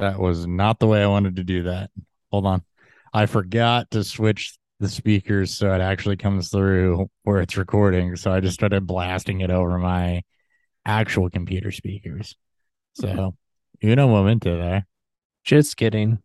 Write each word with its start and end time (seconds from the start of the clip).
That 0.00 0.18
was 0.18 0.46
not 0.46 0.78
the 0.78 0.86
way 0.86 1.02
I 1.02 1.06
wanted 1.06 1.36
to 1.36 1.44
do 1.44 1.64
that. 1.64 1.90
Hold 2.30 2.46
on. 2.46 2.62
I 3.12 3.26
forgot 3.26 3.90
to 3.90 4.02
switch 4.02 4.56
the 4.78 4.88
speakers 4.88 5.52
so 5.52 5.74
it 5.74 5.82
actually 5.82 6.16
comes 6.16 6.48
through 6.48 7.10
where 7.24 7.42
it's 7.42 7.58
recording. 7.58 8.16
So 8.16 8.32
I 8.32 8.40
just 8.40 8.54
started 8.54 8.86
blasting 8.86 9.42
it 9.42 9.50
over 9.50 9.78
my 9.78 10.22
actual 10.86 11.28
computer 11.28 11.70
speakers. 11.70 12.34
So, 12.94 13.36
uno 13.84 14.08
momento 14.08 14.56
there. 14.56 14.86
Just 15.44 15.76
kidding. 15.76 16.18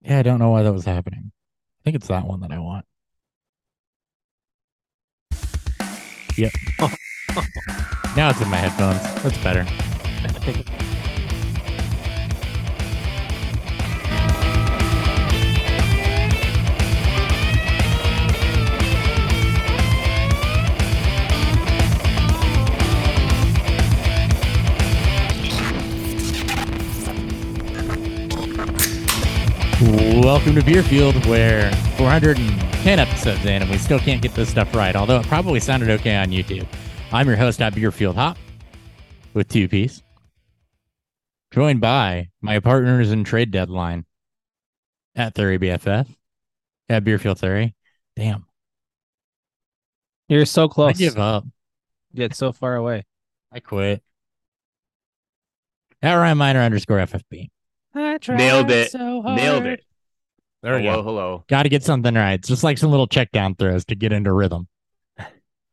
Yeah, 0.00 0.20
I 0.20 0.22
don't 0.22 0.38
know 0.38 0.50
why 0.50 0.62
that 0.62 0.72
was 0.72 0.86
happening. 0.86 1.30
I 1.30 1.80
think 1.84 1.96
it's 1.96 2.08
that 2.08 2.26
one 2.26 2.40
that 2.40 2.52
I 2.52 2.58
want. 2.58 2.86
Yep. 6.36 6.52
now 8.16 8.30
it's 8.30 8.40
in 8.40 8.48
my 8.48 8.56
headphones. 8.56 9.02
That's 9.22 9.38
better. 9.38 9.66
Welcome 29.88 30.54
to 30.56 30.60
Beerfield, 30.62 31.24
where 31.26 31.72
410 31.96 32.98
episodes 32.98 33.40
in, 33.46 33.62
and 33.62 33.70
we 33.70 33.78
still 33.78 33.98
can't 33.98 34.20
get 34.20 34.34
this 34.34 34.50
stuff 34.50 34.74
right, 34.74 34.94
although 34.94 35.18
it 35.20 35.26
probably 35.26 35.60
sounded 35.60 35.88
okay 35.88 36.14
on 36.14 36.28
YouTube. 36.28 36.66
I'm 37.10 37.26
your 37.26 37.38
host 37.38 37.62
at 37.62 37.72
Beerfield 37.74 38.14
Hop 38.16 38.36
with 39.32 39.48
two 39.48 39.66
piece, 39.66 40.02
joined 41.52 41.80
by 41.80 42.28
my 42.42 42.60
partners 42.60 43.10
in 43.12 43.24
trade 43.24 43.50
deadline 43.50 44.04
at 45.16 45.34
Theory 45.34 45.58
BFF 45.58 46.06
at 46.90 47.02
Beerfield 47.04 47.38
Theory. 47.38 47.74
Damn, 48.14 48.44
You're 50.28 50.44
so 50.44 50.68
close. 50.68 50.90
I 50.90 50.92
close. 50.92 50.98
give 50.98 51.18
up. 51.18 51.44
Yet 52.12 52.34
so 52.34 52.52
far 52.52 52.76
away. 52.76 53.06
I 53.50 53.60
quit. 53.60 54.02
At 56.02 56.14
Ryan 56.14 56.36
Miner 56.36 56.60
underscore 56.60 56.98
FFB. 56.98 57.48
I 57.94 58.18
tried 58.18 58.36
Nailed 58.36 58.70
it. 58.70 58.90
So 58.90 59.22
Nailed 59.22 59.64
it. 59.64 59.84
There 60.62 60.76
we 60.76 60.82
hello, 60.82 60.96
go. 60.96 61.02
hello. 61.02 61.44
Got 61.48 61.62
to 61.64 61.68
get 61.68 61.84
something 61.84 62.14
right. 62.14 62.34
It's 62.34 62.48
just 62.48 62.64
like 62.64 62.78
some 62.78 62.90
little 62.90 63.06
check 63.06 63.30
down 63.30 63.54
throws 63.54 63.84
to 63.86 63.94
get 63.94 64.12
into 64.12 64.32
rhythm. 64.32 64.66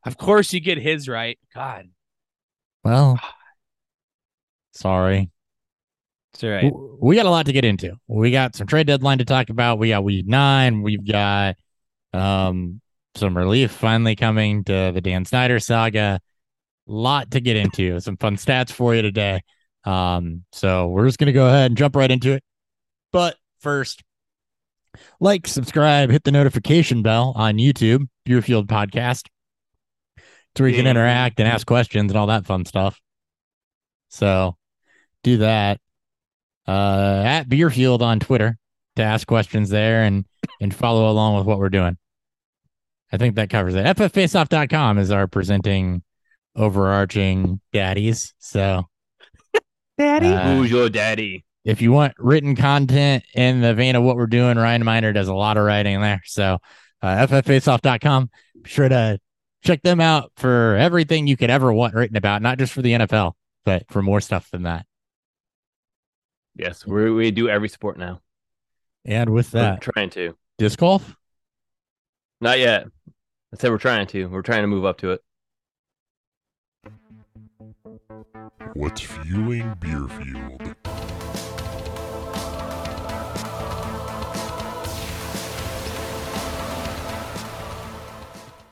Of 0.04 0.16
course, 0.16 0.52
you 0.52 0.60
get 0.60 0.78
his 0.78 1.08
right. 1.08 1.36
God, 1.52 1.88
Well, 2.84 3.18
sorry. 4.72 5.30
it's 6.32 6.44
all 6.44 6.50
right. 6.50 6.62
W- 6.64 6.98
We 7.00 7.16
got 7.16 7.26
a 7.26 7.30
lot 7.30 7.46
to 7.46 7.52
get 7.52 7.64
into. 7.64 7.96
We 8.06 8.30
got 8.30 8.54
some 8.54 8.66
trade 8.66 8.86
deadline 8.86 9.18
to 9.18 9.24
talk 9.24 9.50
about. 9.50 9.78
We 9.78 9.88
got 9.88 10.04
week 10.04 10.26
nine. 10.26 10.82
We've 10.82 11.04
got 11.04 11.56
um 12.12 12.80
some 13.16 13.36
relief 13.36 13.72
finally 13.72 14.14
coming 14.14 14.62
to 14.64 14.92
the 14.94 15.00
Dan 15.00 15.24
Snyder 15.24 15.58
saga. 15.58 16.20
Lot 16.86 17.32
to 17.32 17.40
get 17.40 17.56
into. 17.56 17.98
Some 18.00 18.16
fun 18.16 18.36
stats 18.36 18.70
for 18.70 18.94
you 18.94 19.02
today. 19.02 19.42
Um, 19.84 20.44
so 20.52 20.86
we're 20.88 21.06
just 21.06 21.18
gonna 21.18 21.32
go 21.32 21.46
ahead 21.48 21.66
and 21.72 21.76
jump 21.76 21.96
right 21.96 22.10
into 22.10 22.32
it. 22.32 22.44
But 23.10 23.36
first, 23.60 24.04
like, 25.20 25.46
subscribe, 25.46 26.10
hit 26.10 26.24
the 26.24 26.32
notification 26.32 27.02
bell 27.02 27.32
on 27.36 27.56
YouTube, 27.56 28.08
Beerfield 28.24 28.66
Podcast, 28.66 29.26
so 30.56 30.64
we 30.64 30.72
can 30.72 30.86
interact 30.86 31.38
and 31.40 31.48
ask 31.48 31.66
questions 31.66 32.10
and 32.10 32.18
all 32.18 32.28
that 32.28 32.46
fun 32.46 32.64
stuff. 32.64 33.00
So 34.08 34.56
do 35.22 35.38
that 35.38 35.80
uh, 36.66 37.22
at 37.24 37.48
Beerfield 37.48 38.02
on 38.02 38.20
Twitter 38.20 38.58
to 38.96 39.02
ask 39.02 39.26
questions 39.26 39.68
there 39.68 40.02
and 40.02 40.24
and 40.60 40.74
follow 40.74 41.10
along 41.10 41.36
with 41.36 41.46
what 41.46 41.58
we're 41.58 41.68
doing. 41.68 41.96
I 43.12 43.18
think 43.18 43.36
that 43.36 43.50
covers 43.50 43.74
it. 43.74 43.84
FFFaceoff.com 43.84 44.98
is 44.98 45.10
our 45.10 45.26
presenting 45.26 46.02
overarching 46.56 47.60
daddies. 47.72 48.34
So 48.38 48.84
Daddy. 49.98 50.28
Uh, 50.28 50.56
Who's 50.56 50.70
your 50.70 50.88
daddy? 50.88 51.44
If 51.66 51.82
you 51.82 51.90
want 51.90 52.14
written 52.16 52.54
content 52.54 53.24
in 53.34 53.60
the 53.60 53.74
vein 53.74 53.96
of 53.96 54.04
what 54.04 54.16
we're 54.16 54.28
doing, 54.28 54.56
Ryan 54.56 54.84
Miner 54.84 55.12
does 55.12 55.26
a 55.26 55.34
lot 55.34 55.56
of 55.56 55.64
writing 55.64 56.00
there. 56.00 56.22
So 56.24 56.58
uh, 57.02 57.26
FFFaceoff.com, 57.26 58.30
be 58.62 58.70
sure 58.70 58.88
to 58.88 59.18
check 59.64 59.82
them 59.82 60.00
out 60.00 60.30
for 60.36 60.76
everything 60.76 61.26
you 61.26 61.36
could 61.36 61.50
ever 61.50 61.72
want 61.72 61.94
written 61.94 62.16
about, 62.16 62.40
not 62.40 62.58
just 62.58 62.72
for 62.72 62.82
the 62.82 62.92
NFL, 62.92 63.32
but 63.64 63.82
for 63.90 64.00
more 64.00 64.20
stuff 64.20 64.48
than 64.52 64.62
that. 64.62 64.86
Yes, 66.54 66.86
we 66.86 67.10
we 67.10 67.32
do 67.32 67.48
every 67.48 67.68
sport 67.68 67.98
now. 67.98 68.20
And 69.04 69.30
with 69.30 69.52
We're 69.52 69.60
that, 69.60 69.80
trying 69.80 70.10
to. 70.10 70.36
disc 70.58 70.78
golf. 70.78 71.16
Not 72.40 72.60
yet. 72.60 72.86
I 73.52 73.56
said 73.58 73.72
we're 73.72 73.78
trying 73.78 74.06
to. 74.08 74.26
We're 74.26 74.42
trying 74.42 74.62
to 74.62 74.68
move 74.68 74.84
up 74.84 74.98
to 74.98 75.10
it. 75.10 75.20
What's 78.74 79.00
fueling 79.00 79.74
Beerfield? 79.80 80.76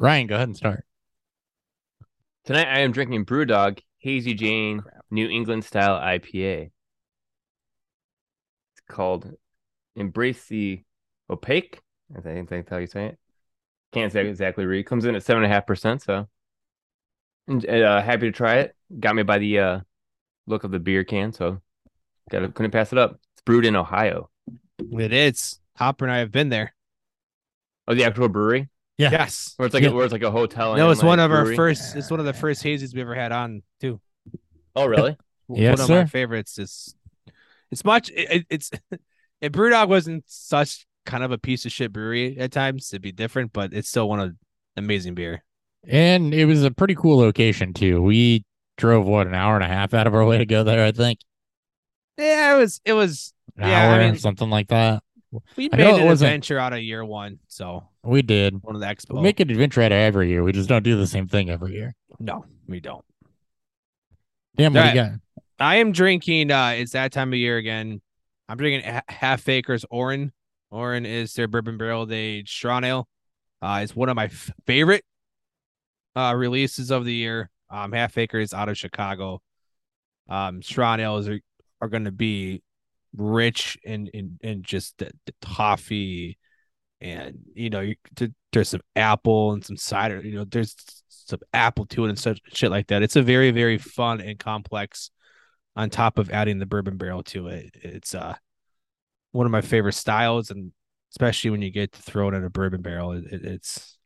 Ryan, 0.05 0.27
go 0.27 0.35
ahead 0.35 0.49
and 0.49 0.57
start. 0.57 0.85
Tonight 2.45 2.69
I 2.69 2.81
am 2.81 2.93
drinking 2.93 3.25
BrewDog 3.25 3.79
Hazy 4.01 4.35
Jane 4.35 4.83
New 5.11 5.31
England 5.31 5.65
style 5.65 5.99
IPA. 5.99 6.65
It's 8.75 8.83
called 8.87 9.33
Embrace 9.97 10.45
the 10.45 10.83
Opaque. 11.31 11.81
I 12.15 12.21
think 12.21 12.51
that's 12.51 12.69
how 12.69 12.77
you 12.77 12.87
say 12.87 13.07
it. 13.07 13.19
Can't 13.93 14.13
say 14.13 14.29
exactly 14.29 14.67
read. 14.67 14.85
Comes 14.85 15.07
in 15.07 15.15
at 15.15 15.23
seven 15.23 15.43
and 15.43 15.51
a 15.51 15.55
half 15.55 15.67
percent. 15.67 16.03
So, 16.03 16.29
and, 17.49 17.67
uh, 17.67 18.03
happy 18.03 18.27
to 18.27 18.33
try 18.33 18.57
it. 18.57 18.77
Got 19.01 19.17
me 19.17 19.23
by 19.23 19.39
the 19.39 19.59
uh, 19.59 19.81
look 20.47 20.65
of 20.65 20.71
the 20.71 20.81
beer 20.81 21.05
can. 21.05 21.33
So, 21.33 21.63
got 22.29 22.41
to 22.41 22.49
couldn't 22.51 22.73
pass 22.73 22.93
it 22.93 22.99
up. 22.99 23.21
It's 23.33 23.43
brewed 23.47 23.65
in 23.65 23.75
Ohio. 23.75 24.29
It 24.79 25.15
is. 25.15 25.61
Hopper 25.79 26.05
and 26.05 26.13
I 26.13 26.19
have 26.19 26.31
been 26.31 26.51
there. 26.51 26.75
Oh, 27.89 27.95
the 27.95 28.05
actual 28.05 28.29
brewery, 28.29 28.69
Yeah. 28.99 29.11
Yes. 29.11 29.55
where 29.57 29.67
it's 29.67 29.75
like 29.75 29.83
Yeah. 29.83 29.91
a, 29.91 29.93
where 29.95 30.05
it's 30.05 30.13
like 30.13 30.23
a 30.23 30.31
hotel. 30.31 30.77
No, 30.77 30.85
and, 30.85 30.93
it's 30.93 31.03
one 31.03 31.19
like, 31.19 31.25
of 31.27 31.33
our 31.33 31.55
first. 31.55 31.97
It's 31.97 32.11
one 32.11 32.21
of 32.21 32.27
the 32.27 32.33
first 32.33 32.63
hazies 32.63 32.95
we 32.95 33.01
ever 33.01 33.15
had 33.15 33.33
on 33.33 33.63
too. 33.81 34.01
Oh, 34.77 34.87
really? 34.87 35.17
Yes, 35.49 35.73
one 35.79 35.81
of 35.83 35.87
sir. 35.89 36.01
my 36.03 36.07
favorites. 36.07 36.59
Is 36.59 36.95
it's 37.71 37.85
much. 37.85 38.09
It, 38.11 38.31
it- 38.31 38.47
it's 38.49 38.71
if 39.43 39.53
BrewDog 39.53 39.89
wasn't 39.89 40.25
such 40.27 40.87
kind 41.05 41.23
of 41.23 41.33
a 41.33 41.39
piece 41.39 41.67
of 41.67 41.73
shit 41.73 41.93
brewery 41.93 42.39
at 42.39 42.51
times, 42.51 42.91
it'd 42.93 43.03
be 43.03 43.13
different. 43.13 43.53
But 43.53 43.75
it's 43.75 43.89
still 43.91 44.09
one 44.09 44.21
of 44.21 44.35
amazing 44.77 45.15
beer. 45.15 45.45
And 45.87 46.33
it 46.33 46.47
was 46.47 46.65
a 46.65 46.71
pretty 46.71 46.95
cool 46.95 47.19
location 47.19 47.75
too. 47.75 48.01
We 48.01 48.45
drove 48.79 49.07
what 49.07 49.27
an 49.27 49.35
hour 49.35 49.55
and 49.55 49.63
a 49.65 49.69
half 49.69 49.93
out 49.93 50.07
of 50.07 50.15
our 50.15 50.25
way 50.25 50.39
to 50.39 50.47
go 50.47 50.65
there. 50.65 50.83
I 50.83 50.93
think 50.93 51.19
Yeah, 52.17 52.55
it 52.55 52.59
was. 52.59 52.81
It 52.87 52.93
was. 52.95 53.35
an 53.59 53.69
Yeah, 53.69 53.91
I 53.93 53.99
mean- 53.99 54.19
something 54.19 54.49
like 54.49 54.69
that. 54.69 55.03
We 55.57 55.69
made 55.69 55.81
it 55.81 56.01
an 56.01 56.07
wasn't- 56.07 56.29
adventure 56.31 56.59
out 56.59 56.73
of 56.73 56.79
year 56.81 57.05
one. 57.05 57.39
So 57.49 57.87
We 58.05 58.23
did. 58.23 58.63
one 58.63 58.75
of 58.75 58.81
the 58.81 58.87
expo. 58.87 59.17
We 59.17 59.23
make 59.23 59.41
an 59.41 59.51
adventure 59.51 59.83
out 59.83 59.93
of 59.93 59.99
every 59.99 60.29
year. 60.29 60.43
We 60.43 60.53
just 60.53 60.69
don't 60.69 60.83
do 60.83 60.97
the 60.97 61.07
same 61.07 61.27
thing 61.29 61.51
every 61.51 61.73
year. 61.73 61.95
no, 62.19 62.45
we 62.67 62.81
don't. 62.81 63.05
Damn, 64.57 64.73
what 64.75 64.83
do 64.83 64.89
you 64.91 64.95
got? 64.95 65.11
I 65.59 65.77
am 65.77 65.93
drinking. 65.93 66.51
uh 66.51 66.75
It's 66.77 66.93
that 66.93 67.13
time 67.13 67.33
of 67.33 67.39
year 67.39 67.57
again. 67.57 68.01
I'm 68.49 68.57
drinking 68.59 68.91
Ha- 68.91 69.03
Half 69.09 69.49
Acres 69.49 69.85
Orin. 69.91 70.33
Orin 70.71 71.07
is 71.07 71.33
their 71.35 71.49
bourbon 71.49 71.79
barrel 71.79 72.07
aged 72.13 72.49
straw 72.51 72.81
ale. 72.83 73.09
Uh, 73.63 73.81
it's 73.83 73.97
one 73.97 74.09
of 74.09 74.17
my 74.17 74.25
f- 74.27 74.51
favorite 74.67 75.05
uh 76.17 76.35
releases 76.37 76.91
of 76.91 77.05
the 77.05 77.15
year. 77.15 77.51
Um, 77.71 77.93
Half 77.93 78.19
Acres 78.19 78.53
out 78.53 78.69
of 78.69 78.77
Chicago. 78.77 79.41
Um, 80.29 80.63
straw 80.63 80.97
ales 80.97 81.29
are 81.29 81.41
are 81.81 81.89
going 81.89 82.05
to 82.05 82.13
be 82.13 82.63
rich 83.17 83.79
in 83.85 84.09
in 84.09 84.39
in 84.43 84.63
just 84.63 84.99
the, 84.99 85.11
the 85.27 85.35
toffee, 85.41 86.37
and 87.05 87.39
you 87.55 87.69
know, 87.71 87.81
you, 87.81 87.95
th- 88.17 88.33
there's 88.53 88.71
some 88.71 88.81
apple 88.97 89.53
and 89.53 89.65
some 89.65 89.77
cider. 89.77 90.21
You 90.21 90.37
know, 90.37 90.45
there's 90.45 90.75
some 91.09 91.41
apple 91.53 91.87
to 91.87 92.07
it 92.07 92.09
and 92.09 92.19
such 92.19 92.41
shit 92.53 92.71
like 92.71 92.87
that. 92.89 93.03
It's 93.03 93.17
a 93.17 93.23
very 93.23 93.51
very 93.53 93.79
fun 93.79 94.21
and 94.21 94.39
complex 94.39 95.11
on 95.77 95.91
top 95.91 96.19
of 96.19 96.31
adding 96.31 96.59
the 96.59 96.67
bourbon 96.67 96.97
barrel 96.97 97.23
to 97.25 97.49
it. 97.49 97.71
It's 97.75 98.15
uh 98.15 98.35
one 99.33 99.47
of 99.47 99.53
my 99.53 99.61
favorite 99.61 99.93
styles, 99.95 100.51
and 100.51 100.73
especially 101.13 101.51
when 101.51 101.63
you 101.63 101.71
get 101.71 101.93
to 101.93 102.03
throw 102.03 102.29
it 102.29 102.35
in 102.35 102.45
a 102.45 102.51
bourbon 102.51 102.83
barrel, 102.83 103.13
it, 103.13 103.25
it- 103.31 103.45
it's 103.45 103.99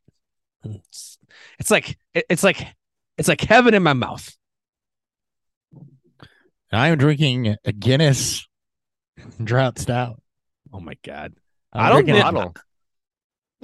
it's 0.65 1.19
it's 1.61 1.71
like 1.71 1.97
it- 2.15 2.27
it's 2.29 2.43
like 2.43 2.67
it's 3.17 3.29
like 3.29 3.41
heaven 3.43 3.75
in 3.75 3.83
my 3.83 3.93
mouth. 3.93 4.35
I 6.73 6.89
am 6.89 6.99
drinking 6.99 7.57
a 7.65 7.73
Guinness 7.73 8.47
drought 9.45 9.79
stout. 9.79 10.21
Oh 10.73 10.81
my 10.81 10.95
god, 11.05 11.35
I'm 11.73 11.81
I 11.87 11.89
think- 11.97 12.09
it- 12.17 12.23
Bottle. 12.23 12.55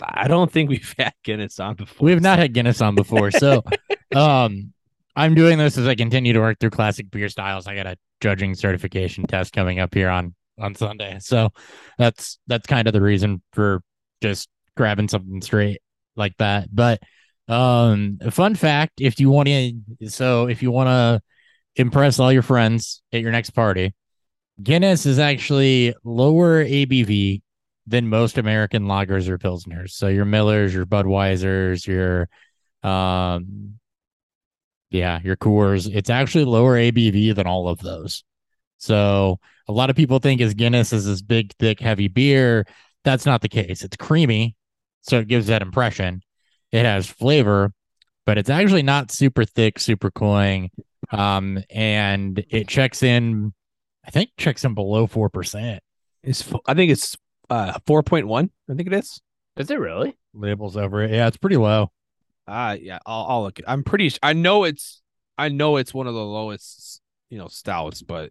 I 0.02 0.28
don't 0.28 0.50
think 0.50 0.70
we've 0.70 0.94
had 0.98 1.14
Guinness 1.22 1.60
on 1.60 1.76
before. 1.76 2.04
We 2.04 2.10
have 2.12 2.22
not 2.22 2.38
had 2.38 2.52
Guinness 2.52 2.80
on 2.80 2.94
before, 2.94 3.30
so 3.30 3.62
um, 4.14 4.72
I'm 5.16 5.34
doing 5.34 5.58
this 5.58 5.78
as 5.78 5.86
I 5.86 5.94
continue 5.94 6.32
to 6.32 6.40
work 6.40 6.58
through 6.58 6.70
classic 6.70 7.10
beer 7.10 7.28
styles. 7.28 7.66
I 7.66 7.76
got 7.76 7.86
a 7.86 7.96
judging 8.20 8.54
certification 8.54 9.26
test 9.26 9.52
coming 9.52 9.78
up 9.78 9.94
here 9.94 10.08
on 10.08 10.34
on 10.58 10.74
Sunday. 10.74 11.18
So 11.20 11.50
that's 11.98 12.38
that's 12.46 12.66
kind 12.66 12.86
of 12.86 12.92
the 12.92 13.02
reason 13.02 13.42
for 13.52 13.82
just 14.22 14.48
grabbing 14.76 15.08
something 15.08 15.40
straight 15.42 15.80
like 16.16 16.36
that. 16.38 16.68
But 16.74 17.00
um 17.48 18.18
fun 18.30 18.54
fact, 18.54 19.00
if 19.00 19.20
you 19.20 19.30
want 19.30 19.48
to 19.48 19.74
so 20.08 20.48
if 20.48 20.62
you 20.62 20.70
want 20.70 20.88
to 20.88 21.20
impress 21.76 22.18
all 22.18 22.32
your 22.32 22.42
friends 22.42 23.02
at 23.12 23.20
your 23.20 23.32
next 23.32 23.50
party, 23.50 23.94
Guinness 24.62 25.06
is 25.06 25.18
actually 25.18 25.94
lower 26.04 26.64
ABV 26.64 27.42
than 27.86 28.08
most 28.08 28.38
American 28.38 28.84
lagers 28.84 29.28
or 29.28 29.38
pilsners. 29.38 29.90
So 29.90 30.08
your 30.08 30.24
Millers, 30.24 30.72
your 30.74 30.86
Budweisers, 30.86 31.86
your 31.86 32.28
um 32.82 33.78
yeah, 34.90 35.20
your 35.24 35.36
Coors, 35.36 35.92
it's 35.92 36.10
actually 36.10 36.44
lower 36.44 36.76
ABV 36.76 37.34
than 37.34 37.46
all 37.48 37.68
of 37.68 37.80
those. 37.80 38.22
So 38.78 39.40
a 39.66 39.72
lot 39.72 39.90
of 39.90 39.96
people 39.96 40.18
think 40.20 40.40
as 40.40 40.54
Guinness 40.54 40.92
is 40.92 41.06
this 41.06 41.20
big, 41.20 41.52
thick, 41.58 41.80
heavy 41.80 42.08
beer. 42.08 42.64
That's 43.02 43.26
not 43.26 43.40
the 43.40 43.48
case. 43.48 43.82
It's 43.82 43.96
creamy, 43.96 44.54
so 45.02 45.18
it 45.18 45.28
gives 45.28 45.48
that 45.48 45.62
impression. 45.62 46.22
It 46.70 46.84
has 46.84 47.06
flavor, 47.06 47.72
but 48.24 48.38
it's 48.38 48.50
actually 48.50 48.82
not 48.82 49.10
super 49.10 49.44
thick, 49.44 49.78
super 49.78 50.10
cloying. 50.10 50.70
Um, 51.10 51.62
and 51.70 52.44
it 52.48 52.68
checks 52.68 53.02
in, 53.02 53.52
I 54.06 54.10
think 54.10 54.30
checks 54.36 54.64
in 54.64 54.74
below 54.74 55.06
four 55.06 55.28
percent. 55.28 55.82
It's 56.22 56.44
I 56.66 56.74
think 56.74 56.92
it's 56.92 57.16
uh 57.54 57.78
four 57.86 58.02
point 58.02 58.26
one. 58.26 58.50
I 58.70 58.74
think 58.74 58.86
it 58.88 58.92
is. 58.94 59.20
Is 59.56 59.70
it 59.70 59.78
really? 59.78 60.16
Labels 60.32 60.76
over 60.76 61.02
it. 61.02 61.10
Yeah, 61.12 61.26
it's 61.28 61.36
pretty 61.36 61.56
low. 61.56 61.90
Uh 62.46 62.76
yeah, 62.80 62.98
I'll 63.06 63.26
I'll 63.28 63.42
look. 63.42 63.58
It. 63.58 63.64
I'm 63.68 63.84
pretty. 63.84 64.10
I 64.22 64.32
know 64.32 64.64
it's. 64.64 65.00
I 65.38 65.48
know 65.48 65.76
it's 65.76 65.94
one 65.94 66.06
of 66.06 66.14
the 66.14 66.24
lowest. 66.24 67.00
You 67.30 67.38
know, 67.38 67.48
stouts, 67.48 68.02
but. 68.02 68.30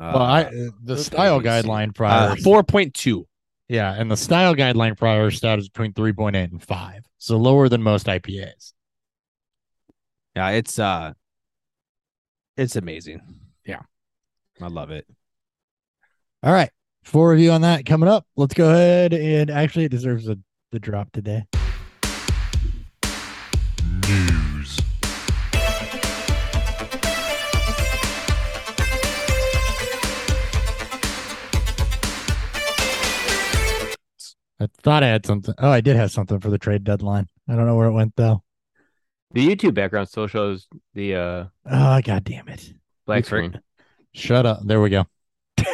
Uh, 0.00 0.12
Well, 0.14 0.22
I 0.22 0.50
the 0.82 0.96
style 0.96 1.40
guideline 1.40 1.94
prior, 1.94 2.30
uh, 2.30 2.36
four 2.36 2.62
point 2.62 2.94
two. 2.94 3.26
yeah, 3.68 3.92
and 3.92 4.10
the 4.10 4.16
style 4.16 4.54
guideline 4.54 4.96
prior 4.96 5.30
stout 5.30 5.58
is 5.58 5.68
between 5.68 5.92
three 5.92 6.12
point 6.12 6.34
eight 6.34 6.50
and 6.50 6.62
five, 6.62 7.02
so 7.18 7.36
lower 7.36 7.68
than 7.68 7.82
most 7.82 8.06
IPAs. 8.06 8.72
Yeah, 10.34 10.48
it's 10.50 10.78
uh, 10.78 11.12
it's 12.56 12.76
amazing. 12.76 13.20
Yeah. 13.66 13.82
I 14.60 14.68
love 14.68 14.90
it. 14.90 15.06
All 16.42 16.52
right, 16.52 16.70
full 17.02 17.24
review 17.26 17.50
on 17.50 17.60
that 17.62 17.86
coming 17.86 18.08
up. 18.08 18.26
Let's 18.36 18.54
go 18.54 18.70
ahead 18.70 19.12
and 19.12 19.50
actually 19.50 19.84
it 19.84 19.90
deserves 19.90 20.28
a 20.28 20.38
the 20.70 20.78
drop 20.80 21.12
today. 21.12 21.44
News. 24.08 24.78
I 34.60 34.68
thought 34.82 35.02
I 35.02 35.08
had 35.08 35.26
something. 35.26 35.54
Oh, 35.58 35.70
I 35.70 35.80
did 35.80 35.96
have 35.96 36.12
something 36.12 36.38
for 36.38 36.48
the 36.50 36.58
trade 36.58 36.84
deadline. 36.84 37.26
I 37.48 37.56
don't 37.56 37.66
know 37.66 37.76
where 37.76 37.88
it 37.88 37.92
went 37.92 38.14
though. 38.16 38.42
The 39.32 39.46
YouTube 39.46 39.74
background 39.74 40.08
still 40.08 40.26
shows 40.26 40.68
the 40.94 41.16
uh 41.16 41.44
Oh, 41.68 42.00
god 42.02 42.24
damn 42.24 42.48
it! 42.48 42.72
black 43.06 43.24
screen. 43.24 43.60
Shut 44.14 44.46
up. 44.46 44.60
There 44.64 44.80
we 44.80 44.90
go. 44.90 45.04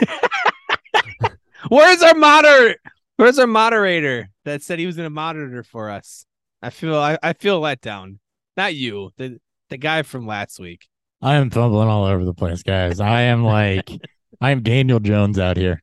Where's 1.69 2.03
our 2.03 2.15
moderator? 2.15 2.79
Where's 3.17 3.39
our 3.39 3.47
moderator 3.47 4.29
that 4.45 4.63
said 4.63 4.79
he 4.79 4.87
was 4.87 4.97
gonna 4.97 5.11
monitor 5.11 5.63
for 5.63 5.91
us? 5.91 6.25
I 6.63 6.71
feel 6.71 6.97
I, 6.97 7.19
I 7.23 7.33
feel 7.33 7.61
let 7.61 7.81
down. 7.81 8.21
Not 8.57 8.75
you, 8.75 9.11
the 9.17 9.41
the 9.71 9.77
guy 9.77 10.03
from 10.03 10.27
last 10.27 10.59
week. 10.61 10.87
I 11.21 11.35
am 11.35 11.51
fumbling 11.51 11.89
all 11.89 12.05
over 12.05 12.25
the 12.25 12.35
place, 12.35 12.63
guys. 12.63 13.01
I 13.01 13.23
am 13.23 13.45
like, 13.45 13.91
I 14.41 14.51
am 14.51 14.63
Daniel 14.63 15.01
Jones 15.01 15.39
out 15.39 15.57
here. 15.57 15.83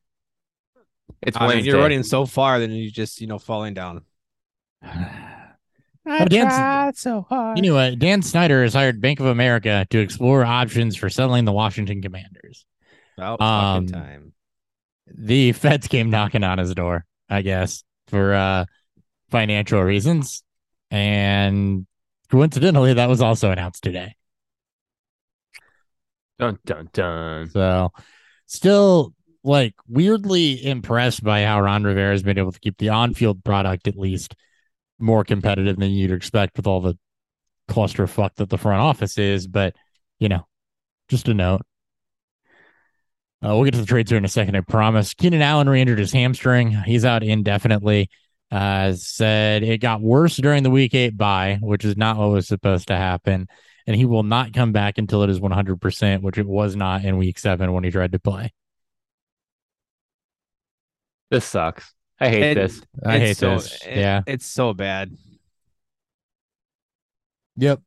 It's 1.22 1.36
I 1.38 1.54
mean, 1.54 1.64
you're 1.64 1.78
running 1.78 2.02
so 2.02 2.26
far, 2.26 2.58
then 2.58 2.70
you 2.70 2.90
just 2.90 3.20
you 3.20 3.26
know 3.26 3.38
falling 3.38 3.74
down. 3.74 4.04
I 4.82 6.24
Dan's- 6.26 6.54
tried 6.54 6.96
so 6.96 7.26
hard. 7.28 7.58
Anyway, 7.58 7.96
Dan 7.96 8.22
Snyder 8.22 8.62
has 8.62 8.74
hired 8.74 9.00
Bank 9.00 9.20
of 9.20 9.26
America 9.26 9.86
to 9.90 9.98
explore 9.98 10.44
options 10.44 10.96
for 10.96 11.10
settling 11.10 11.44
the 11.44 11.52
Washington 11.52 12.00
Commanders. 12.00 12.64
About 13.18 13.40
um, 13.40 13.86
time. 13.88 14.32
The 15.06 15.52
feds 15.52 15.88
came 15.88 16.10
knocking 16.10 16.44
on 16.44 16.58
his 16.58 16.74
door, 16.74 17.04
I 17.28 17.42
guess, 17.42 17.84
for 18.08 18.34
uh, 18.34 18.64
financial 19.30 19.82
reasons. 19.82 20.42
And 20.90 21.86
coincidentally, 22.30 22.94
that 22.94 23.08
was 23.08 23.20
also 23.20 23.50
announced 23.50 23.82
today. 23.82 24.14
Dun 26.38 26.58
dun 26.64 26.88
dun. 26.92 27.50
So, 27.50 27.92
still 28.46 29.14
like 29.42 29.74
weirdly 29.88 30.64
impressed 30.66 31.22
by 31.22 31.44
how 31.44 31.60
Ron 31.60 31.84
Rivera 31.84 32.10
has 32.10 32.22
been 32.22 32.38
able 32.38 32.52
to 32.52 32.60
keep 32.60 32.78
the 32.78 32.88
on 32.88 33.14
field 33.14 33.44
product 33.44 33.86
at 33.86 33.96
least 33.96 34.34
more 34.98 35.24
competitive 35.24 35.76
than 35.76 35.90
you'd 35.90 36.10
expect 36.10 36.56
with 36.56 36.66
all 36.66 36.80
the 36.80 36.98
clusterfuck 37.70 38.34
that 38.36 38.50
the 38.50 38.58
front 38.58 38.80
office 38.80 39.18
is. 39.18 39.46
But, 39.46 39.74
you 40.18 40.28
know, 40.28 40.46
just 41.08 41.28
a 41.28 41.34
note. 41.34 41.62
Uh, 43.44 43.54
we'll 43.54 43.64
get 43.64 43.74
to 43.74 43.80
the 43.80 43.86
trades 43.86 44.10
here 44.10 44.18
in 44.18 44.24
a 44.24 44.28
second, 44.28 44.56
I 44.56 44.60
promise. 44.60 45.14
Keenan 45.14 45.42
Allen 45.42 45.68
re 45.68 45.80
injured 45.80 45.98
his 45.98 46.12
hamstring. 46.12 46.70
He's 46.70 47.04
out 47.04 47.22
indefinitely. 47.22 48.08
Uh, 48.50 48.92
said 48.94 49.62
it 49.62 49.78
got 49.78 50.00
worse 50.00 50.36
during 50.36 50.62
the 50.62 50.70
week 50.70 50.94
eight 50.94 51.16
bye, 51.16 51.58
which 51.60 51.84
is 51.84 51.96
not 51.96 52.16
what 52.16 52.30
was 52.30 52.46
supposed 52.48 52.88
to 52.88 52.96
happen 52.96 53.48
and 53.86 53.96
he 53.96 54.04
will 54.04 54.22
not 54.22 54.52
come 54.52 54.72
back 54.72 54.98
until 54.98 55.22
it 55.22 55.30
is 55.30 55.38
100%, 55.40 56.22
which 56.22 56.38
it 56.38 56.46
was 56.46 56.74
not 56.74 57.04
in 57.04 57.16
week 57.18 57.38
seven 57.38 57.72
when 57.72 57.84
he 57.84 57.90
tried 57.90 58.12
to 58.12 58.18
play. 58.18 58.52
This 61.30 61.44
sucks. 61.44 61.92
I 62.18 62.28
hate 62.28 62.42
It- 62.42 62.54
this. 62.54 62.82
I 63.04 63.18
hate 63.18 63.36
so, 63.36 63.54
this. 63.54 63.82
it- 63.86 63.96
yeah. 63.96 64.22
it's 64.26 64.46
so 64.46 64.72
bad. 64.74 65.16
Yep. 67.56 67.80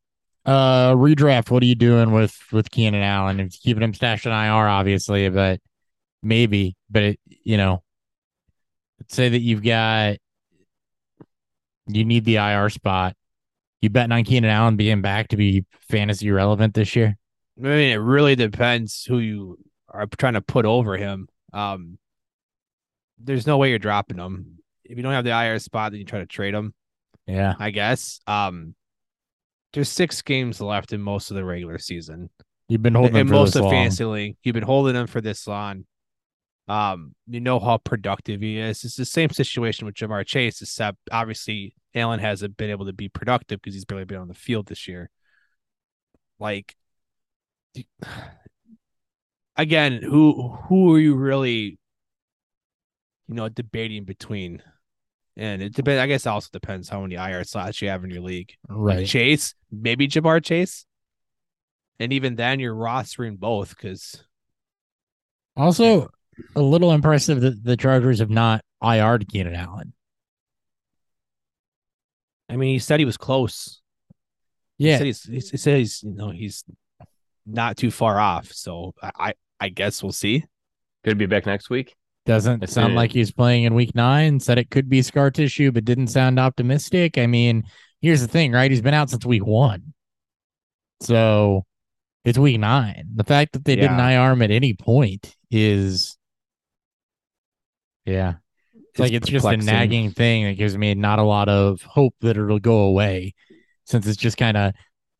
Uh, 0.49 0.95
redraft. 0.95 1.51
What 1.51 1.61
are 1.61 1.67
you 1.67 1.75
doing 1.75 2.11
with 2.11 2.35
with 2.51 2.71
Keenan 2.71 3.03
Allen? 3.03 3.39
It's 3.39 3.59
keeping 3.59 3.83
him 3.83 3.93
stashed 3.93 4.25
in 4.25 4.31
IR, 4.31 4.67
obviously, 4.67 5.29
but 5.29 5.59
maybe. 6.23 6.75
But 6.89 7.03
it, 7.03 7.19
you 7.27 7.55
know, 7.55 7.83
let's 8.99 9.13
say 9.13 9.29
that 9.29 9.41
you've 9.41 9.61
got 9.61 10.17
you 11.85 12.03
need 12.03 12.25
the 12.25 12.37
IR 12.37 12.71
spot. 12.71 13.15
You 13.83 13.91
betting 13.91 14.11
on 14.11 14.23
Keenan 14.23 14.49
Allen 14.49 14.75
being 14.75 15.03
back 15.03 15.27
to 15.27 15.37
be 15.37 15.65
fantasy 15.87 16.31
relevant 16.31 16.73
this 16.73 16.95
year? 16.95 17.15
I 17.59 17.61
mean, 17.61 17.91
it 17.91 17.97
really 17.97 18.35
depends 18.35 19.05
who 19.05 19.19
you 19.19 19.59
are 19.87 20.07
trying 20.17 20.33
to 20.33 20.41
put 20.41 20.65
over 20.65 20.97
him. 20.97 21.27
Um, 21.53 21.99
there's 23.19 23.45
no 23.45 23.59
way 23.59 23.69
you're 23.69 23.77
dropping 23.77 24.17
him. 24.17 24.57
If 24.83 24.97
you 24.97 25.03
don't 25.03 25.13
have 25.13 25.25
the 25.25 25.39
IR 25.39 25.59
spot, 25.59 25.91
then 25.91 25.99
you 25.99 26.05
try 26.05 26.21
to 26.21 26.25
trade 26.25 26.55
him. 26.55 26.73
Yeah. 27.27 27.53
I 27.59 27.69
guess. 27.69 28.19
Um, 28.25 28.73
there's 29.73 29.89
six 29.89 30.21
games 30.21 30.61
left 30.61 30.93
in 30.93 31.01
most 31.01 31.31
of 31.31 31.35
the 31.35 31.45
regular 31.45 31.77
season. 31.77 32.29
You've 32.67 32.83
been 32.83 32.95
holding 32.95 33.15
in 33.15 33.21
him 33.21 33.27
for 33.27 33.33
most 33.33 33.53
this 33.53 33.55
of 33.57 33.63
long. 33.63 33.71
fantasy 33.71 34.05
league, 34.05 34.37
you've 34.43 34.53
been 34.53 34.63
holding 34.63 34.95
him 34.95 35.07
for 35.07 35.21
this 35.21 35.47
long. 35.47 35.85
Um, 36.67 37.15
you 37.27 37.39
know 37.39 37.59
how 37.59 37.77
productive 37.77 38.41
he 38.41 38.59
is. 38.59 38.83
It's 38.83 38.95
the 38.95 39.05
same 39.05 39.31
situation 39.31 39.87
with 39.87 39.95
Ja'Marr 39.95 40.25
Chase, 40.25 40.61
except 40.61 40.97
obviously 41.11 41.73
Allen 41.95 42.19
hasn't 42.19 42.57
been 42.57 42.69
able 42.69 42.85
to 42.85 42.93
be 42.93 43.09
productive 43.09 43.59
because 43.59 43.73
he's 43.73 43.85
barely 43.85 44.05
been 44.05 44.19
on 44.19 44.27
the 44.27 44.35
field 44.35 44.67
this 44.67 44.87
year. 44.87 45.09
Like, 46.39 46.75
again, 49.55 50.01
who 50.03 50.57
who 50.67 50.93
are 50.93 50.99
you 50.99 51.15
really, 51.15 51.79
you 53.27 53.35
know, 53.35 53.49
debating 53.49 54.03
between? 54.03 54.61
And 55.37 55.61
it 55.61 55.73
depends. 55.73 55.99
I 56.01 56.07
guess 56.07 56.25
it 56.25 56.29
also 56.29 56.49
depends 56.51 56.89
how 56.89 57.01
many 57.01 57.15
IR 57.15 57.43
slots 57.45 57.81
you 57.81 57.87
have 57.89 58.03
in 58.03 58.09
your 58.09 58.21
league. 58.21 58.53
Like 58.67 58.97
Right. 58.97 59.07
Chase, 59.07 59.53
maybe 59.71 60.07
Ja'Marr 60.07 60.43
Chase. 60.43 60.85
And 61.99 62.11
even 62.13 62.35
then, 62.35 62.59
you're 62.59 62.75
rostering 62.75 63.37
both 63.37 63.69
because 63.69 64.23
Also, 65.55 66.09
a 66.55 66.61
little 66.61 66.91
impressive 66.93 67.41
that 67.41 67.63
the 67.63 67.77
Chargers 67.77 68.19
have 68.19 68.29
not 68.29 68.63
IR'd 68.81 69.27
Keenan 69.29 69.55
Allen. 69.55 69.93
I 72.49 72.55
mean, 72.55 72.73
he 72.73 72.79
said 72.79 72.99
he 72.99 73.05
was 73.05 73.17
close. 73.17 73.81
He 74.77 74.87
Yeah. 74.89 74.97
said 74.97 75.05
he's, 75.05 75.23
he 75.23 75.39
said 75.57 75.77
he's 75.79 76.03
you 76.03 76.13
know 76.13 76.29
he's 76.31 76.63
not 77.45 77.77
too 77.77 77.91
far 77.91 78.19
off. 78.19 78.51
So 78.51 78.93
I 79.01 79.11
I, 79.19 79.33
I 79.59 79.69
guess 79.69 80.01
we'll 80.01 80.11
see. 80.13 80.45
Could 81.03 81.17
be 81.17 81.25
back 81.25 81.45
next 81.45 81.69
week. 81.69 81.95
Doesn't 82.29 82.69
sound 82.69 82.93
like 82.93 83.11
he's 83.11 83.31
playing 83.31 83.63
in 83.63 83.73
week 83.73 83.95
nine. 83.95 84.39
Said 84.39 84.59
it 84.59 84.69
could 84.69 84.87
be 84.87 85.01
scar 85.01 85.31
tissue, 85.31 85.71
but 85.71 85.83
didn't 85.83 86.09
sound 86.09 86.37
optimistic. 86.39 87.17
I 87.17 87.25
mean, 87.25 87.63
here's 88.01 88.21
the 88.21 88.27
thing, 88.27 88.51
right? 88.51 88.69
He's 88.69 88.83
been 88.83 88.93
out 88.93 89.09
since 89.09 89.25
week 89.25 89.43
one. 89.43 89.95
So 91.01 91.65
it's 92.23 92.37
week 92.37 92.59
nine. 92.59 93.09
The 93.15 93.23
fact 93.23 93.53
that 93.53 93.65
they 93.65 93.75
didn't 93.75 93.97
Yeah. 93.97 94.27
IR 94.27 94.33
him 94.33 94.43
at 94.43 94.51
any 94.51 94.75
point 94.75 95.35
is, 95.49 96.19
yeah, 98.05 98.35
it's 98.75 98.99
like 98.99 99.13
it's 99.13 99.27
just 99.27 99.47
a 99.47 99.57
nagging 99.57 100.11
thing 100.11 100.43
that 100.43 100.55
gives 100.55 100.77
me 100.77 100.93
not 100.93 101.17
a 101.17 101.23
lot 101.23 101.49
of 101.49 101.81
hope 101.81 102.13
that 102.21 102.37
it'll 102.37 102.59
go 102.59 102.81
away 102.81 103.33
since 103.85 104.05
it's 104.05 104.17
just 104.17 104.37
kind 104.37 104.55
of 104.55 104.73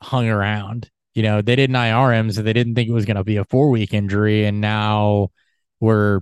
hung 0.04 0.28
around. 0.28 0.92
You 1.16 1.24
know, 1.24 1.42
they 1.42 1.56
didn't 1.56 1.75
IR 1.75 2.13
him, 2.13 2.32
so 2.32 2.44
they 2.44 2.54
didn't 2.54 2.75
think 2.75 2.88
it 2.88 2.94
was 2.94 3.06
going 3.06 3.18
to 3.18 3.24
be 3.24 3.38
a 3.38 3.46
four 3.46 3.72
week 3.72 3.96
injury. 3.96 4.46
And 4.46 4.62
now 4.62 5.30
we're 5.80 6.20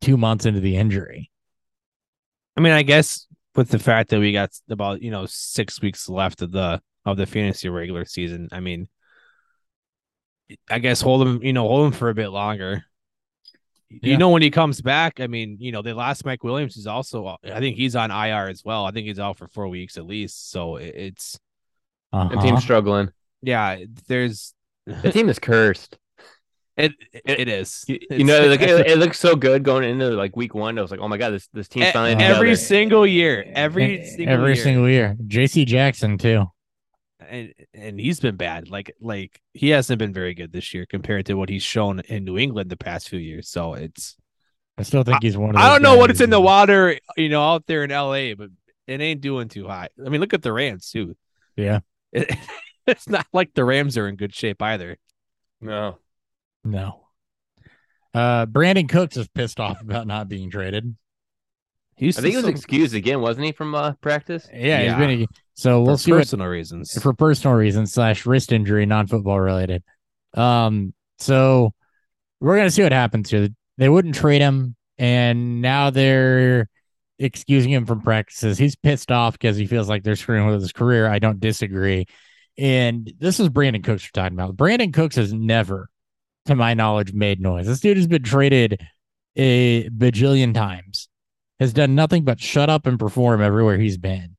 two 0.00 0.16
months 0.16 0.46
into 0.46 0.60
the 0.60 0.76
injury. 0.76 1.30
I 2.56 2.60
mean, 2.60 2.72
I 2.72 2.82
guess 2.82 3.26
with 3.54 3.68
the 3.70 3.78
fact 3.78 4.10
that 4.10 4.20
we 4.20 4.32
got 4.32 4.50
about 4.68 5.02
you 5.02 5.10
know 5.10 5.26
six 5.26 5.80
weeks 5.80 6.08
left 6.08 6.42
of 6.42 6.52
the 6.52 6.80
of 7.06 7.16
the 7.16 7.26
fantasy 7.26 7.68
regular 7.68 8.04
season, 8.04 8.48
I 8.52 8.60
mean, 8.60 8.88
I 10.68 10.78
guess 10.78 11.00
hold 11.00 11.26
him, 11.26 11.42
you 11.42 11.52
know, 11.52 11.66
hold 11.68 11.86
him 11.86 11.92
for 11.92 12.08
a 12.10 12.14
bit 12.14 12.28
longer. 12.28 12.84
Yeah. 13.88 14.10
You 14.12 14.16
know, 14.18 14.30
when 14.30 14.42
he 14.42 14.50
comes 14.50 14.80
back, 14.80 15.18
I 15.20 15.26
mean, 15.26 15.56
you 15.60 15.72
know, 15.72 15.82
they 15.82 15.92
lost 15.92 16.24
Mike 16.24 16.44
Williams 16.44 16.76
is 16.76 16.86
also, 16.86 17.36
I 17.44 17.58
think 17.58 17.76
he's 17.76 17.96
on 17.96 18.10
IR 18.10 18.48
as 18.48 18.64
well. 18.64 18.84
I 18.84 18.92
think 18.92 19.06
he's 19.06 19.18
out 19.18 19.36
for 19.38 19.48
four 19.48 19.66
weeks 19.68 19.96
at 19.96 20.06
least. 20.06 20.50
So 20.50 20.76
it's, 20.76 21.38
The 22.12 22.18
Uh-huh. 22.18 22.40
team's 22.42 22.62
struggling. 22.62 23.10
yeah, 23.42 23.78
there's, 24.06 24.54
The 24.86 25.10
team 25.12 25.28
is 25.28 25.38
cursed. 25.40 25.98
It, 26.76 26.92
it 27.12 27.48
is. 27.48 27.84
You, 27.88 27.94
you 28.00 28.06
It's- 28.10 28.26
know, 28.26 28.46
like, 28.50 28.60
it, 28.62 28.86
it 28.86 28.98
looks 28.98 29.18
so 29.18 29.36
good 29.36 29.62
going 29.62 29.84
into 29.84 30.08
like 30.10 30.36
week 30.36 30.54
one. 30.54 30.78
I 30.78 30.82
was 30.82 30.90
like, 30.90 31.00
oh 31.00 31.08
my 31.08 31.16
god, 31.18 31.30
this 31.30 31.48
this 31.52 31.68
team's 31.68 31.90
finally 31.90 32.12
every 32.22 32.50
together. 32.50 32.56
single 32.56 33.06
year, 33.06 33.44
every 33.54 34.04
single 34.06 34.34
every 34.34 34.54
year. 34.54 34.62
single 34.62 34.88
year. 34.88 35.16
JC 35.26 35.66
Jackson 35.66 36.16
too. 36.18 36.46
and 37.28 37.52
and 37.74 38.00
he's 38.00 38.20
been 38.20 38.36
bad. 38.36 38.70
Like 38.70 38.94
like 39.00 39.40
he 39.52 39.68
hasn't 39.70 39.98
been 39.98 40.12
very 40.12 40.34
good 40.34 40.52
this 40.52 40.72
year 40.72 40.86
compared 40.86 41.26
to 41.26 41.34
what 41.34 41.48
he's 41.48 41.62
shown 41.62 42.00
in 42.00 42.24
New 42.24 42.38
England 42.38 42.70
the 42.70 42.76
past 42.76 43.08
few 43.08 43.18
years. 43.18 43.48
So 43.48 43.74
it's 43.74 44.16
I 44.78 44.82
still 44.82 45.02
think 45.02 45.22
he's 45.22 45.36
one 45.36 45.50
of 45.50 45.56
I 45.56 45.68
don't 45.70 45.82
know 45.82 45.96
what 45.96 46.10
it's 46.10 46.22
in 46.22 46.30
the 46.30 46.40
water, 46.40 46.98
you 47.16 47.28
know, 47.28 47.42
out 47.42 47.66
there 47.66 47.84
in 47.84 47.90
LA, 47.90 48.34
but 48.34 48.48
it 48.86 49.00
ain't 49.00 49.20
doing 49.20 49.48
too 49.48 49.68
high. 49.68 49.88
I 50.04 50.08
mean, 50.08 50.20
look 50.20 50.32
at 50.32 50.42
the 50.42 50.52
Rams 50.52 50.90
too. 50.90 51.16
Yeah. 51.56 51.80
It, 52.12 52.34
it's 52.86 53.08
not 53.08 53.26
like 53.32 53.52
the 53.54 53.64
Rams 53.64 53.98
are 53.98 54.08
in 54.08 54.16
good 54.16 54.34
shape 54.34 54.62
either. 54.62 54.96
No, 55.60 55.98
No. 56.64 57.06
Uh 58.12 58.46
Brandin 58.46 58.88
Cooks 58.88 59.16
is 59.16 59.28
pissed 59.28 59.60
off 59.60 59.80
about 59.80 60.06
not 60.06 60.28
being 60.28 60.50
traded. 60.50 60.96
He's 61.96 62.18
I 62.18 62.22
think 62.22 62.32
he 62.32 62.36
was 62.38 62.48
excused 62.48 62.94
again, 62.94 63.20
wasn't 63.20 63.44
he, 63.44 63.52
from 63.52 63.74
uh, 63.74 63.92
practice? 64.00 64.48
Yeah, 64.52 64.80
Yeah. 64.80 64.98
he's 64.98 65.18
been 65.18 65.26
so 65.54 65.82
we'll 65.82 65.96
for 65.96 66.02
see 66.02 66.12
what 66.12 66.18
personal 66.20 66.46
reasons. 66.46 67.02
for 67.02 67.12
personal 67.12 67.54
reasons 67.56 67.92
slash 67.92 68.24
wrist 68.24 68.52
injury, 68.52 68.86
non 68.86 69.06
football 69.06 69.38
related. 69.38 69.82
Um, 70.34 70.94
so 71.18 71.74
we're 72.40 72.56
gonna 72.56 72.70
see 72.70 72.82
what 72.82 72.92
happens 72.92 73.28
here. 73.30 73.48
They 73.76 73.90
wouldn't 73.90 74.14
trade 74.14 74.40
him, 74.40 74.76
and 74.96 75.60
now 75.60 75.90
they're 75.90 76.68
excusing 77.18 77.70
him 77.70 77.84
from 77.84 78.00
practices. 78.00 78.56
He's 78.56 78.76
pissed 78.76 79.12
off 79.12 79.34
because 79.34 79.58
he 79.58 79.66
feels 79.66 79.90
like 79.90 80.02
they're 80.02 80.16
screwing 80.16 80.46
with 80.46 80.62
his 80.62 80.72
career. 80.72 81.06
I 81.06 81.18
don't 81.18 81.38
disagree. 81.38 82.06
And 82.56 83.12
this 83.18 83.38
is 83.40 83.50
Brandin 83.50 83.84
Cooks 83.84 84.04
we're 84.04 84.22
talking 84.22 84.38
about. 84.38 84.56
Brandin 84.56 84.94
Cooks 84.94 85.16
has 85.16 85.34
never, 85.34 85.89
to 86.50 86.56
my 86.56 86.74
knowledge, 86.74 87.12
made 87.12 87.40
noise. 87.40 87.66
This 87.66 87.80
dude 87.80 87.96
has 87.96 88.06
been 88.06 88.22
traded 88.22 88.80
a 89.36 89.88
bajillion 89.90 90.54
times, 90.54 91.08
has 91.58 91.72
done 91.72 91.94
nothing 91.94 92.24
but 92.24 92.40
shut 92.40 92.68
up 92.68 92.86
and 92.86 92.98
perform 92.98 93.40
everywhere 93.40 93.78
he's 93.78 93.96
been. 93.98 94.36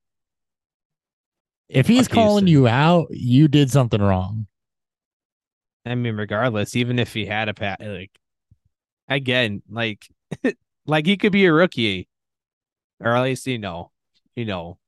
If 1.68 1.86
he's 1.86 2.06
Fuck 2.06 2.14
calling 2.14 2.46
Houston. 2.46 2.62
you 2.64 2.68
out, 2.68 3.06
you 3.10 3.48
did 3.48 3.70
something 3.70 4.00
wrong. 4.00 4.46
I 5.86 5.94
mean, 5.94 6.16
regardless, 6.16 6.76
even 6.76 6.98
if 6.98 7.12
he 7.14 7.26
had 7.26 7.48
a 7.48 7.54
pat, 7.54 7.80
like 7.80 8.10
again, 9.08 9.62
like 9.68 10.06
like 10.86 11.06
he 11.06 11.16
could 11.16 11.32
be 11.32 11.46
a 11.46 11.52
rookie, 11.52 12.08
or 13.00 13.16
at 13.16 13.22
least 13.22 13.46
you 13.46 13.58
know, 13.58 13.90
you 14.36 14.44
know, 14.44 14.78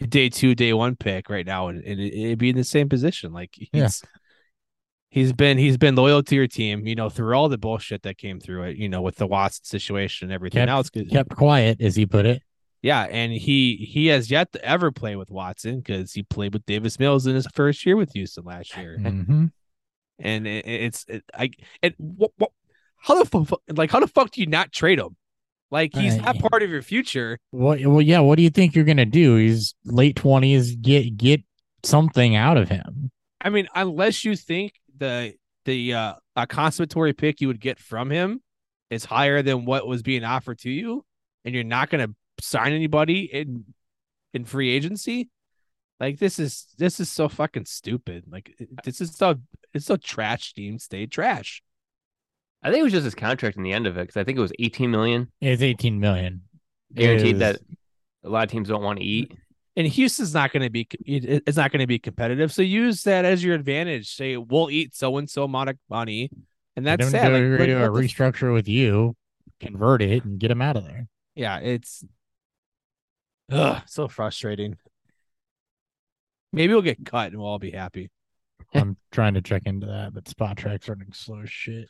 day 0.00 0.28
two, 0.28 0.54
day 0.54 0.72
one 0.72 0.96
pick 0.96 1.28
right 1.28 1.44
now, 1.44 1.68
and, 1.68 1.82
and 1.84 2.00
it, 2.00 2.14
it'd 2.14 2.38
be 2.38 2.50
in 2.50 2.56
the 2.56 2.64
same 2.64 2.88
position. 2.88 3.32
Like 3.32 3.50
he's 3.54 3.68
Yeah. 3.72 3.88
He's 5.10 5.32
been 5.32 5.58
he's 5.58 5.76
been 5.76 5.94
loyal 5.96 6.22
to 6.22 6.34
your 6.34 6.46
team, 6.46 6.86
you 6.86 6.94
know, 6.94 7.08
through 7.10 7.34
all 7.36 7.48
the 7.48 7.58
bullshit 7.58 8.02
that 8.02 8.16
came 8.18 8.40
through 8.40 8.62
it, 8.64 8.76
you 8.76 8.88
know, 8.88 9.02
with 9.02 9.16
the 9.16 9.26
Watson 9.26 9.64
situation 9.64 10.26
and 10.26 10.32
everything 10.32 10.60
Kept- 10.62 10.70
else. 10.70 10.90
'cause- 10.90 11.08
Kept 11.10 11.30
quiet, 11.36 11.80
as 11.80 11.96
he 11.96 12.06
put 12.06 12.26
it. 12.26 12.42
yeah, 12.82 13.02
and 13.10 13.32
he 13.32 13.76
he 13.76 14.06
has 14.06 14.30
yet 14.30 14.52
to 14.52 14.64
ever 14.64 14.90
play 14.90 15.16
with 15.16 15.30
Watson 15.30 15.76
because 15.80 16.12
he 16.14 16.22
played 16.22 16.54
with 16.54 16.64
Davis 16.66 16.98
Mills 16.98 17.26
in 17.26 17.34
his 17.34 17.46
first 17.54 17.84
year 17.84 17.96
with 17.96 18.12
Houston 18.14 18.44
last 18.44 18.76
year 18.76 18.96
Mhm. 18.98 19.52
and 20.18 20.46
it, 20.46 20.66
it's 20.66 21.04
it, 21.08 21.24
I 21.34 21.50
and 21.82 21.94
what, 21.98 22.30
what 22.38 22.50
how 22.96 23.22
the 23.22 23.24
fuck 23.26 23.60
like 23.72 23.90
how 23.90 24.00
the 24.00 24.06
fuck 24.06 24.30
do 24.30 24.40
you 24.40 24.46
not 24.46 24.72
trade 24.72 24.98
him? 24.98 25.16
Like 25.70 25.94
he's 25.94 26.14
Uh, 26.18 26.22
not 26.22 26.38
part 26.40 26.62
of 26.64 26.70
your 26.70 26.82
future. 26.82 27.38
What? 27.52 27.80
Well, 27.86 28.02
yeah. 28.02 28.18
What 28.20 28.36
do 28.36 28.42
you 28.42 28.50
think 28.50 28.74
you're 28.74 28.84
gonna 28.84 29.06
do? 29.06 29.36
He's 29.36 29.74
late 29.84 30.16
twenties. 30.16 30.74
Get 30.76 31.16
get 31.16 31.42
something 31.84 32.34
out 32.34 32.56
of 32.56 32.68
him. 32.70 33.10
I 33.40 33.50
mean, 33.50 33.68
unless 33.74 34.24
you 34.24 34.34
think 34.36 34.79
the 35.00 35.34
the 35.64 35.92
uh 35.94 36.14
a 36.36 36.46
compensatory 36.46 37.12
pick 37.12 37.40
you 37.40 37.48
would 37.48 37.60
get 37.60 37.78
from 37.80 38.10
him 38.10 38.40
is 38.90 39.04
higher 39.04 39.42
than 39.42 39.64
what 39.64 39.86
was 39.86 40.02
being 40.02 40.22
offered 40.24 40.58
to 40.60 40.70
you, 40.70 41.04
and 41.44 41.54
you're 41.54 41.64
not 41.64 41.90
gonna 41.90 42.08
sign 42.40 42.72
anybody 42.72 43.22
in 43.22 43.64
in 44.32 44.44
free 44.44 44.70
agency. 44.70 45.28
Like 45.98 46.18
this 46.18 46.38
is 46.38 46.66
this 46.78 47.00
is 47.00 47.10
so 47.10 47.28
fucking 47.28 47.64
stupid. 47.66 48.24
Like 48.30 48.54
this 48.84 49.00
is 49.00 49.16
so 49.16 49.34
it's 49.74 49.86
so 49.86 49.96
trash 49.96 50.54
team 50.54 50.78
stay 50.78 51.06
trash. 51.06 51.62
I 52.62 52.70
think 52.70 52.80
it 52.80 52.84
was 52.84 52.92
just 52.92 53.04
his 53.04 53.14
contract 53.14 53.56
in 53.56 53.62
the 53.62 53.72
end 53.72 53.86
of 53.86 53.96
it 53.96 54.02
because 54.02 54.16
I 54.16 54.24
think 54.24 54.38
it 54.38 54.42
was 54.42 54.52
18 54.58 54.90
million 54.90 55.32
It's 55.40 55.62
eighteen 55.62 55.98
million. 55.98 56.42
guaranteed 56.94 57.34
Is- 57.34 57.40
that 57.40 57.58
a 58.24 58.28
lot 58.28 58.44
of 58.44 58.50
teams 58.50 58.68
don't 58.68 58.82
want 58.82 58.98
to 58.98 59.04
eat. 59.04 59.34
And 59.76 59.86
Houston's 59.86 60.34
not 60.34 60.52
going 60.52 60.62
to 60.64 60.70
be 60.70 60.88
it's 61.06 61.56
not 61.56 61.70
going 61.70 61.80
to 61.80 61.86
be 61.86 61.98
competitive. 61.98 62.52
So 62.52 62.62
use 62.62 63.04
that 63.04 63.24
as 63.24 63.42
your 63.44 63.54
advantage. 63.54 64.14
Say 64.14 64.36
we'll 64.36 64.70
eat 64.70 64.94
so 64.94 65.16
and 65.16 65.30
so 65.30 65.44
amount 65.44 65.70
of 65.70 65.78
money, 65.88 66.30
and 66.76 66.84
that's 66.86 67.06
him 67.06 67.10
sad. 67.10 67.28
do, 67.28 67.56
Like, 67.56 67.68
do 67.68 67.78
like, 67.78 67.88
a 67.88 67.92
what 67.92 67.92
the 67.92 68.00
f- 68.02 68.10
restructure 68.10 68.52
with 68.52 68.68
you, 68.68 69.16
convert 69.60 70.02
it, 70.02 70.24
and 70.24 70.38
get 70.40 70.48
them 70.48 70.60
out 70.60 70.76
of 70.76 70.84
there. 70.84 71.06
yeah, 71.34 71.58
it's 71.58 72.04
ugh, 73.50 73.82
so 73.86 74.08
frustrating. 74.08 74.76
Maybe 76.52 76.72
we'll 76.72 76.82
get 76.82 77.04
cut 77.04 77.28
and 77.30 77.38
we'll 77.40 77.46
all 77.48 77.58
be 77.60 77.70
happy. 77.70 78.10
I'm 78.74 78.96
trying 79.12 79.34
to 79.34 79.42
check 79.42 79.62
into 79.66 79.86
that, 79.86 80.12
but 80.12 80.24
Spotrac's 80.24 80.88
running 80.88 81.12
slow 81.12 81.40
as 81.42 81.50
shit. 81.50 81.88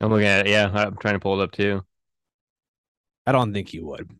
I'm 0.00 0.10
looking 0.10 0.26
at 0.26 0.46
it. 0.46 0.50
Yeah, 0.50 0.70
I'm 0.72 0.96
trying 0.96 1.14
to 1.14 1.20
pull 1.20 1.38
it 1.40 1.44
up 1.44 1.52
too. 1.52 1.82
I 3.26 3.32
don't 3.32 3.52
think 3.52 3.74
you 3.74 3.84
would. 3.86 4.10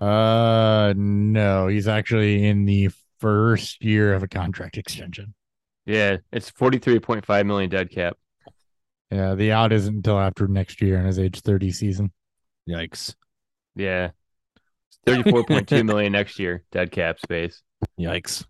Uh, 0.00 0.94
no, 0.96 1.66
he's 1.66 1.88
actually 1.88 2.46
in 2.46 2.64
the 2.64 2.90
first 3.18 3.82
year 3.82 4.14
of 4.14 4.22
a 4.22 4.28
contract 4.28 4.78
extension. 4.78 5.34
Yeah, 5.86 6.18
it's 6.32 6.50
43.5 6.50 7.46
million 7.46 7.70
dead 7.70 7.90
cap. 7.90 8.16
Yeah, 9.10 9.34
the 9.34 9.52
out 9.52 9.72
isn't 9.72 9.96
until 9.96 10.18
after 10.18 10.46
next 10.46 10.82
year 10.82 10.98
in 10.98 11.06
his 11.06 11.18
age 11.18 11.40
30 11.40 11.72
season. 11.72 12.12
Yikes! 12.68 13.14
Yeah, 13.74 14.10
34.2 15.06 15.84
million 15.84 16.12
next 16.12 16.38
year 16.38 16.64
dead 16.70 16.90
cap 16.92 17.18
space. 17.18 17.62
Yikes! 17.98 18.44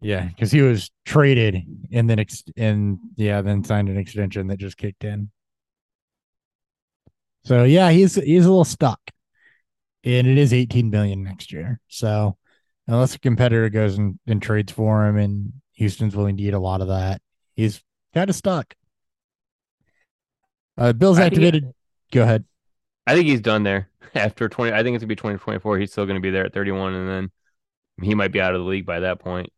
Yeah, 0.00 0.24
because 0.26 0.52
he 0.52 0.60
was 0.60 0.90
traded 1.04 1.62
and 1.92 2.10
then 2.10 2.18
ex- 2.18 2.44
and 2.56 2.98
yeah, 3.16 3.40
then 3.40 3.64
signed 3.64 3.88
an 3.88 3.96
extension 3.96 4.48
that 4.48 4.58
just 4.58 4.76
kicked 4.76 5.04
in. 5.04 5.30
So 7.46 7.62
yeah, 7.62 7.90
he's 7.92 8.16
he's 8.16 8.44
a 8.44 8.48
little 8.48 8.64
stuck, 8.64 8.98
and 10.02 10.26
it 10.26 10.36
is 10.36 10.52
18 10.52 10.90
million 10.90 11.22
next 11.22 11.52
year. 11.52 11.78
So 11.86 12.36
unless 12.88 13.14
a 13.14 13.20
competitor 13.20 13.68
goes 13.68 13.96
and, 13.96 14.18
and 14.26 14.42
trades 14.42 14.72
for 14.72 15.06
him, 15.06 15.16
and 15.16 15.52
Houston's 15.74 16.16
willing 16.16 16.36
to 16.38 16.42
eat 16.42 16.54
a 16.54 16.58
lot 16.58 16.80
of 16.80 16.88
that, 16.88 17.22
he's 17.54 17.84
kind 18.12 18.28
of 18.28 18.34
stuck. 18.34 18.74
Uh, 20.76 20.92
Bills 20.92 21.20
activated. 21.20 21.72
Go 22.10 22.22
ahead. 22.22 22.44
I 23.06 23.14
think 23.14 23.28
he's 23.28 23.40
done 23.40 23.62
there 23.62 23.90
after 24.16 24.48
20. 24.48 24.72
I 24.72 24.82
think 24.82 24.96
it's 24.96 25.02
gonna 25.02 25.08
be 25.08 25.14
2024. 25.14 25.78
He's 25.78 25.92
still 25.92 26.04
gonna 26.04 26.18
be 26.18 26.30
there 26.30 26.46
at 26.46 26.52
31, 26.52 26.94
and 26.94 27.08
then 27.08 27.30
he 28.02 28.16
might 28.16 28.32
be 28.32 28.40
out 28.40 28.56
of 28.56 28.60
the 28.60 28.66
league 28.66 28.86
by 28.86 28.98
that 28.98 29.20
point 29.20 29.50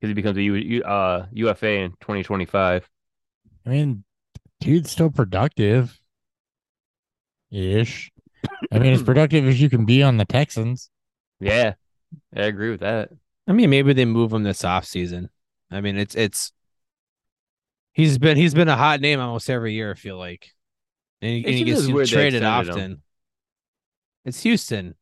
because 0.00 0.10
he 0.10 0.14
becomes 0.14 0.38
a 0.38 0.42
U, 0.42 0.54
U- 0.54 0.84
uh, 0.84 1.26
UFA 1.32 1.70
in 1.70 1.90
2025. 1.90 2.88
I 3.66 3.68
mean, 3.68 4.04
dude's 4.60 4.92
still 4.92 5.10
productive. 5.10 5.98
Ish. 7.50 8.10
I 8.72 8.78
mean, 8.78 8.92
as 8.92 9.02
productive 9.04 9.46
as 9.46 9.60
you 9.60 9.70
can 9.70 9.84
be 9.84 10.02
on 10.02 10.16
the 10.16 10.24
Texans. 10.24 10.90
Yeah, 11.40 11.74
I 12.34 12.42
agree 12.42 12.70
with 12.70 12.80
that. 12.80 13.10
I 13.46 13.52
mean, 13.52 13.70
maybe 13.70 13.92
they 13.92 14.04
move 14.04 14.32
him 14.32 14.42
this 14.42 14.64
off 14.64 14.84
season. 14.84 15.28
I 15.70 15.80
mean, 15.80 15.96
it's 15.96 16.14
it's 16.14 16.52
he's 17.92 18.18
been 18.18 18.36
he's 18.36 18.54
been 18.54 18.68
a 18.68 18.76
hot 18.76 19.00
name 19.00 19.20
almost 19.20 19.50
every 19.50 19.74
year. 19.74 19.92
I 19.92 19.94
feel 19.94 20.18
like, 20.18 20.50
and 21.20 21.30
he, 21.30 21.44
and 21.44 21.54
he 21.54 21.64
gets 21.64 21.80
as 21.80 21.92
weird 21.92 22.08
they 22.08 22.12
traded 22.12 22.42
extended 22.42 22.68
him. 22.68 22.74
often. 22.74 23.02
It's 24.24 24.42
Houston. 24.42 24.94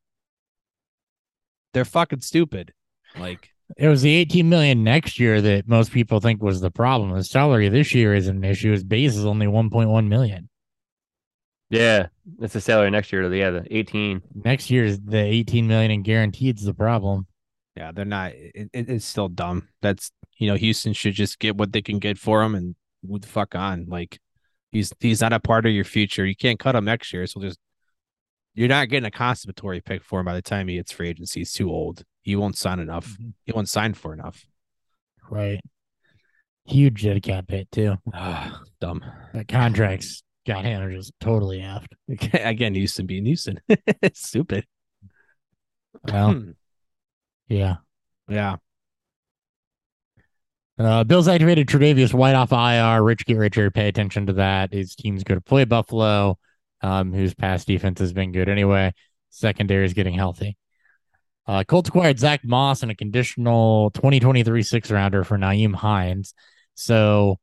They're 1.72 1.84
fucking 1.84 2.20
stupid. 2.20 2.72
Like, 3.18 3.50
It 3.76 3.88
was 3.88 4.02
the 4.02 4.14
18 4.14 4.48
million 4.48 4.84
next 4.84 5.18
year 5.18 5.40
that 5.40 5.66
most 5.68 5.92
people 5.92 6.20
think 6.20 6.42
was 6.42 6.60
the 6.60 6.70
problem. 6.70 7.14
His 7.14 7.30
salary 7.30 7.68
this 7.68 7.94
year 7.94 8.14
isn't 8.14 8.36
an 8.36 8.44
issue. 8.44 8.70
His 8.70 8.84
base 8.84 9.16
is 9.16 9.24
only 9.24 9.46
1.1 9.46 10.06
million. 10.08 10.48
Yeah, 11.70 12.08
that's 12.38 12.52
the 12.52 12.60
salary 12.60 12.90
next 12.90 13.12
year. 13.12 13.32
Yeah, 13.32 13.50
the 13.50 13.76
18. 13.76 14.22
Next 14.44 14.70
year 14.70 14.84
is 14.84 15.00
the 15.00 15.18
18 15.18 15.66
million 15.66 15.90
in 15.90 16.02
guaranteed's 16.02 16.64
the 16.64 16.74
problem. 16.74 17.26
yeah, 17.76 17.90
they're 17.92 18.04
not. 18.04 18.32
It, 18.32 18.70
it, 18.72 18.88
it's 18.88 19.04
still 19.04 19.28
dumb. 19.28 19.68
That's 19.82 20.10
you 20.38 20.48
know, 20.48 20.56
Houston 20.56 20.92
should 20.92 21.14
just 21.14 21.38
get 21.38 21.56
what 21.56 21.72
they 21.72 21.82
can 21.82 21.98
get 21.98 22.18
for 22.18 22.42
him 22.42 22.54
and 22.54 22.74
move 23.02 23.22
the 23.22 23.28
fuck 23.28 23.54
on. 23.54 23.86
Like 23.88 24.18
he's 24.70 24.92
he's 25.00 25.20
not 25.20 25.32
a 25.32 25.40
part 25.40 25.66
of 25.66 25.72
your 25.72 25.84
future. 25.84 26.24
You 26.26 26.36
can't 26.36 26.58
cut 26.58 26.76
him 26.76 26.84
next 26.84 27.12
year. 27.12 27.26
So 27.26 27.40
just 27.40 27.58
you're 28.54 28.68
not 28.68 28.88
getting 28.88 29.06
a 29.06 29.10
compensatory 29.10 29.80
pick 29.80 30.04
for 30.04 30.20
him 30.20 30.26
by 30.26 30.34
the 30.34 30.42
time 30.42 30.68
he 30.68 30.76
hits 30.76 30.92
free 30.92 31.08
agency. 31.08 31.40
He's 31.40 31.52
too 31.52 31.70
old. 31.70 32.04
He 32.22 32.36
won't 32.36 32.56
sign 32.56 32.78
enough. 32.78 33.08
Mm-hmm. 33.08 33.30
He 33.44 33.52
won't 33.52 33.68
sign 33.68 33.94
for 33.94 34.12
enough. 34.12 34.46
Right. 35.30 35.60
Huge 36.66 37.02
dead 37.02 37.22
cap 37.22 37.46
hit 37.48 37.70
too. 37.72 37.96
Ah, 38.12 38.60
dumb. 38.80 39.04
That 39.32 39.48
contracts 39.48 40.22
got 40.46 40.64
him 40.64 40.90
just 40.92 41.12
totally 41.20 41.60
effed. 41.60 41.88
Again, 42.44 42.74
Houston 42.74 43.06
being 43.06 43.24
Houston. 43.24 43.60
Stupid. 44.14 44.66
Well, 46.10 46.42
yeah. 47.48 47.76
yeah. 48.28 48.56
Uh, 50.78 51.04
Bills 51.04 51.28
activated 51.28 51.68
Tre'Davious 51.68 52.12
White 52.12 52.34
off 52.34 52.52
IR. 52.52 53.02
Rich 53.02 53.26
get 53.26 53.38
richer. 53.38 53.70
Pay 53.70 53.88
attention 53.88 54.26
to 54.26 54.32
that. 54.34 54.72
His 54.72 54.94
team's 54.94 55.22
going 55.22 55.38
to 55.38 55.44
play 55.44 55.64
Buffalo, 55.64 56.38
um, 56.80 57.12
whose 57.12 57.34
pass 57.34 57.64
defense 57.64 58.00
has 58.00 58.12
been 58.12 58.32
good 58.32 58.48
anyway. 58.48 58.92
Secondary 59.30 59.84
is 59.84 59.94
getting 59.94 60.14
healthy. 60.14 60.56
Uh, 61.46 61.62
Colts 61.62 61.88
acquired 61.88 62.18
Zach 62.18 62.40
Moss 62.44 62.82
and 62.82 62.90
a 62.90 62.94
conditional 62.94 63.90
2023 63.90 64.62
six 64.62 64.90
rounder 64.90 65.24
for 65.24 65.36
Nyheim 65.38 65.74
Hines. 65.74 66.34
So 66.74 67.38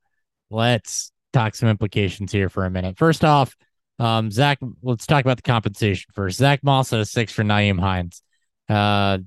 let's 0.49 1.10
talk 1.33 1.55
some 1.55 1.69
implications 1.69 2.31
here 2.31 2.49
for 2.49 2.65
a 2.65 2.69
minute. 2.69 2.97
First 2.97 3.23
off, 3.23 3.55
um, 3.99 4.31
Zach, 4.31 4.59
let's 4.81 5.05
talk 5.05 5.23
about 5.23 5.37
the 5.37 5.43
compensation 5.43 6.09
first. 6.13 6.37
Zach 6.37 6.63
Moss 6.63 6.91
at 6.93 6.99
a 6.99 7.05
six 7.05 7.31
for 7.31 7.43
Nyheim 7.43 7.79
Hines. 7.79 8.21
Uh, 8.69 9.19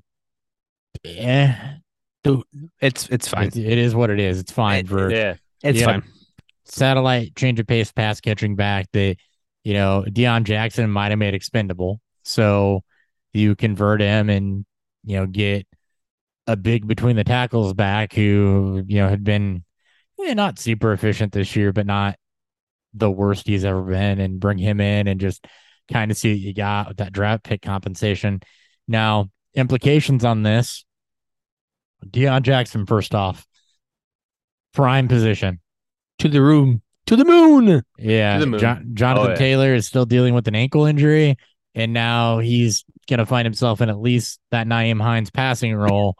eh, 1.05 1.55
It's 2.81 3.09
it's 3.09 3.29
fine. 3.29 3.49
it- 3.49 3.57
it 3.57 3.79
is 3.79 3.95
what 3.95 4.11
it 4.11 4.19
is. 4.21 4.39
It's 4.41 4.53
fine 4.53 4.81
It- 4.81 4.89
for 4.89 5.11
Yeah. 5.11 5.35
It's 5.63 5.81
yeah. 5.81 5.87
fine. 5.87 6.03
satellite 6.67 7.37
change 7.37 7.61
of 7.61 7.67
pace 7.67 7.93
pass 7.93 8.21
catching 8.23 8.57
back 8.57 8.87
that 8.93 9.17
you 9.65 9.75
know 9.75 10.03
Deon 10.09 10.45
Jackson 10.45 10.91
might 10.91 11.11
have 11.11 11.19
made 11.19 11.35
expendable. 11.35 12.01
So 12.25 12.83
you 13.35 13.55
convert 13.55 14.01
him 14.01 14.31
and 14.31 14.65
you 15.05 15.17
know 15.19 15.27
get 15.27 15.67
a 16.47 16.57
big 16.57 16.87
between 16.87 17.17
the 17.17 17.25
tackles 17.25 17.75
back 17.75 18.15
who 18.15 18.83
you 18.87 18.97
know 18.97 19.09
had 19.11 19.25
been 19.25 19.63
eh, 20.21 20.35
not 20.35 20.59
super 20.59 20.93
efficient 20.93 21.33
this 21.33 21.55
year, 21.57 21.73
but 21.73 21.87
not 21.87 22.17
the 22.93 23.11
worst 23.11 23.47
he's 23.47 23.65
ever 23.65 23.83
been, 23.83 24.21
and 24.21 24.41
bring 24.41 24.59
him 24.59 24.81
in 24.81 25.09
and 25.09 25.21
just 25.21 25.47
kind 25.91 26.11
of 26.11 26.17
see 26.17 26.33
what 26.33 26.41
you 26.41 26.55
got 26.55 26.89
with 26.89 26.97
that 26.99 27.13
draft 27.13 27.45
pick 27.45 27.63
compensation. 27.63 28.41
Now 28.89 29.31
implications 29.55 30.25
on 30.25 30.43
this. 30.43 30.85
Deon 32.07 32.43
Jackson, 32.43 32.87
first 32.87 33.15
off, 33.15 33.47
prime 34.73 35.09
position. 35.09 35.61
To 36.21 36.29
the 36.29 36.43
room. 36.43 36.83
To 37.07 37.17
the 37.17 37.25
moon. 37.25 37.83
Yeah, 37.99 38.39
the 38.39 38.47
moon. 38.47 38.61
Jon- 38.61 38.91
Jonathan 38.95 39.27
Oh, 39.27 39.31
yeah. 39.31 39.37
Taylor 39.37 39.75
is 39.75 39.87
still 39.87 40.07
dealing 40.07 40.35
with 40.35 40.49
an 40.49 40.55
ankle 40.55 40.87
injury, 40.87 41.37
and 41.75 41.93
now 41.93 42.39
he's 42.39 42.85
gonna 43.09 43.27
find 43.27 43.45
himself 43.47 43.81
in 43.81 43.91
at 43.91 43.99
least 43.99 44.41
that 44.51 44.67
Nyheim 44.67 45.01
Hines 45.01 45.31
passing 45.31 45.75
role. 45.75 46.17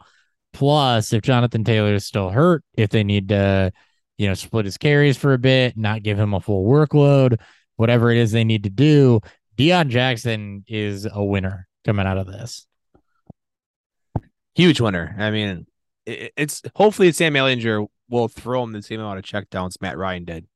Plus, 0.55 1.11
if 1.11 1.21
Jonathan 1.21 1.65
Taylor 1.65 1.95
is 1.95 2.05
still 2.05 2.29
hurt, 2.29 2.63
if 2.77 2.89
they 2.89 3.03
need 3.03 3.27
to, 3.27 3.73
you 4.17 4.25
know, 4.25 4.33
split 4.33 4.63
his 4.63 4.77
carries 4.77 5.17
for 5.17 5.33
a 5.33 5.37
bit, 5.37 5.75
not 5.75 6.01
give 6.01 6.17
him 6.17 6.33
a 6.33 6.39
full 6.39 6.65
workload, 6.65 7.41
whatever 7.75 8.09
it 8.09 8.17
is 8.17 8.31
they 8.31 8.45
need 8.45 8.63
to 8.63 8.69
do, 8.69 9.19
Deon 9.57 9.89
Jackson 9.89 10.63
is 10.65 11.05
a 11.11 11.21
winner 11.21 11.67
coming 11.83 12.07
out 12.07 12.17
of 12.17 12.27
this. 12.27 12.65
Huge 14.55 14.79
winner. 14.79 15.13
I 15.19 15.29
mean, 15.29 15.67
it's 16.05 16.61
hopefully 16.73 17.11
Sam 17.11 17.33
Ehlinger 17.33 17.85
will 18.09 18.29
throw 18.29 18.63
him 18.63 18.71
the 18.71 18.81
same 18.81 19.01
amount 19.01 19.19
of 19.19 19.25
checkdowns 19.25 19.81
Matt 19.81 19.97
Ryan 19.97 20.23
did 20.23 20.47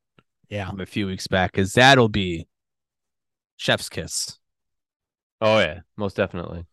Yeah, 0.47 0.71
a 0.79 0.85
few 0.85 1.07
weeks 1.07 1.27
back, 1.27 1.51
because 1.51 1.73
that'll 1.73 2.07
be 2.07 2.47
chef's 3.57 3.89
kiss. 3.89 4.39
Oh 5.41 5.59
yeah, 5.59 5.81
most 5.97 6.15
definitely. 6.15 6.65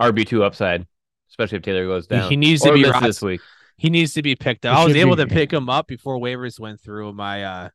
RB 0.00 0.26
two 0.26 0.42
upside, 0.42 0.86
especially 1.32 1.56
if 1.58 1.62
Taylor 1.64 1.86
goes 1.86 2.06
down. 2.06 2.30
he 2.30 2.36
needs 2.36 2.62
to 2.62 2.72
be 2.72 2.82
misses 2.82 3.00
this 3.00 3.22
week. 3.22 3.40
He 3.76 3.90
needs 3.90 4.14
to 4.14 4.22
be 4.22 4.36
picked 4.36 4.64
up. 4.64 4.76
It 4.76 4.80
I 4.80 4.84
was 4.84 4.94
able 4.96 5.16
be- 5.16 5.24
to 5.24 5.28
pick 5.28 5.52
him 5.52 5.68
up 5.68 5.88
before 5.88 6.18
waivers 6.18 6.60
went 6.60 6.80
through 6.80 7.08
in 7.08 7.16
my 7.16 7.42
uh 7.44 7.68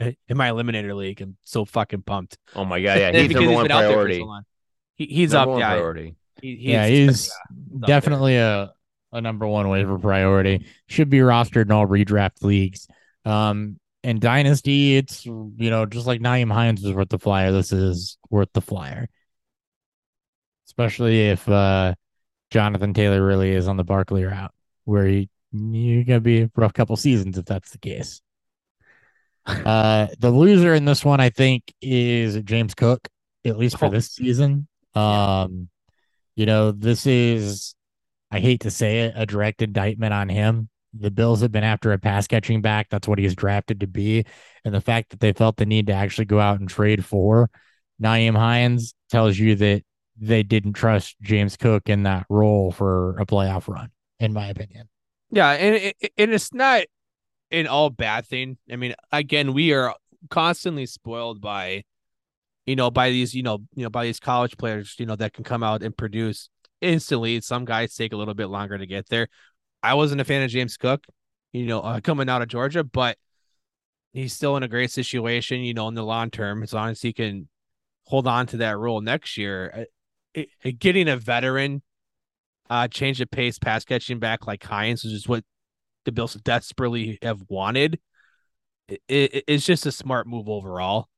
in 0.00 0.36
my 0.36 0.48
eliminator 0.50 0.96
league. 0.96 1.20
I'm 1.20 1.36
so 1.42 1.64
fucking 1.64 2.02
pumped. 2.02 2.38
Oh 2.56 2.64
my 2.64 2.80
god, 2.82 2.98
yeah, 2.98 3.12
he's 3.12 3.28
Because 3.28 3.42
number 3.42 3.54
one 3.54 3.64
been 3.64 3.72
out 3.72 3.80
there 3.82 3.88
for 3.90 3.94
priority. 3.94 4.20
so. 4.20 4.40
He, 4.96 5.06
he's 5.06 5.32
Number 5.32 5.42
up, 5.42 5.48
one 5.50 5.60
yeah. 5.60 5.70
priority. 5.74 6.16
He, 6.40 6.54
yeah, 6.72 6.86
he's 6.86 7.30
definitely 7.86 8.36
a 8.36 8.72
a 9.12 9.20
number 9.20 9.46
one 9.46 9.68
waiver 9.68 9.98
priority. 9.98 10.66
Should 10.88 11.10
be 11.10 11.18
rostered 11.18 11.66
in 11.66 11.70
all 11.70 11.86
redraft 11.86 12.42
leagues. 12.42 12.88
Um, 13.24 13.78
and 14.02 14.20
dynasty, 14.20 14.96
it's 14.96 15.24
you 15.24 15.52
know 15.58 15.86
just 15.86 16.06
like 16.06 16.20
Nyheim 16.20 16.50
Hines 16.52 16.82
was 16.82 16.92
worth 16.94 17.10
the 17.10 17.18
flyer. 17.20 17.52
This 17.52 17.72
is 17.72 18.16
worth 18.30 18.48
the 18.52 18.62
flyer, 18.62 19.08
especially 20.66 21.28
if 21.28 21.48
uh, 21.48 21.94
Jonathan 22.52 22.92
Taylor 22.92 23.24
really 23.24 23.50
is 23.52 23.66
on 23.66 23.78
the 23.78 23.84
Barkley 23.84 24.24
route, 24.24 24.52
where 24.84 25.06
he 25.06 25.28
you're 25.52 26.04
gonna 26.04 26.20
be 26.20 26.42
a 26.42 26.50
rough 26.54 26.72
couple 26.74 26.96
seasons 26.96 27.36
if 27.38 27.46
that's 27.46 27.70
the 27.70 27.78
case. 27.78 28.20
Uh, 29.44 30.06
the 30.20 30.30
loser 30.30 30.72
in 30.72 30.84
this 30.84 31.04
one, 31.04 31.18
I 31.18 31.28
think, 31.30 31.64
is 31.82 32.40
James 32.44 32.74
Cook, 32.74 33.08
at 33.44 33.58
least 33.58 33.76
for 33.76 33.86
Oh. 33.86 33.90
this 33.90 34.06
season. 34.12 34.68
Um, 34.94 35.68
you 36.36 36.46
know, 36.46 36.70
this 36.70 37.06
is, 37.06 37.74
I 38.30 38.38
hate 38.38 38.60
to 38.60 38.70
say 38.70 39.00
it, 39.00 39.14
a 39.16 39.26
direct 39.26 39.60
indictment 39.60 40.14
on 40.14 40.28
him. 40.28 40.68
The 40.96 41.10
Bills 41.10 41.40
have 41.40 41.50
been 41.50 41.64
after 41.64 41.92
a 41.92 41.98
pass 41.98 42.28
catching 42.28 42.60
back. 42.62 42.86
That's 42.88 43.08
what 43.08 43.18
he's 43.18 43.34
drafted 43.34 43.80
to 43.80 43.88
be. 43.88 44.26
And 44.64 44.72
the 44.72 44.80
fact 44.80 45.10
that 45.10 45.18
they 45.18 45.32
felt 45.32 45.56
the 45.56 45.66
need 45.66 45.88
to 45.88 45.92
actually 45.92 46.26
go 46.26 46.38
out 46.38 46.60
and 46.60 46.68
trade 46.68 47.04
for 47.04 47.50
Nyheim 48.00 48.36
Hines 48.36 48.94
tells 49.10 49.36
you 49.36 49.56
that 49.56 49.82
they 50.22 50.44
didn't 50.44 50.74
trust 50.74 51.16
James 51.20 51.56
Cook 51.56 51.88
in 51.88 52.04
that 52.04 52.26
role 52.28 52.70
for 52.70 53.18
a 53.18 53.26
playoff 53.26 53.66
run, 53.66 53.90
in 54.20 54.32
my 54.32 54.46
opinion. 54.46 54.88
Yeah, 55.32 55.50
and 55.50 55.74
it, 55.74 56.12
and 56.16 56.30
it's 56.30 56.54
not 56.54 56.84
an 57.50 57.66
all 57.66 57.90
bad 57.90 58.26
thing. 58.26 58.56
I 58.70 58.76
mean, 58.76 58.94
again, 59.10 59.52
we 59.52 59.72
are 59.72 59.96
constantly 60.30 60.86
spoiled 60.86 61.40
by, 61.40 61.82
you 62.66 62.76
know, 62.76 62.88
by 62.88 63.10
these, 63.10 63.34
you 63.34 63.42
know, 63.42 63.58
you 63.74 63.82
know, 63.82 63.90
by 63.90 64.04
these 64.04 64.20
college 64.20 64.56
players, 64.56 64.94
you 64.98 65.06
know, 65.06 65.16
that 65.16 65.32
can 65.32 65.42
come 65.42 65.64
out 65.64 65.82
and 65.82 65.96
produce 65.96 66.48
instantly. 66.80 67.40
Some 67.40 67.64
guys 67.64 67.96
take 67.96 68.12
a 68.12 68.16
little 68.16 68.34
bit 68.34 68.46
longer 68.46 68.78
to 68.78 68.86
get 68.86 69.08
there. 69.08 69.26
I 69.82 69.94
wasn't 69.94 70.20
a 70.20 70.24
fan 70.24 70.44
of 70.44 70.50
James 70.50 70.76
Cook, 70.76 71.04
you 71.52 71.66
know, 71.66 71.80
uh, 71.80 72.00
coming 72.00 72.28
out 72.28 72.42
of 72.42 72.48
Georgia, 72.48 72.84
but 72.84 73.18
he's 74.12 74.34
still 74.34 74.56
in 74.56 74.62
a 74.62 74.68
great 74.68 74.92
situation, 74.92 75.62
you 75.62 75.74
know, 75.74 75.88
in 75.88 75.94
the 75.94 76.04
long 76.04 76.30
term, 76.30 76.62
as 76.62 76.72
long 76.72 76.90
as 76.90 77.02
he 77.02 77.12
can 77.12 77.48
hold 78.06 78.28
on 78.28 78.46
to 78.46 78.58
that 78.58 78.78
role 78.78 79.00
next 79.00 79.36
year. 79.36 79.86
It, 80.34 80.48
getting 80.78 81.08
a 81.08 81.16
veteran 81.16 81.82
uh 82.70 82.88
change 82.88 83.20
of 83.20 83.30
pace 83.30 83.58
pass 83.58 83.84
catching 83.84 84.18
back 84.18 84.46
like 84.46 84.62
Hines, 84.64 85.04
which 85.04 85.12
is 85.14 85.28
what 85.28 85.44
the 86.04 86.12
Bills 86.12 86.34
desperately 86.34 87.18
have 87.22 87.42
wanted. 87.48 88.00
It, 88.88 89.00
it- 89.08 89.44
it's 89.48 89.66
just 89.66 89.86
a 89.86 89.92
smart 89.92 90.26
move 90.26 90.48
overall. 90.48 91.08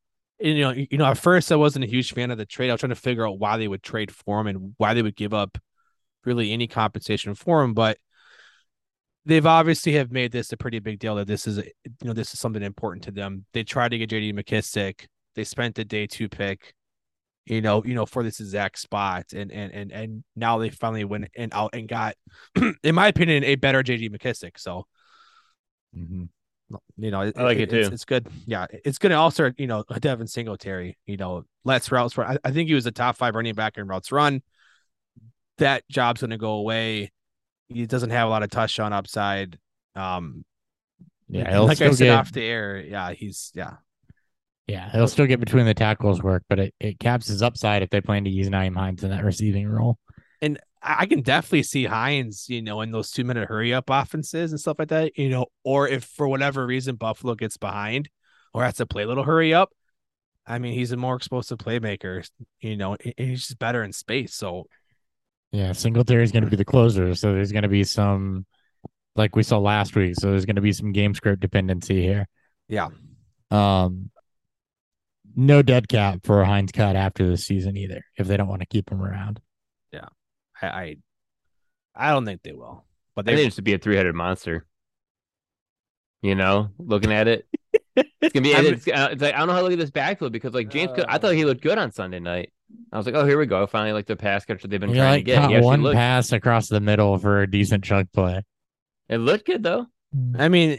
And, 0.41 0.57
you 0.59 0.65
know, 0.65 0.71
you 0.73 0.99
know, 0.99 1.07
at 1.07 1.19
first 1.19 1.53
I 1.53 1.57
wasn't 1.57 1.85
a 1.85 1.89
huge 1.89 2.13
fan 2.13 2.31
of 2.31 2.39
the 2.39 2.47
trade. 2.47 2.71
I 2.71 2.75
was 2.75 2.81
trying 2.81 2.91
to 2.91 2.97
figure 2.97 3.27
out 3.27 3.39
why 3.39 3.57
they 3.57 3.69
would 3.69 3.83
trade 3.83 4.11
for 4.13 4.41
him 4.41 4.49
and 4.49 4.75
why 4.79 4.95
they 4.95 5.03
would 5.03 5.17
give 5.17 5.33
up 5.35 5.59
really 6.25 6.53
any 6.53 6.69
compensation 6.69 7.35
for 7.35 7.63
him. 7.63 7.75
But 7.75 7.99
they've 9.25 9.47
obviously 9.47 9.93
have 9.95 10.13
made 10.13 10.33
this 10.33 10.53
a 10.53 10.57
pretty 10.57 10.79
big 10.79 10.99
deal 10.99 11.15
that 11.17 11.27
this 11.27 11.47
is, 11.47 11.59
you 11.59 11.73
know, 12.03 12.13
this 12.13 12.35
is 12.35 12.41
something 12.41 12.63
important 12.63 13.05
to 13.05 13.11
them. 13.11 13.45
They 13.53 13.65
tried 13.65 13.91
to 13.91 13.99
get 13.99 14.11
JD 14.11 14.33
McKissic. 14.33 15.07
They 15.35 15.45
spent 15.45 15.75
the 15.75 15.85
day 15.85 16.07
two 16.07 16.29
pick 16.29 16.75
you 17.47 17.61
know, 17.61 17.85
you 17.85 17.95
know, 17.95 18.07
for 18.07 18.23
this 18.23 18.41
exact 18.41 18.79
spot, 18.79 19.33
and 19.35 19.53
and 19.53 19.73
and 19.73 19.93
and 19.93 20.25
now 20.35 20.59
they 20.59 20.71
finally 20.71 21.05
went 21.05 21.29
and 21.37 21.53
out 21.53 21.75
and 21.75 21.89
got, 21.89 22.15
in 22.83 22.95
my 22.95 23.09
opinion, 23.09 23.45
a 23.45 23.57
better 23.57 23.83
JD 23.83 24.11
McKissic. 24.11 24.59
So, 24.59 24.87
you 26.97 27.11
know, 27.11 27.21
I 27.21 27.43
like 27.43 27.59
it 27.59 27.73
it's, 27.73 27.89
too. 27.89 27.95
It's 27.95 28.05
good. 28.05 28.27
Yeah, 28.47 28.67
it's 28.85 28.99
gonna 28.99 29.17
also, 29.17 29.53
you 29.59 29.67
know, 29.67 29.85
Devin 30.01 30.27
Singletary. 30.27 30.97
You 31.07 31.17
know, 31.17 31.45
let's 31.65 31.93
routes 31.93 32.17
run. 32.17 32.39
I, 32.45 32.49
I 32.49 32.53
think 32.53 32.69
he 32.69 32.75
was 32.75 32.87
a 32.87 32.93
top 32.93 33.17
five 33.17 33.35
running 33.35 33.55
back 33.55 33.77
in 33.77 33.87
routes 33.87 34.11
run. 34.11 34.43
That 35.59 35.85
job's 35.91 36.21
gonna 36.21 36.39
go 36.39 36.53
away. 36.53 37.13
He 37.69 37.87
doesn't 37.87 38.11
have 38.11 38.27
a 38.27 38.31
lot 38.31 38.43
of 38.43 38.51
touchdown 38.51 38.93
upside. 38.93 39.59
Um, 39.95 40.45
Yeah, 41.29 41.61
like 41.61 41.81
I 41.81 41.91
said 41.91 42.05
get- 42.05 42.19
off 42.19 42.33
the 42.33 42.43
air, 42.43 42.79
yeah, 42.81 43.13
he's 43.13 43.53
yeah, 43.55 43.75
Yeah, 44.67 44.91
he'll 44.93 45.09
still 45.09 45.27
get 45.27 45.41
between 45.41 45.67
the 45.67 45.75
tackles 45.75 46.23
work, 46.23 46.43
but 46.49 46.59
it, 46.59 46.75
it 46.81 46.99
caps 46.99 47.27
his 47.27 47.43
upside 47.43 47.83
if 47.83 47.91
they 47.91 48.01
plan 48.01 48.25
to 48.25 48.31
use 48.31 48.49
Nyheim 48.49 48.77
Hines 48.77 49.05
in 49.05 49.11
that 49.11 49.25
receiving 49.25 49.69
role. 49.69 49.99
And 50.41 50.59
I 50.83 51.07
can 51.07 51.21
definitely 51.23 51.65
see 51.65 51.85
Hines, 51.85 52.47
you 52.49 52.63
know, 52.63 52.81
in 52.81 52.91
those 52.91 53.11
two 53.11 53.25
minute 53.25 53.49
hurry 53.49 53.75
up 53.75 53.91
offenses 53.91 54.53
and 54.53 54.61
stuff 54.61 54.79
like 54.79 54.89
that, 54.89 55.19
you 55.19 55.29
know, 55.29 55.47
or 55.65 55.89
if 55.89 56.05
for 56.05 56.29
whatever 56.29 56.67
reason 56.67 56.97
Buffalo 56.97 57.35
gets 57.35 57.57
behind 57.57 58.09
or 58.53 58.65
has 58.65 58.75
to 58.77 58.87
play 58.87 59.03
a 59.03 59.07
little 59.07 59.25
hurry 59.25 59.53
up. 59.53 59.71
I 60.47 60.59
mean, 60.59 60.75
he's 60.75 60.93
a 60.93 60.97
more 60.97 61.17
explosive 61.17 61.59
playmaker, 61.59 62.29
you 62.61 62.77
know, 62.77 62.97
and 63.03 63.15
he's 63.17 63.47
just 63.47 63.59
better 63.59 63.83
in 63.83 63.93
space. 63.93 64.35
So, 64.35 64.67
Yeah, 65.53 65.73
Singletary 65.73 66.23
is 66.23 66.33
going 66.33 66.45
to 66.45 66.51
be 66.51 66.57
the 66.57 66.65
closer, 66.65 67.15
so 67.15 67.33
there's 67.33 67.53
going 67.53 67.63
to 67.63 67.69
be 67.69 67.85
some, 67.85 68.45
like 69.17 69.37
we 69.37 69.43
saw 69.43 69.59
last 69.59 69.97
week. 69.97 70.17
So 70.17 70.31
there's 70.31 70.45
going 70.45 70.57
to 70.57 70.63
be 70.63 70.73
some 70.73 70.93
game 70.93 71.15
script 71.15 71.41
dependency 71.41 72.03
here. 72.03 72.29
Yeah. 72.69 72.89
Um, 73.51 74.11
no 75.37 75.63
dead 75.63 75.89
cap 75.89 76.21
for 76.25 76.43
a 76.43 76.47
Hines 76.47 76.73
cut 76.73 76.97
after 76.97 77.29
the 77.29 77.37
season 77.37 77.77
either, 77.77 78.05
if 78.17 78.27
they 78.27 78.37
don't 78.37 78.49
want 78.49 78.61
to 78.61 78.67
keep 78.67 78.91
him 78.91 79.03
around. 79.03 79.41
Yeah, 79.93 80.09
I, 80.61 80.67
I, 80.67 80.97
I 81.95 82.11
don't 82.11 82.25
think 82.25 82.43
they 82.43 82.53
will. 82.53 82.85
But 83.15 83.27
they 83.27 83.37
think 83.37 83.55
to 83.55 83.63
be 83.63 83.75
a 83.75 83.79
three 83.79 83.97
headed 83.97 84.15
monster. 84.15 84.67
You 86.23 86.35
know, 86.35 86.71
looking 86.79 87.13
at 87.13 87.29
it, 87.29 87.47
it's 87.95 88.33
gonna 88.33 88.43
be. 88.43 88.55
I 88.55 88.61
it's, 88.61 88.89
uh, 88.89 89.09
it's 89.13 89.23
like 89.23 89.35
I 89.35 89.39
don't 89.39 89.49
know 89.49 89.53
how 89.53 89.59
to 89.61 89.65
look 89.65 89.73
at 89.73 89.79
this 89.79 89.91
backfield 89.91 90.33
because 90.33 90.55
like 90.55 90.71
James, 90.71 90.93
Cook, 90.95 91.07
I 91.09 91.19
thought 91.19 91.35
he 91.35 91.45
looked 91.45 91.61
good 91.61 91.79
on 91.79 91.93
Sunday 91.93 92.21
night. 92.21 92.51
I 92.93 92.97
was 92.97 93.07
like, 93.07 93.15
oh, 93.15 93.27
here 93.27 93.39
we 93.39 93.47
go. 93.47 93.67
Finally, 93.67 93.93
like 93.93 94.07
the 94.07 94.17
pass 94.17 94.45
catcher 94.45 94.67
they've 94.67 94.81
been 94.81 94.95
trying 94.95 94.99
like 94.99 95.21
to 95.21 95.25
get. 95.25 95.43
caught 95.43 95.51
He 95.51 95.61
one 95.61 95.83
looked. 95.83 95.97
pass 95.97 96.33
across 96.33 96.69
the 96.69 96.81
middle 96.81 97.19
for 97.19 97.43
a 97.43 97.51
decent 97.51 97.85
chunk 97.85 98.11
play. 98.13 98.43
It 99.09 99.19
looked 99.19 99.47
good 99.47 99.63
though. 99.63 99.87
I 100.39 100.49
mean, 100.49 100.79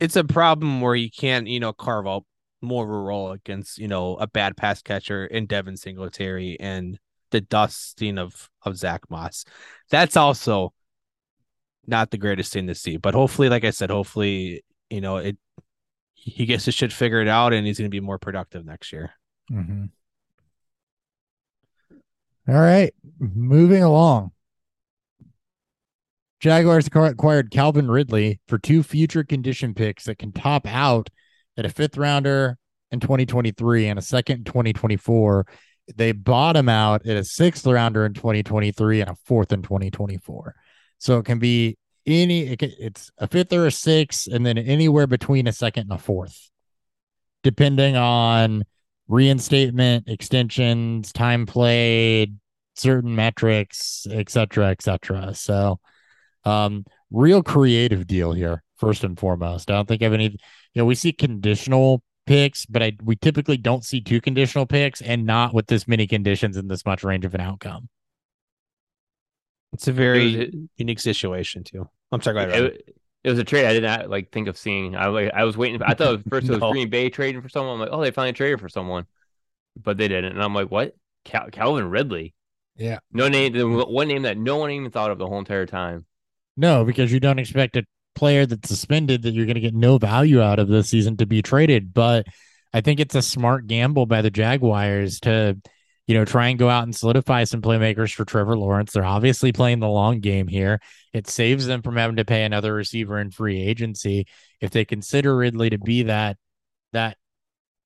it's 0.00 0.16
a 0.16 0.24
problem 0.24 0.80
where 0.80 0.94
you 0.94 1.10
can't, 1.10 1.46
you 1.46 1.60
know, 1.60 1.72
carve 1.72 2.06
out 2.06 2.24
more 2.62 2.84
of 2.84 2.90
a 2.90 2.92
role 2.92 3.32
against, 3.32 3.78
you 3.78 3.88
know, 3.88 4.16
a 4.16 4.26
bad 4.26 4.56
pass 4.56 4.82
catcher 4.82 5.26
in 5.26 5.46
Devin 5.46 5.76
Singletary 5.76 6.58
and 6.60 6.98
the 7.30 7.40
dusting 7.40 8.18
of 8.18 8.50
of 8.62 8.76
Zach 8.76 9.02
Moss. 9.10 9.44
That's 9.90 10.16
also 10.16 10.72
not 11.86 12.10
the 12.10 12.18
greatest 12.18 12.52
thing 12.52 12.68
to 12.68 12.74
see. 12.74 12.96
But 12.96 13.14
hopefully, 13.14 13.48
like 13.48 13.64
I 13.64 13.70
said, 13.70 13.90
hopefully, 13.90 14.64
you 14.90 15.00
know, 15.00 15.16
it 15.16 15.36
he 16.14 16.46
gets 16.46 16.64
his 16.64 16.74
shit 16.74 16.92
figured 16.92 17.26
out 17.26 17.52
and 17.52 17.66
he's 17.66 17.78
going 17.78 17.90
to 17.90 17.94
be 17.94 18.00
more 18.00 18.18
productive 18.18 18.64
next 18.64 18.92
year. 18.92 19.12
Mhm. 19.50 19.90
All 22.48 22.54
right, 22.54 22.92
moving 23.18 23.82
along. 23.82 24.32
Jaguars 26.40 26.88
acquired 26.88 27.52
Calvin 27.52 27.88
Ridley 27.88 28.40
for 28.48 28.58
two 28.58 28.82
future 28.82 29.22
condition 29.22 29.74
picks 29.74 30.04
that 30.06 30.18
can 30.18 30.32
top 30.32 30.66
out 30.66 31.08
at 31.56 31.64
a 31.64 31.68
fifth 31.68 31.96
rounder 31.96 32.58
in 32.90 33.00
2023 33.00 33.88
and 33.88 33.98
a 33.98 34.02
second 34.02 34.38
in 34.38 34.44
2024. 34.44 35.46
They 35.96 36.12
bottom 36.12 36.68
out 36.68 37.06
at 37.06 37.16
a 37.16 37.24
sixth 37.24 37.66
rounder 37.66 38.06
in 38.06 38.14
2023 38.14 39.00
and 39.00 39.10
a 39.10 39.16
fourth 39.24 39.52
in 39.52 39.62
2024. 39.62 40.54
So 40.98 41.18
it 41.18 41.24
can 41.24 41.38
be 41.38 41.76
any, 42.06 42.42
it 42.48 42.58
can, 42.58 42.72
it's 42.78 43.10
a 43.18 43.26
fifth 43.26 43.52
or 43.52 43.66
a 43.66 43.70
sixth, 43.70 44.28
and 44.32 44.44
then 44.46 44.58
anywhere 44.58 45.06
between 45.06 45.46
a 45.46 45.52
second 45.52 45.84
and 45.90 45.92
a 45.92 45.98
fourth, 45.98 46.50
depending 47.42 47.96
on 47.96 48.64
reinstatement, 49.08 50.08
extensions, 50.08 51.12
time 51.12 51.46
played, 51.46 52.38
certain 52.74 53.14
metrics, 53.14 54.06
et 54.10 54.30
cetera, 54.30 54.70
et 54.70 54.82
cetera. 54.82 55.34
So, 55.34 55.80
um, 56.44 56.84
real 57.10 57.42
creative 57.42 58.06
deal 58.06 58.32
here, 58.32 58.62
first 58.76 59.04
and 59.04 59.18
foremost. 59.18 59.70
I 59.70 59.74
don't 59.74 59.86
think 59.86 60.02
I 60.02 60.06
have 60.06 60.14
any, 60.14 60.36
you 60.74 60.80
know, 60.82 60.86
we 60.86 60.94
see 60.94 61.12
conditional 61.12 62.02
picks, 62.26 62.66
but 62.66 62.82
I 62.82 62.92
we 63.02 63.16
typically 63.16 63.56
don't 63.56 63.84
see 63.84 64.00
two 64.00 64.20
conditional 64.20 64.66
picks 64.66 65.00
and 65.02 65.26
not 65.26 65.52
with 65.54 65.66
this 65.66 65.86
many 65.88 66.06
conditions 66.06 66.56
and 66.56 66.70
this 66.70 66.84
much 66.86 67.02
range 67.04 67.24
of 67.24 67.34
an 67.34 67.40
outcome. 67.40 67.88
It's 69.72 69.88
a 69.88 69.92
very 69.92 70.34
It 70.34 70.54
was- 70.54 70.68
unique 70.76 71.00
situation 71.00 71.64
too. 71.64 71.88
I'm 72.10 72.20
sorry, 72.20 72.44
go 72.44 72.50
ahead. 72.50 72.64
It, 72.64 72.96
it 73.24 73.30
was 73.30 73.38
a 73.38 73.44
trade 73.44 73.64
I 73.66 73.72
did 73.72 73.84
not 73.84 74.10
like 74.10 74.30
think 74.32 74.48
of 74.48 74.58
seeing. 74.58 74.96
I 74.96 75.06
like 75.06 75.30
I 75.32 75.44
was 75.44 75.56
waiting. 75.56 75.80
I 75.82 75.94
thought 75.94 76.20
at 76.20 76.28
first 76.28 76.48
it 76.48 76.50
was 76.52 76.60
No. 76.60 76.72
Green 76.72 76.90
Bay 76.90 77.08
trading 77.08 77.40
for 77.40 77.48
someone. 77.48 77.74
I'm 77.74 77.80
like, 77.80 77.88
oh, 77.92 78.00
they 78.02 78.10
finally 78.10 78.32
traded 78.32 78.60
for 78.60 78.68
someone, 78.68 79.06
but 79.80 79.96
they 79.96 80.08
didn't. 80.08 80.32
And 80.32 80.42
I'm 80.42 80.54
like, 80.54 80.70
what? 80.70 80.94
Cal- 81.24 81.48
Calvin 81.50 81.88
Ridley? 81.88 82.34
Yeah. 82.76 82.98
No 83.12 83.28
name. 83.28 83.52
The 83.52 83.66
one 83.66 84.08
name 84.08 84.22
that 84.22 84.36
no 84.36 84.56
one 84.56 84.70
even 84.72 84.90
thought 84.90 85.10
of 85.10 85.18
the 85.18 85.26
whole 85.26 85.38
entire 85.38 85.66
time. 85.66 86.04
No, 86.56 86.84
because 86.84 87.10
you 87.12 87.20
don't 87.20 87.38
expect 87.38 87.76
a 87.76 87.84
player 88.14 88.46
that's 88.46 88.68
suspended 88.68 89.22
that 89.22 89.34
you're 89.34 89.46
going 89.46 89.54
to 89.54 89.60
get 89.60 89.74
no 89.74 89.98
value 89.98 90.40
out 90.40 90.58
of 90.58 90.68
this 90.68 90.88
season 90.90 91.16
to 91.18 91.26
be 91.26 91.42
traded. 91.42 91.92
But 91.94 92.26
I 92.72 92.80
think 92.80 93.00
it's 93.00 93.14
a 93.14 93.22
smart 93.22 93.66
gamble 93.66 94.06
by 94.06 94.22
the 94.22 94.30
Jaguars 94.30 95.20
to, 95.20 95.58
you 96.06 96.14
know, 96.14 96.24
try 96.24 96.48
and 96.48 96.58
go 96.58 96.68
out 96.68 96.84
and 96.84 96.94
solidify 96.94 97.44
some 97.44 97.62
playmakers 97.62 98.12
for 98.12 98.24
Trevor 98.24 98.56
Lawrence. 98.56 98.92
They're 98.92 99.04
obviously 99.04 99.52
playing 99.52 99.80
the 99.80 99.88
long 99.88 100.20
game 100.20 100.48
here. 100.48 100.80
It 101.12 101.28
saves 101.28 101.66
them 101.66 101.82
from 101.82 101.96
having 101.96 102.16
to 102.16 102.24
pay 102.24 102.44
another 102.44 102.74
receiver 102.74 103.18
in 103.18 103.30
free 103.30 103.60
agency. 103.60 104.26
If 104.60 104.70
they 104.70 104.84
consider 104.84 105.36
Ridley 105.36 105.70
to 105.70 105.78
be 105.78 106.04
that, 106.04 106.36
that, 106.92 107.16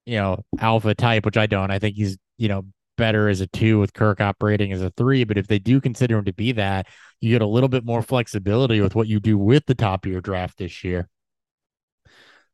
you 0.04 0.16
know, 0.16 0.44
alpha 0.58 0.94
type, 0.94 1.24
which 1.24 1.36
I 1.36 1.46
don't, 1.46 1.70
I 1.70 1.78
think 1.78 1.96
he's, 1.96 2.16
you 2.38 2.48
know, 2.48 2.62
better 2.96 3.28
as 3.28 3.40
a 3.40 3.46
two 3.46 3.78
with 3.78 3.92
Kirk 3.92 4.20
operating 4.20 4.72
as 4.72 4.82
a 4.82 4.90
three. 4.90 5.24
But 5.24 5.38
if 5.38 5.46
they 5.46 5.58
do 5.58 5.80
consider 5.80 6.18
him 6.18 6.24
to 6.24 6.32
be 6.32 6.52
that, 6.52 6.86
you 7.20 7.32
get 7.32 7.42
a 7.42 7.46
little 7.46 7.68
bit 7.68 7.84
more 7.84 8.02
flexibility 8.02 8.80
with 8.80 8.94
what 8.94 9.08
you 9.08 9.20
do 9.20 9.38
with 9.38 9.64
the 9.66 9.74
top 9.74 10.04
of 10.04 10.12
your 10.12 10.20
draft 10.20 10.58
this 10.58 10.84
year. 10.84 11.08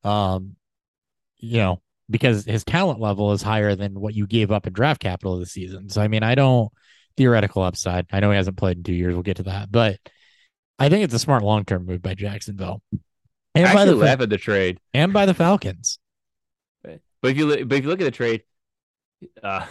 Um, 0.05 0.57
you 1.39 1.59
know, 1.59 1.81
because 2.11 2.45
his 2.45 2.65
talent 2.65 3.01
level 3.01 3.33
is 3.33 3.43
higher 3.43 3.75
than 3.75 3.99
what 3.99 4.15
you 4.15 4.27
gave 4.27 4.53
up 4.53 4.67
in 4.67 4.73
draft 4.73 5.01
capital 5.01 5.39
this 5.39 5.53
season. 5.53 5.89
So 5.89 6.01
I 6.01 6.09
mean, 6.09 6.23
I 6.23 6.35
don't 6.35 6.71
theoretical 7.17 7.63
upside. 7.63 8.07
I 8.13 8.21
know 8.21 8.31
he 8.31 8.37
hasn't 8.37 8.57
played 8.57 8.79
in 8.79 8.83
two 8.83 8.95
years. 8.95 9.15
We'll 9.15 9.23
get 9.23 9.39
to 9.39 9.45
that, 9.45 9.71
but 9.71 9.99
I 10.79 10.89
think 10.89 11.05
it's 11.05 11.15
a 11.15 11.19
smart 11.19 11.43
long 11.43 11.65
term 11.65 11.87
move 11.87 12.03
by 12.03 12.15
Jacksonville. 12.15 12.83
And 13.55 13.67
I 13.67 13.75
by 13.75 13.85
the 13.85 13.95
laugh 13.95 14.21
at 14.21 14.31
the 14.31 14.39
trade. 14.39 14.79
and 14.95 15.13
by 15.13 15.27
the 15.27 15.35
Falcons. 15.35 15.99
But 16.83 17.31
if 17.31 17.37
you 17.37 17.47
look, 17.47 17.69
but 17.69 17.79
if 17.79 17.85
you 17.85 17.91
look 17.91 18.01
at 18.01 18.05
the 18.05 18.11
trade, 18.11 18.43
uh, 19.43 19.67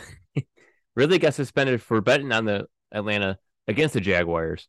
Ridley 0.96 1.20
got 1.20 1.34
suspended 1.34 1.82
for 1.82 2.02
betting 2.02 2.32
on 2.32 2.46
the 2.46 2.68
Atlanta 2.92 3.38
against 3.68 3.94
the 3.94 4.02
Jaguars 4.02 4.68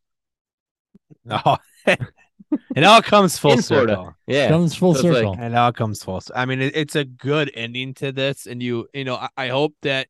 Oh, 1.29 1.57
it 1.87 2.83
all 2.83 3.01
comes 3.01 3.37
full 3.37 3.57
circle. 3.61 3.95
Florida. 3.95 4.15
Yeah, 4.27 4.47
Comes 4.49 4.75
full 4.75 4.93
So 4.93 4.99
it's 4.99 5.05
like- 5.07 5.15
circle. 5.15 5.35
And 5.39 5.53
now 5.53 5.71
comes 5.71 6.03
full. 6.03 6.21
Circle. 6.21 6.39
I 6.41 6.45
mean, 6.45 6.61
it, 6.61 6.75
it's 6.75 6.95
a 6.95 7.03
good 7.05 7.51
ending 7.55 7.93
to 7.95 8.11
this, 8.11 8.45
and 8.45 8.61
you, 8.61 8.87
you 8.93 9.03
know, 9.03 9.15
I, 9.15 9.29
I 9.37 9.47
hope 9.47 9.73
that 9.81 10.07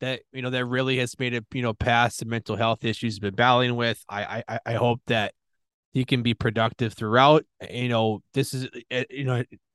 that 0.00 0.22
you 0.32 0.42
know 0.42 0.50
that 0.50 0.64
really 0.66 0.98
has 0.98 1.16
made 1.18 1.32
it, 1.34 1.44
you 1.54 1.62
know, 1.62 1.72
past 1.74 2.18
the 2.20 2.26
mental 2.26 2.56
health 2.56 2.84
issues 2.84 3.14
he's 3.14 3.18
been 3.20 3.34
battling 3.34 3.76
with. 3.76 4.02
I, 4.08 4.22
I, 4.24 4.44
I- 4.48 4.60
I 4.66 4.72
hope 4.74 5.00
that 5.06 5.32
he 5.92 6.04
can 6.04 6.22
be 6.22 6.34
productive 6.34 6.94
throughout. 6.94 7.44
You 7.70 7.88
know, 7.88 8.22
this 8.34 8.54
is, 8.54 8.68
uh, 8.90 9.04
you 9.10 9.24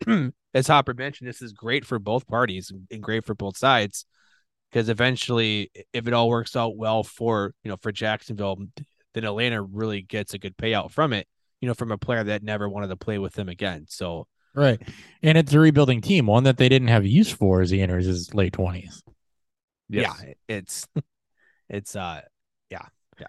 know, 0.07 0.31
as 0.53 0.67
Hopper 0.67 0.93
mentioned, 0.93 1.27
this 1.29 1.41
is 1.41 1.53
great 1.53 1.85
for 1.85 1.99
both 1.99 2.27
parties 2.27 2.71
and- 2.71 2.87
and 2.91 3.01
great 3.03 3.25
for 3.25 3.35
both 3.35 3.57
sides 3.57 4.05
because 4.71 4.89
eventually, 4.89 5.71
if 5.93 6.07
it 6.07 6.13
all 6.13 6.29
works 6.29 6.55
out 6.55 6.77
well 6.77 7.03
for 7.03 7.53
you 7.63 7.69
know 7.69 7.77
for 7.77 7.91
Jacksonville, 7.91 8.57
then 9.13 9.23
Atlanta 9.23 9.61
really 9.61 10.01
gets 10.01 10.33
a 10.33 10.39
good 10.39 10.57
payout 10.57 10.91
from 10.91 11.13
it. 11.13 11.27
You 11.61 11.67
know, 11.67 11.73
from 11.73 11.91
a 11.91 11.97
player 11.97 12.23
that 12.23 12.43
never 12.43 12.69
wanted 12.69 12.87
to 12.87 12.97
play 12.97 13.17
with 13.17 13.33
them 13.33 13.49
again. 13.49 13.85
So. 13.89 14.27
Right. 14.55 14.81
And 15.21 15.37
it's 15.37 15.53
a 15.53 15.59
rebuilding 15.59 16.01
team, 16.01 16.25
one 16.25 16.43
that 16.45 16.57
they 16.57 16.67
didn't 16.67 16.87
have 16.87 17.05
use 17.05 17.31
for 17.31 17.61
as 17.61 17.69
he 17.69 17.81
enters 17.81 18.05
his 18.05 18.33
late 18.33 18.53
twenties. 18.53 19.03
Yes. 19.89 20.13
yeah 20.19 20.33
it's 20.47 20.87
it's 21.69 21.95
uh 21.95 22.21
yeah 22.69 22.85
yeah 23.19 23.27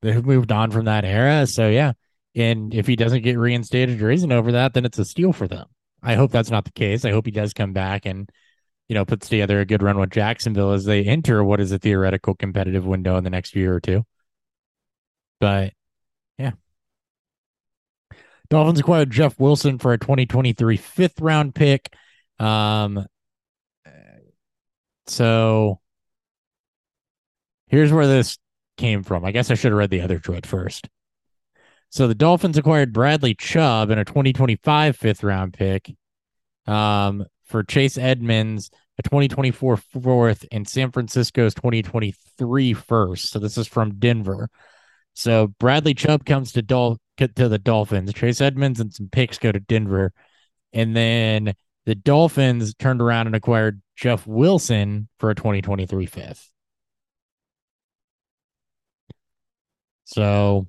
They've 0.00 0.24
moved 0.24 0.52
on 0.52 0.70
from 0.70 0.84
that 0.84 1.04
era. 1.04 1.46
So 1.46 1.68
yeah. 1.68 1.92
And 2.36 2.72
if 2.72 2.86
he 2.86 2.94
doesn't 2.94 3.22
get 3.22 3.38
reinstated 3.38 4.00
or 4.00 4.10
isn't 4.10 4.30
over 4.30 4.52
that, 4.52 4.74
then 4.74 4.84
it's 4.84 4.98
a 4.98 5.04
steal 5.04 5.32
for 5.32 5.48
them. 5.48 5.66
I 6.02 6.14
hope 6.14 6.30
that's 6.30 6.50
not 6.50 6.64
the 6.64 6.72
case. 6.72 7.04
I 7.04 7.10
hope 7.10 7.26
he 7.26 7.32
does 7.32 7.52
come 7.52 7.72
back 7.72 8.06
and, 8.06 8.30
you 8.90 8.94
know, 8.94 9.04
puts 9.04 9.28
together 9.28 9.60
a 9.60 9.64
good 9.64 9.84
run 9.84 10.00
with 10.00 10.10
Jacksonville 10.10 10.72
as 10.72 10.84
they 10.84 11.04
enter 11.04 11.44
what 11.44 11.60
is 11.60 11.70
a 11.70 11.78
theoretical 11.78 12.34
competitive 12.34 12.84
window 12.84 13.16
in 13.16 13.22
the 13.22 13.30
next 13.30 13.54
year 13.54 13.72
or 13.72 13.78
two. 13.78 14.04
But 15.38 15.74
yeah. 16.38 16.50
Dolphins 18.48 18.80
acquired 18.80 19.12
Jeff 19.12 19.38
Wilson 19.38 19.78
for 19.78 19.92
a 19.92 19.98
2023 19.98 20.76
fifth 20.76 21.20
round 21.20 21.54
pick. 21.54 21.94
Um, 22.40 23.06
so 25.06 25.78
here's 27.68 27.92
where 27.92 28.08
this 28.08 28.38
came 28.76 29.04
from. 29.04 29.24
I 29.24 29.30
guess 29.30 29.52
I 29.52 29.54
should 29.54 29.70
have 29.70 29.78
read 29.78 29.90
the 29.90 30.00
other 30.00 30.18
trade 30.18 30.46
first. 30.46 30.88
So 31.90 32.08
the 32.08 32.14
Dolphins 32.16 32.58
acquired 32.58 32.92
Bradley 32.92 33.36
Chubb 33.36 33.90
in 33.90 34.00
a 34.00 34.04
2025 34.04 34.96
fifth 34.96 35.22
round 35.22 35.52
pick 35.52 35.94
um, 36.66 37.24
for 37.50 37.62
Chase 37.62 37.98
Edmonds, 37.98 38.70
a 38.98 39.02
2024 39.02 39.76
fourth, 39.76 40.46
and 40.52 40.66
San 40.68 40.92
Francisco's 40.92 41.54
2023 41.54 42.72
first. 42.74 43.30
So 43.30 43.38
this 43.38 43.58
is 43.58 43.66
from 43.66 43.98
Denver. 43.98 44.48
So 45.14 45.48
Bradley 45.58 45.94
Chubb 45.94 46.24
comes 46.24 46.52
to 46.52 46.62
Dol- 46.62 47.00
to 47.18 47.48
the 47.48 47.58
Dolphins. 47.58 48.12
Chase 48.14 48.40
Edmonds 48.40 48.80
and 48.80 48.92
some 48.92 49.08
picks 49.10 49.38
go 49.38 49.52
to 49.52 49.60
Denver. 49.60 50.12
And 50.72 50.96
then 50.96 51.54
the 51.86 51.94
Dolphins 51.94 52.74
turned 52.74 53.02
around 53.02 53.26
and 53.26 53.36
acquired 53.36 53.82
Jeff 53.96 54.26
Wilson 54.26 55.08
for 55.18 55.30
a 55.30 55.34
2023 55.34 56.06
fifth. 56.06 56.50
So 60.04 60.68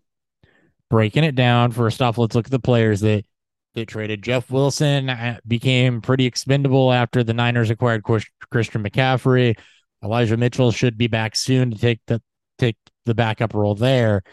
breaking 0.90 1.24
it 1.24 1.36
down, 1.36 1.72
first 1.72 2.02
off, 2.02 2.18
let's 2.18 2.36
look 2.36 2.46
at 2.46 2.52
the 2.52 2.60
players 2.60 3.02
that 3.02 3.26
they 3.74 3.86
traded. 3.86 4.22
Jeff 4.22 4.52
Wilson 4.52 5.10
uh, 5.10 5.40
became 5.48 6.02
pretty 6.02 6.26
expendable 6.26 6.92
after 6.92 7.24
the 7.24 7.34
Niners 7.34 7.70
acquired 7.70 8.04
Christian 8.04 8.84
McCaffrey. 8.84 9.58
Elijah 10.04 10.38
Mitchell 10.38 10.72
should 10.72 10.98
be 10.98 11.08
back 11.08 11.36
soon 11.36 11.72
to 11.72 11.78
take 11.78 12.02
the 12.08 12.22
take 12.58 12.78
the 13.06 13.16
backup 13.16 13.54
role 13.54 13.76
there. 13.76 14.24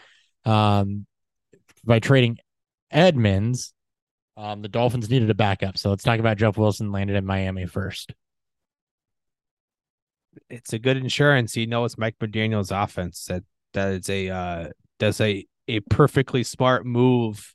Um, 0.45 1.05
by 1.83 1.99
trading 1.99 2.37
Edmonds, 2.91 3.73
Um, 4.37 4.61
the 4.61 4.69
Dolphins 4.69 5.09
needed 5.09 5.29
a 5.29 5.35
backup, 5.35 5.77
so 5.77 5.89
let's 5.89 6.03
talk 6.03 6.19
about 6.19 6.37
Jeff 6.37 6.57
Wilson 6.57 6.91
landed 6.91 7.17
in 7.17 7.25
Miami 7.25 7.65
first. 7.65 8.13
It's 10.49 10.71
a 10.71 10.79
good 10.79 10.95
insurance. 10.95 11.57
You 11.57 11.67
know, 11.67 11.83
it's 11.83 11.97
Mike 11.97 12.15
McDaniel's 12.19 12.71
offense 12.71 13.25
that 13.25 13.43
that 13.73 13.91
is 13.93 14.09
a 14.09 14.29
uh, 14.29 14.69
does 14.97 15.19
a 15.19 15.45
a 15.67 15.81
perfectly 15.81 16.43
smart 16.43 16.85
move 16.85 17.53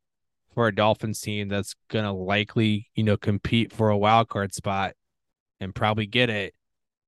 for 0.54 0.68
a 0.68 0.74
Dolphins 0.74 1.20
team 1.20 1.48
that's 1.48 1.74
gonna 1.90 2.12
likely 2.14 2.90
you 2.94 3.04
know 3.04 3.16
compete 3.16 3.72
for 3.72 3.90
a 3.90 3.98
wild 3.98 4.28
card 4.28 4.54
spot 4.54 4.94
and 5.60 5.74
probably 5.74 6.06
get 6.06 6.30
it. 6.30 6.54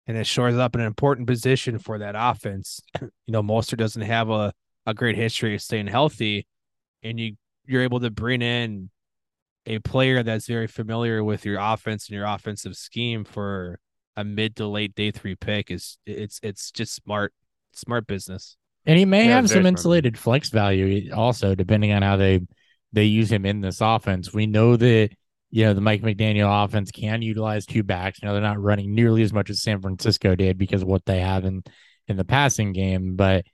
And 0.07 0.17
it 0.17 0.27
shores 0.27 0.57
up 0.57 0.75
an 0.77 0.83
important 0.83 1.27
position 1.27 1.79
for 1.79 1.99
that 1.99 2.15
offense. 2.17 2.81
you 3.03 3.11
know, 3.29 3.43
Mostert 3.43 3.79
doesn't 3.79 4.03
have 4.03 4.31
a, 4.31 4.53
a 4.87 4.95
great 4.95 5.17
history 5.17 5.55
of 5.55 5.63
staying 5.63 5.89
healthy, 5.89 6.47
and 7.03 7.21
you 7.21 7.37
you're 7.67 7.83
able 7.83 8.01
to 8.01 8.11
bring 8.11 8.43
in 8.43 8.91
a 9.67 9.79
player 9.81 10.23
that's 10.23 10.47
very 10.47 10.67
familiar 10.67 11.25
with 11.25 11.45
your 11.45 11.59
offense 11.61 12.09
and 12.09 12.17
your 12.17 12.27
offensive 12.27 12.77
scheme 12.77 13.25
for 13.25 13.79
a 14.17 14.25
mid 14.25 14.57
to 14.57 14.67
late 14.67 14.95
day 14.95 15.11
three 15.11 15.35
pick 15.37 15.71
is 15.71 15.99
it's 16.07 16.41
it's 16.43 16.71
just 16.71 16.95
smart 16.95 17.33
smart 17.73 18.07
business. 18.07 18.57
And 18.87 18.99
he 18.99 19.05
may 19.05 19.27
Yeah, 19.27 19.35
have 19.35 19.45
very 19.45 19.49
some 19.49 19.63
smart. 19.63 19.75
insulated 19.75 20.19
flex 20.19 20.51
value 20.51 21.13
also, 21.13 21.55
depending 21.55 21.93
on 21.93 22.03
how 22.03 22.17
they 22.17 22.41
they 22.97 23.05
use 23.05 23.31
him 23.31 23.45
in 23.45 23.61
this 23.61 23.83
offense. 23.83 24.33
We 24.33 24.47
know 24.47 24.75
that 24.75 25.11
you 25.51 25.65
know 25.65 25.75
the 25.75 25.83
Mike 25.83 26.01
McDaniel 26.01 26.65
offense 26.65 26.91
can 26.91 27.21
utilize 27.21 27.67
two 27.67 27.83
backs. 27.83 28.19
You 28.21 28.27
know 28.27 28.33
they're 28.33 28.43
not 28.43 28.61
running 28.61 28.95
nearly 28.95 29.23
as 29.23 29.35
much 29.35 29.51
as 29.51 29.63
San 29.63 29.83
Francisco 29.83 30.35
did 30.35 30.57
because 30.57 30.81
of 30.81 30.89
what 30.89 31.05
they 31.05 31.21
have 31.21 31.45
in 31.45 31.63
in 32.09 32.17
the 32.17 32.25
passing 32.25 32.73
game, 32.73 33.15
but 33.15 33.45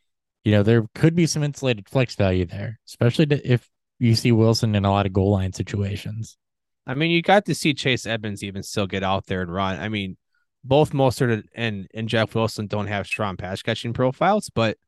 you 0.45 0.53
know 0.53 0.63
there 0.63 0.85
could 0.95 1.17
be 1.17 1.27
some 1.27 1.43
insulated 1.43 1.89
flex 1.89 2.15
value 2.15 2.47
there, 2.47 2.79
especially 2.89 3.27
if 3.45 3.69
you 3.99 4.15
see 4.15 4.31
Wilson 4.31 4.77
in 4.77 4.85
a 4.85 4.91
lot 4.91 5.07
of 5.07 5.13
goal 5.13 5.33
line 5.33 5.53
situations. 5.53 6.39
I 6.87 6.95
mean, 6.95 7.11
you 7.11 7.21
got 7.21 7.45
to 7.47 7.55
see 7.55 7.75
Chase 7.75 8.07
Edmonds 8.07 8.45
even 8.45 8.63
still 8.63 8.87
get 8.87 9.03
out 9.03 9.27
there 9.27 9.43
and 9.43 9.53
run. 9.53 9.79
I 9.81 9.89
mean, 9.89 10.17
both 10.63 10.93
Mostert 10.93 11.43
and 11.53 11.89
and 11.93 12.09
Jeff 12.09 12.37
Wilson 12.37 12.69
don't 12.69 12.87
have 12.87 13.09
strong 13.09 13.37
pass 13.37 13.61
catching 13.61 13.93
profiles, 13.93 14.51
but 14.55 14.79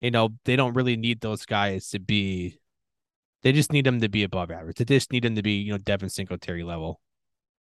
you 0.00 0.10
know 0.10 0.30
they 0.44 0.56
don't 0.56 0.74
really 0.74 0.96
need 0.96 1.20
those 1.20 1.46
guys 1.46 1.90
to 1.90 2.00
be. 2.00 2.58
They 3.42 3.52
just 3.52 3.72
need 3.72 3.86
them 3.86 4.00
to 4.00 4.08
be 4.08 4.24
above 4.24 4.50
average. 4.50 4.76
They 4.76 4.84
just 4.84 5.12
need 5.12 5.24
them 5.24 5.36
to 5.36 5.42
be 5.42 5.52
you 5.52 5.72
know 5.72 5.78
Devin 5.78 6.08
Singletary 6.08 6.64
level. 6.64 7.00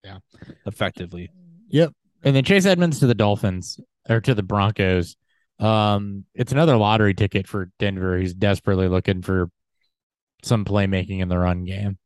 Yeah. 0.03 0.19
effectively. 0.67 1.31
Yep. 1.69 1.93
And 2.23 2.35
then 2.35 2.43
Chase 2.43 2.65
Edmonds 2.65 2.99
to 2.99 3.07
the 3.07 3.15
Dolphins 3.15 3.79
or 4.07 4.21
to 4.21 4.35
the 4.35 4.43
Broncos. 4.43 5.15
Um, 5.59 6.25
it's 6.35 6.51
another 6.51 6.77
lottery 6.77 7.13
ticket 7.13 7.47
for 7.47 7.71
Denver. 7.79 8.17
He's 8.17 8.33
desperately 8.33 8.87
looking 8.87 9.21
for 9.21 9.49
some 10.43 10.63
playmaking 10.63 11.21
in 11.21 11.27
the 11.27 11.39
run 11.39 11.65
game. 11.65 11.97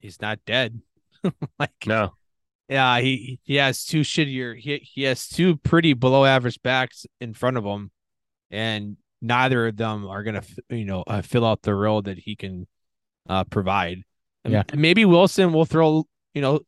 He's 0.00 0.20
not 0.20 0.40
dead. 0.44 0.80
like 1.58 1.70
No. 1.86 2.14
Yeah, 2.68 3.00
he 3.00 3.38
he 3.42 3.56
has 3.56 3.84
two 3.84 4.00
shittier. 4.00 4.58
He 4.58 4.78
he 4.78 5.02
has 5.02 5.28
two 5.28 5.56
pretty 5.56 5.92
below 5.92 6.24
average 6.24 6.62
backs 6.62 7.06
in 7.20 7.34
front 7.34 7.58
of 7.58 7.64
him, 7.64 7.90
and 8.50 8.96
neither 9.22 9.68
of 9.68 9.76
them 9.76 10.06
are 10.06 10.22
gonna 10.22 10.42
you 10.68 10.84
know 10.84 11.02
uh, 11.06 11.22
fill 11.22 11.46
out 11.46 11.62
the 11.62 11.74
role 11.74 12.02
that 12.02 12.18
he 12.18 12.36
can 12.36 12.66
uh 13.28 13.44
provide. 13.44 14.02
And 14.44 14.52
Yeah. 14.52 14.64
maybe 14.74 15.04
Wilson 15.04 15.52
will 15.54 15.64
throw 15.64 16.04
you 16.34 16.42
know 16.42 16.60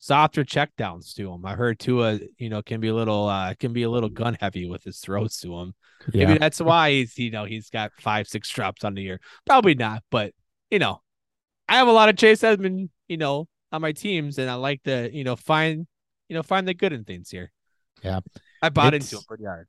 softer 0.00 0.44
checkdowns 0.44 1.14
to 1.16 1.30
him. 1.32 1.44
I 1.44 1.54
heard 1.54 1.78
Tua 1.78 2.18
you 2.38 2.48
know 2.48 2.62
can 2.62 2.80
be 2.80 2.88
a 2.88 2.94
little 2.94 3.28
uh 3.28 3.54
can 3.54 3.72
be 3.72 3.82
a 3.82 3.90
little 3.90 4.08
gun 4.08 4.36
heavy 4.40 4.66
with 4.68 4.82
his 4.84 4.98
throws 5.00 5.36
to 5.38 5.56
him. 5.58 5.74
Yeah. 6.12 6.26
Maybe 6.26 6.38
that's 6.38 6.60
why 6.60 6.90
he's 6.92 7.18
you 7.18 7.30
know 7.30 7.44
he's 7.44 7.68
got 7.70 7.92
five 8.00 8.26
six 8.26 8.48
drops 8.48 8.82
on 8.84 8.94
the 8.94 9.02
year. 9.02 9.20
Probably 9.46 9.74
not, 9.74 10.02
but 10.10 10.32
you 10.70 10.78
know, 10.78 11.02
I 11.68 11.76
have 11.76 11.88
a 11.88 11.92
lot 11.92 12.08
of 12.08 12.16
Chase 12.16 12.42
Edmond 12.42 12.90
you 13.08 13.16
know 13.18 13.46
on 13.70 13.82
my 13.82 13.92
teams, 13.92 14.38
and 14.38 14.48
I 14.48 14.54
like 14.54 14.82
to 14.84 15.10
you 15.12 15.24
know 15.24 15.36
find 15.36 15.86
you 16.28 16.34
know 16.36 16.42
find 16.42 16.66
the 16.66 16.74
good 16.74 16.92
in 16.94 17.04
things 17.04 17.28
here. 17.30 17.52
Yeah. 18.02 18.20
I 18.62 18.68
bought 18.70 18.94
It's- 18.94 19.12
into 19.12 19.18
him 19.20 19.24
pretty 19.28 19.44
hard. 19.44 19.66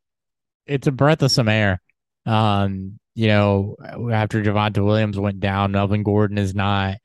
it's 0.66 0.88
a 0.88 0.92
breath 0.92 1.22
of 1.24 1.32
some 1.32 1.50
air. 1.50 1.82
Um, 2.30 3.00
you 3.16 3.28
know, 3.28 3.76
after 4.14 4.44
Javonte 4.44 4.86
Williams 4.86 5.20
went 5.20 5.40
down, 5.40 5.72
Melvin 5.72 6.04
Gordon 6.04 6.38
is 6.38 6.54
not 6.54 6.98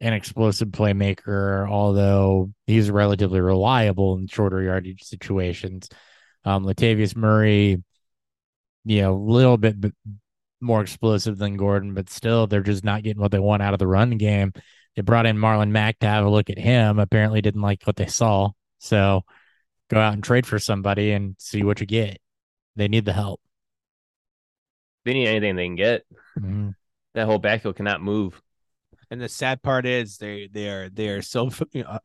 an 0.00 0.14
explosive 0.14 0.68
playmaker, 0.68 1.68
although 1.68 2.50
he's 2.66 2.90
relatively 2.90 3.42
reliable 3.42 4.16
in 4.16 4.26
shorter 4.26 4.62
yardage 4.62 5.02
situations. 5.02 5.90
Um, 6.46 6.64
Latavius 6.64 7.14
Murray, 7.14 7.82
you 8.86 9.02
know, 9.02 9.12
a 9.12 9.20
little 9.20 9.58
bit 9.58 9.76
more 10.62 10.80
explosive 10.80 11.36
than 11.36 11.58
Gordon, 11.58 11.92
but 11.92 12.08
still 12.08 12.46
they're 12.46 12.62
just 12.62 12.82
not 12.82 13.02
getting 13.02 13.20
what 13.20 13.32
they 13.32 13.38
want 13.38 13.62
out 13.62 13.74
of 13.74 13.78
the 13.78 13.86
run 13.86 14.16
game. 14.16 14.54
They 14.96 15.02
brought 15.02 15.26
in 15.26 15.36
Marlon 15.36 15.72
Mack 15.72 15.98
to 15.98 16.06
have 16.06 16.24
a 16.24 16.30
look 16.30 16.48
at 16.48 16.58
him. 16.58 16.98
Apparently 16.98 17.42
didn't 17.42 17.60
like 17.60 17.82
what 17.84 17.96
they 17.96 18.06
saw. 18.06 18.52
So 18.78 19.24
go 19.90 20.00
out 20.00 20.14
and 20.14 20.24
trade 20.24 20.46
for 20.46 20.58
somebody 20.58 21.12
and 21.12 21.36
see 21.38 21.64
what 21.64 21.80
you 21.80 21.86
get. 21.86 22.16
They 22.76 22.88
need 22.88 23.04
the 23.04 23.12
help. 23.12 23.42
They 25.04 25.14
need 25.14 25.28
anything 25.28 25.56
they 25.56 25.66
can 25.66 25.76
get. 25.76 26.04
Mhm. 26.38 26.74
That 27.14 27.26
whole 27.26 27.38
backfield 27.38 27.76
cannot 27.76 28.02
move. 28.02 28.40
And 29.10 29.20
the 29.20 29.28
sad 29.28 29.62
part 29.62 29.86
is 29.86 30.18
they 30.18 30.48
they 30.52 30.68
are 30.68 30.88
they 30.88 31.08
are 31.08 31.22
so 31.22 31.50
you 31.72 31.82
know, 31.84 31.98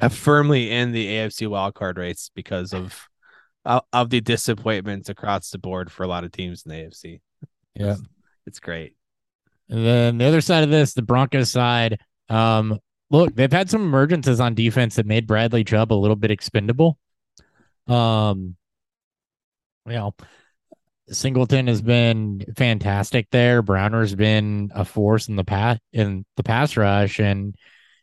uh, 0.00 0.08
firmly 0.08 0.70
in 0.70 0.92
the 0.92 1.06
AFC 1.06 1.46
wildcard 1.48 1.98
race 1.98 2.30
because 2.34 2.72
of 2.72 3.08
of 3.64 3.82
of 3.92 4.10
the 4.10 4.20
disappointments 4.20 5.08
across 5.08 5.50
the 5.50 5.58
board 5.58 5.90
for 5.90 6.04
a 6.04 6.06
lot 6.06 6.24
of 6.24 6.32
teams 6.32 6.62
in 6.64 6.70
the 6.70 6.76
AFC. 6.76 7.20
Yeah. 7.74 7.96
It's 8.46 8.60
great. 8.60 8.96
And 9.68 9.84
then 9.84 10.18
the 10.18 10.24
other 10.24 10.40
side 10.40 10.64
of 10.64 10.70
this, 10.70 10.94
the 10.94 11.02
Broncos 11.02 11.50
side, 11.50 12.00
um, 12.28 12.80
look, 13.10 13.34
they've 13.34 13.52
had 13.52 13.70
some 13.70 13.90
emergences 13.90 14.40
on 14.40 14.54
defense 14.54 14.96
that 14.96 15.06
made 15.06 15.26
Bradley 15.26 15.62
Chubb 15.62 15.92
a 15.92 15.94
little 15.94 16.16
bit 16.16 16.30
expendable. 16.32 16.98
Um, 17.86 18.56
you 19.86 19.92
know, 19.92 20.14
Singleton 21.10 21.66
has 21.66 21.82
been 21.82 22.44
fantastic 22.56 23.28
there. 23.30 23.62
Browner's 23.62 24.14
been 24.14 24.70
a 24.74 24.84
force 24.84 25.28
in 25.28 25.36
the 25.36 25.44
pass 25.44 25.78
in 25.92 26.24
the 26.36 26.42
pass 26.42 26.76
rush, 26.76 27.18
and 27.18 27.54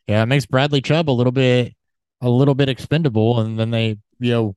yeah, 0.06 0.22
it 0.22 0.26
makes 0.26 0.46
Bradley 0.46 0.80
Chubb 0.80 1.10
a 1.10 1.12
little 1.12 1.32
bit 1.32 1.74
a 2.20 2.28
little 2.28 2.54
bit 2.54 2.68
expendable. 2.68 3.40
And 3.40 3.58
then 3.58 3.70
they, 3.70 3.98
you 4.18 4.32
know, 4.32 4.56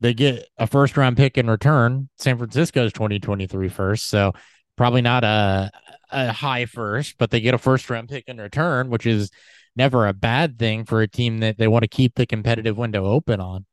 they 0.00 0.14
get 0.14 0.46
a 0.58 0.66
first 0.66 0.96
round 0.96 1.16
pick 1.16 1.38
in 1.38 1.48
return. 1.48 2.08
San 2.18 2.38
Francisco's 2.38 2.92
2023 2.92 3.68
first, 3.68 4.06
so 4.06 4.32
probably 4.76 5.02
not 5.02 5.24
a 5.24 5.70
a 6.10 6.32
high 6.32 6.66
first, 6.66 7.16
but 7.18 7.30
they 7.30 7.40
get 7.40 7.54
a 7.54 7.58
first 7.58 7.88
round 7.90 8.08
pick 8.08 8.24
in 8.28 8.38
return, 8.38 8.90
which 8.90 9.06
is 9.06 9.30
never 9.76 10.06
a 10.06 10.12
bad 10.12 10.58
thing 10.58 10.84
for 10.84 11.02
a 11.02 11.08
team 11.08 11.38
that 11.38 11.58
they 11.58 11.68
want 11.68 11.82
to 11.82 11.88
keep 11.88 12.14
the 12.14 12.26
competitive 12.26 12.76
window 12.76 13.04
open 13.06 13.40
on. 13.40 13.64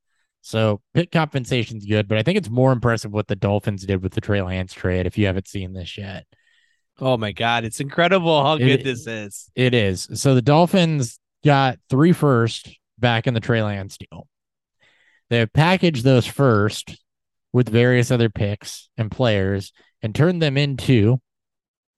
So 0.48 0.80
pick 0.94 1.12
compensation's 1.12 1.86
good, 1.86 2.08
but 2.08 2.18
I 2.18 2.24
think 2.24 2.38
it's 2.38 2.50
more 2.50 2.72
impressive 2.72 3.12
what 3.12 3.28
the 3.28 3.36
Dolphins 3.36 3.86
did 3.86 4.02
with 4.02 4.14
the 4.14 4.22
Trey 4.22 4.42
Lance 4.42 4.72
trade. 4.72 5.06
If 5.06 5.18
you 5.18 5.26
haven't 5.26 5.50
seen 5.50 5.74
this 5.74 5.98
yet, 5.98 6.26
Oh 7.00 7.18
my 7.18 7.34
god, 7.34 7.66
it's 7.66 7.82
incredible 7.82 8.42
how 8.42 8.56
It- 8.56 8.60
good 8.66 8.84
this 8.86 9.06
is. 9.08 9.52
it 9.56 9.74
is. 9.74 10.08
So 10.14 10.36
the 10.36 10.42
Dolphins 10.42 11.20
got 11.44 11.80
three 11.90 12.14
first 12.14 12.70
back 12.98 13.28
in 13.28 13.34
the 13.34 13.42
Trey 13.42 13.62
Lance 13.62 13.98
deal. 13.98 14.26
They 15.30 15.46
packaged 15.46 16.06
those 16.06 16.26
first 16.26 16.96
with 17.52 17.68
various 17.68 18.10
other 18.10 18.30
picks 18.30 18.90
and 18.98 19.12
players 19.12 19.74
and 20.02 20.16
turned 20.16 20.42
them 20.42 20.58
into, 20.58 21.20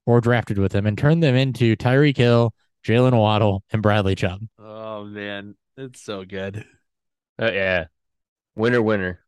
or 0.08 0.22
drafted 0.22 0.58
with 0.58 0.72
them 0.72 0.88
and 0.88 0.98
turned 0.98 1.22
them 1.22 1.36
into 1.36 1.76
Tyreek 1.76 2.18
Hill, 2.18 2.54
Jaylen 2.84 3.16
Waddle, 3.16 3.64
and 3.72 3.84
Bradley 3.84 4.16
Chubb. 4.16 4.42
Oh 4.58 5.06
man, 5.06 5.56
it's 5.78 6.02
so 6.02 6.26
good. 6.26 6.66
Uh, 7.40 7.52
yeah. 7.52 7.86
Winner, 8.60 8.82
winner. 8.82 9.20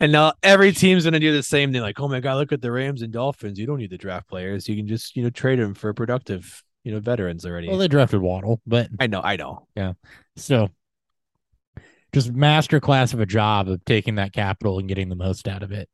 And 0.00 0.12
now 0.12 0.34
every 0.42 0.72
team's 0.72 1.04
gonna 1.04 1.20
do 1.20 1.32
the 1.32 1.42
same 1.42 1.72
thing. 1.72 1.80
Like, 1.82 1.98
oh 2.00 2.08
my 2.08 2.20
god, 2.20 2.36
look 2.36 2.52
at 2.52 2.60
the 2.62 2.70
Rams 2.70 3.02
and 3.02 3.12
Dolphins. 3.12 3.58
You 3.58 3.66
don't 3.66 3.78
need 3.78 3.90
the 3.90 3.98
draft 3.98 4.28
players. 4.28 4.68
You 4.68 4.76
can 4.76 4.86
just 4.86 5.16
you 5.16 5.22
know 5.22 5.30
trade 5.30 5.58
them 5.58 5.74
for 5.74 5.92
productive 5.94 6.62
you 6.84 6.92
know 6.92 7.00
veterans 7.00 7.44
already. 7.46 7.68
Well, 7.68 7.78
they 7.78 7.88
drafted 7.88 8.20
Waddle, 8.20 8.60
but 8.66 8.88
I 9.00 9.06
know, 9.06 9.20
I 9.22 9.36
know. 9.36 9.66
Yeah. 9.74 9.94
So 10.36 10.68
just 12.12 12.32
master 12.32 12.78
class 12.80 13.12
of 13.14 13.20
a 13.20 13.26
job 13.26 13.68
of 13.68 13.84
taking 13.84 14.14
that 14.16 14.32
capital 14.32 14.78
and 14.78 14.86
getting 14.88 15.08
the 15.08 15.16
most 15.16 15.48
out 15.48 15.62
of 15.62 15.72
it. 15.72 15.88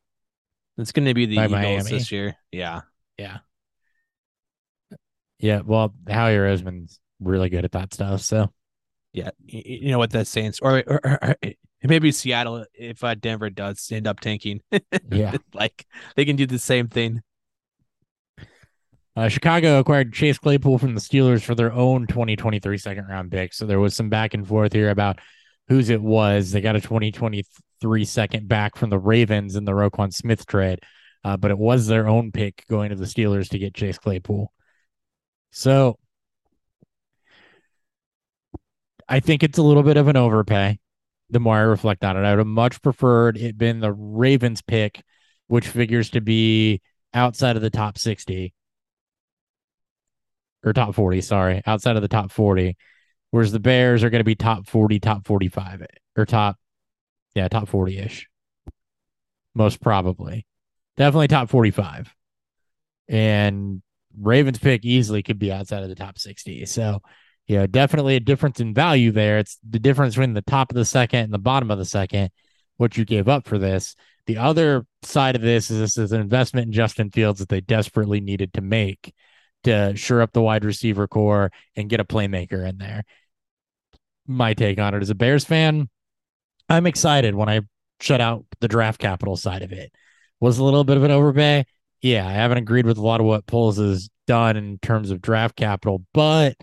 It's 0.78 0.92
gonna 0.92 1.14
be 1.14 1.26
the 1.26 1.36
By 1.36 1.44
Eagles 1.46 1.62
Miami. 1.62 1.90
this 1.90 2.10
year. 2.12 2.36
Yeah. 2.50 2.80
Yeah. 3.18 3.38
Yeah. 5.38 5.60
Well, 5.64 5.94
Howie 6.08 6.34
Roseman's 6.36 7.00
really 7.20 7.48
good 7.48 7.64
at 7.64 7.72
that 7.72 7.94
stuff. 7.94 8.20
So 8.22 8.52
Yeah, 9.12 9.30
y- 9.52 9.62
y- 9.64 9.78
you 9.82 9.90
know 9.90 9.98
what 9.98 10.10
that 10.10 10.26
Saints 10.26 10.58
or, 10.60 10.82
or, 10.86 11.00
or- 11.04 11.18
or 11.22 11.36
maybe 11.84 12.12
Seattle 12.12 12.64
if 12.74 13.02
uh, 13.02 13.14
Denver 13.14 13.50
does 13.50 13.90
end 13.90 14.06
up 14.06 14.20
tanking, 14.20 14.60
yeah. 15.10 15.36
like 15.54 15.86
they 16.16 16.24
can 16.24 16.36
do 16.36 16.46
the 16.46 16.58
same 16.58 16.88
thing. 16.88 17.22
Uh, 19.14 19.28
Chicago 19.28 19.78
acquired 19.78 20.12
Chase 20.12 20.38
Claypool 20.38 20.78
from 20.78 20.94
the 20.94 21.00
Steelers 21.00 21.42
for 21.42 21.54
their 21.54 21.72
own 21.72 22.06
2023 22.06 22.78
second 22.78 23.06
round 23.08 23.30
pick. 23.30 23.52
So 23.52 23.66
there 23.66 23.80
was 23.80 23.94
some 23.94 24.08
back 24.08 24.32
and 24.32 24.46
forth 24.46 24.72
here 24.72 24.88
about 24.88 25.18
whose 25.68 25.90
it 25.90 26.00
was. 26.00 26.50
They 26.50 26.62
got 26.62 26.76
a 26.76 26.80
2023 26.80 28.04
second 28.04 28.48
back 28.48 28.76
from 28.76 28.88
the 28.88 28.98
Ravens 28.98 29.54
in 29.54 29.64
the 29.64 29.72
Roquan 29.72 30.14
Smith 30.14 30.46
trade, 30.46 30.80
uh, 31.24 31.36
but 31.36 31.50
it 31.50 31.58
was 31.58 31.86
their 31.86 32.08
own 32.08 32.32
pick 32.32 32.64
going 32.68 32.88
to 32.88 32.96
the 32.96 33.04
Steelers 33.04 33.50
to 33.50 33.58
get 33.58 33.74
Chase 33.74 33.98
Claypool. 33.98 34.50
So 35.50 35.98
I 39.06 39.20
think 39.20 39.42
it's 39.42 39.58
a 39.58 39.62
little 39.62 39.82
bit 39.82 39.98
of 39.98 40.08
an 40.08 40.16
overpay. 40.16 40.78
The 41.32 41.40
more 41.40 41.56
I 41.56 41.60
reflect 41.62 42.04
on 42.04 42.18
it, 42.18 42.20
I 42.20 42.30
would 42.30 42.40
have 42.40 42.46
much 42.46 42.82
preferred 42.82 43.38
it 43.38 43.56
been 43.56 43.80
the 43.80 43.90
Ravens 43.90 44.60
pick, 44.60 45.02
which 45.46 45.66
figures 45.66 46.10
to 46.10 46.20
be 46.20 46.82
outside 47.14 47.56
of 47.56 47.62
the 47.62 47.70
top 47.70 47.96
60 47.96 48.52
or 50.62 50.74
top 50.74 50.94
40, 50.94 51.22
sorry, 51.22 51.62
outside 51.66 51.96
of 51.96 52.02
the 52.02 52.08
top 52.08 52.30
40. 52.30 52.76
Whereas 53.30 53.50
the 53.50 53.60
Bears 53.60 54.04
are 54.04 54.10
going 54.10 54.20
to 54.20 54.24
be 54.24 54.34
top 54.34 54.68
40, 54.68 55.00
top 55.00 55.26
45 55.26 55.86
or 56.18 56.26
top, 56.26 56.58
yeah, 57.34 57.48
top 57.48 57.66
40 57.66 57.98
ish. 57.98 58.28
Most 59.54 59.80
probably. 59.80 60.46
Definitely 60.98 61.28
top 61.28 61.48
45. 61.48 62.14
And 63.08 63.80
Ravens 64.20 64.58
pick 64.58 64.84
easily 64.84 65.22
could 65.22 65.38
be 65.38 65.50
outside 65.50 65.82
of 65.82 65.88
the 65.88 65.94
top 65.94 66.18
60. 66.18 66.66
So, 66.66 67.00
you 67.46 67.58
know, 67.58 67.66
definitely 67.66 68.16
a 68.16 68.20
difference 68.20 68.60
in 68.60 68.74
value 68.74 69.10
there. 69.10 69.38
It's 69.38 69.58
the 69.68 69.78
difference 69.78 70.14
between 70.14 70.34
the 70.34 70.42
top 70.42 70.70
of 70.70 70.76
the 70.76 70.84
second 70.84 71.20
and 71.20 71.32
the 71.32 71.38
bottom 71.38 71.70
of 71.70 71.78
the 71.78 71.84
second, 71.84 72.30
what 72.76 72.96
you 72.96 73.04
gave 73.04 73.28
up 73.28 73.46
for 73.46 73.58
this. 73.58 73.96
The 74.26 74.38
other 74.38 74.86
side 75.02 75.34
of 75.34 75.42
this 75.42 75.70
is 75.70 75.78
this 75.78 75.98
is 75.98 76.12
an 76.12 76.20
investment 76.20 76.66
in 76.66 76.72
Justin 76.72 77.10
Fields 77.10 77.40
that 77.40 77.48
they 77.48 77.60
desperately 77.60 78.20
needed 78.20 78.54
to 78.54 78.60
make 78.60 79.12
to 79.64 79.94
shore 79.96 80.22
up 80.22 80.32
the 80.32 80.42
wide 80.42 80.64
receiver 80.64 81.08
core 81.08 81.50
and 81.76 81.90
get 81.90 82.00
a 82.00 82.04
playmaker 82.04 82.68
in 82.68 82.78
there. 82.78 83.04
My 84.26 84.54
take 84.54 84.78
on 84.78 84.94
it 84.94 85.02
as 85.02 85.10
a 85.10 85.14
Bears 85.14 85.44
fan, 85.44 85.88
I'm 86.68 86.86
excited 86.86 87.34
when 87.34 87.48
I 87.48 87.60
shut 88.00 88.20
out 88.20 88.44
the 88.60 88.68
draft 88.68 89.00
capital 89.00 89.36
side 89.36 89.62
of 89.62 89.72
it. 89.72 89.92
Was 90.40 90.58
a 90.58 90.64
little 90.64 90.84
bit 90.84 90.96
of 90.96 91.04
an 91.04 91.10
overpay. 91.10 91.64
Yeah, 92.00 92.26
I 92.26 92.32
haven't 92.32 92.58
agreed 92.58 92.86
with 92.86 92.98
a 92.98 93.02
lot 93.02 93.20
of 93.20 93.26
what 93.26 93.46
Poles 93.46 93.78
has 93.78 94.08
done 94.26 94.56
in 94.56 94.78
terms 94.78 95.10
of 95.10 95.22
draft 95.22 95.54
capital, 95.54 96.04
but 96.12 96.56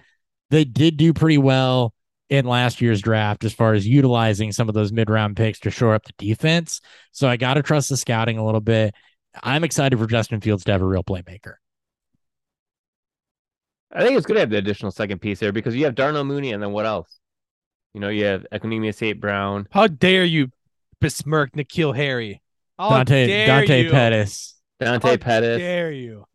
they 0.50 0.66
did 0.66 0.98
do 0.98 1.14
pretty 1.14 1.38
well 1.38 1.94
in 2.30 2.46
last 2.46 2.80
year's 2.82 3.02
draft 3.02 3.44
as 3.44 3.54
far 3.54 3.74
as 3.74 3.88
utilizing 3.88 4.52
some 4.52 4.70
of 4.70 4.76
those 4.76 4.92
mid 4.92 5.10
round 5.10 5.36
picks 5.36 5.60
to 5.60 5.72
shore 5.72 5.96
up 5.96 6.06
the 6.06 6.14
defense. 6.18 6.82
So 7.12 7.28
I 7.28 7.38
got 7.38 7.56
to 7.56 7.64
trust 7.64 7.90
the 7.90 7.98
scouting 7.98 8.38
a 8.38 8.46
little 8.46 8.62
bit. 8.62 8.94
I'm 9.42 9.64
excited 9.64 9.98
for 9.98 10.08
Justin 10.08 10.42
Fields 10.42 10.64
to 10.66 10.72
have 10.72 10.82
a 10.82 10.86
real 10.86 11.04
playmaker. 11.04 11.56
I 13.92 14.04
think 14.04 14.18
it's 14.18 14.26
good 14.26 14.36
to 14.36 14.40
have 14.42 14.50
the 14.52 14.58
additional 14.58 14.92
second 14.92 15.20
piece 15.20 15.40
there 15.40 15.52
because 15.52 15.76
you 15.76 15.86
have 15.86 15.96
Darnell 15.96 16.24
Mooney 16.24 16.52
and 16.54 16.62
then 16.62 16.72
what 16.72 16.86
else? 16.86 17.20
You 17.94 18.02
know, 18.02 18.10
you 18.10 18.26
have 18.26 18.46
Equanimeous 18.52 18.96
St. 18.96 19.20
Brown. 19.20 19.68
How 19.72 19.88
dare 19.88 20.24
you 20.24 20.52
besmirk 21.02 21.54
N'Keal 21.54 21.96
Harry? 21.96 22.42
How 22.78 22.90
Dante 22.90 23.28
dare 23.28 23.48
Dante 23.48 23.84
you? 23.84 23.90
Pettis, 23.90 24.56
Dante 24.80 25.10
How 25.10 25.18
Pettis. 25.18 25.58
dare 25.58 25.92
you? 25.92 26.26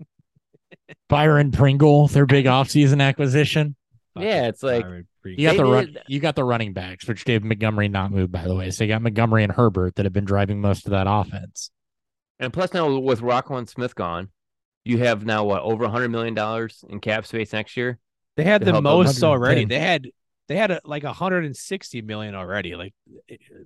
Byron 1.09 1.53
Pringle, 1.53 2.09
their 2.09 2.27
big 2.27 2.47
offseason 2.47 3.01
acquisition. 3.01 3.77
Yeah, 4.23 4.49
it's 4.49 4.63
like- 4.63 4.85
You 5.25 5.49
got 5.49 5.57
the 5.57 5.65
run, 5.65 5.87
did- 5.87 6.03
you 6.07 6.21
got 6.21 6.37
the 6.37 6.45
running 6.45 6.73
backs, 6.75 7.09
which 7.09 7.25
Dave 7.25 7.43
Montgomery 7.43 7.89
not 7.89 8.11
moved 8.13 8.31
by 8.31 8.43
the 8.45 8.55
way. 8.55 8.71
So 8.71 8.85
you 8.85 8.89
got 8.89 9.03
Montgomery 9.03 9.43
and 9.43 9.53
Herbert 9.53 9.95
that 9.97 10.05
have 10.05 10.13
been 10.13 10.25
driving 10.27 10.61
most 10.61 10.87
of 10.87 10.91
that 10.91 11.07
offense. 11.09 11.71
And 12.39 12.53
plus 12.53 12.75
now 12.75 12.99
with 12.99 13.21
Roquan 13.21 13.69
Smith 13.69 13.95
gone, 13.95 14.29
you 14.85 14.99
have 14.99 15.25
now 15.25 15.45
what 15.45 15.63
over 15.63 15.89
hundred 15.89 16.11
million 16.11 16.35
dollars 16.35 16.85
in 16.89 17.01
cap 17.01 17.27
space 17.27 17.53
next 17.53 17.77
year. 17.77 17.99
They 18.37 18.45
had 18.45 18.61
the 18.67 18.73
most 18.83 19.23
already. 19.31 19.65
They 19.69 19.79
had 19.79 20.11
they 20.49 20.57
had 20.57 20.71
a, 20.73 20.81
like 20.85 21.05
160 21.05 22.03
million 22.03 22.35
already. 22.35 22.75
Like 22.77 22.93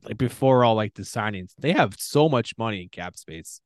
like 0.04 0.16
before 0.18 0.64
all 0.64 0.76
like 0.76 0.94
the 0.94 1.02
signings, 1.02 1.50
they 1.58 1.72
have 1.72 1.94
so 1.98 2.28
much 2.28 2.56
money 2.56 2.82
in 2.82 2.88
cap 2.88 3.16
space. 3.16 3.60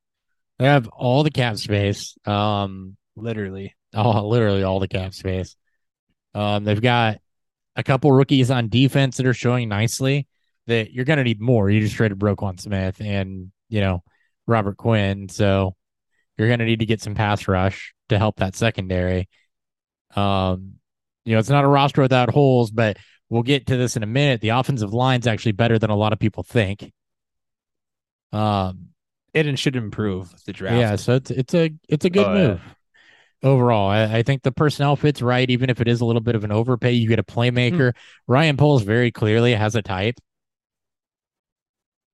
They 0.57 0.65
have 0.65 0.87
all 0.87 1.21
the 1.23 1.29
cap 1.31 1.57
space. 1.57 2.15
Um, 2.25 2.97
Literally, 3.15 3.75
Oh, 3.93 4.27
literally 4.27 4.63
all 4.63 4.79
the 4.79 4.87
cap 4.87 5.13
space. 5.13 5.55
Um, 6.33 6.63
they've 6.63 6.81
got 6.81 7.19
a 7.75 7.83
couple 7.83 8.11
rookies 8.11 8.51
on 8.51 8.69
defense 8.69 9.17
that 9.17 9.25
are 9.25 9.33
showing 9.33 9.69
nicely. 9.69 10.27
That 10.67 10.93
you're 10.93 11.05
going 11.05 11.17
to 11.17 11.23
need 11.23 11.41
more. 11.41 11.69
You 11.69 11.81
just 11.81 11.95
traded 11.95 12.19
Roquan 12.19 12.59
Smith 12.59 13.01
and 13.01 13.51
you 13.69 13.81
know 13.81 14.01
Robert 14.47 14.77
Quinn, 14.77 15.27
so 15.27 15.75
you're 16.37 16.47
going 16.47 16.59
to 16.59 16.65
need 16.65 16.79
to 16.79 16.85
get 16.85 17.01
some 17.01 17.15
pass 17.15 17.47
rush 17.47 17.93
to 18.09 18.17
help 18.17 18.37
that 18.37 18.55
secondary. 18.55 19.27
Um, 20.15 20.75
you 21.25 21.33
know 21.33 21.39
it's 21.39 21.49
not 21.49 21.65
a 21.65 21.67
roster 21.67 22.01
without 22.01 22.29
holes, 22.29 22.71
but 22.71 22.97
we'll 23.29 23.43
get 23.43 23.67
to 23.67 23.77
this 23.77 23.97
in 23.97 24.03
a 24.03 24.07
minute. 24.07 24.41
The 24.41 24.49
offensive 24.49 24.93
line's 24.93 25.27
actually 25.27 25.53
better 25.53 25.79
than 25.79 25.89
a 25.89 25.95
lot 25.95 26.13
of 26.13 26.19
people 26.19 26.43
think. 26.43 26.91
Um, 28.31 28.89
it 29.33 29.57
should 29.57 29.75
improve 29.75 30.31
the 30.45 30.53
draft. 30.53 30.77
yeah, 30.77 30.95
so 30.95 31.15
it's 31.15 31.31
it's 31.31 31.53
a 31.53 31.71
it's 31.89 32.05
a 32.05 32.09
good 32.09 32.25
Oh, 32.25 32.35
yeah. 32.35 32.57
Move 33.43 33.51
overall. 33.51 33.89
I, 33.89 34.03
I 34.17 34.23
think 34.23 34.43
the 34.43 34.51
personnel 34.51 34.95
fits 34.95 35.21
right, 35.21 35.49
even 35.49 35.69
if 35.69 35.81
it 35.81 35.87
is 35.87 36.01
a 36.01 36.05
little 36.05 36.21
bit 36.21 36.35
of 36.35 36.43
an 36.43 36.51
overpay. 36.51 36.91
You 36.93 37.07
get 37.07 37.19
a 37.19 37.23
playmaker. 37.23 37.93
Ryan 38.27 38.57
Poles 38.57 38.83
very 38.83 39.11
clearly 39.11 39.53
has 39.53 39.75
a 39.75 39.81
type 39.81 40.15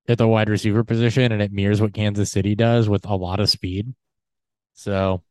at 0.08 0.18
the 0.18 0.26
wide 0.26 0.48
receiver 0.48 0.84
position, 0.84 1.30
and 1.32 1.40
it 1.40 1.52
mirrors 1.52 1.80
what 1.80 1.94
Kansas 1.94 2.32
City 2.32 2.54
does 2.54 2.88
with 2.88 3.06
a 3.06 3.14
lot 3.14 3.40
of 3.40 3.48
speed. 3.48 3.94
So 4.74 5.22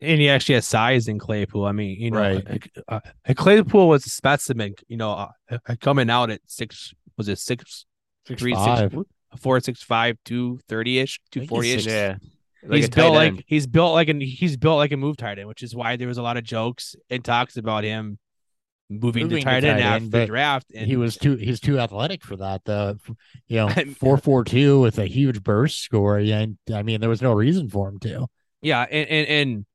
and 0.00 0.20
he 0.20 0.28
actually 0.28 0.54
has 0.56 0.66
size 0.66 1.08
in 1.08 1.18
Claypool. 1.18 1.64
I 1.64 1.72
mean, 1.72 2.00
you 2.00 2.10
know, 2.10 2.20
Right. 2.20 2.70
uh, 2.86 3.00
uh, 3.26 3.34
Claypool 3.34 3.88
was 3.88 4.06
a 4.06 4.10
specimen. 4.10 4.74
You 4.86 4.96
know, 4.96 5.12
uh, 5.12 5.58
uh, 5.66 5.76
coming 5.80 6.10
out 6.10 6.30
at 6.30 6.40
six 6.46 6.94
was 7.16 7.28
it 7.28 7.38
six 7.38 7.86
three 8.26 8.54
five. 8.54 8.92
six 8.92 9.04
four 9.40 9.60
six 9.60 9.82
five 9.82 10.16
two 10.24 10.60
thirty 10.68 10.98
ish 10.98 11.20
two 11.30 11.40
think 11.40 11.50
he's 11.50 11.56
forty 11.56 11.72
ish. 11.72 11.86
Yeah, 11.86 12.16
like 12.62 12.76
he's 12.78 12.88
built 12.88 13.14
like 13.14 13.44
he's 13.46 13.66
built 13.66 13.94
like 13.94 14.08
an 14.08 14.20
he's 14.20 14.56
built 14.56 14.76
like 14.76 14.92
a 14.92 14.96
move 14.96 15.16
tight 15.16 15.38
end, 15.38 15.48
which 15.48 15.62
is 15.62 15.74
why 15.74 15.96
there 15.96 16.08
was 16.08 16.18
a 16.18 16.22
lot 16.22 16.36
of 16.36 16.44
jokes 16.44 16.96
and 17.10 17.24
talks 17.24 17.56
about 17.56 17.84
him 17.84 18.18
moving, 18.90 19.24
Moving 19.24 19.44
to 19.44 19.44
to 19.44 19.44
tight 19.44 19.64
end 19.64 19.80
after 19.80 20.08
the 20.08 20.26
draft. 20.26 20.72
And 20.74 20.86
he 20.86 20.96
was 20.96 21.16
too 21.16 21.36
he's 21.36 21.60
too 21.60 21.78
athletic 21.78 22.24
for 22.24 22.36
that. 22.36 22.64
The 22.64 22.98
you 23.46 23.56
know 23.56 23.68
four 23.98 24.16
four 24.18 24.44
two 24.44 24.80
with 24.80 24.98
a 24.98 25.06
huge 25.06 25.42
burst 25.42 25.80
score. 25.80 26.18
Yeah, 26.18 26.46
I 26.72 26.82
mean 26.82 27.00
there 27.00 27.10
was 27.10 27.22
no 27.22 27.32
reason 27.32 27.68
for 27.68 27.88
him 27.88 27.98
to. 28.00 28.26
yeah, 28.62 28.82
and 28.90 29.08
and, 29.08 29.28
and 29.28 29.66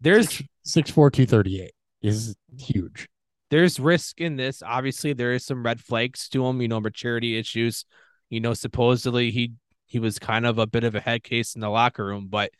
there's 0.00 0.42
Six 0.64 0.90
four 0.90 1.10
two 1.10 1.26
thirty 1.26 1.62
eight 1.62 1.72
is 2.02 2.36
huge. 2.58 3.08
there's 3.50 3.80
risk 3.80 4.20
in 4.20 4.36
this. 4.36 4.62
Obviously, 4.62 5.12
there 5.14 5.32
is 5.32 5.44
some 5.44 5.64
red 5.64 5.80
flags 5.80 6.28
to 6.28 6.46
him. 6.46 6.60
You 6.60 6.68
know, 6.68 6.80
maturity 6.80 7.38
issues. 7.38 7.84
You 8.30 8.40
know, 8.40 8.52
supposedly 8.54 9.30
he 9.30 9.52
he 9.88 9.98
was 9.98 10.18
kind 10.18 10.46
of 10.46 10.58
a 10.58 10.66
bit 10.66 10.84
of 10.84 10.94
a 10.94 11.00
head 11.00 11.24
case 11.24 11.54
in 11.54 11.60
the 11.60 11.68
locker 11.68 12.04
room, 12.04 12.28
but 12.30 12.50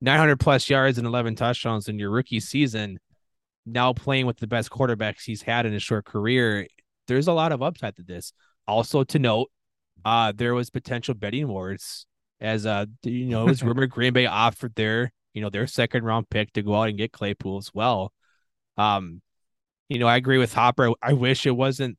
900 0.00 0.38
plus 0.38 0.68
yards 0.68 0.98
and 0.98 1.06
11 1.06 1.36
touchdowns 1.36 1.88
in 1.88 1.98
your 1.98 2.10
rookie 2.10 2.40
season. 2.40 2.98
Now 3.64 3.92
playing 3.92 4.26
with 4.26 4.38
the 4.38 4.48
best 4.48 4.70
quarterbacks 4.70 5.22
he's 5.24 5.42
had 5.42 5.64
in 5.64 5.72
his 5.72 5.82
short 5.82 6.04
career, 6.04 6.66
there's 7.06 7.28
a 7.28 7.32
lot 7.32 7.52
of 7.52 7.62
upside 7.62 7.96
to 7.96 8.02
this. 8.02 8.32
Also 8.66 9.04
to 9.04 9.18
note, 9.18 9.50
uh, 10.04 10.32
there 10.34 10.54
was 10.54 10.68
potential 10.70 11.14
betting 11.14 11.48
wars 11.48 12.06
as 12.40 12.66
uh, 12.66 12.86
you 13.04 13.26
know, 13.26 13.46
it 13.46 13.50
was 13.50 13.62
rumored 13.62 13.90
Green 13.90 14.12
Bay 14.12 14.26
offered 14.26 14.74
their 14.74 15.12
you 15.32 15.40
know 15.40 15.48
their 15.48 15.66
second 15.66 16.04
round 16.04 16.28
pick 16.28 16.52
to 16.52 16.62
go 16.62 16.74
out 16.74 16.88
and 16.88 16.98
get 16.98 17.12
Claypool 17.12 17.58
as 17.58 17.70
well. 17.72 18.12
Um, 18.76 19.22
you 19.88 19.98
know, 19.98 20.06
I 20.06 20.16
agree 20.16 20.38
with 20.38 20.52
Hopper. 20.52 20.92
I 21.02 21.12
wish 21.12 21.46
it 21.46 21.52
wasn't, 21.52 21.98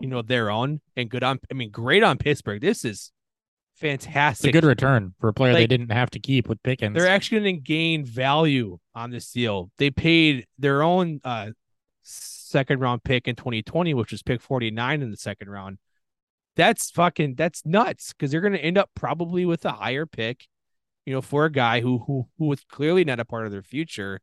you 0.00 0.08
know, 0.08 0.22
their 0.22 0.50
own 0.50 0.80
and 0.96 1.10
good 1.10 1.22
on. 1.22 1.40
I 1.50 1.54
mean, 1.54 1.70
great 1.70 2.02
on 2.02 2.18
Pittsburgh. 2.18 2.60
This 2.60 2.84
is 2.84 3.10
It's 4.40 4.44
a 4.44 4.52
good 4.52 4.64
return 4.64 5.14
for 5.20 5.28
a 5.28 5.32
player 5.32 5.52
they 5.52 5.66
didn't 5.66 5.90
have 5.92 6.10
to 6.10 6.18
keep 6.20 6.48
with 6.48 6.62
Pickens. 6.62 6.94
They're 6.96 7.08
actually 7.08 7.40
going 7.40 7.56
to 7.56 7.60
gain 7.62 8.04
value 8.04 8.78
on 8.94 9.10
this 9.10 9.30
deal. 9.32 9.70
They 9.78 9.90
paid 9.90 10.46
their 10.58 10.82
own 10.82 11.20
uh 11.24 11.50
second 12.02 12.80
round 12.80 13.02
pick 13.04 13.28
in 13.28 13.36
2020, 13.36 13.94
which 13.94 14.12
was 14.12 14.22
pick 14.22 14.40
49 14.40 15.02
in 15.02 15.10
the 15.10 15.16
second 15.16 15.48
round. 15.50 15.78
That's 16.56 16.90
fucking 16.90 17.34
that's 17.36 17.64
nuts 17.64 18.12
because 18.12 18.30
they're 18.30 18.40
going 18.40 18.52
to 18.52 18.58
end 18.64 18.76
up 18.76 18.90
probably 18.94 19.46
with 19.46 19.64
a 19.64 19.72
higher 19.72 20.04
pick, 20.06 20.46
you 21.06 21.14
know, 21.14 21.22
for 21.22 21.46
a 21.46 21.50
guy 21.52 21.80
who 21.80 21.98
who 22.06 22.28
who 22.38 22.46
was 22.46 22.62
clearly 22.70 23.04
not 23.04 23.20
a 23.20 23.24
part 23.24 23.46
of 23.46 23.52
their 23.52 23.62
future. 23.62 24.20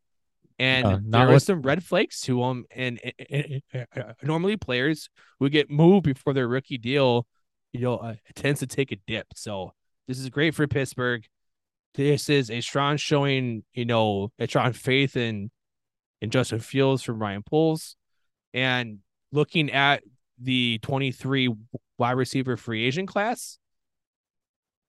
And 0.59 0.85
Uh, 0.85 0.89
not 1.03 1.19
there 1.19 1.27
were 1.27 1.33
with- 1.35 1.43
some 1.43 1.61
red 1.61 1.83
flags 1.83 2.19
to 2.21 2.43
him. 2.43 2.65
And, 2.69 2.99
and- 3.29 3.61
and- 3.73 3.87
uh, 3.95 4.13
normally 4.21 4.57
players 4.57 5.09
would 5.39 5.53
get 5.53 5.69
moved 5.71 6.03
before 6.05 6.33
their 6.33 6.47
rookie 6.49 6.77
deal, 6.77 7.25
you 7.73 7.81
know, 7.81 7.97
uh, 7.97 8.15
tends 8.35 8.59
to 8.61 8.67
take 8.67 8.91
a 8.91 8.97
dip. 9.07 9.27
So 9.35 9.73
this 10.07 10.19
is 10.19 10.29
great 10.29 10.55
for 10.55 10.67
Pittsburgh 10.67 11.23
this 11.95 12.29
is 12.29 12.51
a 12.51 12.61
strong 12.61 12.97
showing, 12.97 13.63
you 13.73 13.83
know, 13.83 14.31
a 14.39 14.47
strong 14.47 14.73
faith 14.73 15.17
in 15.17 15.49
in 16.21 16.29
Justin 16.29 16.59
Fields 16.59 17.01
from 17.01 17.19
Ryan 17.19 17.43
Poles. 17.43 17.95
And 18.53 18.99
looking 19.31 19.71
at 19.71 20.03
the 20.39 20.79
23 20.81 21.49
wide 21.97 22.11
receiver 22.11 22.57
free 22.57 22.85
agent 22.85 23.07
class, 23.09 23.57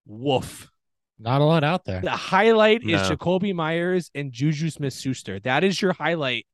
woof. 0.06 0.70
Not 1.18 1.40
a 1.40 1.44
lot 1.44 1.64
out 1.64 1.84
there. 1.84 2.00
The 2.00 2.10
highlight 2.10 2.82
is 2.82 3.00
Jakobi 3.10 3.54
Meyers 3.54 4.10
and 4.14 4.32
Juju 4.32 4.70
Smith 4.70 4.94
Schuster. 4.94 5.38
That 5.40 5.64
is 5.64 5.80
your 5.80 5.92
highlight 5.92 6.46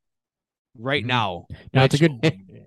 right 0.77 1.05
Mhm. 1.05 1.09
now. 1.09 1.47
No, 1.73 1.85
it's 1.85 1.95
a 1.95 1.99
good. 1.99 2.21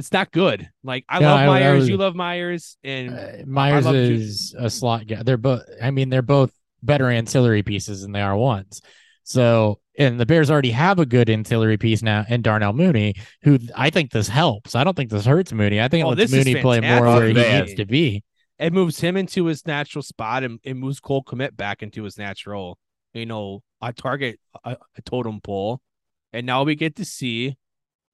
It's 0.00 0.12
not 0.12 0.32
good. 0.32 0.68
Like 0.82 1.04
I 1.08 1.20
No, 1.20 1.26
love 1.28 1.38
I- 1.38 1.42
I 1.42 1.46
Meyers, 1.46 1.78
was- 1.80 1.88
you 1.88 1.96
love 1.96 2.14
Meyers, 2.16 2.76
and 2.82 3.14
Uh, 3.14 3.26
Meyers 3.46 3.84
love 3.84 3.94
Ju- 3.94 4.00
is 4.14 4.54
a 4.58 4.68
slot 4.68 5.06
guy. 5.06 5.22
They're 5.22 5.36
both. 5.36 5.62
I 5.80 5.90
mean, 5.92 6.08
they're 6.08 6.22
both 6.22 6.52
better 6.82 7.08
ancillary 7.08 7.62
pieces 7.62 8.02
than 8.02 8.12
they 8.12 8.20
are 8.22 8.36
ones. 8.36 8.80
So, 9.22 9.78
and 9.98 10.18
the 10.18 10.26
Bears 10.26 10.50
already 10.50 10.70
have 10.72 10.98
a 10.98 11.06
good 11.06 11.30
ancillary 11.30 11.76
piece 11.76 12.02
now 12.02 12.24
in 12.28 12.42
Darnell 12.42 12.72
Mooney, 12.72 13.14
who 13.42 13.58
I 13.76 13.90
think 13.90 14.10
this 14.10 14.28
helps. 14.28 14.74
I 14.74 14.82
don't 14.82 14.96
think 14.96 15.10
this 15.10 15.26
hurts 15.26 15.52
Mooney. 15.52 15.80
I 15.80 15.88
think 15.88 16.00
it 16.02 16.04
Oh, 16.06 16.08
lets 16.10 16.30
this 16.30 16.32
is 16.32 16.46
Mooney 16.46 16.60
play 16.60 16.80
more 16.80 17.04
where 17.04 17.28
he 17.28 17.34
Man. 17.34 17.60
needs 17.66 17.74
to 17.74 17.84
be. 17.84 18.24
It 18.58 18.72
moves 18.72 19.00
him 19.00 19.16
into 19.16 19.44
his 19.46 19.66
natural 19.66 20.02
spot 20.02 20.42
and 20.42 20.58
it 20.64 20.74
moves 20.74 21.00
Cole 21.00 21.22
Kmet 21.22 21.56
back 21.56 21.82
into 21.82 22.02
his 22.04 22.18
natural, 22.18 22.78
you 23.14 23.26
know, 23.26 23.62
a 23.80 23.92
target, 23.92 24.38
a, 24.64 24.76
a 24.96 25.02
totem 25.02 25.40
pole. 25.40 25.80
And 26.32 26.46
now 26.46 26.62
we 26.64 26.74
get 26.74 26.96
to 26.96 27.04
see 27.04 27.56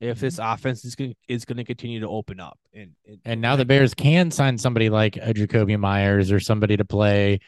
if 0.00 0.20
this 0.20 0.38
mm-hmm. 0.38 0.52
offense 0.52 0.84
is 0.84 0.94
going 0.94 1.14
is 1.28 1.44
going 1.44 1.56
to 1.56 1.64
continue 1.64 2.00
to 2.00 2.08
open 2.08 2.40
up. 2.40 2.58
And 2.74 2.92
and, 3.06 3.18
And 3.24 3.40
now 3.40 3.56
the 3.56 3.64
Bears 3.64 3.94
can 3.94 4.30
sign 4.30 4.58
somebody 4.58 4.90
like 4.90 5.16
a 5.16 5.32
Jakobi 5.32 5.78
Meyers 5.78 6.30
or 6.30 6.40
somebody 6.40 6.76
to 6.76 6.84
play 6.84 7.40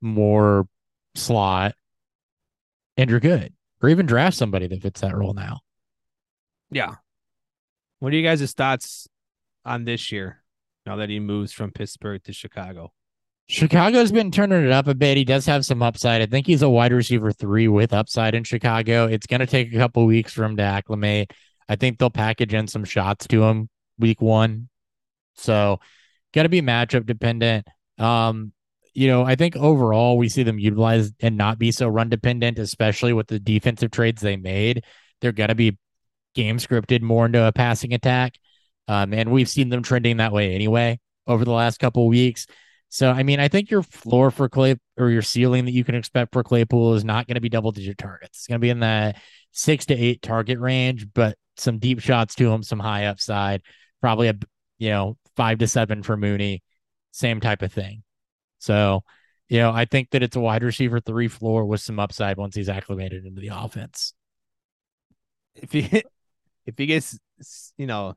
more 0.00 0.68
slot, 1.14 1.74
and 2.96 3.10
you're 3.10 3.20
good. 3.20 3.52
Or 3.82 3.88
even 3.90 4.06
draft 4.06 4.36
somebody 4.36 4.66
that 4.68 4.82
fits 4.82 5.02
that 5.02 5.16
role 5.16 5.34
now. 5.34 5.60
yeah. 6.70 6.94
What 7.98 8.12
are 8.12 8.16
you 8.16 8.22
guys' 8.22 8.52
thoughts 8.52 9.08
on 9.64 9.84
this 9.84 10.10
year? 10.10 10.42
Now 10.86 10.96
that 10.96 11.10
he 11.10 11.18
moves 11.18 11.52
from 11.52 11.72
Pittsburgh 11.72 12.22
to 12.24 12.32
Chicago, 12.32 12.92
Chicago's 13.48 14.10
been 14.10 14.32
turning 14.32 14.64
it 14.64 14.72
up 14.72 14.88
a 14.88 14.94
bit. 14.94 15.16
He 15.16 15.24
does 15.24 15.46
have 15.46 15.64
some 15.64 15.82
upside. 15.82 16.20
I 16.20 16.26
think 16.26 16.46
he's 16.46 16.62
a 16.62 16.68
wide 16.68 16.92
receiver 16.92 17.30
three 17.30 17.68
with 17.68 17.92
upside 17.92 18.34
in 18.34 18.42
Chicago. 18.42 19.06
It's 19.06 19.26
going 19.26 19.40
to 19.40 19.46
take 19.46 19.72
a 19.72 19.76
couple 19.76 20.04
weeks 20.04 20.32
for 20.32 20.44
him 20.44 20.56
to 20.56 20.64
acclimate. 20.64 21.32
I 21.68 21.76
think 21.76 21.98
they'll 21.98 22.10
package 22.10 22.54
in 22.54 22.68
some 22.68 22.84
shots 22.84 23.26
to 23.28 23.44
him 23.44 23.68
week 23.98 24.20
one. 24.20 24.68
So, 25.34 25.80
got 26.32 26.44
to 26.44 26.48
be 26.48 26.62
matchup 26.62 27.06
dependent. 27.06 27.66
Um, 27.98 28.52
you 28.94 29.08
know, 29.08 29.24
I 29.24 29.34
think 29.34 29.56
overall 29.56 30.16
we 30.16 30.30
see 30.30 30.42
them 30.42 30.58
utilize 30.58 31.12
and 31.20 31.36
not 31.36 31.58
be 31.58 31.70
so 31.70 31.86
run 31.86 32.08
dependent, 32.08 32.58
especially 32.58 33.12
with 33.12 33.26
the 33.26 33.38
defensive 33.38 33.90
trades 33.90 34.22
they 34.22 34.36
made. 34.36 34.84
They're 35.20 35.32
going 35.32 35.48
to 35.48 35.54
be 35.54 35.76
game 36.34 36.58
scripted 36.58 37.02
more 37.02 37.26
into 37.26 37.46
a 37.46 37.52
passing 37.52 37.92
attack. 37.92 38.38
Um, 38.88 39.12
and 39.12 39.30
we've 39.30 39.48
seen 39.48 39.68
them 39.68 39.82
trending 39.82 40.18
that 40.18 40.32
way 40.32 40.54
anyway 40.54 40.98
over 41.26 41.44
the 41.44 41.52
last 41.52 41.78
couple 41.78 42.06
weeks. 42.06 42.46
So, 42.88 43.10
I 43.10 43.22
mean, 43.22 43.40
I 43.40 43.48
think 43.48 43.70
your 43.70 43.82
floor 43.82 44.30
for 44.30 44.48
Clay 44.48 44.76
or 44.96 45.10
your 45.10 45.22
ceiling 45.22 45.64
that 45.64 45.72
you 45.72 45.84
can 45.84 45.94
expect 45.94 46.32
for 46.32 46.42
Claypool 46.42 46.94
is 46.94 47.04
not 47.04 47.26
going 47.26 47.34
to 47.34 47.40
be 47.40 47.48
double 47.48 47.72
digit 47.72 47.98
targets. 47.98 48.38
It's 48.38 48.46
going 48.46 48.60
to 48.60 48.64
be 48.64 48.70
in 48.70 48.80
that 48.80 49.20
six 49.52 49.86
to 49.86 49.94
eight 49.94 50.22
target 50.22 50.58
range, 50.58 51.06
but 51.12 51.36
some 51.58 51.78
deep 51.78 52.00
shots 52.00 52.34
to 52.36 52.50
him, 52.52 52.62
some 52.62 52.78
high 52.80 53.06
upside, 53.06 53.62
probably 54.00 54.28
a, 54.28 54.34
you 54.78 54.90
know, 54.90 55.16
five 55.36 55.58
to 55.58 55.68
seven 55.68 56.02
for 56.02 56.16
Mooney, 56.16 56.62
same 57.12 57.40
type 57.40 57.62
of 57.62 57.72
thing. 57.72 58.02
So, 58.58 59.02
you 59.48 59.58
know, 59.58 59.70
I 59.72 59.84
think 59.84 60.10
that 60.10 60.22
it's 60.22 60.36
a 60.36 60.40
wide 60.40 60.62
receiver 60.62 61.00
three 61.00 61.28
floor 61.28 61.64
with 61.66 61.80
some 61.80 61.98
upside 62.00 62.36
once 62.38 62.56
he's 62.56 62.68
acclimated 62.68 63.24
into 63.26 63.40
the 63.40 63.50
offense. 63.52 64.14
if 65.54 65.72
he 65.72 66.02
if 66.66 66.76
he 66.78 66.86
gets 66.86 67.18
you 67.76 67.86
know 67.86 68.14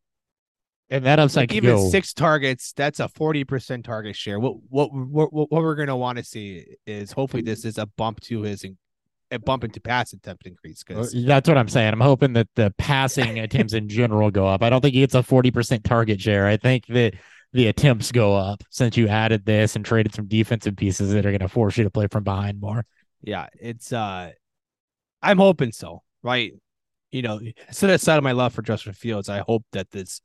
And 0.90 1.06
that 1.06 1.20
upside 1.20 1.50
like 1.50 1.54
even 1.54 1.76
go. 1.76 1.78
six 1.78 2.14
targets, 2.14 2.74
that's 2.74 3.00
a 3.00 3.08
forty 3.08 3.44
percent 3.44 3.86
target 3.86 4.16
share. 4.16 4.40
What 4.40 4.56
what 4.70 4.92
what 4.92 5.32
what 5.32 5.52
what 5.52 5.62
we're 5.62 5.76
gonna 5.76 5.96
want 5.98 6.18
to 6.18 6.24
see 6.24 6.66
is 6.88 7.12
hopefully 7.12 7.44
this 7.44 7.64
is 7.64 7.78
a 7.78 7.86
bump 7.86 8.22
to 8.22 8.42
his 8.42 8.66
a 9.32 9.40
bump 9.40 9.64
into 9.64 9.80
pass 9.80 10.14
attempt 10.14 10.46
increase 10.48 10.84
because 10.84 11.14
That's 11.26 11.48
what 11.48 11.58
I'm 11.58 11.68
saying. 11.68 11.94
I'm 11.94 12.02
hoping 12.02 12.34
that 12.34 12.48
the 12.56 12.74
passing 12.78 13.40
attempts 13.46 13.74
in 13.74 13.88
general 13.90 14.32
go 14.32 14.48
up. 14.48 14.64
I 14.64 14.70
don't 14.70 14.82
think 14.82 14.94
he 14.94 15.02
gets 15.02 15.16
a 15.16 15.20
40% 15.20 15.84
target 15.84 16.20
share. 16.20 16.48
I 16.48 16.58
think 16.58 16.86
that 16.88 17.14
the 17.54 17.68
attempts 17.68 18.12
go 18.12 18.36
up 18.36 18.64
since 18.70 18.98
you 18.98 19.08
added 19.08 19.46
this 19.46 19.76
and 19.76 19.84
traded 19.84 20.14
some 20.14 20.28
defensive 20.28 20.76
pieces 20.76 21.12
that 21.12 21.26
are 21.26 21.32
going 21.32 21.40
to 21.40 21.48
force 21.48 21.78
you 21.78 21.84
to 21.84 21.90
play 21.90 22.08
from 22.08 22.24
behind 22.24 22.60
more. 22.60 22.86
yeah, 23.22 23.48
it's 23.60 23.92
uh, 23.92 24.32
I'm 25.22 25.38
hoping 25.38 25.72
so. 25.72 26.04
Right, 26.22 26.52
you 27.12 27.22
know, 27.22 27.40
set 27.72 27.90
aside 27.90 28.18
of 28.18 28.24
my 28.24 28.34
love 28.34 28.54
for 28.54 28.62
Justin 28.62 28.94
Fields, 28.94 29.30
I 29.30 29.40
hope 29.40 29.64
that 29.72 29.90
this 29.92 30.22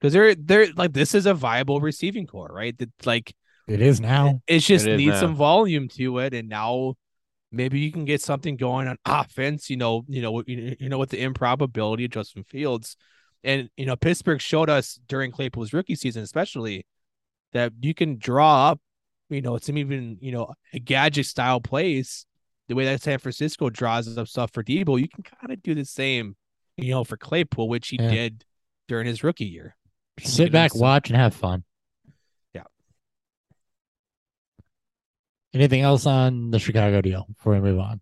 because 0.00 0.12
they're 0.12 0.34
they're 0.34 0.72
like 0.74 0.92
this 0.92 1.14
is 1.14 1.26
a 1.26 1.34
viable 1.34 1.80
receiving 1.80 2.26
core, 2.26 2.50
right? 2.52 2.76
That 2.78 2.90
like 3.04 3.34
It 3.66 3.80
is 3.80 4.00
now. 4.00 4.40
It's 4.46 4.66
just 4.66 4.86
It 4.86 4.92
is 4.92 4.98
needs 4.98 5.14
now. 5.14 5.20
some 5.20 5.34
volume 5.34 5.88
to 5.88 6.18
it, 6.18 6.34
and 6.34 6.48
now 6.48 6.94
maybe 7.54 7.80
you 7.80 7.92
can 7.92 8.04
get 8.04 8.20
something 8.20 8.56
going 8.56 8.88
on 8.88 8.96
offense. 9.04 9.70
You 9.70 9.76
know, 9.76 10.04
you 10.08 10.22
know, 10.22 10.42
you 10.46 10.76
you 10.78 10.88
know, 10.88 10.98
with 10.98 11.10
the 11.10 11.22
improbability 11.22 12.04
of 12.06 12.10
Justin 12.12 12.44
Fields, 12.44 12.96
and 13.42 13.68
you 13.76 13.86
know, 13.86 13.96
Pittsburgh 13.96 14.40
showed 14.40 14.70
us 14.70 14.98
during 15.08 15.30
Claypool's 15.30 15.72
rookie 15.72 15.94
season, 15.94 16.22
especially 16.22 16.86
that 17.52 17.72
you 17.80 17.94
can 17.94 18.18
draw 18.18 18.70
up, 18.70 18.80
you 19.30 19.40
know, 19.42 19.58
some 19.58 19.78
even 19.78 20.18
you 20.20 20.32
know 20.32 20.54
a 20.72 20.78
gadget 20.78 21.26
style 21.26 21.60
plays. 21.60 22.26
The 22.68 22.74
way 22.74 22.86
that 22.86 23.02
San 23.02 23.18
Francisco 23.18 23.68
draws 23.68 24.16
up 24.16 24.26
stuff 24.26 24.50
for 24.52 24.64
Deebo, 24.64 24.98
you 24.98 25.08
can 25.08 25.22
kind 25.22 25.52
of 25.52 25.62
do 25.62 25.74
the 25.74 25.84
same, 25.84 26.34
you 26.78 26.92
know, 26.92 27.04
for 27.04 27.18
Claypool, 27.18 27.68
which 27.68 27.88
he 27.88 27.98
Yeah. 28.00 28.08
did 28.08 28.44
during 28.88 29.06
his 29.06 29.22
rookie 29.22 29.44
year. 29.44 29.76
Sit 30.20 30.50
back, 30.50 30.74
watch, 30.74 31.10
and 31.10 31.16
have 31.16 31.34
fun. 31.34 31.64
Anything 35.54 35.82
else 35.82 36.04
on 36.04 36.50
the 36.50 36.58
Chicago 36.58 37.00
deal 37.00 37.26
before 37.36 37.54
we 37.54 37.60
move 37.60 37.78
on? 37.78 38.00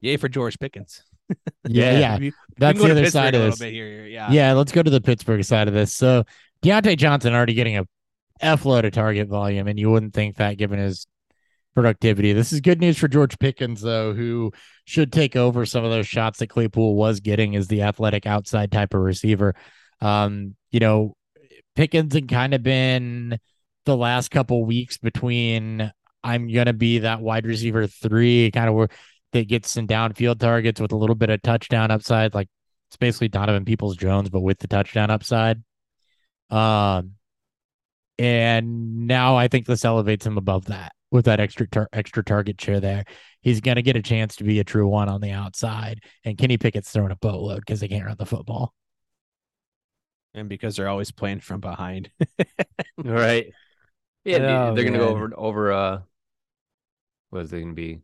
Yay 0.00 0.16
for 0.18 0.28
George 0.28 0.58
Pickens. 0.58 1.02
Yeah, 1.68 2.18
yeah. 2.18 2.30
That's 2.56 2.78
the 2.78 2.84
other 2.92 3.02
Pittsburgh 3.02 3.10
side 3.10 3.34
of 3.34 3.42
this. 3.42 3.58
here. 3.58 4.06
Yeah. 4.06 4.30
Yeah, 4.30 4.52
let's 4.52 4.70
go 4.70 4.84
to 4.84 4.90
the 4.90 5.00
Pittsburgh 5.00 5.42
side 5.42 5.66
of 5.66 5.74
this. 5.74 5.92
So 5.92 6.22
Diontae 6.62 6.96
Johnson 6.96 7.34
already 7.34 7.54
getting 7.54 7.76
a 7.76 7.84
F 8.40 8.64
load 8.64 8.84
of 8.84 8.92
target 8.92 9.26
volume, 9.26 9.66
and 9.66 9.76
you 9.76 9.90
wouldn't 9.90 10.14
think 10.14 10.36
that 10.36 10.56
given 10.56 10.78
his 10.78 11.08
productivity. 11.74 12.32
This 12.32 12.52
is 12.52 12.60
good 12.60 12.80
news 12.80 12.96
for 12.96 13.08
George 13.08 13.38
Pickens, 13.40 13.80
though, 13.80 14.14
who 14.14 14.52
should 14.84 15.12
take 15.12 15.34
over 15.34 15.66
some 15.66 15.84
of 15.84 15.90
those 15.90 16.06
shots 16.06 16.38
that 16.38 16.46
Claypool 16.46 16.94
was 16.94 17.18
getting 17.18 17.56
as 17.56 17.66
the 17.66 17.82
athletic 17.82 18.24
outside 18.24 18.70
type 18.70 18.94
of 18.94 19.00
receiver. 19.00 19.54
Um, 20.00 20.54
you 20.70 20.78
know, 20.78 21.16
Pickens 21.74 22.14
had 22.14 22.28
kind 22.28 22.54
of 22.54 22.62
been 22.62 23.38
the 23.84 23.96
last 23.96 24.30
couple 24.30 24.64
weeks 24.64 24.96
between 24.98 25.92
I'm 26.26 26.48
gonna 26.52 26.72
be 26.72 27.00
that 27.00 27.20
wide 27.20 27.46
receiver 27.46 27.86
three, 27.86 28.50
kind 28.50 28.68
of 28.68 28.74
where 28.74 28.88
that 29.32 29.48
gets 29.48 29.70
some 29.70 29.86
downfield 29.86 30.38
targets 30.40 30.80
with 30.80 30.92
a 30.92 30.96
little 30.96 31.14
bit 31.16 31.30
of 31.30 31.42
touchdown 31.42 31.90
upside, 31.90 32.34
like 32.34 32.48
it's 32.88 32.96
basically 32.96 33.28
Donovan 33.28 33.64
Peoples 33.64 33.96
Jones, 33.96 34.28
but 34.30 34.40
with 34.40 34.58
the 34.58 34.68
touchdown 34.68 35.10
upside. 35.10 35.62
Um, 36.50 37.12
and 38.18 39.06
now 39.06 39.36
I 39.36 39.48
think 39.48 39.66
this 39.66 39.84
elevates 39.84 40.24
him 40.26 40.38
above 40.38 40.66
that 40.66 40.92
with 41.10 41.26
that 41.26 41.40
extra 41.40 41.68
tar- 41.68 41.88
extra 41.92 42.24
target 42.24 42.60
share 42.60 42.80
there. 42.80 43.04
He's 43.40 43.60
gonna 43.60 43.82
get 43.82 43.96
a 43.96 44.02
chance 44.02 44.36
to 44.36 44.44
be 44.44 44.58
a 44.60 44.64
true 44.64 44.88
one 44.88 45.08
on 45.08 45.20
the 45.20 45.30
outside, 45.32 46.00
and 46.24 46.36
Kenny 46.38 46.56
Pickett's 46.58 46.90
throwing 46.90 47.12
a 47.12 47.16
boatload 47.16 47.60
because 47.60 47.80
they 47.80 47.88
can't 47.88 48.04
run 48.06 48.16
the 48.18 48.26
football. 48.26 48.72
and 50.34 50.48
because 50.50 50.76
they're 50.76 50.88
always 50.88 51.10
playing 51.12 51.40
from 51.40 51.60
behind. 51.60 52.10
Right. 53.02 53.52
Yeah, 54.24 54.38
they- 54.38 54.44
Oh, 54.54 54.74
they're 54.74 54.84
gonna 54.84 54.98
go 54.98 55.08
over 55.08 55.30
over 55.36 55.72
uh 55.72 56.00
what 57.30 57.42
is 57.42 57.52
it 57.52 57.60
gonna 57.60 57.72
be? 57.72 58.00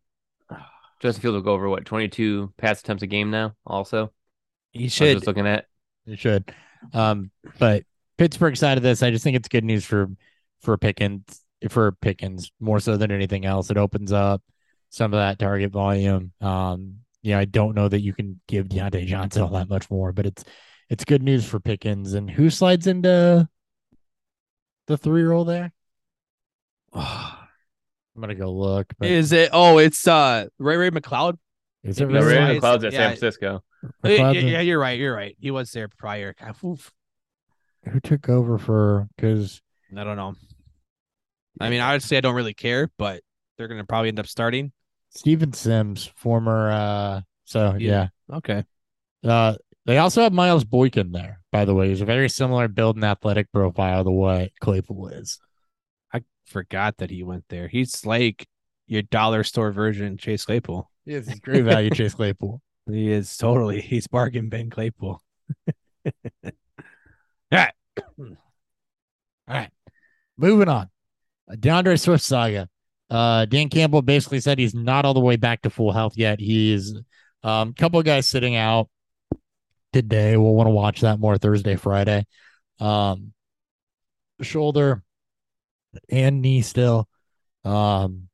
Justin 1.01 1.21
Fields 1.21 1.35
will 1.35 1.43
go 1.43 1.53
over 1.53 1.69
what, 1.69 1.85
twenty 1.85 2.09
two 2.09 2.53
pass 2.59 2.81
attempts 2.81 3.03
a 3.03 3.07
game 3.07 3.31
now, 3.31 3.55
also. 3.67 4.13
He 4.73 4.85
I 4.85 4.85
was 4.85 4.93
should. 4.93 5.17
just 5.17 5.27
looking 5.27 5.47
at. 5.47 5.67
he 6.07 6.17
should. 6.17 6.55
Um, 6.93 7.31
but 7.59 7.85
Pittsburgh 8.19 8.57
side 8.57 8.77
of 8.77 8.83
this, 8.83 9.03
I 9.03 9.11
just 9.11 9.25
think 9.25 9.37
it's 9.37 9.49
good 9.49 9.65
news 9.65 9.85
for 9.85 10.09
for 10.61 10.79
Pickens 10.79 11.43
for 11.69 11.93
Pickens 11.93 12.51
more 12.61 12.81
so 12.81 12.97
than 12.97 13.11
anything 13.11 13.45
else. 13.45 13.71
It 13.71 13.77
opens 13.77 14.13
up 14.13 14.43
some 14.91 15.13
of 15.13 15.19
that 15.19 15.39
target 15.39 15.73
volume. 15.73 16.33
Um, 16.41 16.99
yeah, 17.23 17.39
I 17.39 17.45
don't 17.45 17.75
know 17.75 17.89
that 17.89 18.01
you 18.01 18.13
can 18.13 18.41
give 18.49 18.69
Diontae 18.69 19.07
Johnson 19.07 19.43
all 19.43 19.51
that 19.51 19.69
much 19.69 19.91
more, 19.91 20.13
but 20.13 20.27
it's 20.27 20.45
it's 20.89 21.05
good 21.05 21.23
news 21.23 21.45
for 21.45 21.61
Pickens. 21.61 22.15
And 22.15 22.31
who 22.31 22.51
slides 22.51 22.87
into 22.87 23.49
the 24.87 24.99
three 24.99 25.23
role 25.23 25.45
there? 25.45 25.73
I'm 28.15 28.21
gonna 28.21 28.35
go 28.35 28.53
look. 28.53 28.93
But 28.99 29.09
is, 29.09 29.27
Is 29.27 29.33
it? 29.33 29.51
Oh, 29.53 29.79
it's 29.79 30.07
uh 30.07 30.47
Ray 30.59 30.77
Ray 30.77 30.91
McCloud. 30.91 31.39
Is 31.83 32.01
it 32.01 32.11
Yeah, 32.11 32.19
No. 32.21 32.27
Ray 32.27 32.39
Right. 32.39 32.61
McCloud's 32.61 32.85
at 32.85 32.93
Yeah. 32.93 32.99
San 32.99 33.17
Francisco. 33.17 33.63
Yeah, 34.05 34.31
yeah, 34.33 34.41
yeah, 34.41 34.61
you're 34.61 34.79
right. 34.79 34.99
You're 34.99 35.15
right. 35.15 35.37
He 35.41 35.51
was 35.51 35.73
there 35.73 35.89
prior. 35.89 36.35
God, 36.39 36.55
oof. 36.65 36.93
Who 37.89 37.99
took 38.01 38.29
over 38.29 38.59
for? 38.59 39.09
Because 39.17 39.61
I 39.97 40.05
don't 40.05 40.17
know. 40.17 40.35
I 41.61 41.69
mean, 41.69 41.81
I 41.81 41.93
would 41.93 42.03
say 42.03 42.17
I 42.17 42.21
don't 42.21 42.35
really 42.37 42.55
care, 42.55 42.89
but 42.99 43.23
they're 43.59 43.69
gonna 43.69 43.85
probably 43.85 44.09
end 44.09 44.21
up 44.21 44.27
starting. 44.27 44.73
Steven 45.11 45.53
Sims, 45.53 46.11
former. 46.17 46.71
uh 46.71 47.21
So 47.45 47.75
Yeah. 47.79 48.09
yeah. 48.29 48.37
Okay. 48.37 48.65
Uh, 49.25 49.57
they 49.85 49.99
also 49.99 50.23
have 50.23 50.33
Miles 50.33 50.65
Boykin 50.65 51.13
there, 51.13 51.41
by 51.51 51.65
the 51.65 51.75
way. 51.75 51.89
He's 51.89 52.01
a 52.01 52.05
very 52.05 52.29
similar 52.29 52.69
build 52.69 52.97
and 52.97 53.05
athletic 53.05 53.51
profile 53.53 54.05
to 54.05 54.11
what 54.11 54.51
Claypool 54.61 55.09
is. 55.09 55.39
Forgot 56.53 56.99
that 56.99 57.11
he 57.11 57.23
went 57.23 57.45
there. 57.49 57.69
He's 57.69 58.07
like 58.07 58.47
your 58.87 59.03
dollar 59.03 59.43
store 59.43 59.73
version 59.73 60.19
Chase 60.19 60.45
Claypool. 60.45 60.91
Yes, 61.05 61.27
he's 61.27 61.41
great 61.41 61.65
value, 61.65 61.91
Chase 61.91 62.15
Claypool. 62.15 62.61
He 62.91 63.13
is 63.13 63.37
totally. 63.37 63.81
He's 63.81 64.09
bargain 64.09 64.49
Ben 64.49 64.69
Claypool. 64.69 65.23
All 65.69 66.51
right. 67.53 67.73
All 68.19 68.35
right, 69.49 69.71
moving 70.37 70.69
on. 70.69 70.89
D'Andre 71.59 71.97
Swift 71.97 72.25
saga. 72.25 72.69
Uh, 73.11 73.45
Dan 73.45 73.69
Campbell 73.69 74.03
basically 74.03 74.41
said 74.41 74.59
he's 74.59 74.75
not 74.75 75.05
all 75.05 75.15
the 75.15 75.21
way 75.21 75.37
back 75.37 75.63
to 75.63 75.71
full 75.71 75.93
health 75.93 76.15
yet. 76.17 76.41
He's 76.41 76.95
a 77.43 77.49
um, 77.49 77.75
couple 77.75 77.99
of 78.01 78.07
guys 78.07 78.29
sitting 78.29 78.57
out 78.57 78.89
today. 79.93 80.37
We'll 80.37 80.55
want 80.55 80.69
to 80.69 80.73
watch 80.73 81.03
that 81.03 81.21
more 81.21 81.37
Thursday, 81.37 81.77
Friday. 81.77 82.25
Um, 82.81 83.33
shoulder 84.41 85.03
and 86.11 86.43
knee 86.43 86.63
still. 86.63 87.09
Um, 87.65 88.29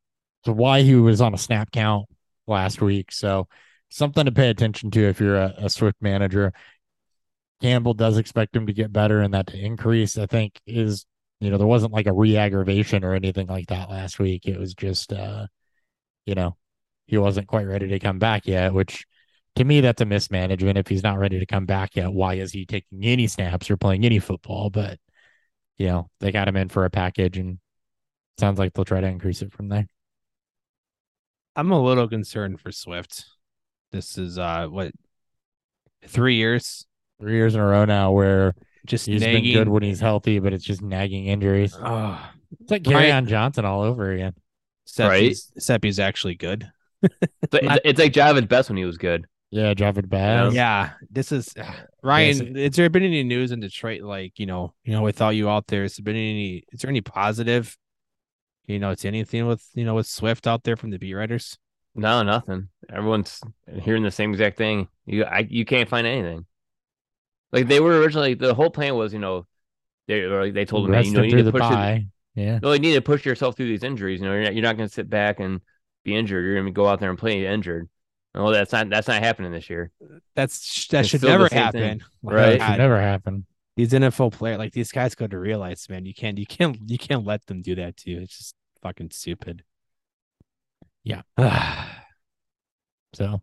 so 0.45 0.53
why 0.53 0.83
he 0.83 0.95
was 0.95 1.21
on 1.21 1.35
a 1.35 1.39
snap 1.39 1.71
count 1.73 2.07
last 2.47 2.81
week. 2.81 3.13
So 3.13 3.49
something 3.91 4.25
to 4.25 4.33
pay 4.33 4.51
attention 4.51 4.91
to 4.93 5.09
if 5.09 5.21
you're 5.21 5.37
a, 5.37 5.55
a 5.59 5.71
Swift 5.71 5.97
manager. 6.01 6.53
Campbell 7.61 7.95
does 7.95 8.19
expect 8.19 8.55
him 8.55 8.67
to 8.67 8.73
get 8.73 8.93
better 8.93 9.21
and 9.21 9.35
that 9.35 9.49
to 9.49 9.59
increase. 9.59 10.17
I 10.17 10.27
think 10.27 10.61
is 10.67 11.05
you 11.41 11.51
know 11.51 11.59
there 11.59 11.67
wasn't 11.67 11.93
like 11.93 12.07
a 12.07 12.13
re-aggravation 12.13 13.05
or 13.05 13.15
anything 13.15 13.49
like 13.49 13.67
that 13.69 13.91
last 13.91 14.19
week. 14.19 14.47
It 14.47 14.59
was 14.59 14.75
just 14.75 15.13
uh, 15.13 15.49
you 16.29 16.35
know, 16.35 16.57
he 17.07 17.17
wasn't 17.19 17.49
quite 17.49 17.67
ready 17.67 17.89
to 17.89 17.99
come 17.99 18.19
back 18.19 18.47
yet, 18.47 18.75
which 18.75 19.07
to 19.57 19.65
me 19.65 19.81
that's 19.81 20.03
a 20.03 20.05
mismanagement. 20.05 20.79
If 20.79 20.89
he's 20.89 21.03
not 21.03 21.19
ready 21.19 21.39
to 21.39 21.47
come 21.47 21.67
back 21.67 21.97
yet, 21.97 22.13
why 22.13 22.35
is 22.35 22.53
he 22.53 22.67
taking 22.67 23.03
any 23.03 23.27
snaps 23.27 23.71
or 23.71 23.79
playing 23.79 24.05
any 24.05 24.19
football? 24.19 24.69
But 24.71 24.99
you 25.79 25.87
know, 25.87 26.11
they 26.21 26.33
got 26.33 26.49
him 26.49 26.57
in 26.57 26.69
for 26.69 26.85
a 26.85 26.91
package 26.91 27.39
and 27.39 27.59
sounds 28.39 28.59
like 28.59 28.73
they'll 28.73 28.85
try 28.85 29.01
to 29.01 29.07
increase 29.07 29.43
it 29.43 29.53
from 29.53 29.69
there. 29.69 29.87
I'm 31.57 31.71
a 31.73 31.83
little 31.83 32.09
concerned 32.09 32.61
for 32.61 32.71
Swift. 32.71 33.25
This 33.91 34.19
is 34.19 34.39
uh 34.39 34.67
what 34.69 34.93
three 36.07 36.37
years 36.37 36.87
Three 37.21 37.35
years 37.35 37.55
in 37.57 37.61
a 37.61 37.67
row 37.67 37.85
now 37.85 38.13
where 38.13 38.55
just 38.87 39.07
he's 39.07 39.21
nagging. 39.21 39.43
been 39.43 39.53
good 39.53 39.69
when 39.69 39.83
he's 39.83 39.99
healthy, 39.99 40.39
but 40.39 40.53
it's 40.53 40.65
just 40.65 40.83
nagging 40.83 41.27
injuries. 41.27 41.75
Oh, 41.77 42.31
It's 42.61 42.71
like 42.71 42.87
Right. 42.87 43.11
Kerryon 43.11 43.27
Johnson 43.27 43.65
all 43.65 43.83
over 43.83 44.13
again. 44.13 44.35
Seppi's, 44.87 45.51
Seppi's 45.59 45.99
actually 45.99 46.37
good. 46.37 46.71
It's 47.03 47.53
like, 47.53 47.63
it's, 47.65 47.81
it's 47.85 47.99
like 47.99 48.13
Jahvid 48.13 48.49
Best 48.49 48.71
when 48.71 48.77
he 48.77 48.85
was 48.85 48.99
good. 48.99 49.27
Yeah, 49.51 49.73
Javid 49.75 50.09
Bass. 50.09 50.53
Yeah, 50.53 50.91
this 51.11 51.33
is 51.33 51.55
uh, 51.57 51.73
Ryan. 52.03 52.55
Has 52.57 52.77
there 52.77 52.91
been 52.91 53.03
any 53.03 53.25
news 53.25 53.51
in 53.51 53.61
Detroit? 53.61 54.03
Like 54.03 54.39
you 54.39 54.47
know, 54.47 54.75
you 54.85 54.93
know, 54.93 55.03
without 55.03 55.31
you 55.31 55.49
out 55.49 55.67
there, 55.69 55.83
has 55.83 55.97
there 55.97 56.05
been 56.05 56.17
any? 56.17 56.65
Is 56.73 56.81
there 56.81 56.91
any 56.91 57.01
positive? 57.01 57.77
You 58.67 58.79
know, 58.79 58.91
it's 58.91 59.05
anything 59.07 59.47
with 59.47 59.67
you 59.75 59.85
know 59.85 59.95
with 59.95 60.07
Swift 60.07 60.47
out 60.47 60.65
there 60.65 60.77
from 60.77 60.91
the 60.91 60.99
beat 60.99 61.15
writers. 61.15 61.57
No, 61.95 62.23
nothing. 62.23 62.69
Everyone's 62.93 63.41
hearing 63.83 64.03
the 64.03 64.11
same 64.11 64.33
exact 64.33 64.57
thing. 64.57 64.89
You 65.07 65.25
I, 65.25 65.47
you 65.49 65.65
can't 65.65 65.89
find 65.89 66.07
anything. 66.07 66.47
Like 67.51 67.67
they 67.67 67.81
were 67.81 67.99
originally 67.99 68.35
the 68.35 68.55
whole 68.55 68.71
plan 68.71 68.95
was, 68.95 69.13
you 69.13 69.19
know, 69.19 69.47
they 70.07 70.27
were 70.27 70.45
like 70.45 70.55
they 70.55 70.65
told 70.67 70.87
him, 70.87 70.95
hey, 70.95 71.05
you 71.05 71.13
know, 71.13 71.23
you 71.23 71.35
need 71.35 71.47
to 71.47 71.53
push 71.53 71.63
it. 71.63 71.71
bye. 71.71 72.07
Yeah. 72.35 72.61
No, 72.63 72.73
you 72.73 72.79
need 72.79 72.95
to 72.95 73.03
push 73.03 73.27
yourself 73.27 73.57
through 73.57 73.67
these 73.67 73.83
injuries. 73.83 74.21
You 74.21 74.27
know, 74.27 74.35
you're 74.35 74.45
not, 74.45 74.55
you're 74.55 74.63
not 74.63 74.77
going 74.77 74.89
to 74.89 74.95
sit 74.95 75.11
back 75.11 75.41
and 75.41 75.61
be 76.05 76.15
injured. 76.15 76.45
You're 76.45 76.55
going 76.55 76.67
to 76.67 76.73
go 76.73 76.87
out 76.87 77.01
there 77.01 77.11
and 77.11 77.19
play 77.19 77.45
injured. 77.47 77.89
No, 78.39 78.53
that's 78.53 78.71
not 78.73 78.89
that's 78.89 79.09
not 79.09 79.21
happening 79.21 79.51
this 79.51 79.69
year. 79.69 79.91
That's 80.37 80.87
that 80.89 81.01
It's 81.01 81.09
should 81.09 81.25
never 81.25 81.49
happen. 81.53 81.81
thing, 81.81 82.03
right? 82.23 82.59
God, 82.59 82.71
Should 82.71 82.79
never 82.79 83.01
happen. 83.01 83.47
these 83.77 83.91
NFL 83.93 84.33
player 84.33 84.57
like 84.57 84.73
these 84.73 84.93
guys, 84.93 85.17
got 85.17 85.31
to 85.33 85.39
realize, 85.39 85.89
man, 85.91 86.07
you 86.07 86.15
can't, 86.15 86.39
you 86.39 86.47
can't, 86.47 86.79
you 86.89 86.99
can't 86.99 87.27
let 87.27 87.45
them 87.47 87.63
do 87.63 87.75
that 87.75 87.97
to 87.99 88.11
you. 88.11 88.21
It's 88.21 88.39
just 88.39 88.55
fucking 88.81 89.11
stupid. 89.11 89.65
Yeah. 91.03 91.23
yeah, 91.37 91.89
So 93.15 93.43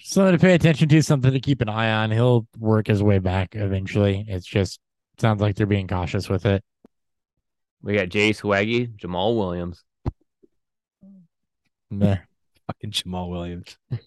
something 0.00 0.32
to 0.36 0.38
pay 0.40 0.54
attention 0.54 0.88
to, 0.88 1.00
something 1.02 1.32
to 1.32 1.40
keep 1.40 1.60
an 1.60 1.68
eye 1.68 1.92
on. 1.92 2.10
He'll 2.10 2.48
work 2.58 2.88
his 2.88 3.00
way 3.02 3.20
back 3.20 3.54
eventually. 3.54 4.24
It's 4.26 4.46
just 4.46 4.80
sounds 5.20 5.40
like 5.40 5.54
they're 5.54 5.66
being 5.66 5.86
cautious 5.86 6.28
with 6.28 6.46
it. 6.46 6.64
We 7.82 7.94
got 7.94 8.08
Jay 8.08 8.32
Swaggy, 8.32 8.88
Jamaal 8.96 9.36
Williams. 9.36 9.84
Meh. 11.90 12.18
Fucking 12.68 12.92
Jamaal 12.92 13.28
Williams. 13.30 13.76
He's 13.90 14.00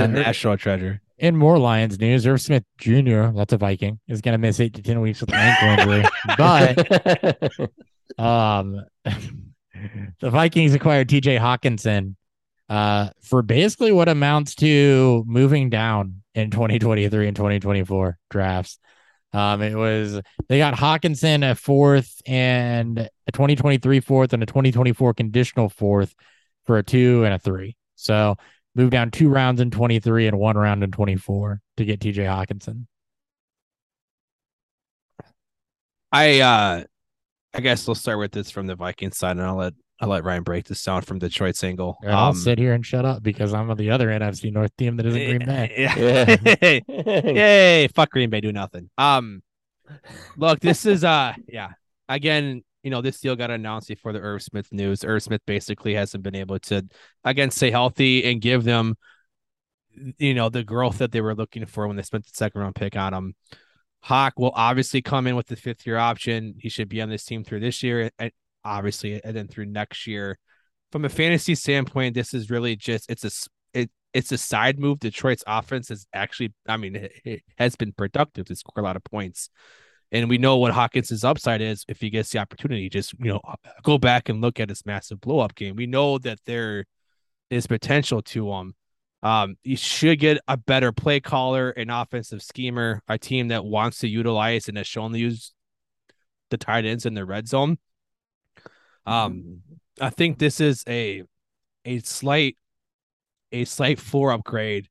Uh, 0.00 0.04
a 0.04 0.08
national 0.08 0.56
treasure. 0.56 1.00
in 1.18 1.36
more 1.36 1.58
Lions 1.58 1.98
news, 2.00 2.26
Irv 2.26 2.40
Smith 2.40 2.64
Jr., 2.78 3.28
that's 3.34 3.52
a 3.52 3.58
Viking, 3.58 4.00
is 4.08 4.20
going 4.22 4.32
to 4.32 4.38
miss 4.38 4.58
eight 4.58 4.74
to 4.74 4.82
10 4.82 5.00
weeks 5.00 5.20
with 5.20 5.30
an 5.32 5.36
ankle 5.36 5.68
injury. 5.92 6.08
But 8.18 8.18
um, 8.18 8.84
the 9.04 10.30
Vikings 10.30 10.74
acquired 10.74 11.08
TJ 11.08 11.38
Hockenson 11.38 12.16
uh, 12.68 13.10
for 13.22 13.42
basically 13.42 13.92
what 13.92 14.08
amounts 14.08 14.54
to 14.56 15.22
moving 15.26 15.68
down 15.70 16.22
in 16.34 16.50
2023 16.50 17.28
and 17.28 17.36
2024 17.36 18.18
drafts. 18.30 18.78
Um, 19.32 19.60
it 19.60 19.74
was 19.74 20.20
they 20.48 20.56
got 20.58 20.74
Hockenson 20.74 21.48
a 21.48 21.54
fourth 21.54 22.22
and 22.26 22.98
a 22.98 23.32
2023 23.32 24.00
fourth 24.00 24.32
and 24.32 24.42
a 24.42 24.46
2024 24.46 25.12
conditional 25.14 25.68
fourth 25.68 26.14
for 26.64 26.78
a 26.78 26.82
two 26.82 27.24
and 27.24 27.34
a 27.34 27.38
three. 27.38 27.75
So 27.96 28.36
move 28.74 28.90
down 28.90 29.10
two 29.10 29.28
rounds 29.28 29.60
in 29.60 29.70
23 29.70 30.28
and 30.28 30.38
one 30.38 30.56
round 30.56 30.84
in 30.84 30.92
24 30.92 31.60
to 31.78 31.84
get 31.84 32.00
TJ 32.00 32.26
Hockenson. 32.26 32.86
I 36.12 36.40
uh 36.40 36.84
I 37.52 37.60
guess 37.60 37.86
we'll 37.86 37.94
start 37.94 38.18
with 38.18 38.32
this 38.32 38.50
from 38.50 38.66
the 38.66 38.74
Vikings 38.74 39.16
side, 39.16 39.32
and 39.32 39.42
I'll 39.42 39.56
let 39.56 39.74
I'll 40.00 40.10
let 40.10 40.24
Ryan 40.24 40.42
break 40.42 40.66
this 40.66 40.82
down 40.82 41.02
from 41.02 41.18
Detroit's 41.18 41.64
angle. 41.64 41.96
And 42.02 42.12
I'll 42.12 42.34
sit 42.34 42.58
here 42.58 42.74
and 42.74 42.84
shut 42.84 43.06
up 43.06 43.22
because 43.22 43.54
I'm 43.54 43.70
on 43.70 43.78
the 43.78 43.90
other 43.90 44.08
NFC 44.08 44.52
North 44.52 44.76
team 44.76 44.96
that 44.98 45.06
isn't 45.06 45.24
Green 45.24 45.46
Bay. 45.46 45.74
Yeah. 45.76 46.36
yeah. 46.62 46.80
Yay, 47.32 47.88
fuck 47.88 48.10
Green 48.10 48.28
Bay, 48.28 48.40
do 48.40 48.52
nothing. 48.52 48.90
Um 48.98 49.42
look, 50.36 50.60
this 50.60 50.84
is 50.84 51.02
uh 51.02 51.32
yeah. 51.48 51.70
Again, 52.08 52.62
you 52.86 52.90
know, 52.90 53.02
this 53.02 53.20
deal 53.20 53.34
got 53.34 53.50
announced 53.50 53.88
before 53.88 54.12
the 54.12 54.20
Irv 54.20 54.40
Smith 54.44 54.72
news. 54.72 55.04
Irv 55.04 55.20
Smith 55.20 55.40
basically 55.44 55.94
hasn't 55.94 56.22
been 56.22 56.36
able 56.36 56.60
to 56.60 56.86
again 57.24 57.50
stay 57.50 57.72
healthy 57.72 58.22
and 58.30 58.40
give 58.40 58.62
them 58.62 58.94
you 60.18 60.34
know 60.34 60.48
the 60.50 60.62
growth 60.62 60.98
that 60.98 61.10
they 61.10 61.20
were 61.20 61.34
looking 61.34 61.66
for 61.66 61.88
when 61.88 61.96
they 61.96 62.04
spent 62.04 62.24
the 62.24 62.30
second 62.32 62.60
round 62.60 62.76
pick 62.76 62.94
on 62.94 63.12
him. 63.12 63.34
Hawk 64.02 64.34
will 64.36 64.52
obviously 64.54 65.02
come 65.02 65.26
in 65.26 65.34
with 65.34 65.48
the 65.48 65.56
fifth 65.56 65.84
year 65.84 65.96
option. 65.96 66.54
He 66.60 66.68
should 66.68 66.88
be 66.88 67.02
on 67.02 67.10
this 67.10 67.24
team 67.24 67.42
through 67.42 67.58
this 67.58 67.82
year 67.82 68.08
and 68.20 68.30
obviously 68.64 69.20
and 69.24 69.36
then 69.36 69.48
through 69.48 69.66
next 69.66 70.06
year. 70.06 70.38
From 70.92 71.04
a 71.04 71.08
fantasy 71.08 71.56
standpoint, 71.56 72.14
this 72.14 72.34
is 72.34 72.50
really 72.50 72.76
just 72.76 73.10
it's 73.10 73.24
a 73.24 73.80
it 73.80 73.90
it's 74.14 74.30
a 74.30 74.38
side 74.38 74.78
move. 74.78 75.00
Detroit's 75.00 75.42
offense 75.44 75.90
is 75.90 76.06
actually, 76.14 76.54
I 76.68 76.76
mean, 76.76 76.94
it, 76.94 77.12
it 77.24 77.42
has 77.58 77.74
been 77.74 77.90
productive 77.90 78.46
to 78.46 78.54
score 78.54 78.80
a 78.80 78.86
lot 78.86 78.94
of 78.94 79.02
points. 79.02 79.50
And 80.12 80.28
we 80.28 80.38
know 80.38 80.56
what 80.56 80.72
Hawkins' 80.72 81.24
upside 81.24 81.60
is 81.60 81.84
if 81.88 82.00
he 82.00 82.10
gets 82.10 82.30
the 82.30 82.38
opportunity. 82.38 82.88
Just 82.88 83.14
you 83.18 83.32
know, 83.32 83.40
go 83.82 83.98
back 83.98 84.28
and 84.28 84.40
look 84.40 84.60
at 84.60 84.68
his 84.68 84.86
massive 84.86 85.20
blow 85.20 85.40
up 85.40 85.54
game. 85.54 85.76
We 85.76 85.86
know 85.86 86.18
that 86.18 86.38
there 86.46 86.84
is 87.50 87.66
potential 87.66 88.22
to 88.22 88.52
him. 88.52 88.74
Um, 89.22 89.56
you 89.64 89.76
should 89.76 90.20
get 90.20 90.38
a 90.46 90.56
better 90.56 90.92
play 90.92 91.20
caller, 91.20 91.70
an 91.70 91.90
offensive 91.90 92.42
schemer, 92.42 93.02
a 93.08 93.18
team 93.18 93.48
that 93.48 93.64
wants 93.64 93.98
to 94.00 94.08
utilize 94.08 94.68
and 94.68 94.76
has 94.76 94.86
shown 94.86 95.12
to 95.12 95.18
use 95.18 95.52
the 96.50 96.56
tight 96.56 96.84
ends 96.84 97.06
in 97.06 97.14
the 97.14 97.24
red 97.24 97.48
zone. 97.48 97.78
Um, 99.04 99.62
I 100.00 100.10
think 100.10 100.38
this 100.38 100.60
is 100.60 100.84
a 100.88 101.24
a 101.84 102.00
slight 102.00 102.56
a 103.52 103.64
slight 103.64 103.98
floor 103.98 104.32
upgrade 104.32 104.88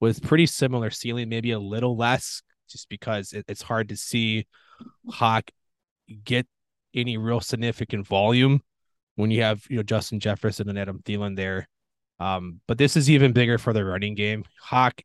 with 0.00 0.22
pretty 0.22 0.46
similar 0.46 0.90
ceiling, 0.90 1.28
maybe 1.28 1.52
a 1.52 1.58
little 1.58 1.96
less, 1.96 2.42
just 2.72 2.88
because 2.88 3.32
it, 3.32 3.44
it's 3.48 3.62
hard 3.62 3.88
to 3.90 3.96
see 3.96 4.46
Hawk 5.08 5.50
get 6.24 6.46
any 6.94 7.16
real 7.16 7.40
significant 7.40 8.06
volume 8.06 8.60
when 9.16 9.30
you 9.30 9.42
have 9.42 9.64
you 9.68 9.76
know 9.76 9.82
Justin 9.82 10.20
Jefferson 10.20 10.68
and 10.68 10.78
Adam 10.78 11.00
Thielen 11.04 11.36
there. 11.36 11.68
Um, 12.20 12.60
but 12.68 12.78
this 12.78 12.96
is 12.96 13.10
even 13.10 13.32
bigger 13.32 13.58
for 13.58 13.72
the 13.72 13.84
running 13.84 14.14
game. 14.14 14.44
Hawk 14.60 15.02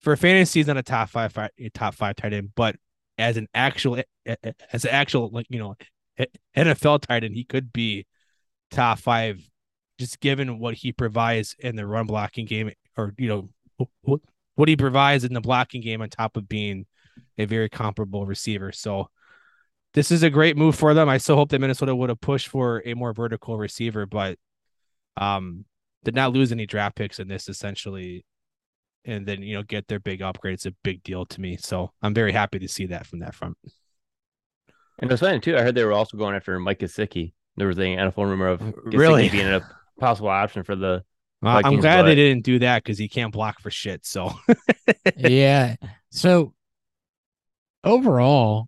for 0.00 0.16
fantasy 0.16 0.60
is 0.60 0.66
not 0.66 0.76
a 0.76 0.82
top 0.82 1.10
five, 1.10 1.32
five 1.32 1.50
top 1.74 1.94
five 1.94 2.16
tight 2.16 2.32
end, 2.32 2.50
but 2.54 2.76
as 3.18 3.36
an 3.36 3.48
actual 3.54 4.02
as 4.26 4.84
an 4.84 4.90
actual 4.90 5.30
like 5.30 5.46
you 5.50 5.58
know 5.58 5.74
NFL 6.56 7.02
tight 7.02 7.24
end, 7.24 7.34
he 7.34 7.44
could 7.44 7.72
be 7.72 8.06
top 8.70 8.98
five 8.98 9.40
just 9.98 10.20
given 10.20 10.58
what 10.58 10.74
he 10.74 10.92
provides 10.92 11.54
in 11.58 11.76
the 11.76 11.86
run 11.86 12.06
blocking 12.06 12.46
game 12.46 12.70
or 12.96 13.14
you 13.18 13.28
know 13.28 13.88
what 14.60 14.68
he 14.68 14.76
provides 14.76 15.24
in 15.24 15.32
the 15.32 15.40
blocking 15.40 15.80
game 15.80 16.02
on 16.02 16.10
top 16.10 16.36
of 16.36 16.48
being 16.48 16.86
a 17.38 17.46
very 17.46 17.68
comparable 17.68 18.26
receiver. 18.26 18.70
So 18.70 19.08
this 19.94 20.12
is 20.12 20.22
a 20.22 20.30
great 20.30 20.56
move 20.56 20.76
for 20.76 20.94
them. 20.94 21.08
I 21.08 21.18
still 21.18 21.34
hope 21.34 21.48
that 21.48 21.60
Minnesota 21.60 21.96
would 21.96 22.10
have 22.10 22.20
pushed 22.20 22.48
for 22.48 22.82
a 22.84 22.94
more 22.94 23.12
vertical 23.12 23.56
receiver, 23.58 24.06
but 24.06 24.38
um 25.16 25.64
did 26.04 26.14
not 26.14 26.32
lose 26.32 26.52
any 26.52 26.64
draft 26.66 26.94
picks 26.96 27.18
in 27.18 27.28
this 27.28 27.48
essentially 27.48 28.24
and 29.04 29.26
then 29.26 29.42
you 29.42 29.54
know 29.54 29.62
get 29.62 29.88
their 29.88 29.98
big 29.98 30.22
upgrade. 30.22 30.54
It's 30.54 30.66
a 30.66 30.74
big 30.84 31.02
deal 31.02 31.24
to 31.26 31.40
me. 31.40 31.56
So 31.56 31.90
I'm 32.02 32.14
very 32.14 32.32
happy 32.32 32.58
to 32.58 32.68
see 32.68 32.86
that 32.86 33.06
from 33.06 33.20
that 33.20 33.34
front. 33.34 33.56
And 34.98 35.10
it 35.10 35.12
was 35.12 35.20
funny 35.20 35.40
too. 35.40 35.56
I 35.56 35.62
heard 35.62 35.74
they 35.74 35.84
were 35.84 35.92
also 35.92 36.16
going 36.18 36.36
after 36.36 36.58
Mike 36.60 36.80
Gesicki. 36.80 37.32
There 37.56 37.66
was 37.66 37.78
an 37.78 37.84
NFL 37.84 38.28
rumor 38.28 38.48
of 38.48 38.60
Gesicki 38.60 38.98
Really? 38.98 39.28
being 39.30 39.46
a 39.46 39.62
possible 39.98 40.28
option 40.28 40.62
for 40.62 40.76
the. 40.76 41.02
Well, 41.42 41.56
I'm 41.56 41.62
Vikings, 41.62 41.80
glad 41.82 42.02
they 42.02 42.14
didn't 42.14 42.44
do 42.44 42.58
that 42.60 42.82
because 42.84 42.98
he 42.98 43.08
can't 43.08 43.32
block 43.32 43.60
for 43.60 43.70
shit. 43.70 44.04
So 44.04 44.32
yeah. 45.16 45.76
So 46.10 46.52
overall, 47.84 48.66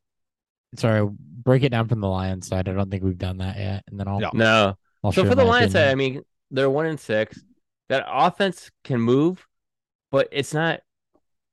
sorry, 0.77 1.07
break 1.11 1.63
it 1.65 1.69
down 1.71 1.89
from 1.89 2.01
the 2.01 2.09
Lions 2.09 2.47
side. 2.49 2.69
I 2.69 2.73
don't 2.73 2.91
think 2.91 3.03
we've 3.03 3.19
done 3.19 3.39
that 3.39 3.59
yet. 3.59 3.85
And 3.89 4.01
then 4.01 4.09
I'll 4.09 4.21
No. 4.21 4.31
No, 4.33 4.75
I'll 5.05 5.13
So 5.13 5.25
for 5.25 5.35
the 5.35 5.45
my 5.45 5.51
Lions, 5.51 5.75
opinion. 5.75 5.91
I 5.91 5.95
mean, 5.95 6.23
they're 6.51 6.71
one 6.71 6.87
in 6.87 6.99
six. 6.99 7.43
That 7.89 8.07
offense 8.09 8.71
can 8.85 9.01
move, 9.01 9.47
but 10.11 10.29
it's 10.33 10.55
not 10.55 10.81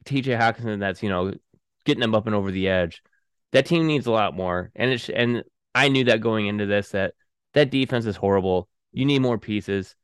T.J. 0.06 0.32
Hockenson 0.34 0.80
that's 0.80 1.04
you 1.04 1.10
know 1.10 1.34
getting 1.86 2.02
them 2.02 2.16
up 2.16 2.28
and 2.28 2.36
over 2.36 2.52
the 2.52 2.70
edge. 2.70 3.02
That 3.52 3.66
team 3.66 3.88
needs 3.88 4.06
a 4.06 4.12
lot 4.12 4.36
more, 4.36 4.72
and 4.76 4.92
it's 4.92 5.10
and 5.10 5.44
I 5.76 5.90
knew 5.90 6.06
that 6.06 6.22
going 6.22 6.48
into 6.48 6.66
this 6.66 6.92
that 6.92 7.14
that 7.56 7.72
defense 7.72 8.06
is 8.06 8.16
horrible. 8.16 8.70
You 8.92 9.06
need 9.06 9.20
more 9.20 9.38
pieces. 9.38 9.96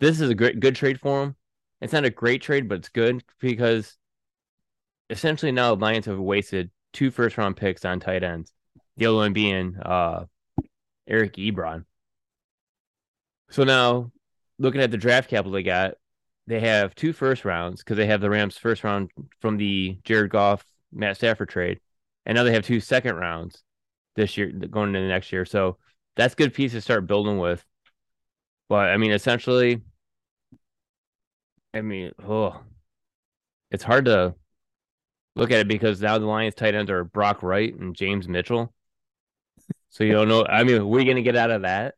This 0.00 0.20
is 0.20 0.30
a 0.30 0.34
great 0.34 0.60
good 0.60 0.76
trade 0.76 1.00
for 1.00 1.20
them. 1.20 1.36
It's 1.80 1.92
not 1.92 2.04
a 2.04 2.10
great 2.10 2.42
trade, 2.42 2.68
but 2.68 2.78
it's 2.78 2.88
good 2.88 3.22
because 3.40 3.96
essentially 5.10 5.52
now 5.52 5.74
the 5.74 5.80
Lions 5.80 6.06
have 6.06 6.18
wasted 6.18 6.70
two 6.92 7.10
first 7.10 7.38
round 7.38 7.56
picks 7.56 7.84
on 7.84 8.00
tight 8.00 8.22
ends. 8.22 8.52
The 8.96 9.06
other 9.06 9.16
one 9.16 9.32
being 9.32 9.76
uh, 9.76 10.24
Eric 11.06 11.34
Ebron. 11.34 11.84
So 13.50 13.64
now, 13.64 14.10
looking 14.58 14.80
at 14.80 14.90
the 14.90 14.96
draft 14.96 15.30
capital 15.30 15.52
they 15.52 15.62
got, 15.62 15.94
they 16.46 16.60
have 16.60 16.94
two 16.94 17.12
first 17.12 17.44
rounds 17.44 17.82
because 17.82 17.96
they 17.96 18.06
have 18.06 18.20
the 18.20 18.30
Rams' 18.30 18.56
first 18.56 18.84
round 18.84 19.10
from 19.40 19.56
the 19.56 19.98
Jared 20.04 20.30
Goff, 20.30 20.64
Matt 20.92 21.16
Stafford 21.16 21.48
trade, 21.48 21.80
and 22.24 22.36
now 22.36 22.44
they 22.44 22.52
have 22.52 22.64
two 22.64 22.80
second 22.80 23.16
rounds 23.16 23.62
this 24.14 24.36
year 24.36 24.50
going 24.50 24.88
into 24.88 25.00
the 25.00 25.08
next 25.08 25.32
year. 25.32 25.44
So 25.44 25.78
that's 26.16 26.34
good 26.34 26.54
piece 26.54 26.72
to 26.72 26.80
start 26.80 27.06
building 27.06 27.38
with. 27.38 27.64
But 28.68 28.90
I 28.90 28.96
mean, 28.96 29.12
essentially, 29.12 29.80
I 31.74 31.82
mean, 31.82 32.12
oh, 32.26 32.60
it's 33.70 33.84
hard 33.84 34.06
to 34.06 34.34
look 35.36 35.50
at 35.50 35.60
it 35.60 35.68
because 35.68 36.00
now 36.00 36.18
the 36.18 36.26
Lions 36.26 36.54
tight 36.54 36.74
ends 36.74 36.90
are 36.90 37.04
Brock 37.04 37.42
Wright 37.42 37.72
and 37.74 37.94
James 37.94 38.28
Mitchell. 38.28 38.72
So 39.90 40.04
you 40.04 40.12
don't 40.12 40.28
know. 40.28 40.44
I 40.44 40.64
mean, 40.64 40.88
we're 40.88 41.04
gonna 41.04 41.22
get 41.22 41.36
out 41.36 41.50
of 41.50 41.62
that. 41.62 41.94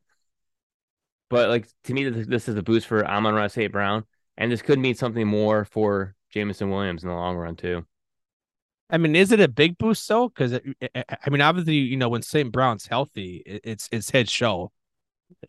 But 1.31 1.49
like 1.49 1.69
to 1.85 1.95
me, 1.95 2.09
this, 2.09 2.49
is 2.49 2.57
a 2.57 2.63
boost 2.63 2.87
for 2.87 3.07
Amon-Ra 3.07 3.49
St. 3.49 3.73
Brown, 3.73 4.05
and 4.37 4.51
this 4.51 4.63
could 4.63 4.79
mean 4.79 4.95
something 4.95 5.27
more 5.27 5.65
for 5.65 6.15
Jameson 6.31 6.71
Williams 6.71 7.03
in 7.03 7.09
the 7.09 7.15
long 7.15 7.37
run 7.37 7.57
too. 7.57 7.85
I 8.91 8.97
mean, 8.97 9.15
is 9.15 9.33
it 9.33 9.41
a 9.41 9.49
big 9.49 9.77
boost 9.77 10.09
though? 10.09 10.29
Because 10.29 10.55
uh, 10.55 10.61
uh, 10.81 10.87
uh, 10.95 11.17
I 11.25 11.31
mean, 11.31 11.43
obviously, 11.43 11.75
you 11.75 11.97
know, 11.97 12.09
when 12.09 12.23
St. 12.23 12.51
Brown's 12.51 12.87
healthy, 12.87 13.43
it's 13.47 13.89
it's 13.93 14.11
his 14.11 14.31
show, 14.31 14.73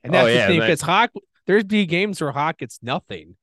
and 0.03 0.15
Oh, 0.15 0.25
that's 0.25 0.36
yeah, 0.36 0.47
the 0.47 0.53
thing. 0.53 0.59
but- 0.59 0.65
Because 0.67 0.82
Hawk, 0.82 1.11
there's 1.47 1.63
be 1.63 1.86
games 1.86 2.21
where 2.21 2.32
Hawk 2.32 2.59
gets 2.59 2.80
nothing, 2.82 3.36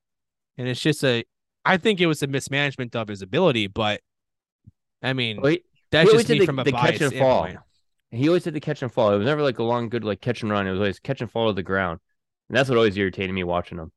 and 0.58 0.68
it's 0.68 0.80
just 0.80 1.02
a. 1.04 1.24
I 1.64 1.76
think 1.78 2.00
it 2.00 2.06
was 2.06 2.22
a 2.22 2.26
mismanagement 2.28 2.94
of 2.94 3.08
his 3.08 3.22
ability, 3.22 3.66
but 3.66 4.00
I 5.02 5.12
mean, 5.12 5.40
Well, 5.40 5.52
he, 5.52 5.62
that's 5.90 6.10
he 6.10 6.16
just 6.16 6.28
me 6.28 6.38
the- 6.40 6.46
from 6.46 6.58
a 6.60 6.64
the 6.64 6.72
catch 6.72 7.00
and 7.00 7.12
fall. 7.14 7.42
standpoint. 7.44 7.58
he 8.12 8.28
always 8.28 8.44
did 8.44 8.54
the 8.54 8.60
catch 8.60 8.82
and 8.82 8.92
fall. 8.92 9.12
It 9.12 9.18
was 9.18 9.26
never 9.26 9.42
like 9.42 9.58
a 9.58 9.64
long, 9.64 9.88
good 9.88 10.04
like 10.04 10.20
catch 10.20 10.42
and 10.42 10.50
run. 10.52 10.66
It 10.66 10.70
was 10.70 10.78
always 10.80 11.00
catch 11.00 11.20
and 11.20 11.30
fall 11.30 11.48
to 11.48 11.52
the 11.54 11.62
ground, 11.64 11.98
and 12.48 12.56
that's 12.56 12.68
what 12.68 12.76
always 12.78 12.96
irritated 12.96 13.34
me 13.34 13.42
watching 13.44 13.78
him. 13.78 13.90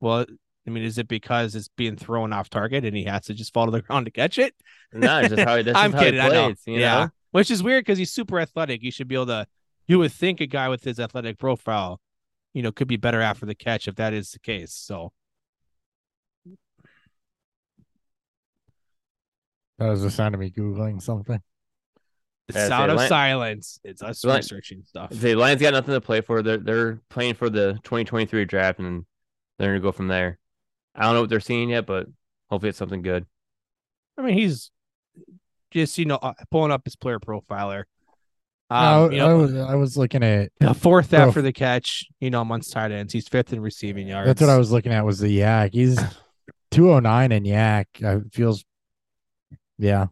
Well, 0.00 0.26
I 0.66 0.70
mean, 0.70 0.82
is 0.84 0.98
it 0.98 1.08
because 1.08 1.54
it's 1.54 1.68
being 1.68 1.96
thrown 1.96 2.32
off 2.32 2.48
target 2.50 2.84
and 2.84 2.96
he 2.96 3.04
has 3.04 3.22
to 3.26 3.34
just 3.34 3.52
fall 3.54 3.64
to 3.66 3.70
the 3.70 3.80
ground 3.86 4.06
to 4.06 4.10
catch 4.12 4.38
it? 4.38 4.54
No, 4.92 5.20
it's 5.20 5.30
just 5.34 5.42
how 5.42 5.56
he 5.56 5.62
that's 5.62 5.78
I'm 5.78 5.92
just 5.92 5.98
how 5.98 6.04
kidding. 6.04 6.20
he 6.20 6.26
I 6.26 6.28
know. 6.30 6.44
plays. 6.48 6.62
You 6.66 6.80
yeah, 6.80 6.98
know? 7.04 7.10
which 7.32 7.50
is 7.50 7.62
weird 7.62 7.84
because 7.84 7.98
he's 7.98 8.12
super 8.12 8.38
athletic. 8.40 8.82
You 8.82 8.90
should 8.90 9.08
be 9.08 9.14
able 9.14 9.26
to. 9.26 9.46
You 9.86 9.98
would 9.98 10.12
think 10.12 10.40
a 10.40 10.46
guy 10.46 10.68
with 10.68 10.84
his 10.84 10.98
athletic 10.98 11.38
profile, 11.38 12.00
you 12.54 12.62
know, 12.62 12.72
could 12.72 12.88
be 12.88 12.96
better 12.96 13.20
after 13.20 13.44
the 13.46 13.54
catch 13.54 13.86
if 13.88 13.96
that 13.96 14.12
is 14.14 14.30
the 14.30 14.38
case. 14.38 14.72
So 14.72 15.12
That 19.78 19.88
was 19.88 20.02
the 20.02 20.10
sound 20.10 20.34
of 20.34 20.40
me 20.40 20.50
googling 20.50 21.02
something. 21.02 21.42
the 22.48 22.54
Yeah, 22.58 22.68
sound 22.68 22.90
of 22.92 22.96
Lan- 22.98 23.08
silence. 23.08 23.80
It's 23.82 24.02
us 24.02 24.24
Lan- 24.24 24.36
researching 24.36 24.82
stuff. 24.84 25.10
The 25.10 25.34
Lions 25.34 25.60
got 25.60 25.72
nothing 25.72 25.94
to 25.94 26.00
play 26.00 26.20
for. 26.20 26.42
They're 26.42 26.58
they're 26.58 26.96
playing 27.10 27.34
for 27.34 27.50
the 27.50 27.74
2023 27.82 28.44
draft, 28.44 28.78
and 28.78 29.04
they're 29.58 29.70
gonna 29.70 29.80
go 29.80 29.92
from 29.92 30.08
there. 30.08 30.38
I 30.94 31.02
don't 31.02 31.14
know 31.14 31.22
what 31.22 31.30
they're 31.30 31.40
seeing 31.40 31.70
yet, 31.70 31.86
but 31.86 32.06
hopefully 32.50 32.68
it's 32.70 32.78
something 32.78 33.02
good. 33.02 33.26
I 34.16 34.22
mean, 34.22 34.38
he's 34.38 34.70
just 35.72 35.98
you 35.98 36.04
know 36.04 36.16
uh, 36.22 36.34
pulling 36.52 36.70
up 36.70 36.82
his 36.84 36.94
player 36.96 37.18
profiler. 37.18 37.84
I, 38.70 39.02
Um, 39.02 39.12
you 39.12 39.22
I 39.22 39.34
was, 39.34 39.54
I 39.54 39.74
was 39.74 39.96
looking 39.96 40.22
at 40.22 40.50
fourth 40.76 41.10
Bro. 41.10 41.20
after 41.20 41.42
the 41.42 41.52
catch. 41.52 42.04
You 42.20 42.30
know, 42.30 42.40
amongst 42.40 42.72
tight 42.72 42.92
ends, 42.92 43.12
he's 43.12 43.28
fifth 43.28 43.52
in 43.52 43.60
receiving 43.60 44.08
yards. 44.08 44.26
that's 44.26 44.40
what 44.40 44.50
I 44.50 44.56
was 44.58 44.72
looking 44.72 44.92
at 44.92 45.04
was 45.04 45.18
the 45.18 45.38
YAC. 45.40 45.72
He's 45.74 45.98
209 46.70 47.32
in 47.32 47.44
YAC. 47.44 47.84
I 48.04 48.20
feels 48.32 48.64
yeah. 49.78 50.06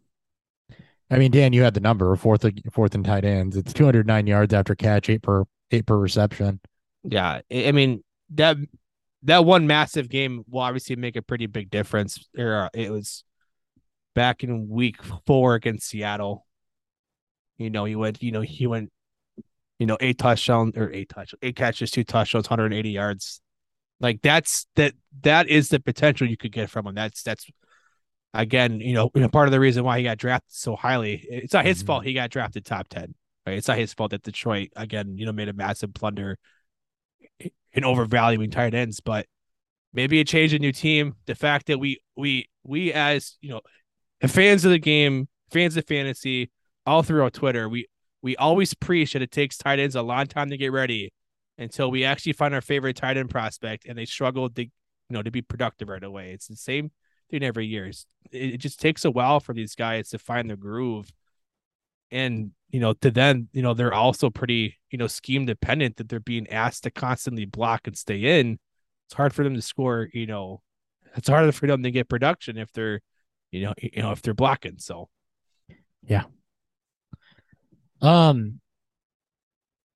I 1.10 1.18
mean, 1.18 1.30
Dan, 1.30 1.52
you 1.52 1.62
had 1.62 1.74
the 1.74 1.80
number 1.80 2.14
fourth 2.16 2.44
fourth 2.72 2.94
in 2.94 3.02
tight 3.02 3.24
ends. 3.24 3.56
It's 3.56 3.72
209 3.72 4.26
yards 4.26 4.54
after 4.54 4.74
catch, 4.74 5.08
eight 5.10 5.22
per 5.22 5.44
eight 5.70 5.86
per 5.86 5.96
reception. 5.98 6.60
Yeah, 7.04 7.40
I 7.50 7.68
I 7.68 7.72
mean 7.72 8.04
that 8.34 8.56
that 9.24 9.44
one 9.44 9.66
massive 9.66 10.08
game 10.08 10.44
will 10.48 10.60
obviously 10.60 10.96
make 10.96 11.16
a 11.16 11.22
pretty 11.22 11.46
big 11.46 11.70
difference. 11.70 12.28
Uh, 12.38 12.68
It 12.74 12.90
was 12.90 13.24
back 14.14 14.42
in 14.44 14.68
week 14.68 15.02
four 15.26 15.54
against 15.54 15.88
Seattle. 15.88 16.46
You 17.58 17.70
know, 17.70 17.84
he 17.84 17.96
went. 17.96 18.22
You 18.22 18.32
know, 18.32 18.40
he 18.40 18.66
went. 18.66 18.90
You 19.78 19.86
know, 19.86 19.96
eight 20.00 20.18
touchdowns 20.18 20.76
or 20.76 20.92
eight 20.92 21.08
touch, 21.08 21.34
eight 21.42 21.56
catches, 21.56 21.90
two 21.90 22.04
touchdowns, 22.04 22.48
180 22.48 22.90
yards. 22.90 23.40
Like 23.98 24.22
that's 24.22 24.66
that. 24.76 24.94
That 25.22 25.48
is 25.48 25.70
the 25.70 25.80
potential 25.80 26.28
you 26.28 26.36
could 26.36 26.52
get 26.52 26.70
from 26.70 26.86
him. 26.86 26.94
That's 26.94 27.22
that's 27.22 27.46
again, 28.32 28.80
you 28.80 28.94
know, 28.94 29.10
you 29.14 29.22
know, 29.22 29.28
part 29.28 29.48
of 29.48 29.52
the 29.52 29.58
reason 29.60 29.82
why 29.82 29.98
he 29.98 30.04
got 30.04 30.18
drafted 30.18 30.52
so 30.52 30.76
highly. 30.76 31.26
It's 31.28 31.52
not 31.52 31.64
his 31.64 31.82
Mhm. 31.82 31.86
fault 31.86 32.04
he 32.04 32.12
got 32.12 32.30
drafted 32.30 32.64
top 32.64 32.88
ten. 32.88 33.14
Right? 33.46 33.56
It's 33.58 33.66
not 33.66 33.78
his 33.78 33.92
fault 33.92 34.12
that 34.12 34.22
Detroit 34.22 34.68
again, 34.76 35.18
you 35.18 35.26
know, 35.26 35.32
made 35.32 35.48
a 35.48 35.52
massive 35.52 35.92
blunder 35.92 36.38
in 37.72 37.84
overvaluing 37.84 38.50
tight 38.50 38.74
ends, 38.74 39.00
but 39.00 39.26
maybe 39.92 40.20
a 40.20 40.24
change 40.24 40.52
a 40.54 40.58
new 40.58 40.72
team. 40.72 41.14
The 41.26 41.34
fact 41.34 41.66
that 41.66 41.78
we 41.78 42.00
we 42.16 42.48
we 42.64 42.92
as 42.92 43.36
you 43.40 43.50
know 43.50 43.60
fans 44.28 44.64
of 44.64 44.70
the 44.70 44.78
game, 44.78 45.28
fans 45.50 45.76
of 45.76 45.86
fantasy, 45.86 46.50
all 46.86 47.02
throughout 47.02 47.32
Twitter, 47.32 47.68
we 47.68 47.86
we 48.22 48.36
always 48.36 48.74
preach 48.74 49.12
that 49.12 49.22
it 49.22 49.30
takes 49.30 49.58
tight 49.58 49.78
ends 49.78 49.96
a 49.96 50.02
long 50.02 50.26
time 50.26 50.50
to 50.50 50.56
get 50.56 50.72
ready 50.72 51.12
until 51.58 51.90
we 51.90 52.04
actually 52.04 52.32
find 52.32 52.54
our 52.54 52.60
favorite 52.60 52.96
tight 52.96 53.16
end 53.16 53.30
prospect 53.30 53.84
and 53.86 53.98
they 53.98 54.04
struggle 54.04 54.48
to 54.48 54.62
you 54.62 54.70
know 55.10 55.22
to 55.22 55.30
be 55.30 55.42
productive 55.42 55.88
right 55.88 56.02
away. 56.02 56.32
It's 56.32 56.46
the 56.46 56.56
same 56.56 56.90
thing 57.30 57.42
every 57.42 57.66
year. 57.66 57.86
It, 57.86 58.04
it 58.30 58.58
just 58.58 58.80
takes 58.80 59.04
a 59.04 59.10
while 59.10 59.40
for 59.40 59.54
these 59.54 59.74
guys 59.74 60.10
to 60.10 60.18
find 60.18 60.48
their 60.48 60.56
groove. 60.56 61.10
And 62.10 62.52
you 62.70 62.80
know, 62.80 62.94
to 62.94 63.10
then, 63.10 63.48
you 63.52 63.62
know, 63.62 63.74
they're 63.74 63.92
also 63.92 64.30
pretty, 64.30 64.78
you 64.90 64.98
know, 64.98 65.06
scheme 65.06 65.44
dependent 65.46 65.96
that 65.96 66.08
they're 66.08 66.20
being 66.20 66.48
asked 66.48 66.84
to 66.84 66.90
constantly 66.90 67.44
block 67.44 67.86
and 67.86 67.96
stay 67.96 68.40
in. 68.40 68.58
It's 69.06 69.14
hard 69.14 69.34
for 69.34 69.44
them 69.44 69.54
to 69.54 69.62
score, 69.62 70.08
you 70.12 70.26
know, 70.26 70.62
it's 71.16 71.28
harder 71.28 71.52
for 71.52 71.66
them 71.66 71.82
to 71.82 71.90
get 71.90 72.08
production 72.08 72.56
if 72.56 72.72
they're, 72.72 73.00
you 73.50 73.62
know, 73.62 73.74
you 73.78 74.02
know, 74.02 74.12
if 74.12 74.22
they're 74.22 74.32
blocking. 74.34 74.78
So 74.78 75.08
Um, 78.02 78.60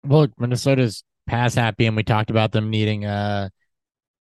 look, 0.04 0.30
Minnesota's 0.38 1.04
pass 1.26 1.54
happy, 1.54 1.86
and 1.86 1.96
we 1.96 2.02
talked 2.02 2.30
about 2.30 2.52
them 2.52 2.70
needing 2.70 3.04
uh, 3.04 3.48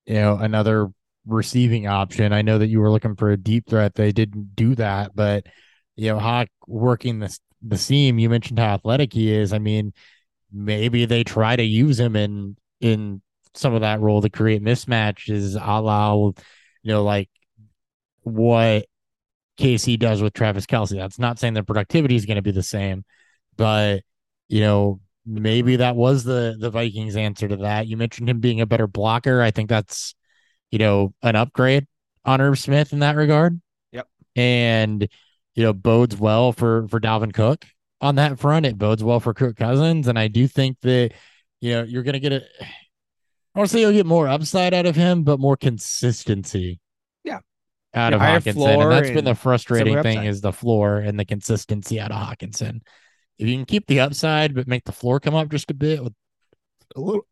you 0.06 0.16
know, 0.16 0.38
another 0.38 0.90
receiving 1.28 1.88
option. 1.88 2.34
I 2.34 2.42
know 2.42 2.58
that 2.58 2.68
you 2.68 2.80
were 2.80 2.92
looking 2.92 3.16
for 3.16 3.32
a 3.32 3.38
deep 3.38 3.68
threat. 3.68 3.96
They 3.96 4.12
didn't 4.12 4.56
do 4.56 4.76
that, 4.76 5.16
but 5.16 5.46
you 5.96 6.10
know, 6.10 6.20
Hawk 6.20 6.48
working 6.68 7.20
the 7.20 7.38
the 7.62 7.78
seam. 7.78 8.20
You 8.20 8.30
mentioned 8.30 8.60
how 8.60 8.74
athletic 8.76 9.14
he 9.14 9.34
is. 9.34 9.54
I 9.54 9.60
mean, 9.60 9.94
maybe 10.52 11.06
they 11.06 11.24
try 11.24 11.56
to 11.56 11.64
use 11.64 12.00
him 12.00 12.16
in 12.16 12.58
in 12.82 13.22
some 13.54 13.74
of 13.74 13.82
that 13.82 14.02
role 14.02 14.22
to 14.22 14.30
create 14.30 14.64
mismatches, 14.64 15.56
a 15.56 15.82
la, 15.82 16.14
you 16.16 16.34
know, 16.84 17.04
like 17.04 17.30
what 18.24 18.86
KC 19.58 19.98
does 19.98 20.22
with 20.22 20.34
Travis 20.34 20.66
Kelce. 20.66 20.98
That's 20.98 21.20
not 21.20 21.40
saying 21.40 21.54
the 21.54 21.64
productivity 21.64 22.16
is 22.16 22.26
going 22.26 22.36
to 22.36 22.42
be 22.42 22.52
the 22.52 22.64
same, 22.64 23.06
but 23.58 24.01
you 24.47 24.62
know, 24.62 24.99
maybe 25.26 25.78
that 25.78 25.95
was 25.95 26.24
the 26.24 26.56
the 26.60 26.70
Vikings 26.70 27.16
answer 27.16 27.47
to 27.47 27.58
that. 27.58 27.88
You 27.88 27.97
mentioned 27.97 28.30
him 28.30 28.39
being 28.39 28.62
a 28.62 28.66
better 28.66 28.88
blocker. 28.88 29.41
I 29.41 29.51
think 29.51 29.70
that's 29.70 30.16
you 30.72 30.80
know 30.80 31.14
an 31.22 31.36
upgrade 31.36 31.88
on 32.24 32.41
Irv 32.41 32.60
Smith 32.60 32.93
in 32.93 32.99
that 32.99 33.16
regard. 33.16 33.60
Yep. 33.91 34.08
And 34.36 35.08
you 35.56 35.64
know 35.64 35.74
bodes 35.74 36.18
well 36.18 36.51
for 36.51 36.88
for 36.88 36.99
Dalvin 36.99 37.34
Cook 37.34 37.66
on 38.01 38.16
that 38.16 38.39
front. 38.39 38.66
It 38.66 38.78
bodes 38.78 39.03
well 39.03 39.20
for 39.20 39.34
Kirk 39.34 39.58
Cousins, 39.58 40.08
and 40.08 40.20
I 40.20 40.28
do 40.28 40.47
think 40.47 40.80
that 40.82 41.12
you 41.62 41.74
know 41.74 41.84
you're 41.84 42.03
going 42.03 42.14
to 42.14 42.20
get 42.20 42.34
a. 42.34 42.43
I 43.56 43.60
want 43.60 43.70
to 43.70 43.74
say 43.74 43.82
you'll 43.82 43.93
get 43.93 44.06
more 44.06 44.28
upside 44.28 44.74
out 44.74 44.86
of 44.86 44.97
him, 44.97 45.24
but 45.24 45.39
more 45.39 45.56
consistency. 45.56 46.82
Yeah. 47.24 47.39
Out 47.93 48.12
Yeah, 48.12 48.36
of 48.38 48.43
Hockenson, 48.43 48.84
and 48.84 48.91
that's 48.91 49.10
been 49.12 49.24
the 49.24 49.34
frustrating 49.34 50.03
thing 50.03 50.26
is 50.26 50.41
the 50.41 50.51
floor 50.51 50.97
and 50.97 51.18
the 51.18 51.24
consistency 51.24 51.97
out 51.99 52.12
of 52.12 52.18
Hockenson. 52.18 52.82
If 53.38 53.48
you 53.48 53.56
can 53.56 53.66
keep 53.66 53.88
the 53.88 54.00
upside 54.00 54.56
but 54.56 54.68
make 54.68 54.86
the 54.86 54.92
floor 54.92 55.20
come 55.20 55.36
up 55.36 55.50
just 55.50 55.72
a 55.72 55.74
bit 55.74 56.04
with 56.04 56.14
a 56.96 57.02
little, 57.02 57.26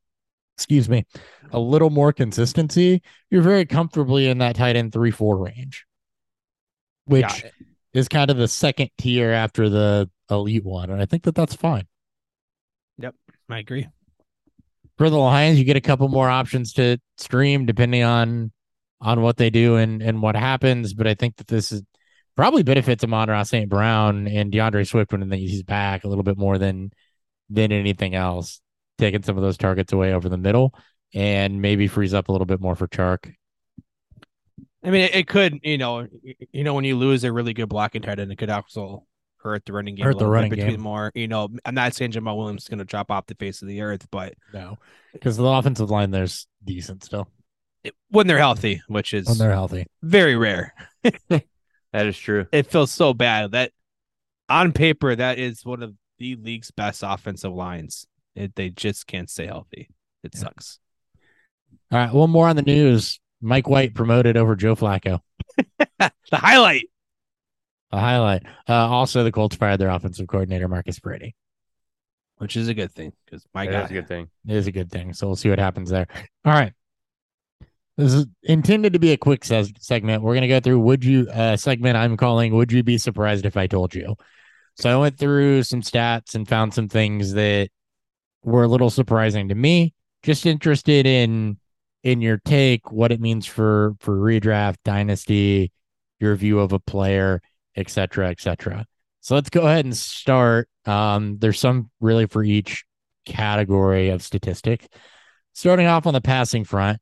excuse 0.58 0.90
me, 0.90 1.06
a 1.52 1.60
little 1.60 1.90
more 1.90 2.12
consistency, 2.12 3.02
you're 3.30 3.42
very 3.42 3.66
comfortably 3.66 4.28
in 4.28 4.40
that 4.40 4.56
tight 4.56 4.76
end 4.76 4.92
three 4.92 5.12
four 5.12 5.38
range, 5.38 5.86
which 7.06 7.46
is 7.94 8.08
kind 8.08 8.30
of 8.30 8.38
the 8.38 8.48
second 8.48 8.90
tier 8.98 9.32
after 9.32 9.70
the 9.70 10.10
elite 10.30 10.66
one, 10.66 10.90
and 10.90 11.02
I 11.02 11.06
think 11.06 11.24
that 11.24 11.36
that's 11.36 11.56
fine. 11.56 11.88
Yep. 12.98 13.16
I 13.50 13.60
agree. 13.60 13.88
For 14.98 15.04
for 15.04 15.10
the 15.10 15.18
Lions, 15.18 15.60
you 15.60 15.66
get 15.66 15.76
a 15.76 15.82
couple 15.82 16.08
more 16.08 16.30
options 16.30 16.74
to 16.74 16.98
stream 17.18 17.66
depending 17.66 18.04
on 18.04 18.52
on 19.02 19.22
what 19.22 19.38
they 19.38 19.50
do 19.50 19.76
and 19.76 20.02
and 20.02 20.22
what 20.22 20.36
happens. 20.36 20.94
But 20.94 21.08
I 21.08 21.14
think 21.14 21.36
that 21.38 21.48
this 21.48 21.72
is 21.72 21.84
probably 22.36 22.64
benefits 22.64 23.04
Amon 23.04 23.46
St. 23.46 23.70
Brown 23.70 24.28
and 24.28 24.52
D'Andre 24.52 24.84
Swift 24.84 25.12
when 25.12 25.32
he's 25.32 25.64
back 25.64 26.04
a 26.04 26.08
little 26.08 26.24
bit 26.24 26.38
more 26.38 26.58
than 26.58 26.92
than 27.50 27.72
anything 27.72 28.16
else, 28.16 28.62
taking 28.98 29.24
some 29.24 29.38
of 29.38 29.44
those 29.44 29.58
targets 29.58 29.94
away 29.94 30.14
over 30.14 30.30
the 30.30 30.38
middle 30.38 30.74
and 31.14 31.62
maybe 31.62 31.88
frees 31.88 32.14
up 32.14 32.30
a 32.30 32.32
little 32.32 32.46
bit 32.46 32.62
more 32.62 32.76
for 32.76 32.88
Chark. 32.88 33.34
I 34.84 34.90
mean, 34.90 35.02
it, 35.02 35.16
it 35.16 35.28
could, 35.28 35.60
you 35.64 35.78
know, 35.78 36.08
you 36.52 36.64
know, 36.64 36.74
when 36.74 36.84
you 36.84 36.98
lose 36.98 37.24
a 37.24 37.32
really 37.32 37.54
good 37.54 37.70
blocking 37.70 38.02
tight 38.02 38.20
end, 38.20 38.32
it 38.32 38.38
could 38.38 38.50
also 38.50 39.06
hurt 39.38 39.66
the 39.66 39.74
running 39.74 39.96
game. 39.96 40.06
Hurt 40.06 40.20
the 40.20 40.28
running 40.28 40.50
between 40.50 40.72
game. 40.72 40.82
more. 40.82 41.12
You 41.14 41.28
know, 41.28 41.50
I'm 41.64 41.76
not 41.76 41.94
saying 41.94 42.12
Jamaal 42.12 42.38
Williams 42.38 42.64
is 42.64 42.68
going 42.68 42.80
to 42.80 42.86
drop 42.86 43.12
off 43.12 43.28
the 43.28 43.36
face 43.36 43.62
of 43.62 43.68
the 43.68 43.82
earth, 43.82 44.08
but 44.12 44.34
No, 44.54 44.78
because 45.14 45.38
the 45.38 45.46
offensive 45.46 45.90
line 45.90 46.12
there's 46.12 46.48
decent 46.64 47.04
still 47.04 47.28
when 48.10 48.28
they're 48.28 48.38
healthy, 48.38 48.82
which 48.88 49.14
is 49.14 49.28
when 49.28 49.38
they're 49.38 49.52
healthy. 49.52 49.86
very 50.02 50.36
rare, 50.36 50.74
That 51.94 52.08
is 52.08 52.18
true. 52.18 52.48
it 52.52 52.68
feels 52.68 52.92
so 52.92 53.14
bad 53.14 53.52
that 53.52 53.72
on 54.50 54.72
paper 54.74 55.16
that 55.16 55.38
is 55.40 55.64
one 55.66 55.82
of 55.84 55.94
the 56.20 56.36
league's 56.36 56.72
best 56.72 57.04
offensive 57.06 57.54
lines. 57.54 58.06
It, 58.36 58.56
they 58.56 58.70
just 58.70 59.08
can't 59.08 59.30
stay 59.30 59.46
healthy. 59.46 59.90
It 60.24 60.32
Yeah. 60.34 60.40
sucks. 60.42 60.80
All 61.92 62.00
right, 62.00 62.12
one 62.14 62.30
more 62.32 62.48
on 62.48 62.56
the 62.56 62.62
news. 62.64 63.20
Mike 63.42 63.70
White 63.70 63.94
promoted 63.94 64.36
over 64.38 64.56
Joe 64.56 64.76
Flacco. 64.76 65.20
the 66.00 66.12
highlight. 66.32 66.90
The 67.92 68.00
highlight. 68.00 68.44
Uh, 68.68 68.74
also, 68.74 69.24
the 69.24 69.32
Colts 69.32 69.56
fired 69.56 69.80
their 69.80 69.90
offensive 69.90 70.28
coordinator 70.28 70.68
Marcus 70.68 71.00
Brady. 71.00 71.36
which 72.38 72.56
is 72.58 72.68
a 72.70 72.74
good 72.74 72.92
thing 72.92 73.14
because 73.26 73.46
my 73.54 73.66
That 73.68 73.72
God, 73.72 73.84
is 73.86 73.92
a 73.92 73.94
good 73.94 74.08
thing. 74.08 74.30
It 74.48 74.56
is 74.56 74.66
a 74.68 74.72
good 74.72 74.90
thing. 74.92 75.14
So 75.14 75.28
we'll 75.28 75.36
see 75.36 75.50
what 75.50 75.60
happens 75.60 75.90
there. 75.92 76.08
All 76.46 76.54
right. 76.54 76.74
This 77.98 78.14
is 78.14 78.26
intended 78.42 78.94
to 78.94 79.00
be 79.00 79.12
a 79.12 79.18
quick 79.18 79.46
se- 79.46 79.74
segment. 79.80 80.24
We're 80.24 80.34
going 80.34 80.42
to 80.42 80.48
go 80.48 80.60
through 80.60 80.80
would 80.80 81.06
you 81.06 81.28
uh, 81.30 81.56
segment 81.56 81.96
I'm 81.96 82.18
calling 82.18 82.56
Would 82.56 82.72
You 82.72 82.84
Be 82.84 82.98
Surprised 82.98 83.46
If 83.46 83.56
I 83.56 83.68
Told 83.68 83.94
You? 83.94 84.16
So 84.76 84.90
I 84.90 85.00
went 85.00 85.20
through 85.20 85.64
some 85.64 85.82
stats 85.82 86.34
and 86.34 86.48
found 86.48 86.74
some 86.74 86.90
things 86.90 87.34
that 87.34 87.70
were 88.44 88.64
a 88.64 88.68
little 88.68 88.90
surprising 88.90 89.50
to 89.50 89.56
me. 89.56 89.94
Just 90.24 90.46
interested 90.46 91.06
in 91.06 91.60
in 92.04 92.20
your 92.20 92.40
take, 92.44 92.92
what 92.92 93.12
it 93.12 93.22
means 93.22 93.46
for 93.46 93.94
for 94.00 94.18
redraft, 94.18 94.78
dynasty, 94.84 95.72
your 96.20 96.36
view 96.36 96.60
of 96.60 96.74
a 96.74 96.80
player, 96.80 97.42
et 97.76 97.90
cetera, 97.90 98.30
et 98.30 98.42
cetera. 98.42 98.86
So 99.22 99.36
let's 99.36 99.50
go 99.50 99.68
ahead 99.68 99.86
and 99.86 99.96
start. 99.96 100.68
Um, 100.86 101.38
there's 101.38 101.60
some 101.60 101.92
really 102.02 102.26
for 102.26 102.44
each 102.44 102.84
category 103.26 104.10
of 104.10 104.24
statistic. 104.24 104.88
Starting 105.54 105.86
off 105.86 106.08
on 106.08 106.14
the 106.14 106.22
passing 106.22 106.64
front, 106.64 107.00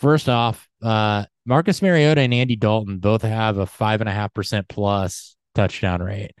first 0.00 0.28
off, 0.28 0.68
uh, 0.82 1.24
Marcus 1.46 1.82
Mariota 1.82 2.20
and 2.22 2.34
Andy 2.34 2.56
Dalton 2.56 2.98
both 2.98 3.22
have 3.22 3.58
a 3.58 3.66
five 3.66 4.00
and 4.00 4.08
a 4.08 4.12
half 4.12 4.32
percent 4.34 4.68
plus 4.68 5.36
touchdown 5.54 6.02
rate. 6.02 6.32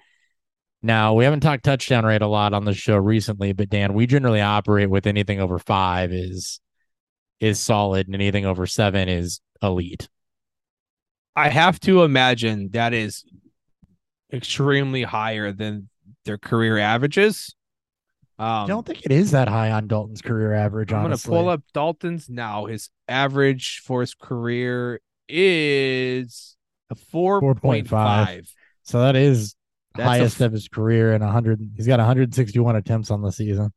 Now 0.82 1.14
we 1.14 1.24
haven't 1.24 1.40
talked 1.40 1.64
touchdown 1.64 2.04
rate 2.04 2.22
a 2.22 2.26
lot 2.26 2.54
on 2.54 2.64
the 2.64 2.72
show 2.72 2.96
recently, 2.96 3.52
but 3.52 3.68
Dan, 3.68 3.92
we 3.92 4.06
generally 4.06 4.40
operate 4.40 4.88
with 4.88 5.06
anything 5.06 5.40
over 5.40 5.58
five 5.58 6.12
is 6.12 6.60
is 7.38 7.58
solid, 7.58 8.06
and 8.06 8.14
anything 8.14 8.44
over 8.46 8.66
seven 8.66 9.08
is 9.08 9.40
elite. 9.62 10.08
I 11.36 11.48
have 11.48 11.80
to 11.80 12.02
imagine 12.02 12.70
that 12.72 12.92
is 12.92 13.24
extremely 14.32 15.02
higher 15.02 15.52
than 15.52 15.88
their 16.24 16.38
career 16.38 16.78
averages. 16.78 17.54
Um, 18.40 18.64
I 18.64 18.66
don't 18.68 18.86
think 18.86 19.04
it 19.04 19.12
is 19.12 19.32
that 19.32 19.48
high 19.48 19.70
on 19.70 19.86
Dalton's 19.86 20.22
career 20.22 20.54
average. 20.54 20.94
I'm 20.94 21.04
going 21.04 21.14
to 21.14 21.28
pull 21.28 21.50
up 21.50 21.60
Dalton's 21.74 22.30
now. 22.30 22.64
His 22.64 22.88
average 23.06 23.82
for 23.84 24.00
his 24.00 24.14
career 24.14 25.02
is 25.28 26.56
a 26.88 26.94
4.5. 26.94 28.48
So 28.84 29.00
that 29.02 29.14
is 29.14 29.54
That's 29.94 30.08
highest 30.08 30.40
f- 30.40 30.46
of 30.46 30.52
his 30.52 30.68
career 30.68 31.12
and 31.12 31.22
100. 31.22 31.60
He's 31.76 31.86
got 31.86 31.98
161 31.98 32.76
attempts 32.76 33.10
on 33.10 33.20
the 33.20 33.30
season. 33.30 33.74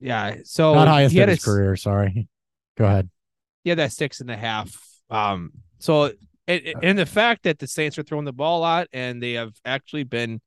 Yeah. 0.00 0.36
So 0.44 0.72
Not 0.74 0.88
highest 0.88 1.12
he 1.12 1.20
of 1.20 1.28
his 1.28 1.42
a 1.42 1.44
career. 1.44 1.76
Sorry. 1.76 2.26
Go 2.78 2.86
ahead. 2.86 3.10
Yeah, 3.64 3.74
that 3.74 3.92
six 3.92 4.20
and 4.20 4.30
a 4.30 4.36
half. 4.36 4.74
Um, 5.10 5.52
so 5.78 6.04
Uh, 6.04 6.10
and, 6.48 6.74
and 6.82 6.98
the 6.98 7.04
fact 7.04 7.42
that 7.42 7.58
the 7.58 7.66
Saints 7.66 7.98
are 7.98 8.02
throwing 8.02 8.24
the 8.24 8.32
ball 8.32 8.60
a 8.60 8.62
lot 8.62 8.88
and 8.94 9.22
they 9.22 9.32
have 9.32 9.52
actually 9.66 10.04
been 10.04 10.40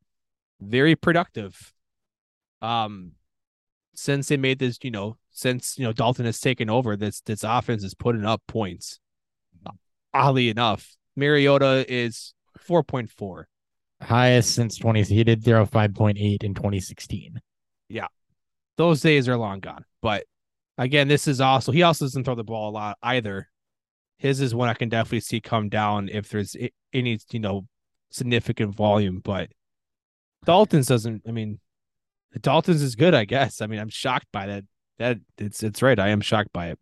very 0.60 0.96
productive. 0.96 1.72
Um, 2.64 3.12
since 4.00 4.30
they 4.30 4.38
made 4.38 4.60
this, 4.60 4.80
you 4.82 4.91
know, 4.91 5.18
since 5.30 5.78
you 5.78 5.84
know 5.84 5.91
Dalton 5.91 6.26
has 6.26 6.39
taken 6.39 6.70
over, 6.70 6.95
this 6.95 7.20
this 7.22 7.43
offense 7.43 7.84
is 7.84 7.93
putting 7.93 8.26
up 8.26 8.41
points. 8.47 9.00
Oddly 10.14 10.50
enough, 10.50 10.95
Mariota 11.16 11.86
is 11.88 12.34
four 12.58 12.82
point 12.82 13.12
four. 13.12 13.47
Highest 14.02 14.56
since 14.56 14.78
20. 14.78 15.04
He 15.04 15.26
did 15.26 15.43
throw 15.43 15.66
5.8 15.66 16.41
in 16.41 16.54
2016. 16.54 17.41
Yeah, 17.89 18.08
Those 18.78 19.02
days 19.02 19.28
are 19.28 19.36
long 19.36 19.60
gone. 19.60 19.84
But 20.02 20.24
again, 20.78 21.10
this 21.10 21.28
is 21.28 21.41
also 21.41 21.74
he 21.74 21.84
also 21.84 22.06
doesn't 22.06 22.24
throw 22.24 22.36
the 22.36 22.43
ball 22.45 22.70
a 22.70 22.72
lot 22.72 22.97
either. 23.04 23.50
His 24.18 24.39
is 24.39 24.56
one 24.56 24.70
I 24.70 24.74
can 24.74 24.88
definitely 24.88 25.20
see 25.20 25.41
come 25.41 25.68
down 25.68 26.08
if 26.08 26.30
there's 26.30 26.56
any 26.93 27.20
you 27.32 27.39
know 27.39 27.68
significant 28.10 28.74
volume. 28.76 29.20
But 29.22 29.50
Dalton's 30.45 30.88
doesn't. 30.88 31.24
I 31.28 31.32
mean, 31.32 31.60
Dalton's 32.42 32.82
is 32.82 32.96
good, 32.96 33.14
I 33.14 33.26
guess. 33.26 33.62
I 33.62 33.68
mean, 33.68 33.80
I'm 33.80 33.90
shocked 33.90 34.28
by 34.32 34.46
that. 34.48 34.64
That 35.00 35.18
it's 35.38 35.64
it's 35.64 35.82
right. 35.82 35.98
I 36.00 36.10
am 36.10 36.22
shocked 36.22 36.52
by 36.54 36.68
it. 36.68 36.80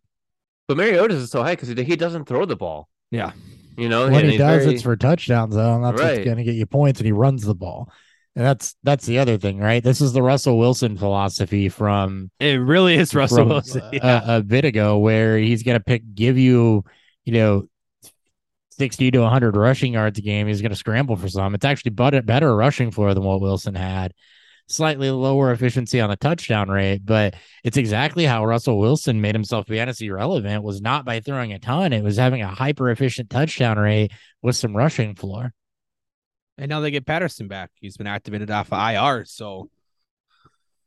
But 0.68 0.78
Mariota's 0.78 1.22
is 1.24 1.32
so 1.32 1.44
high 1.44 1.54
because 1.56 1.70
he 1.70 1.96
doesn't 1.96 2.26
throw 2.26 2.46
the 2.46 2.56
ball. 2.58 2.90
Yeah. 3.12 3.32
You 3.78 3.88
know, 3.90 4.10
When 4.10 4.28
he 4.30 4.38
does, 4.38 4.64
very- 4.64 4.74
it's 4.76 4.84
for 4.84 4.96
touchdowns, 4.98 5.56
though. 5.56 5.76
And 5.76 5.84
that's 5.84 6.02
what's 6.02 6.18
Right. 6.18 6.26
going 6.26 6.38
to 6.38 6.44
get 6.44 6.56
you 6.56 6.66
points, 6.66 7.00
and 7.00 7.06
he 7.06 7.12
runs 7.12 7.44
the 7.44 7.54
ball. 7.56 7.92
And 8.36 8.44
that's 8.46 8.76
that's 8.84 9.06
the 9.06 9.20
other 9.20 9.38
thing, 9.38 9.60
right? 9.60 9.84
This 9.84 10.02
is 10.02 10.14
the 10.14 10.22
Russell 10.22 10.58
Wilson 10.60 10.98
philosophy 10.98 11.70
from 11.70 12.30
It 12.40 12.60
really 12.60 12.96
is 12.96 13.16
Russell 13.16 13.38
from, 13.38 13.50
Wilson. 13.50 13.82
uh, 13.82 13.90
Yeah. 13.94 14.22
a, 14.36 14.38
a 14.40 14.44
bit 14.44 14.66
ago, 14.66 14.98
where 15.00 15.38
he's 15.38 15.64
going 15.64 15.78
to 15.80 15.84
pick, 15.84 16.04
give 16.14 16.38
you, 16.38 16.84
you 17.26 17.34
know, 17.34 17.68
sixty 18.72 19.10
to 19.12 19.28
hundred 19.28 19.56
rushing 19.56 19.94
yards 19.94 20.20
a 20.20 20.22
game. 20.22 20.48
He's 20.48 20.62
going 20.62 20.72
to 20.72 20.76
scramble 20.78 21.16
for 21.16 21.28
some. 21.30 21.56
It's 21.56 21.66
actually 21.66 21.92
better 21.92 22.22
better 22.22 22.56
rushing 22.56 22.92
floor 22.92 23.14
than 23.14 23.24
what 23.24 23.42
Wilson 23.42 23.76
had. 23.76 24.14
Slightly 24.70 25.10
lower 25.10 25.52
efficiency 25.54 26.02
on 26.02 26.10
the 26.10 26.18
touchdown 26.18 26.70
rate, 26.70 27.06
but 27.06 27.36
it's 27.64 27.78
exactly 27.78 28.26
how 28.26 28.46
Russell 28.46 28.80
Wilson 28.80 29.22
made 29.22 29.34
himself 29.34 29.68
fantasy 29.68 30.10
relevant. 30.10 30.62
Was 30.62 30.82
not 30.82 31.06
by 31.06 31.22
throwing 31.22 31.54
a 31.54 31.60
ton; 31.60 31.94
it 31.94 32.04
was 32.04 32.18
having 32.18 32.42
a 32.42 32.48
hyper 32.48 32.90
efficient 32.90 33.30
touchdown 33.30 33.80
rate 33.80 34.12
with 34.42 34.58
some 34.58 34.76
rushing 34.76 35.16
floor. 35.16 35.54
And 36.58 36.70
now 36.70 36.82
they 36.82 36.92
get 36.92 37.06
Patterson 37.06 37.48
back. 37.48 37.70
He's 37.76 37.98
been 37.98 38.08
activated 38.08 38.52
off 38.52 38.74
of 38.74 38.80
IR. 38.80 39.26
So 39.26 39.70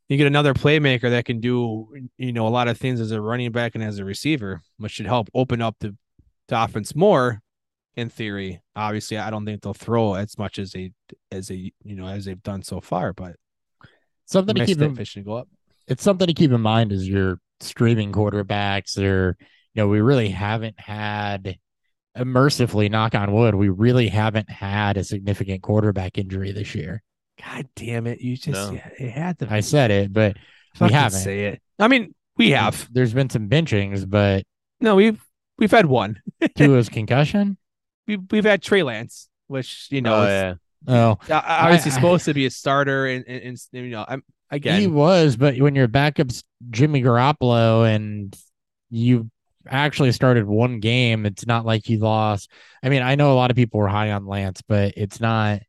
you 0.08 0.16
get 0.16 0.26
another 0.26 0.54
playmaker 0.54 1.10
that 1.10 1.24
can 1.24 1.40
do, 1.40 1.86
you 2.18 2.32
know, 2.32 2.48
a 2.48 2.50
lot 2.50 2.66
of 2.66 2.76
things 2.76 3.00
as 3.00 3.12
a 3.12 3.20
running 3.20 3.52
back 3.52 3.76
and 3.76 3.84
as 3.84 4.00
a 4.00 4.04
receiver, 4.04 4.60
which 4.76 4.92
should 4.92 5.06
help 5.06 5.28
open 5.32 5.62
up 5.62 5.76
the, 5.78 5.96
the 6.48 6.62
offense 6.62 6.96
more 6.96 7.40
in 7.94 8.10
theory. 8.10 8.60
Obviously, 8.74 9.18
I 9.18 9.30
don't 9.30 9.46
think 9.46 9.62
they'll 9.62 9.72
throw 9.72 10.14
as 10.14 10.36
much 10.36 10.58
as 10.58 10.72
they 10.72 10.92
as 11.30 11.48
they, 11.48 11.72
you 11.84 11.94
know, 11.94 12.08
as 12.08 12.24
they've 12.24 12.42
done 12.42 12.62
so 12.62 12.80
far, 12.80 13.12
but 13.12 13.36
Something 14.30 14.54
to 14.56 14.66
keep 14.66 14.80
in, 14.80 14.94
fish 14.94 15.14
to 15.14 15.22
go 15.22 15.34
up. 15.34 15.48
it's 15.88 16.02
something 16.02 16.26
to 16.26 16.34
keep 16.34 16.50
in 16.52 16.60
mind 16.60 16.92
as 16.92 17.08
you're 17.08 17.38
streaming 17.60 18.12
quarterbacks 18.12 18.96
or 18.98 19.36
you 19.74 19.82
know 19.82 19.88
we 19.88 20.00
really 20.00 20.28
haven't 20.30 20.78
had 20.80 21.58
immersively 22.16 22.90
knock 22.90 23.14
on 23.14 23.32
wood 23.32 23.54
we 23.54 23.68
really 23.68 24.08
haven't 24.08 24.48
had 24.50 24.96
a 24.96 25.04
significant 25.04 25.62
quarterback 25.62 26.18
injury 26.18 26.52
this 26.52 26.74
year 26.74 27.02
God 27.40 27.66
damn 27.74 28.06
it. 28.06 28.20
You 28.20 28.36
just 28.36 28.48
No. 28.48 28.72
yeah, 28.72 28.88
it 28.98 29.10
had 29.10 29.38
to 29.38 29.46
i 29.50 29.60
said 29.60 29.90
it 29.90 30.12
but 30.12 30.36
we 30.80 30.90
haven't 30.92 31.20
say 31.20 31.46
it. 31.46 31.62
I 31.78 31.88
mean, 31.88 32.14
we 32.36 32.50
have. 32.50 32.88
there's 32.92 33.14
been 33.14 33.30
some 33.30 33.48
benchings 33.48 34.08
but 34.08 34.44
No, 34.80 34.94
we've 34.96 35.22
we've 35.58 35.70
had 35.70 35.86
one. 35.86 36.20
Two 36.40 36.48
Tua's 36.56 36.88
concussion 36.88 37.56
We've 38.06 38.20
we've 38.30 38.44
had 38.44 38.62
Trey 38.62 38.82
Lance, 38.82 39.28
which 39.46 39.86
you 39.90 40.00
know 40.02 40.16
oh 40.16 40.22
is 40.24 40.28
yeah, 40.28 40.54
oh 40.88 41.18
obviously 41.30 41.90
I- 41.90 41.94
supposed 41.94 42.24
to 42.24 42.34
be 42.34 42.46
a 42.46 42.50
starter 42.50 43.06
and, 43.06 43.24
and, 43.26 43.42
and 43.42 43.58
you 43.72 43.90
know 43.90 44.04
I'm 44.06 44.22
he 44.62 44.86
was 44.88 45.36
but 45.36 45.56
when 45.58 45.74
your 45.74 45.86
backup's 45.86 46.42
jimmy 46.70 47.02
garoppolo 47.02 47.88
and 47.88 48.36
you 48.90 49.30
actually 49.68 50.10
started 50.10 50.44
one 50.44 50.80
game 50.80 51.24
it's 51.26 51.46
not 51.46 51.64
like 51.64 51.88
you 51.88 51.98
lost 51.98 52.50
i 52.82 52.88
mean 52.88 53.02
i 53.02 53.14
know 53.14 53.32
a 53.32 53.34
lot 53.34 53.50
of 53.50 53.56
people 53.56 53.78
were 53.78 53.86
high 53.88 54.10
on 54.10 54.26
lance 54.26 54.62
but 54.66 54.94
it's 54.96 55.20
not 55.20 55.60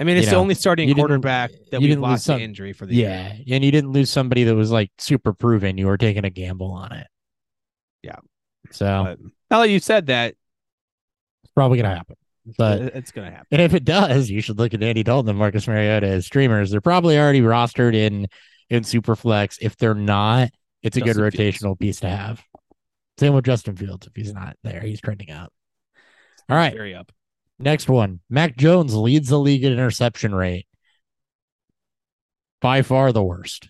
I 0.00 0.04
mean 0.04 0.16
it's 0.16 0.28
the 0.28 0.32
know, 0.32 0.40
only 0.40 0.54
starting 0.54 0.92
quarterback 0.94 1.50
that 1.70 1.82
we 1.82 1.94
lost 1.94 2.24
some- 2.24 2.40
injury 2.40 2.72
for 2.72 2.86
the 2.86 2.94
year. 2.94 3.36
Yeah, 3.44 3.54
and 3.56 3.62
you 3.62 3.70
didn't 3.70 3.92
lose 3.92 4.08
somebody 4.08 4.44
that 4.44 4.54
was 4.56 4.70
like 4.70 4.90
super 4.96 5.34
proven. 5.34 5.76
You 5.76 5.88
were 5.88 5.98
taking 5.98 6.24
a 6.24 6.30
gamble 6.30 6.72
on 6.72 6.92
it. 6.92 7.06
Yeah. 8.02 8.16
So 8.70 9.04
But 9.04 9.18
now 9.50 9.60
that 9.60 9.68
you 9.68 9.78
said 9.78 10.06
that, 10.06 10.34
it's 11.44 11.52
probably 11.52 11.76
gonna 11.76 11.94
happen. 11.94 12.16
But 12.56 12.82
it's 12.82 13.12
gonna 13.12 13.30
happen. 13.30 13.46
and 13.50 13.62
if 13.62 13.74
it 13.74 13.84
does, 13.84 14.30
you 14.30 14.40
should 14.40 14.58
look 14.58 14.74
at 14.74 14.82
Andy 14.82 15.02
Dalton 15.02 15.30
and 15.30 15.38
Marcus 15.38 15.66
Mariota 15.66 16.06
as 16.06 16.26
streamers. 16.26 16.70
They're 16.70 16.80
probably 16.80 17.18
already 17.18 17.40
rostered 17.40 17.94
in 17.94 18.26
in 18.68 18.82
Superflex. 18.82 19.58
If 19.60 19.76
they're 19.76 19.94
not, 19.94 20.50
it's 20.82 20.96
a 20.96 21.00
good 21.00 21.16
Justin 21.16 21.30
Fields. 21.30 21.58
rotational 21.58 21.78
piece 21.78 22.00
to 22.00 22.08
have. 22.08 22.42
Same 23.18 23.34
with 23.34 23.44
Justin 23.44 23.76
Fields. 23.76 24.06
If 24.06 24.14
he's 24.16 24.32
not 24.32 24.56
there, 24.62 24.80
he's 24.80 25.00
trending 25.00 25.30
up. 25.30 25.52
All 26.48 26.56
right. 26.56 26.72
Very 26.72 26.94
up. 26.94 27.12
Next 27.58 27.88
one. 27.88 28.20
Mac 28.30 28.56
Jones 28.56 28.94
leads 28.94 29.28
the 29.28 29.38
league 29.38 29.64
in 29.64 29.72
interception 29.72 30.34
rate. 30.34 30.66
By 32.60 32.82
far 32.82 33.12
the 33.12 33.22
worst. 33.22 33.68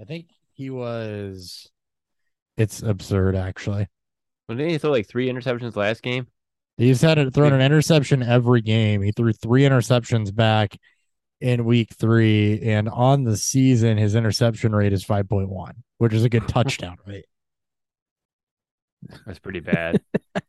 I 0.00 0.04
think 0.04 0.26
he 0.52 0.70
was. 0.70 1.70
It's 2.56 2.82
absurd, 2.82 3.36
actually. 3.36 3.88
Well, 4.48 4.56
didn't 4.56 4.72
he 4.72 4.78
throw 4.78 4.90
like 4.90 5.06
three 5.06 5.28
interceptions 5.28 5.76
last 5.76 6.02
game? 6.02 6.26
He's 6.78 7.02
had 7.02 7.18
it 7.18 7.34
thrown 7.34 7.52
an 7.52 7.60
interception 7.60 8.22
every 8.22 8.62
game. 8.62 9.02
He 9.02 9.12
threw 9.12 9.32
three 9.32 9.62
interceptions 9.62 10.34
back 10.34 10.76
in 11.40 11.64
week 11.64 11.90
three, 11.94 12.62
and 12.62 12.88
on 12.88 13.24
the 13.24 13.36
season, 13.36 13.98
his 13.98 14.14
interception 14.14 14.74
rate 14.74 14.92
is 14.92 15.04
five 15.04 15.28
point 15.28 15.48
one, 15.50 15.82
which 15.98 16.14
is 16.14 16.24
a 16.24 16.28
good 16.28 16.46
touchdown 16.48 16.96
rate. 17.06 17.26
That's 19.26 19.38
pretty 19.38 19.60
bad. 19.60 20.00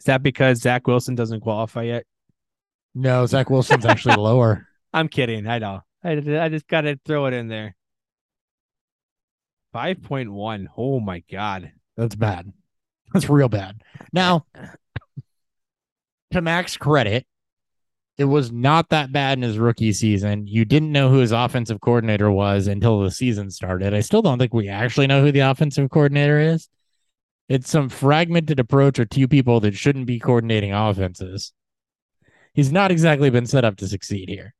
Is 0.00 0.06
that 0.06 0.22
because 0.22 0.60
Zach 0.60 0.86
Wilson 0.86 1.14
doesn't 1.14 1.40
qualify 1.40 1.84
yet? 1.84 2.04
No, 2.94 3.24
Zach 3.24 3.48
Wilson's 3.48 3.86
actually 3.86 4.16
lower. 4.18 4.66
I'm 4.92 5.08
kidding. 5.08 5.46
I 5.46 5.58
know. 5.58 5.80
I, 6.02 6.12
I 6.12 6.48
just 6.48 6.66
got 6.66 6.82
to 6.82 6.98
throw 7.06 7.26
it 7.26 7.34
in 7.34 7.48
there. 7.48 7.74
5.1. 9.74 10.66
Oh 10.76 11.00
my 11.00 11.22
God. 11.30 11.72
That's 11.96 12.14
bad. 12.14 12.52
That's 13.12 13.28
real 13.28 13.48
bad. 13.48 13.80
Now, 14.12 14.46
to 16.32 16.40
Mac's 16.42 16.76
credit, 16.76 17.26
it 18.18 18.24
was 18.24 18.52
not 18.52 18.90
that 18.90 19.12
bad 19.12 19.38
in 19.38 19.42
his 19.42 19.58
rookie 19.58 19.92
season. 19.92 20.46
You 20.46 20.64
didn't 20.64 20.92
know 20.92 21.10
who 21.10 21.18
his 21.18 21.32
offensive 21.32 21.80
coordinator 21.80 22.30
was 22.30 22.66
until 22.66 23.00
the 23.02 23.10
season 23.10 23.50
started. 23.50 23.94
I 23.94 24.00
still 24.00 24.22
don't 24.22 24.38
think 24.38 24.54
we 24.54 24.68
actually 24.68 25.06
know 25.06 25.22
who 25.22 25.32
the 25.32 25.40
offensive 25.40 25.90
coordinator 25.90 26.38
is. 26.38 26.68
It's 27.48 27.68
some 27.68 27.88
fragmented 27.88 28.58
approach 28.58 28.98
or 28.98 29.04
two 29.04 29.28
people 29.28 29.60
that 29.60 29.74
shouldn't 29.74 30.06
be 30.06 30.18
coordinating 30.18 30.72
offenses. 30.72 31.52
He's 32.54 32.72
not 32.72 32.90
exactly 32.90 33.30
been 33.30 33.46
set 33.46 33.64
up 33.64 33.76
to 33.78 33.88
succeed 33.88 34.28
here. 34.28 34.54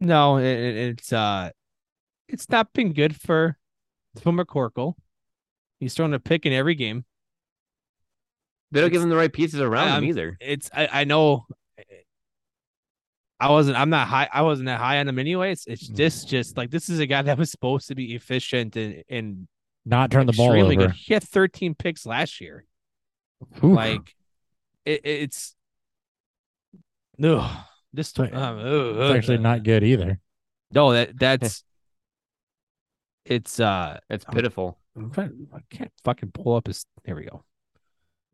No, 0.00 0.38
it, 0.38 0.44
it- 0.46 0.76
it's 0.98 1.12
uh, 1.12 1.50
it's 2.28 2.48
not 2.50 2.72
been 2.72 2.92
good 2.92 3.16
for 3.16 3.58
for 4.20 4.32
McCorkle. 4.32 4.94
He's 5.82 5.94
thrown 5.94 6.14
a 6.14 6.20
pick 6.20 6.46
in 6.46 6.52
every 6.52 6.76
game. 6.76 7.04
They 8.70 8.80
don't 8.80 8.92
give 8.92 9.02
him 9.02 9.08
the 9.08 9.16
right 9.16 9.32
pieces 9.32 9.60
around 9.60 9.88
him 9.88 9.94
I'm- 9.94 10.04
either. 10.04 10.38
It's 10.40 10.70
I, 10.72 10.88
I 11.00 11.04
know. 11.04 11.44
I 13.40 13.50
wasn't. 13.50 13.76
I'm 13.76 13.90
not 13.90 14.06
high. 14.06 14.28
I 14.32 14.42
wasn't 14.42 14.66
that 14.66 14.78
high 14.78 15.00
on 15.00 15.08
him 15.08 15.18
anyways. 15.18 15.64
It's 15.66 15.90
Mm. 15.90 15.96
just 15.96 16.28
just 16.28 16.56
like 16.56 16.70
this 16.70 16.88
is 16.88 17.00
a 17.00 17.06
guy 17.06 17.22
that 17.22 17.36
was 17.36 17.50
supposed 17.50 17.88
to 17.88 17.96
be 17.96 18.14
efficient 18.14 18.76
and 18.76 19.02
and 19.08 19.48
Not 19.84 20.12
turn 20.12 20.26
the 20.26 20.32
ball 20.32 20.52
extremely 20.52 20.76
over. 20.76 20.86
good. 20.86 20.94
He 20.94 21.14
had 21.14 21.24
13 21.24 21.74
picks 21.74 22.06
last 22.06 22.40
year. 22.40 22.64
Oof. 23.56 23.62
Like 23.64 24.14
it, 24.84 25.00
it's 25.04 25.56
no. 27.18 27.44
This 27.92 28.10
It's 28.10 28.18
um, 28.20 28.58
it's 28.60 29.16
actually 29.16 29.38
not 29.38 29.64
good 29.64 29.82
either. 29.82 30.20
No, 30.72 30.92
that 30.92 31.18
that's 31.18 31.64
it's 33.26 33.58
uh 33.58 33.98
It's 34.08 34.24
pitiful. 34.24 34.78
I'm 34.96 35.10
trying- 35.10 35.46
I 35.54 35.58
can't 35.70 35.92
fucking 36.04 36.32
pull 36.32 36.54
up 36.54 36.66
his 36.66 36.84
there 37.04 37.14
we 37.16 37.24
go. 37.24 37.44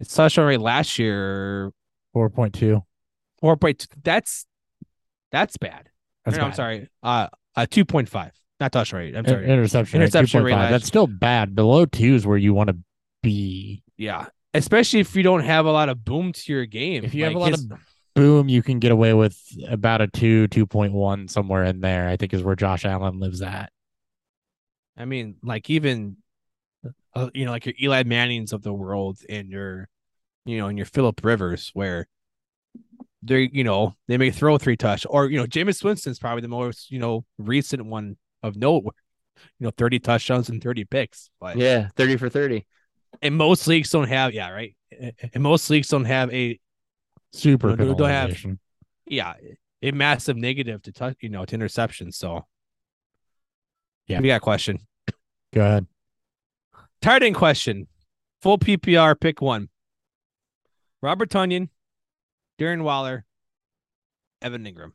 It's 0.01 0.15
touchdown 0.15 0.47
rate 0.47 0.61
last 0.61 0.99
year 0.99 1.73
Four 2.13 2.31
point 2.31 2.55
two. 2.55 2.83
four 3.41 3.57
point 3.57 3.87
that's 4.03 4.47
that's 5.31 5.57
bad. 5.57 5.91
That's 6.25 6.37
No, 6.37 6.45
I'm 6.45 6.53
sorry. 6.53 6.89
Uh 7.03 7.29
uh 7.57 7.67
two 7.71 7.85
point 7.85 8.09
five. 8.09 8.33
Not 8.61 8.73
touchdown 8.73 9.01
rate. 9.01 9.17
I'm 9.17 9.27
sorry. 9.27 9.49
Interception, 9.49 10.01
Interception 10.01 10.43
rate, 10.43 10.53
rate 10.55 10.59
2.5. 10.59 10.71
That's 10.71 10.87
still 10.87 11.07
bad. 11.07 11.55
Below 11.55 11.87
two 11.87 12.15
is 12.15 12.27
where 12.27 12.37
you 12.39 12.55
want 12.55 12.69
to 12.71 12.77
be. 13.23 13.83
yeah. 13.97 14.27
Especially 14.55 14.99
if 15.01 15.15
you 15.15 15.23
don't 15.23 15.43
have 15.45 15.67
a 15.67 15.71
lot 15.71 15.89
of 15.91 16.05
boom 16.05 16.33
to 16.33 16.53
your 16.53 16.65
game. 16.67 17.05
If 17.05 17.15
you 17.15 17.25
have 17.25 17.35
a 17.35 17.39
lot 17.39 17.51
his- 17.51 17.65
of 17.65 17.73
boom, 18.15 18.49
you 18.49 18.63
can 18.63 18.79
get 18.81 18.91
away 18.91 19.13
with 19.15 19.39
about 19.69 20.01
a 20.01 20.09
two, 20.09 20.49
two 20.49 20.67
point 20.67 20.93
one 20.93 21.29
somewhere 21.29 21.65
in 21.65 21.81
there. 21.81 22.09
I 22.09 22.17
think 22.17 22.33
is 22.35 22.43
where 22.43 22.57
Josh 22.57 22.85
Allen 22.85 23.21
lives 23.21 23.43
at. 23.43 23.71
I 24.97 25.05
mean, 25.05 25.37
like 25.43 25.69
even, 25.71 26.17
uh, 27.15 27.31
you 27.35 27.45
know, 27.45 27.51
like 27.51 27.67
your 27.67 27.75
Eli 27.81 28.03
Manning's 28.05 28.53
of 28.53 28.63
the 28.63 28.73
world 28.73 29.19
and 29.29 29.49
your, 29.51 29.89
you 30.45 30.59
know, 30.59 30.67
and 30.69 30.79
your 30.79 30.87
Philip 30.87 31.25
Rivers, 31.25 31.71
where 31.75 32.07
they, 33.23 33.49
you 33.53 33.65
know, 33.65 33.95
they 34.07 34.17
may 34.19 34.31
throw 34.31 34.59
three 34.59 34.77
touch, 34.77 35.07
or 35.09 35.29
you 35.29 35.39
know, 35.39 35.47
Jameis 35.47 35.83
Winston's 35.83 36.19
probably 36.19 36.43
the 36.43 36.49
most, 36.49 36.91
you 36.91 36.99
know, 36.99 37.25
recent 37.39 37.85
one 37.85 38.17
of 38.43 38.57
note, 38.57 38.85
where, 38.85 38.93
you 39.59 39.65
know, 39.67 39.73
thirty 39.77 39.99
touchdowns 39.99 40.49
and 40.49 40.63
thirty 40.63 40.85
picks. 40.85 41.31
But 41.41 41.57
Yeah, 41.57 41.89
30 41.97 42.17
for 42.17 42.29
30. 42.29 42.65
and 43.23 43.37
most 43.37 43.67
leagues 43.67 43.91
don't 43.91 44.09
have, 44.09 44.33
yeah, 44.35 44.51
right. 44.51 44.75
And 45.33 45.43
most 45.43 45.69
leagues 45.71 45.89
don't 45.89 46.05
have 46.05 46.33
a, 46.33 46.59
Super. 47.33 47.77
No, 47.77 47.85
no, 47.85 47.95
don't 47.95 48.09
have- 48.09 48.37
yeah, 49.07 49.35
a 49.83 49.91
massive 49.91 50.37
negative 50.37 50.83
to 50.83 50.93
touch, 50.93 51.17
you 51.21 51.29
know, 51.29 51.45
to 51.45 51.55
interception. 51.55 52.11
So, 52.13 52.47
Yeah. 54.07 54.21
we 54.21 54.29
got 54.29 54.37
a 54.37 54.41
question. 54.41 54.79
Go 55.53 55.61
ahead. 55.61 55.87
Tight 57.01 57.23
end 57.23 57.35
question. 57.37 57.87
Full 58.43 58.59
PPR, 58.59 59.19
pick 59.19 59.41
one. 59.41 59.69
Robert 61.03 61.31
Tonyan, 61.31 61.69
Darren 62.59 62.83
Waller, 62.83 63.25
Evan 64.43 64.65
Engram. 64.65 64.93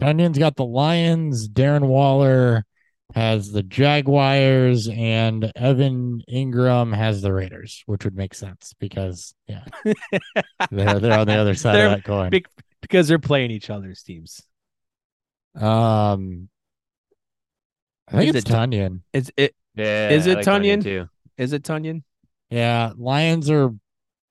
Tonyan's 0.00 0.38
got 0.38 0.56
the 0.56 0.64
Lions. 0.64 1.48
Darren 1.48 1.86
Waller 1.86 2.64
has 3.14 3.50
the 3.50 3.62
Jaguars, 3.64 4.88
and 4.88 5.50
Evan 5.56 6.22
Engram 6.30 6.94
has 6.94 7.22
the 7.22 7.32
Raiders, 7.32 7.82
which 7.86 8.04
would 8.04 8.14
make 8.16 8.34
sense 8.34 8.74
because 8.78 9.34
yeah, 9.48 9.64
they're 10.70 11.00
they're 11.00 11.18
on 11.18 11.26
the 11.26 11.34
other 11.34 11.54
side 11.54 11.74
They're 11.74 11.86
of 11.86 11.92
that 11.92 12.04
coin. 12.04 12.30
big- 12.30 12.46
Because 12.80 13.08
they're 13.08 13.18
playing 13.18 13.50
each 13.50 13.70
other's 13.70 14.02
teams. 14.02 14.40
Um, 15.56 16.48
I 18.06 18.12
think 18.18 18.30
Is 18.30 18.36
it's 18.36 18.50
it- 18.50 18.52
Tonyan. 18.52 19.00
Is 19.12 19.32
it 19.36 19.54
Yeah. 19.78 20.10
Is 20.10 20.26
it 20.26 20.36
like 20.36 20.44
Tonyan 20.46 20.78
Tonyan? 20.78 20.82
too? 20.82 21.08
is 21.36 21.52
it 21.52 21.62
Tonyan? 21.62 22.02
Yeah, 22.50 22.92
Lions 22.96 23.50
are 23.50 23.70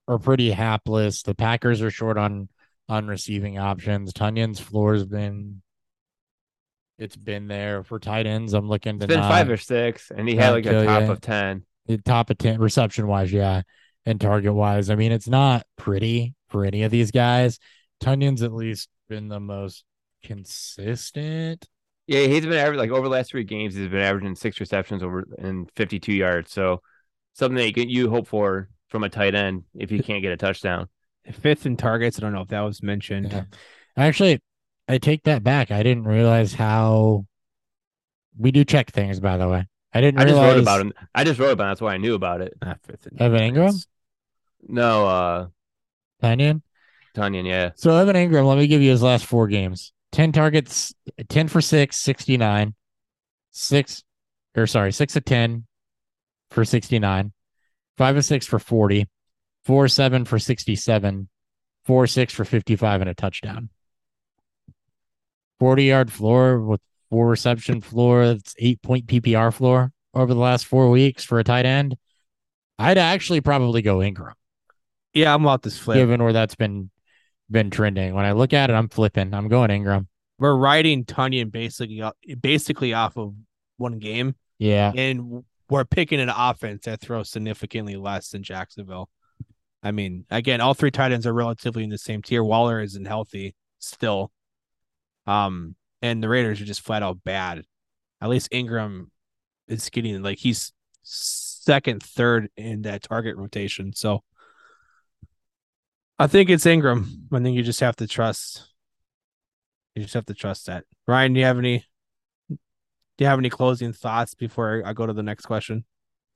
are 0.08 0.20
pretty 0.20 0.52
hapless. 0.52 1.24
The 1.24 1.36
Packers 1.36 1.82
are 1.82 1.92
short 1.92 2.18
on 2.18 2.50
on 2.90 3.08
receiving 3.08 3.58
options. 3.58 4.14
Tonyan's 4.14 4.60
floor's 4.60 5.06
been 5.06 5.62
it's 6.98 7.16
been 7.16 7.48
there 7.48 7.84
for 7.84 8.00
tight 8.00 8.26
ends. 8.26 8.54
I'm 8.54 8.68
looking 8.68 8.98
to 9.00 9.06
It's 9.06 9.14
been 9.14 9.20
not- 9.22 9.30
five 9.32 9.50
or 9.50 9.58
six, 9.58 10.12
and 10.16 10.28
he 10.28 10.36
had 10.36 10.52
like 10.52 10.66
a 10.66 10.86
top 10.86 11.02
ya. 11.04 11.12
of 11.12 11.22
10. 11.22 11.64
the 11.86 11.98
top 12.00 12.30
of 12.32 12.38
10 12.40 12.60
reception 12.60 13.08
wise, 13.08 13.32
yeah, 13.32 13.62
and 14.06 14.20
target 14.20 14.54
wise. 14.54 14.90
I 14.90 14.96
mean, 14.96 15.12
it's 15.12 15.28
not 15.28 15.66
pretty 15.78 16.34
for 16.50 16.66
any 16.66 16.84
of 16.84 16.92
these 16.92 17.12
guys. 17.12 17.60
Tonyan's 18.04 18.42
at 18.42 18.52
least 18.54 18.90
been 19.10 19.28
the 19.28 19.40
most 19.40 19.84
consistent. 20.24 21.68
Yeah, 22.08 22.22
he's 22.22 22.46
been 22.46 22.54
averaging 22.54 22.80
like 22.80 22.92
over 22.92 23.04
the 23.04 23.14
last 23.14 23.32
three 23.32 23.44
games. 23.44 23.76
He's 23.76 23.90
been 23.90 24.02
averaging 24.02 24.36
six 24.36 24.60
receptions 24.60 25.04
over 25.04 25.26
and 25.38 25.70
52 25.76 26.14
yards. 26.14 26.52
So 26.52 26.82
something 27.34 27.58
that 27.58 27.68
you, 27.68 27.74
can, 27.74 27.90
you 27.90 28.10
hope 28.10 28.28
for 28.28 28.70
from 28.88 29.04
a 29.04 29.10
tight 29.10 29.36
end 29.36 29.64
if 29.76 29.92
you 29.92 30.02
can't 30.02 30.22
get 30.22 30.32
a 30.32 30.38
touchdown. 30.38 30.88
Fifth 31.42 31.66
in 31.66 31.76
targets. 31.76 32.18
I 32.18 32.22
don't 32.22 32.34
know 32.34 32.42
if 32.42 32.48
that 32.48 32.62
was 32.62 32.82
mentioned. 32.82 33.32
Yeah. 33.32 33.44
Actually, 33.98 34.42
I 34.88 34.98
take 34.98 35.24
that 35.24 35.44
back. 35.44 35.70
I 35.70 35.84
didn't 35.84 36.06
realize 36.06 36.54
how 36.54 37.26
we 38.38 38.52
do 38.52 38.64
check 38.64 38.92
things, 38.92 39.20
by 39.20 39.36
the 39.36 39.50
way. 39.50 39.68
I 39.94 40.02
didn't 40.02 40.22
I 40.22 40.26
just 40.26 40.38
wrote 40.38 40.60
about 40.60 40.82
him. 40.82 40.94
I 41.14 41.24
just 41.26 41.40
wrote 41.40 41.52
about 41.52 41.66
him. 41.66 41.70
That's 41.72 41.82
why 41.82 41.94
I 41.94 41.98
knew 41.98 42.14
about 42.14 42.42
it. 42.42 42.54
Not 42.64 42.80
fifth 42.84 43.08
in 43.08 43.22
Evan 43.22 43.54
Engram? 43.54 43.86
No, 44.68 45.08
uh, 45.08 45.48
Tonyan. 46.24 46.62
Tonyan, 47.16 47.46
yeah. 47.46 47.72
So 47.76 47.96
Evan 47.96 48.16
Engram, 48.16 48.46
let 48.46 48.58
me 48.58 48.68
give 48.68 48.82
you 48.82 48.92
his 48.92 49.02
last 49.02 49.26
four 49.26 49.48
games. 49.48 49.92
10 50.12 50.32
targets, 50.32 50.94
10 51.30 51.48
for 51.48 51.62
6, 51.62 51.96
69. 51.96 52.74
6 53.52 54.04
or 54.56 54.68
sorry, 54.68 54.92
6 54.92 55.16
of 55.16 55.26
10 55.26 55.66
for 56.52 56.64
69. 56.66 57.34
5 57.98 58.18
of 58.18 58.26
6 58.26 58.46
for 58.48 58.60
40. 58.60 59.08
4 59.66 59.88
7 59.88 60.26
for 60.26 60.40
67. 60.40 61.30
4 61.86 62.08
6 62.08 62.34
for 62.34 62.46
55 62.46 63.02
and 63.02 63.10
a 63.10 63.14
touchdown. 63.14 63.70
40 65.60 65.84
yard 65.84 66.12
floor 66.12 66.60
with 66.62 66.82
four 67.10 67.28
reception 67.28 67.82
floor. 67.82 68.28
That's 68.28 68.54
8 68.60 68.82
point 68.82 69.08
PPR 69.08 69.54
floor 69.54 69.92
over 70.14 70.34
the 70.34 70.40
last 70.40 70.66
4 70.66 70.90
weeks 70.90 71.24
for 71.24 71.40
a 71.40 71.44
tight 71.44 71.66
end. 71.66 71.96
I'd 72.80 72.98
actually 72.98 73.42
probably 73.42 73.82
go 73.82 73.98
Engram 73.98 74.34
Yeah, 75.14 75.34
I'm 75.34 75.44
about 75.44 75.64
this 75.64 75.78
flip. 75.78 75.96
given 75.96 76.22
where 76.22 76.34
that's 76.34 76.56
been 76.56 76.92
been 77.50 77.70
trending. 77.70 78.14
When 78.14 78.26
I 78.26 78.32
look 78.34 78.54
at 78.54 78.70
it, 78.70 78.74
I'm 78.74 78.90
flipping. 78.90 79.34
I'm 79.34 79.48
going 79.48 79.70
Engram. 79.70 80.08
We're 80.40 80.56
riding 80.56 81.04
Tonyan 81.06 81.52
basically 81.52 82.04
basically 82.40 82.94
off 82.94 83.18
of 83.18 83.34
one 83.78 84.00
game, 84.00 84.36
Yeah. 84.60 84.92
and 84.96 85.44
we're 85.70 85.86
picking 85.86 86.20
an 86.20 86.30
offense 86.30 86.86
that 86.86 87.02
throws 87.02 87.30
significantly 87.30 87.96
less 87.96 88.30
than 88.30 88.44
Jacksonville. 88.44 89.10
I 89.84 89.92
mean, 89.92 90.26
again, 90.30 90.62
all 90.62 90.74
three 90.74 90.92
tight 90.92 91.12
ends 91.12 91.26
are 91.28 91.34
relatively 91.34 91.84
in 91.84 91.90
the 91.90 91.98
same 91.98 92.22
tier. 92.22 92.44
Waller 92.44 92.80
isn't 92.82 93.06
healthy 93.06 93.56
still. 93.80 94.32
Um, 95.26 95.76
and 96.02 96.22
the 96.24 96.30
Raiders 96.30 96.62
are 96.62 96.66
just 96.66 96.82
flat 96.82 97.04
out 97.04 97.24
bad. 97.24 97.64
At 98.22 98.30
least 98.30 98.52
Engram 98.52 99.08
is 99.68 99.90
getting 99.90 100.22
like 100.24 100.40
he's 100.40 100.72
second, 101.04 102.02
third 102.04 102.50
in 102.58 102.84
that 102.84 103.04
target 103.04 103.36
rotation. 103.38 103.94
So 103.94 104.24
I 106.20 106.28
think 106.28 106.50
it's 106.50 106.66
Engram. 106.66 107.06
I 107.32 107.40
think 107.40 107.56
you 107.56 107.64
just 107.64 107.80
have 107.80 107.96
to 107.98 108.08
trust. 108.08 108.68
You 109.96 110.02
just 110.02 110.14
have 110.16 110.26
to 110.26 110.34
trust 110.34 110.66
that. 110.66 110.86
Ryan, 111.08 111.34
do 111.34 111.40
you 111.40 111.46
have 111.46 111.58
any? 111.58 111.86
Do 112.50 113.24
you 113.24 113.28
have 113.28 113.40
any 113.40 113.50
closing 113.50 113.94
thoughts 113.94 114.36
before 114.36 114.84
I 114.86 114.94
go 114.94 115.06
to 115.06 115.14
the 115.14 115.24
next 115.24 115.46
question? 115.46 115.86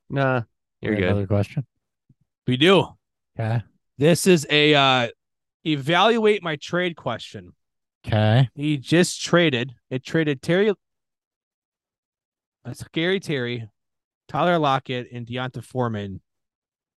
Nah, 0.09 0.43
you're 0.81 0.95
good. 0.95 1.05
Another 1.05 1.27
question. 1.27 1.65
We 2.47 2.57
do. 2.57 2.87
Okay. 3.39 3.61
This 3.97 4.27
is 4.27 4.47
a 4.49 4.73
uh 4.73 5.07
evaluate 5.65 6.43
my 6.43 6.55
trade 6.55 6.95
question. 6.95 7.53
Okay. 8.05 8.49
He 8.55 8.77
just 8.77 9.21
traded. 9.21 9.73
It 9.89 10.03
traded 10.03 10.41
Terry, 10.41 10.73
uh, 12.65 12.73
Scary 12.73 13.19
Terry, 13.19 13.69
Tyler 14.27 14.57
Lockett, 14.57 15.07
and 15.11 15.25
D'Onta 15.27 15.63
Foreman 15.63 16.21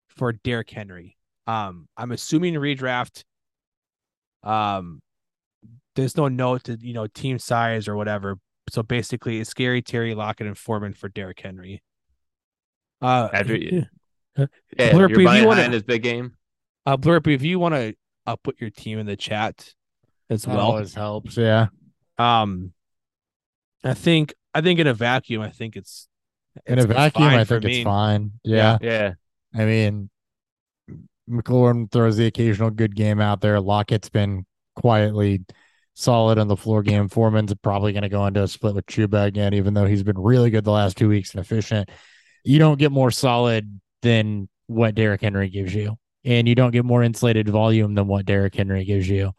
for 0.06 0.32
Derrick 0.32 0.70
Henry. 0.70 1.16
Um, 1.46 1.88
I'm 1.96 2.12
assuming 2.12 2.54
redraft. 2.54 3.24
Um, 4.42 5.00
there's 5.94 6.16
no 6.16 6.28
note 6.28 6.64
to 6.64 6.78
you 6.80 6.94
know 6.94 7.06
team 7.06 7.38
size 7.38 7.88
or 7.88 7.96
whatever. 7.96 8.38
So 8.70 8.82
basically, 8.82 9.40
it's 9.40 9.50
Scary 9.50 9.82
Terry, 9.82 10.14
Lockett, 10.14 10.46
and 10.46 10.56
Foreman 10.56 10.94
for 10.94 11.08
Derrick 11.08 11.40
Henry. 11.40 11.82
Uh, 13.00 13.28
After 13.32 13.56
you- 13.56 13.86
uh, 14.38 14.46
Yeah, 14.78 14.92
Blurp, 14.92 15.10
you're 15.10 15.20
if 15.20 15.26
buying 15.26 15.42
you 15.42 15.42
high 15.42 15.46
wanna- 15.46 15.62
in 15.64 15.72
this 15.72 15.82
big 15.82 16.02
game. 16.02 16.36
uh, 16.86 16.96
Blurp, 16.96 17.26
if 17.26 17.42
you 17.42 17.58
want 17.58 17.74
to 17.74 17.94
uh, 18.26 18.36
put 18.36 18.60
your 18.60 18.70
team 18.70 18.98
in 18.98 19.06
the 19.06 19.16
chat 19.16 19.74
as 20.30 20.42
That 20.44 20.54
well, 20.56 20.66
always 20.66 20.94
helps. 20.94 21.36
Yeah. 21.36 21.66
Um, 22.18 22.72
I 23.84 23.94
think 23.94 24.32
I 24.54 24.60
think 24.60 24.78
in 24.78 24.86
a 24.86 24.94
vacuum, 24.94 25.42
I 25.42 25.50
think 25.50 25.74
it's 25.76 26.08
In 26.66 26.74
it's- 26.78 26.84
a 26.84 26.88
vacuum, 26.88 27.24
I 27.28 27.44
for 27.44 27.54
think 27.60 27.64
me. 27.64 27.76
it's 27.80 27.84
fine. 27.84 28.32
Yeah. 28.44 28.78
Yeah, 28.80 29.14
I 29.54 29.64
mean, 29.64 30.08
McLaurin 31.28 31.90
throws 31.90 32.16
the 32.16 32.26
occasional 32.26 32.70
good 32.70 32.94
game 32.96 33.20
out 33.20 33.40
there. 33.40 33.60
Lockett's 33.60 34.08
been 34.08 34.44
quietly 34.74 35.44
solid 35.94 36.38
on 36.38 36.48
the 36.48 36.56
floor 36.56 36.82
game. 36.82 37.08
Foreman's 37.08 37.54
probably 37.62 37.92
going 37.92 38.02
to 38.02 38.08
go 38.08 38.26
into 38.26 38.42
a 38.42 38.48
split 38.48 38.74
with 38.74 38.86
Chuba 38.86 39.26
again, 39.26 39.54
even 39.54 39.74
though 39.74 39.86
he's 39.86 40.02
been 40.02 40.18
really 40.18 40.50
good 40.50 40.64
the 40.64 40.70
last 40.70 40.96
two 40.96 41.08
weeks 41.08 41.32
and 41.32 41.40
efficient. 41.40 41.90
You 42.44 42.58
don't 42.58 42.78
get 42.78 42.92
more 42.92 43.10
solid 43.10 43.80
than 44.02 44.48
what 44.66 44.94
Derrick 44.94 45.20
Henry 45.20 45.48
gives 45.48 45.74
you, 45.74 45.96
and 46.24 46.48
you 46.48 46.54
don't 46.54 46.72
get 46.72 46.84
more 46.84 47.02
insulated 47.02 47.48
volume 47.48 47.94
than 47.94 48.06
what 48.06 48.26
Derrick 48.26 48.54
Henry 48.54 48.84
gives 48.84 49.08
you. 49.08 49.32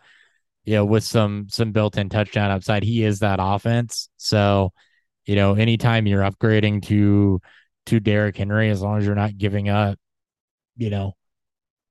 You 0.65 0.75
know, 0.75 0.85
with 0.85 1.03
some 1.03 1.47
some 1.49 1.73
built-in 1.73 2.07
touchdown 2.07 2.51
upside, 2.51 2.83
he 2.83 3.03
is 3.03 3.19
that 3.19 3.39
offense. 3.41 4.07
So, 4.15 4.71
you 5.25 5.35
know, 5.35 5.55
anytime 5.55 6.07
you're 6.07 6.23
upgrading 6.23 6.83
to 6.83 7.41
to 7.87 7.99
Derrick 7.99 8.37
Henry, 8.37 8.69
as 8.69 8.81
long 8.81 8.99
as 8.99 9.05
you're 9.05 9.15
not 9.15 9.37
giving 9.37 9.67
up, 9.67 9.99
you 10.77 10.89
know, 10.89 11.15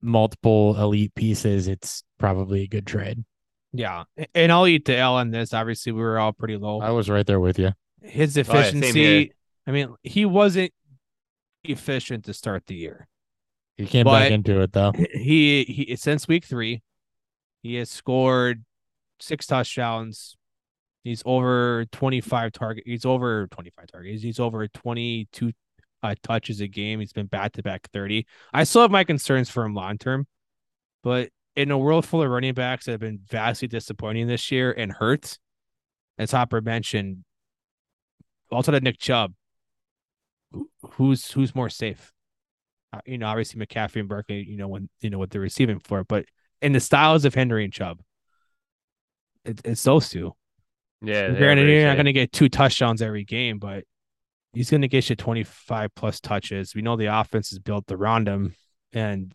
multiple 0.03 0.77
elite 0.81 1.15
pieces, 1.15 1.69
it's 1.69 2.03
probably 2.19 2.63
a 2.63 2.69
good 2.69 2.87
trade. 2.87 3.25
Yeah, 3.73 4.05
and 4.35 4.53
I'll 4.53 4.67
eat 4.67 4.85
the 4.85 4.97
L 4.97 5.15
on 5.15 5.31
this. 5.31 5.55
Obviously, 5.55 5.93
we 5.93 6.03
were 6.03 6.19
all 6.19 6.33
pretty 6.33 6.57
low. 6.57 6.81
I 6.81 6.91
was 6.91 7.09
right 7.09 7.27
there 7.27 7.41
with 7.41 7.59
you. 7.59 7.73
His 8.03 8.37
oh, 8.37 8.41
yeah, 8.41 8.45
same 8.45 8.83
here. 8.83 8.91
efficiency. 8.91 9.33
I 9.67 9.71
mean, 9.71 9.95
he 10.03 10.27
wasn't 10.27 10.73
efficient 11.65 12.25
to 12.25 12.35
start 12.35 12.67
the 12.67 12.75
year. 12.75 13.09
He 13.79 13.87
came 13.87 14.05
But- 14.05 14.21
back 14.21 14.31
into 14.31 14.61
it 14.61 14.73
though. 14.73 14.93
He 15.15 15.65
he 15.65 15.97
since 15.97 16.29
week 16.29 16.45
three, 16.45 16.83
he 17.63 17.77
has 17.77 17.91
scored 17.91 18.65
six 19.21 19.47
touchdowns. 19.47 20.37
He's 21.05 21.23
over 21.25 21.87
twenty 21.91 22.21
five 22.21 22.53
target. 22.53 22.85
He's 22.87 23.05
over 23.05 23.47
twenty 23.49 23.71
five 23.71 23.87
targets. 23.91 24.23
He's 24.23 24.39
over 24.39 24.69
twenty 24.69 25.29
two 25.33 25.53
uh, 26.03 26.15
touches 26.23 26.61
a 26.61 26.69
game. 26.69 27.01
He's 27.01 27.13
been 27.13 27.27
back 27.27 27.53
to 27.53 27.63
back 27.63 27.89
thirty. 27.93 28.27
I 28.53 28.65
still 28.65 28.83
have 28.83 28.91
my 28.91 29.05
concerns 29.05 29.51
for 29.51 29.65
him 29.65 29.75
long 29.75 29.99
term, 29.99 30.27
but 31.03 31.31
in 31.55 31.71
a 31.71 31.79
world 31.79 32.07
full 32.07 32.23
of 32.23 32.31
running 32.31 32.55
backs 32.55 32.87
that 32.87 32.93
have 32.93 33.01
been 33.01 33.21
vastly 33.29 33.69
disappointing 33.69 34.27
this 34.27 34.51
year 34.51 34.73
and 34.73 34.91
hurt, 34.91 35.39
as 36.19 36.33
Hopper 36.33 36.61
mentioned, 36.61 37.25
also 38.51 38.73
to 38.73 38.81
Nick 38.81 38.99
Chubb, 38.99 39.35
who's 40.93 41.31
who's 41.33 41.55
more 41.55 41.69
safe? 41.69 42.13
Uh, 42.93 43.01
you 43.07 43.19
know, 43.19 43.27
obviously 43.27 43.65
McCaffrey 43.65 44.01
and 44.01 44.09
Barkley, 44.09 44.45
you 44.45 44.57
know, 44.57 44.69
when 44.69 44.89
you 45.01 45.11
know 45.11 45.19
what 45.19 45.31
they're 45.31 45.41
receiving 45.41 45.79
for, 45.81 46.05
but 46.05 46.27
in 46.61 46.73
the 46.73 46.81
styles 46.81 47.25
of 47.25 47.35
Henry 47.35 47.65
and 47.65 47.73
Chubb, 47.73 48.01
it, 49.45 49.61
it's 49.65 49.83
those 49.83 50.09
two. 50.09 50.35
yeah. 51.01 51.31
Granted, 51.31 51.69
you're 51.69 51.87
not 51.87 51.95
going 51.95 52.07
to 52.07 52.13
get 52.13 52.33
two 52.33 52.49
touchdowns 52.49 53.03
every 53.03 53.25
game, 53.25 53.59
but 53.59 53.85
he's 54.53 54.71
going 54.71 54.83
to 54.83 54.89
get 54.89 55.09
you 55.11 55.17
25 55.17 55.95
plus 55.95 56.21
touches. 56.21 56.75
We 56.75 56.83
know 56.83 56.97
the 56.97 57.07
offense 57.07 57.53
is 57.53 57.59
built 57.59 57.91
around 57.91 58.29
him, 58.29 58.55
and 58.93 59.35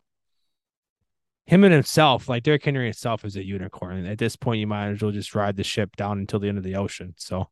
him 1.46 1.64
and 1.64 1.74
himself, 1.74 2.28
like 2.28 2.44
Derrick 2.44 2.66
Henry 2.66 2.86
himself, 2.86 3.24
is 3.26 3.36
a 3.36 3.46
unicorn. 3.46 4.06
At 4.06 4.18
this 4.18 4.36
point, 4.36 4.60
you 4.60 4.68
might 4.68 4.90
as 4.90 5.02
well 5.02 5.12
just 5.12 5.34
ride 5.34 5.56
the 5.56 5.64
ship 5.64 5.96
down 5.96 6.20
until 6.20 6.40
the 6.40 6.50
end 6.50 6.58
of 6.58 6.64
the 6.64 6.76
ocean. 6.76 7.14
So, 7.18 7.50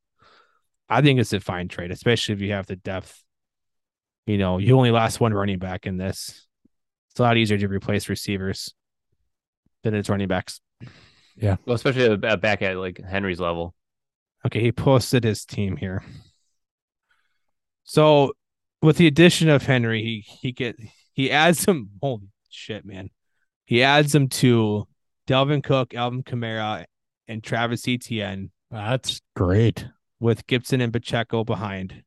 I 0.90 1.02
think 1.02 1.20
it's 1.20 1.34
a 1.34 1.40
fine 1.40 1.68
trade, 1.68 1.92
especially 1.92 2.34
if 2.34 2.42
you 2.42 2.52
have 2.52 2.68
the 2.68 2.76
depth. 2.76 3.24
You 4.28 4.38
know, 4.38 4.58
you 4.58 4.76
only 4.76 4.92
lost 4.92 5.20
one 5.20 5.34
running 5.34 5.60
back 5.60 5.86
in 5.86 5.98
this. 5.98 6.48
It's 7.12 7.20
a 7.20 7.24
lot 7.24 7.38
easier 7.38 7.58
to 7.58 7.68
replace 7.68 8.10
receivers 8.10 8.74
than 9.84 9.94
it's 9.94 10.10
running 10.10 10.28
backs. 10.28 10.60
Yeah. 11.38 11.58
Well, 11.66 11.76
especially 11.76 12.06
a- 12.06 12.34
a 12.34 12.38
back 12.38 12.62
at 12.62 12.78
like 12.78 13.00
Henry's 13.00 13.40
level. 13.40 13.74
Okay, 14.46 14.62
he 14.62 14.72
posted 14.72 15.24
his 15.24 15.46
team 15.46 15.78
here. 15.78 16.04
So 17.86 18.34
with 18.82 18.98
the 18.98 19.08
addition 19.08 19.48
of 19.50 19.64
Henry, 19.64 20.02
he 20.02 20.20
he 20.20 20.52
get 20.52 20.76
he 21.14 21.32
adds 21.32 21.66
him. 21.66 21.92
Holy 22.02 22.28
shit, 22.50 22.86
man! 22.86 23.10
He 23.66 23.82
adds 23.84 24.14
him 24.14 24.28
to 24.30 24.88
Dalvin 25.28 25.64
Cook, 25.64 25.94
Alvin 25.94 26.24
Kamara, 26.24 26.86
and 27.28 27.44
Travis 27.44 27.88
Etienne 27.88 28.52
That's 28.70 29.22
great. 29.36 29.88
with 30.20 30.46
Gibson 30.48 30.82
and 30.82 30.92
Pacheco 30.92 31.44
behind. 31.44 32.04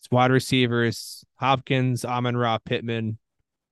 It's 0.00 0.10
wide 0.10 0.30
receivers: 0.30 1.24
Hopkins, 1.36 2.04
Amon 2.04 2.36
Ra, 2.36 2.58
Pittman, 2.58 3.18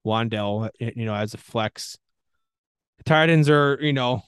Wan'Dale. 0.06 0.70
You 0.78 1.04
know, 1.06 1.14
as 1.14 1.34
a 1.34 1.38
flex. 1.38 1.98
The 2.98 3.04
tight 3.04 3.30
ends 3.30 3.48
are 3.50 3.78
you 3.80 3.92
know 3.92 4.22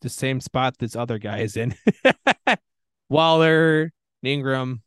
the 0.00 0.08
same 0.08 0.40
spot 0.40 0.78
this 0.78 0.94
other 0.94 1.18
guy 1.18 1.38
is 1.38 1.56
in. 1.56 1.74
Waller, 3.08 3.92
Engram. 4.24 4.80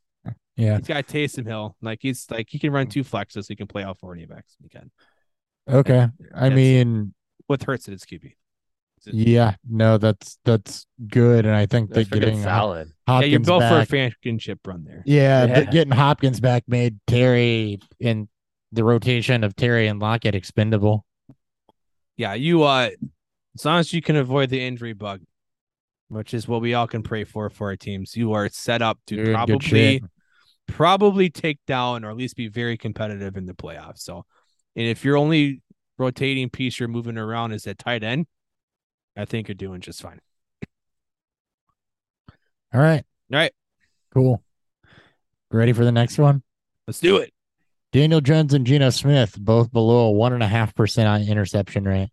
Yeah. 0.58 0.78
He's 0.78 0.88
got 0.88 1.08
Taysom 1.08 1.46
Hill. 1.46 1.76
Like 1.82 2.00
he's 2.02 2.28
like 2.30 2.48
he 2.50 2.60
can 2.60 2.72
run 2.72 2.88
two 2.88 3.04
flexes. 3.04 3.48
He 3.48 3.56
can 3.56 3.68
play 3.68 3.84
all 3.84 3.94
four 3.96 4.12
running 4.12 4.28
backs. 4.28 4.56
He 4.62 4.70
can 4.70 4.92
Okay. 5.70 6.08
I 6.36 6.50
mean, 6.50 7.14
with 7.48 7.64
Hurts 7.64 7.88
it 7.88 7.94
is 7.94 8.04
his 8.10 8.20
QB. 8.20 8.34
yeah, 9.06 9.56
no, 9.68 9.98
that's 9.98 10.38
that's 10.46 10.86
good, 11.08 11.46
and 11.46 11.56
I 11.56 11.66
think 11.66 11.92
That's 11.92 12.08
that 12.10 12.20
getting 12.20 12.38
Hop- 12.44 12.44
solid. 12.62 12.92
Hopkins 13.08 13.28
yeah, 13.30 13.32
you're 13.32 13.40
built 13.46 13.60
back, 13.62 13.88
for 13.88 13.96
a 13.96 13.98
championship 14.10 14.60
run 14.68 14.84
there. 14.84 15.02
yeah, 15.06 15.46
Yeah. 15.46 15.64
getting 15.66 15.94
Hopkins 15.94 16.40
back 16.40 16.64
made 16.68 17.00
Terry 17.08 17.80
in 18.00 18.28
the 18.72 18.84
rotation 18.84 19.44
of 19.44 19.56
Terry 19.56 19.88
and 19.88 20.00
Lockett 20.00 20.36
expendable. 20.36 21.06
Yeah, 22.18 22.34
you 22.36 22.64
uh 22.64 22.90
as 23.56 23.66
long 23.66 23.80
as 23.80 23.92
you 23.94 24.02
can 24.02 24.16
avoid 24.16 24.50
the 24.50 24.64
injury 24.64 24.94
bug, 24.94 25.22
which 26.10 26.34
is 26.34 26.48
what 26.48 26.62
we 26.62 26.74
all 26.74 26.88
can 26.88 27.02
pray 27.04 27.24
for 27.24 27.50
for 27.50 27.68
our 27.70 27.76
teams, 27.76 28.16
you 28.16 28.34
are 28.34 28.50
set 28.50 28.82
up 28.82 29.00
to 29.08 29.16
You're 29.16 29.34
probably 29.34 29.60
shape. 29.60 30.04
Probably 30.72 31.30
take 31.30 31.60
down 31.68 32.04
or 32.04 32.10
at 32.10 32.18
least 32.18 32.36
be 32.36 32.48
very 32.48 32.78
competitive 32.78 33.38
in 33.38 33.46
the 33.46 33.54
playoffs. 33.54 34.00
So, 34.00 34.26
and 34.76 34.88
if 34.88 35.04
your 35.06 35.18
only 35.18 35.62
rotating 35.98 36.50
piece 36.50 36.80
you're 36.80 36.88
moving 36.90 37.18
around 37.18 37.52
is 37.52 37.68
at 37.68 37.78
tight 37.78 38.04
end, 38.04 38.26
I 39.16 39.26
think 39.26 39.48
you're 39.48 39.56
doing 39.56 39.82
just 39.82 40.02
fine. 40.02 40.20
All 42.74 42.80
right, 42.82 43.04
All 43.34 43.38
right, 43.40 43.52
cool. 44.14 44.42
Ready 45.52 45.74
for 45.74 45.84
the 45.84 45.92
next 45.92 46.18
one? 46.18 46.42
let's 46.88 47.00
do 47.02 47.18
it. 47.18 47.34
Daniel 47.92 48.22
Jones 48.22 48.54
and 48.54 48.66
Geno 48.66 48.90
Smith 48.90 49.38
both 49.38 49.72
below 49.74 50.06
a 50.08 50.12
one 50.12 50.32
and 50.32 50.42
a 50.42 50.48
half 50.48 50.74
percent 50.74 51.10
on 51.10 51.22
interception 51.22 51.84
rate. 51.84 52.10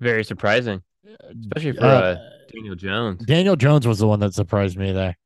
Very 0.00 0.24
surprising, 0.24 0.82
especially 1.30 1.72
for 1.72 1.84
Uh, 1.84 1.88
uh, 1.88 2.16
Daniel 2.52 2.74
Jones. 2.74 3.22
Daniel 3.26 3.56
Jones 3.56 3.86
was 3.86 3.98
the 3.98 4.06
one 4.08 4.20
that 4.20 4.32
surprised 4.32 4.78
me 4.78 4.92
there. 4.92 5.16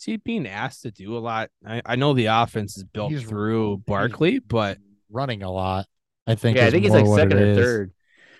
Is 0.00 0.04
he 0.06 0.16
being 0.16 0.46
asked 0.46 0.82
to 0.82 0.90
do 0.90 1.16
a 1.16 1.20
lot? 1.20 1.50
I, 1.66 1.82
I 1.84 1.96
know 1.96 2.14
the 2.14 2.26
offense 2.26 2.76
is 2.78 2.84
built 2.84 3.12
He's- 3.12 3.22
through 3.24 3.76
he's 3.76 3.84
Barkley, 3.84 4.38
but 4.38 4.78
running 5.10 5.42
a 5.42 5.50
lot. 5.52 5.86
I 6.26 6.34
think. 6.36 6.56
Yeah, 6.56 6.66
I 6.66 6.70
think 6.70 6.84
he's 6.84 6.92
like 6.92 7.06
second 7.06 7.34
or 7.34 7.44
is. 7.46 7.56
third. 7.58 7.92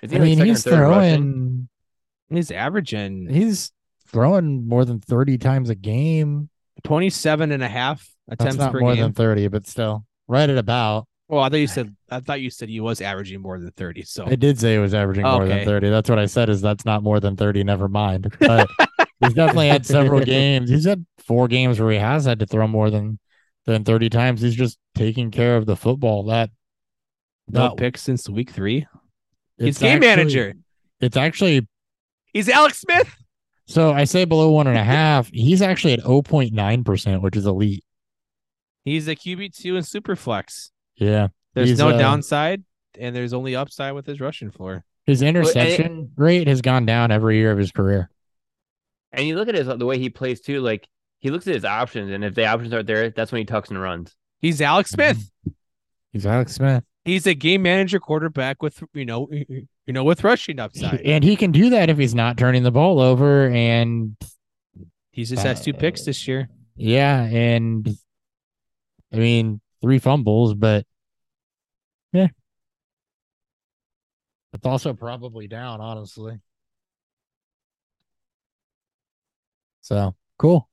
Is 0.02 0.10
he 0.10 0.16
I 0.16 0.20
like 0.20 0.26
mean, 0.26 0.36
second 0.38 0.48
he's 0.48 0.64
third 0.64 0.80
rushing? 0.80 1.22
throwing. 1.22 2.38
he's 2.38 2.50
averaging 2.50 3.28
He's 3.28 3.72
throwing 4.08 4.66
more 4.66 4.84
than 4.86 5.00
thirty 5.00 5.36
times 5.38 5.68
a 5.70 5.74
game. 5.74 6.48
27 6.84 7.52
and 7.52 7.62
a 7.62 7.68
half 7.68 8.08
That's 8.26 8.40
attempts 8.40 8.58
not 8.58 8.72
per 8.72 8.80
more 8.80 8.94
game. 8.94 9.02
than 9.02 9.12
thirty, 9.12 9.46
but 9.48 9.66
still, 9.66 10.06
right 10.28 10.48
at 10.48 10.56
about. 10.56 11.06
Well, 11.28 11.42
I 11.42 11.48
thought 11.50 11.56
you 11.56 11.66
said 11.66 11.94
I 12.10 12.20
thought 12.20 12.40
you 12.40 12.48
said 12.50 12.68
he 12.70 12.80
was 12.80 13.00
averaging 13.02 13.40
more 13.42 13.58
than 13.58 13.70
thirty. 13.72 14.02
So 14.02 14.24
I 14.26 14.34
did 14.36 14.58
say 14.58 14.72
he 14.72 14.78
was 14.78 14.94
averaging 14.94 15.24
more 15.24 15.46
than 15.46 15.64
30. 15.64 15.90
That's 15.90 16.08
what 16.08 16.18
I 16.18 16.26
said 16.26 16.48
is 16.48 16.60
that's 16.60 16.84
not 16.84 17.02
more 17.02 17.20
than 17.20 17.36
30. 17.36 17.62
Never 17.64 17.86
mind. 17.88 18.34
But 18.40 18.68
he's 19.20 19.34
definitely 19.34 19.68
had 19.68 19.86
several 19.86 20.20
games. 20.24 20.70
He's 20.70 20.84
had 20.86 21.04
four 21.18 21.48
games 21.48 21.78
where 21.80 21.90
he 21.92 21.98
has 21.98 22.24
had 22.24 22.38
to 22.40 22.46
throw 22.46 22.66
more 22.66 22.90
than 22.90 23.18
than 23.66 23.84
30 23.84 24.08
times. 24.10 24.40
He's 24.40 24.54
just 24.54 24.78
taking 24.94 25.30
care 25.30 25.56
of 25.56 25.66
the 25.66 25.76
football. 25.76 26.24
That 26.24 26.50
no 27.48 27.68
that- 27.68 27.76
picks 27.76 28.02
since 28.02 28.28
week 28.28 28.50
three. 28.50 28.86
He's 29.58 29.78
game 29.78 29.96
actually- 30.02 30.06
manager. 30.08 30.54
It's 31.00 31.16
actually 31.16 31.66
He's 32.32 32.48
Alex 32.48 32.80
Smith. 32.80 33.14
so 33.66 33.92
I 33.92 34.04
say 34.04 34.24
below 34.24 34.50
one 34.50 34.66
and 34.66 34.78
a 34.78 34.84
half. 34.84 35.28
He's 35.32 35.62
actually 35.62 35.94
at 35.94 36.00
0.9%, 36.00 37.22
which 37.22 37.36
is 37.36 37.46
elite. 37.46 37.84
He's 38.84 39.08
a 39.08 39.16
QB 39.16 39.54
two 39.56 39.76
in 39.76 39.82
Superflex. 39.82 40.70
Yeah. 40.96 41.28
There's 41.54 41.78
no 41.78 41.90
uh, 41.90 41.98
downside, 41.98 42.62
and 42.98 43.14
there's 43.16 43.32
only 43.32 43.56
upside 43.56 43.94
with 43.94 44.06
his 44.06 44.20
rushing 44.20 44.50
floor. 44.50 44.84
His 45.06 45.22
and- 45.22 45.28
interception 45.30 46.12
rate 46.16 46.46
has 46.46 46.60
gone 46.62 46.86
down 46.86 47.10
every 47.10 47.36
year 47.38 47.50
of 47.50 47.58
his 47.58 47.72
career. 47.72 48.10
And 49.12 49.26
you 49.26 49.36
look 49.36 49.48
at 49.48 49.54
his 49.54 49.66
the 49.66 49.86
way 49.86 49.98
he 49.98 50.10
plays 50.10 50.40
too. 50.40 50.60
Like 50.60 50.88
he 51.20 51.30
looks 51.30 51.46
at 51.46 51.54
his 51.54 51.64
options, 51.64 52.10
and 52.10 52.24
if 52.24 52.34
the 52.34 52.46
options 52.46 52.72
aren't 52.72 52.86
there, 52.86 53.10
that's 53.10 53.32
when 53.32 53.40
he 53.40 53.44
tucks 53.44 53.70
and 53.70 53.80
runs. 53.80 54.14
He's 54.40 54.60
Alex 54.60 54.90
mhm. 54.90 54.94
Smith. 54.94 55.30
He's 56.12 56.26
Alex 56.26 56.54
Smith. 56.54 56.84
He's 57.04 57.26
a 57.26 57.34
game 57.34 57.62
manager 57.62 57.98
quarterback 57.98 58.62
with 58.62 58.82
you 58.94 59.04
know 59.04 59.28
you 59.30 59.66
know 59.88 60.04
with 60.04 60.22
rushing 60.22 60.58
upside. 60.58 61.00
And 61.00 61.24
he 61.24 61.36
can 61.36 61.50
do 61.50 61.70
that 61.70 61.90
if 61.90 61.98
he's 61.98 62.14
not 62.14 62.36
turning 62.36 62.62
the 62.62 62.70
ball 62.70 63.00
over 63.00 63.48
and 63.50 64.16
He 65.12 65.24
just 65.24 65.42
has 65.42 65.64
two 65.64 65.72
picks 65.72 66.04
this 66.04 66.28
year. 66.28 66.48
Yeah, 66.76 67.22
and 67.22 67.88
I 69.12 69.16
mean 69.16 69.60
three 69.82 69.98
fumbles, 69.98 70.54
but 70.54 70.86
yeah, 72.12 72.28
it's 74.52 74.66
also 74.66 74.92
probably 74.92 75.46
down, 75.46 75.80
honestly. 75.80 76.38
So 79.90 80.14
cool, 80.38 80.68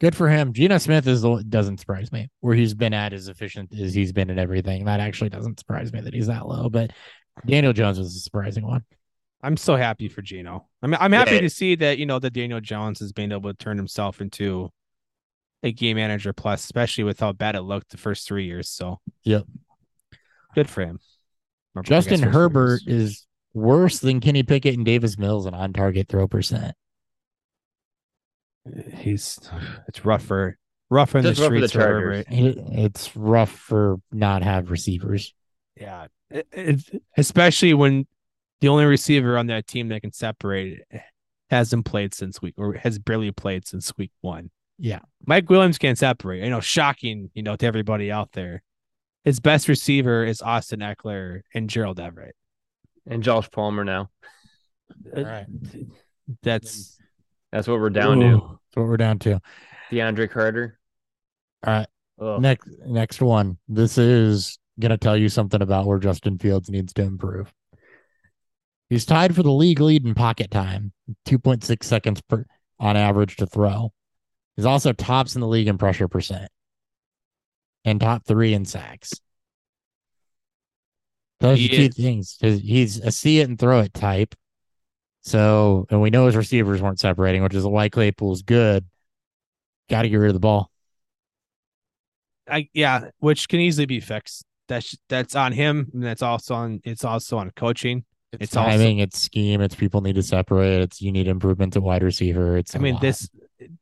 good 0.00 0.14
for 0.14 0.28
him. 0.28 0.52
Geno 0.52 0.78
Smith 0.78 1.06
is 1.08 1.22
doesn't 1.48 1.80
surprise 1.80 2.12
me. 2.12 2.28
Where 2.40 2.54
he's 2.54 2.72
been 2.74 2.94
at 2.94 3.12
as 3.12 3.26
efficient 3.28 3.72
as 3.78 3.92
he's 3.92 4.12
been 4.12 4.30
in 4.30 4.38
everything. 4.38 4.84
That 4.84 5.00
actually 5.00 5.30
doesn't 5.30 5.58
surprise 5.58 5.92
me 5.92 6.00
that 6.00 6.14
he's 6.14 6.28
that 6.28 6.46
low. 6.46 6.68
But 6.70 6.92
Daniel 7.44 7.72
Jones 7.72 7.98
was 7.98 8.14
a 8.14 8.20
surprising 8.20 8.64
one. 8.64 8.84
I'm 9.42 9.56
so 9.56 9.74
happy 9.76 10.08
for 10.08 10.22
Geno. 10.22 10.68
I'm 10.82 10.94
I'm 10.94 11.12
happy 11.12 11.32
Yeah. 11.32 11.40
to 11.40 11.50
see 11.50 11.74
that 11.76 11.98
you 11.98 12.06
know 12.06 12.20
that 12.20 12.32
Daniel 12.32 12.60
Jones 12.60 13.00
has 13.00 13.12
been 13.12 13.32
able 13.32 13.50
to 13.50 13.56
turn 13.56 13.76
himself 13.76 14.20
into 14.20 14.70
a 15.64 15.72
game 15.72 15.96
manager 15.96 16.32
plus, 16.32 16.62
especially 16.62 17.02
with 17.02 17.18
how 17.18 17.32
bad 17.32 17.56
it 17.56 17.62
looked 17.62 17.90
the 17.90 17.96
first 17.96 18.28
three 18.28 18.46
years. 18.46 18.68
So 18.70 19.00
Yep. 19.24 19.46
good 20.54 20.70
for 20.70 20.82
him. 20.82 21.00
Or 21.74 21.82
Justin 21.82 22.22
Herbert 22.22 22.82
is 22.86 23.26
worse 23.52 23.98
than 23.98 24.20
Kenny 24.20 24.44
Pickett 24.44 24.76
and 24.76 24.84
Davis 24.84 25.18
Mills 25.18 25.46
in 25.46 25.54
on 25.54 25.72
target 25.72 26.08
throw 26.08 26.28
percent. 26.28 26.76
He's 28.94 29.38
it's 29.88 30.04
rough 30.04 30.22
for 30.24 30.58
rough 30.90 31.14
in 31.14 31.22
the 31.22 31.30
Just 31.30 31.40
rough 31.42 31.48
for 31.50 31.60
the 31.60 31.68
streets 31.68 31.84
Chargers. 31.84 32.24
It- 32.28 32.58
It's 32.72 33.16
rough 33.16 33.50
for 33.50 33.96
not 34.12 34.42
have 34.42 34.70
receivers. 34.70 35.34
Yeah, 35.76 36.06
It- 36.30 36.48
it- 36.52 37.02
especially 37.16 37.74
when 37.74 38.06
the 38.60 38.68
only 38.68 38.84
receiver 38.84 39.38
on 39.38 39.46
that 39.46 39.66
team 39.66 39.88
that 39.88 40.00
can 40.02 40.12
separate 40.12 40.80
it 40.90 41.02
hasn't 41.50 41.84
played 41.86 42.12
since 42.14 42.42
week 42.42 42.54
or 42.58 42.74
has 42.74 42.98
barely 42.98 43.30
played 43.30 43.66
since 43.66 43.96
week 43.96 44.10
one. 44.20 44.50
Yeah. 44.78 45.00
Mike 45.26 45.48
Williams 45.48 45.78
can't 45.78 45.96
separate. 45.98 46.42
You 46.44 46.50
know, 46.50 46.60
shocking. 46.60 47.30
You 47.34 47.42
know, 47.42 47.56
to 47.56 47.66
everybody 47.66 48.10
out 48.12 48.32
there, 48.32 48.62
his 49.24 49.40
best 49.40 49.66
receiver 49.68 50.24
is 50.24 50.42
Austin 50.42 50.80
Ekeler 50.80 51.40
and 51.54 51.68
Gerald 51.70 51.98
Everett. 52.00 52.34
And 53.06 53.22
Josh 53.22 53.50
Palmer 53.50 53.84
now. 53.84 54.10
All 55.16 55.24
right. 55.24 55.46
That's 56.42 56.98
That's 57.52 57.66
what 57.66 57.80
we're 57.80 57.90
down 57.90 58.20
to. 58.20 58.30
That's 58.30 58.76
what 58.76 58.86
we're 58.86 58.96
down 58.96 59.18
to. 59.20 59.40
DeAndre 59.90 60.30
Carter. 60.30 60.78
All 61.66 61.72
right. 61.74 61.86
Ugh. 62.20 62.40
Next 62.40 62.68
next 62.86 63.22
one. 63.22 63.58
This 63.68 63.96
is 63.98 64.58
gonna 64.78 64.98
tell 64.98 65.16
you 65.16 65.28
something 65.28 65.62
about 65.62 65.86
where 65.86 65.98
Justin 65.98 66.38
Fields 66.38 66.70
needs 66.70 66.92
to 66.94 67.02
improve. 67.02 67.52
He's 68.90 69.04
tied 69.04 69.34
for 69.34 69.42
the 69.42 69.52
league 69.52 69.80
lead 69.80 70.06
in 70.06 70.14
pocket 70.14 70.50
time, 70.50 70.92
2.6 71.26 71.82
seconds 71.84 72.20
per 72.22 72.44
on 72.80 72.96
average 72.96 73.36
to 73.36 73.46
throw. 73.46 73.92
He's 74.56 74.66
also 74.66 74.92
tops 74.92 75.34
in 75.34 75.40
the 75.40 75.48
league 75.48 75.68
in 75.68 75.78
pressure 75.78 76.08
percent 76.08 76.50
and 77.84 78.00
top 78.00 78.24
three 78.24 78.54
in 78.54 78.64
sacks. 78.64 79.12
Those 81.40 81.58
He 81.58 81.66
are 81.66 81.76
two 81.76 81.82
is. 81.82 81.94
things. 81.94 82.36
He's 82.40 82.98
a 82.98 83.12
see 83.12 83.40
it 83.40 83.48
and 83.48 83.58
throw 83.58 83.80
it 83.80 83.94
type. 83.94 84.34
So, 85.28 85.86
and 85.90 86.00
we 86.00 86.10
know 86.10 86.26
his 86.26 86.36
receivers 86.36 86.80
weren't 86.80 87.00
separating, 87.00 87.42
which 87.42 87.54
is 87.54 87.64
why 87.64 87.88
Claypool's 87.88 88.42
good. 88.42 88.84
Got 89.90 90.02
to 90.02 90.08
get 90.08 90.16
rid 90.16 90.28
of 90.28 90.34
the 90.34 90.40
ball. 90.40 90.70
I 92.50 92.68
yeah, 92.72 93.10
which 93.18 93.48
can 93.48 93.60
easily 93.60 93.86
be 93.86 94.00
fixed. 94.00 94.44
That's 94.68 94.96
that's 95.08 95.34
on 95.34 95.52
him. 95.52 95.90
And 95.92 96.02
that's 96.02 96.22
also 96.22 96.54
on. 96.54 96.80
It's 96.84 97.04
also 97.04 97.38
on 97.38 97.50
coaching. 97.56 98.04
It's, 98.32 98.42
It's 98.44 98.56
also- 98.56 98.70
timing, 98.70 98.98
it's 98.98 99.18
scheme, 99.18 99.62
it's 99.62 99.74
people 99.74 100.02
need 100.02 100.16
to 100.16 100.22
separate, 100.22 100.82
it's 100.82 101.00
you 101.00 101.10
need 101.12 101.28
improvement 101.28 101.74
at 101.76 101.82
wide 101.82 102.02
receiver. 102.02 102.58
It's 102.58 102.76
I 102.76 102.78
mean, 102.78 102.94
lot. 102.94 103.00
this 103.02 103.28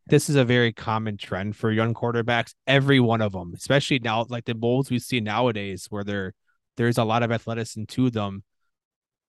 this 0.06 0.30
is 0.30 0.36
a 0.36 0.44
very 0.44 0.72
common 0.72 1.16
trend 1.16 1.56
for 1.56 1.72
young 1.72 1.94
quarterbacks. 1.94 2.54
Every 2.66 3.00
one 3.00 3.20
of 3.22 3.32
them, 3.32 3.52
especially 3.56 3.98
now, 3.98 4.24
like 4.28 4.44
the 4.44 4.54
molds 4.54 4.88
we 4.90 5.00
see 5.00 5.20
nowadays, 5.20 5.86
where 5.90 6.04
there 6.04 6.32
there's 6.76 6.96
a 6.96 7.04
lot 7.04 7.24
of 7.24 7.32
athleticism 7.32 7.84
to 7.88 8.08
them, 8.10 8.44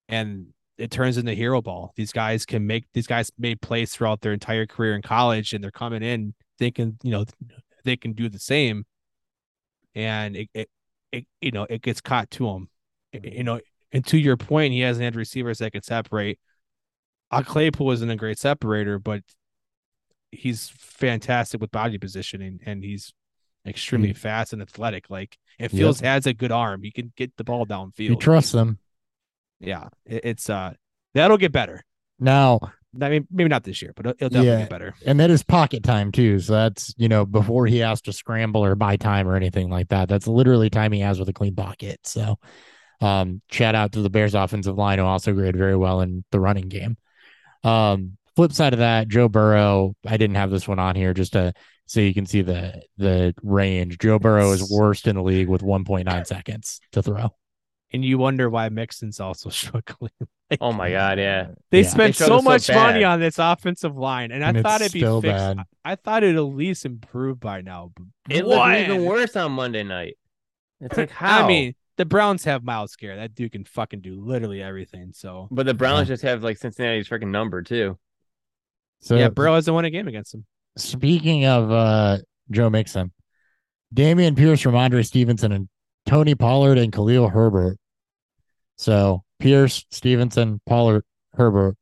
and 0.07 0.47
it 0.77 0.91
turns 0.91 1.17
into 1.17 1.33
hero 1.33 1.61
ball. 1.61 1.93
These 1.95 2.11
guys 2.11 2.45
can 2.45 2.67
make 2.67 2.85
these 2.93 3.07
guys 3.07 3.31
made 3.37 3.61
plays 3.61 3.91
throughout 3.93 4.21
their 4.21 4.33
entire 4.33 4.65
career 4.65 4.95
in 4.95 5.01
college, 5.01 5.53
and 5.53 5.63
they're 5.63 5.71
coming 5.71 6.03
in 6.03 6.33
thinking, 6.59 6.97
you 7.03 7.11
know, 7.11 7.25
they 7.83 7.97
can 7.97 8.13
do 8.13 8.29
the 8.29 8.39
same, 8.39 8.85
and 9.95 10.35
it, 10.35 10.49
it, 10.53 10.69
it 11.11 11.25
you 11.41 11.51
know, 11.51 11.65
it 11.69 11.81
gets 11.81 12.01
caught 12.01 12.29
to 12.31 12.45
them, 12.47 12.69
you 13.11 13.43
know. 13.43 13.59
And 13.91 14.05
to 14.07 14.17
your 14.17 14.37
point, 14.37 14.73
he 14.73 14.81
hasn't 14.81 15.03
had 15.03 15.15
receivers 15.15 15.59
that 15.59 15.71
can 15.71 15.81
separate. 15.81 16.39
Uh, 17.31 17.41
Claypool 17.41 17.91
isn't 17.91 18.09
a 18.09 18.15
great 18.15 18.37
separator, 18.37 18.99
but 18.99 19.21
he's 20.31 20.69
fantastic 20.75 21.61
with 21.61 21.71
body 21.71 21.97
positioning 21.97 22.59
and 22.65 22.83
he's 22.83 23.13
extremely 23.65 24.13
fast 24.13 24.53
and 24.53 24.61
athletic. 24.61 25.09
Like 25.09 25.37
if 25.59 25.73
Yep. 25.73 25.97
Has 25.97 26.25
a 26.25 26.33
good 26.33 26.51
arm, 26.51 26.83
he 26.83 26.91
can 26.91 27.11
get 27.15 27.35
the 27.37 27.43
ball 27.43 27.65
downfield. 27.65 28.09
you 28.09 28.15
trust 28.15 28.51
them. 28.51 28.79
Yeah, 29.59 29.89
it- 30.05 30.21
it's 30.25 30.49
uh 30.49 30.73
that'll 31.13 31.37
get 31.37 31.51
better. 31.51 31.83
Now, 32.19 32.59
I 33.01 33.09
mean, 33.09 33.27
maybe 33.31 33.49
not 33.49 33.63
this 33.63 33.81
year, 33.81 33.93
but 33.95 34.05
it'll, 34.07 34.29
definitely 34.29 34.47
Yeah. 34.47 34.59
get 34.59 34.69
better. 34.69 34.93
and 35.05 35.19
that 35.19 35.29
is 35.29 35.43
pocket 35.43 35.83
time 35.83 36.11
too. 36.11 36.39
So 36.39 36.53
that's, 36.53 36.93
you 36.97 37.07
know, 37.09 37.25
before 37.25 37.67
he 37.67 37.77
has 37.79 38.01
to 38.03 38.13
scramble 38.13 38.63
or 38.63 38.73
buy 38.75 38.97
time 38.97 39.27
or 39.27 39.35
anything 39.35 39.69
like 39.69 39.89
that. 39.89 40.09
That's 40.09 40.27
literally 40.27 40.69
time 40.69 40.91
he 40.91 41.01
has 41.01 41.19
with 41.19 41.29
a 41.29 41.33
clean 41.33 41.55
pocket. 41.55 41.99
So 42.05 42.37
um 43.01 43.41
shout 43.51 43.75
out 43.75 43.91
to 43.91 44.01
the 44.01 44.09
Bears 44.09 44.33
offensive 44.33 44.75
line 44.77 44.97
who 44.99 45.05
also 45.05 45.31
graded 45.33 45.57
very 45.57 45.75
well 45.75 46.01
in 46.01 46.23
the 46.31 46.39
running 46.39 46.69
game. 46.69 46.97
Um 47.63 48.17
flip 48.35 48.53
side 48.53 48.73
of 48.73 48.79
that, 48.79 49.07
Joe 49.07 49.27
Burrow, 49.27 49.95
I 50.05 50.17
didn't 50.17 50.35
have 50.37 50.51
this 50.51 50.67
one 50.67 50.79
on 50.79 50.95
here 50.95 51.13
just 51.13 51.33
to 51.33 51.53
so 51.85 51.99
you 52.01 52.13
can 52.13 52.25
see 52.25 52.41
the 52.41 52.81
the 52.97 53.33
range. 53.43 53.97
Joe 53.99 54.19
Burrow 54.19 54.51
is 54.51 54.71
worst 54.71 55.07
in 55.07 55.15
the 55.15 55.23
league 55.23 55.47
with 55.47 55.61
1.9 55.61 56.25
seconds 56.27 56.79
to 56.93 57.01
throw. 57.03 57.29
And 57.93 58.03
you 58.03 58.17
wonder 58.17 58.49
why 58.49 58.67
Mixon's 58.69 59.19
also 59.19 59.49
struggling. 59.51 60.11
Like, 60.51 60.59
Oh 60.61 60.71
my 60.73 60.91
god, 60.91 61.19
yeah. 61.19 61.47
They 61.71 61.81
Yeah. 61.81 61.87
spent 61.89 62.07
They 62.09 62.11
so 62.13 62.25
struggled 62.25 62.43
so 62.43 62.49
much 62.49 62.69
money 62.69 63.03
on 63.03 63.19
this 63.19 63.39
offensive 63.39 63.95
line, 63.97 64.31
and, 64.31 64.43
And 64.43 64.57
I 64.57 64.59
it's 64.59 64.67
thought 64.67 64.81
it'd 64.81 64.93
be 64.93 65.01
fixed. 65.01 65.21
bad. 65.23 65.57
I, 65.83 65.91
I 65.91 65.95
thought 65.95 66.23
it'd 66.23 66.35
at 66.35 66.41
least 66.41 66.85
improve 66.85 67.39
by 67.39 67.61
now. 67.61 67.91
but 67.95 68.05
It 68.35 68.45
what? 68.45 68.69
looked 68.69 68.89
even 68.89 69.05
worse 69.05 69.35
on 69.35 69.51
Monday 69.53 69.83
night. 69.83 70.17
It's 70.81 70.97
like 70.97 71.09
how? 71.09 71.45
I 71.45 71.47
mean, 71.47 71.75
the 71.97 72.05
Browns 72.05 72.43
have 72.43 72.63
Myles 72.63 72.95
Garrett. 72.95 73.17
That 73.19 73.33
dude 73.35 73.51
can 73.51 73.65
fucking 73.65 74.01
do 74.01 74.21
literally 74.21 74.61
everything. 74.61 75.11
So 75.13 75.47
but 75.49 75.65
the 75.65 75.73
Browns 75.73 76.07
just 76.07 76.23
have 76.23 76.43
like 76.43 76.57
Cincinnati's 76.57 77.07
freaking 77.09 77.29
number 77.31 77.61
too. 77.63 77.97
So 79.01 79.15
yeah, 79.15 79.29
Burrow 79.29 79.55
hasn't 79.55 79.73
won 79.73 79.85
a 79.85 79.89
game 79.89 80.07
against 80.07 80.33
him. 80.33 80.45
Speaking 80.77 81.45
of 81.45 81.71
uh, 81.71 82.17
Joe 82.51 82.69
Mixon, 82.69 83.11
Dameon 83.93 84.35
Pierce, 84.37 84.63
Rhamondre 84.63 85.05
Stevenson, 85.05 85.51
and 85.51 85.69
Tony 86.07 86.33
Pollard 86.33 86.77
and 86.79 86.91
Khalil 86.91 87.29
Herbert. 87.29 87.77
So 88.77 89.23
Pierce, 89.39 89.85
Stevenson, 89.91 90.61
Pollard, 90.65 91.03
Herbert, 91.33 91.77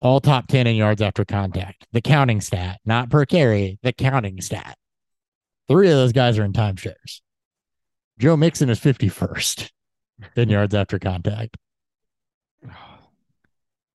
all 0.00 0.20
top 0.20 0.48
10 0.48 0.66
in 0.66 0.76
yards 0.76 1.02
after 1.02 1.24
contact. 1.24 1.86
The 1.92 2.00
counting 2.00 2.40
stat, 2.40 2.80
not 2.84 3.10
per 3.10 3.24
carry, 3.26 3.78
the 3.82 3.92
counting 3.92 4.40
stat. 4.40 4.76
Three 5.68 5.88
of 5.88 5.94
those 5.94 6.12
guys 6.12 6.38
are 6.38 6.44
in 6.44 6.52
timeshares. 6.52 7.20
Joe 8.18 8.36
Mixon 8.36 8.70
is 8.70 8.80
51st 8.80 9.70
in 10.36 10.48
yards 10.48 10.74
after 10.74 10.98
contact. 10.98 11.56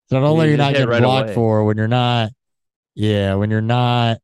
So 0.10 0.20
not 0.20 0.24
only 0.28 0.46
You 0.46 0.50
you're 0.52 0.58
not 0.58 0.74
getting 0.74 0.90
right 0.90 1.02
blocked 1.02 1.28
away. 1.28 1.36
for 1.36 1.64
when 1.64 1.78
you're 1.78 1.88
not, 1.88 2.32
yeah, 2.96 3.36
when 3.36 3.50
you're 3.50 3.62
not 3.62 4.18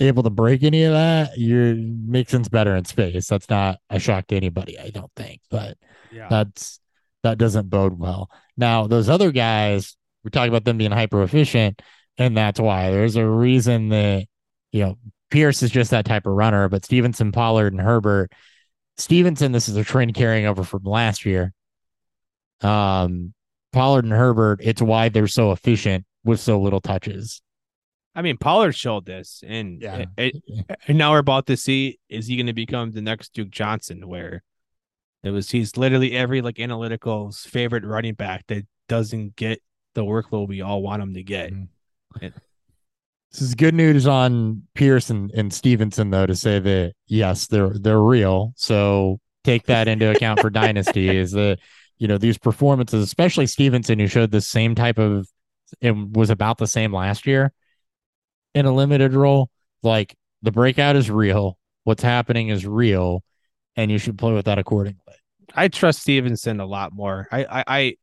able 0.00 0.22
to 0.22 0.30
break 0.30 0.62
any 0.62 0.84
of 0.84 0.92
that, 0.92 1.32
you're 1.36 1.74
Mixon's 1.74 2.48
better 2.48 2.74
in 2.76 2.84
space. 2.84 3.28
That's 3.28 3.48
not 3.50 3.78
a 3.90 3.98
shock 3.98 4.26
to 4.28 4.36
anybody, 4.36 4.78
I 4.78 4.90
don't 4.90 5.12
think. 5.16 5.40
But 5.50 5.76
Yeah. 6.12 6.28
that's 6.28 6.80
that 7.22 7.38
doesn't 7.38 7.68
bode 7.68 7.98
well. 7.98 8.30
Now, 8.56 8.86
those 8.86 9.08
other 9.08 9.30
guys, 9.30 9.96
we 10.24 10.30
talk 10.30 10.48
about 10.48 10.64
them 10.64 10.78
being 10.78 10.90
hyper 10.90 11.22
efficient, 11.22 11.82
and 12.18 12.36
that's 12.36 12.58
why 12.58 12.90
there's 12.90 13.16
a 13.16 13.26
reason 13.26 13.90
that 13.90 14.26
you 14.72 14.82
know 14.84 14.98
Pierce 15.30 15.62
is 15.62 15.70
just 15.70 15.90
that 15.92 16.04
type 16.06 16.26
of 16.26 16.32
runner, 16.32 16.68
but 16.68 16.84
Stevenson, 16.84 17.30
Pollard, 17.32 17.72
and 17.72 17.80
Herbert. 17.80 18.32
Stevenson, 18.96 19.52
this 19.52 19.68
is 19.68 19.76
a 19.76 19.84
trend 19.84 20.14
carrying 20.14 20.46
over 20.46 20.62
from 20.64 20.82
last 20.84 21.24
year. 21.24 21.52
Um, 22.60 23.32
Pollard 23.72 24.04
and 24.04 24.12
Herbert, 24.12 24.60
it's 24.62 24.82
why 24.82 25.08
they're 25.08 25.26
so 25.26 25.52
efficient 25.52 26.04
with 26.24 26.40
so 26.40 26.60
little 26.60 26.80
touches. 26.80 27.40
I 28.14 28.22
mean, 28.22 28.36
Pollard 28.38 28.72
showed 28.72 29.06
this, 29.06 29.42
and 29.46 29.80
Yeah. 29.80 30.06
it- 30.16 30.36
it- 30.46 30.78
and 30.88 30.98
now 30.98 31.12
we're 31.12 31.18
about 31.18 31.46
to 31.46 31.56
see 31.56 31.98
is 32.08 32.26
he 32.26 32.36
going 32.36 32.46
to 32.46 32.52
become 32.52 32.90
the 32.90 33.00
next 33.02 33.32
Duke 33.34 33.50
Johnson, 33.50 34.08
where 34.08 34.42
it 35.22 35.30
was 35.30 35.50
he's 35.50 35.76
literally 35.76 36.12
every 36.16 36.40
like 36.42 36.58
analytical's 36.58 37.40
favorite 37.44 37.84
running 37.84 38.14
back 38.14 38.46
that 38.48 38.66
doesn't 38.88 39.36
get 39.36 39.62
the 39.94 40.02
workload 40.04 40.48
we 40.48 40.60
all 40.60 40.82
want 40.82 41.02
him 41.02 41.14
to 41.14 41.22
get. 41.22 41.52
Mhm. 41.52 41.68
This 43.32 43.42
is 43.42 43.54
good 43.54 43.74
news 43.74 44.08
on 44.08 44.64
Pierce 44.74 45.08
and, 45.10 45.30
and 45.32 45.52
Stevenson, 45.52 46.10
though, 46.10 46.26
to 46.26 46.34
say 46.34 46.58
that 46.58 46.94
yes, 47.06 47.46
they're 47.46 47.74
they're 47.78 48.02
real. 48.02 48.52
So 48.56 49.20
take 49.44 49.66
that 49.66 49.86
into 49.86 50.10
account 50.10 50.40
for 50.40 50.50
dynasty. 50.50 51.08
Is 51.16 51.30
that 51.32 51.58
you 51.98 52.08
know 52.08 52.18
these 52.18 52.38
performances, 52.38 53.04
especially 53.04 53.46
Stevenson, 53.46 54.00
who 54.00 54.08
showed 54.08 54.32
the 54.32 54.40
same 54.40 54.74
type 54.74 54.98
of 54.98 55.28
it 55.80 55.92
was 55.94 56.30
about 56.30 56.58
the 56.58 56.66
same 56.66 56.92
last 56.92 57.24
year 57.26 57.52
in 58.54 58.66
a 58.66 58.72
limited 58.72 59.14
role. 59.14 59.50
Like 59.82 60.14
the 60.42 60.50
breakout 60.52 60.96
is 60.96 61.10
real. 61.10 61.56
What's 61.84 62.02
happening 62.02 62.48
is 62.48 62.66
real, 62.66 63.22
and 63.76 63.90
you 63.90 63.98
should 63.98 64.18
play 64.18 64.32
with 64.32 64.44
that 64.46 64.58
accordingly. 64.58 65.00
I 65.54 65.68
trust 65.68 66.00
Stevenson 66.00 66.60
a 66.60 66.66
lot 66.66 66.92
more. 66.92 67.26
I 67.32 67.44
I 67.44 67.64
I, 67.66 67.94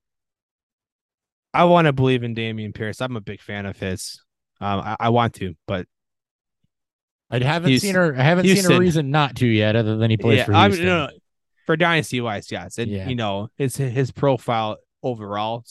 I 1.54 1.64
want 1.66 1.86
to 1.86 1.94
believe 1.94 2.24
in 2.24 2.36
Dameon 2.36 2.74
Pierce. 2.74 3.02
I'm 3.02 3.16
a 3.16 3.22
big 3.22 3.42
fan 3.42 3.66
of 3.66 3.78
his. 3.78 4.22
Um, 4.60 4.80
I, 4.80 4.96
I 5.00 5.10
want 5.10 5.36
to, 5.36 5.54
but 5.68 5.86
I 7.30 7.40
haven't 7.40 7.70
Houston- 7.70 7.88
seen 7.90 7.96
her. 7.96 8.16
I 8.18 8.24
haven't 8.24 8.48
seen 8.48 8.72
a 8.72 8.80
reason 8.80 9.12
not 9.12 9.36
to 9.38 9.48
yet, 9.48 9.76
other 9.76 9.98
than 9.98 10.10
he 10.10 10.18
plays 10.18 10.40
yeah, 10.40 10.46
for 10.46 10.54
I 10.54 10.66
Houston. 10.68 10.86
mean, 10.86 10.94
no, 10.96 11.06
no, 11.08 11.12
for 11.66 11.78
dynasty 11.78 12.22
wise, 12.22 12.52
yes, 12.52 12.78
and 12.78 12.90
Yeah. 12.90 13.08
you 13.08 13.16
know, 13.16 13.50
it's 13.58 13.78
his 13.78 14.12
profile 14.12 14.78
overall. 15.04 15.64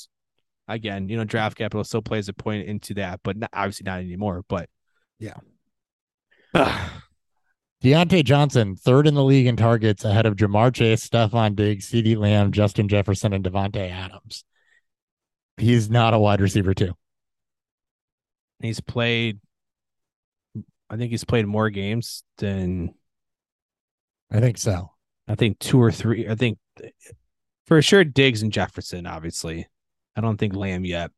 Again, 0.68 1.08
you 1.08 1.16
know, 1.16 1.24
draft 1.24 1.56
capital 1.56 1.84
still 1.84 2.02
plays 2.02 2.28
a 2.28 2.32
point 2.32 2.66
into 2.66 2.94
that, 2.94 3.20
but 3.22 3.36
not, 3.36 3.50
obviously 3.52 3.84
not 3.84 4.00
anymore. 4.00 4.44
But 4.48 4.68
Yeah. 5.18 5.34
Ugh. 6.54 6.90
Diontae 7.84 8.24
Johnson, 8.24 8.74
third 8.74 9.06
in 9.06 9.14
the 9.14 9.22
league 9.22 9.46
in 9.46 9.54
targets 9.54 10.04
ahead 10.04 10.24
of 10.24 10.34
Ja'Marr 10.34 10.74
Chase, 10.74 11.06
Stefon 11.06 11.54
Diggs, 11.54 11.88
CeeDee 11.88 12.16
Lamb, 12.16 12.50
Justin 12.50 12.88
Jefferson, 12.88 13.34
and 13.34 13.44
Davante 13.44 13.90
Adams. 13.90 14.44
He's 15.58 15.90
not 15.90 16.14
a 16.14 16.18
wide 16.18 16.40
receiver, 16.40 16.72
too. 16.74 16.94
he's 18.60 18.80
played. 18.80 19.40
I 20.88 20.96
think 20.96 21.10
he's 21.10 21.24
played 21.24 21.46
more 21.46 21.68
games 21.68 22.24
than 22.38 22.94
I 24.32 24.40
think 24.40 24.56
so. 24.58 24.92
I 25.28 25.34
think 25.34 25.58
two 25.58 25.80
or 25.80 25.92
three. 25.92 26.28
I 26.28 26.34
think 26.34 26.58
for 27.66 27.80
sure 27.82 28.04
Diggs 28.04 28.42
and 28.42 28.52
Jefferson. 28.52 29.06
Obviously, 29.06 29.66
I 30.16 30.20
don't 30.20 30.36
think 30.38 30.54
Lamb 30.54 30.84
yet. 30.84 31.10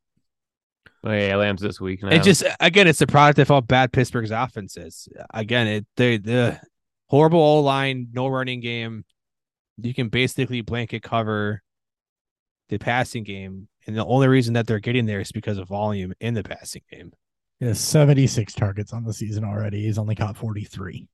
Oh, 1.04 1.12
yeah, 1.12 1.36
Lamb's 1.36 1.62
this 1.62 1.80
week 1.80 2.02
now. 2.02 2.08
It 2.10 2.22
just 2.24 2.42
again, 2.60 2.88
it's 2.88 3.00
a 3.00 3.06
product 3.06 3.38
of 3.38 3.48
how 3.48 3.60
bad 3.60 3.92
Pittsburgh's 3.92 4.32
offense 4.32 4.76
is. 4.76 5.08
Again, 5.32 5.66
it 5.68 5.86
they 5.96 6.18
the 6.18 6.60
horrible 7.06 7.40
O 7.40 7.60
line, 7.60 8.08
no 8.12 8.26
running 8.26 8.60
game. 8.60 9.04
You 9.80 9.94
can 9.94 10.08
basically 10.08 10.60
blanket 10.60 11.02
cover 11.04 11.62
the 12.68 12.78
passing 12.78 13.22
game, 13.22 13.68
and 13.86 13.96
the 13.96 14.04
only 14.04 14.26
reason 14.26 14.54
that 14.54 14.66
they're 14.66 14.80
getting 14.80 15.06
there 15.06 15.20
is 15.20 15.30
because 15.30 15.56
of 15.58 15.68
volume 15.68 16.12
in 16.20 16.34
the 16.34 16.42
passing 16.42 16.82
game. 16.90 17.12
He 17.60 17.66
has 17.66 17.80
76 17.80 18.52
targets 18.54 18.92
on 18.92 19.04
the 19.04 19.12
season 19.12 19.44
already. 19.44 19.84
He's 19.84 19.98
only 19.98 20.14
caught 20.14 20.36
43. 20.36 21.08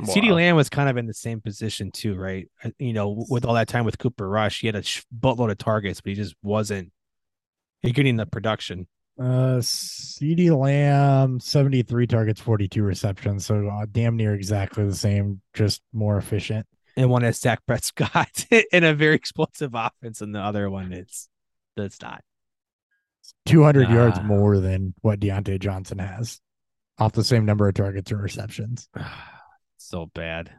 CeeDee 0.00 0.28
Wow. 0.30 0.34
Lamb 0.36 0.56
was 0.56 0.68
kind 0.68 0.88
of 0.88 0.96
in 0.96 1.06
the 1.06 1.14
same 1.14 1.40
position 1.40 1.92
too, 1.92 2.16
right? 2.16 2.48
Uh, 2.64 2.70
You 2.78 2.92
know, 2.92 3.24
with 3.28 3.44
all 3.44 3.54
that 3.54 3.68
time 3.68 3.84
with 3.84 3.98
Cooper 3.98 4.28
Rush, 4.28 4.60
he 4.60 4.66
had 4.66 4.74
a 4.76 4.82
sh- 4.82 5.02
buttload 5.16 5.52
of 5.52 5.58
targets, 5.58 6.00
but 6.00 6.10
he 6.10 6.16
just 6.16 6.34
wasn't 6.42 6.90
getting 7.92 8.16
the 8.16 8.26
production. 8.26 8.86
Uh, 9.18 9.58
CeeDee 9.60 10.50
Lamb, 10.56 11.38
73 11.38 12.06
targets, 12.06 12.40
42 12.40 12.82
receptions. 12.82 13.46
So 13.46 13.68
uh, 13.68 13.86
damn 13.90 14.16
near 14.16 14.34
exactly 14.34 14.84
the 14.84 14.94
same, 14.94 15.40
just 15.52 15.82
more 15.92 16.16
efficient. 16.18 16.66
And 16.96 17.10
one 17.10 17.22
has 17.22 17.40
Dak 17.40 17.64
Prescott 17.66 18.46
in 18.72 18.84
a 18.84 18.94
very 18.94 19.14
explosive 19.14 19.72
offense, 19.74 20.20
and 20.20 20.34
the 20.34 20.40
other 20.40 20.68
one 20.70 20.92
it's 20.92 21.28
that's 21.76 22.00
not. 22.00 22.22
200 23.46 23.88
yards 23.88 24.18
Ah. 24.18 24.22
more 24.22 24.58
than 24.58 24.94
what 25.00 25.20
Diontae 25.20 25.58
Johnson 25.60 25.98
has 25.98 26.40
off 26.98 27.12
the 27.12 27.24
same 27.24 27.44
number 27.44 27.66
of 27.68 27.74
targets 27.74 28.10
and 28.10 28.20
receptions. 28.22 28.88
so 29.78 30.06
bad. 30.14 30.50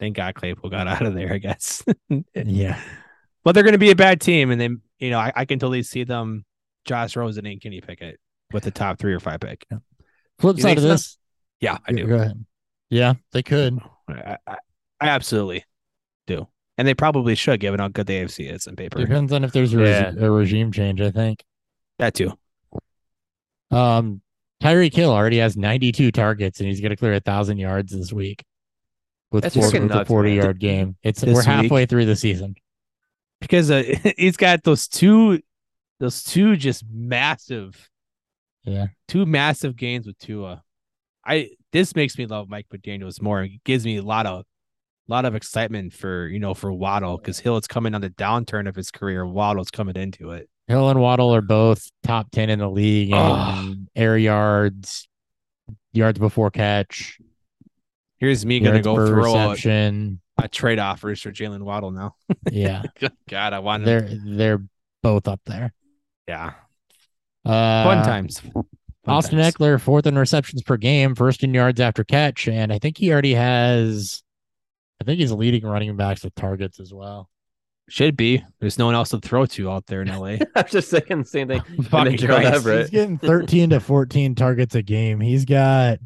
Thank 0.00 0.16
God 0.16 0.34
Claypool 0.34 0.70
got 0.70 0.88
out 0.88 1.06
of 1.06 1.14
there, 1.14 1.32
I 1.32 1.38
guess. 1.38 1.82
Yeah. 2.34 2.80
but 3.44 3.52
they're 3.52 3.62
going 3.62 3.72
to 3.72 3.78
be 3.78 3.90
a 3.90 3.96
bad 3.96 4.20
team, 4.20 4.50
and 4.50 4.60
then 4.60 4.80
you 5.04 5.10
know 5.10 5.18
I, 5.18 5.32
I 5.36 5.44
can 5.44 5.58
totally 5.58 5.82
see 5.82 6.04
them, 6.04 6.44
Josh 6.84 7.16
Rosen 7.16 7.46
and 7.46 7.60
Kenny 7.60 7.80
Pickett 7.80 8.18
with 8.52 8.64
the 8.64 8.70
top 8.70 8.98
three 8.98 9.12
or 9.14 9.20
five 9.20 9.40
pick. 9.40 9.66
Flip 10.38 10.56
You 10.56 10.62
side 10.62 10.76
of 10.78 10.82
so? 10.82 10.88
this. 10.88 11.18
Yeah, 11.60 11.78
I 11.86 11.92
do. 11.92 12.06
Go 12.06 12.16
ahead. 12.16 12.44
Yeah, 12.90 13.14
they 13.32 13.42
could. 13.42 13.78
I, 14.08 14.36
I, 14.46 14.56
I 15.00 15.08
absolutely 15.08 15.64
do, 16.26 16.46
and 16.78 16.86
they 16.86 16.94
probably 16.94 17.34
should, 17.34 17.60
given 17.60 17.80
how 17.80 17.88
good 17.88 18.06
the 18.06 18.14
AFC 18.14 18.52
is 18.52 18.66
on 18.66 18.76
paper. 18.76 18.98
Depends 18.98 19.32
on 19.32 19.44
if 19.44 19.52
there's 19.52 19.72
a, 19.74 19.78
Yeah. 19.78 20.02
regi- 20.06 20.24
a 20.24 20.30
regime 20.30 20.72
change, 20.72 21.00
I 21.00 21.10
think. 21.10 21.42
That 21.98 22.14
too. 22.14 22.32
Um, 23.70 24.20
Tyreek 24.62 24.94
Hill 24.94 25.10
already 25.10 25.38
has 25.38 25.56
92 25.56 26.10
targets 26.12 26.60
and 26.60 26.68
he's 26.68 26.80
going 26.80 26.90
to 26.90 26.96
clear 26.96 27.14
a 27.14 27.20
thousand 27.20 27.58
yards 27.58 27.92
this 27.92 28.12
week 28.12 28.42
with, 29.32 29.42
That's 29.42 29.54
four, 29.56 29.64
freaking 29.64 29.82
with 29.88 29.92
a 29.92 30.04
40 30.04 30.30
man. 30.36 30.44
yard 30.44 30.58
game. 30.60 30.96
It's 31.02 31.20
This 31.20 31.34
we're 31.34 31.40
week? 31.40 31.46
halfway 31.46 31.86
through 31.86 32.06
the 32.06 32.16
season. 32.16 32.54
Because 33.40 33.70
uh, 33.70 33.82
he's 34.16 34.36
got 34.36 34.62
those 34.62 34.88
two, 34.88 35.40
those 36.00 36.22
two 36.22 36.56
just 36.56 36.84
massive, 36.90 37.88
Yeah. 38.64 38.86
two 39.08 39.26
massive 39.26 39.76
gains 39.76 40.06
with 40.06 40.18
Tua. 40.18 40.62
I 41.24 41.50
this 41.72 41.96
makes 41.96 42.18
me 42.18 42.26
love 42.26 42.48
Mike 42.48 42.66
McDaniel's 42.72 43.20
more. 43.20 43.42
It 43.44 43.64
gives 43.64 43.84
me 43.84 43.96
a 43.96 44.02
lot 44.02 44.26
of, 44.26 44.40
a 44.40 45.12
lot 45.12 45.24
of 45.24 45.34
excitement 45.34 45.92
for 45.92 46.26
you 46.28 46.38
know 46.38 46.54
for 46.54 46.72
Waddle 46.72 47.16
because 47.16 47.38
Hill 47.38 47.54
Hill's 47.54 47.66
coming 47.66 47.94
on 47.94 48.00
the 48.00 48.10
downturn 48.10 48.68
of 48.68 48.76
his 48.76 48.90
career. 48.90 49.26
Waddle's 49.26 49.70
coming 49.70 49.96
into 49.96 50.30
it. 50.30 50.48
Hill 50.68 50.88
and 50.88 51.00
Waddle 51.00 51.34
are 51.34 51.42
both 51.42 51.90
top 52.02 52.30
10 52.30 52.48
in 52.48 52.58
the 52.58 52.70
league 52.70 53.10
in 53.12 53.88
air 53.94 54.16
yards, 54.16 55.06
yards 55.92 56.18
before 56.18 56.50
catch, 56.50 57.18
Here's 58.16 58.46
me 58.46 58.60
gonna 58.60 58.80
go 58.80 58.94
throw 58.94 59.06
a, 59.34 59.48
reception. 59.48 60.20
A 60.42 60.48
trade 60.48 60.78
offers 60.80 61.20
for 61.22 61.30
Jaylen 61.30 61.62
Waddle 61.62 61.90
now. 61.92 62.16
yeah. 62.50 62.82
God, 63.28 63.52
I 63.52 63.60
want. 63.60 63.84
They're 63.84 64.08
they're 64.24 64.62
both 65.02 65.28
up 65.28 65.40
there. 65.46 65.72
Yeah, 66.26 66.54
Uh, 67.44 67.84
fun 67.84 68.04
times. 68.04 68.40
Fun 68.40 68.64
Austin 69.06 69.38
times. 69.38 69.54
Ekeler, 69.54 69.80
fourth 69.80 70.06
in 70.06 70.16
receptions 70.18 70.62
per 70.62 70.76
game, 70.76 71.14
first 71.14 71.44
in 71.44 71.52
yards 71.54 71.80
after 71.80 72.02
catch, 72.02 72.48
and 72.48 72.72
I 72.72 72.78
think 72.78 72.96
he 72.98 73.12
already 73.12 73.34
has. 73.34 74.22
I 75.00 75.04
think 75.04 75.20
he's 75.20 75.32
leading 75.32 75.64
running 75.64 75.94
backs 75.96 76.24
with 76.24 76.34
targets 76.34 76.80
as 76.80 76.92
well. 76.94 77.28
should 77.90 78.16
be. 78.16 78.42
There's 78.60 78.78
no 78.78 78.86
one 78.86 78.94
else 78.94 79.10
to 79.10 79.18
throw 79.20 79.44
to 79.44 79.70
out 79.70 79.86
there 79.86 80.00
in 80.02 80.08
LA. 80.08 80.36
I'm 80.56 80.66
just 80.68 80.88
saying 80.88 81.04
the 81.10 81.24
same 81.24 81.48
thing. 81.48 81.60
Fucking 81.90 82.16
Gerald 82.16 82.40
Christ. 82.42 82.54
Everett. 82.56 82.80
He's 82.82 82.90
getting 82.90 83.18
13 83.18 83.70
to 83.70 83.80
14 83.80 84.34
targets 84.34 84.74
a 84.74 84.82
game. 84.82 85.20
He's 85.20 85.44
got 85.44 85.98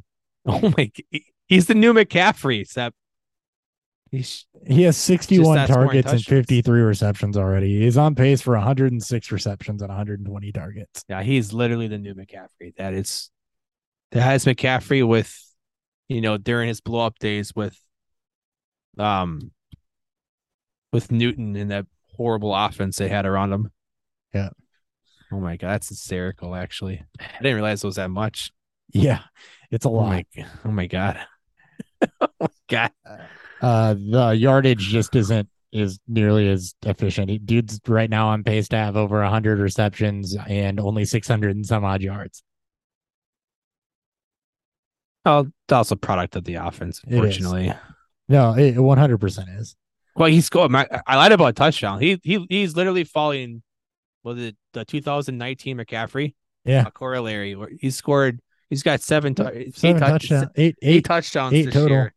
Oh 0.44 0.72
my! 0.76 0.90
He's 1.46 1.66
the 1.66 1.74
new 1.74 1.94
McCaffrey, 1.94 2.60
except 2.62 2.96
he's 4.10 4.46
he 4.66 4.82
has 4.82 4.96
61 4.96 5.66
targets 5.66 6.12
and 6.12 6.22
53 6.22 6.80
receptions 6.80 7.36
already. 7.36 7.80
He's 7.80 7.96
on 7.96 8.14
pace 8.14 8.40
for 8.40 8.54
106 8.54 9.32
receptions 9.32 9.82
and 9.82 9.88
120 9.88 10.52
targets. 10.52 11.04
yeah, 11.08 11.22
he's 11.22 11.52
literally 11.52 11.88
the 11.88 11.98
new 11.98 12.14
McCaffrey. 12.14 12.74
That 12.76 12.94
is 12.94 13.30
that 14.12 14.22
has 14.22 14.44
McCaffrey 14.44 15.06
with, 15.06 15.34
you 16.08 16.20
know, 16.20 16.38
during 16.38 16.68
his 16.68 16.80
blow 16.80 17.04
up 17.06 17.18
days 17.18 17.52
with, 17.54 17.78
um, 18.98 19.50
with 20.92 21.12
Newton 21.12 21.54
and 21.56 21.70
that 21.70 21.86
horrible 22.16 22.54
offense 22.54 22.96
they 22.96 23.08
had 23.08 23.26
around 23.26 23.52
him. 23.52 23.70
Yeah. 24.34 24.50
Oh 25.30 25.40
my 25.40 25.56
god, 25.56 25.68
that's 25.72 25.90
hysterical. 25.90 26.54
Actually, 26.54 27.04
I 27.20 27.42
didn't 27.42 27.56
realize 27.56 27.84
it 27.84 27.86
was 27.86 27.96
that 27.96 28.08
much. 28.10 28.50
Yeah, 28.94 29.20
it's 29.70 29.84
a 29.84 29.88
Oh 29.88 29.92
lot. 29.92 30.06
my, 30.08 30.24
oh 30.64 30.70
my 30.70 30.86
god. 30.86 31.20
oh 32.22 32.28
my 32.40 32.48
god. 32.68 32.92
Uh, 33.60 33.94
the 33.94 34.34
yardage 34.36 34.80
just 34.88 35.14
isn't 35.16 35.48
is 35.72 35.98
nearly 36.08 36.48
as 36.48 36.74
efficient. 36.84 37.44
Dude's 37.44 37.80
right 37.86 38.08
now 38.08 38.28
on 38.28 38.42
pace 38.44 38.68
to 38.68 38.76
have 38.76 38.96
over 38.96 39.20
100 39.20 39.58
receptions 39.58 40.34
and 40.48 40.80
only 40.80 41.04
600 41.04 41.54
and 41.56 41.66
some 41.66 41.84
odd 41.84 42.00
yards. 42.02 42.42
Oh, 45.24 45.48
that's 45.66 45.90
a 45.90 45.96
product 45.96 46.36
of 46.36 46.44
the 46.44 46.54
offense, 46.54 47.02
unfortunately. 47.06 47.72
No, 48.28 48.52
it 48.54 48.76
100% 48.76 49.58
is. 49.60 49.76
Well, 50.16 50.28
he 50.30 50.40
scored. 50.40 50.70
My, 50.70 50.86
I 51.06 51.16
lied 51.16 51.32
about 51.32 51.54
touchdown. 51.54 52.00
He 52.00 52.18
he 52.24 52.44
he's 52.48 52.74
literally 52.74 53.04
following. 53.04 53.62
Was 54.24 54.38
it 54.38 54.56
the 54.72 54.84
2019 54.84 55.76
McCaffrey? 55.78 56.34
Yeah. 56.64 56.84
A 56.86 56.90
corollary 56.90 57.54
where 57.54 57.70
he 57.80 57.90
scored. 57.90 58.40
He's 58.68 58.82
got 58.82 59.00
seven, 59.00 59.34
eight, 59.52 59.76
Seven 59.76 60.00
touch- 60.00 60.28
touchdowns, 60.28 60.48
eight, 60.56 60.76
eight 60.82 60.96
eight. 60.96 61.04
touchdowns 61.04 61.54
eight 61.54 61.64
this 61.66 61.74
total. 61.74 61.90
year 61.90 62.14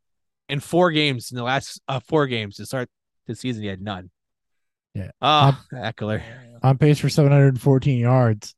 in 0.51 0.59
four 0.59 0.91
games 0.91 1.31
in 1.31 1.37
the 1.37 1.43
last 1.43 1.81
uh, 1.87 2.01
four 2.01 2.27
games 2.27 2.57
to 2.57 2.65
start 2.65 2.89
the 3.25 3.35
season. 3.35 3.63
He 3.63 3.69
had 3.69 3.81
none. 3.81 4.11
Yeah. 4.93 5.11
Oh, 5.21 5.57
Ekeler. 5.73 6.21
on 6.61 6.77
pace 6.77 6.99
for 6.99 7.07
714 7.07 7.97
yards, 7.97 8.53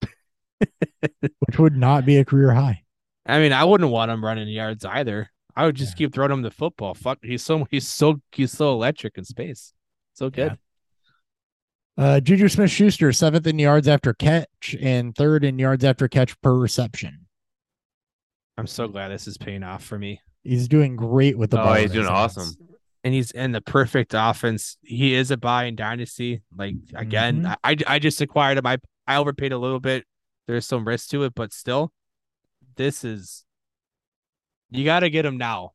which 0.58 1.58
would 1.58 1.76
not 1.76 2.04
be 2.04 2.16
a 2.16 2.24
career 2.24 2.52
high. 2.52 2.82
I 3.24 3.38
mean, 3.38 3.52
I 3.52 3.64
wouldn't 3.64 3.90
want 3.90 4.10
him 4.10 4.24
running 4.24 4.48
yards 4.48 4.84
either. 4.84 5.30
I 5.56 5.66
would 5.66 5.76
just 5.76 5.96
keep 5.96 6.12
throwing 6.12 6.32
him 6.32 6.42
the 6.42 6.50
football. 6.50 6.94
Fuck, 6.94 7.20
he's 7.22 7.44
so 7.44 7.64
he's 7.70 7.86
so 7.86 8.20
he's 8.32 8.50
so 8.50 8.72
electric 8.72 9.16
in 9.16 9.24
space. 9.24 9.72
So 10.14 10.28
good. 10.28 10.58
Uh, 11.96 12.18
Juju 12.18 12.48
Smith 12.48 12.72
Schuster, 12.72 13.12
seventh 13.12 13.46
in 13.46 13.60
yards 13.60 13.86
after 13.86 14.12
catch 14.12 14.74
and 14.80 15.14
third 15.14 15.44
in 15.44 15.60
yards 15.60 15.84
after 15.84 16.08
catch 16.08 16.38
per 16.40 16.52
reception. 16.52 17.26
I'm 18.58 18.66
so 18.66 18.88
glad 18.88 19.08
this 19.10 19.28
is 19.28 19.38
paying 19.38 19.62
off 19.62 19.84
for 19.84 19.96
me. 19.96 20.20
He's 20.44 20.68
doing 20.68 20.94
great 20.96 21.36
with 21.38 21.50
the 21.50 21.60
Oh, 21.60 21.64
ball. 21.64 21.74
he's 21.74 21.90
doing 21.92 22.06
hands. 22.06 22.36
awesome. 22.38 22.68
and 23.02 23.12
he's 23.12 23.30
in 23.32 23.52
the 23.52 23.60
perfect 23.60 24.14
offense. 24.16 24.78
He 24.82 25.12
is 25.14 25.30
a 25.30 25.36
buy 25.36 25.64
in 25.64 25.76
dynasty. 25.76 26.40
Like 26.56 26.76
again, 26.94 27.42
Mhm. 27.42 27.56
I 27.62 27.76
I 27.86 27.98
just 27.98 28.20
acquired 28.22 28.56
him. 28.58 28.66
I 28.66 28.78
I 29.06 29.16
overpaid 29.16 29.52
a 29.52 29.58
little 29.58 29.80
bit. 29.80 30.06
There's 30.46 30.64
some 30.66 30.86
risk 30.86 31.10
to 31.10 31.24
it, 31.24 31.34
but 31.34 31.52
still, 31.52 31.92
this 32.76 33.04
is 33.04 33.44
you 34.70 34.84
got 34.84 35.00
to 35.00 35.10
get 35.10 35.24
him 35.26 35.36
now. 35.36 35.72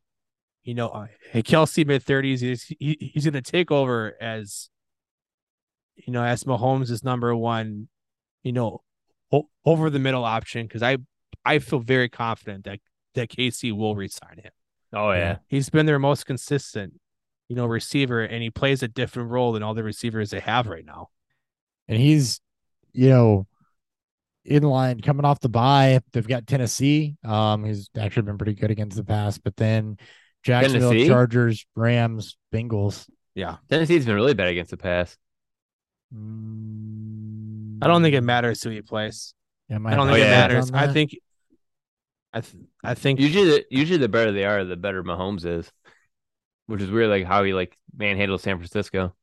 You 0.63 0.73
know, 0.73 0.89
uh, 0.89 1.07
hey, 1.31 1.41
Kelce 1.43 1.85
mid 1.85 2.01
thirties. 2.03 2.41
He's 2.41 2.63
he, 2.63 2.97
he's 3.13 3.25
going 3.25 3.33
to 3.41 3.41
take 3.51 3.69
over 3.71 4.15
as 4.19 4.69
you 5.95 6.11
know 6.13 6.23
as 6.23 6.43
Mahomes 6.45 6.89
is 6.89 7.03
number 7.03 7.35
one. 7.35 7.89
You 8.43 8.53
know, 8.53 8.81
o- 9.31 9.49
over 9.65 9.89
the 9.91 9.99
middle 9.99 10.23
option 10.25 10.65
because 10.65 10.81
I 10.83 10.97
I 11.45 11.59
feel 11.59 11.79
very 11.79 12.09
confident 12.09 12.65
that 12.65 12.79
that 13.15 13.29
KC 13.29 13.71
will 13.71 13.95
resign 13.95 14.37
him. 14.43 14.51
Oh 14.93 15.11
yeah. 15.11 15.37
He's 15.47 15.69
been 15.69 15.85
their 15.85 15.99
most 15.99 16.25
consistent, 16.25 16.93
you 17.47 17.55
know, 17.55 17.65
receiver, 17.65 18.21
and 18.21 18.41
he 18.41 18.49
plays 18.49 18.83
a 18.83 18.87
different 18.87 19.29
role 19.29 19.51
than 19.53 19.63
all 19.63 19.73
the 19.73 19.83
receivers 19.83 20.31
they 20.31 20.39
have 20.39 20.67
right 20.67 20.85
now. 20.85 21.09
And 21.87 21.99
he's, 21.99 22.39
you 22.93 23.09
know, 23.09 23.47
in 24.45 24.63
line 24.63 25.01
coming 25.01 25.25
off 25.25 25.39
the 25.39 25.49
bye. 25.49 25.99
They've 26.13 26.27
got 26.27 26.47
Tennessee. 26.47 27.15
Um, 27.23 27.65
he's 27.65 27.89
actually 27.97 28.23
been 28.23 28.37
pretty 28.37 28.53
good 28.53 28.71
against 28.71 28.97
the 28.97 29.03
pass, 29.03 29.37
but 29.37 29.55
then 29.57 29.97
Jacksonville 30.43 30.91
Tennessee? 30.91 31.07
Chargers, 31.07 31.65
Rams, 31.75 32.37
Bengals. 32.53 33.07
Yeah, 33.35 33.57
Tennessee's 33.69 34.05
been 34.05 34.15
really 34.15 34.33
bad 34.33 34.47
against 34.47 34.71
the 34.71 34.77
pass. 34.77 35.17
I 36.11 37.87
don't 37.87 38.01
think 38.01 38.15
it 38.15 38.21
matters 38.21 38.63
who 38.63 38.69
he 38.71 38.81
plays. 38.81 39.33
Yeah, 39.69 39.77
I 39.85 39.95
don't 39.95 40.09
Oh, 40.09 40.13
think 40.13 40.23
it 40.25 40.29
yeah. 40.29 40.47
matters. 40.47 40.71
I 40.71 40.91
think, 40.91 41.11
I, 42.33 42.41
th- 42.41 42.63
I 42.83 42.93
think 42.93 43.19
Usually, 43.19 43.45
the, 43.45 43.65
usually 43.71 43.97
the 43.97 44.09
better 44.09 44.31
they 44.31 44.45
are, 44.45 44.63
the 44.63 44.75
better 44.77 45.03
Mahomes 45.03 45.45
is. 45.45 45.71
Which 46.67 46.81
is 46.81 46.91
weird, 46.91 47.09
like 47.09 47.25
how 47.25 47.43
he 47.43 47.53
like 47.53 47.75
manhandled 47.97 48.41
San 48.41 48.57
Francisco. 48.57 49.15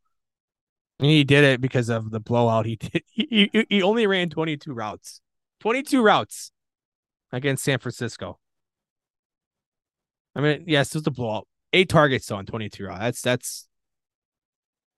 And 0.98 1.08
he 1.08 1.24
did 1.24 1.44
it 1.44 1.60
because 1.60 1.88
of 1.88 2.10
the 2.10 2.20
blowout. 2.20 2.66
He 2.66 2.76
did. 2.76 3.02
He, 3.12 3.48
he, 3.52 3.66
he 3.70 3.82
only 3.82 4.06
ran 4.06 4.28
22 4.28 4.72
routes, 4.72 5.20
22 5.60 6.02
routes 6.02 6.50
against 7.32 7.64
San 7.64 7.78
Francisco. 7.78 8.38
I 10.34 10.40
mean, 10.40 10.64
yes, 10.66 10.94
it 10.94 10.98
was 10.98 11.06
a 11.06 11.10
blowout. 11.10 11.48
Eight 11.72 11.88
targets 11.88 12.30
on 12.30 12.44
22 12.44 12.84
routes. 12.84 13.00
That's 13.00 13.22
that's 13.22 13.68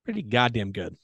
pretty 0.04 0.22
goddamn 0.22 0.72
good. 0.72 0.96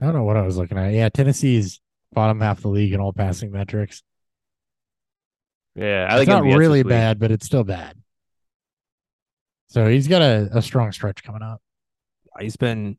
I 0.00 0.06
don't 0.06 0.14
know 0.14 0.24
what 0.24 0.36
I 0.36 0.42
was 0.42 0.56
looking 0.56 0.76
at. 0.78 0.92
Yeah, 0.92 1.08
Tennessee's 1.08 1.80
bottom 2.14 2.40
half 2.40 2.58
of 2.58 2.62
the 2.62 2.68
league 2.70 2.92
in 2.92 3.00
all 3.00 3.12
passing 3.12 3.50
metrics. 3.50 4.02
Yeah, 5.74 6.06
I 6.08 6.14
like 6.14 6.22
it's 6.22 6.28
not 6.28 6.44
MVS 6.44 6.56
really 6.56 6.82
week. 6.82 6.88
bad, 6.90 7.18
but 7.18 7.30
it's 7.32 7.44
still 7.46 7.64
bad. 7.64 7.96
So 9.68 9.88
he's 9.88 10.06
got 10.08 10.22
a, 10.22 10.48
a 10.52 10.62
strong 10.62 10.92
stretch 10.92 11.22
coming 11.24 11.42
up. 11.42 11.60
He's 12.40 12.56
been 12.56 12.96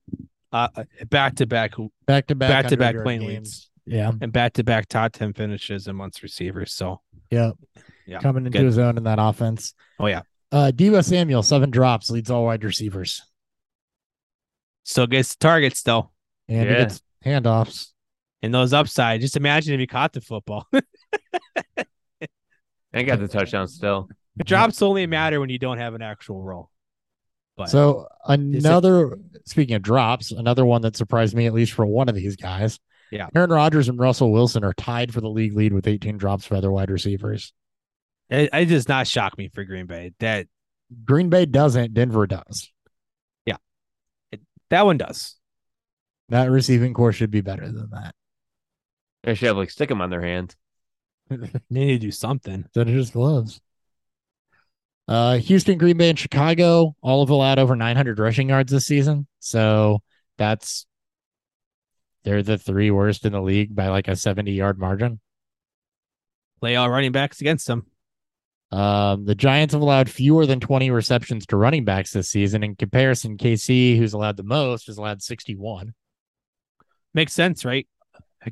uh 0.52 0.68
back 1.10 1.36
to 1.36 1.46
back 1.46 1.74
Back 2.06 2.28
to 2.28 2.36
back, 2.36 2.50
back 2.50 2.68
to 2.68 2.78
back 2.78 2.96
playing 3.02 3.22
games. 3.22 3.30
leads 3.32 3.70
Yeah, 3.86 4.12
and 4.22 4.32
back 4.34 4.54
to 4.54 4.64
back 4.64 4.88
top 4.88 5.14
10 5.14 5.34
finishes 5.34 5.88
amongst 5.88 6.22
receivers. 6.24 6.74
So, 6.74 7.02
yeah, 7.30 7.52
yeah, 8.06 8.20
coming 8.20 8.46
into 8.46 8.58
good. 8.60 8.66
his 8.66 8.78
own 8.78 8.98
in 8.98 9.04
that 9.04 9.20
offense. 9.20 9.74
Oh, 10.00 10.08
yeah. 10.08 10.22
Uh, 10.52 10.72
Deebo 10.74 11.04
Samuel, 11.04 11.44
seven 11.44 11.70
drops, 11.70 12.10
leads 12.10 12.30
all 12.32 12.46
wide 12.46 12.64
receivers, 12.64 13.22
still 14.84 15.08
gets 15.08 15.36
targets 15.36 15.82
though. 15.84 16.12
and 16.48 16.62
he 16.68 16.74
Yeah. 16.74 16.80
gets 16.84 17.02
handoffs. 17.26 17.92
And 18.46 18.54
those 18.54 18.74
upside, 18.74 19.22
just 19.22 19.38
imagine 19.38 19.74
if 19.74 19.80
he 19.80 19.88
caught 19.88 20.14
the 20.14 20.22
football. 20.22 20.68
And 22.94 23.06
got 23.06 23.20
the 23.20 23.28
touchdown 23.28 23.68
still. 23.68 24.08
drops 24.46 24.82
only 24.82 25.06
matter 25.06 25.42
when 25.42 25.50
you 25.50 25.60
don't 25.60 25.80
have 25.80 25.96
an 25.96 26.02
actual 26.02 26.42
role. 26.42 26.70
But 27.58 27.70
So 27.70 28.08
another, 28.26 29.18
speaking 29.46 29.76
of 29.76 29.82
drops, 29.82 30.32
another 30.32 30.66
one 30.66 30.82
that 30.84 30.96
surprised 30.96 31.36
me 31.36 31.46
at 31.46 31.54
least 31.54 31.74
for 31.74 31.86
one 31.86 32.08
of 32.08 32.16
these 32.16 32.38
guys. 32.38 32.80
Yeah. 33.12 33.28
Aaron 33.36 33.50
Rodgers 33.50 33.90
and 33.90 34.00
Russell 34.00 34.32
Wilson 34.32 34.64
are 34.64 34.72
tied 34.72 35.14
for 35.14 35.20
the 35.20 35.28
league 35.28 35.58
lead 35.58 35.74
with 35.74 35.88
18 35.88 36.18
drops 36.18 36.46
for 36.46 36.56
other 36.56 36.72
wide 36.72 36.90
receivers. 36.90 37.52
it, 38.30 38.50
it 38.54 38.66
does 38.68 38.88
not 38.88 39.08
shock 39.08 39.38
me 39.38 39.50
for 39.50 39.66
Green 39.66 39.88
Bay. 39.88 40.14
That 40.20 40.48
Green 41.04 41.30
Bay 41.30 41.46
doesn't, 41.46 41.94
Denver 41.94 42.28
does. 42.28 42.72
Yeah. 43.46 43.58
That 44.70 44.86
one 44.86 44.98
does. 44.98 45.36
That 46.30 46.50
receiving 46.50 46.94
core 46.94 47.12
should 47.12 47.32
be 47.32 47.42
better 47.42 47.66
than 47.66 47.90
that. 47.92 48.16
They 49.26 49.34
should 49.34 49.48
have 49.48 49.58
like 49.58 49.72
stick 49.72 49.90
them 49.90 50.02
on 50.02 50.10
their 50.10 50.22
hands. 50.22 50.56
They 51.28 51.50
need 51.72 51.94
to 51.94 52.08
do 52.08 52.12
something. 52.12 52.54
Instead 52.54 52.88
of 52.88 52.94
just 52.94 53.14
gloves. 53.14 53.60
Uh, 55.08 55.38
Houston, 55.38 55.80
Green 55.80 55.98
Bay, 55.98 56.10
and 56.10 56.20
Chicago 56.20 56.96
all 57.02 57.26
have 57.26 57.32
allowed 57.32 57.58
over 57.58 57.76
900 57.76 58.20
rushing 58.20 58.50
yards 58.50 58.72
this 58.72 58.86
season. 58.86 59.26
So 59.40 60.02
that's 60.38 60.86
they're 62.24 62.44
the 62.44 62.60
three 62.60 62.92
worst 62.92 63.26
in 63.26 63.34
the 63.34 63.42
league 63.42 63.76
by 63.76 63.88
like 63.88 64.08
a 64.08 64.16
70 64.16 64.52
yard 64.52 64.78
margin. 64.78 65.20
Play 66.60 66.76
all 66.76 66.90
running 66.90 67.12
backs 67.12 67.42
against 67.42 67.66
them. 67.66 67.88
Um, 68.72 69.26
the 69.26 69.36
Giants 69.36 69.74
have 69.74 69.82
allowed 69.82 70.10
fewer 70.10 70.46
than 70.46 70.60
20 70.60 70.92
receptions 70.92 71.48
to 71.48 71.58
running 71.58 71.86
backs 71.86 72.12
this 72.12 72.30
season. 72.30 72.64
In 72.64 72.76
comparison, 72.76 73.38
KC, 73.38 73.98
who's 73.98 74.14
allowed 74.14 74.38
the 74.38 74.44
most, 74.44 74.88
has 74.88 74.98
allowed 75.00 75.24
61. 75.24 75.96
Makes 77.16 77.34
sense, 77.34 77.66
right? 77.66 77.88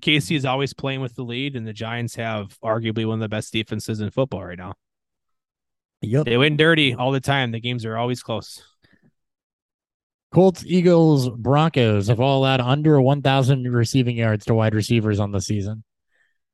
Casey 0.01 0.35
is 0.35 0.45
always 0.45 0.73
playing 0.73 1.01
with 1.01 1.15
the 1.15 1.23
lead, 1.23 1.55
and 1.55 1.67
the 1.67 1.73
Giants 1.73 2.15
have 2.15 2.57
arguably 2.61 3.05
one 3.05 3.15
of 3.15 3.19
the 3.21 3.29
best 3.29 3.53
defenses 3.53 3.99
in 4.01 4.09
football 4.09 4.43
right 4.43 4.57
now. 4.57 4.73
Yep. 6.01 6.25
They 6.25 6.37
win 6.37 6.57
dirty 6.57 6.93
all 6.93 7.11
the 7.11 7.19
time. 7.21 7.51
The 7.51 7.59
games 7.61 7.85
are 7.85 7.95
always 7.97 8.21
close. 8.23 8.63
Colts, 10.33 10.63
Eagles, 10.65 11.29
Broncos 11.29 12.07
have 12.07 12.19
all 12.19 12.39
allowed 12.39 12.59
under 12.59 12.99
1,000 12.99 13.71
receiving 13.71 14.17
yards 14.17 14.45
to 14.45 14.55
wide 14.55 14.73
receivers 14.73 15.19
on 15.19 15.31
the 15.31 15.39
season. 15.39 15.83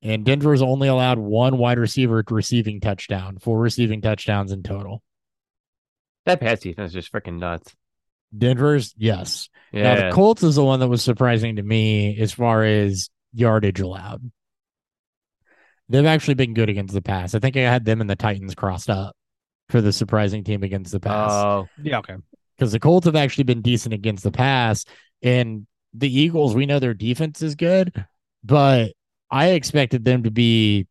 And 0.02 0.26
Denver's 0.26 0.62
only 0.62 0.88
allowed 0.88 1.18
one 1.18 1.58
wide 1.58 1.80
receiver 1.80 2.24
receiving 2.30 2.82
touchdown, 2.82 3.38
four 3.38 3.58
receiving 3.60 4.02
touchdowns 4.02 4.52
in 4.52 4.64
total. 4.64 5.02
That 6.26 6.40
pass 6.42 6.60
defense 6.60 6.90
is 6.90 6.94
just 6.94 7.12
freaking 7.12 7.40
nuts. 7.40 7.74
Denver's, 8.38 8.94
yes. 8.98 9.50
Now, 9.74 9.80
Yeah. 9.96 10.10
the 10.10 10.12
Colts 10.14 10.44
is 10.44 10.56
the 10.56 10.64
one 10.64 10.82
that 10.82 10.88
was 10.88 11.02
surprising 11.02 11.56
to 11.56 11.64
me 11.64 12.20
as 12.20 12.32
far 12.34 12.64
as 12.64 13.10
yardage 13.34 13.80
allowed. 13.80 14.32
They've 15.90 16.06
actually 16.06 16.36
been 16.36 16.54
good 16.54 16.70
against 16.70 16.94
the 16.94 17.02
pass. 17.02 17.34
I 17.34 17.40
think 17.40 17.58
I 17.58 17.62
had 17.62 17.86
them 17.86 18.02
and 18.02 18.10
the 18.10 18.16
Titans 18.16 18.54
crossed 18.56 18.90
up 18.90 19.16
for 19.70 19.82
the 19.82 19.92
surprising 19.92 20.44
team 20.44 20.64
against 20.64 20.92
the 20.92 21.00
pass. 21.00 21.32
Oh, 21.32 21.68
Yeah, 21.82 22.00
okay. 22.00 22.16
because 22.58 22.72
the 22.72 22.80
Colts 22.80 23.06
have 23.06 23.16
actually 23.16 23.46
been 23.46 23.62
decent 23.62 23.94
against 23.94 24.24
the 24.24 24.32
pass, 24.32 24.86
and 25.24 25.66
the 25.94 26.12
Eagles, 26.14 26.56
we 26.56 26.66
know 26.68 26.80
their 26.80 26.94
defense 26.94 27.42
is 27.42 27.56
good, 27.56 27.94
but 28.44 28.94
I 29.32 29.50
expected 29.50 30.06
them 30.06 30.24
to 30.24 30.32
be 30.32 30.88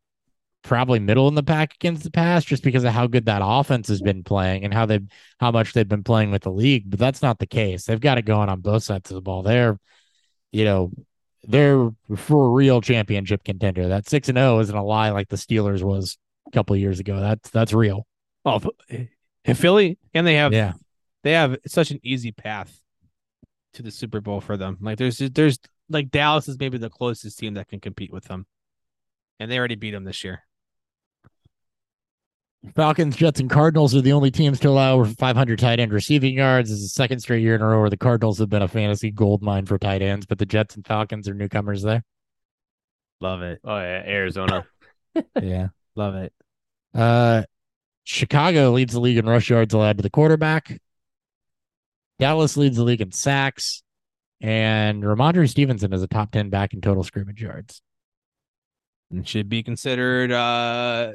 probably 0.63 0.99
middle 0.99 1.29
in 1.29 1.35
the 1.35 1.43
pack 1.43 1.75
against 1.75 2.03
the 2.03 2.11
pass 2.11 2.45
just 2.45 2.63
because 2.63 2.85
of 2.85 2.93
how 2.93 3.07
good 3.07 3.27
that 3.27 3.41
offense 3.45 3.89
has 3.89 4.03
been 4.03 4.23
playing 4.25 4.65
and 4.65 4.75
how 4.75 4.85
they 4.87 5.01
how 5.41 5.51
much 5.51 5.73
they've 5.73 5.89
been 5.89 6.03
playing 6.05 6.31
with 6.31 6.43
the 6.43 6.51
league. 6.51 6.91
But 6.91 6.99
that's 6.99 7.23
not 7.23 7.39
the 7.39 7.47
case. 7.47 7.85
They've 7.85 8.01
got 8.01 8.19
it 8.19 8.23
going 8.25 8.49
on 8.49 8.61
both 8.61 8.83
sides 8.83 9.11
of 9.11 9.15
the 9.15 9.21
ball. 9.23 9.43
They're, 9.43 9.79
you 10.53 10.65
know, 10.65 10.93
they're 11.49 11.91
for 12.17 12.47
a 12.47 12.51
real 12.51 12.81
championship 12.81 13.43
contender. 13.43 13.89
That 13.89 14.09
six 14.09 14.29
and 14.29 14.37
zero 14.39 14.59
isn't 14.61 14.77
a 14.77 14.85
lie 14.85 15.11
like 15.11 15.29
the 15.29 15.37
Steelers 15.37 15.83
was 15.83 16.17
a 16.47 16.51
couple 16.53 16.75
of 16.75 16.81
years 16.81 17.01
ago. 17.01 17.19
That's 17.21 17.51
that's 17.51 17.73
real. 17.73 18.07
Oh, 18.45 18.61
in 18.89 19.09
eh, 19.45 19.53
Philly, 19.55 19.99
and 20.15 20.27
they 20.27 20.35
have 20.35 20.53
Yeah. 20.53 20.75
they 21.25 21.33
have 21.33 21.57
such 21.67 21.91
an 21.91 21.99
easy 22.03 22.31
path 22.33 22.81
to 23.75 23.83
the 23.83 23.91
Super 23.91 24.21
Bowl 24.21 24.41
for 24.41 24.57
them. 24.57 24.79
Like 24.81 24.99
there's 24.99 25.19
there's 25.19 25.59
like 25.89 26.11
Dallas 26.11 26.49
is 26.49 26.59
maybe 26.59 26.79
the 26.79 26.91
closest 26.91 27.39
team 27.39 27.55
that 27.55 27.69
can 27.69 27.81
compete 27.81 28.13
with 28.13 28.25
them. 28.25 28.47
and 29.41 29.51
they 29.51 29.59
already 29.59 29.75
beat 29.77 29.93
them 29.93 30.05
this 30.05 30.23
year. 30.25 30.43
Falcons, 32.75 33.17
Jets, 33.17 33.39
and 33.41 33.49
Cardinals 33.49 33.95
are 33.95 34.01
the 34.01 34.13
only 34.13 34.31
teams 34.31 34.59
to 34.61 34.69
allow 34.69 34.95
over 34.95 35.05
500 35.07 35.59
tight 35.59 35.79
end 35.79 35.93
receiving 35.93 36.35
yards. 36.35 36.71
This 36.71 36.79
is 36.79 36.85
the 36.87 36.89
second 36.95 37.21
straight 37.21 37.43
year 37.43 37.55
in 37.55 37.63
a 37.63 37.67
row 37.67 37.81
where 37.81 37.91
the 37.91 37.97
Cardinals 37.97 38.39
have 38.39 38.49
been 38.49 38.63
a 38.63 38.69
fantasy 38.69 39.11
gold 39.11 39.43
mine 39.43 39.67
for 39.67 39.79
tight 39.79 40.03
ends, 40.03 40.27
but 40.27 40.39
the 40.39 40.47
Jets 40.47 40.75
and 40.75 40.85
Falcons 40.85 41.29
are 41.29 41.35
newcomers 41.35 41.83
there. 41.83 42.03
Love 43.21 43.43
it. 43.43 43.61
Oh 43.65 43.77
yeah, 43.77 44.03
Arizona. 44.07 44.67
yeah. 45.41 45.69
Love 45.95 46.15
it. 46.17 46.33
Uh, 46.95 47.43
Chicago 48.05 48.73
leads 48.73 48.93
the 48.93 49.01
league 49.01 49.19
in 49.19 49.27
rush 49.27 49.51
yards 49.51 49.75
allowed 49.75 49.99
to 49.99 50.03
the 50.03 50.11
quarterback. 50.11 50.81
Dallas 52.19 52.57
leads 52.57 52.77
the 52.77 52.85
league 52.85 53.01
in 53.01 53.13
sacks. 53.13 53.83
And 54.41 55.03
Rhamondre 55.03 55.49
Stevenson 55.49 55.93
is 55.93 56.03
a 56.03 56.07
top 56.07 56.31
10 56.31 56.49
back 56.49 56.73
in 56.73 56.81
total 56.81 57.03
scrimmage 57.03 57.43
yards. 57.43 57.83
And 59.11 59.27
should 59.27 59.49
be 59.49 59.63
considered 59.63 60.31
uh 60.31 61.13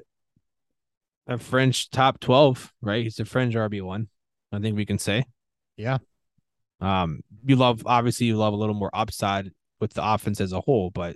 a 1.28 1.38
French 1.38 1.90
top 1.90 2.20
12, 2.20 2.74
right? 2.82 3.04
He's 3.04 3.20
a 3.20 3.26
French 3.26 3.56
RB1. 3.56 4.08
I 4.52 4.60
think 4.60 4.76
we 4.76 4.86
can 4.86 5.00
say. 5.00 5.26
Yeah. 5.78 5.98
Um, 6.80 7.22
you 7.46 7.56
love 7.56 7.84
obviously 7.86 8.28
you 8.28 8.38
love 8.38 8.54
a 8.54 8.58
little 8.58 8.76
more 8.76 8.92
upside 8.94 9.52
with 9.80 9.94
the 9.94 10.06
offense 10.06 10.40
as 10.42 10.52
a 10.52 10.62
whole, 10.62 10.90
but 10.90 11.16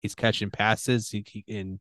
he's 0.00 0.14
catching 0.14 0.50
passes. 0.50 1.10
He, 1.10 1.24
he 1.26 1.44
and 1.48 1.80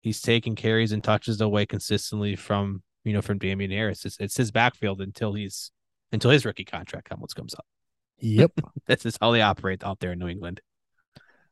he's 0.00 0.20
taking 0.20 0.54
carries 0.54 0.92
and 0.92 1.02
touches 1.02 1.40
away 1.40 1.66
consistently 1.66 2.36
from 2.36 2.82
you 3.04 3.12
know 3.12 3.22
from 3.22 3.38
Damien 3.38 3.70
Harris. 3.70 4.04
It's, 4.04 4.18
it's 4.18 4.36
his 4.36 4.50
backfield 4.50 5.00
until 5.00 5.34
he's 5.34 5.70
until 6.12 6.30
his 6.30 6.44
rookie 6.44 6.64
contract 6.64 7.08
comes 7.08 7.32
comes 7.32 7.54
up. 7.54 7.66
Yep. 8.18 8.52
This 8.86 9.06
is 9.06 9.18
how 9.20 9.30
they 9.32 9.42
operate 9.42 9.84
out 9.84 10.00
there 10.00 10.12
in 10.12 10.18
New 10.18 10.28
England. 10.28 10.60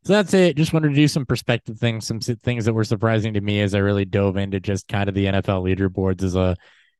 So 0.07 0.13
that's 0.13 0.35
it. 0.35 0.57
Just 0.57 0.73
wanted 0.73 0.91
to 0.91 0.95
do 0.95 1.09
some 1.09 1.27
perspective 1.27 1.81
things, 1.81 2.07
some 2.07 2.21
things 2.21 2.65
that 2.67 2.73
were 2.73 2.85
surprising 2.85 3.35
to 3.35 3.41
me 3.41 3.61
as 3.61 3.75
I 3.75 3.79
really 3.79 4.05
dove 4.05 4.37
into 4.37 4.61
just 4.61 4.87
kind 4.87 5.09
of 5.09 5.17
the 5.17 5.25
NFL 5.25 5.65
leaderboards 5.65 6.23
as 6.23 6.37
a 6.37 6.57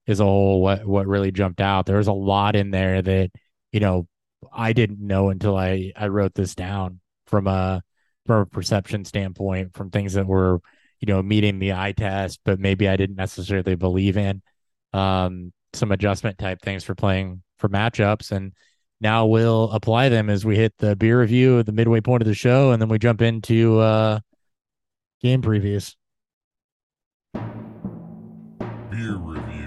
as 0.09 0.19
a 0.19 0.25
whole. 0.25 0.61
What 0.61 0.85
what 0.85 1.07
really 1.07 1.31
jumped 1.31 1.61
out? 1.61 1.87
There 1.87 1.99
was 1.99 2.09
a 2.09 2.13
lot 2.13 2.57
in 2.57 2.73
there 2.73 3.01
that 3.01 3.31
you 3.71 3.79
know 3.79 4.09
I 4.53 4.73
didn't 4.73 4.99
know 4.99 5.29
until 5.31 5.57
I 5.57 5.93
I 5.95 6.09
wrote 6.09 6.35
this 6.35 6.57
down 6.57 6.99
from 7.29 7.47
a 7.47 7.81
from 8.25 8.41
a 8.41 8.47
perception 8.47 9.05
standpoint, 9.05 9.75
from 9.75 9.91
things 9.91 10.15
that 10.15 10.27
were 10.27 10.59
you 10.99 11.07
know 11.07 11.23
meeting 11.23 11.61
the 11.61 11.75
eye 11.75 11.93
test, 11.93 12.41
but 12.45 12.59
maybe 12.59 12.89
I 12.89 12.97
didn't 12.97 13.15
necessarily 13.15 13.77
believe 13.77 14.17
in. 14.17 14.43
Um, 14.93 15.53
some 15.75 15.93
adjustment 15.93 16.39
type 16.39 16.61
things 16.61 16.83
for 16.83 16.97
playing 16.97 17.45
for 17.61 17.69
matchups 17.69 18.33
and 18.33 18.53
now 19.01 19.27
we'll 19.27 19.71
apply 19.73 20.09
them 20.09 20.31
as 20.31 20.45
we 20.45 20.57
hit 20.57 20.73
the 20.79 20.97
beer 20.97 21.21
review 21.21 21.59
at 21.59 21.67
the 21.67 21.73
midway 21.73 22.01
point 22.01 22.23
of 22.23 22.27
the 22.27 22.35
show 22.35 22.71
and 22.73 22.81
then 22.81 22.89
we 22.89 22.99
jump 22.99 23.21
into 23.23 23.79
uh 23.79 24.19
game 25.21 25.43
previews 25.43 25.95
Beer 28.91 29.17
review. 29.17 29.63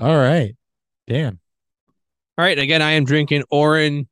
all 0.00 0.16
right 0.16 0.54
dan 1.06 1.38
All 2.38 2.44
right, 2.44 2.58
again, 2.58 2.80
I 2.82 2.92
am 2.92 3.04
drinking 3.04 3.44
Orin. 3.50 4.08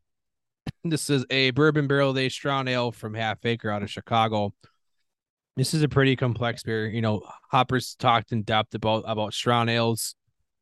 This 0.83 1.11
is 1.11 1.27
a 1.29 1.51
bourbon 1.51 1.87
barrel 1.87 2.17
aged 2.19 2.35
strong 2.35 2.67
ale 2.67 2.91
from 2.91 3.13
Half 3.13 3.45
Acre 3.45 3.71
out 3.71 3.83
of 3.83 3.91
Chicago. 3.91 4.55
This 5.57 5.75
is 5.75 5.83
a 5.83 5.89
pretty 5.89 6.17
complex 6.17 6.63
beer. 6.63 6.89
You 6.89 7.03
know, 7.03 7.23
Hopper's 7.51 7.95
talked 7.97 8.33
in 8.33 8.43
depth 8.43 8.75
about 8.75 9.05
about 9.07 9.35
strong 9.35 9.69
ales. 9.69 10.15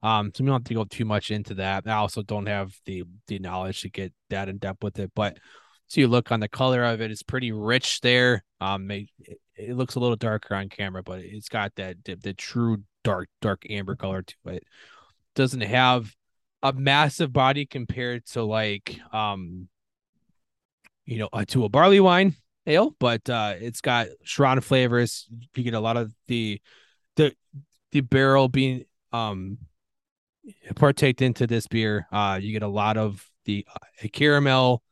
Um, 0.03 0.33
so 0.35 0.43
we 0.43 0.49
don't 0.49 0.61
have 0.61 0.65
to 0.65 0.75
go 0.75 0.85
too 0.85 1.05
much 1.05 1.31
into 1.31 1.55
that. 1.55 1.85
I 1.87 1.93
also 1.93 2.23
don't 2.23 2.47
have 2.47 2.73
the 2.85 3.05
the 3.29 3.39
knowledge 3.39 3.83
to 3.83 3.91
get 3.91 4.13
that 4.31 4.49
in 4.49 4.59
depth 4.59 4.83
with 4.83 4.99
it. 4.99 5.13
But 5.15 5.39
so 5.87 6.01
you 6.01 6.09
look 6.09 6.33
on 6.33 6.41
the 6.41 6.49
color 6.49 6.83
of 6.83 7.01
it, 7.01 7.13
it's 7.13 7.23
pretty 7.23 7.53
rich 7.53 8.01
there. 8.01 8.45
Um, 8.61 8.91
it, 8.91 9.09
it 9.57 9.77
looks 9.77 9.95
a 9.95 10.01
little 10.01 10.17
darker 10.17 10.55
on 10.55 10.69
camera, 10.69 11.03
but 11.05 11.21
it's 11.21 11.49
got 11.49 11.77
that 11.77 11.97
the, 12.05 12.17
the 12.17 12.35
true 12.35 12.83
dark 13.05 13.29
dark 13.41 13.67
amber 13.71 13.95
color 13.95 14.23
to 14.23 14.35
it. 14.47 14.65
Doesn't 15.37 15.61
have 15.61 16.13
a 16.61 16.73
massive 16.73 17.33
body 17.33 17.67
compared 17.67 18.27
to 18.27 18.43
like 18.43 18.99
um 19.13 19.69
you 21.09 21.19
know 21.19 21.29
uh, 21.33 21.45
to 21.49 21.65
a 21.65 21.69
barley 21.71 22.01
wine 22.01 22.37
ale 22.67 22.95
but 23.01 23.29
uh 23.31 23.55
it's 23.59 23.81
got 23.81 24.09
strong 24.25 24.61
flavors. 24.61 25.27
You 25.55 25.65
get 25.65 25.73
a 25.75 25.81
lot 25.81 25.97
of 25.97 26.13
the 26.27 26.61
the 27.17 27.35
the 27.93 28.03
barrel 28.03 28.49
being 28.49 28.85
um 29.13 29.57
partaked 30.77 31.23
into 31.23 31.47
this 31.47 31.67
beer. 31.67 32.07
Uh 32.13 32.39
you 32.41 32.53
get 32.53 32.63
a 32.63 32.69
lot 32.69 32.99
of 32.99 33.27
the 33.47 33.67
uh, 33.75 34.09
caramel. 34.13 34.83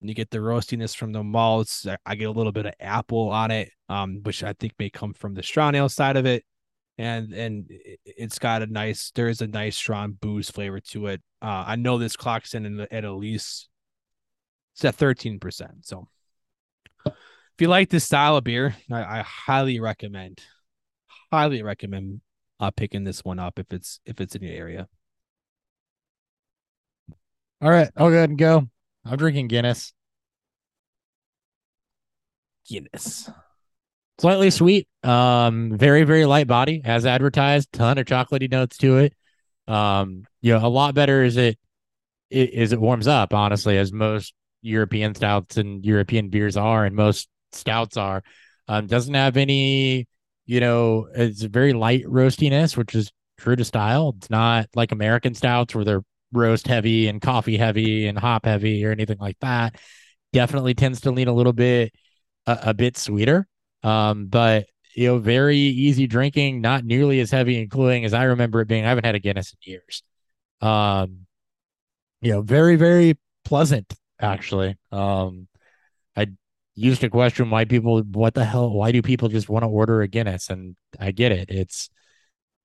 You 0.00 0.14
get 0.14 0.30
the 0.30 0.38
roastiness 0.38 0.94
from 0.94 1.10
the 1.10 1.24
malts. 1.24 1.84
I, 1.88 1.96
I 2.06 2.14
get 2.14 2.26
a 2.28 2.30
little 2.30 2.52
bit 2.52 2.66
of 2.66 2.74
apple 2.78 3.30
on 3.30 3.50
it 3.50 3.70
um 3.88 4.20
which 4.22 4.44
i 4.44 4.52
think 4.52 4.74
may 4.78 4.90
come 4.90 5.14
from 5.14 5.34
the 5.34 5.42
strong 5.42 5.74
ale 5.74 5.88
side 5.88 6.16
of 6.16 6.24
it. 6.24 6.44
And 6.98 7.32
and 7.32 7.66
it- 7.68 7.98
it's 8.04 8.38
got 8.38 8.62
a 8.62 8.66
nice 8.66 9.10
there 9.16 9.28
is 9.28 9.40
a 9.40 9.48
nice 9.48 9.76
strong 9.76 10.12
booze 10.12 10.50
flavor 10.52 10.78
to 10.92 11.08
it. 11.08 11.20
Uh 11.42 11.64
i 11.66 11.74
know 11.74 11.98
this 11.98 12.16
clocks 12.16 12.54
in 12.54 12.78
at 12.80 13.04
at 13.04 13.10
least 13.10 13.68
it's 14.78 14.84
at 14.84 14.96
13% 14.96 15.84
so. 15.84 16.08
If 17.06 17.62
you 17.62 17.66
like 17.68 17.90
this 17.90 18.04
style 18.04 18.36
of 18.36 18.44
beer 18.44 18.76
i, 18.92 19.18
I 19.18 19.22
highly 19.22 19.80
recommend 19.80 20.40
highly 21.32 21.62
recommend 21.62 22.20
uh 22.60 22.70
picking 22.70 23.04
this 23.04 23.24
one 23.24 23.38
up 23.38 23.58
if 23.58 23.72
it's 23.72 24.00
if 24.06 24.20
it's 24.20 24.34
in 24.34 24.42
your 24.42 24.54
area. 24.54 24.88
All 27.60 27.70
right 27.70 27.90
i'll 27.96 28.10
go 28.10 28.16
ahead 28.16 28.30
and 28.30 28.38
go. 28.38 28.68
I'm 29.04 29.16
drinking 29.16 29.48
guinness. 29.48 29.92
Guinness. 32.68 33.30
Slightly 34.20 34.50
sweet 34.50 34.88
um 35.04 35.76
very 35.78 36.04
very 36.04 36.24
light 36.26 36.46
body 36.48 36.82
as 36.84 37.06
advertised 37.06 37.72
ton 37.72 37.98
of 37.98 38.06
chocolatey 38.06 38.50
notes 38.50 38.76
to 38.78 38.98
it. 38.98 39.14
Um 39.66 40.24
you 40.40 40.52
know 40.56 40.66
a 40.66 40.68
lot 40.68 40.94
better 40.94 41.22
as 41.24 41.36
it 41.36 41.58
i- 42.32 42.52
as 42.56 42.72
it 42.72 42.80
warms 42.80 43.06
up 43.08 43.34
honestly 43.34 43.78
as 43.78 43.92
most 43.92 44.34
european 44.62 45.14
stouts 45.14 45.56
and 45.56 45.84
european 45.84 46.28
beers 46.28 46.56
are 46.56 46.84
and 46.84 46.94
most 46.94 47.28
stouts 47.52 47.96
are 47.96 48.22
um 48.68 48.86
doesn't 48.86 49.14
have 49.14 49.36
any 49.36 50.06
you 50.46 50.60
know 50.60 51.08
it's 51.14 51.42
very 51.42 51.72
light 51.72 52.04
roastiness 52.04 52.76
which 52.76 52.94
is 52.94 53.10
true 53.38 53.56
to 53.56 53.64
style 53.64 54.14
it's 54.16 54.30
not 54.30 54.66
like 54.74 54.92
american 54.92 55.34
stouts 55.34 55.74
where 55.74 55.84
they're 55.84 56.02
roast 56.32 56.66
heavy 56.66 57.08
and 57.08 57.22
coffee 57.22 57.56
heavy 57.56 58.06
and 58.06 58.18
hop 58.18 58.44
heavy 58.44 58.84
or 58.84 58.90
anything 58.90 59.18
like 59.18 59.38
that 59.40 59.76
definitely 60.32 60.74
tends 60.74 61.00
to 61.00 61.10
lean 61.10 61.28
a 61.28 61.32
little 61.32 61.54
bit 61.54 61.92
a, 62.46 62.58
a 62.64 62.74
bit 62.74 62.96
sweeter 62.96 63.46
um, 63.82 64.26
but 64.26 64.66
you 64.98 65.06
know, 65.06 65.18
very 65.18 65.56
easy 65.56 66.08
drinking, 66.08 66.60
not 66.60 66.84
nearly 66.84 67.20
as 67.20 67.30
heavy 67.30 67.60
and 67.60 67.70
cloying 67.70 68.04
as 68.04 68.12
I 68.12 68.24
remember 68.24 68.60
it 68.60 68.66
being. 68.66 68.84
I 68.84 68.88
haven't 68.88 69.06
had 69.06 69.14
a 69.14 69.20
Guinness 69.20 69.52
in 69.52 69.72
years. 69.72 70.02
Um, 70.60 71.26
you 72.20 72.32
know, 72.32 72.42
very, 72.42 72.74
very 72.74 73.16
pleasant 73.44 73.94
actually. 74.20 74.76
Um, 74.92 75.48
I 76.16 76.28
used 76.74 77.00
to 77.02 77.10
question 77.10 77.50
why 77.50 77.64
people, 77.64 78.02
what 78.02 78.34
the 78.34 78.44
hell, 78.44 78.70
why 78.70 78.92
do 78.92 79.02
people 79.02 79.28
just 79.28 79.48
want 79.48 79.64
to 79.64 79.68
order 79.68 80.02
a 80.02 80.08
Guinness? 80.08 80.50
And 80.50 80.76
I 80.98 81.10
get 81.12 81.32
it. 81.32 81.50
It's, 81.50 81.90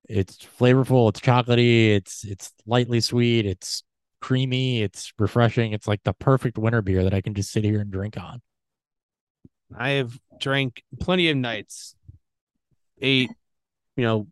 it's 0.08 0.36
flavorful. 0.36 1.08
It's 1.08 1.20
chocolatey. 1.20 1.94
It's, 1.96 2.24
it's 2.24 2.52
lightly 2.66 3.00
sweet. 3.00 3.46
It's 3.46 3.82
creamy. 4.20 4.82
It's 4.82 5.12
refreshing. 5.18 5.72
It's 5.72 5.88
like 5.88 6.02
the 6.04 6.12
perfect 6.12 6.58
winter 6.58 6.82
beer 6.82 7.04
that 7.04 7.14
I 7.14 7.20
can 7.20 7.34
just 7.34 7.50
sit 7.52 7.64
here 7.64 7.80
and 7.80 7.90
drink 7.90 8.16
on. 8.16 8.40
i 9.76 9.90
have 9.90 10.18
drank 10.40 10.82
plenty 11.00 11.30
of 11.30 11.36
nights 11.36 11.94
eight 13.00 13.30
you 13.96 14.04
know 14.04 14.26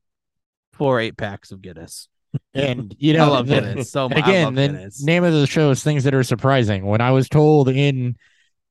four 0.73 1.01
eight 1.01 1.17
packs 1.17 1.53
of 1.53 1.63
guinness 1.63 2.09
And 2.55 2.95
you 2.99 3.15
i 3.15 3.17
know, 3.17 3.31
love 3.31 3.47
the- 3.47 3.61
guinness 3.61 3.91
so 3.91 4.09
much 4.09 4.19
I 4.19 4.21
again, 4.21 4.45
love 4.45 4.55
the 4.55 4.69
Guinness. 4.69 5.03
name 5.03 5.25
of 5.25 5.33
the 5.33 5.47
show 5.47 5.71
is 5.71 5.83
things 5.83 6.05
that 6.05 6.15
are 6.15 6.23
surprising. 6.23 6.85
When 6.87 7.01
I 7.01 7.11
was 7.11 7.29
told 7.29 7.69
in 7.69 8.17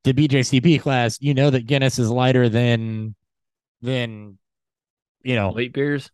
the 0.04 0.14
BJCP 0.14 0.82
class, 0.82 1.18
you 1.22 1.34
know 1.34 1.50
that 1.52 1.68
Guinness 1.68 2.00
is 2.00 2.10
lighter 2.10 2.50
than 2.50 3.16
than 3.82 4.38
you 5.24 5.36
know 5.36 5.52
Late 5.52 5.74
beers. 5.74 6.10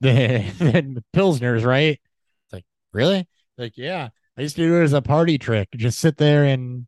than, 0.00 0.52
than 0.58 1.04
pilsners, 1.14 1.64
right? 1.64 2.00
It's 2.46 2.52
like 2.52 2.64
really, 2.92 3.26
like 3.58 3.76
yeah. 3.76 4.08
I 4.36 4.42
used 4.42 4.56
to 4.56 4.62
do 4.62 4.76
it 4.80 4.84
as 4.84 4.92
a 4.92 5.02
party 5.02 5.36
trick. 5.38 5.68
Just 5.76 5.98
sit 5.98 6.16
there 6.16 6.44
and 6.44 6.86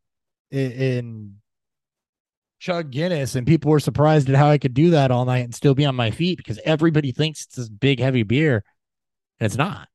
and 0.51 1.33
chug 2.59 2.91
Guinness, 2.91 3.35
and 3.35 3.45
people 3.45 3.71
were 3.71 3.79
surprised 3.79 4.29
at 4.29 4.35
how 4.35 4.49
I 4.49 4.57
could 4.57 4.73
do 4.73 4.91
that 4.91 5.11
all 5.11 5.25
night 5.25 5.43
and 5.45 5.53
still 5.55 5.75
be 5.75 5.85
on 5.85 5.95
my 5.95 6.11
feet 6.11 6.37
because 6.37 6.59
everybody 6.65 7.11
thinks 7.11 7.45
it's 7.45 7.55
this 7.55 7.69
big 7.69 7.99
heavy 7.99 8.23
beer, 8.23 8.63
and 9.39 9.45
it's 9.45 9.57
not. 9.57 9.89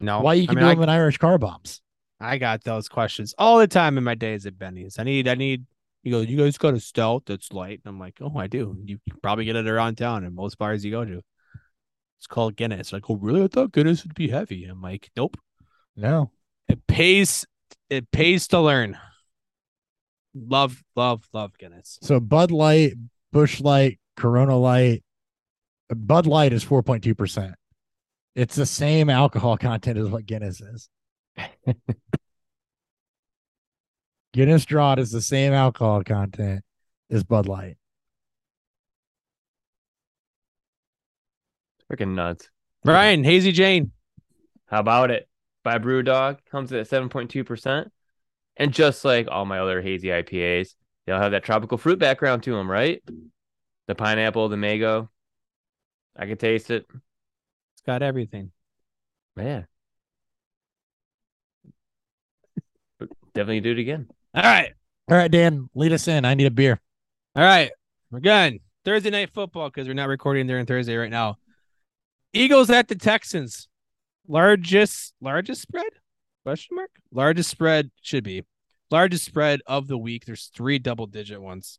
No 0.00 0.20
Why 0.20 0.34
you 0.34 0.44
I 0.44 0.46
can 0.46 0.54
mean, 0.56 0.64
do 0.64 0.70
I- 0.70 0.74
them 0.74 0.82
in 0.84 0.88
Irish 0.88 1.18
car 1.18 1.38
bombs? 1.38 1.80
I 2.20 2.38
got 2.38 2.62
those 2.64 2.88
questions 2.88 3.34
all 3.38 3.58
the 3.58 3.66
time 3.66 3.98
in 3.98 4.04
my 4.04 4.14
days 4.14 4.46
at 4.46 4.58
Benny's. 4.58 4.98
I 4.98 5.02
need, 5.02 5.28
I 5.28 5.34
need, 5.34 5.66
You 6.04 6.12
go, 6.12 6.20
"You 6.20 6.36
guys 6.36 6.56
got 6.58 6.74
a 6.74 6.80
stout 6.80 7.24
that's 7.26 7.52
light." 7.52 7.80
And 7.84 7.92
I'm 7.94 7.98
like, 7.98 8.18
"Oh, 8.20 8.36
I 8.36 8.46
do. 8.46 8.76
You 8.84 8.98
can 9.08 9.18
probably 9.22 9.44
get 9.46 9.56
it 9.56 9.66
around 9.66 9.96
town 9.96 10.24
in 10.24 10.34
most 10.34 10.58
bars 10.58 10.84
you 10.84 10.90
go 10.90 11.04
to. 11.04 11.20
It's 12.18 12.26
called 12.26 12.56
Guinness." 12.56 12.92
Like, 12.92 13.08
"Oh, 13.10 13.16
really? 13.16 13.42
I 13.42 13.48
thought 13.48 13.72
Guinness 13.72 14.04
would 14.04 14.14
be 14.14 14.28
heavy." 14.28 14.64
I'm 14.66 14.80
like, 14.82 15.10
"Nope. 15.16 15.36
No. 15.96 16.30
It 16.68 16.86
pays. 16.86 17.46
It 17.90 18.10
pays 18.10 18.46
to 18.48 18.60
learn." 18.60 18.98
Love, 20.34 20.82
love, 20.96 21.26
love 21.32 21.56
Guinness. 21.58 21.98
So 22.02 22.20
Bud 22.20 22.50
Light, 22.50 22.94
Busch 23.32 23.60
Light, 23.60 23.98
Corona 24.16 24.56
Light. 24.58 25.02
Bud 25.94 26.26
Light 26.26 26.52
is 26.52 26.64
4.2%. 26.64 27.54
It's 28.34 28.56
the 28.56 28.66
same 28.66 29.10
alcohol 29.10 29.56
content 29.56 29.98
as 29.98 30.08
what 30.08 30.26
Guinness 30.26 30.60
is. 30.60 30.88
Guinness 34.32 34.64
Draught 34.64 34.98
is 34.98 35.12
the 35.12 35.22
same 35.22 35.52
alcohol 35.52 36.02
content 36.02 36.64
as 37.10 37.22
Bud 37.22 37.46
Light. 37.46 37.76
Freaking 41.90 42.14
nuts. 42.14 42.48
Brian, 42.82 43.22
Hazy 43.22 43.52
Jane. 43.52 43.92
How 44.66 44.80
about 44.80 45.12
it? 45.12 45.28
By 45.62 45.78
Brew 45.78 46.02
Dog 46.02 46.38
comes 46.50 46.72
at 46.72 46.88
7.2%. 46.88 47.88
And 48.56 48.72
just 48.72 49.04
like 49.04 49.28
all 49.30 49.44
my 49.44 49.60
other 49.60 49.80
hazy 49.80 50.08
IPAs, 50.08 50.74
they'll 51.06 51.18
have 51.18 51.32
that 51.32 51.44
tropical 51.44 51.78
fruit 51.78 51.98
background 51.98 52.42
to 52.44 52.52
them, 52.52 52.70
right? 52.70 53.02
The 53.86 53.94
pineapple, 53.94 54.48
the 54.48 54.56
mango. 54.56 55.10
I 56.16 56.26
can 56.26 56.36
taste 56.36 56.70
it. 56.70 56.86
It's 57.84 57.86
got 57.86 58.02
everything. 58.02 58.50
Yeah. 59.36 59.64
But 62.98 63.10
Definitely 63.34 63.60
do 63.60 63.72
it 63.72 63.78
again. 63.78 64.08
All 64.34 64.42
right. 64.42 64.72
All 65.10 65.18
right, 65.18 65.30
Dan, 65.30 65.68
lead 65.74 65.92
us 65.92 66.08
in. 66.08 66.24
I 66.24 66.32
need 66.32 66.46
a 66.46 66.50
beer. 66.50 66.80
All 67.36 67.44
right. 67.44 67.70
We're 68.10 68.20
good. 68.20 68.60
Thursday 68.86 69.10
night 69.10 69.34
football 69.34 69.68
because 69.68 69.86
we're 69.86 69.92
not 69.92 70.08
recording 70.08 70.46
during 70.46 70.64
Thursday 70.64 70.96
right 70.96 71.10
now. 71.10 71.36
Eagles 72.32 72.70
at 72.70 72.88
the 72.88 72.94
Texans. 72.94 73.68
Largest 74.26 75.12
largest 75.20 75.60
spread? 75.60 75.92
Question 76.42 76.76
mark? 76.76 76.90
Largest 77.12 77.50
spread 77.50 77.90
should 78.00 78.24
be. 78.24 78.44
Largest 78.90 79.26
spread 79.26 79.60
of 79.66 79.88
the 79.88 79.98
week. 79.98 80.24
There's 80.24 80.50
three 80.56 80.78
double 80.78 81.06
digit 81.06 81.42
ones. 81.42 81.78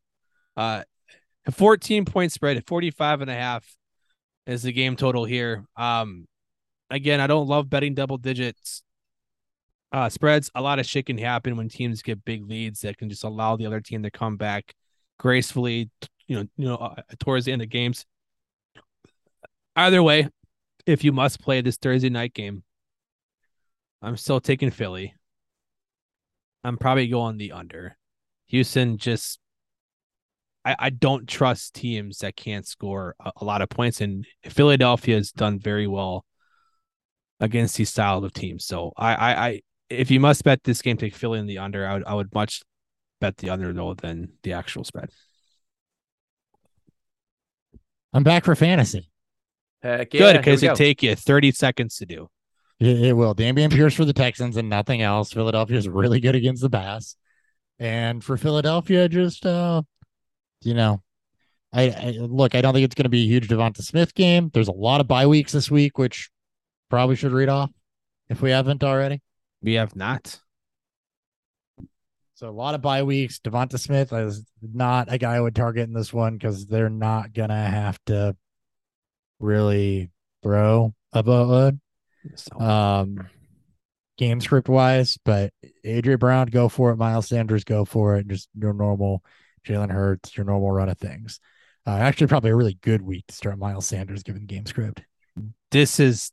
Uh 0.56 0.84
a 1.48 1.52
14 1.52 2.06
point 2.06 2.32
spread 2.32 2.57
at 2.57 2.68
45 2.68 3.22
and 3.22 3.32
a 3.32 3.34
half 3.34 3.76
is 4.45 4.63
the 4.63 4.72
game 4.72 4.95
total 4.95 5.26
here. 5.26 5.65
Um 5.76 6.27
again, 6.89 7.19
I 7.19 7.27
don't 7.27 7.47
love 7.47 7.69
betting 7.69 7.95
double 7.95 8.17
digits 8.17 8.84
uh 9.91 10.09
spreads. 10.09 10.51
A 10.55 10.61
lot 10.61 10.80
of 10.80 10.85
shit 10.85 11.05
can 11.05 11.17
happen 11.17 11.55
when 11.55 11.69
teams 11.69 12.01
get 12.01 12.26
big 12.26 12.47
leads 12.47 12.81
that 12.81 12.97
can 12.97 13.09
just 13.09 13.23
allow 13.23 13.55
the 13.55 13.65
other 13.65 13.81
team 13.81 14.03
to 14.03 14.11
come 14.11 14.38
back 14.38 14.73
gracefully, 15.19 15.89
you 16.27 16.35
know, 16.35 16.47
you 16.57 16.65
know, 16.65 16.76
uh, 16.76 16.95
towards 17.19 17.45
the 17.45 17.51
end 17.51 17.61
of 17.61 17.69
games. 17.69 18.05
Either 19.76 20.01
way, 20.01 20.30
if 20.85 21.03
you 21.03 21.11
must 21.11 21.41
play 21.41 21.61
this 21.61 21.77
Thursday 21.77 22.09
night 22.09 22.34
game, 22.34 22.63
I'm 24.01 24.17
still 24.17 24.39
taking 24.39 24.72
Philly. 24.72 25.15
I'm 26.63 26.77
probably 26.77 27.07
going 27.07 27.38
the 27.38 27.51
under. 27.51 27.97
Houston 28.47 28.97
just 28.97 29.39
I, 30.65 30.75
I 30.79 30.89
don't 30.89 31.29
trust 31.29 31.75
teams 31.75 32.17
that 32.19 32.35
can't 32.35 32.67
score 32.67 33.15
a, 33.23 33.31
a 33.37 33.45
lot 33.45 33.61
of 33.61 33.69
points 33.69 34.01
and 34.01 34.25
Philadelphia 34.43 35.15
has 35.15 35.31
done 35.31 35.59
very 35.59 35.87
well 35.87 36.25
against 37.39 37.77
these 37.77 37.89
style 37.89 38.23
of 38.23 38.33
teams. 38.33 38.65
So 38.65 38.91
I, 38.97 39.15
I, 39.15 39.47
I 39.47 39.61
if 39.89 40.09
you 40.09 40.19
must 40.19 40.43
bet 40.43 40.63
this 40.63 40.81
game, 40.81 40.97
take 40.97 41.15
Philly 41.15 41.39
in 41.39 41.45
the 41.45 41.59
under. 41.59 41.87
I 41.87 41.93
would 41.93 42.03
I 42.05 42.13
would 42.15 42.33
much 42.33 42.63
bet 43.21 43.37
the 43.37 43.51
under 43.51 43.71
though 43.71 43.93
than 43.93 44.33
the 44.43 44.53
actual 44.53 44.83
spread. 44.83 45.09
I'm 48.13 48.23
back 48.23 48.45
for 48.45 48.55
fantasy. 48.55 49.09
Heck 49.83 50.13
yeah, 50.13 50.19
Good 50.19 50.35
here 50.35 50.41
because 50.41 50.63
it 50.63 50.67
go. 50.67 50.75
take 50.75 51.03
you 51.03 51.15
30 51.15 51.51
seconds 51.51 51.97
to 51.97 52.05
do. 52.05 52.29
It, 52.79 53.03
it 53.03 53.13
will. 53.13 53.35
Dameon 53.35 53.71
Pierce 53.71 53.93
for 53.93 54.05
the 54.05 54.13
Texans 54.13 54.57
and 54.57 54.69
nothing 54.69 55.01
else. 55.01 55.31
Philadelphia 55.31 55.77
is 55.77 55.87
really 55.87 56.19
good 56.19 56.33
against 56.33 56.61
the 56.61 56.69
pass. 56.69 57.15
And 57.77 58.23
for 58.23 58.37
Philadelphia, 58.37 59.09
just 59.09 59.45
uh, 59.45 59.81
you 60.65 60.73
know, 60.73 61.01
I, 61.71 61.89
I 61.89 62.17
look, 62.19 62.55
I 62.55 62.61
don't 62.61 62.73
think 62.73 62.85
it's 62.85 62.95
gonna 62.95 63.09
be 63.09 63.23
a 63.23 63.27
huge 63.27 63.47
Devonta 63.47 63.81
Smith 63.81 64.13
game. 64.13 64.49
There's 64.53 64.67
a 64.67 64.73
lot 64.73 65.01
of 65.01 65.07
bye 65.07 65.27
weeks 65.27 65.51
this 65.51 65.69
week, 65.69 65.97
which 65.97 66.29
probably 66.89 67.15
should 67.15 67.31
read 67.31 67.49
off 67.49 67.71
if 68.29 68.41
we 68.41 68.51
haven't 68.51 68.83
already. 68.83 69.21
We 69.61 69.73
have 69.73 69.95
not. 69.95 70.39
So 72.35 72.49
a 72.49 72.51
lot 72.51 72.75
of 72.75 72.81
bye 72.81 73.03
weeks. 73.03 73.39
Devonta 73.39 73.79
Smith 73.79 74.11
is 74.13 74.43
not 74.61 75.11
a 75.11 75.17
guy 75.17 75.35
I 75.35 75.41
would 75.41 75.55
target 75.55 75.87
in 75.87 75.93
this 75.93 76.13
one 76.13 76.33
because 76.33 76.65
they're 76.65 76.89
not 76.89 77.33
gonna 77.33 77.67
have 77.67 77.99
to 78.07 78.35
really 79.39 80.11
throw 80.43 80.93
a 81.13 81.23
boatload. 81.23 81.79
So, 82.35 82.59
um 82.59 83.27
game 84.17 84.39
script 84.39 84.69
wise, 84.69 85.17
but 85.25 85.51
Adrian 85.83 86.19
Brown, 86.19 86.47
go 86.47 86.69
for 86.69 86.91
it. 86.91 86.95
Miles 86.95 87.27
Sanders, 87.27 87.63
go 87.63 87.85
for 87.85 88.15
it. 88.15 88.27
Just 88.27 88.49
your 88.57 88.73
normal 88.73 89.23
Jalen 89.65 89.91
Hurts, 89.91 90.35
your 90.37 90.45
normal 90.45 90.71
run 90.71 90.89
of 90.89 90.97
things. 90.97 91.39
Uh, 91.87 91.91
actually, 91.91 92.27
probably 92.27 92.51
a 92.51 92.55
really 92.55 92.77
good 92.81 93.01
week 93.01 93.25
to 93.27 93.35
start 93.35 93.59
Miles 93.59 93.85
Sanders 93.85 94.23
given 94.23 94.41
the 94.41 94.47
game 94.47 94.65
script. 94.65 95.01
this 95.71 95.99
is 95.99 96.31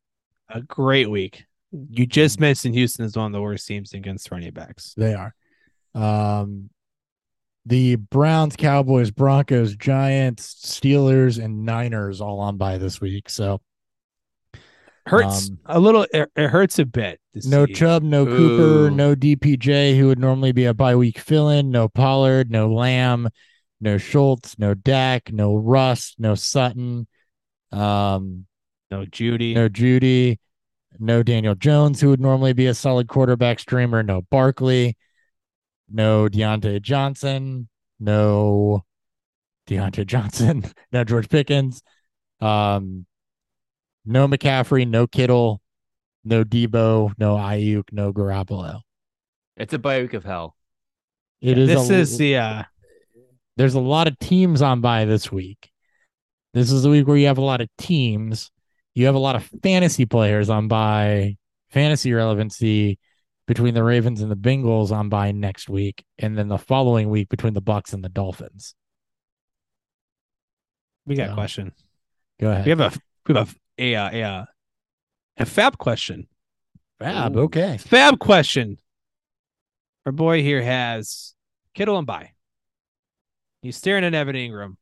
a 0.48 0.62
great 0.62 1.10
week. 1.10 1.44
You 1.90 2.06
just 2.06 2.40
mentioned 2.40 2.74
Houston 2.74 3.04
is 3.04 3.16
one 3.16 3.26
of 3.26 3.32
the 3.32 3.40
worst 3.40 3.66
teams 3.66 3.92
against 3.92 4.30
running 4.30 4.52
backs. 4.52 4.94
They 4.96 5.14
are. 5.14 5.34
Um, 5.94 6.70
the 7.64 7.96
Browns, 7.96 8.56
Cowboys, 8.56 9.10
Broncos, 9.10 9.76
Giants, 9.76 10.54
Steelers, 10.64 11.42
and 11.42 11.64
Niners 11.64 12.20
all 12.20 12.40
on 12.40 12.56
by 12.56 12.78
this 12.78 13.00
week. 13.00 13.30
So 13.30 13.60
Hurts 15.06 15.50
Um, 15.50 15.58
a 15.66 15.80
little. 15.80 16.06
It, 16.12 16.30
it 16.36 16.48
hurts 16.50 16.78
a 16.78 16.84
bit. 16.86 17.20
no 17.44 17.66
see. 17.66 17.72
Chubb, 17.74 18.02
no 18.02 18.22
Ooh. 18.26 18.36
Cooper, 18.36 18.90
no 18.90 19.14
DPJ, 19.16 19.98
who 19.98 20.06
would 20.08 20.18
normally 20.18 20.52
be 20.52 20.64
a 20.66 20.74
bye 20.74 20.94
week 20.94 21.18
fill 21.18 21.48
in, 21.48 21.70
no 21.70 21.88
Pollard, 21.88 22.50
no 22.50 22.72
Lamb, 22.72 23.28
no 23.80 23.98
Schultz, 23.98 24.58
no 24.58 24.74
Dak, 24.74 25.32
no 25.32 25.56
Russ, 25.56 26.14
no 26.18 26.34
Sutton, 26.36 27.06
um, 27.72 28.46
no 28.90 29.04
Jeudy. 29.06 29.54
no 29.54 29.68
Jeudy, 29.68 30.38
no 31.00 31.22
Daniel 31.22 31.54
Jones, 31.56 32.00
who 32.00 32.10
would 32.10 32.20
normally 32.20 32.52
be 32.52 32.66
a 32.66 32.74
solid 32.74 33.08
quarterback 33.08 33.58
streamer, 33.58 34.02
no 34.04 34.22
Barkley, 34.30 34.96
no 35.90 36.28
Diontae 36.28 36.80
Johnson, 36.80 37.68
no 37.98 38.84
Diontae 39.68 40.06
Johnson, 40.06 40.64
no 40.92 41.02
George 41.02 41.28
Pickens, 41.28 41.82
um, 42.40 43.04
no 44.04 44.26
McCaffrey, 44.28 44.86
no 44.86 45.06
Kittle, 45.06 45.60
no 46.24 46.44
Deebo, 46.44 47.12
no 47.18 47.36
Aiyuk, 47.36 47.84
no 47.92 48.12
Garoppolo. 48.12 48.80
It's 49.56 49.72
a 49.72 49.78
bye 49.78 50.00
week 50.00 50.14
of 50.14 50.24
hell. 50.24 50.56
It 51.40 51.58
is. 51.58 51.68
this 51.68 51.90
a, 51.90 51.94
is 51.94 52.18
the 52.18 52.36
uh, 52.36 52.62
there's 53.56 53.74
a 53.74 53.80
lot 53.80 54.06
of 54.08 54.18
teams 54.18 54.62
on 54.62 54.80
by 54.80 55.04
this 55.04 55.30
week. 55.30 55.70
This 56.54 56.70
is 56.70 56.82
the 56.82 56.90
week 56.90 57.06
where 57.06 57.16
you 57.16 57.26
have 57.26 57.38
a 57.38 57.42
lot 57.42 57.60
of 57.60 57.68
teams. 57.78 58.50
You 58.94 59.06
have 59.06 59.14
a 59.14 59.18
lot 59.20 59.36
of 59.36 59.44
fantasy 59.62 60.04
players 60.06 60.50
on 60.50 60.68
by 60.68 61.36
fantasy 61.70 62.12
relevancy 62.12 62.98
between 63.46 63.74
the 63.74 63.82
Ravens 63.82 64.20
and 64.20 64.30
the 64.30 64.36
Bengals 64.36 64.92
on 64.92 65.08
by 65.08 65.32
next 65.32 65.68
week, 65.68 66.04
and 66.18 66.38
then 66.38 66.48
the 66.48 66.58
following 66.58 67.10
week 67.10 67.28
between 67.28 67.54
the 67.54 67.62
Bucs 67.62 67.92
and 67.92 68.04
the 68.04 68.08
Dolphins. 68.08 68.74
we 71.06 71.16
got 71.16 71.28
So, 71.28 71.32
a 71.32 71.34
question. 71.34 71.72
Go 72.40 72.50
ahead. 72.50 72.64
We 72.64 72.70
have 72.70 72.80
a 72.80 72.92
we 73.26 73.34
have 73.34 73.48
a 73.50 73.54
a 73.78 73.94
uh, 73.94 74.10
a, 74.10 74.22
uh, 74.22 74.44
a 75.38 75.46
fab 75.46 75.78
question. 75.78 76.28
Fab. 76.98 77.36
Okay. 77.36 77.78
Fab 77.78 78.18
question. 78.18 78.76
Our 80.06 80.12
boy 80.12 80.42
here 80.42 80.62
has 80.62 81.34
Kittle 81.74 81.98
and 81.98 82.06
by. 82.06 82.32
He's 83.62 83.76
staring 83.76 84.04
at 84.04 84.14
Evan 84.14 84.34
Engram. 84.34 84.76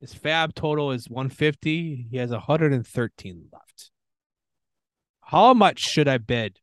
His 0.00 0.14
fab 0.14 0.54
total 0.54 0.92
is 0.92 1.08
150. 1.08 2.08
He 2.10 2.16
has 2.16 2.30
113 2.30 3.48
left. 3.52 3.90
How 5.20 5.52
much 5.52 5.80
should 5.80 6.08
I 6.08 6.18
bid 6.18 6.60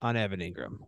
on 0.00 0.16
Evan 0.16 0.40
Engram? 0.40 0.78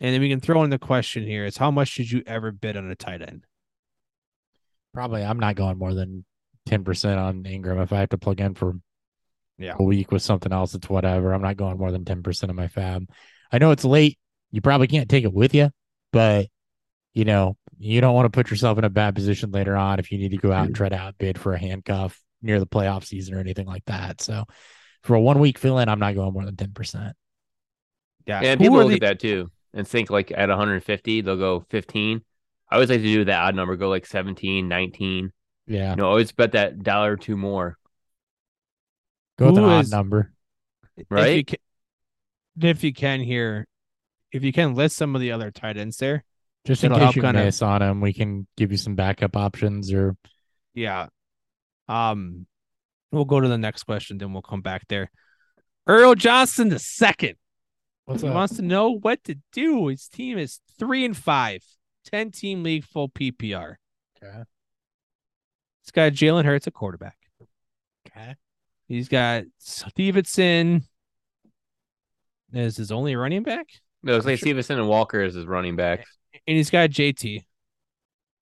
And 0.00 0.14
then 0.14 0.20
we 0.20 0.30
can 0.30 0.40
throw 0.40 0.62
in 0.64 0.70
the 0.70 0.78
question 0.78 1.24
here 1.24 1.44
is 1.44 1.58
how 1.58 1.70
much 1.70 1.88
should 1.88 2.10
you 2.10 2.22
ever 2.26 2.52
bid 2.52 2.76
on 2.76 2.90
a 2.90 2.96
tight 2.96 3.20
end? 3.20 3.44
Probably 4.94 5.22
I'm 5.22 5.38
not 5.38 5.56
going 5.56 5.76
more 5.76 5.92
than 5.92 6.24
10% 6.68 7.18
on 7.18 7.42
Engram. 7.44 7.82
If 7.82 7.92
I 7.92 7.98
have 8.00 8.10
to 8.10 8.18
plug 8.18 8.40
in 8.40 8.54
for 8.54 8.74
Yeah. 9.58 9.76
a 9.78 9.82
week 9.82 10.10
with 10.12 10.22
something 10.22 10.52
else, 10.52 10.74
it's 10.74 10.88
whatever. 10.88 11.32
I'm 11.32 11.42
not 11.42 11.56
going 11.56 11.78
more 11.78 11.90
than 11.92 12.04
10% 12.04 12.50
of 12.50 12.56
my 12.56 12.68
fab. 12.68 13.08
I 13.52 13.58
know 13.58 13.70
it's 13.72 13.84
late. 13.84 14.18
You 14.50 14.60
probably 14.60 14.86
can't 14.86 15.08
take 15.08 15.24
it 15.24 15.32
with 15.32 15.54
you, 15.54 15.70
but 16.12 16.46
you 17.12 17.24
know, 17.24 17.56
you 17.78 18.00
don't 18.00 18.14
want 18.14 18.26
to 18.26 18.30
put 18.30 18.50
yourself 18.50 18.78
in 18.78 18.84
a 18.84 18.90
bad 18.90 19.14
position 19.16 19.50
later 19.50 19.76
on 19.76 19.98
if 19.98 20.12
you 20.12 20.18
need 20.18 20.30
to 20.30 20.36
go 20.36 20.52
out 20.52 20.66
and 20.66 20.74
try 20.76 20.88
to 20.88 20.96
outbid 20.96 21.38
for 21.38 21.52
a 21.54 21.58
handcuff 21.58 22.20
near 22.40 22.60
the 22.60 22.66
playoff 22.66 23.04
season 23.04 23.34
or 23.34 23.40
anything 23.40 23.66
like 23.66 23.84
that. 23.86 24.20
So 24.20 24.44
for 25.02 25.14
a 25.16 25.20
one 25.20 25.40
week 25.40 25.58
fill 25.58 25.78
in, 25.80 25.88
I'm 25.88 25.98
not 25.98 26.14
going 26.14 26.32
more 26.32 26.44
than 26.44 26.54
10%. 26.56 27.12
Yeah. 28.26 28.40
And 28.42 28.60
Who 28.60 28.66
people 28.66 28.80
are 28.80 28.84
look 28.84 29.00
the- 29.00 29.06
at 29.06 29.08
that 29.08 29.20
too. 29.20 29.50
and 29.74 29.86
think 29.88 30.08
like 30.10 30.30
at 30.30 30.48
150 30.50 31.20
they'll 31.22 31.36
go 31.36 31.60
15. 31.70 32.22
I 32.70 32.74
always 32.76 32.90
like 32.90 33.00
to 33.00 33.04
do 33.04 33.24
that 33.24 33.40
odd 33.40 33.54
number, 33.56 33.74
go 33.76 33.88
like 33.88 34.06
17, 34.06 34.68
19. 34.68 35.32
Yeah. 35.70 35.90
You 35.90 35.96
know, 35.96 36.08
always 36.08 36.32
bet 36.32 36.52
that 36.52 36.82
dollar 36.82 37.12
or 37.12 37.16
two 37.16 37.36
more, 37.36 37.76
Go 39.38 39.46
with 39.50 39.58
an 39.58 39.64
Who 39.64 39.70
odd 39.70 39.84
is- 39.84 39.90
number. 39.90 40.32
If 40.96 41.06
you 41.10 41.16
right? 41.16 41.46
can, 41.46 41.58
if 42.60 42.84
you 42.84 42.92
can 42.92 43.20
here, 43.20 43.66
if 44.32 44.42
you 44.44 44.52
can 44.52 44.74
list 44.74 44.96
some 44.96 45.14
of 45.14 45.20
the 45.22 45.32
other 45.32 45.50
tight 45.50 45.76
ends 45.78 45.96
there, 45.96 46.24
Just 46.66 46.84
in 46.84 46.88
It'll 46.92 46.98
case 46.98 47.04
help 47.04 47.16
you 47.16 47.22
kinda- 47.22 47.44
miss 47.44 47.62
on 47.62 47.80
him, 47.80 48.00
we 48.02 48.12
can 48.12 48.46
give 48.56 48.70
you 48.72 48.76
some 48.76 48.96
backup 48.96 49.36
options 49.36 49.92
or 49.92 50.16
yeah. 50.74 51.06
Um, 51.88 52.46
we'll 53.12 53.24
go 53.24 53.40
to 53.40 53.48
the 53.48 53.56
next 53.58 53.84
question, 53.84 54.18
then 54.18 54.32
we'll 54.32 54.42
come 54.42 54.60
back 54.60 54.86
there. 54.88 55.10
Earl 55.86 56.14
Johnson 56.16 56.68
the 56.68 56.78
second. 56.78 57.36
what's 58.04 58.22
he 58.22 58.28
up? 58.28 58.34
wants 58.34 58.56
to 58.56 58.62
know 58.62 58.90
what 58.90 59.22
to 59.24 59.36
do. 59.52 59.86
His 59.86 60.06
team 60.08 60.36
is 60.36 60.60
three 60.78 61.04
and 61.04 61.16
five, 61.16 61.62
10 62.04 62.30
team 62.32 62.62
league 62.64 62.84
full 62.84 63.08
PPR. 63.08 63.76
Okay. 64.22 64.42
He's 65.90 65.92
got 65.92 66.12
Jalen 66.12 66.44
Hurts 66.44 66.68
at 66.68 66.72
quarterback. 66.72 67.16
Okay. 68.06 68.36
He's 68.86 69.08
got 69.08 69.42
Stevenson 69.58 70.84
as 72.54 72.76
his 72.76 72.92
only 72.92 73.16
running 73.16 73.42
back. 73.42 73.66
It 74.04 74.10
looks 74.12 74.24
like 74.24 74.38
Stevenson 74.38 74.78
and 74.78 74.88
Walker 74.88 75.20
is 75.20 75.34
his 75.34 75.46
running 75.46 75.74
backs. 75.74 76.08
and 76.46 76.56
he's 76.56 76.70
got 76.70 76.90
JT. 76.90 77.44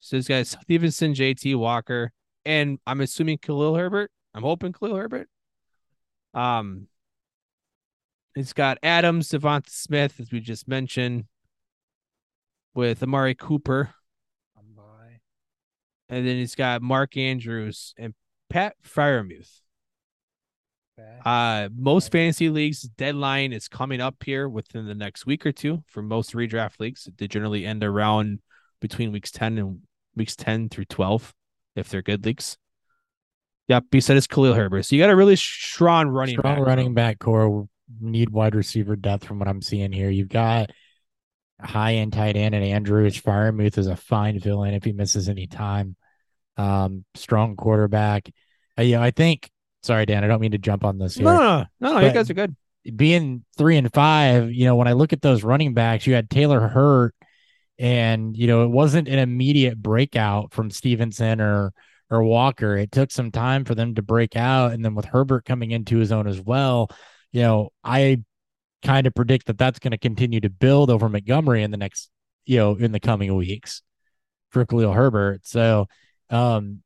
So 0.01 0.19
he's 0.19 0.29
got 0.29 0.47
Stevenson, 0.47 1.15
JT, 1.15 1.57
Walker, 1.57 2.13
and 2.45 2.79
I'm 2.87 3.01
assuming 3.01 3.39
Khalil 3.39 3.75
Herbert. 3.77 4.11
I'm 4.35 4.43
hoping 4.43 4.75
Khalil 4.75 4.97
Herbert. 4.97 5.31
Um, 6.35 6.87
he's 8.35 8.53
got 8.53 8.77
Adams, 8.83 9.31
Devonta 9.31 9.71
Smith, 9.71 10.21
as 10.21 10.31
we 10.31 10.41
just 10.41 10.69
mentioned, 10.69 11.25
with 12.75 13.03
Amari 13.03 13.35
Cooper, 13.35 13.95
and 16.09 16.27
then 16.27 16.37
he's 16.37 16.55
got 16.55 16.83
Mark 16.83 17.17
Andrews 17.17 17.95
and 17.99 18.15
Pat 18.51 18.75
Freiermuth. 18.85 19.61
Uh, 21.25 21.69
most 21.77 22.11
fantasy 22.11 22.49
leagues 22.49 22.83
deadline 22.83 23.53
is 23.53 23.69
coming 23.69 24.01
up 24.01 24.17
here 24.25 24.49
within 24.49 24.87
the 24.87 24.95
next 24.95 25.27
week 25.27 25.47
or 25.47 25.53
two 25.53 25.83
for 25.87 26.03
most 26.03 26.33
redraft 26.35 26.81
leagues. 26.81 27.09
They 27.19 27.29
generally 27.29 27.65
end 27.65 27.85
around 27.85 28.41
between 28.81 29.13
weeks 29.13 29.31
10 29.31 29.59
and 29.59 29.81
weeks 30.17 30.35
10 30.35 30.71
through 30.71 30.87
12 30.87 31.33
if 31.77 31.89
they're 31.89 32.03
good 32.03 32.25
leagues. 32.25 32.57
Yep, 33.69 33.85
he 33.93 34.01
said 34.01 34.17
it's 34.17 34.27
Khalil 34.27 34.55
Herbert. 34.55 34.85
So 34.85 34.97
you 34.97 35.03
got 35.03 35.11
a 35.11 35.17
really 35.17 35.37
strong 35.37 36.09
running 36.09 36.39
Strong 36.39 36.57
back. 36.57 36.67
running 36.67 36.95
back 36.95 37.19
core. 37.19 37.69
Need 38.01 38.31
wide 38.31 38.55
receiver 38.55 38.97
depth 38.97 39.25
from 39.25 39.39
what 39.39 39.49
I'm 39.49 39.63
seeing 39.63 39.93
here. 39.93 40.11
You've 40.11 40.29
got 40.29 40.71
high 41.61 41.95
end 41.95 42.13
tight 42.13 42.37
end 42.37 42.55
and 42.55 42.65
Andrews. 42.65 43.21
Freiermuth 43.21 43.79
is 43.79 43.87
a 43.87 43.97
fine 43.97 44.41
fill 44.41 44.63
in 44.65 44.75
if 44.75 44.85
he 44.85 44.93
misses 44.93 45.29
any 45.29 45.47
time. 45.47 45.97
Um, 46.57 47.05
strong 47.15 47.57
quarterback. 47.57 48.31
Uh, 48.79 48.83
yeah, 48.83 49.03
I 49.03 49.11
think. 49.11 49.51
Sorry, 49.83 50.07
Dan. 50.07 50.25
I 50.25 50.27
don't 50.27 50.41
mean 50.41 50.53
to 50.53 50.59
jump 50.59 50.85
on 50.85 50.99
this 50.99 51.15
here. 51.15 51.25
No, 51.25 51.37
no, 51.37 51.41
no, 51.41 51.67
no, 51.81 52.01
no, 52.01 52.07
you 52.07 52.13
guys 52.13 52.29
are 52.31 52.35
good. 52.35 52.57
being 52.97 53.45
three 53.57 53.77
and 53.77 53.93
five, 53.93 54.53
you 54.53 54.65
know, 54.65 54.77
when 54.77 54.89
I 54.89 54.93
look 54.93 55.13
at 55.13 55.23
those 55.23 55.45
running 55.45 55.75
backs, 55.75 56.07
you 56.07 56.15
had 56.15 56.29
Taylor 56.29 56.67
Hurt, 56.67 57.15
and 57.79 58.37
you 58.37 58.47
know, 58.47 58.65
it 58.65 58.69
wasn't 58.71 59.09
an 59.09 59.19
immediate 59.19 59.81
breakout 59.81 60.53
from 60.53 60.71
Stevenson 60.71 61.41
or 61.41 61.73
or 62.11 62.25
Walker. 62.25 62.77
It 62.77 62.91
took 62.91 63.11
some 63.11 63.31
time 63.31 63.65
for 63.65 63.75
them 63.75 63.95
to 63.95 64.03
break 64.03 64.37
out, 64.37 64.73
and 64.73 64.85
then 64.85 64.95
with 64.95 65.05
Herbert 65.05 65.45
coming 65.45 65.71
into 65.71 65.99
his 65.99 66.11
own 66.11 66.27
as 66.27 66.41
well, 66.41 66.91
you 67.33 67.43
know, 67.43 67.71
I 67.85 68.23
kind 68.83 69.07
of 69.07 69.15
predict 69.15 69.47
that 69.47 69.59
that's 69.59 69.79
going 69.79 69.93
to 69.93 69.99
continue 69.99 70.41
to 70.41 70.51
build 70.51 70.91
over 70.91 71.09
Montgomery 71.09 71.63
in 71.63 71.71
the 71.71 71.77
next, 71.77 72.11
you 72.47 72.59
know, 72.59 72.75
in 72.77 72.93
the 72.93 73.01
coming 73.01 73.35
weeks 73.37 73.83
for 74.51 74.65
Khalil 74.67 74.93
Herbert. 74.93 75.47
So, 75.47 75.89
um, 76.31 76.83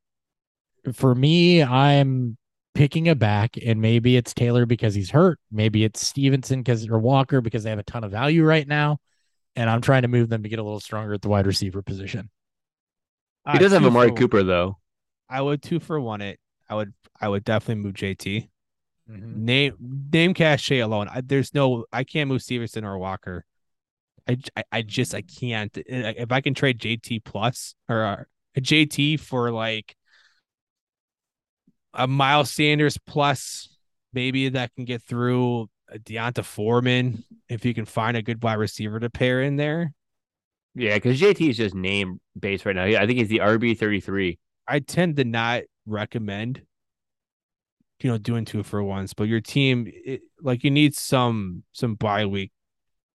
for 0.93 1.13
me, 1.15 1.63
I'm 1.63 2.37
picking 2.75 3.07
a 3.09 3.15
back, 3.15 3.57
and 3.63 3.81
maybe 3.81 4.17
it's 4.17 4.33
Taylor 4.33 4.65
because 4.65 4.93
he's 4.95 5.11
hurt. 5.11 5.39
Maybe 5.51 5.83
it's 5.83 6.05
Stevenson 6.05 6.61
because 6.61 6.87
or 6.89 6.99
Walker 6.99 7.41
because 7.41 7.63
they 7.63 7.69
have 7.69 7.79
a 7.79 7.83
ton 7.83 8.03
of 8.03 8.11
value 8.11 8.43
right 8.43 8.67
now, 8.67 8.99
and 9.55 9.69
I'm 9.69 9.81
trying 9.81 10.03
to 10.03 10.07
move 10.07 10.29
them 10.29 10.43
to 10.43 10.49
get 10.49 10.59
a 10.59 10.63
little 10.63 10.79
stronger 10.81 11.13
at 11.13 11.21
the 11.21 11.29
wide 11.29 11.47
receiver 11.47 11.81
position. 11.81 12.29
He 13.49 13.57
Uh, 13.57 13.59
does 13.59 13.71
have 13.71 13.81
two 13.81 13.87
Amari 13.87 14.11
Cooper 14.11 14.43
though. 14.43 14.79
I 15.29 15.41
would 15.41 15.61
two 15.61 15.79
for 15.79 15.99
one 15.99 16.21
it. 16.21 16.39
I 16.69 16.75
would 16.75 16.93
I 17.19 17.27
would 17.27 17.43
definitely 17.43 17.83
move 17.83 17.95
JT. 17.95 18.49
Mm-hmm. 19.09 19.45
Name 19.45 19.75
name 20.13 20.33
cachet 20.33 20.79
alone. 20.79 21.09
I, 21.09 21.21
there's 21.21 21.53
no 21.53 21.85
I 21.91 22.03
can't 22.03 22.29
move 22.29 22.41
Stevenson 22.41 22.85
or 22.85 22.97
Walker. 22.97 23.45
I 24.27 24.37
I 24.71 24.81
just 24.81 25.13
I 25.13 25.21
can't. 25.21 25.75
Uh, 25.77 25.81
If 26.17 26.31
I 26.31 26.41
can 26.41 26.53
trade 26.53 26.79
JT 26.79 27.23
plus 27.25 27.75
or 27.89 28.03
uh, 28.03 28.23
a 28.55 28.61
JT 28.61 29.19
for 29.19 29.51
like 29.51 29.95
a 31.93 32.07
Miles 32.07 32.51
Sanders 32.51 32.97
plus, 32.97 33.69
maybe 34.13 34.49
that 34.49 34.73
can 34.75 34.85
get 34.85 35.01
through 35.03 35.67
a 35.89 35.99
D'Onta 35.99 36.43
Foreman. 36.43 37.23
If 37.49 37.65
you 37.65 37.73
can 37.73 37.85
find 37.85 38.17
a 38.17 38.21
good 38.21 38.41
wide 38.43 38.55
receiver 38.55 38.99
to 38.99 39.09
pair 39.09 39.41
in 39.41 39.57
there, 39.57 39.93
Yeah, 40.75 40.95
because 40.95 41.19
JT 41.19 41.49
is 41.49 41.57
just 41.57 41.75
name 41.75 42.19
based 42.39 42.65
right 42.65 42.75
now. 42.75 42.85
Yeah, 42.85 43.01
I 43.01 43.05
think 43.07 43.19
he's 43.19 43.27
the 43.29 43.41
RB 43.41 43.75
33. 43.77 44.39
I 44.67 44.79
tend 44.79 45.17
to 45.17 45.23
not 45.25 45.63
recommend, 45.85 46.61
you 48.03 48.11
know, 48.11 48.17
doing 48.17 48.43
two 48.45 48.63
for 48.63 48.83
once, 48.83 49.13
But 49.13 49.29
your 49.29 49.39
team, 49.41 49.87
it, 49.87 50.21
like, 50.41 50.63
you 50.63 50.71
need 50.71 50.95
some 50.95 51.63
some 51.71 51.95
bye 51.95 52.25
week 52.25 52.51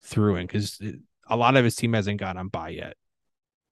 through 0.03 0.35
in 0.35 0.45
because 0.45 0.79
a 1.27 1.35
lot 1.35 1.57
of 1.57 1.63
his 1.63 1.75
team 1.75 1.93
hasn't 1.93 2.19
got 2.19 2.37
on 2.37 2.49
bye 2.49 2.69
yet, 2.69 2.95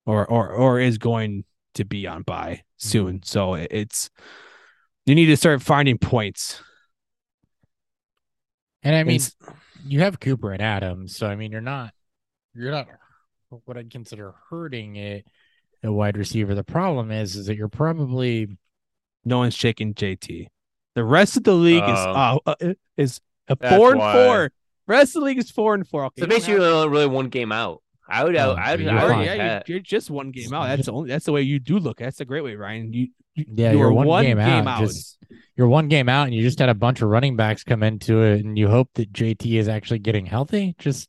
or 0.05 0.25
or 0.25 0.49
or 0.49 0.79
is 0.79 0.97
going 0.97 1.45
to 1.75 1.85
be 1.85 2.07
on 2.07 2.23
bye 2.23 2.53
mm-hmm. 2.53 2.87
soon. 2.89 3.23
So 3.23 3.53
it- 3.53 3.71
it's 3.71 4.09
you 5.05 5.15
need 5.15 5.27
to 5.27 5.37
start 5.37 5.61
finding 5.61 5.97
points. 5.97 6.61
And 8.81 8.95
I 8.95 9.03
mean, 9.03 9.17
It's- 9.17 9.35
you 9.85 9.99
have 9.99 10.19
Cooper 10.19 10.51
and 10.51 10.61
Adams, 10.61 11.15
so 11.15 11.27
I 11.27 11.35
mean, 11.35 11.51
you're 11.51 11.61
not 11.61 11.93
you're 12.55 12.71
not 12.71 12.87
what 13.65 13.77
I'd 13.77 13.91
consider 13.91 14.33
hurting 14.49 14.95
it 14.95 15.27
a 15.83 15.91
wide 15.91 16.17
receiver. 16.17 16.55
The 16.55 16.63
problem 16.63 17.11
is, 17.11 17.35
is 17.35 17.45
that 17.47 17.55
you're 17.55 17.67
probably 17.67 18.47
no 19.25 19.39
one's 19.39 19.53
shaking 19.53 19.93
JT. 19.93 20.47
The 20.95 21.03
rest 21.03 21.37
of 21.37 21.43
the 21.43 21.53
league 21.53 21.83
is 21.83 21.89
Oh. 21.89 22.39
uh, 22.45 22.55
uh 22.61 22.73
is 22.97 23.19
a 23.47 23.55
four 23.55 23.91
and 23.91 23.99
why. 23.99 24.13
four. 24.13 24.51
Rest 24.87 25.15
of 25.15 25.21
the 25.21 25.25
league 25.27 25.37
is 25.39 25.49
four 25.49 25.73
and 25.75 25.87
four. 25.87 26.05
Okay, 26.05 26.21
So 26.21 26.25
you 26.25 26.29
don't 26.29 26.37
basically, 26.39 26.53
have- 26.53 26.61
really, 26.73 26.87
really 26.89 27.07
one 27.07 27.29
game 27.29 27.51
out. 27.51 27.81
I 28.07 28.23
would, 28.25 28.35
Oh, 28.35 28.51
I 28.59 28.71
would, 28.71 28.81
you're 28.81 28.91
I 28.91 29.17
would 29.17 29.25
yeah, 29.25 29.37
bet. 29.37 29.69
you're, 29.69 29.77
you're 29.77 29.81
just 29.83 30.09
one 30.11 30.31
game 30.31 30.53
out. 30.53 30.67
That's 30.67 30.85
the 30.87 30.91
only. 30.91 31.09
That's 31.09 31.25
the 31.25 31.31
way 31.31 31.41
you 31.41 31.57
do 31.59 31.79
look. 31.79 31.97
That's 31.97 32.19
a 32.19 32.25
great 32.25 32.43
way, 32.43 32.55
Ryan. 32.55 32.91
You, 32.93 33.07
you 33.33 33.45
Yeah, 33.47 33.71
you 33.71 33.77
you're 33.79 33.87
are 33.87 33.93
one 33.93 34.23
game 34.25 34.37
out, 34.39 34.81
just- 34.81 35.17
you're 35.55 35.67
one 35.69 35.87
game 35.87 36.09
out, 36.09 36.25
and 36.27 36.35
you 36.35 36.41
just 36.41 36.59
had 36.59 36.69
a 36.69 36.73
bunch 36.75 37.01
of 37.01 37.07
running 37.09 37.35
backs 37.37 37.63
come 37.63 37.81
into 37.81 38.21
it, 38.23 38.43
and 38.43 38.57
you 38.57 38.67
hope 38.67 38.89
that 38.95 39.13
JT 39.13 39.57
is 39.57 39.67
actually 39.69 39.99
getting 39.99 40.25
healthy. 40.25 40.75
Just 40.77 41.07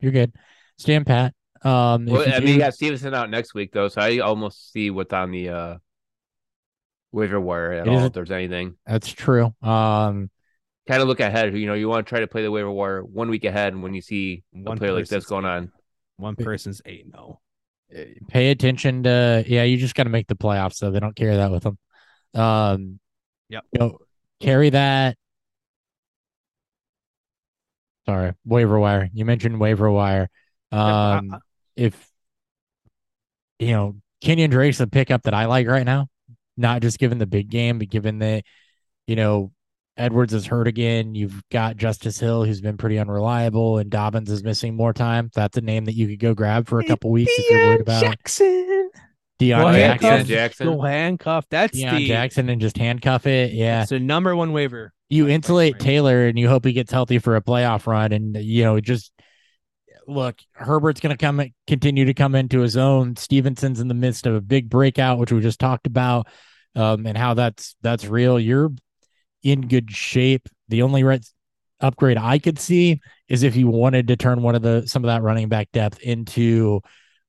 you're 0.00 0.12
good. 0.12 0.32
Stand 0.78 1.06
pat. 1.06 1.34
Um, 1.62 2.06
if 2.08 2.12
Well, 2.12 2.32
I 2.34 2.38
mean, 2.40 2.54
you 2.54 2.58
got 2.58 2.74
Stevenson 2.74 3.12
out 3.12 3.28
next 3.28 3.52
week 3.52 3.72
though, 3.72 3.88
so 3.88 4.00
I 4.00 4.18
almost 4.20 4.72
see 4.72 4.90
what's 4.90 5.12
on 5.12 5.30
the 5.30 5.48
uh 5.50 5.76
waiver 7.12 7.40
wire 7.40 7.72
at 7.72 7.86
It 7.86 7.90
all. 7.90 7.96
is 7.98 8.02
a- 8.04 8.06
If 8.06 8.12
there's 8.12 8.30
anything, 8.30 8.76
that's 8.86 9.08
true. 9.12 9.54
Um, 9.62 10.30
kind 10.88 11.02
of 11.02 11.08
look 11.08 11.20
ahead. 11.20 11.56
You 11.56 11.66
know, 11.66 11.74
you 11.74 11.88
want 11.88 12.06
to 12.06 12.08
try 12.08 12.20
to 12.20 12.26
play 12.26 12.42
the 12.42 12.50
waiver 12.50 12.70
wire 12.70 13.02
one 13.04 13.30
week 13.30 13.44
ahead, 13.44 13.72
and 13.72 13.82
when 13.82 13.94
you 13.94 14.00
see 14.02 14.42
a 14.54 14.58
One 14.60 14.78
player 14.78 14.92
like 14.92 15.06
this 15.08 15.26
going 15.26 15.44
on, 15.44 15.72
One 16.16 16.36
person's 16.36 16.82
eight. 16.86 17.06
No, 17.12 17.40
pay 18.28 18.50
attention 18.50 19.02
to 19.02 19.44
yeah 19.48 19.64
you 19.64 19.76
just 19.76 19.94
got 19.96 20.04
to 20.04 20.10
make 20.10 20.28
the 20.28 20.36
playoffs 20.36 20.74
so 20.74 20.90
they 20.92 21.00
don't 21.00 21.16
carry 21.16 21.34
that 21.34 21.50
with 21.50 21.64
them 21.64 21.76
um 22.34 23.00
Yep. 23.48 23.64
you 23.72 23.80
know, 23.80 23.98
carry 24.38 24.70
that 24.70 25.16
sorry 28.06 28.32
waiver 28.44 28.78
wire 28.78 29.08
you 29.12 29.24
mentioned 29.24 29.58
waiver 29.58 29.90
wire 29.90 30.28
I- 30.70 31.16
um 31.16 31.40
if 31.74 32.08
you 33.58 33.72
know 33.72 33.96
kenyan 34.22 34.50
drake's 34.50 34.78
a 34.80 34.86
pickup 34.86 35.22
that 35.24 35.34
i 35.34 35.46
like 35.46 35.66
right 35.66 35.84
now 35.84 36.06
not 36.56 36.82
just 36.82 36.98
given 36.98 37.18
the 37.18 37.26
big 37.26 37.48
game 37.48 37.78
but 37.78 37.88
given 37.88 38.18
that 38.18 38.44
you 39.06 39.16
know 39.16 39.52
edwards 39.96 40.32
is 40.32 40.46
hurt 40.46 40.66
again 40.68 41.14
you've 41.14 41.42
got 41.50 41.76
justice 41.76 42.18
hill 42.18 42.44
who's 42.44 42.60
been 42.60 42.76
pretty 42.76 42.98
unreliable 42.98 43.78
and 43.78 43.90
dobbins 43.90 44.30
is 44.30 44.42
missing 44.42 44.74
more 44.74 44.92
time 44.92 45.30
that's 45.34 45.56
a 45.56 45.60
name 45.60 45.84
that 45.84 45.94
you 45.94 46.06
could 46.06 46.18
go 46.20 46.34
grab 46.34 46.68
for 46.68 46.80
a 46.80 46.84
couple 46.84 47.10
weeks 47.10 47.32
if 47.36 47.50
you're 47.50 47.66
worried 47.66 47.80
about 47.80 48.02
Jackson. 48.02 48.90
Deon 49.40 49.62
Go 49.62 49.72
Jackson. 49.72 50.08
handcuff. 50.10 50.26
Jackson. 50.26 50.66
Go 50.66 50.82
handcuff. 50.82 51.46
That's 51.50 51.78
Deon 51.78 51.96
the 51.96 52.06
Jackson 52.06 52.48
and 52.50 52.60
just 52.60 52.76
handcuff 52.76 53.26
it. 53.26 53.52
Yeah. 53.52 53.80
It's 53.82 53.90
the 53.90 53.98
number 53.98 54.36
one 54.36 54.52
waiver. 54.52 54.92
You 55.08 55.28
insulate. 55.28 55.78
Taylor 55.78 56.26
and 56.26 56.38
you 56.38 56.46
hope 56.46 56.66
he 56.66 56.74
gets 56.74 56.92
healthy 56.92 57.18
for 57.18 57.36
a 57.36 57.42
playoff 57.42 57.86
run. 57.86 58.12
And, 58.12 58.36
you 58.36 58.64
know, 58.64 58.78
just 58.80 59.12
look, 60.10 60.40
Herbert's 60.52 61.00
going 61.00 61.16
to 61.16 61.24
come, 61.24 61.42
continue 61.66 62.04
to 62.04 62.14
come 62.14 62.34
into 62.34 62.60
his 62.60 62.76
own. 62.76 63.16
Stevenson's 63.16 63.80
in 63.80 63.88
the 63.88 63.94
midst 63.94 64.26
of 64.26 64.34
a 64.34 64.40
big 64.40 64.68
breakout, 64.68 65.18
which 65.18 65.32
we 65.32 65.40
just 65.40 65.60
talked 65.60 65.86
about, 65.86 66.26
um, 66.74 67.06
and 67.06 67.16
how 67.16 67.34
that's, 67.34 67.76
that's 67.82 68.06
real. 68.06 68.38
You're 68.38 68.70
in 69.42 69.62
good 69.68 69.90
shape. 69.90 70.48
The 70.68 70.82
only 70.82 71.20
upgrade 71.80 72.18
I 72.18 72.38
could 72.38 72.58
see 72.58 73.00
is 73.28 73.42
if 73.42 73.56
you 73.56 73.68
wanted 73.68 74.08
to 74.08 74.16
turn 74.16 74.42
one 74.42 74.54
of 74.54 74.62
the 74.62 74.86
some 74.86 75.04
of 75.04 75.08
that 75.08 75.22
running 75.22 75.48
back 75.48 75.72
depth 75.72 75.98
into 76.00 76.80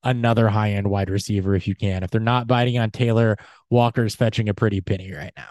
another 0.03 0.49
high 0.49 0.71
end 0.71 0.87
wide 0.87 1.09
receiver 1.09 1.55
if 1.55 1.67
you 1.67 1.75
can. 1.75 2.03
If 2.03 2.11
they're 2.11 2.21
not 2.21 2.47
biting 2.47 2.77
on 2.77 2.91
Taylor, 2.91 3.37
Walker's 3.69 4.15
fetching 4.15 4.49
a 4.49 4.53
pretty 4.53 4.81
penny 4.81 5.13
right 5.13 5.33
now. 5.37 5.49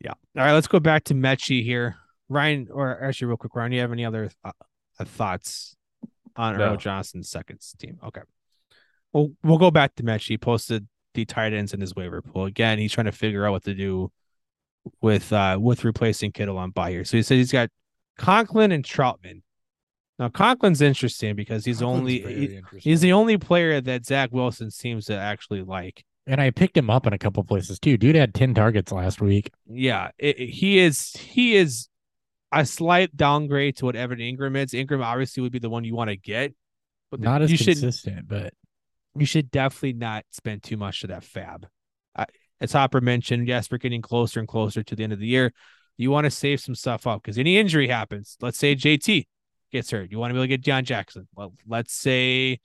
Yeah. 0.00 0.10
All 0.10 0.44
right, 0.44 0.52
let's 0.52 0.68
go 0.68 0.80
back 0.80 1.04
to 1.04 1.14
Mechie 1.14 1.64
here. 1.64 1.96
Ryan, 2.28 2.68
or 2.70 3.02
actually, 3.02 3.28
real 3.28 3.36
quick, 3.36 3.54
Ryan, 3.54 3.72
you 3.72 3.80
have 3.80 3.92
any 3.92 4.04
other 4.04 4.30
uh, 4.44 4.52
thoughts 5.04 5.76
on 6.36 6.56
No. 6.56 6.64
Earl 6.64 6.76
Johnson's 6.76 7.28
second 7.28 7.60
team? 7.78 7.98
Okay. 8.04 8.22
Well, 9.12 9.30
we'll 9.42 9.58
go 9.58 9.70
back 9.70 9.94
to 9.96 10.02
Mechie. 10.02 10.28
He 10.28 10.38
posted 10.38 10.86
the 11.14 11.24
tight 11.24 11.52
ends 11.52 11.72
in 11.74 11.80
his 11.80 11.94
waiver 11.94 12.20
pool. 12.22 12.44
Again, 12.44 12.78
he's 12.78 12.92
trying 12.92 13.06
to 13.06 13.12
figure 13.12 13.46
out 13.46 13.52
what 13.52 13.64
to 13.64 13.74
do 13.74 14.12
with 15.02 15.32
uh 15.32 15.58
with 15.60 15.84
replacing 15.84 16.32
Kittle 16.32 16.56
on 16.58 16.70
by 16.70 16.90
here. 16.90 17.04
So 17.04 17.16
he 17.16 17.22
said 17.22 17.36
he's 17.36 17.52
got 17.52 17.70
Conklin 18.16 18.72
and 18.72 18.84
Trautman. 18.84 19.42
Now 20.18 20.28
Conklin's 20.28 20.80
interesting 20.80 21.34
because 21.36 21.64
he's 21.64 21.82
only 21.82 22.20
he- 22.20 22.60
he's 22.80 23.00
the 23.00 23.12
only 23.12 23.38
player 23.38 23.80
that 23.80 24.04
Zach 24.06 24.30
Wilson 24.32 24.70
seems 24.70 25.06
to 25.06 25.14
actually 25.14 25.62
like. 25.62 26.04
and 26.26 26.40
I 26.40 26.50
picked 26.50 26.76
him 26.76 26.90
up 26.90 27.06
in 27.06 27.12
a 27.12 27.18
couple 27.18 27.42
places 27.44 27.78
too. 27.78 27.96
Dude 27.96 28.14
had 28.16 28.34
10 28.34 28.52
targets 28.54 28.92
last 28.92 29.20
week. 29.20 29.50
Yeah, 29.66 30.10
it, 30.18 30.38
it- 30.38 30.50
he 30.50 30.78
is 30.78 31.12
he 31.12 31.56
is 31.56 31.88
a 32.52 32.64
slight 32.64 33.16
downgrade 33.16 33.76
to 33.76 33.84
what 33.84 33.96
Evan 33.96 34.18
Engram 34.18 34.56
is. 34.56 34.72
Engram 34.72 35.04
obviously 35.04 35.42
would 35.42 35.52
be 35.52 35.58
the 35.58 35.70
one 35.70 35.84
you 35.84 35.94
want 35.94 36.10
to 36.10 36.16
get, 36.16 36.54
but 37.10 37.20
the- 37.20 37.24
Not 37.26 37.42
as 37.42 37.50
you 37.50 37.56
should 37.56 37.66
consistent, 37.78 38.28
but 38.28 38.54
you 39.16 39.26
should 39.26 39.50
definitely 39.50 39.94
not 39.94 40.24
spend 40.30 40.62
too 40.62 40.76
much 40.76 41.02
of 41.04 41.08
that 41.10 41.24
fab. 41.24 41.66
I, 42.16 42.26
as 42.60 42.72
Hopper 42.72 43.00
mentioned, 43.00 43.46
yes, 43.48 43.70
we're 43.70 43.78
getting 43.78 44.02
closer 44.02 44.40
and 44.40 44.48
closer 44.48 44.82
to 44.82 44.96
the 44.96 45.04
end 45.04 45.12
of 45.12 45.18
the 45.18 45.26
year. 45.26 45.52
You 45.96 46.10
want 46.10 46.24
to 46.24 46.30
save 46.30 46.60
some 46.60 46.74
stuff 46.74 47.06
up 47.06 47.22
because 47.22 47.38
any 47.38 47.58
injury 47.58 47.88
happens. 47.88 48.36
Let's 48.40 48.58
say 48.58 48.74
JT 48.74 49.26
gets 49.72 49.90
hurt. 49.90 50.10
You 50.10 50.18
want 50.18 50.30
to 50.30 50.34
be 50.34 50.38
able 50.38 50.44
to 50.44 50.48
get 50.48 50.60
John 50.62 50.84
Jackson. 50.84 51.28
Well, 51.34 51.54
let's 51.66 51.92
say, 51.92 52.60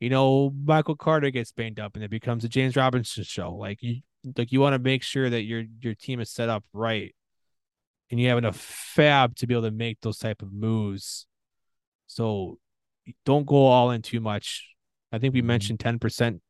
you 0.00 0.10
know, 0.10 0.50
Michael 0.64 0.96
Carter 0.96 1.30
gets 1.30 1.52
banged 1.52 1.80
up 1.80 1.94
and 1.94 2.04
it 2.04 2.10
becomes 2.10 2.44
a 2.44 2.48
James 2.48 2.76
Robinson 2.76 3.24
show. 3.24 3.54
Like 3.54 3.82
you 3.82 4.00
like 4.36 4.52
you 4.52 4.60
want 4.60 4.74
to 4.74 4.78
make 4.78 5.02
sure 5.02 5.28
that 5.28 5.42
your 5.42 5.64
your 5.80 5.94
team 5.94 6.20
is 6.20 6.30
set 6.30 6.48
up 6.48 6.64
right 6.72 7.14
and 8.10 8.20
you 8.20 8.28
have 8.28 8.38
enough 8.38 8.56
fab 8.56 9.34
to 9.36 9.46
be 9.46 9.54
able 9.54 9.62
to 9.64 9.70
make 9.70 10.00
those 10.00 10.18
type 10.18 10.42
of 10.42 10.52
moves. 10.52 11.26
So 12.06 12.58
don't 13.24 13.46
go 13.46 13.66
all 13.66 13.90
in 13.90 14.02
too 14.02 14.20
much. 14.20 14.68
I 15.12 15.18
think 15.18 15.34
we 15.34 15.42
Mhm. 15.42 15.46
mentioned 15.46 15.78
10%. 15.78 16.40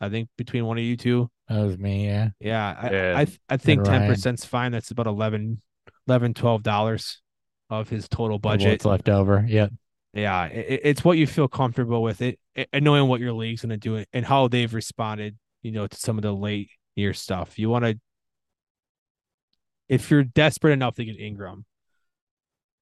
I 0.00 0.08
think 0.08 0.28
between 0.36 0.64
one 0.64 0.78
of 0.78 0.84
you 0.84 0.96
two. 0.96 1.30
that 1.48 1.62
was 1.64 1.78
me. 1.78 2.04
Yeah. 2.06 2.30
Yeah. 2.40 2.76
I 2.78 2.90
Yeah. 2.92 3.18
I, 3.18 3.26
I 3.48 3.56
think 3.56 3.82
10% 3.84 4.34
is 4.38 4.44
fine. 4.44 4.70
That's 4.70 4.90
about 4.90 5.06
11, 5.06 5.62
11 6.06 6.34
$12 6.34 7.20
of 7.70 7.88
his 7.88 8.08
total 8.08 8.38
budget. 8.38 8.70
What's 8.70 8.84
left 8.84 9.08
over. 9.08 9.44
Yep. 9.48 9.72
Yeah. 10.12 10.44
It, 10.46 10.80
it's 10.84 11.04
what 11.04 11.16
you 11.18 11.26
feel 11.26 11.48
comfortable 11.48 12.02
with 12.02 12.20
it, 12.22 12.38
it 12.54 12.68
and 12.72 12.84
knowing 12.84 13.08
what 13.08 13.20
your 13.20 13.32
league's 13.32 13.62
going 13.62 13.70
to 13.70 13.76
do 13.76 14.04
and 14.12 14.24
how 14.26 14.48
they've 14.48 14.72
responded, 14.72 15.36
you 15.62 15.72
know, 15.72 15.86
to 15.86 15.96
some 15.96 16.18
of 16.18 16.22
the 16.22 16.32
late 16.32 16.70
year 16.96 17.12
stuff. 17.14 17.58
You 17.58 17.70
want 17.70 17.84
to, 17.86 17.98
if 19.88 20.10
you're 20.10 20.24
desperate 20.24 20.72
enough 20.72 20.96
to 20.96 21.04
get 21.04 21.18
Engram, 21.18 21.64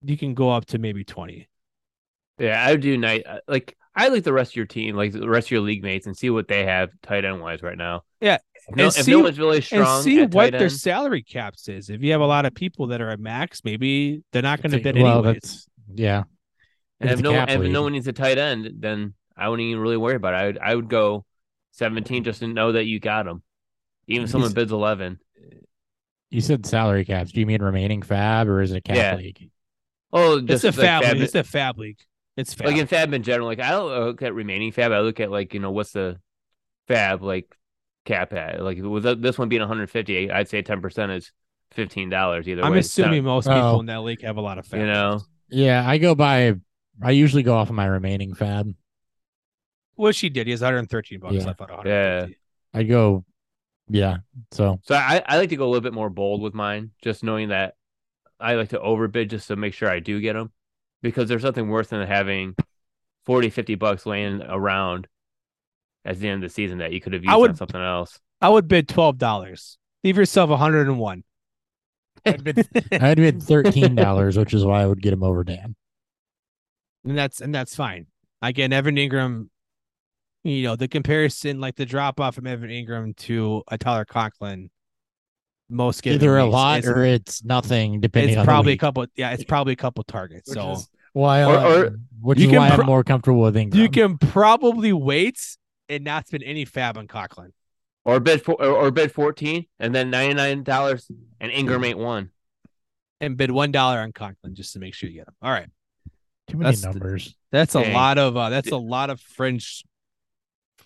you 0.02 0.16
can 0.16 0.34
go 0.34 0.50
up 0.50 0.66
to 0.66 0.78
maybe 0.78 1.04
20. 1.04 1.48
Yeah, 2.38 2.62
I 2.62 2.72
would 2.72 2.82
do 2.82 2.98
night 2.98 3.24
uh, 3.26 3.38
like 3.48 3.76
I 3.94 4.08
like 4.08 4.24
the 4.24 4.32
rest 4.32 4.52
of 4.52 4.56
your 4.56 4.66
team, 4.66 4.94
like 4.94 5.12
the 5.12 5.28
rest 5.28 5.48
of 5.48 5.52
your 5.52 5.62
league 5.62 5.82
mates, 5.82 6.06
and 6.06 6.14
see 6.16 6.28
what 6.28 6.48
they 6.48 6.66
have 6.66 6.90
tight 7.02 7.24
end 7.24 7.40
wise 7.40 7.62
right 7.62 7.78
now. 7.78 8.02
Yeah, 8.20 8.38
If 8.68 8.76
no, 8.76 8.84
and 8.84 8.96
if 8.96 9.04
see- 9.04 9.12
no 9.12 9.20
one's 9.20 9.38
really 9.38 9.62
strong, 9.62 9.96
and 9.96 10.04
see 10.04 10.20
what 10.20 10.50
tight 10.50 10.58
their 10.58 10.68
salary 10.68 11.22
caps 11.22 11.68
is. 11.68 11.88
If 11.88 12.02
you 12.02 12.12
have 12.12 12.20
a 12.20 12.26
lot 12.26 12.44
of 12.44 12.54
people 12.54 12.88
that 12.88 13.00
are 13.00 13.08
at 13.08 13.20
max, 13.20 13.62
maybe 13.64 14.22
they're 14.32 14.42
not 14.42 14.60
going 14.60 14.72
to 14.72 14.80
bid 14.80 15.00
well, 15.00 15.20
anyways. 15.20 15.34
that's 15.34 15.66
yeah. 15.94 16.24
and 17.00 17.10
if 17.10 17.20
no, 17.20 17.32
cap 17.32 17.48
if 17.48 17.62
no 17.62 17.82
one 17.82 17.92
needs 17.92 18.06
a 18.06 18.12
tight 18.12 18.36
end, 18.36 18.70
then 18.80 19.14
I 19.34 19.48
wouldn't 19.48 19.66
even 19.66 19.80
really 19.80 19.96
worry 19.96 20.16
about 20.16 20.34
it. 20.34 20.36
I 20.36 20.46
would, 20.46 20.58
I 20.58 20.74
would 20.74 20.90
go 20.90 21.24
seventeen 21.70 22.22
just 22.22 22.40
to 22.40 22.48
know 22.48 22.72
that 22.72 22.84
you 22.84 23.00
got 23.00 23.24
them. 23.24 23.42
Even 24.08 24.24
if 24.24 24.30
someone 24.30 24.52
bids 24.52 24.72
eleven. 24.72 25.20
You 26.36 26.42
said 26.42 26.66
salary 26.66 27.06
caps. 27.06 27.32
Do 27.32 27.40
you 27.40 27.46
mean 27.46 27.62
remaining 27.62 28.02
fab 28.02 28.46
or 28.46 28.60
is 28.60 28.70
it 28.70 28.76
a 28.76 28.80
cap 28.82 28.94
Yeah. 28.96 29.16
league? 29.16 29.50
Oh, 30.12 30.36
It's 30.36 30.46
just 30.48 30.64
a 30.64 30.66
like 30.66 30.74
fab. 30.76 31.02
fab, 31.04 31.14
league. 31.14 31.22
It's 31.22 31.34
a 31.34 31.42
fab 31.42 31.78
league. 31.78 31.98
It's 32.36 32.52
fab. 32.52 32.66
like 32.66 32.76
in 32.76 32.86
fab 32.86 33.14
in 33.14 33.22
general. 33.22 33.46
Like 33.48 33.58
I 33.60 33.70
don't 33.70 33.88
look 33.88 34.20
at 34.20 34.34
remaining 34.34 34.70
fab. 34.70 34.92
I 34.92 35.00
look 35.00 35.18
at 35.18 35.30
like 35.30 35.54
you 35.54 35.60
know 35.60 35.70
what's 35.70 35.92
the 35.92 36.20
fab 36.88 37.22
like 37.22 37.56
cap 38.04 38.34
at. 38.34 38.62
Like 38.62 38.76
with 38.82 39.22
this 39.22 39.38
one 39.38 39.48
being 39.48 39.62
150, 39.62 40.30
I'd 40.30 40.48
say 40.50 40.60
10 40.60 40.82
percent 40.82 41.10
is 41.12 41.32
fifteen 41.72 42.10
dollars 42.10 42.46
either 42.46 42.62
I'm 42.62 42.72
way. 42.72 42.80
assuming 42.80 43.24
most 43.24 43.46
people 43.46 43.58
Oh. 43.62 43.80
in 43.80 43.86
that 43.86 44.02
league 44.02 44.20
have 44.20 44.36
a 44.36 44.42
lot 44.42 44.58
of 44.58 44.66
fab. 44.66 44.80
you 44.80 44.86
know. 44.86 45.22
Yeah, 45.48 45.88
I 45.88 45.96
go 45.96 46.14
by. 46.14 46.52
I 47.02 47.12
usually 47.12 47.44
go 47.44 47.54
off 47.56 47.70
of 47.70 47.74
my 47.76 47.86
remaining 47.86 48.34
fab. 48.34 48.74
Well, 49.96 50.12
she 50.12 50.28
did, 50.28 50.46
he 50.46 50.50
has 50.50 50.60
113 50.60 51.18
bucks 51.18 51.34
Yeah. 51.36 51.44
left 51.46 51.62
out 51.62 51.70
of 51.70 51.78
150. 51.78 52.36
I 52.74 52.82
go, 52.82 53.24
yeah. 53.88 54.18
So 54.52 54.80
So 54.84 54.94
I, 54.94 55.22
I 55.26 55.38
like 55.38 55.50
to 55.50 55.56
go 55.56 55.64
a 55.64 55.68
little 55.70 55.80
bit 55.82 55.94
more 55.94 56.10
bold 56.10 56.42
with 56.42 56.54
mine, 56.54 56.90
just 57.02 57.22
knowing 57.24 57.48
that 57.48 57.74
I 58.40 58.54
like 58.54 58.70
to 58.70 58.80
overbid 58.80 59.30
just 59.30 59.48
to 59.48 59.56
make 59.56 59.74
sure 59.74 59.88
I 59.88 60.00
do 60.00 60.20
get 60.20 60.34
them, 60.34 60.52
because 61.02 61.28
there's 61.28 61.44
nothing 61.44 61.68
worse 61.68 61.88
than 61.88 62.06
having 62.06 62.54
40, 63.24 63.50
50 63.50 63.74
bucks 63.76 64.06
laying 64.06 64.42
around 64.42 65.06
at 66.04 66.18
the 66.18 66.28
end 66.28 66.44
of 66.44 66.50
the 66.50 66.54
season 66.54 66.78
that 66.78 66.92
you 66.92 67.00
could 67.00 67.12
have 67.14 67.22
used 67.24 67.32
I 67.32 67.36
would- 67.36 67.50
on 67.50 67.56
something 67.56 67.80
else. 67.80 68.18
I 68.40 68.50
would 68.50 68.68
bid 68.68 68.86
twelve 68.88 69.16
dollars. 69.16 69.78
Leave 70.04 70.18
yourself 70.18 70.50
101. 70.50 71.24
I'd 72.26 72.44
bid, 72.44 72.68
I'd 72.92 73.16
bid 73.16 73.42
thirteen 73.42 73.94
dollars, 73.94 74.36
which 74.36 74.52
is 74.52 74.62
why 74.64 74.82
I 74.82 74.86
would 74.86 75.00
get 75.00 75.14
him 75.14 75.22
over 75.22 75.42
Dan. 75.42 75.74
and 77.04 77.16
that's 77.16 77.40
and 77.40 77.54
that's 77.54 77.74
fine. 77.74 78.06
Again, 78.42 78.72
Evan 78.74 78.96
Engram, 78.96 79.48
you 80.48 80.62
know, 80.64 80.77
the 80.77 80.89
comparison, 80.89 81.60
like 81.60 81.77
the 81.77 81.86
drop 81.86 82.20
off 82.20 82.35
from 82.35 82.47
Evan 82.47 82.70
Engram 82.70 83.16
to 83.16 83.62
a 83.68 83.77
Tyler 83.78 84.05
Conklin, 84.05 84.70
most 85.68 86.02
given 86.02 86.16
Either 86.20 86.39
a 86.39 86.44
weeks 86.44 86.52
lot 86.52 86.85
or 86.85 87.05
it's 87.05 87.44
nothing, 87.44 88.01
depending 88.01 88.31
it's 88.35 88.39
on 88.40 88.44
probably 88.47 88.73
a 88.73 88.73
the 88.73 88.74
week. 88.74 88.81
couple. 88.81 89.06
Yeah, 89.16 89.31
it's 89.32 89.44
probably 89.44 89.73
a 89.73 89.77
couple 89.77 90.05
targets. 90.05 90.48
Which 90.48 90.56
so 90.59 90.73
is 90.73 90.89
why, 91.12 91.43
Or- 91.44 91.56
I- 91.59 91.64
or 91.74 91.97
which 92.20 92.39
you 92.39 92.47
is 92.47 92.51
can 92.52 92.59
why 92.60 92.70
pro- 92.70 92.81
I'm 92.81 92.86
more 92.86 93.05
comfortable 93.05 93.40
with 93.43 93.55
Engram. 93.56 93.74
you 93.74 93.89
can 93.89 94.18
probably 94.18 94.93
wait 94.93 95.40
and 95.89 96.05
not 96.05 96.27
spend 96.28 96.43
any 96.44 96.64
fab 96.64 96.97
on 96.98 97.06
Conklin. 97.09 97.52
Or 98.05 98.20
bid 98.20 98.43
for, 98.44 98.52
or, 98.62 98.68
or 98.86 98.90
bid 98.93 99.10
14 99.12 99.66
and 99.81 99.93
then 99.94 100.12
$99 100.12 101.10
and 101.40 101.51
Engram 101.52 101.85
ain't 101.85 101.98
one. 101.98 102.31
and 103.20 103.36
bid 103.36 103.51
one 103.51 103.73
dollar 103.73 103.98
on 103.98 104.12
Conklin 104.12 104.55
just 104.55 104.73
to 104.74 104.78
make 104.78 104.94
sure 104.94 105.09
you 105.10 105.16
get 105.16 105.27
him. 105.28 105.35
All 105.43 105.51
right, 105.51 105.68
Too 106.48 106.56
many 106.59 106.70
that's 106.70 106.82
the- 106.82 106.90
numbers. 106.90 107.35
that's 107.51 107.74
a 107.74 107.81
lot 107.81 108.18
of 108.18 108.36
uh, 108.36 108.51
that's 108.51 108.70
a 108.70 108.77
lot 108.77 109.10
of 109.10 109.20
fringe, 109.20 109.82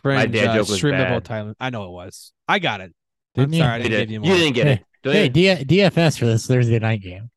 fringe 0.02 0.32
dad 0.32 0.48
uh, 0.48 0.54
joke 0.56 0.68
was 0.68 0.80
streamable 0.80 1.22
bad. 1.22 1.24
time. 1.24 1.54
I 1.60 1.70
know 1.70 1.84
it 1.86 1.90
was. 1.90 2.32
I 2.48 2.58
got 2.58 2.80
it. 2.80 2.94
Didn't 3.34 3.48
I'm 3.48 3.52
you? 3.54 3.60
sorry, 3.60 3.72
I 3.72 3.76
You, 3.78 3.82
didn't 3.84 3.98
did. 3.98 4.08
give 4.08 4.24
you 4.24 4.30
you 4.32 4.38
didn't 4.38 4.54
get 4.54 4.66
Hey, 4.66 4.72
it. 4.74 4.84
Don't 5.02 5.12
Hey, 5.14 5.28
D- 5.28 5.78
DFS 5.78 6.18
for 6.18 6.26
this 6.26 6.46
Thursday 6.46 6.78
night 6.78 7.00
game. 7.02 7.30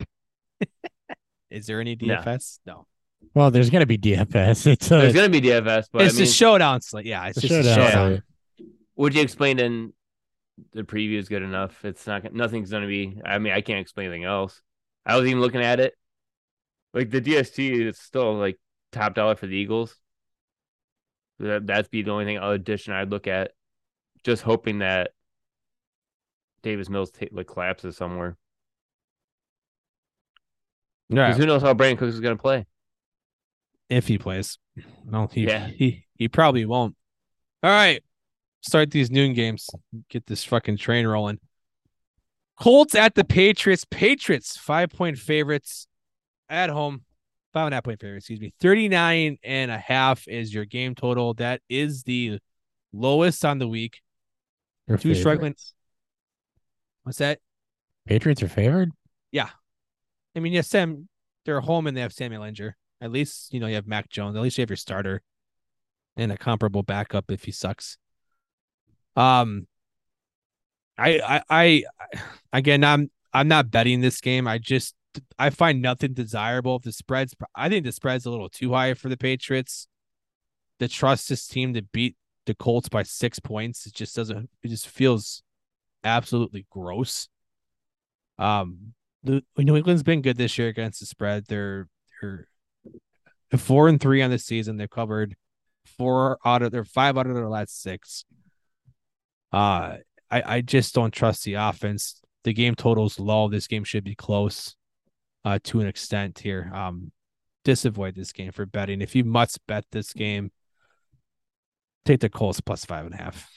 Is 1.50 1.66
there 1.66 1.80
any 1.80 1.96
DFS? 1.96 2.58
No. 2.66 2.86
Well, 3.34 3.50
there's 3.50 3.70
gonna 3.70 3.86
be 3.86 3.98
DFS. 3.98 4.66
It's 4.72 4.86
a, 4.90 4.96
There's 4.98 5.14
going 5.14 5.30
to 5.30 5.40
be 5.40 5.46
DFS, 5.48 5.86
but 5.92 6.02
it's 6.02 6.14
I 6.14 6.18
mean, 6.18 6.28
a 6.28 6.30
showdown 6.30 6.80
slate. 6.80 7.06
Yeah, 7.06 7.26
it's 7.26 7.38
it's 7.38 7.46
a 7.46 7.48
just 7.48 7.68
a 7.68 7.74
showdown. 7.74 7.90
showdown. 7.90 8.22
slate. 8.58 8.68
would 8.96 9.14
you 9.14 9.22
explain 9.22 9.58
in 9.58 9.92
the 10.72 10.82
preview 10.84 11.18
is 11.18 11.28
good 11.28 11.42
enough? 11.42 11.84
It's 11.84 12.06
not 12.06 12.32
nothing's 12.32 12.70
gonna 12.70 12.86
be. 12.86 13.20
I 13.24 13.38
mean, 13.38 13.52
I 13.52 13.60
can't 13.60 13.80
explain 13.80 14.06
anything 14.08 14.24
else. 14.24 14.60
I 15.06 15.16
was 15.16 15.26
even 15.26 15.40
looking 15.40 15.62
at 15.62 15.80
it, 15.80 15.94
like 16.92 17.10
the 17.10 17.20
DST 17.20 17.88
is 17.88 17.98
still 17.98 18.34
like 18.34 18.58
top 18.92 19.14
dollar 19.14 19.34
for 19.34 19.46
the 19.46 19.56
Eagles. 19.56 19.94
That 21.40 21.66
that'd 21.66 21.90
be 21.90 22.02
the 22.02 22.10
only 22.12 22.24
thing 22.24 22.38
addition 22.38 22.92
I'd 22.92 23.10
look 23.10 23.26
at, 23.26 23.52
just 24.24 24.42
hoping 24.42 24.78
that 24.78 25.10
Davis 26.62 26.88
Mills 26.88 27.10
ta- 27.10 27.26
like 27.32 27.46
collapses 27.48 27.96
somewhere. 27.96 28.36
Yeah, 31.08 31.26
Because 31.28 31.38
who 31.40 31.46
knows 31.46 31.62
how 31.62 31.74
Brandin 31.74 31.98
Cooks 31.98 32.14
is 32.14 32.20
gonna 32.20 32.36
play? 32.36 32.66
if 33.90 34.08
he 34.08 34.16
plays. 34.18 34.58
No, 35.04 35.26
he, 35.26 35.44
Yeah. 35.46 35.66
he 35.68 36.06
he 36.14 36.26
probably 36.28 36.64
won't. 36.64 36.96
All 37.62 37.70
right. 37.70 38.02
Start 38.62 38.90
these 38.90 39.10
noon 39.10 39.34
games. 39.34 39.68
Get 40.08 40.26
this 40.26 40.42
fucking 40.42 40.78
train 40.78 41.06
rolling. 41.06 41.38
Colts 42.58 42.94
at 42.94 43.14
the 43.14 43.24
Patriots. 43.24 43.84
Patriots, 43.90 44.56
five 44.56 44.88
point 44.90 45.18
favorites 45.18 45.86
at 46.48 46.70
home. 46.70 47.03
Five 47.54 47.66
and 47.66 47.74
a 47.74 47.76
half 47.76 47.84
point 47.84 48.00
favorites, 48.00 48.24
excuse 48.24 48.40
me. 48.40 48.52
39 48.60 49.38
and 49.44 49.70
a 49.70 49.78
half 49.78 50.26
is 50.26 50.52
your 50.52 50.64
game 50.64 50.94
total. 50.96 51.34
That 51.34 51.60
is 51.68 52.02
the 52.02 52.40
lowest 52.92 53.44
on 53.44 53.58
the 53.58 53.68
week. 53.68 54.02
Your 54.88 54.98
Two 54.98 55.14
struggling- 55.14 55.52
favorites. 55.52 55.74
What's 57.04 57.18
that? 57.18 57.38
Patriots 58.06 58.42
are 58.42 58.48
favored. 58.48 58.90
Yeah. 59.30 59.50
I 60.34 60.40
mean, 60.40 60.52
yes, 60.52 60.68
Sam, 60.68 61.08
they're 61.44 61.60
home 61.60 61.86
and 61.86 61.96
they 61.96 62.00
have 62.00 62.12
Sam 62.12 62.32
Ehlinger. 62.32 62.72
At 63.00 63.12
least, 63.12 63.54
you 63.54 63.60
know, 63.60 63.66
you 63.68 63.76
have 63.76 63.86
Mac 63.86 64.10
Jones. 64.10 64.34
At 64.36 64.42
least 64.42 64.58
you 64.58 64.62
have 64.62 64.70
your 64.70 64.76
starter 64.76 65.22
and 66.16 66.32
a 66.32 66.36
comparable 66.36 66.82
backup 66.82 67.30
if 67.30 67.44
he 67.44 67.52
sucks. 67.52 67.98
Um, 69.14 69.68
I, 70.98 71.20
I, 71.20 71.42
I, 71.50 71.84
again, 72.52 72.82
I'm, 72.82 73.10
I'm 73.32 73.46
not 73.46 73.70
betting 73.70 74.00
this 74.00 74.20
game. 74.20 74.48
I 74.48 74.58
just, 74.58 74.94
I 75.38 75.50
find 75.50 75.80
nothing 75.82 76.14
desirable. 76.14 76.78
The 76.78 76.92
spreads, 76.92 77.34
I 77.54 77.68
think 77.68 77.84
the 77.84 77.92
spread's 77.92 78.26
a 78.26 78.30
little 78.30 78.48
too 78.48 78.72
high 78.72 78.94
for 78.94 79.08
the 79.08 79.16
Patriots. 79.16 79.88
To 80.80 80.88
trust 80.88 81.28
this 81.28 81.46
team 81.46 81.72
to 81.74 81.82
beat 81.82 82.16
the 82.46 82.54
Colts 82.54 82.88
by 82.88 83.04
six 83.04 83.38
points, 83.38 83.86
it 83.86 83.94
just 83.94 84.16
doesn't. 84.16 84.50
It 84.62 84.68
just 84.68 84.88
feels 84.88 85.42
absolutely 86.02 86.66
gross. 86.68 87.28
Um, 88.38 88.94
the 89.22 89.42
New 89.56 89.76
England's 89.76 90.02
been 90.02 90.20
good 90.20 90.36
this 90.36 90.58
year 90.58 90.68
against 90.68 91.00
the 91.00 91.06
spread. 91.06 91.44
They're 91.46 91.88
they're 92.20 92.46
four 93.56 93.88
and 93.88 94.00
three 94.00 94.20
on 94.20 94.30
the 94.30 94.38
season. 94.38 94.76
They've 94.76 94.90
covered 94.90 95.36
four 95.84 96.38
out 96.44 96.62
of 96.62 96.72
their 96.72 96.84
five 96.84 97.16
out 97.16 97.26
of 97.26 97.34
their 97.34 97.48
last 97.48 97.80
six. 97.80 98.24
Uh, 99.52 99.98
I 100.30 100.56
I 100.56 100.60
just 100.60 100.94
don't 100.94 101.12
trust 101.12 101.44
the 101.44 101.54
offense. 101.54 102.20
The 102.42 102.52
game 102.52 102.74
total's 102.74 103.18
low. 103.18 103.48
This 103.48 103.66
game 103.66 103.84
should 103.84 104.04
be 104.04 104.14
close, 104.14 104.76
uh, 105.44 105.58
to 105.64 105.80
an 105.80 105.86
extent 105.86 106.38
here. 106.38 106.70
Um, 106.74 107.12
disavoid 107.64 108.14
this 108.14 108.32
game 108.32 108.52
for 108.52 108.66
betting. 108.66 109.00
If 109.00 109.14
you 109.14 109.24
must 109.24 109.58
bet 109.66 109.84
this 109.90 110.12
game, 110.12 110.50
take 112.04 112.20
the 112.20 112.28
Colts 112.28 112.60
plus 112.60 112.84
five 112.84 113.06
and 113.06 113.14
a 113.14 113.18
half. 113.18 113.48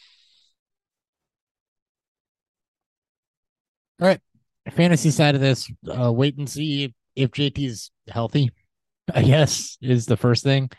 All 4.02 4.08
right. 4.08 4.22
Fantasy 4.72 5.12
side 5.12 5.34
of 5.36 5.42
this, 5.42 5.72
uh, 5.90 6.12
wait 6.12 6.38
and 6.38 6.50
see 6.50 6.94
if 7.16 7.32
JT's 7.32 7.90
healthy, 8.10 8.52
I 9.14 9.24
guess, 9.24 9.78
is 9.82 10.06
the 10.06 10.18
first 10.18 10.44
thing. 10.44 10.70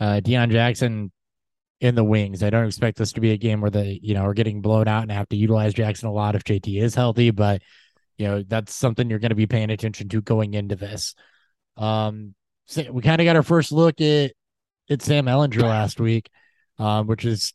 Uh, 0.00 0.20
Deon 0.22 0.50
Jackson 0.50 1.12
in 1.80 1.94
the 1.94 2.04
wings. 2.04 2.42
I 2.42 2.50
don't 2.50 2.66
expect 2.66 2.98
this 2.98 3.12
to 3.12 3.20
be 3.20 3.30
a 3.30 3.36
game 3.36 3.60
where 3.60 3.70
the, 3.70 3.98
you 4.02 4.14
know, 4.14 4.22
are 4.22 4.34
getting 4.34 4.60
blown 4.60 4.88
out 4.88 5.02
and 5.02 5.12
have 5.12 5.28
to 5.28 5.36
utilize 5.36 5.72
Jackson 5.72 6.08
a 6.08 6.12
lot 6.12 6.34
if 6.34 6.42
JT 6.42 6.82
is 6.82 6.94
healthy, 6.96 7.30
but, 7.30 7.62
you 8.18 8.26
know, 8.26 8.42
that's 8.46 8.74
something 8.74 9.08
you're 9.08 9.20
going 9.20 9.30
to 9.30 9.36
be 9.36 9.46
paying 9.46 9.70
attention 9.70 10.08
to 10.08 10.20
going 10.20 10.54
into 10.54 10.76
this. 10.76 11.14
Um, 11.76 12.34
so 12.66 12.90
we 12.90 13.00
kind 13.00 13.20
of 13.20 13.24
got 13.24 13.36
our 13.36 13.44
first 13.44 13.72
look 13.72 14.00
at, 14.00 14.32
at 14.90 15.02
Sam 15.02 15.26
Ehlinger 15.26 15.62
last 15.62 16.00
week, 16.00 16.28
um, 16.78 17.06
which 17.06 17.24
is, 17.24 17.54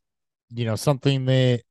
you 0.50 0.66
know, 0.66 0.78
something 0.78 1.26
that 1.26 1.62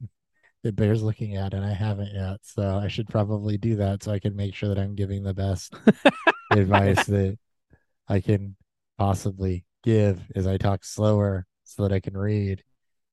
the 0.62 0.72
Bears 0.72 1.02
looking 1.02 1.36
at, 1.36 1.54
and 1.54 1.64
I 1.64 1.72
haven't 1.72 2.14
yet. 2.14 2.38
So 2.42 2.80
I 2.82 2.86
should 2.86 3.08
probably 3.08 3.58
do 3.58 3.76
that 3.76 4.04
so 4.04 4.12
I 4.12 4.20
can 4.20 4.36
make 4.36 4.54
sure 4.54 4.68
that 4.68 4.78
I'm 4.78 4.94
giving 4.94 5.24
the 5.24 5.34
best 5.34 5.74
advice 6.52 7.04
that 7.06 7.36
I 8.08 8.20
can 8.20 8.56
possibly 8.96 9.64
give 9.82 10.22
as 10.36 10.46
I 10.46 10.56
talk 10.56 10.84
slower 10.84 11.46
so 11.64 11.82
that 11.82 11.92
I 11.92 11.98
can 11.98 12.16
read 12.16 12.62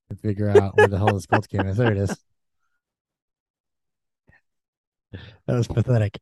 and 0.08 0.20
figure 0.20 0.48
out 0.48 0.76
where 0.76 0.86
the 0.86 0.96
hell 0.98 1.12
this 1.12 1.26
Colts 1.26 1.48
game 1.48 1.66
is. 1.66 1.76
There 1.76 1.90
it 1.90 1.98
is. 1.98 2.16
That 5.46 5.54
was 5.56 5.68
pathetic 5.68 6.18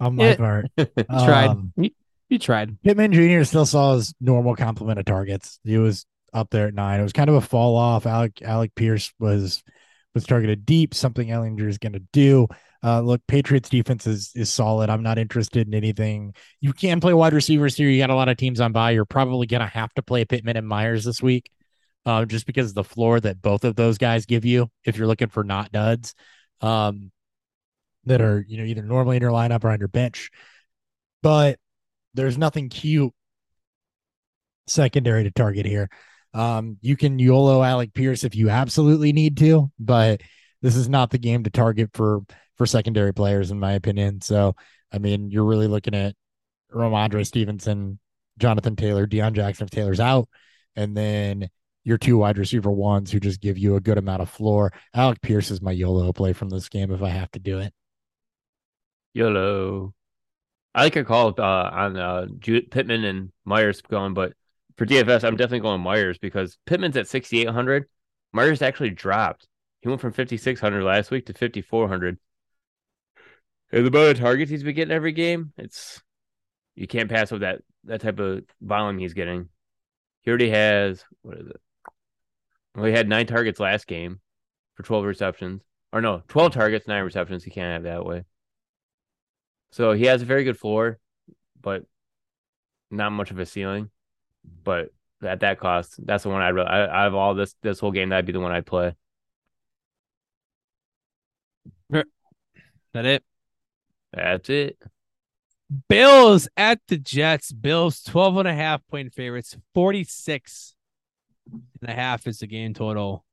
on 0.00 0.16
my 0.16 0.30
Yeah. 0.30 0.36
part. 0.36 0.66
tried. 0.76 1.46
Um, 1.48 1.72
You, 1.76 1.90
you 2.28 2.38
tried. 2.38 2.80
Pittman 2.82 3.12
Jr. 3.12 3.44
still 3.44 3.66
saw 3.66 3.94
his 3.94 4.14
normal 4.20 4.56
complement 4.56 4.98
of 4.98 5.04
targets. 5.04 5.58
He 5.64 5.78
was 5.78 6.06
up 6.32 6.50
there 6.50 6.66
at 6.68 6.74
nine. 6.74 7.00
It 7.00 7.04
was 7.04 7.12
kind 7.12 7.30
of 7.30 7.36
a 7.36 7.40
fall 7.40 7.76
off. 7.76 8.06
Alec 8.06 8.42
Alec 8.42 8.74
Pierce 8.74 9.12
was 9.18 9.62
was 10.14 10.24
targeted 10.24 10.64
deep, 10.64 10.94
something 10.94 11.28
Ehlinger 11.28 11.68
is 11.68 11.78
going 11.78 11.92
to 11.94 12.02
do. 12.12 12.46
Uh, 12.82 13.00
look, 13.00 13.20
Patriots 13.26 13.68
defense 13.68 14.06
is 14.06 14.30
is 14.34 14.52
solid. 14.52 14.90
I'm 14.90 15.02
not 15.02 15.18
interested 15.18 15.66
in 15.66 15.74
anything. 15.74 16.34
You 16.60 16.72
can 16.72 17.00
play 17.00 17.14
wide 17.14 17.32
receivers 17.32 17.76
here. 17.76 17.88
You 17.88 17.98
got 17.98 18.10
a 18.10 18.14
lot 18.14 18.28
of 18.28 18.36
teams 18.36 18.60
on 18.60 18.72
by. 18.72 18.90
You're 18.92 19.04
probably 19.04 19.46
going 19.46 19.60
to 19.62 19.66
have 19.66 19.92
to 19.94 20.02
play 20.02 20.24
Pittman 20.24 20.56
and 20.56 20.68
Meyers 20.68 21.04
this 21.04 21.22
week, 21.22 21.50
uh, 22.04 22.24
just 22.26 22.46
because 22.46 22.70
of 22.70 22.74
the 22.74 22.84
floor 22.84 23.18
that 23.20 23.40
both 23.40 23.64
of 23.64 23.74
those 23.76 23.96
guys 23.98 24.26
give 24.26 24.44
you. 24.44 24.68
If 24.84 24.96
you're 24.98 25.06
looking 25.06 25.28
for 25.28 25.44
not 25.44 25.72
duds, 25.72 26.14
um, 26.60 27.10
that 28.06 28.20
are 28.20 28.44
you 28.46 28.58
know 28.58 28.64
either 28.64 28.82
normally 28.82 29.16
in 29.16 29.22
your 29.22 29.32
lineup 29.32 29.64
or 29.64 29.70
on 29.70 29.78
your 29.78 29.88
bench, 29.88 30.30
but 31.22 31.58
there's 32.14 32.38
nothing 32.38 32.68
cute 32.68 33.12
secondary 34.66 35.24
to 35.24 35.30
target 35.30 35.66
here. 35.66 35.88
Um, 36.32 36.78
you 36.80 36.96
can 36.96 37.18
YOLO 37.18 37.62
Alec 37.62 37.94
Pierce 37.94 38.24
if 38.24 38.34
you 38.34 38.50
absolutely 38.50 39.12
need 39.12 39.36
to, 39.38 39.70
but 39.78 40.20
this 40.62 40.76
is 40.76 40.88
not 40.88 41.10
the 41.10 41.18
game 41.18 41.44
to 41.44 41.50
target 41.50 41.90
for 41.94 42.22
for 42.56 42.66
secondary 42.66 43.12
players, 43.12 43.50
in 43.50 43.58
my 43.58 43.72
opinion. 43.72 44.20
So, 44.20 44.54
I 44.92 44.98
mean, 44.98 45.30
you're 45.30 45.44
really 45.44 45.66
looking 45.66 45.94
at 45.94 46.14
Rhamondre 46.72 47.26
Stevenson, 47.26 47.98
Jonathan 48.38 48.76
Taylor, 48.76 49.06
Deon 49.06 49.32
Jackson 49.32 49.64
if 49.64 49.70
Taylor's 49.70 50.00
out, 50.00 50.28
and 50.76 50.96
then 50.96 51.48
your 51.84 51.98
two 51.98 52.16
wide 52.18 52.38
receiver 52.38 52.70
ones 52.70 53.12
who 53.12 53.20
just 53.20 53.40
give 53.40 53.58
you 53.58 53.76
a 53.76 53.80
good 53.80 53.98
amount 53.98 54.22
of 54.22 54.30
floor. 54.30 54.72
Alec 54.94 55.20
Pierce 55.20 55.50
is 55.50 55.60
my 55.60 55.72
YOLO 55.72 56.12
play 56.12 56.32
from 56.32 56.48
this 56.48 56.68
game 56.68 56.90
if 56.90 57.02
I 57.02 57.10
have 57.10 57.30
to 57.32 57.38
do 57.38 57.58
it. 57.58 57.72
YOLO. 59.14 59.94
I 60.74 60.82
like 60.82 60.96
your 60.96 61.04
call 61.04 61.34
uh, 61.38 61.42
on 61.42 61.96
uh, 61.96 62.26
Pittman 62.42 63.04
and 63.04 63.32
Meyers 63.44 63.80
going, 63.80 64.12
but 64.12 64.34
for 64.76 64.86
DFS, 64.86 65.22
I'm 65.22 65.36
definitely 65.36 65.60
going 65.60 65.80
Meyers 65.80 66.18
because 66.18 66.58
Pittman's 66.66 66.96
at 66.96 67.06
6,800. 67.08 67.86
Meyers 68.32 68.60
actually 68.60 68.90
dropped. 68.90 69.46
He 69.80 69.88
went 69.88 70.00
from 70.00 70.12
5,600 70.12 70.82
last 70.82 71.12
week 71.12 71.26
to 71.26 71.32
5,400. 71.32 72.18
And 73.70 73.84
the 73.84 73.88
amount 73.88 74.10
of 74.10 74.18
targets 74.18 74.50
he's 74.50 74.64
been 74.64 74.74
getting 74.74 74.94
every 74.94 75.12
game, 75.12 75.52
it's 75.56 76.02
you 76.74 76.86
can't 76.86 77.10
pass 77.10 77.30
up 77.32 77.40
that 77.40 77.62
that 77.84 78.00
type 78.00 78.18
of 78.18 78.44
volume 78.60 78.98
he's 78.98 79.14
getting. 79.14 79.48
He 80.22 80.30
already 80.30 80.50
has 80.50 81.04
what 81.22 81.38
is 81.38 81.46
it? 81.48 81.60
Well, 82.74 82.86
he 82.86 82.92
had 82.92 83.08
nine 83.08 83.26
targets 83.26 83.60
last 83.60 83.86
game 83.86 84.20
for 84.74 84.82
12 84.82 85.04
receptions, 85.04 85.62
or 85.92 86.00
no, 86.00 86.22
12 86.28 86.52
targets, 86.52 86.88
nine 86.88 87.04
receptions. 87.04 87.44
He 87.44 87.50
can't 87.50 87.72
have 87.72 87.84
that 87.84 88.04
way. 88.04 88.24
So 89.74 89.92
he 89.92 90.04
has 90.04 90.22
a 90.22 90.24
very 90.24 90.44
good 90.44 90.56
floor, 90.56 91.00
but 91.60 91.82
not 92.92 93.10
much 93.10 93.32
of 93.32 93.40
a 93.40 93.44
ceiling. 93.44 93.90
But 94.62 94.90
at 95.20 95.40
that 95.40 95.58
cost, 95.58 95.94
that's 96.06 96.22
the 96.22 96.28
one 96.28 96.42
I'd. 96.42 96.50
re- 96.50 96.62
I, 96.62 96.82
out 96.82 97.08
of 97.08 97.16
all 97.16 97.34
this 97.34 97.56
this 97.60 97.80
whole 97.80 97.90
game, 97.90 98.10
that'd 98.10 98.24
be 98.24 98.30
the 98.30 98.38
one 98.38 98.52
I'd 98.52 98.66
play. 98.66 98.94
That 101.90 102.06
it. 102.94 103.24
That's 104.12 104.48
it. 104.48 104.78
Bills 105.88 106.46
at 106.56 106.78
the 106.86 106.96
Jets. 106.96 107.50
Bills 107.50 108.00
12 108.04 108.36
and 108.36 108.48
a 108.48 108.54
half 108.54 108.86
point 108.86 109.12
favorites. 109.12 109.56
46 109.74 110.76
and 111.50 111.90
a 111.90 111.92
half 111.92 112.28
is 112.28 112.38
the 112.38 112.46
game 112.46 112.74
total. 112.74 113.24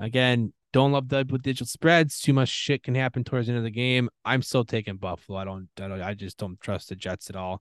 Again, 0.00 0.54
don't 0.72 0.92
love 0.92 1.08
that 1.10 1.30
with 1.30 1.42
digital 1.42 1.66
spreads. 1.66 2.20
Too 2.20 2.32
much 2.32 2.48
shit 2.48 2.82
can 2.82 2.94
happen 2.94 3.24
towards 3.24 3.46
the 3.46 3.52
end 3.52 3.58
of 3.58 3.64
the 3.64 3.70
game. 3.70 4.08
I'm 4.24 4.42
still 4.42 4.64
taking 4.64 4.96
Buffalo. 4.96 5.38
I 5.38 5.44
don't, 5.44 5.68
I, 5.78 5.88
don't, 5.88 6.02
I 6.02 6.14
just 6.14 6.38
don't 6.38 6.60
trust 6.60 6.88
the 6.88 6.96
Jets 6.96 7.28
at 7.30 7.36
all. 7.36 7.60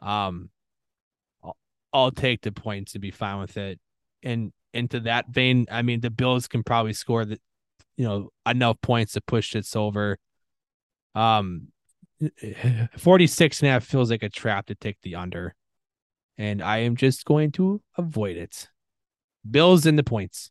Um, 0.00 0.50
I'll, 1.42 1.56
I'll 1.92 2.10
take 2.10 2.42
the 2.42 2.52
points 2.52 2.94
and 2.94 3.02
be 3.02 3.10
fine 3.10 3.40
with 3.40 3.56
it. 3.56 3.80
And 4.22 4.52
into 4.74 5.00
that 5.00 5.28
vein, 5.30 5.66
I 5.70 5.82
mean, 5.82 6.00
the 6.00 6.10
Bills 6.10 6.46
can 6.46 6.62
probably 6.62 6.92
score 6.92 7.24
the, 7.24 7.38
you 7.96 8.04
know, 8.06 8.30
enough 8.46 8.80
points 8.82 9.14
to 9.14 9.22
push 9.22 9.52
this 9.52 9.74
over. 9.74 10.18
Um, 11.14 11.68
46 12.98 13.60
and 13.60 13.68
a 13.68 13.72
half 13.72 13.84
feels 13.84 14.10
like 14.10 14.22
a 14.22 14.28
trap 14.28 14.66
to 14.66 14.74
take 14.74 14.98
the 15.02 15.14
under. 15.14 15.54
And 16.36 16.62
I 16.62 16.78
am 16.78 16.96
just 16.96 17.24
going 17.24 17.52
to 17.52 17.82
avoid 17.96 18.36
it. 18.36 18.68
Bills 19.48 19.86
in 19.86 19.96
the 19.96 20.04
points. 20.04 20.50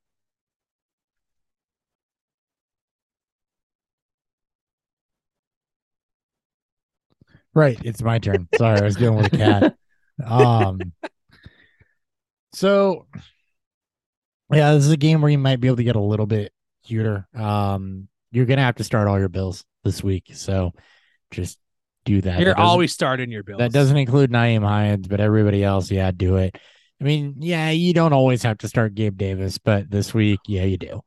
Right. 7.53 7.79
It's 7.83 8.01
my 8.01 8.19
turn. 8.19 8.47
Sorry, 8.57 8.79
I 8.79 8.83
was 8.83 8.95
dealing 8.95 9.17
with 9.17 9.33
a 9.33 9.37
cat. 9.37 9.75
Um 10.25 10.79
so 12.53 13.07
yeah, 14.51 14.73
this 14.73 14.85
is 14.85 14.91
a 14.91 14.97
game 14.97 15.21
where 15.21 15.31
you 15.31 15.37
might 15.37 15.59
be 15.59 15.67
able 15.67 15.77
to 15.77 15.83
get 15.83 15.95
a 15.95 16.01
little 16.01 16.25
bit 16.25 16.51
cuter. 16.85 17.27
Um 17.35 18.07
you're 18.31 18.45
gonna 18.45 18.63
have 18.63 18.75
to 18.75 18.83
start 18.83 19.07
all 19.07 19.19
your 19.19 19.29
bills 19.29 19.63
this 19.83 20.03
week. 20.03 20.31
So 20.33 20.73
just 21.31 21.57
do 22.05 22.21
that. 22.21 22.39
You're 22.39 22.53
That 22.53 22.59
always 22.61 22.91
starting 22.93 23.31
your 23.31 23.43
Bills. 23.43 23.59
that 23.59 23.71
doesn't 23.71 23.97
include 23.97 24.31
Nyheim 24.31 24.63
Hines, 24.63 25.07
but 25.07 25.19
everybody 25.19 25.63
else, 25.63 25.91
yeah, 25.91 26.11
do 26.11 26.37
it. 26.37 26.55
I 27.01 27.03
mean, 27.03 27.35
yeah, 27.39 27.69
you 27.69 27.93
don't 27.93 28.13
always 28.13 28.43
have 28.43 28.57
to 28.59 28.67
start 28.67 28.93
Gabe 28.95 29.17
Davis, 29.17 29.57
but 29.57 29.89
this 29.89 30.13
week, 30.13 30.39
yeah, 30.47 30.63
you 30.63 30.77
do. 30.77 31.01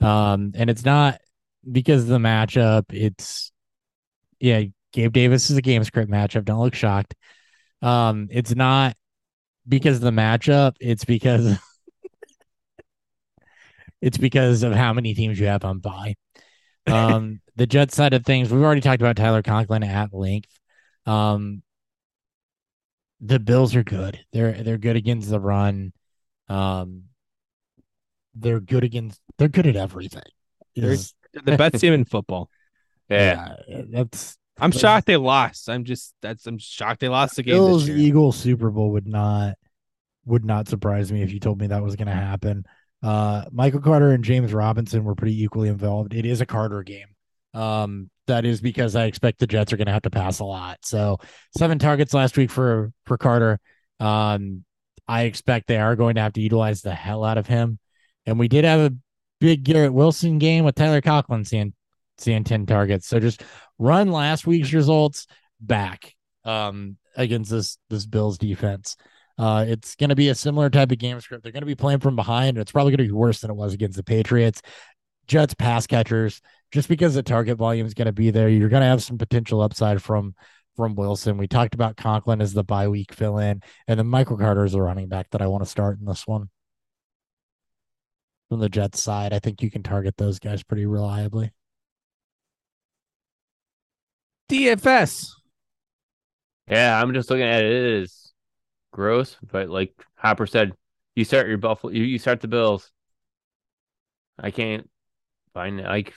Um, 0.00 0.52
and 0.54 0.70
it's 0.70 0.84
not 0.84 1.20
because 1.70 2.02
of 2.02 2.08
the 2.08 2.18
matchup. 2.18 2.84
It's 2.90 3.52
yeah, 4.40 4.62
Gabe 4.94 5.12
Davis 5.12 5.50
is 5.50 5.56
a 5.56 5.62
game 5.62 5.82
script 5.82 6.10
matchup. 6.10 6.44
Don't 6.44 6.60
look 6.60 6.74
shocked. 6.74 7.14
Um, 7.82 8.28
it's 8.30 8.54
not 8.54 8.96
because 9.68 9.96
of 9.96 10.02
the 10.02 10.10
matchup. 10.12 10.76
It's 10.80 11.04
because 11.04 11.58
it's 14.00 14.18
because 14.18 14.62
of 14.62 14.72
how 14.72 14.92
many 14.92 15.12
teams 15.14 15.38
you 15.38 15.46
have 15.46 15.64
on 15.64 15.80
bye. 15.80 16.14
Um, 16.86 17.40
the 17.56 17.66
Jets 17.66 17.96
side 17.96 18.14
of 18.14 18.24
things, 18.24 18.52
we've 18.52 18.62
already 18.62 18.80
talked 18.80 19.02
about 19.02 19.16
Tyler 19.16 19.42
Conklin 19.42 19.82
at 19.82 20.14
length. 20.14 20.56
Um, 21.06 21.62
the 23.20 23.40
Bills 23.40 23.74
are 23.74 23.82
good. 23.82 24.20
They're 24.32 24.52
they're 24.52 24.78
good 24.78 24.96
against 24.96 25.28
the 25.28 25.40
run. 25.40 25.92
Um, 26.48 27.04
they're 28.36 28.60
good 28.60 28.84
against. 28.84 29.20
They're 29.38 29.48
good 29.48 29.66
at 29.66 29.76
everything. 29.76 30.22
They're- 30.76 30.96
the 31.32 31.56
best 31.56 31.80
team 31.80 31.92
in 31.94 32.04
football. 32.04 32.48
Yeah. 33.08 33.56
yeah, 33.66 33.82
that's 33.90 34.38
I'm 34.58 34.70
shocked 34.70 35.06
they 35.06 35.16
lost. 35.16 35.68
I'm 35.68 35.84
just 35.84 36.14
that's 36.22 36.46
I'm 36.46 36.58
shocked 36.58 37.00
they 37.00 37.08
lost 37.08 37.36
the 37.36 37.42
game 37.42 37.56
Bills. 37.56 37.88
Eagles 37.88 38.36
Super 38.36 38.70
Bowl 38.70 38.92
would 38.92 39.06
not 39.06 39.54
would 40.26 40.44
not 40.44 40.68
surprise 40.68 41.12
me 41.12 41.22
if 41.22 41.32
you 41.32 41.40
told 41.40 41.60
me 41.60 41.66
that 41.68 41.82
was 41.82 41.96
going 41.96 42.06
to 42.06 42.14
happen. 42.14 42.64
Uh, 43.02 43.44
Michael 43.52 43.80
Carter 43.80 44.12
and 44.12 44.24
James 44.24 44.54
Robinson 44.54 45.04
were 45.04 45.14
pretty 45.14 45.42
equally 45.42 45.68
involved. 45.68 46.14
It 46.14 46.24
is 46.24 46.40
a 46.40 46.46
Carter 46.46 46.82
game. 46.82 47.08
Um, 47.52 48.10
that 48.26 48.44
is 48.44 48.60
because 48.60 48.96
I 48.96 49.04
expect 49.04 49.38
the 49.38 49.46
Jets 49.46 49.72
are 49.72 49.76
going 49.76 49.86
to 49.86 49.92
have 49.92 50.02
to 50.02 50.10
pass 50.10 50.38
a 50.38 50.44
lot. 50.44 50.78
So 50.82 51.18
seven 51.56 51.78
targets 51.78 52.14
last 52.14 52.36
week 52.36 52.50
for 52.50 52.92
for 53.04 53.18
Carter. 53.18 53.60
Um, 54.00 54.64
I 55.06 55.22
expect 55.22 55.66
they 55.66 55.78
are 55.78 55.96
going 55.96 56.14
to 56.14 56.22
have 56.22 56.32
to 56.34 56.40
utilize 56.40 56.80
the 56.80 56.94
hell 56.94 57.24
out 57.24 57.38
of 57.38 57.46
him. 57.46 57.78
And 58.24 58.38
we 58.38 58.48
did 58.48 58.64
have 58.64 58.80
a 58.80 58.96
big 59.40 59.64
Garrett 59.64 59.92
Wilson 59.92 60.38
game 60.38 60.64
with 60.64 60.74
Tyler 60.74 61.02
Conklin 61.02 61.44
seeing 61.44 61.74
seeing 62.18 62.44
10 62.44 62.66
targets. 62.66 63.06
So 63.06 63.20
just 63.20 63.42
run 63.78 64.10
last 64.10 64.46
week's 64.46 64.72
results 64.72 65.26
back 65.60 66.14
um 66.44 66.96
against 67.16 67.50
this 67.50 67.78
this 67.88 68.06
Bills 68.06 68.38
defense. 68.38 68.96
Uh 69.38 69.64
it's 69.66 69.94
gonna 69.94 70.14
be 70.14 70.28
a 70.28 70.34
similar 70.34 70.70
type 70.70 70.92
of 70.92 70.98
game 70.98 71.20
script. 71.20 71.42
They're 71.42 71.52
gonna 71.52 71.66
be 71.66 71.74
playing 71.74 72.00
from 72.00 72.16
behind, 72.16 72.58
it's 72.58 72.72
probably 72.72 72.92
gonna 72.92 73.08
be 73.08 73.12
worse 73.12 73.40
than 73.40 73.50
it 73.50 73.56
was 73.56 73.74
against 73.74 73.96
the 73.96 74.04
Patriots. 74.04 74.60
Jets 75.26 75.54
pass 75.54 75.86
catchers, 75.86 76.42
just 76.70 76.88
because 76.88 77.14
the 77.14 77.22
target 77.22 77.56
volume 77.56 77.86
is 77.86 77.94
gonna 77.94 78.12
be 78.12 78.30
there, 78.30 78.48
you're 78.48 78.68
gonna 78.68 78.84
have 78.84 79.02
some 79.02 79.18
potential 79.18 79.60
upside 79.62 80.02
from 80.02 80.34
from 80.76 80.94
Wilson. 80.94 81.38
We 81.38 81.46
talked 81.46 81.74
about 81.74 81.96
Conklin 81.96 82.40
as 82.40 82.52
the 82.52 82.64
bye 82.64 82.88
week 82.88 83.12
fill 83.12 83.38
in, 83.38 83.62
and 83.88 83.98
then 83.98 84.06
Michael 84.06 84.36
Carter 84.36 84.64
is 84.64 84.74
a 84.74 84.82
running 84.82 85.08
back 85.08 85.30
that 85.30 85.42
I 85.42 85.46
want 85.46 85.64
to 85.64 85.70
start 85.70 85.98
in 85.98 86.06
this 86.06 86.26
one. 86.26 86.50
From 88.48 88.60
the 88.60 88.68
Jets 88.68 89.02
side, 89.02 89.32
I 89.32 89.38
think 89.38 89.62
you 89.62 89.70
can 89.70 89.82
target 89.82 90.16
those 90.16 90.38
guys 90.38 90.62
pretty 90.62 90.86
reliably. 90.86 91.52
DFS. 94.48 95.30
Yeah, 96.68 97.00
I'm 97.00 97.12
just 97.12 97.30
looking 97.30 97.44
at 97.44 97.62
it. 97.64 97.72
It 97.72 98.02
is 98.02 98.32
gross, 98.92 99.36
but 99.42 99.68
like 99.68 99.92
Hopper 100.16 100.46
said, 100.46 100.72
you 101.14 101.24
start 101.24 101.48
your 101.48 101.58
Buffalo, 101.58 101.92
you, 101.92 102.04
you 102.04 102.18
start 102.18 102.40
the 102.40 102.48
Bills. 102.48 102.90
I 104.38 104.50
can't 104.50 104.88
find 105.52 105.80
like 105.80 106.14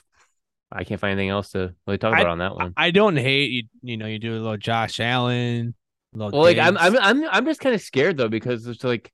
I 0.72 0.84
can't 0.84 1.00
find 1.00 1.12
anything 1.14 1.30
else 1.30 1.52
to 1.52 1.74
really 1.86 1.98
talk 1.98 2.16
I- 2.16 2.22
about 2.22 2.32
on 2.32 2.40
that 2.40 2.56
one. 2.56 2.74
I 2.76 2.92
don't 2.92 3.18
hate 3.18 3.52
you. 3.52 3.64
You 3.82 3.98
know, 3.98 4.08
you 4.08 4.20
do 4.20 4.32
a 4.34 4.40
little 4.40 4.58
Josh 4.58 5.00
Allen. 5.00 5.76
little 6.14 6.32
Well, 6.32 6.42
like 6.42 6.58
I'm, 6.58 6.78
I'm, 6.78 6.98
I'm, 6.98 7.30
I'm 7.30 7.46
just 7.46 7.60
kind 7.60 7.76
of 7.76 7.82
scared 7.82 8.18
though 8.18 8.30
because 8.30 8.66
it's 8.68 8.84
like 8.84 9.12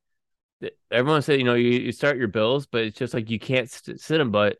everyone 0.91 1.21
said, 1.21 1.39
you 1.39 1.45
know, 1.45 1.53
you, 1.55 1.69
you 1.71 1.91
start 1.91 2.17
your 2.17 2.27
Bills, 2.27 2.65
but 2.65 2.83
it's 2.83 2.97
just 2.97 3.13
like 3.13 3.29
you 3.29 3.39
can't 3.39 3.69
sit 3.69 3.99
them. 4.07 4.31
But 4.31 4.57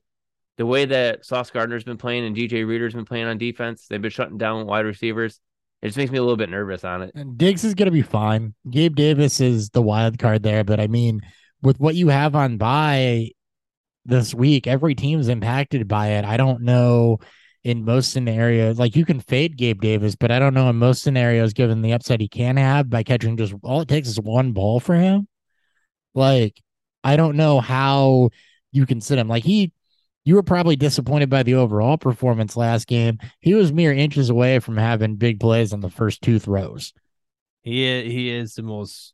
the 0.58 0.66
way 0.66 0.86
that 0.86 1.26
Sauce 1.26 1.50
Gardner's 1.50 1.84
been 1.84 1.98
playing 1.98 2.26
and 2.26 2.36
DJ 2.36 2.66
Reader's 2.68 2.94
been 2.94 3.06
playing 3.06 3.26
on 3.26 3.38
defense, 3.38 3.88
they've 3.90 4.02
been 4.02 4.12
shutting 4.12 4.38
down 4.38 4.66
wide 4.66 4.86
receivers. 4.86 5.40
It 5.82 5.88
just 5.88 5.98
makes 5.98 6.12
me 6.12 6.18
a 6.18 6.22
little 6.22 6.38
bit 6.38 6.50
nervous 6.50 6.84
on 6.84 7.02
it. 7.02 7.12
And 7.16 7.38
Diggs 7.38 7.64
is 7.64 7.74
going 7.74 7.88
to 7.88 7.92
be 7.92 8.02
fine. 8.02 8.54
Gabe 8.70 8.96
Davis 8.96 9.42
is 9.42 9.70
the 9.70 9.82
wild 9.82 10.18
card 10.18 10.44
there, 10.44 10.64
but 10.64 10.80
I 10.80 10.88
mean, 10.88 11.22
with 11.62 11.80
what 11.80 11.96
you 11.96 12.10
have 12.10 12.36
on 12.36 12.58
by 12.58 13.32
this 14.06 14.34
week, 14.34 14.68
every 14.68 14.96
team's 14.96 15.28
impacted 15.28 15.88
by 15.88 16.10
it. 16.10 16.26
I 16.26 16.38
don't 16.38 16.62
know 16.62 17.20
in 17.64 17.86
most 17.86 18.12
scenarios, 18.12 18.78
like 18.78 18.96
you 18.96 19.06
can 19.06 19.22
fade 19.22 19.58
Gabe 19.58 19.82
Davis, 19.82 20.16
but 20.16 20.32
I 20.32 20.40
don't 20.40 20.54
know 20.54 20.70
in 20.70 20.76
most 20.76 21.02
scenarios, 21.02 21.54
given 21.54 21.82
the 21.82 21.94
upside 21.94 22.20
he 22.20 22.28
can 22.28 22.58
have 22.58 22.90
by 22.90 23.04
catching 23.04 23.38
just 23.38 23.54
all 23.64 23.82
it 23.82 23.88
takes 23.88 24.10
is 24.10 24.20
one 24.20 24.52
ball 24.52 24.80
for 24.80 24.96
him. 24.96 25.28
Like, 26.14 26.62
I 27.04 27.16
don't 27.16 27.38
know 27.38 27.60
how 27.60 28.30
you 28.72 28.86
can 28.86 29.02
sit 29.02 29.18
him. 29.18 29.28
Like, 29.30 29.44
he, 29.44 29.72
you 30.26 30.36
were 30.36 30.44
probably 30.44 30.76
disappointed 30.76 31.30
by 31.30 31.44
the 31.44 31.56
overall 31.56 31.98
performance 31.98 32.56
last 32.56 32.88
game. 32.88 33.20
He 33.40 33.54
was 33.54 33.74
mere 33.74 33.92
inches 33.94 34.30
away 34.30 34.60
from 34.60 34.78
having 34.78 35.16
big 35.16 35.40
plays 35.40 35.74
on 35.74 35.82
the 35.82 35.90
first 35.90 36.22
two 36.22 36.40
throws. 36.40 36.94
He 37.62 37.88
i- 37.90 38.04
he 38.04 38.30
is 38.30 38.56
the 38.56 38.64
most. 38.64 39.14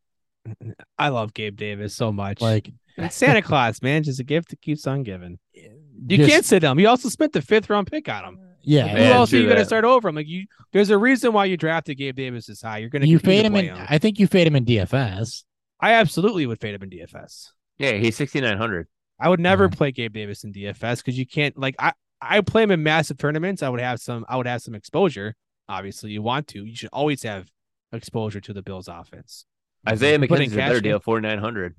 I 0.98 1.10
love 1.10 1.34
Gabe 1.34 1.56
Davis 1.56 1.96
so 1.96 2.12
much. 2.12 2.42
Like, 2.42 2.72
Santa 3.10 3.42
Claus, 3.42 3.82
man, 3.82 4.04
just 4.04 4.20
a 4.20 4.24
gift 4.24 4.50
that 4.50 4.62
keeps 4.62 4.88
on 4.88 5.04
giving. 5.04 5.40
You 5.54 6.18
just- 6.18 6.30
can't 6.30 6.46
sit 6.46 6.64
him. 6.64 6.80
You 6.80 6.88
also 6.90 7.10
spent 7.10 7.34
the 7.34 7.42
fifth 7.42 7.70
round 7.70 7.88
pick 7.88 8.10
on 8.10 8.24
him. 8.26 8.40
Yeah, 8.62 8.88
Who 8.90 8.98
Yeah, 8.98 9.10
else 9.16 9.34
are 9.34 9.38
you 9.38 9.46
going 9.46 9.58
to 9.58 9.66
start 9.66 9.86
over? 9.86 10.10
I'm 10.10 10.16
like 10.16 10.28
you. 10.28 10.46
There's 10.74 10.90
a 10.90 10.98
reason 10.98 11.32
why 11.32 11.46
you 11.46 11.56
drafted 11.58 11.98
Gabe 11.98 12.16
Davis 12.16 12.48
this 12.48 12.62
high. 12.62 12.80
You're 12.80 12.90
going 12.90 13.02
to 13.02 13.08
you 13.08 13.18
fade 13.18 13.46
him 13.46 13.56
in. 13.56 13.70
I 13.72 13.98
think 14.00 14.20
you 14.20 14.28
fade 14.28 14.46
him 14.48 14.56
in 14.56 14.66
DFS. 14.66 15.44
I 15.80 15.94
absolutely 15.94 16.46
would 16.46 16.60
fade 16.60 16.76
him 16.76 16.84
in 16.84 16.90
DFS. 16.90 17.52
Yeah, 17.78 17.94
he's 17.94 18.18
6,900. 18.18 18.88
I 19.20 19.30
would 19.30 19.40
never 19.40 19.66
Yeah. 19.66 19.70
play 19.76 19.92
Gabe 19.92 20.14
Davis 20.14 20.44
in 20.44 20.52
DFS 20.54 20.98
because 20.98 21.18
you 21.18 21.26
can't 21.26 21.58
like 21.58 21.76
I 21.80 21.94
I 22.22 22.42
play 22.42 22.64
him 22.64 22.72
in 22.72 22.84
massive 22.84 23.18
tournaments. 23.18 23.64
I 23.64 23.70
would 23.70 23.80
have 23.80 24.00
some 24.00 24.26
I 24.30 24.38
would 24.38 24.48
have 24.48 24.62
some 24.62 24.76
exposure. 24.76 25.36
Obviously, 25.68 26.12
you 26.12 26.22
want 26.22 26.48
to. 26.50 26.66
You 26.66 26.76
should 26.76 26.90
always 26.92 27.24
have 27.24 27.48
exposure 27.92 28.42
to 28.42 28.54
the 28.54 28.62
Bills 28.62 28.88
offense. 28.88 29.46
Isaiah 29.88 30.14
You 30.20 30.28
McKenzie's 30.28 30.54
a 30.54 30.58
better 30.58 30.74
cash 30.76 30.82
deal, 30.84 31.00
4,900. 31.00 31.76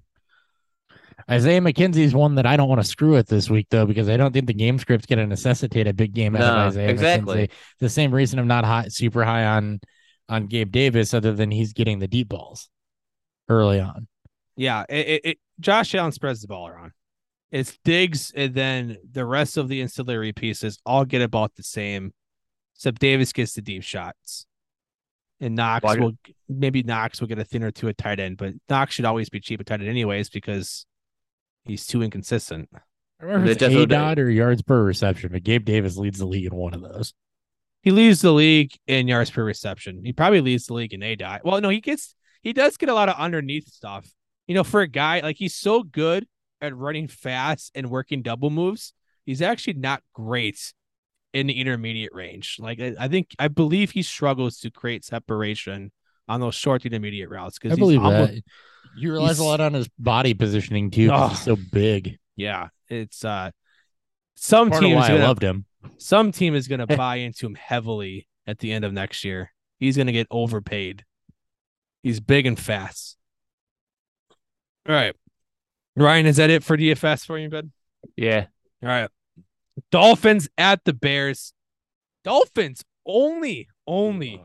Isaiah 1.31 1.61
McKenzie 1.61 1.99
is 1.99 2.15
one 2.15 2.37
that 2.37 2.47
I 2.47 2.57
don't 2.57 2.69
want 2.69 2.81
to 2.81 2.87
screw 2.87 3.13
with 3.13 3.29
this 3.29 3.51
week 3.51 3.67
though, 3.71 3.85
because 3.87 4.09
I 4.09 4.17
don't 4.17 4.33
think 4.33 4.47
the 4.47 4.55
game 4.55 4.79
script's 4.79 5.07
going 5.07 5.19
to 5.19 5.27
necessitate 5.27 5.87
a 5.87 5.93
big 5.93 6.15
game 6.15 6.35
out 6.35 6.41
No, 6.41 6.47
of 6.47 6.69
Isaiah 6.69 6.89
exactly. 6.89 7.49
McKenzie. 7.49 7.51
The 7.79 7.89
same 7.89 8.15
reason 8.15 8.39
I'm 8.39 8.47
not 8.47 8.65
high, 8.65 8.89
super 8.89 9.25
high 9.25 9.45
on 9.45 9.81
on 10.29 10.47
Gabe 10.47 10.71
Davis, 10.71 11.13
other 11.13 11.33
than 11.35 11.51
he's 11.51 11.73
getting 11.73 11.99
the 11.99 12.09
deep 12.09 12.29
balls 12.29 12.69
early 13.49 13.81
on. 13.81 14.07
Yeah, 14.57 14.85
it, 14.89 15.09
it, 15.09 15.21
it 15.25 15.39
Josh 15.59 15.95
Allen 15.95 16.13
spreads 16.13 16.41
the 16.41 16.49
ball 16.49 16.69
around. 16.69 16.93
It's 17.51 17.77
Diggs, 17.85 18.33
and 18.35 18.55
then 18.55 18.99
the 19.11 19.25
rest 19.25 19.57
of 19.57 19.69
the 19.69 19.83
ancillary 19.83 20.33
pieces 20.33 20.79
all 20.87 21.05
get 21.05 21.21
about 21.21 21.57
the 21.57 21.63
same, 21.65 22.13
except 22.77 23.01
Davis 23.01 23.33
gets 23.33 23.55
the 23.55 23.63
deep 23.63 23.83
shots, 23.83 24.47
and 25.41 25.57
Knox 25.57 25.83
Well, 25.83 25.99
will 25.99 26.13
maybe 26.49 26.83
Knox 26.83 27.21
will 27.21 27.29
get 27.29 27.41
a 27.41 27.45
thin 27.45 27.65
or 27.65 27.73
two 27.73 27.89
at 27.89 27.99
tight 27.99 28.21
end, 28.21 28.37
but 28.37 28.55
Knox 28.69 28.95
should 28.95 29.05
always 29.05 29.31
be 29.31 29.41
cheap 29.41 29.61
at 29.61 29.67
tight 29.67 29.81
end 29.81 29.89
anyways 29.89 30.31
because 30.31 30.87
he's 31.65 31.87
too 31.87 32.03
inconsistent. 32.03 32.69
I 33.21 33.25
remember 33.25 33.51
if 33.51 33.61
it's 33.61 33.75
A 33.75 33.87
dot 33.87 34.19
or 34.19 34.31
yards 34.31 34.63
per 34.63 34.83
reception, 34.83 35.31
but 35.33 35.43
Gabe 35.43 35.65
Davis 35.65 35.97
leads 35.97 36.19
the 36.19 36.27
league 36.27 36.47
in 36.47 36.55
one 36.55 36.73
of 36.73 36.83
those. 36.83 37.13
He 37.83 37.91
leads 37.91 38.21
the 38.21 38.33
league 38.33 38.77
in 38.87 39.09
yards 39.09 39.31
per 39.31 39.43
reception. 39.43 40.03
He 40.05 40.13
probably 40.13 40.41
leads 40.41 40.67
the 40.67 40.75
league 40.75 40.95
in 40.95 41.03
A 41.03 41.17
dot. 41.17 41.45
Well, 41.45 41.61
no, 41.61 41.69
he 41.69 41.81
gets 41.81 42.15
he 42.43 42.53
does 42.53 42.77
get 42.77 42.89
a 42.89 42.95
lot 42.95 43.09
of 43.09 43.17
underneath 43.17 43.69
stuff. 43.69 44.07
You 44.47 44.55
know, 44.55 44.65
for 44.65 44.83
a 44.83 44.89
guy 44.89 45.21
like 45.21 45.37
he's 45.37 45.55
so 45.55 45.83
good 45.83 46.27
at 46.61 46.77
running 46.77 47.09
fast 47.09 47.73
and 47.75 47.91
working 47.91 48.23
double 48.23 48.51
moves, 48.51 48.93
he's 49.25 49.43
actually 49.43 49.75
not 49.75 50.03
great 50.15 50.73
in 51.33 51.47
the 51.47 51.61
intermediate 51.61 52.13
range. 52.15 52.57
Like 52.59 52.81
I, 52.81 52.95
I 52.99 53.09
think 53.09 53.35
I 53.39 53.49
believe 53.49 53.91
he 53.93 54.03
struggles 54.03 54.59
to 54.61 54.71
create 54.71 55.05
separation 55.05 55.93
on 56.29 56.41
those 56.41 56.55
short 56.55 56.85
intermediate 56.87 57.31
routes 57.31 57.59
I 57.63 57.69
because 57.69 57.79
believe 57.79 58.03
almost, 58.03 58.33
that. 58.33 58.43
You 58.97 59.13
realize 59.13 59.39
a 59.39 59.45
lot 59.45 59.61
on 59.61 59.73
his 59.75 59.89
body 59.99 60.35
positioning 60.35 60.91
too. 60.91 61.09
'cause 61.09 61.31
he's 61.31 61.41
so 61.45 61.57
big. 61.73 62.19
Yeah, 62.37 62.69
it's 62.89 63.25
uh 63.25 63.51
some 64.35 64.71
Part 64.71 64.83
of 64.83 64.89
teams 64.89 64.97
why 64.97 65.05
I 65.05 65.09
gonna- 65.09 65.25
loved 65.25 65.43
him. 65.43 65.67
some 65.99 66.33
team 66.33 66.55
is 66.55 66.67
going 66.69 66.81
to 66.87 66.97
buy 66.97 67.17
into 67.17 67.47
him 67.47 67.55
heavily 67.55 68.27
at 68.47 68.59
the 68.59 68.73
end 68.73 68.85
of 68.85 68.93
next 68.93 69.23
year. 69.25 69.53
He's 69.79 69.97
going 69.97 70.07
to 70.09 70.13
get 70.13 70.27
overpaid. 70.31 71.05
He's 72.03 72.21
big 72.21 72.47
and 72.47 72.59
fast. 72.59 73.17
All 74.89 74.95
right. 74.95 75.15
Ryan, 76.01 76.27
is 76.27 76.37
that 76.37 76.51
it 76.51 76.65
for 76.65 76.77
DFS 76.77 77.27
for 77.27 77.39
you, 77.39 77.49
bud? 77.49 77.71
Yeah. 78.17 78.47
All 78.83 78.89
right. 78.89 79.11
Dolphins 79.91 80.49
at 80.59 80.85
the 80.85 80.93
Bears. 80.93 81.53
Dolphins 82.25 82.83
only, 83.07 83.69
only 83.87 84.43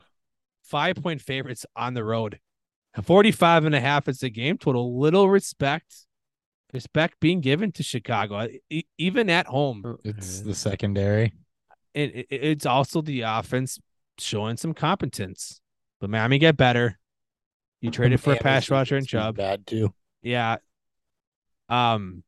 five 0.63 0.95
point 0.97 1.21
favorites 1.21 1.65
on 1.75 1.93
the 1.93 2.03
road. 2.03 2.39
45 3.03 3.65
and 3.65 3.75
a 3.75 3.81
half 3.81 4.07
is 4.07 4.19
the 4.19 4.29
game 4.29 4.57
total. 4.57 4.97
Little 4.99 5.29
respect. 5.29 5.93
Respect 6.73 7.19
being 7.19 7.41
given 7.41 7.71
to 7.73 7.83
Chicago, 7.83 8.35
uh, 8.35 8.47
E- 8.69 8.83
even 8.97 9.29
at 9.29 9.45
home 9.47 9.97
It's 10.03 10.41
the 10.41 10.55
secondary. 10.55 11.33
it, 11.93 12.15
it- 12.15 12.27
it's 12.29 12.65
also 12.65 13.01
the 13.01 13.21
offense 13.21 13.79
showing 14.17 14.57
some 14.57 14.73
competence. 14.73 15.61
But 16.01 16.09
Miami 16.09 16.37
get 16.37 16.57
better. 16.57 16.99
You 17.81 17.91
traded 17.91 18.19
for 18.19 18.31
a 18.31 18.33
Miami's 18.33 18.43
pass 18.43 18.69
rusher 18.69 18.97
and 18.97 19.07
Chubb. 19.07 19.37
Bad 19.37 19.67
too. 19.67 19.93
Yeah. 20.21 20.57
Um, 21.69 22.23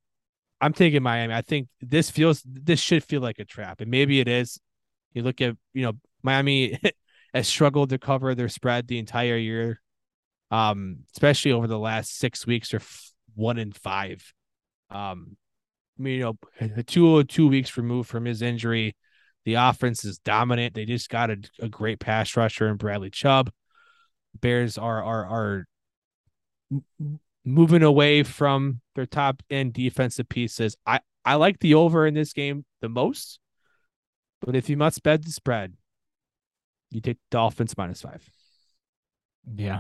I'm 0.60 0.74
taking 0.74 1.04
Miami. 1.04 1.34
I 1.34 1.42
think 1.42 1.68
this 1.82 2.10
feels 2.10 2.42
this 2.46 2.80
should 2.80 3.04
feel 3.04 3.22
like 3.22 3.40
a 3.40 3.46
trap, 3.46 3.82
and 3.82 3.92
maybe 3.92 4.20
it 4.20 4.28
is. 4.28 4.60
You 5.14 5.24
look 5.24 5.42
at 5.42 5.56
you 5.74 5.84
know 5.84 5.94
Miami 6.24 6.80
has 7.34 7.48
struggled 7.48 7.90
to 7.90 8.00
cover 8.00 8.34
their 8.34 8.50
spread 8.50 8.88
the 8.88 9.00
entire 9.00 9.38
year, 9.38 9.82
um, 10.52 11.00
especially 11.14 11.52
over 11.52 11.68
the 11.68 11.80
last 11.80 12.18
six 12.18 12.48
weeks 12.48 12.74
or 12.74 12.78
f- 12.78 13.12
one 13.36 13.60
in 13.60 13.72
five. 13.72 14.34
Um, 14.90 15.38
I 16.00 16.04
mean, 16.04 16.20
you 16.20 16.38
know, 16.62 16.82
two 16.88 17.24
two 17.26 17.48
weeks 17.48 17.78
removed 17.78 18.10
from 18.10 18.26
his 18.26 18.42
injury, 18.42 18.96
the 19.46 19.56
offense 19.56 20.04
is 20.04 20.20
dominant. 20.20 20.74
They 20.74 20.86
just 20.86 21.10
got 21.10 21.30
a, 21.30 21.38
a 21.62 21.70
great 21.70 22.00
pass 22.00 22.36
rusher 22.36 22.68
in 22.68 22.78
Bradley 22.78 23.10
Chubb. 23.12 23.52
Bears 24.42 24.78
are 24.78 25.04
are 25.04 25.26
are 25.26 25.68
moving 27.48 27.84
away 27.84 28.24
from 28.24 28.82
their 28.96 29.06
top 29.06 29.42
end 29.50 29.74
defensive 29.74 30.30
pieces. 30.30 30.76
I 30.86 31.00
I 31.26 31.36
like 31.36 31.60
the 31.60 31.74
over 31.76 32.06
in 32.08 32.14
this 32.14 32.34
game 32.34 32.66
the 32.82 32.90
most, 32.90 33.40
but 34.42 34.56
if 34.56 34.70
you 34.70 34.78
must 34.78 35.04
bet 35.04 35.24
the 35.26 35.32
spread, 35.32 35.74
You 36.92 37.02
take 37.02 37.18
Dolphins 37.32 37.78
minus 37.78 38.02
five. 38.02 38.30
Yeah. 39.56 39.80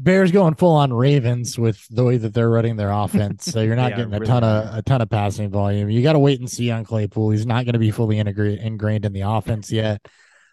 Bears 0.00 0.30
going 0.30 0.54
full 0.54 0.76
on 0.76 0.92
Ravens 0.92 1.58
with 1.58 1.84
the 1.90 2.04
way 2.04 2.16
that 2.18 2.32
they're 2.32 2.48
running 2.50 2.76
their 2.76 2.92
offense. 2.92 3.44
So 3.46 3.62
you're 3.62 3.74
not 3.84 3.90
Yeah, 3.90 3.96
getting 3.96 4.14
a 4.14 4.18
really 4.20 4.26
ton 4.26 4.44
of 4.44 4.74
a 4.74 4.82
ton 4.82 5.00
of 5.00 5.10
passing 5.10 5.50
volume. 5.50 5.90
You 5.90 6.02
got 6.02 6.12
to 6.12 6.20
wait 6.20 6.38
and 6.38 6.48
see 6.48 6.70
on 6.70 6.84
Claypool. 6.84 7.30
He's 7.30 7.46
not 7.46 7.64
going 7.64 7.72
to 7.72 7.80
be 7.80 7.90
fully 7.90 8.18
integrated 8.18 8.60
ingrained 8.60 9.04
in 9.04 9.12
the 9.12 9.22
offense 9.22 9.72
yet. 9.72 10.00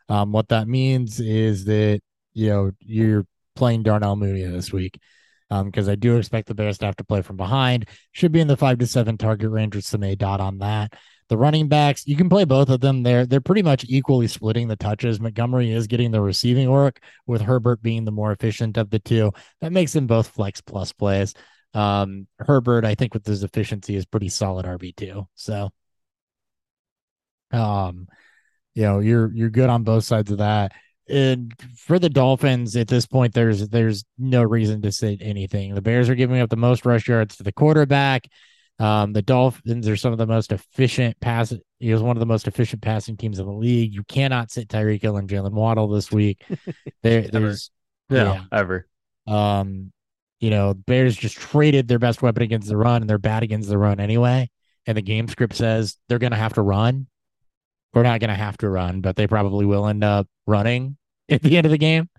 Um, 0.09 0.31
what 0.31 0.49
that 0.49 0.67
means 0.67 1.19
is 1.19 1.65
that 1.65 1.99
you 2.33 2.49
know 2.49 2.71
you're 2.79 3.25
playing 3.55 3.83
Darnell 3.83 4.15
Mooney 4.15 4.43
this 4.43 4.73
week. 4.73 4.99
Um, 5.51 5.67
because 5.67 5.87
I 5.87 5.95
do 5.95 6.17
expect 6.17 6.47
the 6.47 6.55
Bears 6.55 6.79
to 6.79 6.85
have 6.87 6.95
to 6.95 7.03
play 7.03 7.21
from 7.21 7.37
behind. 7.37 7.87
Should 8.13 8.31
be 8.31 8.39
in 8.39 8.47
the 8.47 8.57
five 8.57 8.79
to 8.79 8.87
seven 8.87 9.17
target 9.17 9.51
range 9.51 9.75
with 9.75 9.85
some 9.85 10.03
A 10.03 10.15
dot 10.15 10.41
on 10.41 10.57
that. 10.59 10.93
The 11.27 11.37
running 11.37 11.67
backs, 11.67 12.05
you 12.07 12.15
can 12.15 12.29
play 12.29 12.45
both 12.45 12.69
of 12.69 12.81
them. 12.81 13.03
They're 13.03 13.25
they're 13.25 13.41
pretty 13.41 13.63
much 13.63 13.85
equally 13.87 14.27
splitting 14.27 14.67
the 14.67 14.75
touches. 14.75 15.19
Montgomery 15.19 15.71
is 15.71 15.87
getting 15.87 16.11
the 16.11 16.21
receiving 16.21 16.69
work, 16.69 16.99
with 17.25 17.41
Herbert 17.41 17.81
being 17.81 18.05
the 18.05 18.11
more 18.11 18.31
efficient 18.31 18.77
of 18.77 18.89
the 18.89 18.99
two. 18.99 19.31
That 19.61 19.71
makes 19.71 19.93
them 19.93 20.07
both 20.07 20.27
flex 20.27 20.61
plus 20.61 20.91
plays. 20.93 21.33
Um, 21.73 22.27
Herbert, 22.39 22.85
I 22.85 22.95
think, 22.95 23.13
with 23.13 23.25
his 23.25 23.43
efficiency, 23.43 23.95
is 23.95 24.05
pretty 24.05 24.29
solid 24.29 24.65
RB 24.65 24.95
two. 24.95 25.27
So, 25.35 25.71
um, 27.51 28.07
you 28.75 28.83
know, 28.83 28.99
you're 28.99 29.33
you're 29.33 29.49
good 29.49 29.69
on 29.69 29.83
both 29.83 30.03
sides 30.03 30.31
of 30.31 30.39
that. 30.39 30.73
And 31.07 31.53
for 31.77 31.99
the 31.99 32.09
Dolphins 32.09 32.75
at 32.75 32.87
this 32.87 33.05
point, 33.05 33.33
there's 33.33 33.67
there's 33.69 34.03
no 34.17 34.41
reason 34.43 34.81
to 34.81 34.91
say 34.91 35.17
anything. 35.21 35.75
The 35.75 35.81
Bears 35.81 36.09
are 36.09 36.15
giving 36.15 36.39
up 36.39 36.49
the 36.49 36.55
most 36.55 36.85
rush 36.85 37.07
yards 37.07 37.35
to 37.37 37.43
the 37.43 37.51
quarterback. 37.51 38.27
Um, 38.79 39.13
the 39.13 39.21
Dolphins 39.21 39.87
are 39.87 39.95
some 39.95 40.11
of 40.11 40.17
the 40.17 40.25
most 40.27 40.51
efficient 40.51 41.19
pass. 41.21 41.53
He 41.79 41.93
was 41.93 42.01
one 42.01 42.15
of 42.17 42.19
the 42.19 42.25
most 42.25 42.47
efficient 42.47 42.81
passing 42.81 43.15
teams 43.17 43.39
in 43.39 43.45
the 43.45 43.51
league. 43.53 43.93
You 43.93 44.03
cannot 44.03 44.51
sit 44.51 44.67
Tyreek 44.67 45.01
Hill 45.01 45.17
and 45.17 45.29
Jaylen 45.29 45.53
Waddle 45.53 45.87
this 45.87 46.11
week. 46.11 46.43
there, 47.03 47.21
there's 47.21 47.71
No, 48.09 48.33
Yeah. 48.33 48.43
ever. 48.51 48.87
um, 49.27 49.91
you 50.41 50.49
know, 50.49 50.73
Bears 50.73 51.15
just 51.15 51.37
traded 51.37 51.87
their 51.87 51.99
best 51.99 52.21
weapon 52.21 52.43
against 52.43 52.67
the 52.67 52.75
run, 52.77 53.01
and 53.01 53.09
they're 53.09 53.17
bad 53.17 53.43
against 53.43 53.69
the 53.69 53.77
run 53.77 53.99
anyway. 54.01 54.49
And 54.85 54.97
the 54.97 55.01
game 55.01 55.27
script 55.29 55.55
says 55.55 55.97
they're 56.09 56.19
going 56.19 56.31
to 56.33 56.37
have 56.37 56.53
to 56.55 56.61
run. 56.61 57.07
We're 57.95 58.03
not 58.03 58.19
going 58.19 58.29
to 58.29 58.35
have 58.35 58.57
to 58.59 58.69
run, 58.69 59.01
but 59.01 59.15
they 59.15 59.25
probably 59.27 59.65
will 59.65 59.87
end 59.87 60.03
up 60.03 60.27
running 60.45 60.97
at 61.29 61.41
the 61.41 61.57
end 61.57 61.65
of 61.65 61.71
the 61.71 61.79
game. 61.79 62.09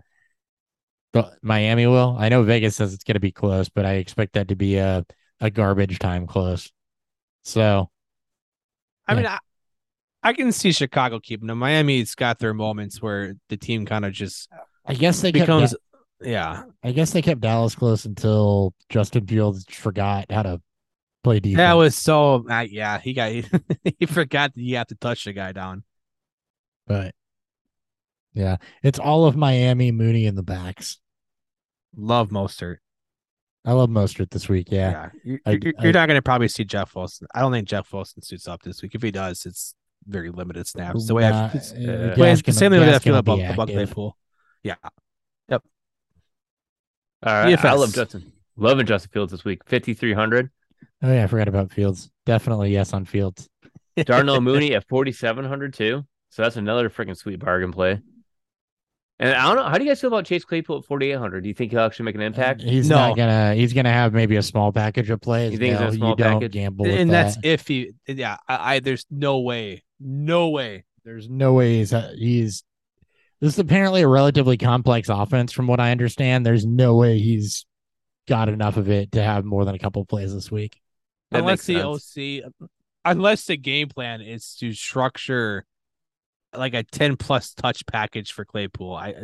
But 1.12 1.38
Miami 1.42 1.86
will. 1.86 2.16
I 2.18 2.28
know 2.28 2.42
Vegas 2.42 2.76
says 2.76 2.92
it's 2.92 3.04
going 3.04 3.14
to 3.14 3.20
be 3.20 3.32
close, 3.32 3.68
but 3.68 3.86
I 3.86 3.94
expect 3.94 4.34
that 4.34 4.48
to 4.48 4.56
be 4.56 4.76
a 4.76 5.04
a 5.40 5.50
garbage 5.50 5.98
time 5.98 6.26
close. 6.26 6.72
So 7.44 7.90
I 9.06 9.12
Yeah. 9.12 9.16
mean, 9.18 9.26
I, 9.26 9.38
I 10.22 10.32
can 10.32 10.52
see 10.52 10.72
Chicago 10.72 11.20
keeping 11.20 11.48
them. 11.48 11.58
Miami's 11.58 12.14
got 12.14 12.38
their 12.38 12.54
moments 12.54 13.02
where 13.02 13.36
the 13.48 13.56
team 13.56 13.86
kind 13.86 14.04
of 14.04 14.12
just 14.12 14.50
I 14.86 14.94
guess 14.94 15.20
they 15.20 15.32
kept 15.32 15.48
becomes, 15.48 15.74
yeah, 16.22 16.64
I 16.82 16.92
guess 16.92 17.10
they 17.12 17.22
kept 17.22 17.40
Dallas 17.40 17.74
close 17.74 18.04
until 18.04 18.74
Justin 18.88 19.26
Fields 19.26 19.64
forgot 19.68 20.30
how 20.30 20.42
to 20.42 20.60
play 21.26 21.40
defense. 21.40 21.56
that 21.58 21.72
was 21.74 21.96
so. 21.96 22.44
Uh, 22.48 22.66
yeah, 22.70 22.98
he 22.98 23.12
got 23.12 23.30
he 23.98 24.06
forgot 24.06 24.54
that 24.54 24.60
you 24.62 24.76
have 24.76 24.86
to 24.88 24.94
touch 24.94 25.24
the 25.24 25.32
guy 25.32 25.52
down. 25.52 25.82
but 26.86 27.14
yeah, 28.34 28.56
it's 28.82 28.98
all 28.98 29.24
of 29.26 29.36
Miami, 29.36 29.90
Mooney 29.92 30.26
in 30.26 30.34
the 30.34 30.42
backs. 30.42 30.98
Love 31.96 32.28
Mostert. 32.28 32.76
I 33.64 33.72
love 33.72 33.88
Mostert 33.90 34.30
this 34.30 34.48
week. 34.48 34.68
Yeah, 34.70 34.90
Yeah, 34.90 35.08
you're, 35.24 35.40
I- 35.46 35.50
you're, 35.62 35.72
I- 35.78 35.90
not 35.92 36.06
going 36.06 36.18
to 36.18 36.22
probably 36.22 36.48
see 36.48 36.64
Jeff 36.64 36.94
Wilson. 36.94 37.26
I 37.34 37.40
don't 37.40 37.50
think 37.50 37.66
Jeff 37.66 37.92
Wilson 37.92 38.22
suits 38.22 38.46
up 38.46 38.62
this 38.62 38.82
week. 38.82 38.94
If 38.94 39.02
he 39.02 39.10
does, 39.10 39.44
it's 39.46 39.74
very 40.06 40.30
limited 40.30 40.66
snaps. 40.68 41.06
The 41.06 41.14
way 41.14 41.28
Nah, 41.28 41.46
I, 41.46 41.50
it's, 41.54 41.72
uh, 41.72 41.76
uh, 41.76 42.14
the 42.14 42.20
way 42.20 42.30
I- 42.30 42.34
same 42.34 42.70
way 42.72 42.94
I 42.94 42.98
feel 43.00 43.16
about 43.16 43.36
be 43.38 43.42
about 43.44 43.70
active. 43.70 43.74
Claypool. 43.88 44.16
Yeah, 44.62 44.74
Yep. 45.48 45.62
All 47.24 47.32
right. 47.32 47.64
I 47.64 47.72
love 47.72 47.92
Justin. 47.94 48.32
Loving 48.56 48.86
Justin 48.86 49.10
Fields 49.12 49.32
this 49.32 49.44
week. 49.44 49.62
5,300. 49.66 50.50
Oh 51.06 51.12
yeah, 51.12 51.22
I 51.22 51.26
forgot 51.28 51.46
about 51.46 51.72
Fields. 51.72 52.10
Definitely 52.24 52.72
yes 52.72 52.92
on 52.92 53.04
Fields. 53.04 53.48
Darnell 54.04 54.40
Mooney 54.40 54.74
at 54.74 54.88
4,700 54.88 55.72
too. 55.72 56.04
So 56.30 56.42
that's 56.42 56.56
another 56.56 56.90
freaking 56.90 57.16
sweet 57.16 57.38
bargain 57.38 57.70
play. 57.70 58.00
And 59.20 59.32
I 59.32 59.46
don't 59.46 59.56
know. 59.56 59.62
How 59.70 59.78
do 59.78 59.84
you 59.84 59.90
guys 59.90 60.00
feel 60.00 60.08
about 60.08 60.26
Chase 60.26 60.44
Claypool 60.44 60.78
at 60.78 60.84
4,800? 60.84 61.42
Do 61.42 61.48
you 61.48 61.54
think 61.54 61.70
he'll 61.70 61.80
actually 61.80 62.06
make 62.06 62.16
an 62.16 62.22
uh, 62.22 62.24
impact? 62.24 62.60
He's 62.60 62.90
No. 62.90 62.96
not 62.96 63.16
gonna. 63.16 63.54
He's 63.54 63.72
gonna 63.72 63.92
have 63.92 64.12
maybe 64.12 64.34
a 64.36 64.42
small 64.42 64.72
package 64.72 65.08
of 65.10 65.20
plays. 65.20 65.52
You 65.52 65.58
think 65.58 65.80
it's 65.80 65.94
a 65.94 65.96
small 65.96 66.10
you 66.10 66.16
don't 66.16 66.50
gamble 66.50 66.84
with 66.86 66.98
and 66.98 67.10
that. 67.10 67.34
that's 67.34 67.38
if 67.44 67.68
he. 67.68 67.92
Yeah, 68.08 68.36
I, 68.48 68.74
I. 68.74 68.78
There's 68.80 69.06
no 69.08 69.40
way. 69.40 69.84
No 70.00 70.48
way. 70.50 70.84
There's 71.04 71.30
no 71.30 71.52
way 71.54 71.76
he's 71.78 71.94
uh, 71.94 72.12
he's. 72.18 72.64
This 73.40 73.52
is 73.54 73.58
apparently 73.58 74.02
a 74.02 74.08
relatively 74.08 74.56
complex 74.58 75.08
offense, 75.08 75.52
from 75.52 75.68
what 75.68 75.78
I 75.78 75.92
understand. 75.92 76.44
There's 76.44 76.66
no 76.66 76.96
way 76.96 77.18
he's 77.18 77.64
got 78.28 78.48
enough 78.48 78.76
of 78.76 78.90
it 78.90 79.12
to 79.12 79.22
have 79.22 79.44
more 79.44 79.64
than 79.64 79.74
a 79.74 79.78
couple 79.78 80.04
plays 80.04 80.34
this 80.34 80.50
week. 80.50 80.80
That 81.30 81.40
unless 81.40 81.64
the. 81.64 81.82
OC, 81.82 82.52
unless 83.04 83.46
the 83.46 83.56
game 83.56 83.88
plan 83.88 84.20
is 84.20 84.54
to 84.56 84.72
structure 84.72 85.64
like 86.54 86.74
a 86.74 86.82
10 86.82 87.16
plus 87.16 87.54
touch 87.54 87.86
package 87.86 88.32
for 88.32 88.44
Claypool. 88.44 88.94
I 88.94 89.14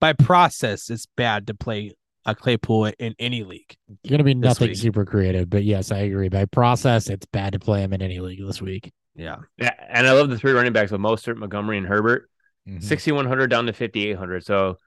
by 0.00 0.12
process, 0.12 0.90
it's 0.90 1.06
bad 1.16 1.48
to 1.48 1.54
play 1.54 1.92
a 2.24 2.34
Claypool 2.34 2.92
in 2.98 3.14
any 3.18 3.42
league. 3.42 3.76
It's 3.88 4.10
gonna 4.10 4.24
be 4.24 4.34
nothing 4.34 4.68
week. 4.68 4.76
super 4.76 5.04
creative, 5.04 5.48
but 5.50 5.64
yes, 5.64 5.90
I 5.90 5.98
agree. 5.98 6.28
By 6.28 6.44
process, 6.44 7.08
it's 7.08 7.26
bad 7.26 7.54
to 7.54 7.58
play 7.58 7.82
him 7.82 7.92
in 7.92 8.02
any 8.02 8.20
league 8.20 8.40
this 8.44 8.62
week. 8.62 8.92
Yeah. 9.14 9.38
Yeah, 9.56 9.74
and 9.88 10.06
I 10.06 10.12
love 10.12 10.30
the 10.30 10.38
three 10.38 10.52
running 10.52 10.72
backs 10.72 10.92
with 10.92 11.00
Mostert, 11.00 11.36
Montgomery, 11.36 11.78
and 11.78 11.86
Herbert. 11.86 12.30
Mhm. 12.68 12.82
6,100 12.82 13.48
down 13.48 13.66
to 13.66 13.72
5,800. 13.72 14.44
So 14.44 14.78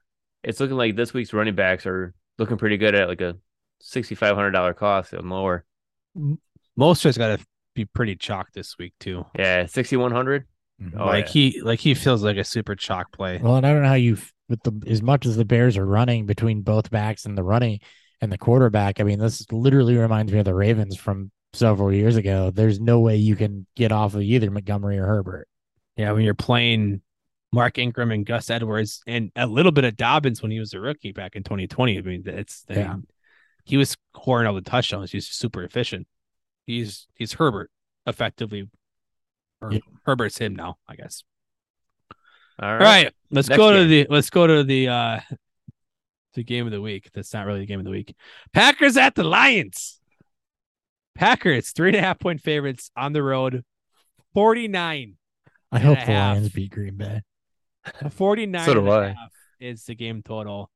it's 0.44 0.60
looking 0.60 0.78
like 0.78 0.95
this 0.95 1.14
week's 1.14 1.34
running 1.34 1.56
backs 1.56 1.86
are 1.86 2.14
looking 2.38 2.57
pretty 2.57 2.78
good 2.78 2.95
at 2.95 3.10
like 3.10 3.22
a 3.22 3.36
$6,500 3.81 4.75
cost 4.75 5.13
and 5.13 5.29
lower. 5.29 5.65
Mostert's 6.77 7.17
got 7.17 7.39
to 7.39 7.45
be 7.75 7.85
pretty 7.85 8.15
chalk 8.15 8.51
this 8.53 8.77
week 8.77 8.93
too. 8.99 9.25
Yeah, 9.37 9.65
6,100. 9.65 10.45
Mhm. 10.81 10.93
Oh, 10.99 11.05
like 11.05 11.25
yeah. 11.27 11.31
he 11.31 11.61
like 11.61 11.79
he 11.79 11.93
feels 11.93 12.23
like 12.23 12.37
a 12.37 12.43
super 12.43 12.75
chalk 12.75 13.11
play. 13.11 13.37
Well, 13.41 13.55
and 13.57 13.65
I 13.67 13.71
don't 13.73 13.83
know 13.83 13.87
how 13.89 13.93
you 13.93 14.17
with 14.49 14.63
the 14.63 14.73
as 14.87 15.01
much 15.01 15.25
as 15.25 15.35
the 15.37 15.45
Bears 15.45 15.77
are 15.77 15.85
running 15.85 16.25
between 16.25 16.61
both 16.63 16.89
backs 16.89 17.25
and 17.25 17.37
the 17.37 17.43
running 17.43 17.79
and 18.19 18.31
the 18.31 18.37
quarterback. 18.37 18.99
I 18.99 19.03
mean, 19.03 19.19
this 19.19 19.45
literally 19.51 19.95
reminds 19.95 20.31
me 20.33 20.39
of 20.39 20.45
the 20.45 20.55
Ravens 20.55 20.97
from 20.97 21.31
several 21.53 21.93
years 21.93 22.15
ago. 22.15 22.49
There's 22.51 22.79
no 22.79 22.99
way 22.99 23.15
you 23.17 23.35
can 23.35 23.67
get 23.75 23.91
off 23.91 24.15
of 24.15 24.21
either 24.23 24.49
Montgomery 24.49 24.97
or 24.97 25.05
Herbert. 25.05 25.47
Yeah, 25.97 26.13
when 26.13 26.23
you're 26.23 26.33
playing 26.33 27.01
Mark 27.53 27.77
Ingram 27.77 28.11
and 28.11 28.25
Gus 28.25 28.49
Edwards 28.49 29.03
and 29.05 29.31
a 29.35 29.45
little 29.45 29.71
bit 29.71 29.83
of 29.83 29.95
Dobbins 29.97 30.41
when 30.41 30.49
he 30.51 30.59
was 30.59 30.73
a 30.73 30.79
rookie 30.79 31.11
back 31.11 31.35
in 31.35 31.43
2020. 31.43 31.97
I 31.97 32.01
mean, 32.01 32.23
it's 32.25 32.65
I 32.69 32.73
Yeah. 32.73 32.93
mean, 32.93 33.07
he 33.63 33.77
was 33.77 33.95
scoring 34.15 34.47
all 34.47 34.53
the 34.55 34.61
touchdowns. 34.61 35.11
He's 35.11 35.27
super 35.27 35.63
efficient. 35.63 36.07
He's 36.65 37.07
he's 37.15 37.33
Herbert 37.33 37.69
effectively. 38.05 38.69
Or 39.61 39.71
Yeah. 39.73 39.79
Herbert's 40.05 40.38
him 40.38 40.55
now, 40.55 40.77
I 40.88 40.95
guess. 40.95 41.23
All 42.61 42.69
All 42.69 42.77
right, 42.77 43.11
let's 43.31 43.49
Next 43.49 43.57
go 43.57 43.71
to 43.75 43.85
the 43.85 44.07
let's 44.09 44.29
go 44.29 44.45
to 44.47 44.63
the 44.63 44.88
uh 44.88 45.19
the 46.33 46.43
game 46.43 46.65
of 46.65 46.71
the 46.71 46.81
week. 46.81 47.09
That's 47.13 47.33
not 47.33 47.45
really 47.45 47.59
the 47.61 47.65
game 47.65 47.79
of 47.79 47.85
the 47.85 47.91
week. 47.91 48.15
Packers 48.53 48.97
at 48.97 49.15
the 49.15 49.23
Lions. 49.23 49.99
Packers 51.15 51.71
three 51.71 51.89
and 51.89 51.97
a 51.97 52.01
half 52.01 52.19
point 52.19 52.41
favorites 52.41 52.89
on 52.95 53.13
the 53.13 53.23
road. 53.23 53.63
49 54.33 55.17
I 55.73 55.79
hope 55.79 55.97
the 55.99 56.05
half. 56.05 56.35
Lions 56.38 56.49
beat 56.49 56.71
Green 56.71 56.95
Bay. 56.97 57.21
49 58.11 58.65
So 58.65 58.73
do 58.73 58.79
and 58.81 58.88
a 58.89 58.91
I. 58.91 59.07
half 59.09 59.31
is 59.59 59.83
the 59.85 59.95
game 59.95 60.21
total. 60.23 60.69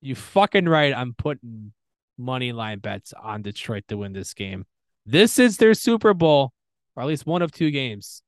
You 0.00 0.14
fucking 0.14 0.66
right. 0.68 0.94
I'm 0.94 1.14
putting 1.14 1.72
money 2.20 2.52
line 2.52 2.78
bets 2.78 3.12
on 3.20 3.42
Detroit 3.42 3.84
to 3.88 3.96
win 3.96 4.12
this 4.12 4.34
game. 4.34 4.66
This 5.06 5.38
is 5.38 5.56
their 5.56 5.74
Super 5.74 6.14
Bowl, 6.14 6.52
or 6.94 7.02
at 7.02 7.08
least 7.08 7.26
one 7.26 7.42
of 7.42 7.50
two 7.50 7.70
games. 7.70 8.22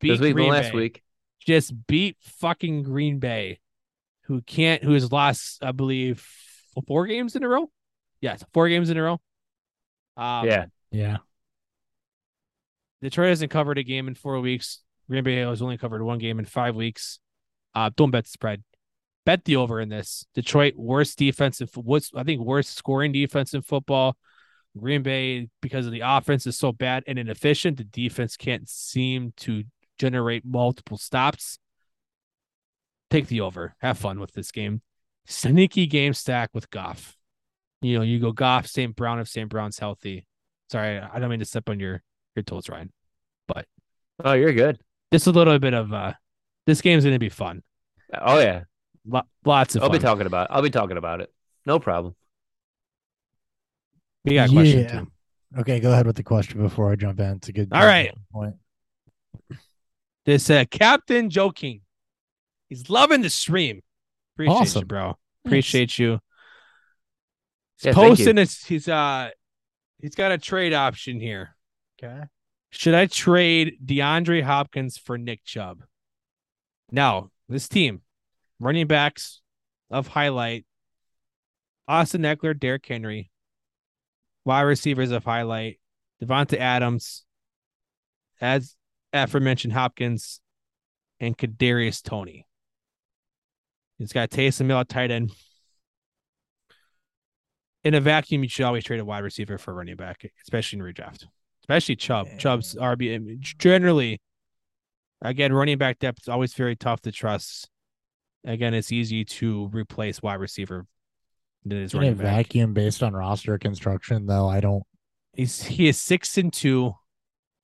Beat 0.00 0.08
This 0.10 0.20
week 0.20 0.34
Green 0.34 0.46
and 0.46 0.54
last 0.56 0.72
Bay. 0.72 0.76
week. 0.78 1.02
Just 1.40 1.74
beat 1.86 2.16
fucking 2.20 2.84
Green 2.84 3.18
Bay, 3.18 3.58
who 4.22 4.40
can't, 4.40 4.82
who 4.82 4.94
has 4.94 5.12
lost, 5.12 5.62
I 5.62 5.72
believe, 5.72 6.26
four 6.86 7.06
games 7.06 7.36
in 7.36 7.42
a 7.42 7.48
row. 7.48 7.70
Yes, 8.20 8.42
four 8.54 8.68
games 8.68 8.88
in 8.88 8.96
a 8.96 9.02
row. 9.02 9.20
Um, 10.16 10.46
yeah. 10.46 10.66
Yeah. 10.90 11.18
Detroit 13.02 13.28
hasn't 13.28 13.50
covered 13.50 13.76
a 13.76 13.82
game 13.82 14.08
in 14.08 14.14
four 14.14 14.40
weeks. 14.40 14.80
Green 15.10 15.24
Bay 15.24 15.36
has 15.40 15.60
only 15.60 15.76
covered 15.76 16.02
one 16.02 16.18
game 16.18 16.38
in 16.38 16.46
five 16.46 16.74
weeks. 16.74 17.18
Uh, 17.74 17.90
don't 17.94 18.10
bet 18.10 18.24
the 18.24 18.30
spread. 18.30 18.62
Bet 19.24 19.44
the 19.44 19.56
over 19.56 19.80
in 19.80 19.88
this. 19.88 20.26
Detroit 20.34 20.74
worst 20.76 21.18
defensive. 21.18 21.70
What's 21.76 22.10
I 22.14 22.24
think 22.24 22.42
worst 22.42 22.76
scoring 22.76 23.12
defense 23.12 23.54
in 23.54 23.62
football. 23.62 24.16
Green 24.78 25.02
Bay 25.02 25.48
because 25.62 25.86
of 25.86 25.92
the 25.92 26.02
offense 26.04 26.46
is 26.46 26.58
so 26.58 26.72
bad 26.72 27.04
and 27.06 27.18
inefficient. 27.18 27.76
The 27.78 27.84
defense 27.84 28.36
can't 28.36 28.68
seem 28.68 29.32
to 29.38 29.64
generate 29.98 30.44
multiple 30.44 30.98
stops. 30.98 31.58
Take 33.10 33.28
the 33.28 33.40
over. 33.42 33.74
Have 33.78 33.98
fun 33.98 34.18
with 34.18 34.32
this 34.32 34.50
game. 34.50 34.82
Sneaky 35.26 35.86
game 35.86 36.12
stack 36.12 36.50
with 36.52 36.70
Goff. 36.70 37.16
You 37.80 37.98
know, 37.98 38.04
you 38.04 38.18
go 38.18 38.32
Goff, 38.32 38.66
St. 38.66 38.94
Brown 38.96 39.20
if 39.20 39.28
St. 39.28 39.48
Brown's 39.48 39.78
healthy. 39.78 40.26
Sorry, 40.70 40.98
I 40.98 41.18
don't 41.18 41.30
mean 41.30 41.38
to 41.38 41.44
step 41.44 41.68
on 41.68 41.78
your 41.78 42.02
your 42.34 42.42
toes, 42.42 42.68
Ryan. 42.68 42.92
But 43.46 43.66
oh, 44.24 44.32
you're 44.32 44.52
good. 44.52 44.80
Just 45.12 45.26
a 45.26 45.30
little 45.30 45.58
bit 45.58 45.74
of 45.74 45.92
uh 45.92 46.14
This 46.66 46.80
game's 46.80 47.04
gonna 47.04 47.18
be 47.18 47.28
fun. 47.28 47.62
Oh 48.12 48.38
yeah, 48.38 48.64
lots 49.06 49.76
of 49.76 49.82
I'll 49.82 49.88
fun. 49.88 49.98
be 49.98 50.02
talking 50.02 50.26
about. 50.26 50.48
I'll 50.50 50.62
be 50.62 50.70
talking 50.70 50.96
about 50.96 51.20
it. 51.20 51.32
No 51.66 51.78
problem. 51.78 52.14
we 54.24 54.34
got 54.34 54.48
a 54.48 54.52
question 54.52 54.80
Yeah. 54.80 55.00
too. 55.00 55.10
Okay, 55.58 55.80
go 55.80 55.92
ahead 55.92 56.06
with 56.06 56.16
the 56.16 56.22
question 56.22 56.60
before 56.62 56.90
I 56.90 56.96
jump 56.96 57.20
in. 57.20 57.36
It's 57.36 57.48
a 57.48 57.52
good. 57.52 57.68
All 57.72 57.86
right. 57.86 58.12
Point. 58.32 58.56
This 60.24 60.50
uh, 60.50 60.64
Captain 60.70 61.30
Joking. 61.30 61.82
He's 62.68 62.88
loving 62.90 63.20
the 63.22 63.30
stream. 63.30 63.82
Appreciate 64.34 64.54
you, 64.54 64.60
Awesome. 64.62 64.86
bro. 64.86 65.18
Appreciate 65.44 65.98
you. 65.98 66.18
He's 67.76 67.86
Yeah, 67.86 67.92
posting 67.92 68.36
this. 68.36 68.64
He's 68.64 68.88
uh 68.88 69.30
he's 70.00 70.14
got 70.14 70.32
a 70.32 70.38
trade 70.38 70.72
option 70.72 71.20
here. 71.20 71.54
Okay. 72.02 72.24
Should 72.70 72.94
I 72.94 73.06
trade 73.06 73.78
DeAndre 73.84 74.42
Hopkins 74.42 74.96
for 74.98 75.16
Nick 75.18 75.44
Chubb? 75.44 75.84
Now, 76.90 77.30
this 77.48 77.68
team, 77.68 78.02
running 78.64 78.86
backs 78.86 79.40
of 79.90 80.08
highlight, 80.08 80.64
Austin 81.86 82.22
Ekeler, 82.22 82.58
Derrick 82.58 82.86
Henry, 82.86 83.30
wide 84.44 84.62
receivers 84.62 85.10
of 85.10 85.24
highlight, 85.24 85.78
Davante 86.22 86.58
Adams, 86.58 87.24
as 88.40 88.76
aforementioned 89.12 89.74
Hopkins, 89.74 90.40
and 91.20 91.36
Kadarius 91.36 92.02
Toney. 92.02 92.46
He's 93.98 94.12
got 94.12 94.30
Taysom 94.30 94.66
Hill 94.66 94.78
at 94.78 94.88
tight 94.88 95.10
end. 95.10 95.32
In 97.84 97.94
a 97.94 98.00
vacuum, 98.00 98.42
you 98.42 98.48
should 98.48 98.64
always 98.64 98.82
trade 98.82 99.00
a 99.00 99.04
wide 99.04 99.22
receiver 99.22 99.58
for 99.58 99.70
a 99.70 99.74
running 99.74 99.96
back, 99.96 100.28
especially 100.42 100.78
in 100.78 100.84
redraft 100.84 101.26
especially 101.64 101.96
Chubb. 101.96 102.26
Yeah. 102.30 102.36
Chubb's 102.36 102.74
RB 102.74 103.38
generally, 103.58 104.20
again, 105.22 105.52
running 105.52 105.78
back 105.78 105.98
depth 105.98 106.20
is 106.22 106.28
always 106.28 106.52
very 106.54 106.76
tough 106.76 107.00
to 107.02 107.12
trust. 107.12 107.70
Again, 108.44 108.74
it's 108.74 108.92
easy 108.92 109.24
to 109.24 109.68
replace 109.72 110.20
wide 110.22 110.34
receiver 110.40 110.86
than 111.64 111.78
it 111.78 111.84
is 111.84 111.94
In 111.94 111.98
a 111.98 112.00
running 112.02 112.16
back. 112.18 112.46
vacuum 112.46 112.74
based 112.74 113.02
on 113.02 113.14
roster 113.14 113.58
construction, 113.58 114.26
though, 114.26 114.48
I 114.48 114.60
don't. 114.60 114.84
He's 115.32 115.62
he 115.62 115.88
is 115.88 115.98
six 116.00 116.36
and 116.38 116.52
two. 116.52 116.94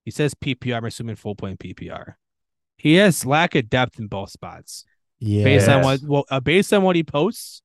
He 0.05 0.11
says 0.11 0.35
PPR. 0.35 0.77
I'm 0.79 0.85
assuming 0.87 1.17
full 1.17 1.37
point 1.37 1.61
PPR. 1.61 2.15
He 2.77 2.95
has 2.95 3.27
lack 3.27 3.55
of 3.55 3.69
depth 3.69 3.99
in 4.01 4.07
both 4.09 4.31
spots 4.31 4.85
Yeah. 5.19 5.45
based 5.45 5.69
on 5.69 5.83
what 5.85 6.01
well, 6.03 6.25
uh, 6.31 6.41
based 6.41 6.73
on 6.73 6.83
what 6.83 6.97
he 6.97 7.05
posts. 7.05 7.63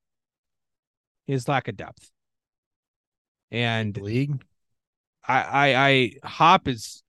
His 1.26 1.48
lack 1.48 1.66
of 1.66 1.76
depth, 1.76 2.08
and 3.50 3.96
league. 3.96 4.44
I, 5.26 5.40
I, 5.42 5.88
I 5.88 6.12
Hop 6.28 6.68
is 6.68 7.02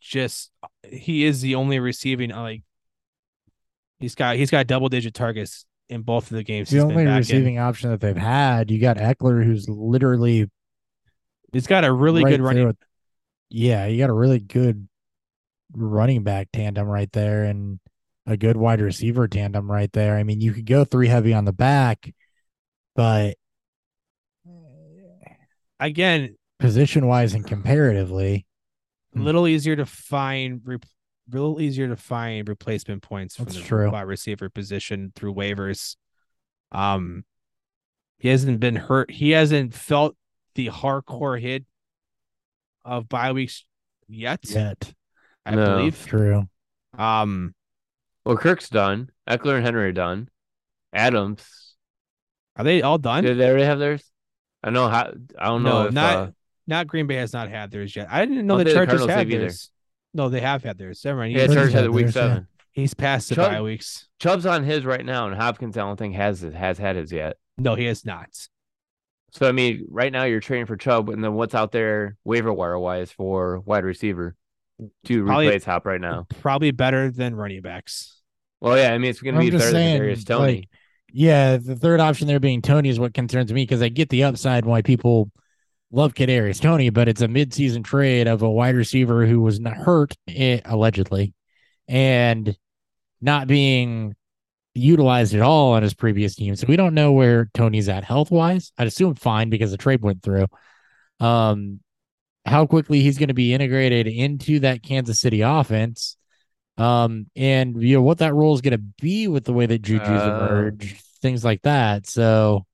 just 0.00 0.50
he 0.90 1.24
is 1.24 1.42
the 1.42 1.56
only 1.56 1.78
receiving 1.80 2.32
uh, 2.32 2.40
like 2.40 2.62
he's 4.00 4.14
got 4.14 4.36
he's 4.36 4.50
got 4.50 4.66
double 4.66 4.88
digit 4.88 5.14
targets 5.14 5.66
in 5.88 6.02
both 6.02 6.30
of 6.30 6.36
the 6.36 6.42
games. 6.42 6.70
The 6.70 6.80
only 6.80 7.04
back 7.04 7.06
in. 7.06 7.16
receiving 7.16 7.58
option 7.58 7.90
that 7.90 8.00
they've 8.00 8.16
had. 8.16 8.70
You 8.70 8.80
got 8.80 8.96
Ekeler, 8.96 9.44
who's 9.44 9.68
literally 9.68 10.50
He's 11.52 11.66
got 11.66 11.84
a 11.84 11.92
really 11.92 12.24
right 12.24 12.30
good 12.30 12.40
running. 12.40 12.66
with- 12.66 12.76
yeah, 13.48 13.86
you 13.86 13.98
got 13.98 14.10
a 14.10 14.14
really 14.14 14.40
good 14.40 14.88
running 15.72 16.22
back 16.24 16.48
tandem 16.52 16.86
right 16.88 17.10
there, 17.12 17.44
and 17.44 17.78
a 18.26 18.36
good 18.36 18.56
wide 18.56 18.80
receiver 18.80 19.28
tandem 19.28 19.70
right 19.70 19.92
there. 19.92 20.16
I 20.16 20.24
mean, 20.24 20.40
you 20.40 20.52
could 20.52 20.66
go 20.66 20.84
three 20.84 21.06
heavy 21.06 21.32
on 21.32 21.44
the 21.44 21.52
back, 21.52 22.12
but 22.94 23.36
Again, 25.78 26.36
position 26.58 27.06
wise 27.06 27.34
and 27.34 27.46
comparatively, 27.46 28.46
a 29.14 29.18
little 29.18 29.46
easier 29.46 29.76
to 29.76 29.84
find. 29.84 30.62
Re- 31.30 31.40
little 31.40 31.60
easier 31.60 31.88
to 31.88 31.96
find 31.96 32.48
replacement 32.48 33.02
points 33.02 33.36
from 33.36 33.46
That's 33.46 33.56
the 33.58 33.62
true. 33.64 33.90
wide 33.90 34.02
receiver 34.02 34.48
position 34.48 35.12
through 35.16 35.34
waivers. 35.34 35.96
Um, 36.72 37.24
he 38.18 38.28
hasn't 38.28 38.60
been 38.60 38.76
hurt. 38.76 39.10
He 39.10 39.30
hasn't 39.30 39.74
felt 39.74 40.16
the 40.54 40.68
hardcore 40.68 41.40
hit 41.40 41.64
of 42.84 43.08
bye 43.08 43.32
weeks 43.32 43.64
yet. 44.08 44.40
yet 44.48 44.94
I 45.44 45.54
No. 45.54 45.76
believe. 45.76 46.06
true. 46.06 46.48
Um, 46.96 47.54
Well, 48.24 48.36
Kirk's 48.36 48.68
done. 48.68 49.10
Ekeler 49.28 49.56
and 49.56 49.64
Henry 49.64 49.88
are 49.88 49.92
done. 49.92 50.28
Adams. 50.92 51.74
are 52.56 52.64
they 52.64 52.80
all 52.82 52.98
done? 52.98 53.22
Did 53.24 53.36
they 53.38 53.48
already 53.48 53.64
have 53.64 53.78
theirs? 53.78 54.02
I 54.62 54.70
know 54.70 54.88
how. 54.88 55.12
I 55.38 55.44
don't 55.46 55.62
know 55.62 55.82
No, 55.82 55.86
if 55.88 55.92
not 55.94 56.16
uh, 56.16 56.30
not 56.66 56.86
Green 56.86 57.06
Bay 57.06 57.16
has 57.16 57.32
not 57.32 57.48
had 57.50 57.70
theirs 57.70 57.94
yet. 57.94 58.08
I 58.10 58.24
didn't 58.24 58.46
know 58.46 58.54
I 58.58 58.64
the 58.64 58.72
don't 58.72 58.72
the 58.72 58.86
Chargers 58.86 59.06
had 59.06 59.18
have 59.18 59.30
either. 59.30 59.40
theirs. 59.40 59.70
No, 60.16 60.28
they 60.28 60.40
have 60.40 60.64
had 60.64 60.78
theirs. 60.78 61.02
Never 61.04 61.18
mind. 61.18 61.32
yeah, 61.32 61.42
He's, 61.46 61.54
Chargers 61.54 61.56
Chargers 61.56 61.72
had 61.74 61.78
had 61.80 61.84
it 61.86 61.92
week 61.92 62.04
theirs, 62.06 62.16
yeah. 62.16 62.22
seven. 62.22 62.46
he's 62.72 62.94
past 62.94 63.28
the 63.28 63.34
Chubb- 63.36 63.52
bye 63.52 63.62
weeks. 63.62 64.08
Chubb's 64.18 64.46
on 64.46 64.64
his 64.64 64.84
right 64.84 65.04
now, 65.04 65.26
and 65.28 65.36
Hopkins 65.36 65.76
I 65.76 65.80
don't 65.80 65.96
think 65.96 66.14
has 66.14 66.40
has 66.40 66.78
had 66.78 66.96
his 66.96 67.12
yet. 67.12 67.36
No, 67.58 67.74
he 67.74 67.84
has 67.84 68.04
not. 68.04 68.28
So 69.32 69.48
I 69.48 69.52
mean, 69.52 69.86
right 69.90 70.12
now 70.12 70.24
you're 70.24 70.40
trading 70.40 70.66
for 70.66 70.76
Chubb, 70.76 71.08
and 71.10 71.22
then 71.22 71.34
what's 71.34 71.54
out 71.54 71.70
there 71.72 72.16
waiver 72.24 72.52
wire 72.52 72.78
wise 72.78 73.10
for 73.12 73.60
wide 73.60 73.84
receiver 73.84 74.34
to 75.04 75.24
Probably- 75.24 75.48
replace 75.48 75.64
Hop 75.64 75.84
right 75.86 76.00
now? 76.00 76.26
Probably 76.40 76.70
better 76.70 77.10
than 77.10 77.34
running 77.34 77.60
backs. 77.62 78.20
Well, 78.60 78.78
yeah, 78.78 78.92
I 78.92 78.98
mean 78.98 79.10
it's 79.10 79.20
going 79.20 79.34
to 79.34 79.40
be 79.40 79.50
just 79.50 79.62
better 79.64 79.72
saying, 79.72 79.92
than 79.94 80.00
Darius 80.00 80.24
Toney. 80.24 80.54
like, 80.56 80.68
Yeah, 81.12 81.58
the 81.58 81.76
third 81.76 82.00
option 82.00 82.26
there 82.26 82.40
being 82.40 82.62
Toney 82.62 82.88
is 82.88 82.98
what 82.98 83.12
concerns 83.12 83.52
me 83.52 83.62
because 83.62 83.82
I 83.82 83.88
get 83.90 84.08
the 84.08 84.24
upside 84.24 84.64
why 84.64 84.80
people 84.80 85.30
love 85.90 86.14
Kadarius 86.14 86.60
Toney, 86.60 86.90
but 86.90 87.08
it's 87.08 87.22
a 87.22 87.28
midseason 87.28 87.84
trade 87.84 88.26
of 88.26 88.42
a 88.42 88.50
wide 88.50 88.74
receiver 88.74 89.26
who 89.26 89.40
was 89.40 89.60
not 89.60 89.76
hurt 89.76 90.14
eh, 90.28 90.60
allegedly 90.64 91.34
and 91.88 92.56
not 93.20 93.46
being 93.46 94.14
utilized 94.74 95.34
at 95.34 95.40
all 95.40 95.72
on 95.72 95.82
his 95.82 95.94
previous 95.94 96.34
team. 96.34 96.54
So 96.54 96.66
we 96.68 96.76
don't 96.76 96.94
know 96.94 97.12
where 97.12 97.48
Toney's 97.54 97.88
at 97.88 98.04
health 98.04 98.30
wise. 98.30 98.72
I'd 98.76 98.86
assume 98.86 99.14
fine 99.14 99.48
because 99.48 99.70
the 99.70 99.78
trade 99.78 100.02
went 100.02 100.22
through. 100.22 100.46
Um, 101.18 101.80
how 102.44 102.66
quickly 102.66 103.00
he's 103.00 103.18
going 103.18 103.28
to 103.28 103.34
be 103.34 103.54
integrated 103.54 104.06
into 104.06 104.60
that 104.60 104.82
Kansas 104.82 105.20
City 105.20 105.40
offense. 105.40 106.16
Um, 106.78 107.26
and 107.34 107.82
you 107.82 107.96
know 107.96 108.02
what 108.02 108.18
that 108.18 108.34
role 108.34 108.54
is 108.54 108.60
going 108.60 108.72
to 108.72 108.84
be 109.00 109.28
with 109.28 109.44
the 109.44 109.52
way 109.52 109.66
that 109.66 109.82
Juju's 109.82 110.08
Uh, 110.08 110.46
emerged, 110.48 111.00
things 111.22 111.44
like 111.44 111.62
that. 111.62 112.06
So 112.06 112.66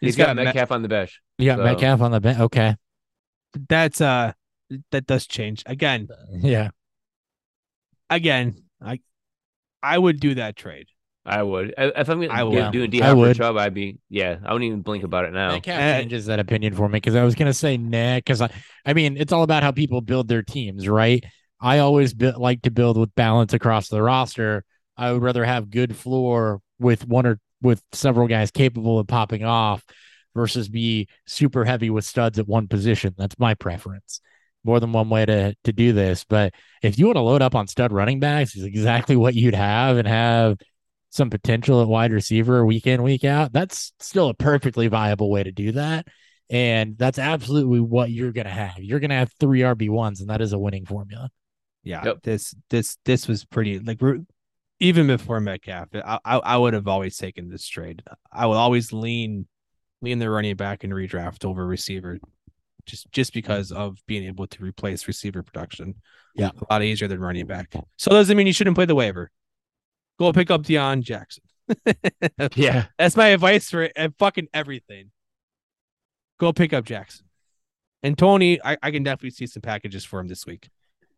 He's 0.00 0.16
got, 0.16 0.36
Metcalf 0.36 0.72
on 0.72 0.82
the 0.82 0.88
bench. 0.88 1.20
You 1.38 1.46
got 1.46 1.58
So- 1.58 1.64
Metcalf 1.64 2.00
on 2.00 2.10
the 2.12 2.20
bench. 2.20 2.38
Okay, 2.40 2.76
That's 3.68 4.00
uh 4.00 4.32
that 4.90 5.06
does 5.06 5.26
change. 5.26 5.62
Again, 5.66 6.08
yeah, 6.32 6.70
again, 8.10 8.56
I 8.82 9.00
I 9.82 9.98
would 9.98 10.20
do 10.20 10.34
that 10.36 10.56
trade. 10.56 10.88
I 11.24 11.42
would. 11.42 11.74
If 11.76 12.08
I'm 12.08 12.22
I 12.22 12.26
gonna 12.26 12.46
would. 12.50 12.72
do 12.72 12.78
doing 12.78 12.90
D 12.90 13.02
I 13.02 13.06
Hop 13.06 13.14
for 13.14 13.18
would. 13.18 13.36
Chubb, 13.36 13.56
I'd 13.56 13.74
be 13.74 13.98
yeah. 14.08 14.36
I 14.44 14.52
wouldn't 14.52 14.68
even 14.68 14.82
blink 14.82 15.02
about 15.02 15.24
it 15.24 15.32
now. 15.32 15.52
Metcalf 15.52 15.76
Uh, 15.80 15.98
changes 15.98 16.26
that 16.26 16.38
opinion 16.38 16.74
for 16.74 16.88
me 16.88 16.98
because 16.98 17.16
I 17.16 17.24
was 17.24 17.34
going 17.34 17.46
to 17.50 17.54
say 17.54 17.76
nah. 17.76 18.16
Because 18.16 18.40
I, 18.40 18.50
I 18.84 18.92
mean, 18.94 19.16
it's 19.16 19.32
all 19.32 19.42
about 19.42 19.64
how 19.64 19.72
people 19.72 20.00
build 20.00 20.28
their 20.28 20.42
teams, 20.42 20.86
right? 20.88 21.24
I 21.60 21.78
always 21.80 22.14
bu- 22.14 22.38
like 22.38 22.62
to 22.62 22.70
build 22.70 22.96
with 22.96 23.12
balance 23.16 23.52
across 23.54 23.88
the 23.88 24.00
roster. 24.02 24.64
I 24.96 25.12
would 25.12 25.22
rather 25.22 25.44
have 25.44 25.68
good 25.68 25.96
floor 25.96 26.60
with 26.78 27.06
one 27.08 27.26
or 27.26 27.40
with 27.60 27.82
several 27.92 28.28
guys 28.28 28.52
capable 28.52 29.00
of 29.00 29.08
popping 29.08 29.42
off 29.44 29.82
versus 30.36 30.68
be 30.68 31.08
super 31.26 31.64
heavy 31.64 31.90
with 31.90 32.04
studs 32.04 32.38
at 32.38 32.46
one 32.46 32.68
position. 32.68 33.14
That's 33.18 33.38
my 33.40 33.54
preference. 33.54 34.20
More 34.62 34.78
than 34.78 34.92
one 34.92 35.08
way 35.08 35.26
to 35.26 35.56
to 35.64 35.72
do 35.72 35.92
this, 35.92 36.24
but 36.24 36.52
if 36.82 36.98
you 36.98 37.06
want 37.06 37.16
to 37.16 37.20
load 37.22 37.42
up 37.42 37.54
on 37.54 37.66
stud 37.68 37.92
running 37.92 38.20
backs, 38.20 38.54
is 38.56 38.64
exactly 38.64 39.16
what 39.16 39.34
you'd 39.34 39.54
have 39.54 39.96
and 39.96 40.06
have 40.08 40.58
some 41.10 41.30
potential 41.30 41.80
at 41.80 41.88
wide 41.88 42.12
receiver 42.12 42.64
week 42.66 42.86
in 42.86 43.02
week 43.02 43.24
out. 43.24 43.52
That's 43.52 43.92
still 44.00 44.28
a 44.28 44.34
perfectly 44.34 44.88
viable 44.88 45.30
way 45.30 45.42
to 45.44 45.52
do 45.52 45.72
that. 45.72 46.06
And 46.50 46.98
that's 46.98 47.18
absolutely 47.18 47.80
what 47.80 48.10
you're 48.10 48.32
going 48.32 48.46
to 48.46 48.52
have. 48.52 48.78
You're 48.78 49.00
going 49.00 49.10
to 49.10 49.16
have 49.16 49.32
three 49.40 49.60
RB1s, 49.60 50.20
and 50.20 50.30
that 50.30 50.40
is 50.40 50.52
a 50.52 50.58
winning 50.58 50.84
formula. 50.84 51.30
Yeah, 51.82 52.04
Yep. 52.04 52.22
this 52.24 52.54
this 52.68 52.98
this 53.04 53.28
was 53.28 53.44
pretty 53.44 53.78
like 53.78 54.00
even 54.80 55.06
before 55.06 55.38
Metcalf, 55.40 55.88
I, 55.94 56.18
I 56.24 56.36
I 56.38 56.56
would 56.56 56.74
have 56.74 56.88
always 56.88 57.16
taken 57.16 57.48
this 57.48 57.66
trade. 57.66 58.02
I 58.32 58.46
would 58.46 58.56
always 58.56 58.92
lean 58.92 59.46
lean 60.02 60.18
the 60.18 60.30
running 60.30 60.56
back 60.56 60.84
and 60.84 60.92
redraft 60.92 61.44
over 61.44 61.66
receiver, 61.66 62.18
just 62.84 63.10
just 63.12 63.32
because 63.32 63.72
of 63.72 63.98
being 64.06 64.24
able 64.24 64.46
to 64.46 64.62
replace 64.62 65.06
receiver 65.06 65.42
production. 65.42 65.96
Yeah. 66.34 66.50
a 66.68 66.72
lot 66.72 66.82
easier 66.82 67.08
than 67.08 67.20
running 67.20 67.46
back. 67.46 67.74
So 67.96 68.10
doesn't 68.10 68.36
mean 68.36 68.46
you 68.46 68.52
shouldn't 68.52 68.76
play 68.76 68.84
the 68.84 68.94
waiver. 68.94 69.30
Go 70.18 70.32
pick 70.32 70.50
up 70.50 70.62
Deon 70.62 71.02
Jackson. 71.02 71.42
Yeah. 72.54 72.86
That's 72.98 73.16
my 73.16 73.28
advice 73.28 73.70
for 73.70 73.88
fucking 74.18 74.48
everything. 74.54 75.10
Go 76.38 76.52
pick 76.52 76.72
up 76.72 76.84
Jackson. 76.84 77.26
And 78.02 78.16
Toney, 78.16 78.60
I, 78.62 78.76
I 78.82 78.90
can 78.90 79.02
definitely 79.02 79.30
see 79.30 79.46
some 79.46 79.62
packages 79.62 80.04
for 80.04 80.20
him 80.20 80.28
this 80.28 80.46
week. 80.46 80.68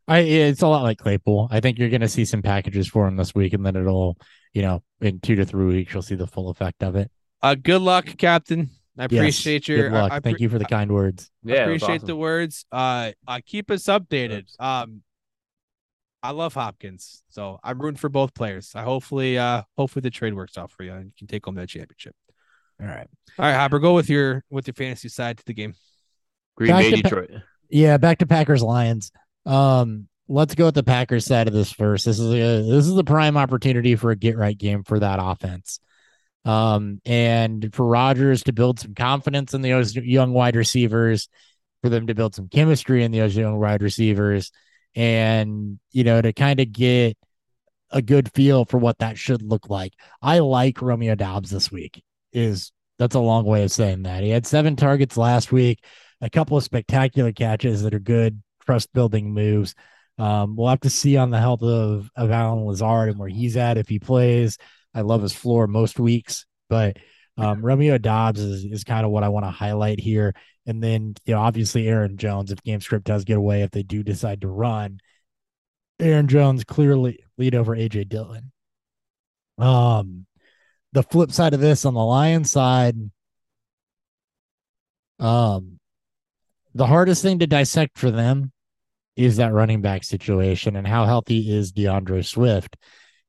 I 0.07 0.21
it's 0.21 0.63
a 0.63 0.69
lot 0.69 0.85
like 0.85 0.99
Claypool. 0.99 1.49
I 1.51 1.61
think 1.61 1.79
you're 1.79 1.91
going 1.91 2.01
to 2.01 2.09
see 2.09 2.25
some 2.25 2.41
packages 2.41 2.89
for 2.89 3.07
him 3.07 3.17
this 3.17 3.35
week, 3.35 3.53
and 3.53 3.65
then 3.67 3.77
it'll, 3.77 4.17
you 4.55 4.63
know, 4.63 4.83
in 5.03 5.21
two 5.21 5.35
to 5.35 5.45
three 5.45 5.67
weeks, 5.67 5.93
you'll 5.93 6.03
see 6.03 6.15
the 6.15 6.27
full 6.27 6.49
effect 6.49 6.83
of 6.83 6.97
it. 6.97 7.11
Uh, 7.43 7.55
good 7.55 7.81
luck, 7.83 8.07
Captain. 8.19 8.71
I 8.99 9.03
Yes, 9.03 9.13
appreciate 9.13 9.69
your. 9.69 9.91
good 9.91 9.93
luck. 9.93 10.13
I, 10.13 10.17
I 10.17 10.21
Thank 10.21 10.41
you 10.41 10.49
for 10.49 10.59
the 10.59 10.65
kind 10.65 10.91
words. 10.93 11.31
I 11.47 11.51
Yeah. 11.53 11.57
appreciate 11.63 12.03
the 12.05 12.17
words. 12.17 12.65
Uh, 12.73 13.13
uh, 13.29 13.41
keep 13.47 13.71
us 13.71 13.85
updated. 13.85 14.47
Um, 14.61 15.03
I 16.21 16.33
love 16.33 16.53
Hopkins, 16.55 17.23
so 17.29 17.61
I'm 17.63 17.81
rooting 17.81 17.97
for 17.97 18.09
both 18.09 18.35
players. 18.35 18.73
I 18.75 18.83
hopefully, 18.83 19.39
uh, 19.39 19.63
hopefully 19.77 20.01
the 20.01 20.11
trade 20.11 20.35
works 20.35 20.59
out 20.59 20.73
for 20.73 20.83
you 20.83 20.93
and 20.93 21.05
you 21.07 21.13
can 21.17 21.29
take 21.29 21.45
home 21.45 21.55
that 21.55 21.69
championship. 21.69 22.15
All 22.81 22.89
right. 22.89 23.07
All 23.39 23.45
right, 23.45 23.55
Hopper, 23.55 23.79
go 23.79 23.95
with 23.95 24.09
your 24.11 24.43
with 24.51 24.67
your 24.67 24.75
fantasy 24.75 25.09
side 25.09 25.39
to 25.39 25.45
the 25.45 25.55
game. 25.55 25.75
Green 26.57 26.71
Back 26.71 26.83
Bay, 26.83 26.91
to 26.91 27.03
Pa- 27.03 27.09
Detroit. 27.09 27.31
Yeah, 27.71 27.99
back 27.99 28.19
to 28.19 28.27
Packers 28.27 28.63
Lions. 28.65 29.13
Um, 29.47 30.09
let's 30.27 30.57
go 30.57 30.67
with 30.67 30.75
the 30.75 30.83
Packers 30.83 31.25
side 31.25 31.47
of 31.47 31.55
this 31.55 31.73
first. 31.73 32.05
This 32.05 32.19
is 32.19 32.33
a 32.33 32.63
this 32.69 32.87
is 32.87 32.95
the 32.95 33.05
prime 33.05 33.37
opportunity 33.37 33.95
for 33.95 34.11
a 34.11 34.17
get 34.17 34.37
right 34.37 34.59
game 34.59 34.83
for 34.83 34.99
that 34.99 35.21
offense. 35.23 35.79
Um, 36.49 37.03
and 37.05 37.75
for 37.75 37.85
Rodgers 37.85 38.45
to 38.45 38.55
build 38.55 38.81
some 38.81 38.95
confidence 38.95 39.53
in 39.53 39.61
those 39.61 39.95
young 39.95 40.33
wide 40.33 40.57
receivers, 40.57 41.29
for 41.83 41.91
them 41.91 42.07
to 42.07 42.15
build 42.15 42.35
some 42.35 42.49
chemistry 42.49 43.05
in 43.05 43.13
those 43.13 43.37
young 43.37 43.59
wide 43.59 43.83
receivers, 43.83 44.51
and 44.95 45.79
you 45.93 46.05
know, 46.05 46.23
to 46.23 46.33
kind 46.33 46.59
of 46.59 46.73
get 46.73 47.19
a 47.91 48.01
good 48.01 48.33
feel 48.33 48.65
for 48.65 48.79
what 48.79 48.99
that 49.01 49.19
should 49.19 49.43
look 49.43 49.69
like. 49.69 49.93
I 50.23 50.39
like 50.39 50.81
Romeo 50.81 51.15
Doubs 51.15 51.51
this 51.51 51.71
week. 51.71 52.03
Is 52.33 52.73
that's 52.99 53.15
a 53.15 53.21
long 53.21 53.45
way 53.45 53.65
of 53.65 53.71
saying 53.71 54.05
that. 54.05 54.23
He 54.23 54.31
had 54.31 54.47
seven 54.47 54.75
targets 54.75 55.19
last 55.19 55.53
week, 55.53 55.85
a 56.23 56.31
couple 56.31 56.57
of 56.57 56.65
spectacular 56.65 57.31
catches 57.31 57.83
that 57.83 57.93
are 57.93 57.99
good 57.99 58.43
trust 58.65 58.91
building 58.95 59.35
moves. 59.35 59.75
Um, 60.17 60.57
we'll 60.57 60.69
have 60.69 60.81
to 60.81 60.91
see 60.91 61.19
on 61.19 61.29
the 61.29 61.41
health 61.41 61.63
of, 61.63 62.11
of 62.17 62.31
Allen 62.31 62.65
Lazard 62.65 63.11
and 63.11 63.19
where 63.19 63.29
he's 63.29 63.59
at 63.59 63.77
if 63.77 63.87
he 63.87 63.99
plays. 63.99 64.57
I 64.95 65.03
love 65.03 65.23
his 65.23 65.33
floor 65.33 65.67
most 65.67 65.99
weeks, 65.99 66.47
but 66.69 66.97
um, 67.37 67.65
Romeo 67.65 67.99
Doubs 67.99 68.41
is, 68.41 68.65
is 68.65 68.85
kind 68.85 69.07
of 69.07 69.13
what 69.13 69.23
I 69.23 69.29
want 69.29 69.47
to 69.47 69.51
highlight 69.51 70.01
here. 70.01 70.35
And 70.67 70.83
then, 70.83 71.15
you 71.25 71.35
know, 71.35 71.41
obviously 71.41 71.87
Aaron 71.89 72.17
Jones, 72.17 72.51
if 72.51 72.63
game 72.63 72.81
script 72.81 73.07
does 73.07 73.25
get 73.25 73.39
away, 73.39 73.63
if 73.63 73.71
they 73.71 73.83
do 73.83 74.03
decide 74.03 74.41
to 74.41 74.49
run, 74.49 74.99
Aaron 76.01 76.29
Jones 76.29 76.65
clearly 76.65 77.21
lead 77.37 77.55
over 77.55 77.77
AJ 77.77 78.09
Dillon. 78.09 78.51
Um, 79.57 80.27
the 80.93 81.03
flip 81.03 81.33
side 81.33 81.55
of 81.55 81.61
this 81.61 81.85
on 81.85 81.95
the 81.95 82.05
Lions 82.05 82.51
side, 82.51 82.97
um, 85.21 85.79
the 86.75 86.87
hardest 86.87 87.23
thing 87.23 87.41
to 87.41 87.47
dissect 87.47 87.99
for 87.99 88.11
them 88.11 88.53
is 89.17 89.37
that 89.39 89.53
running 89.53 89.83
back 89.83 90.05
situation 90.05 90.77
and 90.77 90.87
how 90.87 91.05
healthy 91.05 91.53
is 91.53 91.73
D'Andre 91.73 92.23
Swift. 92.23 92.77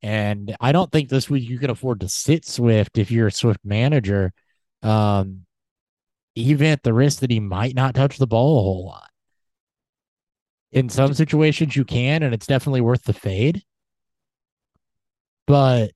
And 0.02 0.56
I 0.62 0.72
don't 0.72 0.92
think 0.92 1.10
this 1.10 1.30
week 1.30 1.50
you 1.50 1.60
can 1.60 1.70
afford 1.70 2.00
to 2.02 2.10
sit 2.10 2.46
Swift 2.46 2.98
if 2.98 3.12
you're 3.12 3.28
a 3.28 3.32
Swift 3.32 3.60
manager, 3.64 4.32
um, 4.82 5.46
even 6.36 6.68
at 6.68 6.84
the 6.84 6.94
risk 6.94 7.20
that 7.20 7.32
he 7.32 7.40
might 7.40 7.76
not 7.76 7.96
touch 7.96 8.18
the 8.18 8.28
ball 8.28 8.60
a 8.60 8.62
whole 8.62 8.86
lot. 8.86 9.10
In 10.72 10.88
some 10.88 11.14
situations, 11.14 11.76
you 11.76 11.84
can, 11.84 12.24
and 12.24 12.34
it's 12.34 12.48
definitely 12.48 12.82
worth 12.82 13.04
the 13.04 13.14
fade. 13.14 13.64
But 15.48 15.92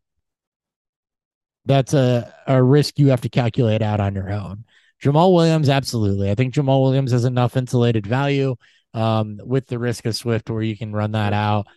that's 1.65 1.93
a, 1.93 2.34
a 2.47 2.61
risk 2.61 2.99
you 2.99 3.09
have 3.09 3.21
to 3.21 3.30
calculate 3.30 3.81
out 3.81 3.99
on 3.99 4.15
your 4.15 4.31
own. 4.31 4.65
Jamaal 5.01 5.34
Williams, 5.34 5.69
absolutely. 5.69 6.31
I 6.31 6.35
think 6.35 6.53
Jamaal 6.53 6.81
Williams 6.81 7.11
has 7.11 7.25
enough 7.25 7.55
insulated 7.55 8.07
value 8.07 8.55
um, 8.93 9.39
with 9.43 9.67
the 9.67 9.80
risk 9.80 10.05
of 10.05 10.15
Swift 10.15 10.49
where 10.49 10.61
you 10.61 10.77
can 10.77 10.93
run 10.93 11.11
that 11.11 11.34
out. 11.34 11.67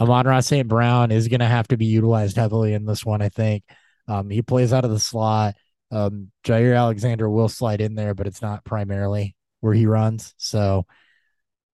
Amon-Ra 0.00 0.40
St. 0.40 0.68
Brown 0.68 1.10
is 1.10 1.28
going 1.28 1.40
to 1.40 1.46
have 1.46 1.68
to 1.68 1.76
be 1.76 1.86
utilized 1.86 2.36
heavily 2.36 2.74
in 2.74 2.84
this 2.84 3.04
one, 3.04 3.22
I 3.22 3.28
think. 3.28 3.64
Um, 4.08 4.30
he 4.30 4.42
plays 4.42 4.72
out 4.72 4.84
of 4.84 4.90
the 4.90 5.00
slot. 5.00 5.54
Um, 5.90 6.30
Jaire 6.44 6.76
Alexander 6.76 7.28
will 7.30 7.48
slide 7.48 7.80
in 7.80 7.94
there, 7.94 8.14
but 8.14 8.26
it's 8.26 8.42
not 8.42 8.64
primarily 8.64 9.34
where 9.60 9.72
he 9.72 9.86
runs. 9.86 10.34
So, 10.36 10.86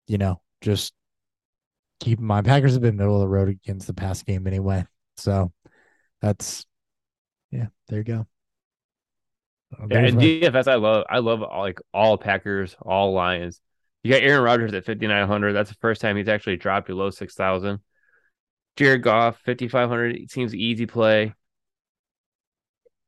you 0.07 0.17
know, 0.17 0.41
just 0.61 0.93
keep 1.99 2.19
in 2.19 2.25
mind, 2.25 2.45
Packers 2.45 2.73
have 2.73 2.81
been 2.81 2.97
middle 2.97 3.15
of 3.15 3.21
the 3.21 3.27
road 3.27 3.49
against 3.49 3.87
the 3.87 3.93
pass 3.93 4.21
game 4.23 4.47
anyway. 4.47 4.85
So 5.17 5.51
that's, 6.21 6.65
yeah, 7.51 7.67
there 7.87 7.99
you 7.99 8.03
go. 8.03 8.27
Uh, 9.79 9.85
Yeah, 9.89 9.99
and 9.99 10.15
my- 10.17 10.21
DFS, 10.23 10.67
I 10.67 10.75
love, 10.75 11.05
I 11.09 11.19
love 11.19 11.43
all, 11.43 11.61
like 11.61 11.79
all 11.93 12.17
Packers, 12.17 12.75
all 12.81 13.13
Lions. 13.13 13.61
You 14.03 14.11
got 14.11 14.23
Aaron 14.23 14.43
Rodgers 14.43 14.73
at 14.73 14.85
5,900. 14.85 15.53
That's 15.53 15.69
the 15.69 15.75
first 15.81 16.01
time 16.01 16.15
he's 16.15 16.29
actually 16.29 16.57
dropped 16.57 16.87
below 16.87 17.09
6,000. 17.09 17.79
Jared 18.75 19.03
Goff, 19.03 19.39
5,500. 19.45 20.15
It 20.15 20.31
seems 20.31 20.55
easy 20.55 20.85
play. 20.85 21.33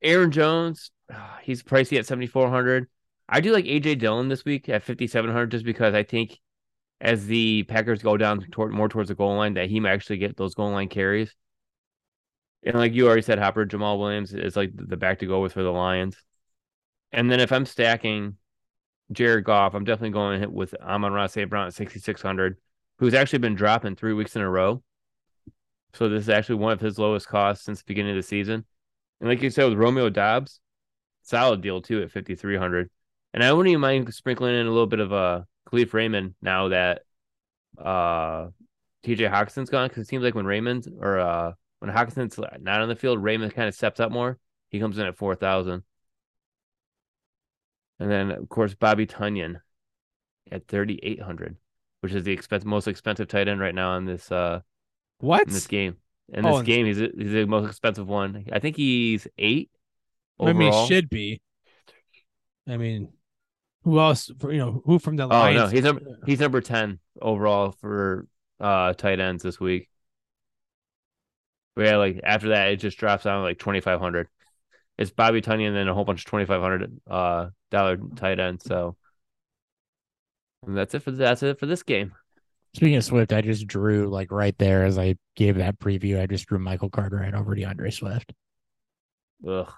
Aaron 0.02 0.32
Jones, 0.32 0.92
ah, 1.12 1.40
he's 1.44 1.64
pricey 1.64 1.98
at 1.98 2.06
7,400. 2.06 2.88
I 3.30 3.40
do 3.40 3.54
like 3.54 3.66
AJ 3.66 4.00
Dillon 4.00 4.28
this 4.28 4.44
week 4.44 4.68
at 4.68 4.84
5,700 4.84 5.52
just 5.52 5.64
because 5.64 5.94
I 5.94 6.04
think 6.04 6.40
as 7.00 7.26
the 7.26 7.64
Packers 7.64 8.04
go 8.04 8.18
down 8.18 8.42
toward 8.52 8.72
more 8.72 8.90
towards 8.90 9.10
the 9.10 9.16
goal 9.16 9.36
line, 9.36 9.56
that 9.56 9.70
he 9.70 9.80
might 9.80 9.92
actually 9.92 10.18
get 10.18 10.38
those 10.38 10.54
goal 10.54 10.72
line 10.72 10.90
carries. 10.90 11.34
And 12.64 12.76
like 12.76 12.94
you 12.94 13.08
already 13.08 13.24
said, 13.24 13.40
Hopper, 13.40 13.66
Jamaal 13.66 14.00
Williams 14.00 14.34
is 14.34 14.56
like 14.56 14.72
the 14.76 14.98
back 14.98 15.20
to 15.20 15.26
go 15.26 15.42
with 15.42 15.54
for 15.54 15.64
the 15.64 15.72
Lions. 15.72 16.16
And 17.12 17.32
then 17.32 17.40
if 17.40 17.52
I'm 17.52 17.66
stacking 17.66 18.38
Jared 19.12 19.46
Goff, 19.46 19.74
I'm 19.74 19.84
definitely 19.84 20.12
going 20.12 20.54
with 20.54 20.76
Amon-Ra 20.76 21.28
St. 21.28 21.50
Brown 21.50 21.68
at 21.68 21.74
6,600, 21.74 22.58
who's 23.00 23.14
actually 23.14 23.40
been 23.40 23.56
dropping 23.56 23.96
three 23.96 24.14
weeks 24.14 24.36
in 24.36 24.42
a 24.44 24.50
row. 24.50 24.84
So 25.94 26.10
this 26.10 26.24
is 26.24 26.30
actually 26.30 26.56
one 26.56 26.74
of 26.74 26.80
his 26.80 26.98
lowest 26.98 27.28
costs 27.28 27.66
since 27.66 27.80
the 27.80 27.86
beginning 27.86 28.12
of 28.12 28.18
the 28.18 28.24
season. 28.28 28.66
And 29.20 29.30
like 29.30 29.42
you 29.42 29.50
said 29.50 29.70
with 29.70 29.78
Romeo 29.78 30.10
Doubs, 30.10 30.60
solid 31.24 31.62
deal 31.62 31.82
too 31.82 32.02
at 32.02 32.12
5,300. 32.12 32.90
And 33.34 33.44
I 33.44 33.54
wouldn't 33.54 33.72
even 33.72 33.82
mind 33.82 34.14
sprinkling 34.14 34.56
in 34.56 34.66
a 34.66 34.72
little 34.72 34.88
bit 34.88 35.00
of 35.00 35.12
a 35.12 35.46
Kalif 35.68 35.94
Raymond 35.94 36.36
now 36.42 36.70
that 36.70 37.04
uh 37.78 38.48
TJ 39.04 39.32
Hockenson's 39.32 39.70
gone 39.70 39.88
because 39.88 40.04
it 40.04 40.08
seems 40.08 40.24
like 40.24 40.36
when 40.36 40.46
Raymond 40.46 40.88
or 41.00 41.20
uh 41.20 41.54
when 41.80 41.92
Hockenson's 41.92 42.38
not 42.60 42.82
on 42.82 42.90
the 42.90 42.96
field, 42.96 43.22
Raymond 43.22 43.54
kind 43.54 43.68
of 43.68 43.76
steps 43.76 44.00
up 44.00 44.12
more. 44.12 44.38
He 44.70 44.80
comes 44.80 44.98
in 44.98 45.06
at 45.06 45.18
4,000. 45.18 45.84
And 48.00 48.12
then, 48.12 48.32
of 48.32 48.48
course, 48.50 48.74
Bobby 48.76 49.06
Tonyan 49.06 49.62
at 50.52 50.68
3,800, 50.68 51.58
which 52.02 52.14
is 52.14 52.24
the 52.24 52.32
expensive, 52.32 52.68
most 52.68 52.88
expensive 52.88 53.28
tight 53.28 53.48
end 53.48 53.60
right 53.60 53.76
now 53.76 53.92
on 53.92 54.06
this 54.06 54.32
uh 54.32 54.62
What? 55.22 55.48
in 55.48 55.54
this 55.54 55.68
game. 55.68 55.98
In 56.34 56.46
Oh, 56.46 56.50
this 56.50 56.58
and- 56.60 56.68
game, 56.68 56.86
he's 56.86 56.98
he's 56.98 57.32
the 57.32 57.46
most 57.46 57.70
expensive 57.70 58.08
one. 58.08 58.46
I 58.52 58.60
think 58.60 58.76
he's 58.76 59.28
eight. 59.38 59.70
I 60.40 60.54
mean, 60.54 60.68
overall. 60.70 60.86
it 60.86 60.88
should 60.88 61.10
be. 61.10 61.42
I 62.68 62.78
mean, 62.78 63.10
who 63.84 64.00
else? 64.00 64.30
You 64.44 64.58
know, 64.58 64.82
who 64.86 64.98
from 65.00 65.16
the 65.18 65.24
Oh 65.24 65.52
no, 65.52 65.68
he's 65.68 65.84
number 65.84 66.02
he's 66.26 66.40
number 66.40 66.62
ten 66.62 67.00
overall 67.22 67.72
for 67.72 68.28
uh 68.60 68.94
tight 68.94 69.20
ends 69.20 69.44
this 69.44 69.60
week. 69.60 69.90
But 71.76 71.86
yeah, 71.86 71.98
like 71.98 72.20
after 72.24 72.50
that, 72.50 72.70
it 72.70 72.78
just 72.78 72.98
drops 72.98 73.24
down 73.24 73.40
to 73.40 73.44
like 73.44 73.58
twenty 73.60 73.82
five 73.82 74.00
hundred. 74.00 74.28
It's 74.98 75.12
Bobby 75.12 75.42
Tonyan 75.42 75.68
and 75.70 75.76
then 75.76 75.88
a 75.88 75.94
whole 75.94 76.06
bunch 76.06 76.22
of 76.22 76.26
twenty 76.26 76.46
five 76.46 76.62
hundred 76.62 76.92
uh 77.10 77.50
dollar 77.72 77.98
tight 78.16 78.40
ends. 78.40 78.64
So 78.66 78.96
and 80.66 80.78
that's 80.78 80.94
it 80.94 81.02
for 81.04 81.12
that's 81.12 81.44
it 81.44 81.60
for 81.60 81.66
this 81.66 81.84
game. 81.84 82.14
Speaking 82.74 82.96
of 82.96 83.04
Swift, 83.04 83.34
I 83.34 83.42
just 83.42 83.68
drew 83.68 84.10
like 84.10 84.32
right 84.32 84.58
there 84.58 84.86
as 84.86 84.98
I 84.98 85.16
gave 85.36 85.58
that 85.58 85.80
preview. 85.80 86.22
I 86.22 86.26
just 86.26 86.48
drew 86.48 86.60
Michael 86.60 86.90
Cartwright 86.90 87.34
over 87.34 87.54
D'Andre 87.54 87.92
Swift. 87.92 88.34
Ugh. 89.48 89.72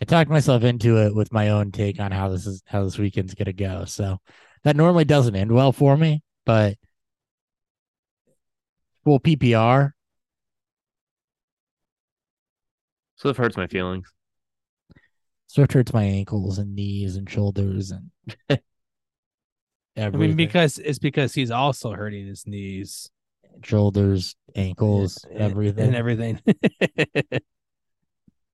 I 0.00 0.04
talked 0.04 0.30
myself 0.30 0.62
into 0.62 0.98
it 0.98 1.14
with 1.14 1.32
my 1.32 1.48
own 1.48 1.72
take 1.72 1.98
on 1.98 2.12
how 2.12 2.28
this 2.28 2.46
is 2.46 2.62
how 2.66 2.84
this 2.84 2.98
weekend's 2.98 3.34
gonna 3.34 3.52
go. 3.52 3.84
So 3.86 4.18
that 4.64 4.76
normally 4.76 5.04
doesn't 5.04 5.34
end 5.34 5.50
well 5.50 5.72
for 5.72 5.96
me, 5.96 6.22
but 6.44 6.76
full 9.04 9.20
PPR, 9.20 9.92
So 13.18 13.30
it 13.30 13.36
hurts 13.36 13.56
my 13.56 13.66
feelings. 13.66 14.12
Swift 15.48 15.72
hurts 15.72 15.92
my 15.92 16.04
ankles 16.04 16.58
and 16.58 16.76
knees 16.76 17.16
and 17.16 17.28
shoulders 17.28 17.90
and 17.90 18.10
I 19.98 20.10
mean, 20.10 20.36
because 20.36 20.78
it's 20.78 20.98
because 20.98 21.34
he's 21.34 21.50
also 21.50 21.92
hurting 21.92 22.26
his 22.26 22.46
knees, 22.46 23.10
shoulders, 23.62 24.36
ankles, 24.54 25.24
and- 25.30 25.40
everything. 25.40 25.86
and 25.88 25.96
everything. 25.96 26.40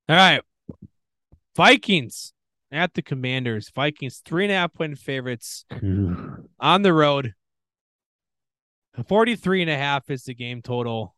All 0.09 0.17
right, 0.17 0.43
Vikings 1.57 2.33
at 2.73 2.95
the 2.95 3.03
Commanders. 3.03 3.71
Vikings 3.75 4.23
three 4.25 4.45
and 4.45 4.53
a 4.53 4.57
half 4.57 4.73
point 4.73 4.99
favorites 4.99 5.65
on 6.61 6.83
the 6.83 6.93
road. 6.93 7.35
43 9.09 9.63
and 9.63 9.71
a 9.71 9.77
half 9.77 10.09
is 10.09 10.25
the 10.25 10.35
game 10.35 10.63
total. 10.63 11.15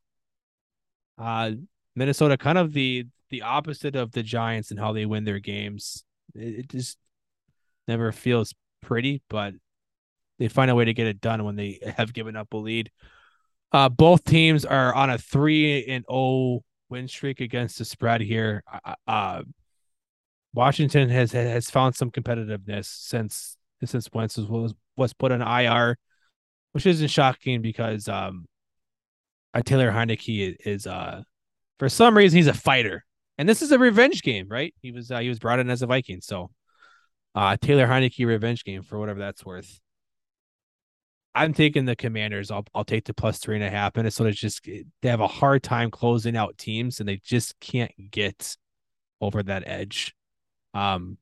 Uh 1.18 1.52
Minnesota 1.94 2.36
kind 2.36 2.58
of 2.58 2.72
the 2.72 3.06
the 3.30 3.42
opposite 3.42 3.96
of 3.96 4.12
the 4.12 4.22
Giants 4.22 4.70
and 4.70 4.78
how 4.80 4.92
they 4.92 5.04
win 5.06 5.24
their 5.24 5.40
games. 5.40 6.04
It, 6.34 6.60
it 6.60 6.68
just 6.68 6.96
never 7.88 8.12
feels 8.12 8.54
pretty, 8.82 9.22
but 9.28 9.54
they 10.38 10.48
find 10.48 10.70
a 10.70 10.74
way 10.74 10.84
to 10.84 10.94
get 10.94 11.06
it 11.06 11.20
done 11.20 11.44
when 11.44 11.56
they 11.56 11.80
have 11.96 12.12
given 12.12 12.36
up 12.36 12.52
a 12.52 12.56
lead. 12.56 12.90
Uh 13.72 13.88
both 13.88 14.24
teams 14.24 14.64
are 14.64 14.94
on 14.94 15.10
a 15.10 15.18
3 15.18 15.86
and 15.86 16.04
0 16.10 16.60
win 16.88 17.08
streak 17.08 17.40
against 17.40 17.78
the 17.78 17.84
spread 17.84 18.20
here. 18.20 18.62
Uh, 18.84 18.94
Uh 19.06 19.42
Washington 20.54 21.10
has 21.10 21.32
has 21.32 21.70
found 21.70 21.94
some 21.94 22.10
competitiveness 22.10 22.86
since 22.86 23.56
since 23.84 24.08
Wentz 24.12 24.38
was 24.38 24.74
was 24.96 25.12
put 25.12 25.32
on 25.32 25.42
IR 25.42 25.98
which 26.76 26.84
isn't 26.84 27.08
shocking 27.08 27.62
because 27.62 28.06
um, 28.06 28.44
uh, 29.54 29.62
Taylor 29.62 29.90
Heinicke 29.90 30.46
is, 30.46 30.56
is 30.66 30.86
uh, 30.86 31.22
for 31.78 31.88
some 31.88 32.14
reason 32.14 32.36
he's 32.36 32.48
a 32.48 32.52
fighter, 32.52 33.02
and 33.38 33.48
this 33.48 33.62
is 33.62 33.72
a 33.72 33.78
revenge 33.78 34.22
game, 34.22 34.46
right? 34.50 34.74
He 34.82 34.92
was 34.92 35.10
uh, 35.10 35.20
he 35.20 35.30
was 35.30 35.38
brought 35.38 35.58
in 35.58 35.70
as 35.70 35.80
a 35.80 35.86
Viking, 35.86 36.20
so 36.20 36.50
uh, 37.34 37.56
Taylor 37.56 37.86
Heinicke 37.86 38.26
revenge 38.26 38.62
game 38.62 38.82
for 38.82 38.98
whatever 38.98 39.20
that's 39.20 39.42
worth. 39.42 39.80
I'm 41.36 41.52
taking 41.52 41.84
the 41.84 41.94
Commanders. 41.94 42.50
I'll 42.50 42.64
I'll 42.74 42.84
take 42.84 43.04
the 43.04 43.12
plus 43.12 43.38
three 43.38 43.56
and 43.56 43.64
a 43.64 43.70
half. 43.70 43.94
Minnesota's 43.94 44.40
just 44.40 44.64
they 44.64 45.08
have 45.08 45.20
a 45.20 45.28
hard 45.28 45.62
time 45.62 45.90
closing 45.90 46.34
out 46.34 46.56
teams, 46.56 46.98
and 46.98 47.08
they 47.08 47.20
just 47.22 47.60
can't 47.60 47.92
get 48.10 48.56
over 49.20 49.42
that 49.42 49.64
edge. 49.66 50.14
Um, 50.72 51.18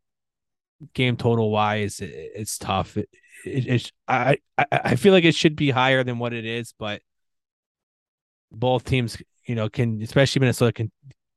game 0.95 1.16
total 1.16 1.51
wise, 1.51 2.01
it, 2.01 2.12
it's 2.12 2.59
tough. 2.59 2.97
It, 2.97 3.09
it, 3.45 3.66
it, 3.66 3.93
I 4.07 4.39
I 4.57 4.95
feel 4.95 5.12
like 5.12 5.24
it 5.24 5.35
should 5.35 5.57
be 5.57 5.70
higher 5.70 6.05
than 6.05 6.20
what 6.20 6.32
it 6.32 6.45
is, 6.45 6.73
but 6.78 7.03
both 8.53 8.85
teams, 8.85 9.20
you 9.47 9.57
know, 9.57 9.69
can 9.69 10.01
especially 10.01 10.41
Minnesota 10.41 10.73
can 10.73 10.93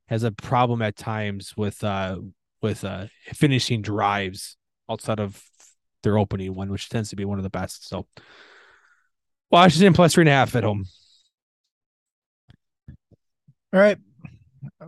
has 0.07 0.21
a 0.21 0.31
problem 0.31 0.83
at 0.83 0.95
times 0.95 1.57
with 1.57 1.83
uh 1.83 2.19
with 2.61 2.83
uh 2.83 3.07
finishing 3.33 3.81
drives 3.81 4.55
outside 4.87 5.19
of 5.19 5.41
their 6.03 6.19
opening 6.19 6.53
one, 6.53 6.69
which 6.69 6.89
tends 6.89 7.09
to 7.09 7.15
be 7.15 7.25
one 7.25 7.39
of 7.39 7.43
the 7.43 7.49
best. 7.49 7.89
So 7.89 8.05
Washington 9.49 9.93
plus 9.93 10.13
three 10.13 10.23
and 10.23 10.29
a 10.29 10.33
half 10.33 10.55
at 10.55 10.63
home. 10.63 10.85
All 13.73 13.79
right. 13.79 13.97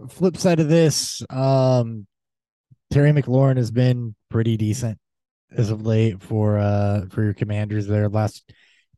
Flip 0.10 0.38
side 0.38 0.60
of 0.60 0.70
this, 0.70 1.22
um, 1.30 2.08
Terry 2.92 3.12
McLaurin 3.12 3.58
has 3.58 3.72
been 3.72 4.16
pretty 4.30 4.58
decent 4.58 4.98
as 5.52 5.72
of 5.72 5.86
late 5.86 6.22
for 6.22 6.58
uh 6.60 7.06
for 7.10 7.24
your 7.24 7.34
commanders 7.34 7.88
there. 7.88 8.08
Last 8.08 8.52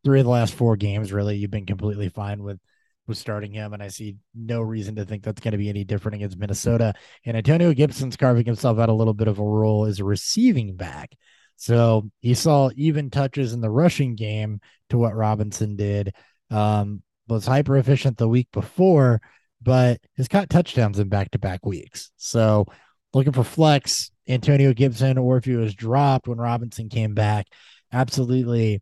three 0.03 0.19
of 0.19 0.25
the 0.25 0.31
last 0.31 0.53
four 0.53 0.75
games, 0.75 1.11
really, 1.11 1.37
you've 1.37 1.51
been 1.51 1.65
completely 1.65 2.09
fine 2.09 2.43
with 2.43 2.59
with 3.07 3.17
starting 3.17 3.51
him, 3.51 3.73
and 3.73 3.81
I 3.81 3.87
see 3.87 4.17
no 4.35 4.61
reason 4.61 4.95
to 4.95 5.05
think 5.05 5.23
that's 5.23 5.41
going 5.41 5.53
to 5.53 5.57
be 5.57 5.69
any 5.69 5.83
different 5.83 6.15
against 6.15 6.37
Minnesota. 6.37 6.93
And 7.25 7.35
Antonio 7.35 7.73
Gibson's 7.73 8.17
carving 8.17 8.45
himself 8.45 8.79
out 8.79 8.89
a 8.89 8.93
little 8.93 9.13
bit 9.13 9.27
of 9.27 9.39
a 9.39 9.43
role 9.43 9.85
as 9.85 9.99
a 9.99 10.05
receiving 10.05 10.75
back. 10.75 11.15
So 11.61 12.09
he 12.21 12.33
saw 12.33 12.71
even 12.75 13.11
touches 13.11 13.53
in 13.53 13.61
the 13.61 13.69
rushing 13.69 14.15
game 14.15 14.61
to 14.89 14.97
what 14.97 15.13
Robinson 15.15 15.75
did. 15.75 16.15
Um, 16.49 17.03
was 17.27 17.45
hyper 17.45 17.77
efficient 17.77 18.17
the 18.17 18.27
week 18.27 18.47
before, 18.51 19.21
but 19.61 20.01
has 20.17 20.27
caught 20.27 20.49
touchdowns 20.49 20.97
in 20.97 21.07
back 21.07 21.29
to 21.31 21.37
back 21.37 21.63
weeks. 21.63 22.09
So 22.17 22.65
looking 23.13 23.31
for 23.31 23.43
flex, 23.43 24.09
Antonio 24.27 24.73
Gibson, 24.73 25.19
or 25.19 25.37
if 25.37 25.45
he 25.45 25.55
was 25.55 25.75
dropped 25.75 26.27
when 26.27 26.39
Robinson 26.39 26.89
came 26.89 27.13
back, 27.13 27.45
absolutely 27.93 28.81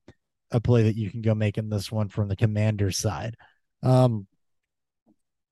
a 0.49 0.61
play 0.61 0.83
that 0.83 0.95
you 0.95 1.11
can 1.11 1.21
go 1.21 1.35
make 1.35 1.57
in 1.57 1.69
this 1.69 1.91
one 1.91 2.07
from 2.07 2.29
the 2.29 2.37
commander 2.37 2.91
side. 2.91 3.35
Um, 3.83 4.25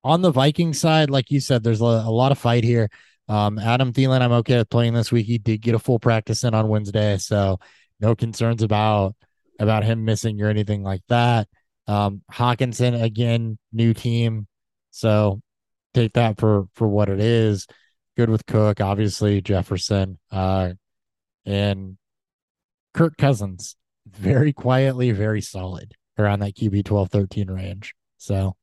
on 0.01 0.21
the 0.21 0.31
Viking 0.31 0.73
side, 0.73 1.09
like 1.09 1.29
you 1.29 1.41
said, 1.41 1.61
there's 1.61 1.81
a, 1.81 1.83
a 1.83 2.09
lot 2.09 2.31
of 2.31 2.37
fight 2.37 2.63
here. 2.63 2.89
Um, 3.29 3.59
Adam 3.59 3.93
Thielen, 3.93 4.21
I'm 4.21 4.31
okay 4.31 4.57
with 4.57 4.69
playing 4.69 4.93
this 4.93 5.11
week. 5.11 5.25
He 5.25 5.37
did 5.37 5.61
get 5.61 5.75
a 5.75 5.79
full 5.79 5.99
practice 5.99 6.43
in 6.43 6.53
on 6.53 6.69
Wednesday, 6.69 7.17
so 7.17 7.59
no 7.99 8.15
concerns 8.15 8.63
about 8.63 9.15
about 9.59 9.83
him 9.83 10.05
missing 10.05 10.41
or 10.41 10.49
anything 10.49 10.83
like 10.83 11.01
that. 11.09 11.47
Um, 11.87 12.21
Hockenson 12.31 13.01
again, 13.01 13.57
new 13.73 13.93
team, 13.93 14.47
so 14.91 15.41
take 15.93 16.13
that 16.13 16.39
for 16.39 16.67
for 16.73 16.87
what 16.87 17.09
it 17.09 17.19
is. 17.19 17.67
Good 18.15 18.29
with 18.29 18.45
Cook, 18.45 18.81
obviously 18.81 19.41
Jefferson, 19.41 20.17
uh, 20.31 20.73
and 21.45 21.97
Kirk 22.93 23.17
Cousins, 23.17 23.75
very 24.07 24.53
quietly, 24.53 25.11
very 25.11 25.41
solid 25.41 25.93
around 26.17 26.39
that 26.39 26.55
QB 26.55 26.85
12, 26.85 27.11
13 27.11 27.51
range. 27.51 27.93
So 28.17 28.55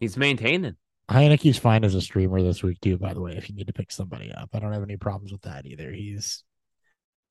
He's 0.00 0.16
maintaining. 0.16 0.74
Heinicke's 1.10 1.58
fine 1.58 1.84
as 1.84 1.94
a 1.94 2.00
streamer 2.00 2.42
this 2.42 2.62
week 2.62 2.80
too. 2.80 2.96
By 2.96 3.12
the 3.14 3.20
way, 3.20 3.36
if 3.36 3.48
you 3.48 3.54
need 3.54 3.66
to 3.66 3.72
pick 3.72 3.90
somebody 3.90 4.32
up, 4.32 4.50
I 4.52 4.58
don't 4.58 4.72
have 4.72 4.82
any 4.82 4.96
problems 4.96 5.32
with 5.32 5.42
that 5.42 5.66
either. 5.66 5.90
He's 5.92 6.44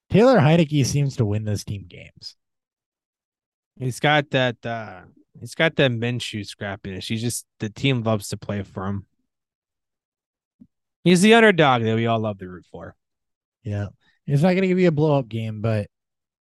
Taylor 0.09 0.39
Heinicke 0.39 0.85
seems 0.85 1.15
to 1.17 1.25
win 1.25 1.45
this 1.45 1.63
team 1.63 1.85
games. 1.87 2.35
He's 3.79 3.99
got 3.99 4.29
that. 4.31 4.63
uh 4.65 5.01
He's 5.39 5.55
got 5.55 5.77
that 5.77 5.91
Minshew 5.91 6.45
scrappiness. 6.45 7.07
He's 7.07 7.21
just 7.21 7.45
the 7.59 7.69
team 7.69 8.03
loves 8.03 8.27
to 8.29 8.37
play 8.37 8.63
for 8.63 8.85
him. 8.85 9.05
He's 11.03 11.21
the 11.21 11.33
underdog 11.33 11.83
that 11.83 11.95
we 11.95 12.05
all 12.05 12.19
love 12.19 12.39
to 12.39 12.49
root 12.49 12.65
for. 12.69 12.95
Yeah, 13.63 13.87
it's 14.27 14.43
not 14.43 14.49
going 14.49 14.63
to 14.63 14.67
give 14.67 14.79
you 14.79 14.89
a 14.89 14.91
blow 14.91 15.17
up 15.17 15.29
game, 15.29 15.61
but 15.61 15.87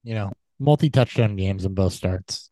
you 0.03 0.15
know, 0.15 0.33
multi 0.59 0.91
touchdown 0.91 1.37
games 1.37 1.65
in 1.65 1.75
both 1.75 1.93
starts. 1.93 2.51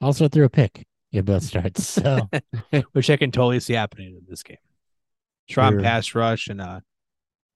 Also 0.00 0.28
threw 0.28 0.44
a 0.44 0.50
pick 0.50 0.86
in 1.16 1.24
both 1.24 1.42
starts. 1.42 1.84
So 2.02 2.28
which 2.92 3.10
I 3.10 3.16
can 3.16 3.30
totally 3.32 3.60
see 3.60 3.72
happening 3.74 4.16
in 4.16 4.22
this 4.28 4.42
game. 4.42 4.56
Strong 5.48 5.74
Sure. 5.74 5.82
pass 5.82 6.14
rush 6.14 6.48
and 6.48 6.60
uh 6.60 6.80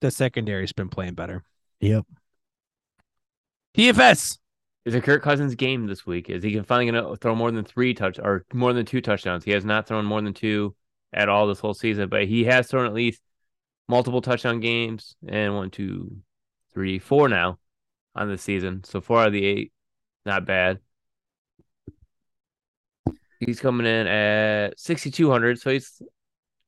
the 0.01 0.11
secondary's 0.11 0.73
been 0.73 0.89
playing 0.89 1.15
better. 1.15 1.45
yep. 1.81 2.07
DFS. 3.77 4.39
Is 4.87 4.95
it 4.95 5.05
Kirk 5.05 5.23
Cousins' 5.23 5.55
game 5.55 5.87
this 5.87 6.07
week? 6.07 6.31
Is 6.31 6.43
he 6.43 6.59
finally 6.61 6.91
going 6.91 7.05
to 7.05 7.17
throw 7.17 7.35
more 7.35 7.51
than 7.51 7.65
three 7.65 7.93
touch 7.93 8.19
or 8.19 8.45
more 8.53 8.73
than 8.73 8.87
two 8.87 9.01
touchdowns? 9.03 9.45
He 9.45 9.51
has 9.51 9.65
not 9.65 9.87
thrown 9.87 10.07
more 10.07 10.23
than 10.23 10.33
two 10.33 10.75
at 11.13 11.29
all 11.29 11.47
this 11.47 11.61
whole 11.61 11.75
season, 11.75 12.09
but 12.09 12.25
he 12.25 12.45
has 12.45 12.67
thrown 12.67 12.87
at 12.87 12.95
least 12.95 13.21
multiple 13.89 14.23
touchdown 14.23 14.61
games 14.61 15.17
and 15.29 15.55
one, 15.55 15.71
two, 15.71 16.17
three, 16.73 16.99
four 16.99 17.29
now 17.29 17.59
on 18.15 18.29
the 18.29 18.39
season. 18.39 18.83
So 18.85 19.01
four 19.03 19.21
out 19.21 19.27
of 19.29 19.33
the 19.35 19.45
eight, 19.45 19.73
not 20.25 20.47
bad. 20.47 20.79
He's 23.41 23.61
coming 23.61 23.87
in 23.87 24.07
at 24.07 24.79
sixty 24.79 25.11
two 25.11 25.31
hundred, 25.31 25.59
so 25.61 25.71
he's 25.71 26.01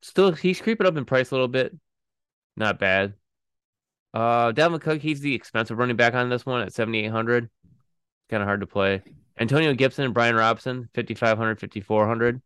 still 0.00 0.32
he's 0.32 0.60
creeping 0.60 0.86
up 0.86 0.96
in 0.96 1.04
price 1.04 1.30
a 1.30 1.34
little 1.34 1.48
bit. 1.48 1.76
Not 2.56 2.78
bad. 2.78 3.14
Uh, 4.12 4.52
Dalvin 4.52 4.80
Cook, 4.80 5.00
he's 5.00 5.20
the 5.20 5.34
expensive 5.34 5.78
running 5.78 5.96
back 5.96 6.14
on 6.14 6.28
this 6.28 6.44
one 6.44 6.62
at 6.62 6.72
seventy 6.72 7.04
eight 7.04 7.10
hundred 7.10 7.50
kind 8.32 8.42
of 8.42 8.46
hard 8.46 8.60
to 8.60 8.66
play. 8.66 9.02
Antonio 9.38 9.74
Gibson 9.74 10.06
and 10.06 10.14
Brian 10.14 10.34
Robinson, 10.34 10.88
5,500, 10.94 11.60
5,400. 11.60 12.40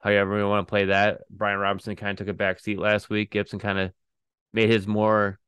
However, 0.00 0.36
we 0.36 0.44
want 0.44 0.66
to 0.66 0.70
play 0.70 0.86
that. 0.86 1.22
Brian 1.30 1.58
Robinson 1.58 1.96
kind 1.96 2.10
of 2.10 2.18
took 2.18 2.28
a 2.28 2.36
back 2.36 2.60
seat 2.60 2.78
last 2.78 3.08
week. 3.08 3.30
Gibson 3.30 3.58
kind 3.58 3.78
of 3.78 3.92
made 4.52 4.68
his 4.68 4.86
more, 4.86 5.38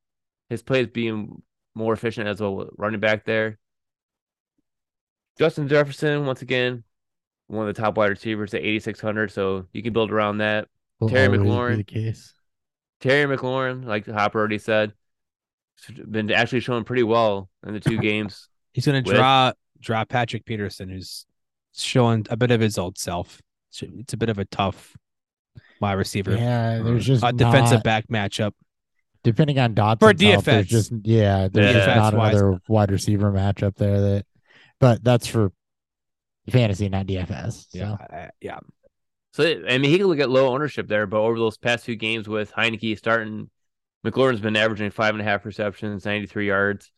his 0.48 0.62
plays 0.62 0.86
being 0.86 1.42
more 1.74 1.92
efficient 1.92 2.26
as 2.26 2.40
a 2.40 2.66
running 2.78 3.00
back 3.00 3.26
there. 3.26 3.58
Justin 5.38 5.68
Jefferson, 5.68 6.24
once 6.24 6.40
again, 6.40 6.82
one 7.48 7.68
of 7.68 7.74
the 7.74 7.80
top 7.80 7.96
wide 7.96 8.10
receivers 8.10 8.52
at 8.54 8.62
8,600. 8.62 9.30
So 9.30 9.66
you 9.72 9.82
can 9.82 9.92
build 9.92 10.10
around 10.10 10.38
that. 10.38 10.68
Will 11.00 11.08
Terry 11.08 11.26
always 11.26 11.40
be 11.40 11.46
McLaurin. 11.46 11.76
the 11.76 11.84
case. 11.84 12.34
Terry 13.00 13.36
McLaurin, 13.36 13.84
like 13.84 14.06
Hopper 14.06 14.38
already 14.38 14.58
said, 14.58 14.92
has 15.86 15.96
been 16.06 16.30
actually 16.32 16.60
showing 16.60 16.84
pretty 16.84 17.02
well 17.02 17.48
in 17.66 17.74
the 17.74 17.80
two 17.80 17.98
games. 18.00 18.48
He's 18.72 18.86
gonna 18.86 19.02
With- 19.04 19.14
draw 19.16 19.52
draw 19.80 20.04
Patrick 20.04 20.44
Peterson, 20.44 20.88
who's 20.88 21.26
showing 21.76 22.26
a 22.30 22.36
bit 22.36 22.50
of 22.50 22.60
his 22.60 22.78
old 22.78 22.96
self. 22.98 23.40
It's- 23.82 23.92
It's 24.00 24.12
a 24.14 24.16
bit 24.16 24.30
of 24.30 24.38
a 24.38 24.46
tough 24.46 24.96
wide 25.80 25.92
receiver. 25.94 26.34
Yeah, 26.34 26.78
there's 26.82 27.04
just 27.06 27.22
a 27.22 27.32
defensive 27.32 27.78
not- 27.78 27.84
back 27.84 28.06
matchup. 28.08 28.52
depending 29.22 29.58
on 29.58 29.74
Dotson 29.74 30.00
For 30.00 30.14
There's 30.14 30.66
just 30.66 30.92
yeah, 31.02 31.48
there's 31.52 31.74
just 31.74 31.88
DFS 31.88 31.96
not 31.96 32.14
wise. 32.14 32.34
another 32.34 32.58
wide 32.68 32.90
receiver 32.90 33.30
matchup 33.32 33.74
there 33.76 34.00
that, 34.00 34.26
but 34.80 35.04
that's 35.04 35.26
for 35.26 35.52
fantasy, 36.50 36.88
not 36.88 37.06
DFS. 37.06 37.66
So. 37.70 37.78
Yeah, 37.78 37.92
uh, 37.92 38.28
yeah. 38.40 38.58
So 39.32 39.44
I 39.68 39.78
mean, 39.78 39.90
he 39.90 39.98
can 39.98 40.06
look 40.06 40.20
at 40.20 40.30
low 40.30 40.48
ownership 40.48 40.88
there, 40.88 41.06
but 41.06 41.18
over 41.20 41.38
those 41.38 41.58
past 41.58 41.84
few 41.84 41.96
games 41.96 42.28
with 42.28 42.52
Heinicke 42.52 42.96
starting, 42.96 43.50
McLaurin's 44.04 44.40
been 44.40 44.56
averaging 44.56 44.90
five 44.90 45.14
and 45.14 45.20
a 45.20 45.24
half 45.24 45.44
receptions, 45.44 46.04
ninety 46.04 46.26
three 46.26 46.46
yards. 46.46 46.90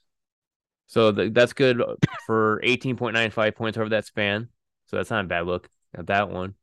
So 0.87 1.13
th- 1.13 1.33
that's 1.33 1.53
good 1.53 1.83
for 2.27 2.61
eighteen 2.63 2.97
point 2.97 3.15
nine 3.15 3.31
five 3.31 3.57
points 3.57 3.77
over 3.77 3.89
that 3.91 4.07
span. 4.07 4.49
So 4.87 4.97
that's 4.97 5.11
not 5.11 5.25
a 5.25 5.29
bad 5.29 5.47
look 5.47 5.69
at 5.95 6.07
that 6.07 6.31
one. 6.31 6.55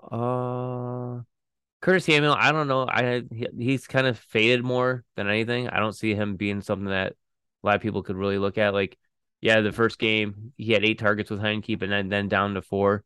Uh, 0.00 1.22
Curtis 1.80 2.04
Samuel, 2.04 2.34
I 2.38 2.52
don't 2.52 2.68
know. 2.68 2.86
I 2.88 3.24
he, 3.30 3.46
he's 3.58 3.86
kind 3.86 4.06
of 4.06 4.18
faded 4.18 4.62
more 4.62 5.04
than 5.16 5.28
anything. 5.28 5.68
I 5.68 5.80
don't 5.80 5.92
see 5.92 6.14
him 6.14 6.36
being 6.36 6.60
something 6.60 6.88
that 6.88 7.12
a 7.12 7.66
lot 7.66 7.76
of 7.76 7.82
people 7.82 8.02
could 8.02 8.16
really 8.16 8.38
look 8.38 8.58
at. 8.58 8.72
Like, 8.72 8.96
yeah, 9.40 9.60
the 9.60 9.72
first 9.72 9.98
game 9.98 10.52
he 10.56 10.72
had 10.72 10.84
eight 10.84 10.98
targets 10.98 11.30
with 11.30 11.40
Heinicke, 11.40 11.78
but 11.78 11.88
then 11.88 12.08
then 12.08 12.28
down 12.28 12.54
to 12.54 12.62
four 12.62 13.04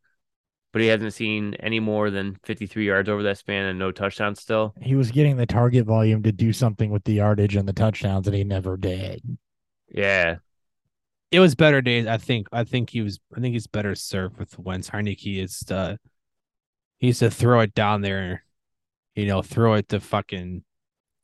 but 0.72 0.82
he 0.82 0.88
hasn't 0.88 1.14
seen 1.14 1.54
any 1.54 1.80
more 1.80 2.10
than 2.10 2.38
53 2.44 2.86
yards 2.86 3.08
over 3.08 3.22
that 3.24 3.38
span 3.38 3.66
and 3.66 3.78
no 3.78 3.90
touchdowns 3.90 4.40
still. 4.40 4.74
He 4.80 4.94
was 4.94 5.10
getting 5.10 5.36
the 5.36 5.46
target 5.46 5.84
volume 5.84 6.22
to 6.22 6.32
do 6.32 6.52
something 6.52 6.90
with 6.90 7.04
the 7.04 7.14
yardage 7.14 7.56
and 7.56 7.68
the 7.68 7.72
touchdowns, 7.72 8.26
and 8.26 8.36
he 8.36 8.44
never 8.44 8.76
did. 8.76 9.20
Yeah. 9.88 10.36
It 11.32 11.40
was 11.40 11.54
better 11.54 11.80
days. 11.80 12.06
I 12.06 12.18
think. 12.18 12.48
I 12.52 12.64
think 12.64 12.90
he 12.90 13.02
was. 13.02 13.20
I 13.36 13.40
think 13.40 13.52
he's 13.52 13.68
better 13.68 13.94
served 13.94 14.38
with 14.38 14.58
Wentz. 14.58 14.90
Heinicke 14.90 15.40
is 15.40 15.60
to. 15.66 15.96
He 16.98 17.08
used 17.08 17.20
to 17.20 17.30
throw 17.30 17.60
it 17.60 17.72
down 17.72 18.02
there, 18.02 18.44
you 19.14 19.26
know, 19.26 19.40
throw 19.40 19.74
it 19.74 19.88
to 19.90 20.00
fucking 20.00 20.64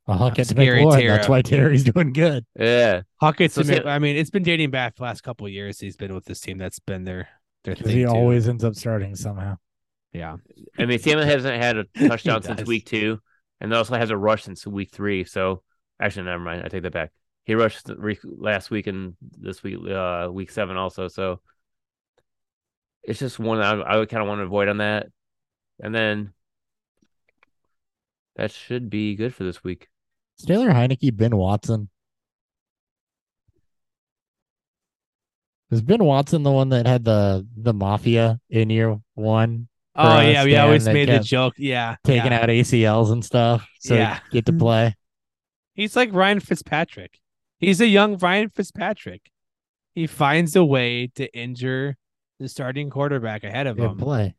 I'll 0.09 0.19
hook 0.19 0.39
it 0.39 0.45
to 0.45 0.55
Scary 0.55 0.83
McLaurin. 0.83 1.01
Tara. 1.01 1.17
That's 1.17 1.29
why 1.29 1.43
Terry's 1.43 1.85
doing 1.85 2.13
good. 2.13 2.47
Yeah. 2.59 3.03
Huckett 3.21 3.51
So 3.51 3.63
to 3.63 3.67
say- 3.67 3.75
Mc- 3.79 3.87
I 3.87 3.99
mean, 3.99 4.17
it's 4.17 4.31
been 4.31 4.45
dating 4.45 4.71
back 4.71 4.97
the 4.97 5.03
last 5.03 5.23
couple 5.23 5.47
of 5.47 5.53
years. 5.53 5.81
He's 5.81 5.97
been 5.97 6.15
with 6.15 6.25
this 6.25 6.41
team. 6.41 6.59
That's 6.59 6.79
been 6.79 7.05
their 7.05 7.29
their 7.65 7.75
thing 7.75 7.97
he 7.97 8.03
too. 8.05 8.09
always 8.11 8.49
ends 8.49 8.63
up 8.63 8.77
starting 8.77 9.17
somehow. 9.17 9.57
yeah. 10.13 10.37
I 10.79 10.87
mean, 10.87 10.99
Sam 11.01 11.19
hasn't 11.19 11.61
had 11.61 11.77
a 11.79 11.85
touchdown 12.09 12.43
since 12.43 12.65
week 12.67 12.87
two, 12.87 13.19
and 13.61 13.75
also 13.75 13.97
has 13.97 14.11
a 14.11 14.17
rush 14.17 14.45
since 14.45 14.65
week 14.67 14.91
three. 14.93 15.25
So 15.25 15.63
actually, 16.01 16.27
never 16.27 16.43
mind. 16.43 16.63
I 16.65 16.69
take 16.69 16.85
that 16.85 16.93
back. 16.93 17.11
He 17.45 17.55
rushed 17.57 17.89
re- 17.97 18.19
last 18.25 18.71
week 18.71 18.87
and 18.87 19.15
this 19.21 19.63
week, 19.65 19.79
uh, 19.89 20.29
week 20.33 20.51
seven 20.53 20.77
also. 20.77 21.09
So 21.09 21.41
it's 23.03 23.19
just 23.19 23.39
one 23.41 23.61
I, 23.61 23.73
I 23.73 23.97
would 23.97 24.09
kind 24.09 24.23
of 24.23 24.29
want 24.29 24.39
to 24.39 24.45
avoid 24.45 24.69
on 24.69 24.79
that, 24.79 25.09
and 25.81 25.93
then 25.93 26.33
that 28.37 28.53
should 28.53 28.89
be 28.91 29.17
good 29.17 29.35
for 29.35 29.43
this 29.45 29.65
week. 29.65 29.89
Is 30.39 30.45
Taylor 30.45 30.71
Heinicke 30.71 31.17
Ben 31.17 31.37
Watson? 31.37 31.89
Is 35.71 35.83
Ben 35.83 36.05
Watson 36.05 36.43
the 36.43 36.53
one 36.53 36.69
that 36.69 36.87
had 36.87 37.05
the 37.05 37.47
the 37.57 37.73
mafia 37.73 38.41
in 38.51 38.71
year 38.71 38.99
one 39.15 39.69
Oh 39.97 40.21
yeah, 40.21 40.45
we 40.45 40.57
always 40.57 40.87
made 40.87 41.09
the 41.09 41.21
joke. 41.21 41.55
Yeah, 41.57 41.97
taking 42.05 42.33
yeah. 42.33 42.41
out 42.41 42.49
ACLs 42.49 43.11
and 43.11 43.25
stuff 43.25 43.67
so 43.81 43.95
Yeah. 43.95 44.19
get 44.31 44.47
to 44.47 44.53
mm-hmm. 44.53 44.59
play? 44.59 44.97
He's 45.75 45.97
like 45.97 46.13
Ryan 46.13 46.41
Fitzpatrick. 46.41 47.19
He's 47.59 47.81
a 47.81 47.87
young 47.87 48.19
Ryan 48.19 48.51
Fitzpatrick. 48.51 49.31
He 49.95 50.07
finds 50.07 50.55
a 50.55 50.65
way 50.65 51.07
to 51.15 51.35
injure 51.35 51.97
the 52.39 52.49
starting 52.49 52.91
quarterback 52.91 53.45
ahead 53.45 53.67
of 53.67 53.79
Get 53.79 53.91
him, 53.91 53.97
play. 53.97 54.35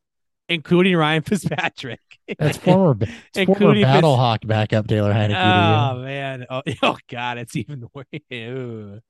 Including 0.50 0.96
Ryan 0.96 1.22
Fitzpatrick. 1.26 2.00
That's 2.38 2.58
former 2.58 2.98
it's 3.02 3.12
former 3.36 3.52
Including 3.52 3.84
Fitz- 3.84 3.94
battle 3.94 4.16
hawk 4.16 4.42
backup 4.46 4.88
Taylor 4.88 5.14
Heinicke. 5.14 5.94
oh 5.94 6.02
man. 6.02 6.46
Oh, 6.50 6.62
oh 6.84 6.98
god, 7.10 7.38
it's 7.38 7.56
even 7.56 7.88
worse. 7.94 8.06
Ew. 8.30 9.02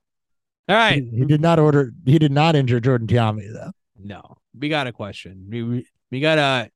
All 0.70 0.76
right. 0.76 1.04
He, 1.04 1.20
he 1.20 1.26
did 1.26 1.42
not 1.42 1.60
order. 1.60 1.92
He 2.06 2.20
did 2.20 2.32
not 2.32 2.56
injure 2.56 2.80
Jordan 2.80 3.08
Ta'amu 3.08 3.54
though. 3.54 3.72
No, 4.00 4.38
we 4.58 4.70
got 4.70 4.88
a 4.88 4.92
question. 4.92 5.48
We 5.50 5.86
we, 6.12 6.20
gotta 6.20 6.70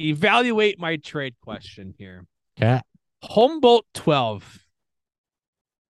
evaluate 0.00 0.78
my 0.78 0.96
trade 0.96 1.34
question 1.42 1.94
here. 1.98 2.26
Cat. 2.56 2.84
Humboldt 3.22 3.86
12. 3.94 4.64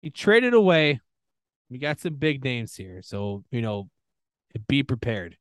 He 0.02 0.10
traded 0.10 0.54
away. 0.54 1.00
We 1.70 1.78
got 1.78 2.00
some 2.00 2.16
big 2.16 2.44
names 2.44 2.76
here. 2.76 3.02
So, 3.02 3.44
you 3.52 3.62
know, 3.62 3.90
be 4.68 4.84
prepared. 4.84 5.38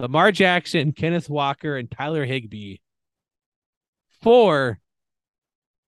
Lamar 0.00 0.32
Jackson, 0.32 0.92
Kenneth 0.92 1.28
Walker, 1.28 1.76
and 1.76 1.90
Tyler 1.90 2.24
Higbee 2.24 2.78
for 4.22 4.80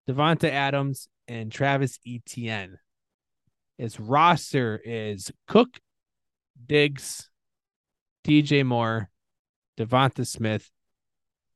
Davante 0.09 0.51
Adams 0.51 1.09
and 1.28 1.51
Travis 1.51 1.98
Etienne. 2.06 2.78
His 3.78 3.98
roster 3.98 4.80
is 4.84 5.32
Cook, 5.48 5.80
Diggs, 6.66 7.30
DJ 8.24 8.64
Moore, 8.64 9.09
DeVonta 9.78 10.26
Smith, 10.26 10.70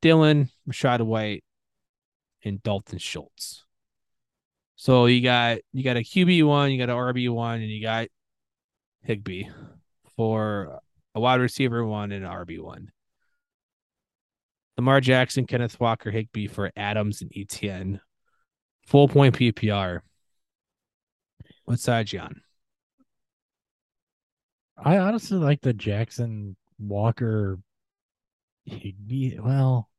Dillon, 0.01 0.49
Rachaad 0.67 1.01
White, 1.01 1.43
and 2.43 2.61
Dalton 2.63 2.97
Schultz. 2.97 3.65
So 4.75 5.05
you 5.05 5.21
got 5.21 5.59
you 5.73 5.83
got 5.83 5.97
a 5.97 6.01
QB 6.01 6.45
one, 6.45 6.71
you 6.71 6.77
got 6.79 6.89
an 6.89 6.97
RB 6.97 7.29
one, 7.29 7.61
and 7.61 7.69
you 7.69 7.81
got 7.81 8.07
Higbee 9.03 9.45
for 10.15 10.81
a 11.17 11.19
wide 11.19 11.41
receiver 11.41 11.83
one 11.83 12.11
and 12.11 12.23
an 12.23 12.31
RB 12.31 12.61
one. 12.61 12.91
Lamar 14.77 15.01
Jackson, 15.01 15.47
Kenneth 15.47 15.79
Walker, 15.79 16.11
Higbee 16.11 16.45
for 16.45 16.71
Adams 16.77 17.23
and 17.23 17.31
Etienne. 17.35 17.99
Full 18.85 19.07
point 19.07 19.35
PPR. 19.35 20.01
What 21.65 21.79
side 21.79 22.13
you 22.13 22.19
on? 22.19 22.41
I 24.77 24.99
honestly 24.99 25.39
like 25.39 25.61
the 25.61 25.73
Jackson 25.73 26.55
Walker. 26.77 27.57
Higbee. 28.65 29.39
Well, 29.39 29.89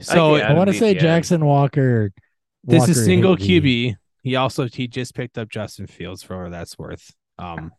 So 0.00 0.38
the 0.38 0.44
I 0.44 0.54
want 0.54 0.70
to 0.70 0.74
say 0.78 0.94
Jackson 0.94 1.44
Walker. 1.44 2.10
this 2.64 2.78
Walker, 2.80 2.90
is 2.92 3.04
single 3.04 3.36
Higbee. 3.36 3.90
QB. 3.90 3.96
He 4.22 4.36
also 4.36 4.66
he 4.66 4.88
just 4.88 5.14
picked 5.14 5.36
up 5.36 5.50
Justin 5.50 5.86
Fields 5.86 6.22
for 6.22 6.44
what 6.44 6.50
that's 6.52 6.78
worth. 6.78 7.14
Um 7.38 7.72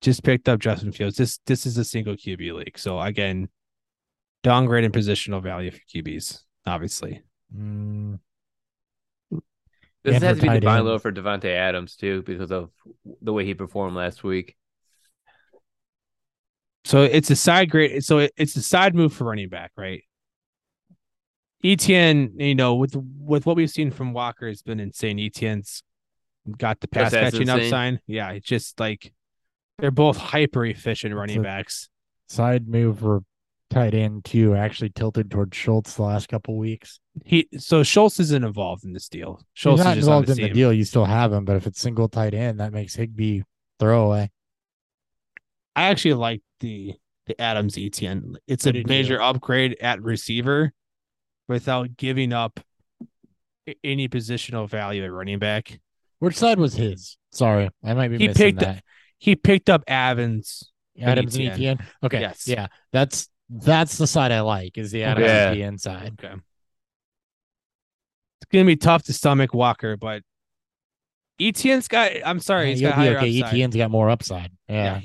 just 0.00 0.22
picked 0.22 0.48
up 0.48 0.60
Justin 0.60 0.92
Fields. 0.92 1.16
This 1.16 1.38
this 1.46 1.66
is 1.66 1.76
a 1.78 1.84
single 1.84 2.14
QB 2.14 2.52
league. 2.54 2.78
So 2.78 3.00
again, 3.00 3.48
downgrade 4.42 4.84
in 4.84 4.92
positional 4.92 5.42
value 5.42 5.70
for 5.70 5.80
QBs, 5.94 6.40
obviously. 6.66 7.22
Mm, 7.56 8.18
This 10.04 10.14
And 10.14 10.24
has 10.24 10.36
to 10.38 10.42
be 10.42 10.48
the 10.48 10.60
divine 10.60 10.84
low 10.84 10.98
for 10.98 11.12
Davante 11.12 11.46
Adams 11.54 11.96
too, 11.96 12.22
because 12.22 12.50
of 12.50 12.70
the 13.20 13.32
way 13.32 13.44
he 13.44 13.54
performed 13.54 13.96
last 13.96 14.22
week. 14.22 14.56
So 16.84 17.02
it's 17.02 17.30
a 17.30 17.36
side 17.36 17.70
grade. 17.70 18.04
So 18.04 18.28
it's 18.36 18.56
a 18.56 18.62
side 18.62 18.94
move 18.94 19.12
for 19.12 19.24
running 19.24 19.48
back, 19.48 19.72
right? 19.76 20.02
Etienne, 21.64 22.34
you 22.38 22.54
know, 22.54 22.76
with 22.76 22.94
with 23.18 23.44
what 23.44 23.56
we've 23.56 23.70
seen 23.70 23.90
from 23.90 24.12
Walker, 24.12 24.48
has 24.48 24.62
been 24.62 24.78
insane. 24.80 25.18
Etienne's 25.18 25.82
got 26.56 26.80
the 26.80 26.88
pass 26.88 27.12
Just 27.12 27.14
catching 27.14 27.48
insane? 27.48 27.70
sign. 27.70 28.00
Yeah, 28.06 28.30
it's 28.30 28.46
just 28.46 28.78
like 28.78 29.12
they're 29.78 29.90
both 29.90 30.16
hyper 30.16 30.64
efficient 30.66 31.14
running 31.14 31.42
backs. 31.42 31.88
side 32.28 32.68
move 32.68 32.98
for 33.00 33.22
tight 33.70 33.94
end 33.94 34.24
too. 34.24 34.54
Actually 34.54 34.90
tilted 34.90 35.30
towards 35.30 35.56
Schultz 35.56 35.94
the 35.94 36.02
last 36.02 36.28
couple 36.28 36.56
weeks. 36.56 37.00
He 37.24 37.48
so 37.58 37.82
Schultz 37.82 38.18
isn't 38.20 38.44
involved 38.44 38.84
in 38.84 38.92
this 38.92 39.08
deal. 39.08 39.40
Schultz 39.54 39.80
He's 39.80 39.84
not 39.84 39.96
is 39.98 40.04
involved 40.04 40.28
the 40.28 40.32
in 40.32 40.36
the 40.38 40.44
team. 40.48 40.54
deal. 40.54 40.72
You 40.72 40.84
still 40.84 41.04
have 41.04 41.32
him, 41.32 41.44
but 41.44 41.56
if 41.56 41.66
it's 41.66 41.80
single 41.80 42.08
tight 42.08 42.34
end, 42.34 42.60
that 42.60 42.72
makes 42.72 42.94
Higbee 42.94 43.42
throwaway. 43.78 44.30
I 45.76 45.84
actually 45.84 46.14
like 46.14 46.42
the 46.60 46.94
the 47.26 47.40
Adams 47.40 47.76
Etienne. 47.78 48.36
It's 48.46 48.66
a 48.66 48.72
major 48.72 49.20
upgrade 49.20 49.76
at 49.80 50.02
receiver 50.02 50.72
without 51.46 51.96
giving 51.96 52.32
up 52.32 52.58
any 53.84 54.08
positional 54.08 54.68
value 54.68 55.04
at 55.04 55.12
running 55.12 55.38
back. 55.38 55.78
Which 56.20 56.36
side 56.36 56.58
was 56.58 56.74
his? 56.74 57.16
Sorry, 57.32 57.68
I 57.84 57.94
might 57.94 58.08
be 58.08 58.18
He 58.18 58.28
missing 58.28 58.56
picked 58.56 58.60
that. 58.60 58.82
He 59.18 59.34
picked 59.36 59.68
up 59.68 59.82
Evans. 59.86 60.70
Adams 61.00 61.36
and 61.36 61.44
Etienne. 61.44 61.52
Etienne. 61.78 61.86
Okay, 62.02 62.20
Yes. 62.20 62.48
yeah, 62.48 62.66
that's 62.92 63.28
that's 63.50 63.96
the 63.98 64.06
side 64.06 64.32
I 64.32 64.40
like. 64.40 64.76
Is 64.78 64.90
the 64.90 65.04
Adams 65.04 65.26
Yeah. 65.26 65.50
Etienne 65.50 65.78
side? 65.78 66.12
Okay. 66.22 66.34
It's 68.40 68.48
gonna 68.52 68.64
be 68.64 68.76
tough 68.76 69.04
to 69.04 69.12
stomach 69.12 69.54
Walker, 69.54 69.96
but 69.96 70.22
Etienne's 71.40 71.88
got. 71.88 72.12
I'm 72.24 72.40
sorry, 72.40 72.64
Yeah, 72.66 72.70
he's 72.70 72.80
you'll 72.80 72.90
got 72.90 72.96
higher 72.98 73.16
okay. 73.18 73.40
upside. 73.40 73.54
Etienne's 73.54 73.76
got 73.76 73.90
more 73.90 74.10
upside. 74.10 74.50
Yeah, 74.68 75.00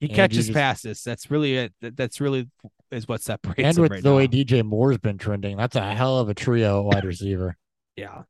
He 0.00 0.06
And 0.06 0.14
catches 0.14 0.46
just- 0.46 0.52
passes. 0.52 1.02
That's 1.02 1.30
really 1.30 1.56
it. 1.56 1.72
That's 1.80 2.20
really 2.20 2.48
is 2.90 3.08
what 3.08 3.22
separates 3.22 3.58
and 3.66 3.76
him 3.78 3.82
with 3.82 3.90
right 3.92 4.02
the 4.02 4.10
now. 4.10 4.16
way 4.16 4.26
DJ 4.28 4.62
Moore's 4.62 4.98
been 4.98 5.16
trending, 5.16 5.56
that's 5.56 5.76
a 5.76 5.94
hell 5.94 6.18
of 6.18 6.28
a 6.28 6.34
trio 6.34 6.82
wide 6.82 7.04
receiver. 7.04 7.56
yeah. 7.96 8.22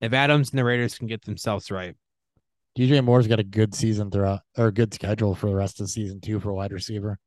If 0.00 0.12
Adams 0.12 0.50
and 0.50 0.58
the 0.60 0.64
Raiders 0.64 0.96
can 0.96 1.08
get 1.08 1.22
themselves 1.22 1.70
right, 1.72 1.96
DJ 2.78 3.02
Moore's 3.02 3.26
got 3.26 3.40
a 3.40 3.44
good 3.44 3.74
season 3.74 4.08
throughout 4.08 4.42
or 4.56 4.68
a 4.68 4.72
good 4.72 4.94
schedule 4.94 5.34
for 5.34 5.48
the 5.48 5.56
rest 5.56 5.80
of 5.80 5.86
the 5.86 5.90
season 5.90 6.20
too 6.20 6.38
for 6.38 6.50
a 6.50 6.54
wide 6.54 6.70
receiver. 6.70 7.18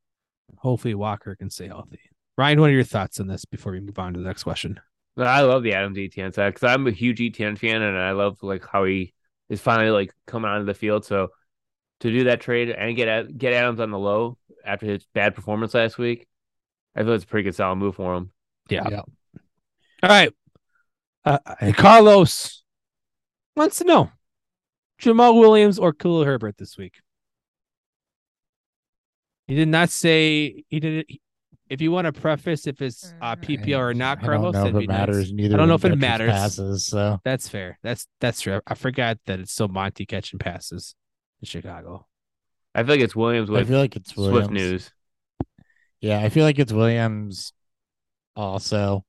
hopefully 0.59 0.95
Walker 0.95 1.35
can 1.35 1.49
stay 1.49 1.67
healthy. 1.67 1.99
Ryan, 2.37 2.61
what 2.61 2.69
are 2.69 2.73
your 2.73 2.85
thoughts 2.85 3.19
on 3.19 3.27
this 3.27 3.43
before 3.43 3.73
we 3.73 3.81
move 3.81 3.99
on 3.99 4.13
to 4.13 4.19
the 4.19 4.25
next 4.25 4.43
question? 4.43 4.79
I 5.17 5.41
love 5.41 5.63
the 5.63 5.73
Adams 5.73 5.97
Etienne 5.97 6.31
side 6.31 6.53
because 6.53 6.69
I'm 6.69 6.87
a 6.87 6.91
huge 6.91 7.19
Etienne 7.19 7.57
fan, 7.57 7.81
and 7.81 7.97
I 7.97 8.11
love 8.11 8.37
like 8.41 8.65
how 8.65 8.85
he 8.85 9.13
is 9.49 9.59
finally 9.59 9.89
like 9.89 10.13
coming 10.25 10.49
onto 10.49 10.65
the 10.65 10.73
field. 10.73 11.03
So 11.03 11.31
to 11.99 12.09
do 12.09 12.23
that 12.23 12.39
trade 12.39 12.69
and 12.69 12.95
get 12.95 13.37
get 13.37 13.51
Adams 13.51 13.81
on 13.81 13.91
the 13.91 13.99
low 13.99 14.37
after 14.65 14.85
his 14.85 15.05
bad 15.13 15.35
performance 15.35 15.73
last 15.73 15.97
week, 15.97 16.29
I 16.95 17.03
feel 17.03 17.11
it's 17.11 17.25
a 17.25 17.27
pretty 17.27 17.43
good 17.43 17.55
solid 17.55 17.75
move 17.75 17.95
for 17.95 18.15
him. 18.15 18.31
Yeah. 18.69 18.87
Yeah. 18.89 19.01
All 20.01 20.09
right. 20.09 20.33
Uh, 21.25 21.39
uh, 21.45 21.73
Carlos 21.73 22.63
wants 23.57 23.79
to 23.79 23.83
know 23.83 24.11
Jamaal 25.01 25.39
Williams 25.39 25.79
or 25.79 25.93
Khalil 25.93 26.23
Herbert 26.25 26.57
this 26.57 26.77
week. 26.77 26.95
He 29.47 29.55
did 29.55 29.67
not 29.67 29.89
say 29.89 30.63
he 30.69 30.79
did 30.79 31.05
it. 31.09 31.17
If 31.69 31.81
you 31.81 31.91
want 31.91 32.05
to 32.05 32.11
preface 32.13 32.67
if 32.67 32.81
it's 32.81 33.13
uh, 33.21 33.37
PPR 33.37 33.79
or 33.79 33.93
not, 33.93 34.19
I 34.21 34.25
Carlos, 34.25 34.53
don't 34.53 34.63
know 34.63 34.69
if 34.69 34.75
be 34.77 34.83
it 34.83 34.87
nice. 34.89 34.97
matters. 34.97 35.33
Neither. 35.33 35.55
I 35.55 35.57
don't 35.57 35.67
know 35.69 35.75
if 35.75 35.85
it 35.85 35.95
matters. 35.95 36.31
Passes, 36.31 36.85
so 36.85 37.19
That's 37.23 37.47
fair. 37.47 37.79
That's 37.81 38.07
that's 38.19 38.41
true. 38.41 38.59
I 38.67 38.75
forgot 38.75 39.17
that 39.25 39.39
it's 39.39 39.53
still 39.53 39.69
Monty 39.69 40.05
catching 40.05 40.37
passes 40.39 40.95
in 41.41 41.45
Chicago. 41.47 42.07
I 42.75 42.83
feel 42.83 42.95
like 42.95 43.01
it's 43.01 43.15
Williams 43.15 43.49
I 43.49 43.63
feel 43.63 43.79
like 43.79 43.95
it's 43.95 44.15
Williams. 44.15 44.37
Swift 44.37 44.51
news. 44.51 44.91
Yeah, 46.01 46.19
I 46.19 46.29
feel 46.29 46.43
like 46.45 46.59
it's 46.59 46.73
Williams. 46.73 47.53
Also, 48.35 49.05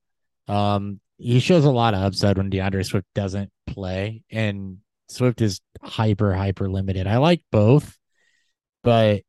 um, 0.47 0.99
he 1.17 1.39
shows 1.39 1.65
a 1.65 1.71
lot 1.71 1.93
of 1.93 2.01
upside 2.01 2.37
when 2.37 2.49
D'Andre 2.49 2.83
Swift 2.83 3.07
doesn't 3.15 3.51
play, 3.67 4.23
and 4.29 4.77
Swift 5.13 5.41
is 5.41 5.59
hyper 5.81 6.33
hyper 6.33 6.69
limited. 6.69 7.07
I 7.07 7.17
like 7.17 7.41
both, 7.51 7.97
but 8.83 9.21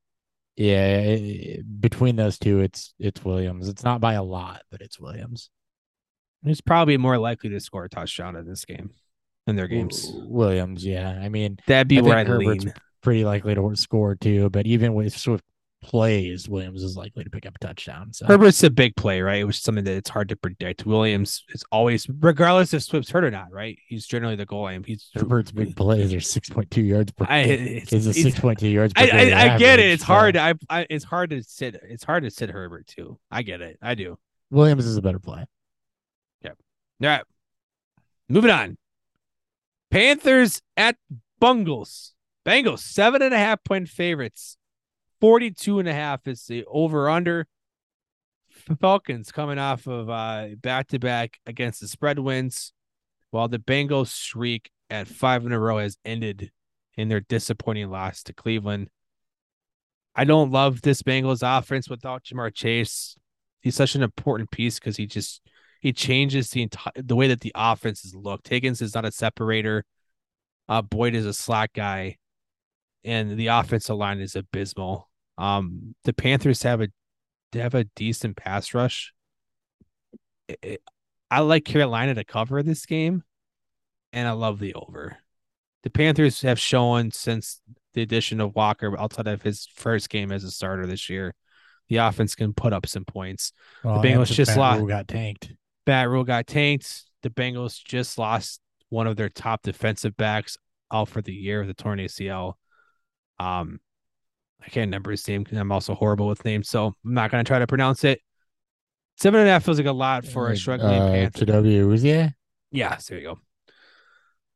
yeah, 0.57 0.99
it- 1.01 1.81
between 1.81 2.17
those 2.17 2.39
two, 2.39 2.61
it's 2.61 2.95
it's 2.99 3.25
Williams. 3.25 3.69
It's 3.69 3.85
not 3.85 4.01
by 4.01 4.15
a 4.15 4.23
lot, 4.23 4.63
but 4.71 4.81
it's 4.81 4.99
Williams. 5.01 5.51
He's 6.45 6.61
probably 6.61 6.97
more 6.99 7.19
likely 7.19 7.51
to 7.51 7.61
score 7.61 7.85
a 7.85 7.89
touchdown 7.89 8.37
in 8.37 8.47
this 8.47 8.65
game 8.65 8.91
in 9.47 9.57
their 9.57 9.69
games. 9.69 10.11
Williams, 10.15 10.85
yeah. 10.85 11.09
I 11.23 11.29
mean, 11.29 11.59
That'd 11.67 11.89
be 11.89 11.99
I 11.99 12.03
where 12.03 12.25
Herbert's 12.25 12.65
lean. 12.65 12.75
pretty 13.03 13.25
likely 13.25 13.55
to 13.55 13.77
score 13.77 14.15
too, 14.15 14.51
but 14.51 14.67
even 14.67 14.95
with 14.95 15.17
Swift 15.17 15.45
plays, 15.85 16.49
Williams 16.49 16.83
is 16.83 16.97
likely 16.97 17.23
to 17.23 17.31
pick 17.31 17.45
up 17.47 17.55
a 17.55 17.59
touchdown. 17.65 18.13
So 18.13 18.27
Herbert's 18.27 18.63
a 18.63 18.71
big 18.71 18.97
play, 18.97 19.21
right? 19.21 19.47
Which 19.47 19.59
is 19.59 19.63
something 19.63 19.85
that 19.85 19.95
it's 19.95 20.09
hard 20.09 20.31
to 20.31 20.37
predict. 20.37 20.87
Williams 20.87 21.45
is 21.51 21.63
always, 21.71 22.09
regardless 22.09 22.73
if 22.73 22.83
Swift's 22.83 23.11
hurt 23.11 23.23
or 23.23 23.31
not, 23.31 23.53
right? 23.53 23.79
He's 23.87 24.07
generally 24.07 24.35
the 24.35 24.47
goal. 24.47 24.67
He's 24.85 25.11
Herbert's 25.15 25.53
big 25.53 25.77
plays 25.77 26.13
are 26.15 26.21
six 26.21 26.49
point 26.49 26.71
two 26.71 26.83
yards 26.83 27.13
per. 27.13 27.27
I, 27.29 27.41
it's, 27.41 27.93
Is 27.93 28.07
a 28.07 28.15
six 28.15 28.41
point 28.41 28.59
two 28.59 28.69
yards. 28.69 28.95
Per 28.95 29.03
I, 29.03 29.31
I, 29.31 29.55
I 29.55 29.59
get 29.59 29.79
it. 29.79 29.91
It's 29.91 30.03
so 30.03 30.13
hard. 30.13 30.37
I, 30.37 30.55
I, 30.69 30.87
it's 30.89 31.05
hard 31.05 31.31
to 31.31 31.43
sit. 31.43 31.77
It's 31.85 32.05
hard 32.05 32.25
to 32.25 32.31
sit 32.31 32.49
Herbert 32.49 32.87
too. 32.87 33.19
I 33.31 33.43
get 33.43 33.61
it. 33.61 33.79
I 33.83 33.95
do. 33.95 34.19
Williams 34.51 34.87
is 34.87 34.97
a 34.97 35.03
better 35.03 35.19
play. 35.19 35.45
Yep. 36.43 36.57
All 37.03 37.09
right. 37.09 37.25
Moving 38.29 38.51
on. 38.51 38.79
Panthers 39.91 40.63
at 40.77 40.97
Bungles. 41.39 42.15
Bengals, 42.47 42.81
seven 42.81 43.23
and 43.23 43.33
a 43.33 43.39
half 43.39 43.65
point 43.65 43.89
favorites. 43.89 44.59
42 45.25 45.79
and 45.79 45.89
a 45.89 45.95
half 45.95 46.29
is 46.29 46.45
the 46.45 46.67
over 46.67 47.09
under. 47.09 47.47
Falcons 48.79 49.33
coming 49.33 49.59
off 49.59 49.89
of 49.89 50.09
back 50.61 50.89
to 50.89 50.99
back 50.99 51.39
against 51.47 51.81
the 51.81 51.89
spread 51.89 52.19
wins, 52.19 52.75
while 53.31 53.49
the 53.49 53.59
Bengals 53.59 54.09
streak 54.09 54.71
at 54.91 55.09
five 55.09 55.47
in 55.47 55.53
a 55.53 55.59
row 55.59 55.79
has 55.79 55.97
ended 56.05 56.53
in 56.99 57.09
their 57.09 57.21
disappointing 57.21 57.89
loss 57.89 58.23
to 58.25 58.35
Cleveland. 58.35 58.91
I 60.15 60.25
don't 60.25 60.53
love 60.53 60.83
this 60.83 61.03
Bengals 61.03 61.41
offense 61.43 61.89
without 61.89 62.25
Ja'Marr 62.25 62.53
Chase. 62.53 63.17
He's 63.63 63.77
such 63.77 63.95
an 63.95 64.03
important 64.03 64.51
piece 64.51 64.79
because 64.79 64.99
he 64.99 65.07
just 65.07 65.41
he 65.81 65.95
changes 65.95 66.51
the 66.51 66.65
entire 66.65 66.93
the 66.97 67.17
way 67.17 67.29
that 67.29 67.41
the 67.41 67.53
offense 67.55 68.05
is 68.05 68.15
looked. 68.15 68.49
Higgins 68.49 68.83
is 68.83 68.95
not 68.95 69.07
a 69.07 69.11
separator. 69.11 69.87
Uh, 70.69 70.83
Boyd 70.83 71.15
is 71.15 71.25
a 71.25 71.33
slack 71.33 71.73
guy, 71.73 72.19
and 73.05 73.39
the 73.39 73.47
offensive 73.47 73.97
line 73.97 74.21
is 74.21 74.37
abysmal. 74.37 75.09
Um, 75.39 75.95
the 76.05 76.13
Panthers 76.13 76.63
have 76.63 76.81
a 76.81 76.89
they 77.53 77.61
have 77.61 77.75
a 77.75 77.85
decent 77.85 78.37
pass 78.37 78.75
rush. 78.75 79.13
It- 80.49 80.59
it- 80.63 80.83
I 81.31 81.41
like 81.41 81.65
Carolina 81.65 82.15
to 82.15 82.25
cover 82.25 82.63
this 82.63 82.85
game, 82.87 83.23
and 84.13 84.29
I 84.29 84.33
love 84.33 84.59
the 84.59 84.75
over. 84.75 85.19
The 85.83 85.91
Panthers 85.91 86.43
have 86.43 86.59
shown 86.61 87.11
since 87.13 87.61
the 87.95 88.03
addition 88.03 88.41
of 88.41 88.55
Walker, 88.55 88.99
outside 88.99 89.27
of 89.29 89.43
his 89.43 89.67
first 89.75 90.09
game 90.11 90.33
as 90.33 90.43
a 90.45 90.51
starter 90.51 90.87
this 90.87 91.09
year, 91.09 91.35
the 91.89 91.97
offense 91.97 92.35
can 92.35 92.53
put 92.55 92.73
up 92.73 92.87
some 92.87 93.05
points. 93.05 93.53
Well, 93.83 94.03
Bengals 94.03 94.33
just 94.33 94.57
lost- 94.57 94.87
got 94.89 95.09
tanked. 95.09 95.53
Matt 95.87 96.09
Rhule 96.09 96.25
got 96.25 96.47
tanked. 96.47 97.05
The 97.23 97.31
Bengals 97.31 97.83
just 97.85 98.19
lost 98.19 98.61
one 98.89 99.07
of 99.07 99.17
their 99.17 99.29
top 99.29 99.63
defensive 99.63 100.17
backs 100.17 100.57
out 100.93 101.09
for 101.09 101.23
the 101.23 101.35
year 101.35 101.61
with 101.61 101.71
a 101.71 101.75
torn 101.75 101.99
ACL. 102.01 102.59
Um, 103.39 103.81
I 104.65 104.71
can't 104.71 104.87
remember 104.89 105.11
his 105.11 105.27
name 105.29 105.43
because 105.43 105.59
I'm 105.59 105.71
also 105.73 105.95
horrible 105.95 106.27
with 106.27 106.45
names, 106.45 106.69
so 106.69 106.87
I'm 106.87 107.15
not 107.15 107.31
gonna 107.31 107.45
try 107.45 107.59
to 107.59 107.67
pronounce 107.67 108.05
it. 108.05 108.21
Seven 109.17 109.41
and 109.41 109.49
a 109.49 109.53
half 109.53 109.65
feels 109.65 109.79
like 109.79 109.87
a 109.87 109.93
lot 109.93 110.25
for 110.25 110.51
a 110.51 110.57
struggling 110.57 111.01
uh, 111.01 111.11
Panther. 111.11 111.45
W 111.45 111.89
Awuzie. 111.89 112.33
Yeah, 112.71 112.99
there 113.09 113.19
you 113.19 113.37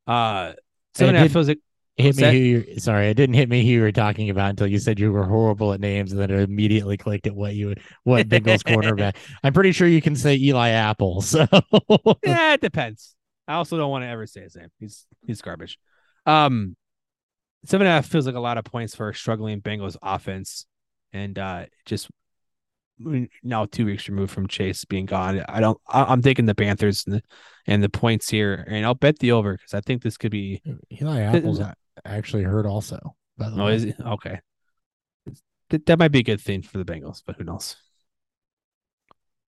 go. 0.07 0.13
Uh, 0.13 0.55
seven 0.95 1.15
and 1.15 1.19
a 1.19 1.21
half 1.21 1.33
feels 1.33 1.49
like 1.49 1.61
Hit 1.99 2.17
me. 2.17 2.31
Who 2.31 2.37
you, 2.37 2.79
sorry, 2.79 3.09
it 3.09 3.15
didn't 3.15 3.35
hit 3.35 3.49
me 3.49 3.65
who 3.65 3.71
you 3.73 3.81
were 3.81 3.91
talking 3.91 4.31
about 4.31 4.51
until 4.51 4.69
you 4.69 4.79
said 4.79 5.01
you 5.01 5.11
were 5.11 5.25
horrible 5.25 5.73
at 5.73 5.81
names, 5.81 6.13
and 6.13 6.21
then 6.21 6.31
it 6.31 6.49
immediately 6.49 6.97
clicked 6.97 7.27
at 7.27 7.35
what 7.35 7.55
you 7.57 7.75
what 8.05 8.29
Bengals 8.29 8.63
cornerback. 8.63 9.17
I'm 9.43 9.53
pretty 9.53 9.73
sure 9.73 9.89
you 9.89 10.01
can 10.01 10.15
say 10.15 10.37
Eli 10.37 10.69
Apple. 10.71 11.23
So 11.29 11.47
yeah, 12.25 12.55
it 12.55 12.61
depends. 12.61 13.17
I 13.49 13.55
also 13.55 13.77
don't 13.77 13.91
want 13.91 14.05
to 14.05 14.09
ever 14.09 14.27
say 14.27 14.43
his 14.43 14.55
name. 14.55 14.69
He's 14.79 15.07
he's 15.27 15.43
garbage. 15.43 15.79
Um, 16.25 16.77
seven 17.65 17.87
and 17.87 17.93
a 17.93 17.97
half 17.97 18.07
feels 18.07 18.27
like 18.27 18.35
a 18.35 18.41
lot 18.41 18.59
of 18.59 18.65
points 18.65 18.95
for 18.95 19.09
a 19.09 19.15
struggling 19.15 19.61
Bengals 19.61 19.97
offense, 20.03 20.67
and 21.13 21.39
uh, 21.39 21.67
just 21.85 22.09
now 23.43 23.65
two 23.67 23.87
weeks 23.87 24.09
removed 24.09 24.33
from 24.33 24.49
Chase 24.49 24.85
being 24.85 25.07
gone. 25.07 25.45
I 25.49 25.61
don't. 25.61 25.79
I, 25.89 26.05
I'm 26.05 26.23
taking 26.23 26.47
the 26.47 26.55
Panthers 26.55 27.05
and 27.07 27.17
the, 27.17 27.23
and 27.67 27.83
the 27.83 27.89
points 27.89 28.29
here, 28.29 28.65
and 28.69 28.85
I'll 28.85 28.95
bet 28.95 29.19
the 29.19 29.33
over 29.33 29.57
because 29.57 29.75
I 29.75 29.81
think 29.81 30.03
this 30.03 30.17
could 30.17 30.31
be. 30.31 30.63
Eli 31.01 31.21
Apple's 31.21 31.61
actually 32.05 32.43
hurt 32.43 32.67
also. 32.67 33.15
By 33.37 33.51
the 33.51 33.61
Oh, 33.61 33.67
way, 33.67 33.75
is 33.77 33.85
it 33.85 33.97
okay? 34.01 34.41
That, 35.71 35.87
that 35.87 35.99
might 35.99 36.13
be 36.13 36.21
a 36.21 36.25
good 36.25 36.41
thing 36.41 36.63
for 36.63 36.79
the 36.79 36.85
Bengals, 36.85 37.23
but 37.25 37.37
who 37.37 37.45
knows? 37.45 37.77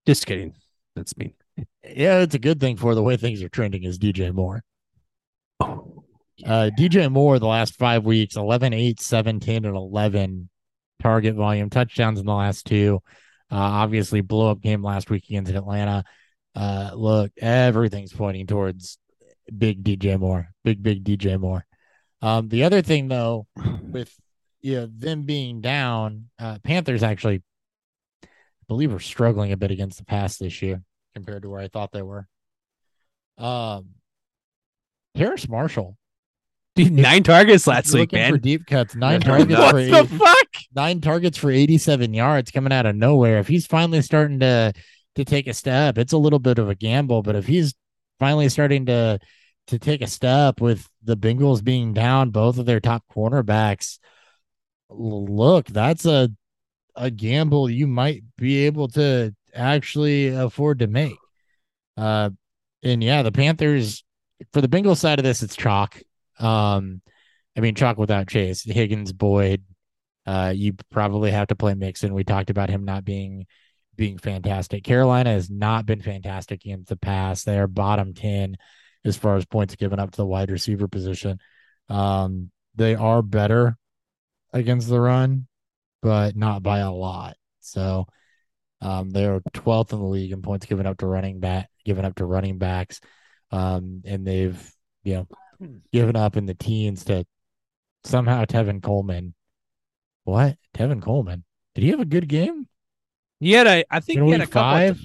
Just 0.06 0.26
kidding. 0.26 0.54
That's 0.94 1.16
mean. 1.16 1.34
yeah, 1.84 2.20
it's 2.20 2.34
a 2.34 2.38
good 2.38 2.60
thing 2.60 2.76
for 2.76 2.94
the 2.94 3.02
way 3.02 3.16
things 3.16 3.42
are 3.42 3.48
trending. 3.48 3.84
Is 3.84 3.98
DJ 3.98 4.32
Moore? 4.32 4.62
Oh, 5.60 5.99
Uh, 6.44 6.70
DJ 6.76 7.10
Moore, 7.10 7.38
the 7.38 7.46
last 7.46 7.76
five 7.76 8.04
weeks 8.04 8.36
11, 8.36 8.72
8, 8.72 9.00
7, 9.00 9.40
10, 9.40 9.64
and 9.64 9.76
11 9.76 10.48
target 11.00 11.34
volume, 11.34 11.70
touchdowns 11.70 12.20
in 12.20 12.26
the 12.26 12.34
last 12.34 12.66
two. 12.66 13.00
Uh, 13.50 13.56
obviously, 13.56 14.20
blow 14.20 14.50
up 14.50 14.60
game 14.60 14.82
last 14.82 15.10
week 15.10 15.24
against 15.28 15.52
Atlanta. 15.52 16.04
Uh, 16.54 16.90
look, 16.94 17.32
everything's 17.40 18.12
pointing 18.12 18.46
towards 18.46 18.98
big 19.56 19.82
DJ 19.82 20.18
Moore, 20.18 20.48
big, 20.64 20.82
big 20.82 21.04
DJ 21.04 21.38
Moore. 21.38 21.66
Um, 22.22 22.48
the 22.48 22.64
other 22.64 22.82
thing, 22.82 23.08
though, 23.08 23.46
with 23.82 24.14
you 24.60 24.76
know, 24.76 24.88
them 24.96 25.22
being 25.22 25.60
down, 25.60 26.30
uh, 26.38 26.58
Panthers 26.62 27.02
actually, 27.02 27.42
I 28.24 28.28
believe, 28.68 28.94
are 28.94 29.00
struggling 29.00 29.52
a 29.52 29.56
bit 29.56 29.70
against 29.70 29.98
the 29.98 30.04
pass 30.04 30.36
this 30.36 30.62
year 30.62 30.82
compared 31.14 31.42
to 31.42 31.50
where 31.50 31.60
I 31.60 31.68
thought 31.68 31.92
they 31.92 32.02
were. 32.02 32.26
Um, 33.38 33.90
Marshall 35.48 35.96
Dude, 36.76 36.92
nine 36.92 37.22
targets 37.22 37.66
last 37.66 37.92
week, 37.92 38.12
man. 38.12 38.32
for 38.32 38.38
deep 38.38 38.66
cuts. 38.66 38.94
Nine 38.94 39.20
targets 39.20 39.50
nuts. 39.50 39.70
for 39.70 39.76
what 39.76 39.90
the 39.90 39.98
80 39.98 40.18
fuck? 40.18 40.48
nine 40.74 41.00
targets 41.00 41.36
for 41.36 41.50
87 41.50 42.14
yards 42.14 42.50
coming 42.50 42.72
out 42.72 42.86
of 42.86 42.94
nowhere. 42.96 43.38
If 43.38 43.48
he's 43.48 43.66
finally 43.66 44.02
starting 44.02 44.40
to 44.40 44.72
to 45.16 45.24
take 45.24 45.48
a 45.48 45.54
step, 45.54 45.98
it's 45.98 46.12
a 46.12 46.18
little 46.18 46.38
bit 46.38 46.58
of 46.58 46.68
a 46.68 46.74
gamble, 46.74 47.22
but 47.22 47.34
if 47.34 47.46
he's 47.46 47.74
finally 48.20 48.48
starting 48.48 48.86
to 48.86 49.18
to 49.66 49.78
take 49.78 50.00
a 50.02 50.06
step 50.06 50.60
with 50.60 50.88
the 51.02 51.16
Bengals 51.16 51.62
being 51.62 51.92
down 51.92 52.30
both 52.30 52.58
of 52.58 52.66
their 52.66 52.80
top 52.80 53.04
cornerbacks, 53.14 53.98
look, 54.88 55.66
that's 55.66 56.06
a 56.06 56.30
a 56.96 57.10
gamble 57.10 57.68
you 57.70 57.86
might 57.86 58.22
be 58.36 58.66
able 58.66 58.88
to 58.88 59.34
actually 59.54 60.28
afford 60.28 60.78
to 60.80 60.86
make. 60.86 61.16
Uh 61.96 62.30
and 62.82 63.02
yeah, 63.02 63.22
the 63.22 63.32
Panthers 63.32 64.04
for 64.52 64.60
the 64.60 64.68
Bengals 64.68 64.98
side 64.98 65.18
of 65.18 65.24
this, 65.24 65.42
it's 65.42 65.56
chalk. 65.56 66.00
Um, 66.40 67.02
I 67.56 67.60
mean, 67.60 67.74
chalk 67.74 67.98
without 67.98 68.28
Chase, 68.28 68.62
Higgins, 68.62 69.12
Boyd. 69.12 69.64
Uh, 70.26 70.52
you 70.54 70.74
probably 70.90 71.30
have 71.30 71.48
to 71.48 71.56
play 71.56 71.74
Mixon. 71.74 72.14
We 72.14 72.24
talked 72.24 72.50
about 72.50 72.70
him 72.70 72.84
not 72.84 73.04
being 73.04 73.46
being 73.96 74.18
fantastic. 74.18 74.84
Carolina 74.84 75.30
has 75.30 75.50
not 75.50 75.84
been 75.84 76.00
fantastic 76.00 76.64
against 76.64 76.88
the 76.88 76.96
pass. 76.96 77.44
They 77.44 77.58
are 77.58 77.66
bottom 77.66 78.14
ten 78.14 78.56
as 79.04 79.16
far 79.16 79.36
as 79.36 79.44
points 79.44 79.76
given 79.76 79.98
up 79.98 80.12
to 80.12 80.16
the 80.16 80.26
wide 80.26 80.50
receiver 80.50 80.88
position. 80.88 81.38
Um, 81.88 82.50
they 82.74 82.94
are 82.94 83.22
better 83.22 83.76
against 84.52 84.88
the 84.88 85.00
run, 85.00 85.46
but 86.02 86.36
not 86.36 86.62
by 86.62 86.78
a 86.78 86.92
lot. 86.92 87.36
So 87.60 88.06
um, 88.80 89.10
they're 89.10 89.40
12th 89.52 89.92
in 89.92 89.98
the 89.98 90.06
league 90.06 90.32
in 90.32 90.42
points 90.42 90.66
given 90.66 90.86
up 90.86 90.98
to 90.98 91.06
running 91.06 91.40
back, 91.40 91.68
given 91.84 92.04
up 92.04 92.14
to 92.16 92.24
running 92.24 92.58
backs. 92.58 93.00
Um, 93.50 94.02
and 94.04 94.26
they've, 94.26 94.72
you 95.02 95.14
know, 95.14 95.28
given 95.92 96.16
up 96.16 96.36
in 96.36 96.46
the 96.46 96.54
teens 96.54 97.04
to 97.04 97.24
somehow 98.04 98.44
Tevin 98.44 98.82
Coleman. 98.82 99.34
What? 100.24 100.56
Tevin 100.74 101.02
Coleman. 101.02 101.44
Did 101.74 101.84
he 101.84 101.90
have 101.90 102.00
a 102.00 102.04
good 102.04 102.28
game? 102.28 102.68
He 103.40 103.52
had 103.52 103.66
a, 103.66 103.84
I 103.90 104.00
think 104.00 104.18
In 104.18 104.26
he 104.26 104.30
had 104.32 104.40
a 104.40 104.44
week 104.44 104.50
couple. 104.50 104.62
five? 104.62 105.00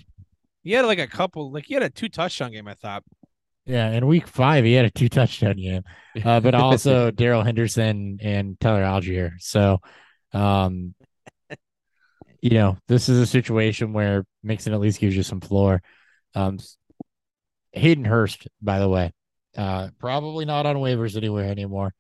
He 0.63 0.71
had 0.71 0.85
like 0.85 0.99
a 0.99 1.07
couple, 1.07 1.51
like 1.51 1.65
he 1.65 1.73
had 1.73 1.83
a 1.83 1.89
two 1.89 2.09
touchdown 2.09 2.51
game. 2.51 2.67
I 2.67 2.73
thought. 2.73 3.03
Yeah, 3.65 3.89
in 3.91 4.05
week 4.05 4.27
five, 4.27 4.63
he 4.63 4.73
had 4.73 4.85
a 4.85 4.91
two 4.91 5.09
touchdown 5.09 5.55
game. 5.57 5.83
Uh, 6.23 6.39
but 6.39 6.53
also 6.55 7.11
Darrell 7.11 7.43
Henderson 7.43 8.19
and 8.21 8.59
Tyler 8.59 8.83
Allgeier. 8.83 9.31
So, 9.39 9.79
um, 10.33 10.93
you 12.41 12.51
know, 12.51 12.77
this 12.87 13.09
is 13.09 13.19
a 13.19 13.25
situation 13.25 13.93
where 13.93 14.25
Mixon 14.43 14.73
at 14.73 14.79
least 14.79 14.99
gives 14.99 15.15
you 15.15 15.23
some 15.23 15.41
floor. 15.41 15.81
Um, 16.35 16.59
Hayden 17.71 18.05
Hurst, 18.05 18.47
by 18.61 18.79
the 18.79 18.89
way, 18.89 19.11
uh, 19.57 19.89
probably 19.99 20.45
not 20.45 20.65
on 20.65 20.77
waivers 20.77 21.15
anywhere 21.15 21.49
anymore, 21.49 21.93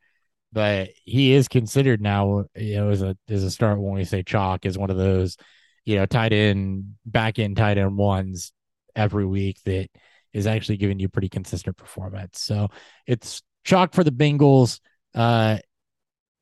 but 0.51 0.89
he 1.03 1.33
is 1.33 1.47
considered 1.47 2.01
now, 2.01 2.45
you 2.55 2.75
know, 2.75 2.89
as 2.89 3.01
a 3.01 3.17
as 3.29 3.43
a 3.43 3.51
start 3.51 3.79
when 3.79 3.93
we 3.93 4.05
say 4.05 4.23
chalk 4.23 4.65
is 4.65 4.77
one 4.77 4.89
of 4.89 4.97
those, 4.97 5.37
you 5.85 5.95
know, 5.95 6.05
tight 6.05 6.33
end 6.33 6.95
back 7.05 7.39
end 7.39 7.57
tight 7.57 7.77
end 7.77 7.97
ones 7.97 8.51
every 8.95 9.25
week 9.25 9.57
that 9.65 9.89
is 10.33 10.47
actually 10.47 10.77
giving 10.77 10.99
you 10.99 11.09
pretty 11.09 11.29
consistent 11.29 11.77
performance. 11.77 12.41
So 12.41 12.69
it's 13.07 13.41
chalk 13.63 13.93
for 13.93 14.03
the 14.03 14.11
Bengals. 14.11 14.79
Uh, 15.13 15.57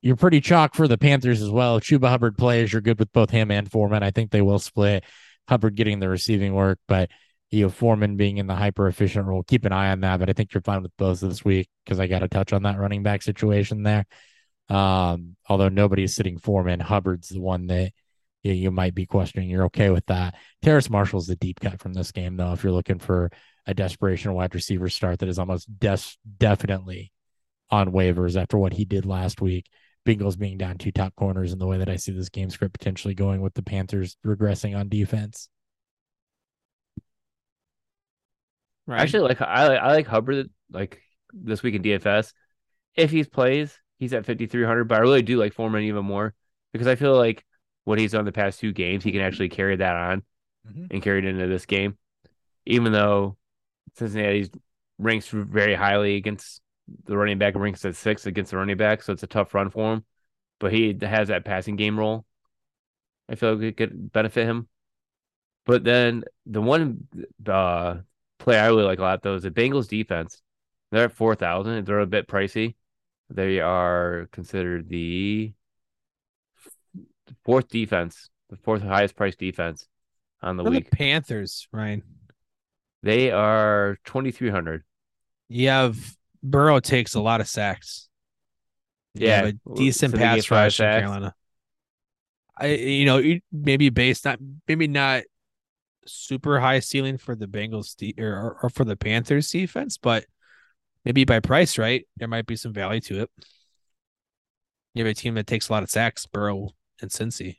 you're 0.01 0.16
pretty 0.16 0.42
chalk 0.42 0.75
for 0.75 0.88
the 0.88 0.98
Panthers 0.98 1.42
as 1.42 1.50
well. 1.50 1.80
Chuba 1.80 2.09
Hubbard 2.09 2.38
plays. 2.38 2.74
You're 2.74 2.82
good 2.82 3.00
with 3.00 3.14
both 3.14 3.30
him 3.30 3.51
and 3.51 3.72
Foreman. 3.72 4.03
I 4.03 4.11
think 4.11 4.32
they 4.32 4.42
will 4.42 4.59
split. 4.59 5.03
Hubbard 5.48 5.75
getting 5.75 6.00
the 6.00 6.09
receiving 6.09 6.53
work, 6.53 6.80
but 6.88 7.09
you 7.53 7.65
know, 7.65 7.69
Foreman 7.69 8.17
being 8.17 8.38
in 8.38 8.48
the 8.48 8.56
hyper 8.56 8.88
efficient 8.88 9.27
role. 9.27 9.43
Keep 9.43 9.65
an 9.65 9.72
eye 9.72 9.91
on 9.91 10.01
that, 10.01 10.19
but 10.19 10.30
I 10.30 10.33
think 10.33 10.53
you're 10.53 10.61
fine 10.61 10.82
with 10.82 10.95
both 10.98 11.19
this 11.19 11.45
week 11.45 11.69
because 11.85 11.99
I 11.99 12.07
got 12.07 12.19
to 12.19 12.27
touch 12.27 12.51
on 12.51 12.64
that 12.64 12.80
running 12.80 13.03
back 13.03 13.22
situation 13.22 13.83
there. 13.83 14.06
Um, 14.69 15.35
although 15.48 15.69
nobody's 15.69 16.15
sitting 16.15 16.40
Foreman, 16.40 16.80
Hubbard's 16.80 17.30
the 17.30 17.40
one 17.40 17.67
that 17.67 17.91
you, 18.41 18.53
you 18.53 18.72
might 18.72 18.95
be 18.95 19.06
questioning. 19.06 19.49
You're 19.49 19.65
okay 19.65 19.91
with 19.91 20.06
that. 20.07 20.33
Terrace 20.64 20.90
Marshall's 20.90 21.27
the 21.27 21.35
deep 21.35 21.59
cut 21.59 21.80
from 21.80 21.93
this 21.93 22.11
game, 22.11 22.38
though. 22.38 22.53
If 22.53 22.64
you're 22.64 22.73
looking 22.73 22.99
for 22.99 23.30
a 23.67 23.73
desperation 23.75 24.33
wide 24.33 24.56
receiver 24.56 24.90
start 24.90 25.19
that 25.19 25.30
is 25.30 25.38
almost 25.40 25.67
des- 25.80 26.17
definitely 26.38 27.11
on 27.69 27.91
waivers 27.91 28.40
after 28.40 28.57
what 28.57 28.73
he 28.73 28.83
did 28.83 29.06
last 29.06 29.41
week. 29.41 29.67
Bengals 30.07 30.38
being 30.38 30.57
down 30.57 30.77
two 30.77 30.91
top 30.91 31.15
corners 31.15 31.53
and 31.53 31.61
the 31.61 31.67
way 31.67 31.77
that 31.77 31.90
I 31.90 31.95
see 31.95 32.11
this 32.11 32.30
game 32.30 32.49
script 32.49 32.77
potentially 32.77 33.14
going 33.14 33.41
with 33.41 33.53
the 33.53 33.64
Panthers 33.64 34.17
regressing 34.25 34.77
on 34.77 34.90
defense. 34.90 35.49
Right. 38.85 39.01
Actually, 39.01 39.29
like 39.29 39.41
I 39.41 39.67
like 39.67 39.79
I 39.79 39.91
like 39.93 40.07
Hubbard 40.07 40.49
like 40.71 41.01
this 41.31 41.63
week 41.63 41.75
in 41.75 41.81
DFS. 41.81 42.33
If 42.95 43.11
he 43.11 43.23
plays, 43.23 43.77
he's 43.97 44.13
at 44.13 44.25
fifty 44.25 44.45
three 44.45 44.65
hundred. 44.65 44.85
But 44.85 44.97
I 44.97 45.01
really 45.01 45.21
do 45.21 45.37
like 45.37 45.53
Foreman 45.53 45.83
even 45.83 46.05
more 46.05 46.33
because 46.73 46.87
I 46.87 46.95
feel 46.95 47.15
like 47.15 47.45
what 47.85 47.99
he's 47.99 48.11
done 48.11 48.25
the 48.25 48.31
past 48.31 48.59
two 48.59 48.71
games, 48.73 49.03
he 49.03 49.11
can 49.11 49.21
actually 49.21 49.49
carry 49.49 49.75
that 49.77 49.95
on 49.95 50.23
Mhm. 50.67 50.87
and 50.91 51.01
carry 51.03 51.19
it 51.19 51.25
into 51.25 51.47
this 51.47 51.65
game. 51.65 51.97
Even 52.65 52.93
though 52.93 53.37
Cincinnati's 53.97 54.49
ranks 54.97 55.27
very 55.29 55.75
highly 55.75 56.15
against 56.15 56.61
the 57.05 57.17
running 57.17 57.37
back, 57.37 57.55
ranks 57.55 57.83
at 57.85 57.95
six 57.95 58.25
against 58.25 58.51
the 58.51 58.57
running 58.57 58.77
back, 58.77 59.01
so 59.01 59.11
it's 59.13 59.23
a 59.23 59.27
tough 59.27 59.53
run 59.53 59.69
for 59.69 59.93
him. 59.93 60.05
But 60.59 60.71
he 60.71 60.97
has 61.01 61.27
that 61.27 61.43
passing 61.45 61.75
game 61.75 61.97
role. 61.99 62.25
I 63.27 63.35
feel 63.35 63.55
like 63.55 63.63
it 63.63 63.77
could 63.77 64.11
benefit 64.11 64.45
him. 64.45 64.67
But 65.65 65.83
then 65.83 66.23
the 66.45 66.61
one 66.61 67.07
uh, 67.45 67.97
play 68.43 68.59
I 68.59 68.67
really 68.67 68.83
like 68.83 68.99
a 68.99 69.03
lot 69.03 69.22
though 69.22 69.35
is 69.35 69.43
the 69.43 69.51
Bengals 69.51 69.88
defense. 69.88 70.41
They're 70.91 71.05
at 71.05 71.11
four 71.11 71.35
thousand. 71.35 71.85
They're 71.85 71.99
a 71.99 72.05
bit 72.05 72.27
pricey. 72.27 72.75
They 73.30 73.59
are 73.59 74.27
considered 74.31 74.89
the 74.89 75.53
fourth 77.43 77.69
defense, 77.69 78.30
the 78.49 78.57
fourth 78.57 78.83
highest 78.83 79.15
priced 79.15 79.39
defense 79.39 79.88
on 80.41 80.57
the 80.57 80.63
What 80.63 80.69
are 80.69 80.73
the 80.73 80.80
week. 80.80 80.91
Panthers, 80.91 81.67
Ryan. 81.72 82.03
They 83.01 83.31
are 83.31 83.97
twenty 84.03 84.31
three 84.31 84.49
hundred. 84.49 84.83
You 85.49 85.69
have 85.69 86.15
Burrow 86.43 86.80
takes 86.80 87.15
a 87.15 87.22
lot 87.22 87.41
of 87.41 87.47
sacks. 87.47 88.07
Yeah, 89.15 89.51
decent 89.75 90.11
so 90.11 90.17
pass 90.17 90.49
rush 90.51 90.80
in. 90.80 90.85
Carolina. 90.85 91.35
I 92.57 92.67
you 92.67 93.05
know 93.05 93.39
maybe 93.51 93.89
based 93.89 94.25
not 94.25 94.39
maybe 94.67 94.88
not 94.88 95.23
super 96.07 96.59
high 96.59 96.80
ceiling 96.80 97.17
for 97.17 97.35
the 97.35 97.48
Bengals 97.48 97.95
de- 97.95 98.15
or, 98.17 98.33
or 98.35 98.59
or 98.64 98.69
for 98.69 98.85
the 98.85 98.95
Panthers 98.95 99.49
defense, 99.49 99.98
but 99.98 100.25
maybe 101.06 101.25
by 101.25 101.40
price 101.40 101.77
right 101.77 102.07
there 102.17 102.27
might 102.27 102.45
be 102.48 102.56
some 102.56 102.73
value 102.73 103.01
to 103.01 103.22
it. 103.23 103.32
You 104.95 105.03
have 105.06 105.11
a 105.11 105.14
team 105.14 105.35
that 105.35 105.45
takes 105.48 105.69
a 105.69 105.72
lot 105.72 105.83
of 105.83 105.90
sacks, 105.90 106.25
Burrow 106.25 106.69
and 107.01 107.11
Cincy. 107.11 107.57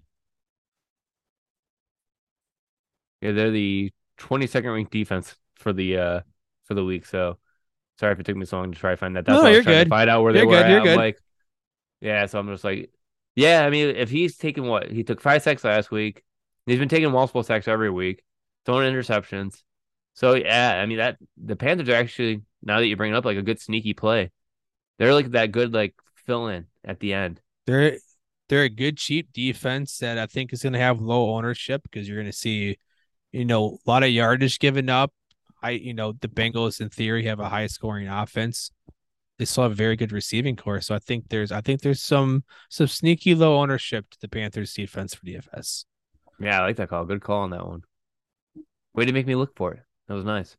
Yeah, 3.20 3.32
they're 3.32 3.50
the 3.50 3.92
twenty 4.16 4.47
second 4.47 4.70
ranked 4.70 4.92
defense 4.92 5.34
for 5.56 5.73
the 5.73 5.97
uh 5.98 6.20
for 6.64 6.74
the 6.74 6.84
week. 6.84 7.06
So 7.06 7.39
sorry 7.98 8.12
if 8.12 8.20
it 8.20 8.26
took 8.26 8.36
me 8.36 8.47
so 8.47 8.58
long 8.58 8.73
to 8.73 8.78
try 8.78 8.92
to 8.92 8.97
find 8.97 9.16
that. 9.16 9.26
That's 9.26 9.42
No, 9.42 9.42
why 9.42 9.48
I 9.48 9.52
was 9.52 9.58
you're 9.58 9.62
trying 9.62 9.78
to 9.78 9.84
good. 9.84 9.89
find 9.89 10.10
out 10.10 10.23
where 10.23 10.32
they 10.32 10.40
You're 10.40 10.47
were 10.47 10.62
good, 10.62 10.68
you're 10.68 10.81
I'm 10.81 10.82
good. 10.82 10.97
like, 10.97 11.18
yeah, 12.00 12.26
so 12.26 12.39
I'm 12.39 12.48
just 12.48 12.64
like, 12.64 12.90
yeah. 13.36 13.64
I 13.66 13.70
mean, 13.70 13.97
if 13.97 14.10
he's 14.10 14.36
taking 14.36 14.66
what 14.66 14.90
he 14.90 15.05
took 15.05 15.20
five 15.20 15.42
sacks 15.42 15.64
last 15.64 15.90
week, 15.90 16.24
he's 16.66 16.78
been 16.78 16.89
taking 16.89 17.10
multiple 17.12 17.42
sacks 17.42 17.68
every 17.68 17.90
week, 17.90 18.23
throwing 18.64 18.92
interceptions. 18.92 19.62
So 20.14 20.34
yeah, 20.34 20.80
I 20.80 20.86
mean 20.86 20.98
that 20.98 21.18
the 21.36 21.56
Panthers 21.56 21.88
are 21.88 21.94
actually 21.94 22.42
now 22.62 22.78
that 22.78 22.86
you 22.86 22.96
bring 22.96 23.12
it 23.12 23.16
up 23.16 23.24
like 23.24 23.36
a 23.36 23.42
good 23.42 23.60
sneaky 23.60 23.94
play. 23.94 24.30
They're 24.98 25.14
like 25.14 25.32
that 25.32 25.52
good 25.52 25.72
like 25.72 25.94
fill 26.26 26.48
in 26.48 26.66
at 26.84 27.00
the 27.00 27.14
end. 27.14 27.40
They're 27.66 27.98
they're 28.48 28.64
a 28.64 28.68
good 28.68 28.96
cheap 28.96 29.32
defense 29.32 29.98
that 29.98 30.18
I 30.18 30.26
think 30.26 30.52
is 30.52 30.62
going 30.62 30.74
to 30.74 30.78
have 30.78 31.00
low 31.00 31.34
ownership 31.34 31.82
because 31.82 32.06
you're 32.06 32.18
going 32.18 32.30
to 32.30 32.36
see, 32.36 32.78
you 33.32 33.44
know, 33.44 33.78
a 33.86 33.90
lot 33.90 34.02
of 34.02 34.10
yardage 34.10 34.58
given 34.58 34.88
up. 34.88 35.12
I 35.62 35.70
you 35.70 35.94
know 35.94 36.12
the 36.12 36.28
Bengals 36.28 36.80
in 36.80 36.90
theory 36.90 37.24
have 37.24 37.40
a 37.40 37.48
high 37.48 37.66
scoring 37.66 38.06
offense. 38.06 38.70
They 39.38 39.46
still 39.46 39.64
have 39.64 39.72
a 39.72 39.76
very 39.76 39.96
good 39.96 40.12
receiving 40.12 40.54
core, 40.54 40.80
so 40.80 40.94
I 40.94 40.98
think 40.98 41.28
there's 41.28 41.50
I 41.50 41.60
think 41.60 41.80
there's 41.80 42.02
some 42.02 42.44
some 42.68 42.86
sneaky 42.86 43.34
low 43.34 43.56
ownership 43.60 44.10
to 44.10 44.18
the 44.20 44.28
Panthers 44.28 44.74
defense 44.74 45.14
for 45.14 45.24
DFS. 45.24 45.86
Yeah, 46.38 46.60
I 46.60 46.64
like 46.64 46.76
that 46.76 46.90
call. 46.90 47.04
Good 47.04 47.22
call 47.22 47.40
on 47.42 47.50
that 47.50 47.66
one. 47.66 47.82
Way 48.94 49.06
to 49.06 49.12
make 49.12 49.26
me 49.26 49.34
look 49.34 49.56
for 49.56 49.73
it. 49.73 49.81
That 50.08 50.14
was 50.14 50.24
nice. 50.24 50.56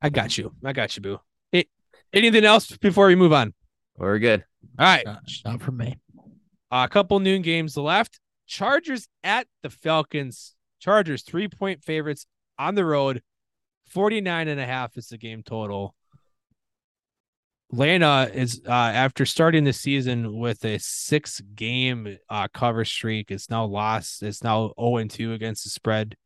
I 0.00 0.08
got 0.08 0.38
you. 0.38 0.52
I 0.64 0.72
got 0.72 0.96
you, 0.96 1.02
boo. 1.02 1.20
Hey, 1.52 1.66
anything 2.12 2.44
else 2.44 2.74
before 2.78 3.06
we 3.06 3.14
move 3.14 3.32
on? 3.32 3.52
We're 3.96 4.18
good. 4.18 4.44
All 4.78 4.86
right. 4.86 5.04
Not, 5.04 5.22
not 5.44 5.62
for 5.62 5.72
me. 5.72 5.98
A 6.70 6.88
couple 6.88 7.20
noon 7.20 7.42
games 7.42 7.76
left. 7.76 8.18
Chargers 8.46 9.08
at 9.22 9.46
the 9.62 9.70
Falcons. 9.70 10.54
Chargers 10.80 11.22
three 11.22 11.48
point 11.48 11.84
favorites 11.84 12.26
on 12.58 12.74
the 12.74 12.84
road. 12.84 13.22
49 13.90 14.48
and 14.48 14.60
a 14.60 14.66
half 14.66 14.96
is 14.96 15.08
the 15.08 15.18
game 15.18 15.42
total. 15.42 15.94
Lana 17.72 18.30
is 18.32 18.62
uh, 18.66 18.70
after 18.70 19.24
starting 19.24 19.64
the 19.64 19.72
season 19.72 20.38
with 20.38 20.64
a 20.64 20.78
six 20.78 21.40
game 21.54 22.18
uh, 22.28 22.48
cover 22.52 22.84
streak. 22.84 23.30
It's 23.30 23.50
now 23.50 23.64
lost. 23.64 24.22
It's 24.22 24.42
now 24.42 24.72
0 24.80 24.96
and 24.96 25.10
2 25.10 25.32
against 25.32 25.64
the 25.64 25.70
spread. 25.70 26.16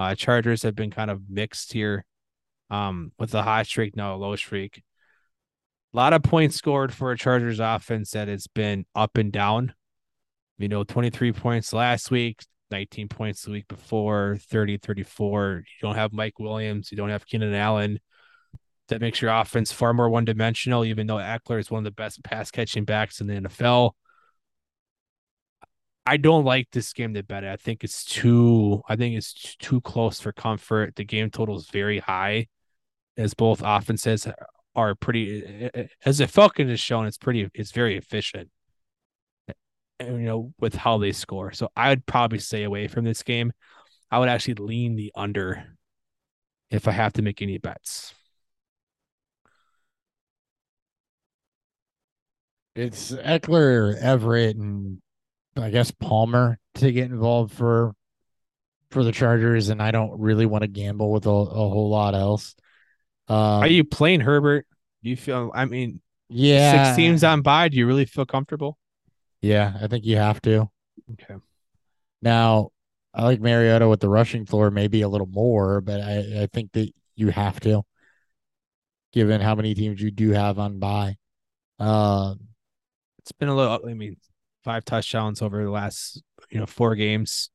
Uh, 0.00 0.14
Chargers 0.14 0.62
have 0.62 0.74
been 0.74 0.90
kind 0.90 1.10
of 1.10 1.28
mixed 1.28 1.74
here 1.74 2.06
um, 2.70 3.12
with 3.18 3.34
a 3.34 3.42
hot 3.42 3.66
streak, 3.66 3.94
now 3.94 4.14
a 4.14 4.16
low 4.16 4.34
streak. 4.34 4.82
A 5.92 5.96
lot 5.96 6.14
of 6.14 6.22
points 6.22 6.56
scored 6.56 6.90
for 6.94 7.12
a 7.12 7.18
Chargers 7.18 7.60
offense 7.60 8.12
that 8.12 8.26
has 8.26 8.46
been 8.46 8.86
up 8.94 9.18
and 9.18 9.30
down. 9.30 9.74
You 10.56 10.68
know, 10.68 10.84
23 10.84 11.32
points 11.32 11.74
last 11.74 12.10
week, 12.10 12.42
19 12.70 13.08
points 13.08 13.42
the 13.42 13.50
week 13.50 13.68
before, 13.68 14.38
30, 14.48 14.78
34. 14.78 15.64
You 15.66 15.86
don't 15.86 15.96
have 15.96 16.14
Mike 16.14 16.38
Williams. 16.38 16.90
You 16.90 16.96
don't 16.96 17.10
have 17.10 17.26
Keenan 17.26 17.52
Allen. 17.52 18.00
That 18.88 19.02
makes 19.02 19.20
your 19.20 19.32
offense 19.32 19.70
far 19.70 19.92
more 19.92 20.08
one 20.08 20.24
dimensional, 20.24 20.86
even 20.86 21.08
though 21.08 21.16
Ekeler 21.16 21.60
is 21.60 21.70
one 21.70 21.80
of 21.80 21.84
the 21.84 21.90
best 21.90 22.24
pass 22.24 22.50
catching 22.50 22.86
backs 22.86 23.20
in 23.20 23.26
the 23.26 23.34
NFL. 23.34 23.90
I 26.06 26.16
don't 26.16 26.44
like 26.44 26.68
this 26.72 26.92
game 26.92 27.14
to 27.14 27.22
bet. 27.22 27.44
I 27.44 27.56
think 27.56 27.84
it's 27.84 28.04
too. 28.04 28.82
I 28.88 28.96
think 28.96 29.16
it's 29.16 29.56
too 29.56 29.80
close 29.80 30.20
for 30.20 30.32
comfort. 30.32 30.96
The 30.96 31.04
game 31.04 31.30
total 31.30 31.56
is 31.56 31.68
very 31.68 31.98
high, 31.98 32.48
as 33.16 33.34
both 33.34 33.62
offenses 33.64 34.26
are 34.74 34.94
pretty. 34.94 35.70
As 36.04 36.18
the 36.18 36.26
Falcon 36.26 36.68
has 36.68 36.80
shown, 36.80 37.06
it's 37.06 37.18
pretty. 37.18 37.48
It's 37.54 37.72
very 37.72 37.96
efficient. 37.96 38.50
and, 39.98 40.20
You 40.20 40.26
know, 40.26 40.54
with 40.58 40.74
how 40.74 40.98
they 40.98 41.12
score. 41.12 41.52
So 41.52 41.70
I 41.76 41.90
would 41.90 42.06
probably 42.06 42.38
stay 42.38 42.64
away 42.64 42.88
from 42.88 43.04
this 43.04 43.22
game. 43.22 43.52
I 44.10 44.18
would 44.18 44.28
actually 44.28 44.54
lean 44.54 44.96
the 44.96 45.12
under 45.14 45.76
if 46.70 46.88
I 46.88 46.92
have 46.92 47.12
to 47.14 47.22
make 47.22 47.42
any 47.42 47.58
bets. 47.58 48.14
It's 52.74 53.12
Ekeler, 53.12 53.96
Everett, 54.00 54.56
and 54.56 55.02
I 55.56 55.70
guess 55.70 55.90
Palmer 55.90 56.58
to 56.76 56.92
get 56.92 57.10
involved 57.10 57.52
for 57.52 57.94
for 58.90 59.04
the 59.04 59.12
Chargers, 59.12 59.68
and 59.68 59.82
I 59.82 59.90
don't 59.90 60.18
really 60.20 60.46
want 60.46 60.62
to 60.62 60.68
gamble 60.68 61.12
with 61.12 61.26
a, 61.26 61.30
a 61.30 61.44
whole 61.68 61.90
lot 61.90 62.14
else. 62.14 62.54
Um, 63.28 63.62
Are 63.62 63.68
you 63.68 63.84
playing 63.84 64.20
Herbert? 64.20 64.66
Do 65.02 65.10
you 65.10 65.16
feel? 65.16 65.50
I 65.54 65.64
mean, 65.64 66.00
Yeah, 66.28 66.84
six 66.84 66.96
teams 66.96 67.24
on 67.24 67.42
by. 67.42 67.68
Do 67.68 67.76
you 67.76 67.86
really 67.86 68.04
feel 68.04 68.26
comfortable? 68.26 68.78
Yeah, 69.40 69.76
I 69.80 69.86
think 69.86 70.04
you 70.04 70.16
have 70.16 70.40
to. 70.42 70.70
Okay. 71.12 71.36
Now, 72.22 72.70
I 73.14 73.24
like 73.24 73.40
Mariota 73.40 73.88
with 73.88 74.00
the 74.00 74.08
rushing 74.08 74.46
floor, 74.46 74.70
maybe 74.70 75.02
a 75.02 75.08
little 75.08 75.26
more, 75.26 75.80
but 75.80 76.00
I, 76.00 76.42
I 76.42 76.48
think 76.52 76.72
that 76.72 76.92
you 77.16 77.28
have 77.30 77.60
to, 77.60 77.82
given 79.12 79.40
how 79.40 79.54
many 79.54 79.74
teams 79.74 80.00
you 80.00 80.10
do 80.10 80.30
have 80.30 80.58
on 80.58 80.78
by. 80.78 81.16
Um, 81.78 82.48
It's 83.20 83.32
been 83.32 83.48
a 83.48 83.56
little. 83.56 83.80
I 83.88 83.94
mean, 83.94 84.16
five 84.64 84.84
touchdowns 84.84 85.42
over 85.42 85.64
the 85.64 85.70
last 85.70 86.22
you 86.50 86.58
know 86.60 86.66
four 86.66 86.94
games. 86.94 87.50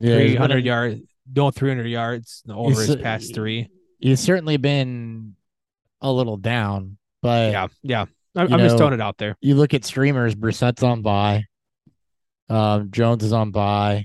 yeah, 0.00 0.14
Three 0.16 0.34
hundred 0.36 0.64
yards. 0.64 1.00
No, 1.34 1.50
three 1.50 1.70
hundred 1.70 1.88
yards 1.88 2.42
over 2.48 2.80
his 2.80 2.96
past 2.96 3.34
three. 3.34 3.68
He's 3.98 4.20
certainly 4.20 4.56
been 4.58 5.34
a 6.00 6.12
little 6.12 6.36
down, 6.36 6.98
but 7.22 7.52
Yeah, 7.52 7.66
yeah. 7.82 8.04
I'm, 8.36 8.52
I'm 8.52 8.60
just 8.60 8.76
throwing 8.76 8.92
it 8.92 9.00
out 9.00 9.16
there. 9.16 9.34
you 9.40 9.54
look 9.54 9.72
at 9.72 9.84
streamers, 9.86 10.34
Brissett's 10.34 10.82
on 10.82 11.00
by, 11.00 11.44
um, 12.50 12.90
Jones 12.90 13.24
is 13.24 13.32
on 13.32 13.50
by, 13.50 14.04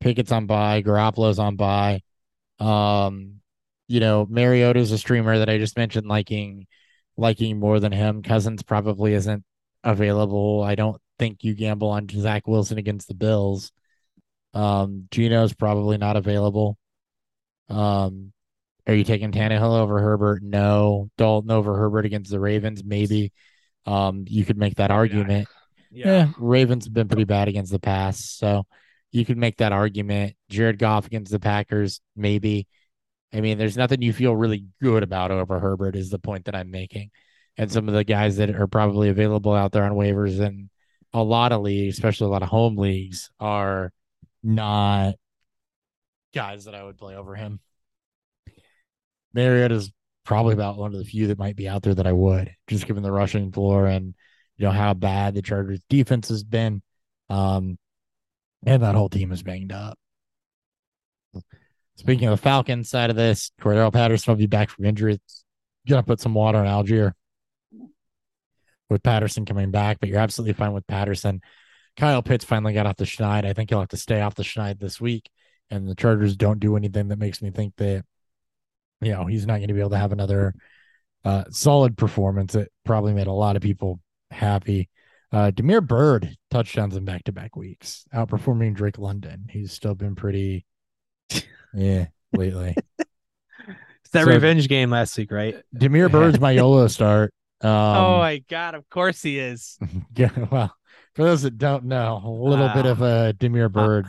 Pickett's 0.00 0.30
on 0.30 0.46
by, 0.46 0.80
Garoppolo's 0.82 1.40
on 1.40 1.56
by. 1.56 2.00
Um, 2.60 3.40
you 3.88 3.98
know, 3.98 4.26
Mariota's 4.30 4.92
a 4.92 4.98
streamer 4.98 5.38
that 5.38 5.48
I 5.50 5.58
just 5.58 5.76
mentioned 5.76 6.06
liking 6.06 6.66
liking 7.16 7.58
more 7.58 7.80
than 7.80 7.90
him. 7.92 8.22
Cousins 8.22 8.62
probably 8.62 9.12
isn't 9.12 9.44
available. 9.82 10.62
I 10.62 10.76
don't 10.76 11.00
think 11.22 11.44
you 11.44 11.54
gamble 11.54 11.90
on 11.90 12.08
Zach 12.08 12.48
Wilson 12.48 12.78
against 12.78 13.06
the 13.06 13.14
Bills. 13.14 13.70
Um, 14.54 15.06
Geno's 15.12 15.54
probably 15.54 15.96
not 15.96 16.16
available. 16.16 16.76
Um, 17.68 18.32
Are 18.88 18.94
you 18.94 19.04
taking 19.04 19.30
Tannehill 19.30 19.78
over 19.78 20.00
Herbert? 20.00 20.42
No. 20.42 21.10
Dalton 21.16 21.52
over 21.52 21.76
Herbert 21.76 22.06
against 22.06 22.32
the 22.32 22.40
Ravens? 22.40 22.82
Maybe. 22.84 23.32
Um, 23.86 24.24
you 24.26 24.44
could 24.44 24.58
make 24.58 24.76
that 24.76 24.90
argument. 24.90 25.46
Yeah. 25.90 26.06
Yeah, 26.06 26.28
Ravens 26.38 26.86
have 26.86 26.94
been 26.94 27.08
pretty 27.08 27.24
bad 27.24 27.48
against 27.48 27.70
the 27.70 27.78
pass, 27.78 28.24
so 28.24 28.64
you 29.10 29.26
could 29.26 29.36
make 29.36 29.58
that 29.58 29.72
argument. 29.72 30.34
Jared 30.48 30.78
Goff 30.78 31.06
against 31.06 31.30
the 31.30 31.38
Packers, 31.38 32.00
maybe. 32.16 32.66
I 33.30 33.42
mean, 33.42 33.58
there's 33.58 33.76
nothing 33.76 34.00
you 34.00 34.14
feel 34.14 34.34
really 34.34 34.64
good 34.80 35.02
about 35.02 35.30
over 35.30 35.60
Herbert, 35.60 35.94
is 35.94 36.08
the 36.08 36.18
point 36.18 36.46
that 36.46 36.54
I'm 36.54 36.70
making. 36.70 37.10
And 37.58 37.70
some 37.70 37.88
of 37.88 37.94
the 37.94 38.04
guys 38.04 38.38
that 38.38 38.50
are 38.50 38.66
probably 38.66 39.10
available 39.10 39.52
out 39.52 39.72
there 39.72 39.84
on 39.84 39.92
waivers 39.92 40.40
and 40.40 40.70
a 41.12 41.22
lot 41.22 41.52
of 41.52 41.62
leagues, 41.62 41.96
especially 41.96 42.26
a 42.26 42.30
lot 42.30 42.42
of 42.42 42.48
home 42.48 42.76
leagues, 42.76 43.30
are 43.38 43.92
not 44.42 45.14
guys 46.34 46.64
that 46.64 46.74
I 46.74 46.82
would 46.82 46.98
play 46.98 47.14
over 47.16 47.34
him. 47.34 47.60
Mariota 49.34 49.74
is 49.74 49.92
probably 50.24 50.54
about 50.54 50.78
one 50.78 50.92
of 50.92 50.98
the 50.98 51.04
few 51.04 51.28
that 51.28 51.38
might 51.38 51.56
be 51.56 51.68
out 51.68 51.82
there 51.82 51.94
that 51.94 52.06
I 52.06 52.12
would, 52.12 52.54
just 52.68 52.86
given 52.86 53.02
the 53.02 53.12
rushing 53.12 53.52
floor 53.52 53.86
and 53.86 54.14
you 54.56 54.66
know 54.66 54.72
how 54.72 54.94
bad 54.94 55.34
the 55.34 55.42
Chargers 55.42 55.80
defense 55.88 56.28
has 56.28 56.44
been. 56.44 56.82
Um, 57.30 57.78
and 58.64 58.82
that 58.82 58.94
whole 58.94 59.08
team 59.08 59.32
is 59.32 59.42
banged 59.42 59.72
up. 59.72 59.98
Speaking 61.96 62.28
of 62.28 62.32
the 62.32 62.42
Falcons 62.42 62.88
side 62.88 63.10
of 63.10 63.16
this, 63.16 63.50
Cordarrelle 63.60 63.92
Patterson 63.92 64.32
will 64.32 64.38
be 64.38 64.46
back 64.46 64.70
from 64.70 64.84
injury. 64.84 65.14
It's 65.14 65.44
gonna 65.88 66.02
put 66.02 66.20
some 66.20 66.34
water 66.34 66.58
on 66.58 66.66
Allgeier 66.66 67.12
with 68.90 69.02
Patterson 69.02 69.44
coming 69.44 69.70
back, 69.70 69.98
but 70.00 70.08
you're 70.08 70.18
absolutely 70.18 70.54
fine 70.54 70.72
with 70.72 70.86
Patterson. 70.86 71.40
Kyle 71.96 72.22
Pitts 72.22 72.44
finally 72.44 72.72
got 72.72 72.86
off 72.86 72.96
the 72.96 73.04
schneid. 73.04 73.44
I 73.44 73.52
think 73.52 73.70
he'll 73.70 73.80
have 73.80 73.88
to 73.88 73.96
stay 73.96 74.20
off 74.20 74.34
the 74.34 74.42
schneid 74.42 74.78
this 74.80 75.00
week. 75.00 75.30
And 75.70 75.88
the 75.88 75.94
Chargers 75.94 76.36
don't 76.36 76.60
do 76.60 76.76
anything 76.76 77.08
that 77.08 77.18
makes 77.18 77.40
me 77.40 77.50
think 77.50 77.74
that, 77.76 78.04
you 79.00 79.12
know, 79.12 79.24
he's 79.26 79.46
not 79.46 79.56
going 79.56 79.68
to 79.68 79.74
be 79.74 79.80
able 79.80 79.90
to 79.90 79.98
have 79.98 80.12
another 80.12 80.54
uh, 81.24 81.44
solid 81.50 81.96
performance. 81.96 82.54
It 82.54 82.70
probably 82.84 83.12
made 83.14 83.26
a 83.26 83.32
lot 83.32 83.56
of 83.56 83.62
people 83.62 84.00
happy. 84.30 84.88
Uh, 85.30 85.50
Damiere 85.50 85.80
Byrd 85.80 86.36
touchdowns 86.50 86.94
in 86.96 87.04
back 87.06 87.24
to 87.24 87.32
back 87.32 87.56
weeks, 87.56 88.04
outperforming 88.14 88.74
Drake 88.74 88.98
London. 88.98 89.46
He's 89.48 89.72
still 89.72 89.94
been 89.94 90.14
pretty, 90.14 90.66
yeah, 91.74 92.06
lately. 92.32 92.74
It's 94.04 94.10
that 94.12 94.24
So- 94.24 94.30
revenge 94.32 94.68
game 94.68 94.90
last 94.90 95.16
week, 95.16 95.30
right? 95.32 95.56
Demir 95.74 96.10
Bird's 96.12 96.38
my 96.38 96.50
YOLO 96.50 96.86
start. 96.88 97.32
Um, 97.62 97.70
oh 97.70 98.18
my 98.18 98.38
god, 98.48 98.74
of 98.74 98.88
course 98.90 99.22
he 99.22 99.38
is. 99.38 99.78
yeah, 100.16 100.30
well, 100.50 100.74
for 101.14 101.24
those 101.24 101.42
that 101.42 101.58
don't 101.58 101.84
know, 101.84 102.20
a 102.24 102.28
little 102.28 102.68
bit 102.70 102.86
of 102.86 103.02
a 103.02 103.32
Damiere 103.34 103.68
Byrd 103.68 104.06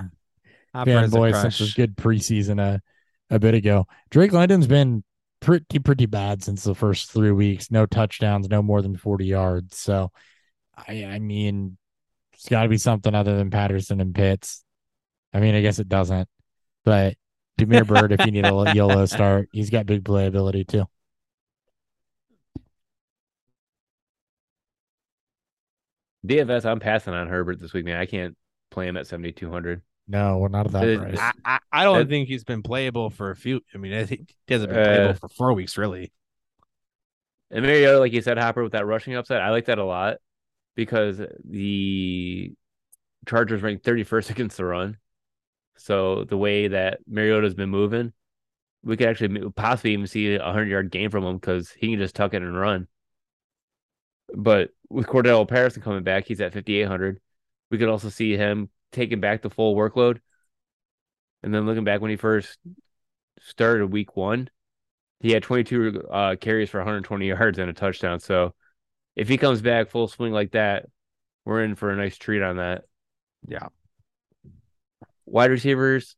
a 0.73 0.85
fanboy 0.85 1.39
since 1.39 1.59
his 1.59 1.73
good 1.73 1.95
preseason 1.95 2.59
a, 2.59 2.81
a 3.29 3.39
bit 3.39 3.53
ago. 3.53 3.85
Drake 4.09 4.33
London's 4.33 4.67
been 4.67 5.03
pretty 5.39 5.79
pretty 5.79 6.05
bad 6.05 6.43
since 6.43 6.63
the 6.63 6.75
first 6.75 7.11
three 7.11 7.31
weeks. 7.31 7.69
No 7.69 7.85
touchdowns, 7.85 8.49
no 8.49 8.61
more 8.61 8.81
than 8.81 8.97
forty 8.97 9.25
yards. 9.25 9.77
So, 9.77 10.11
I 10.75 11.05
I 11.05 11.19
mean, 11.19 11.77
it's 12.33 12.49
got 12.49 12.63
to 12.63 12.69
be 12.69 12.77
something 12.77 13.13
other 13.13 13.37
than 13.37 13.51
Patterson 13.51 14.01
and 14.01 14.15
Pitts. 14.15 14.63
I 15.33 15.39
mean, 15.39 15.55
I 15.55 15.61
guess 15.61 15.79
it 15.79 15.89
doesn't, 15.89 16.27
but 16.83 17.15
Damiere 17.57 17.85
Byrd, 17.85 18.11
if 18.13 18.25
you 18.25 18.31
need 18.31 18.45
a 18.45 18.71
YOLO 18.75 19.05
start, 19.05 19.49
he's 19.51 19.69
got 19.69 19.85
big 19.85 20.03
playability 20.03 20.67
too. 20.67 20.85
DFS, 26.25 26.65
I'm 26.65 26.79
passing 26.79 27.13
on 27.13 27.27
Herbert 27.27 27.59
this 27.59 27.73
week, 27.73 27.85
man. 27.85 27.97
I 27.97 28.05
can't 28.05 28.35
play 28.71 28.87
him 28.87 28.97
at 28.97 29.07
7,200. 29.07 29.81
No, 30.07 30.37
we're 30.37 30.47
not 30.49 30.65
at 30.67 30.71
that 30.73 30.83
Uh, 30.89 30.97
price. 30.99 31.19
I, 31.19 31.31
I, 31.45 31.59
I 31.71 31.83
don't 31.83 31.99
That- 31.99 32.09
think 32.09 32.27
he's 32.27 32.43
been 32.43 32.61
playable 32.63 33.09
for 33.09 33.29
a 33.31 33.35
few. 33.35 33.61
I 33.73 33.77
mean, 33.77 33.93
I 33.93 34.05
think 34.05 34.33
he 34.47 34.53
hasn't 34.53 34.71
been 34.71 34.79
Uh, 34.79 34.83
playable 34.85 35.13
for 35.15 35.29
four 35.29 35.53
weeks, 35.53 35.77
really. 35.77 36.11
And 37.51 37.65
Mariota, 37.65 37.99
like 37.99 38.13
you 38.13 38.21
said, 38.21 38.37
Hopper, 38.37 38.63
with 38.63 38.71
that 38.71 38.85
rushing 38.85 39.15
upside, 39.15 39.41
I 39.41 39.51
like 39.51 39.65
that 39.65 39.77
a 39.77 39.83
lot 39.85 40.17
because 40.75 41.21
the 41.45 42.53
Chargers 43.27 43.61
ranked 43.61 43.85
31st 43.85 44.29
against 44.31 44.57
the 44.57 44.65
run. 44.65 44.97
So 45.75 46.23
the 46.25 46.37
way 46.37 46.67
that 46.69 46.99
Mariota's 47.07 47.53
been 47.53 47.69
moving, 47.69 48.13
we 48.83 48.97
could 48.97 49.07
actually 49.07 49.49
possibly 49.51 49.93
even 49.93 50.07
see 50.07 50.35
a 50.35 50.39
100 50.43 50.67
yard 50.67 50.91
game 50.91 51.09
from 51.09 51.23
him 51.23 51.37
because 51.37 51.71
he 51.71 51.89
can 51.91 51.99
just 51.99 52.15
tuck 52.15 52.33
it 52.33 52.41
and 52.41 52.57
run. 52.57 52.87
But 54.33 54.71
with 54.89 55.07
Cordarrelle 55.07 55.47
Patterson 55.47 55.81
coming 55.81 56.03
back, 56.03 56.25
he's 56.25 56.41
at 56.41 56.53
5,800. 56.53 57.21
We 57.69 57.77
could 57.77 57.89
also 57.89 58.09
see 58.09 58.35
him 58.35 58.69
taking 58.91 59.19
back 59.19 59.41
the 59.41 59.49
full 59.49 59.75
workload. 59.75 60.19
And 61.41 61.53
then 61.53 61.65
looking 61.65 61.83
back 61.83 62.01
when 62.01 62.11
he 62.11 62.17
first 62.17 62.57
started 63.39 63.87
week 63.87 64.15
one, 64.15 64.49
he 65.19 65.31
had 65.31 65.43
22 65.43 66.03
uh, 66.09 66.35
carries 66.35 66.69
for 66.69 66.79
120 66.79 67.27
yards 67.27 67.59
and 67.59 67.69
a 67.69 67.73
touchdown. 67.73 68.19
So 68.19 68.53
if 69.15 69.27
he 69.27 69.37
comes 69.37 69.61
back 69.61 69.89
full 69.89 70.07
swing 70.07 70.33
like 70.33 70.51
that, 70.51 70.87
we're 71.45 71.63
in 71.63 71.75
for 71.75 71.91
a 71.91 71.95
nice 71.95 72.17
treat 72.17 72.41
on 72.41 72.57
that. 72.57 72.83
Yeah. 73.47 73.67
Wide 75.25 75.51
receivers, 75.51 76.15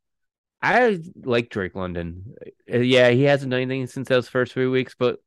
I 0.61 0.99
like 1.23 1.49
Drake 1.49 1.75
London. 1.75 2.35
Uh, 2.71 2.79
Yeah, 2.79 3.09
he 3.09 3.23
hasn't 3.23 3.51
done 3.51 3.61
anything 3.61 3.87
since 3.87 4.07
those 4.07 4.27
first 4.27 4.53
three 4.53 4.67
weeks, 4.67 4.95
but 4.97 5.19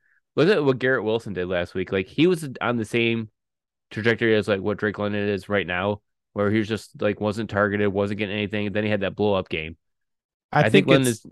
look 0.47 0.57
at 0.57 0.65
what 0.65 0.78
Garrett 0.78 1.05
Wilson 1.05 1.33
did 1.33 1.49
last 1.49 1.75
week. 1.75 1.92
Like 1.92 2.07
he 2.07 2.26
was 2.26 2.49
on 2.60 2.76
the 2.76 2.84
same 2.84 3.31
trajectory 3.91 4.34
as 4.36 4.49
like 4.49 4.60
what 4.60 4.78
Drake 4.78 4.99
London 4.99 5.28
is 5.28 5.49
right 5.49 5.67
now, 5.67 6.00
where 6.33 6.50
he 6.50 6.58
was 6.58 6.68
just 6.68 7.00
like 7.00 7.20
wasn't 7.20 7.50
targeted, 7.50 7.89
wasn't 7.89 8.18
getting 8.18 8.36
anything. 8.36 8.73
Then 8.73 8.84
he 8.84 8.91
had 8.91 9.00
that 9.00 9.17
blow 9.17 9.34
up 9.34 9.49
game. 9.49 9.76
I, 10.52 10.60
I, 10.60 10.62
think, 10.65 10.73
think, 10.73 10.89
London's. 10.89 11.26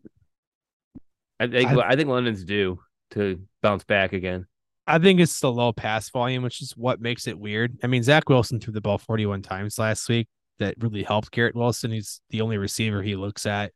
I 1.40 1.46
think 1.46 1.70
I- 1.70 1.88
I, 1.88 1.96
think 1.96 2.08
London's 2.08 2.44
due 2.44 2.80
to 3.12 3.40
bounce 3.62 3.84
back 3.84 4.12
again. 4.12 4.46
I 4.86 4.98
think 4.98 5.20
it's 5.20 5.40
the 5.40 5.50
low 5.50 5.72
pass 5.72 6.10
volume, 6.10 6.42
which 6.42 6.62
is 6.62 6.76
what 6.76 7.00
makes 7.00 7.26
it 7.26 7.38
weird. 7.38 7.78
I 7.82 7.88
mean, 7.88 8.02
Zach 8.02 8.28
Wilson 8.28 8.60
threw 8.60 8.72
the 8.72 8.80
ball 8.80 8.98
41 8.98 9.42
times 9.42 9.78
last 9.78 10.08
week. 10.08 10.28
That 10.58 10.74
really 10.78 11.02
helped 11.02 11.32
Garrett 11.32 11.56
Wilson. 11.56 11.90
He's 11.90 12.20
the 12.30 12.40
only 12.40 12.56
receiver 12.56 13.02
he 13.02 13.16
looks 13.16 13.46
at. 13.46 13.72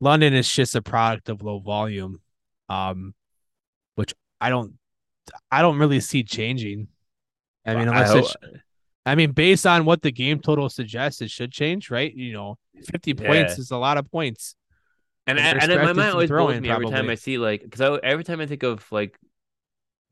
London 0.00 0.34
is 0.34 0.50
just 0.50 0.76
a 0.76 0.82
product 0.82 1.28
of 1.30 1.42
low 1.42 1.58
volume, 1.58 2.20
um, 2.68 3.14
which 3.94 4.14
I 4.40 4.50
don't, 4.50 4.74
I 5.50 5.62
don't 5.62 5.78
really 5.78 6.00
see 6.00 6.22
changing. 6.22 6.88
I 7.64 7.74
mean, 7.74 7.88
I 7.88 8.02
unless 8.02 8.10
hope- 8.10 8.24
it's, 8.24 8.36
I 9.04 9.14
mean, 9.14 9.32
based 9.32 9.66
on 9.66 9.84
what 9.84 10.02
the 10.02 10.10
game 10.12 10.40
total 10.40 10.68
suggests, 10.68 11.20
it 11.20 11.30
should 11.30 11.52
change, 11.52 11.90
right? 11.90 12.12
You 12.12 12.32
know, 12.32 12.58
50 12.84 13.14
points 13.14 13.56
Yeah. 13.56 13.60
is 13.60 13.70
a 13.70 13.76
lot 13.76 13.98
of 13.98 14.10
points. 14.10 14.56
And 15.28 15.38
And 15.38 15.60
and, 15.60 15.82
my 15.82 15.92
mind 15.92 16.12
always 16.12 16.28
blows 16.30 16.60
me 16.60 16.70
every 16.70 16.88
time. 16.88 17.08
I 17.10 17.16
see 17.16 17.38
like 17.38 17.62
because 17.62 17.80
I, 17.80 17.96
every 18.04 18.22
time 18.22 18.40
I 18.40 18.46
think 18.46 18.62
of 18.62 18.84
like 18.92 19.18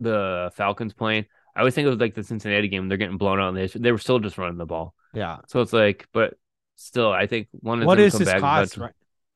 the 0.01 0.51
Falcons 0.55 0.93
playing, 0.93 1.27
I 1.55 1.61
always 1.61 1.75
think 1.75 1.87
of 1.87 2.01
like 2.01 2.15
the 2.15 2.25
Cincinnati 2.25 2.67
game. 2.69 2.89
They're 2.89 2.99
getting 2.99 3.17
blown 3.17 3.39
out, 3.41 3.49
and 3.51 3.57
they 3.57 3.67
they 3.79 3.93
were 3.93 3.99
still 3.99 4.19
just 4.19 4.39
running 4.39 4.59
the 4.59 4.67
ball. 4.67 4.95
Yeah. 5.13 5.39
So 5.47 5.61
it's 5.61 5.73
like, 5.73 6.09
but 6.13 6.35
still, 6.75 7.13
I 7.13 7.29
think 7.29 7.47
one 7.53 7.85
What 7.85 7.99
gonna 7.99 8.11
come 8.11 8.21
his 8.21 8.33
cost, 8.41 8.77
right? 8.77 8.93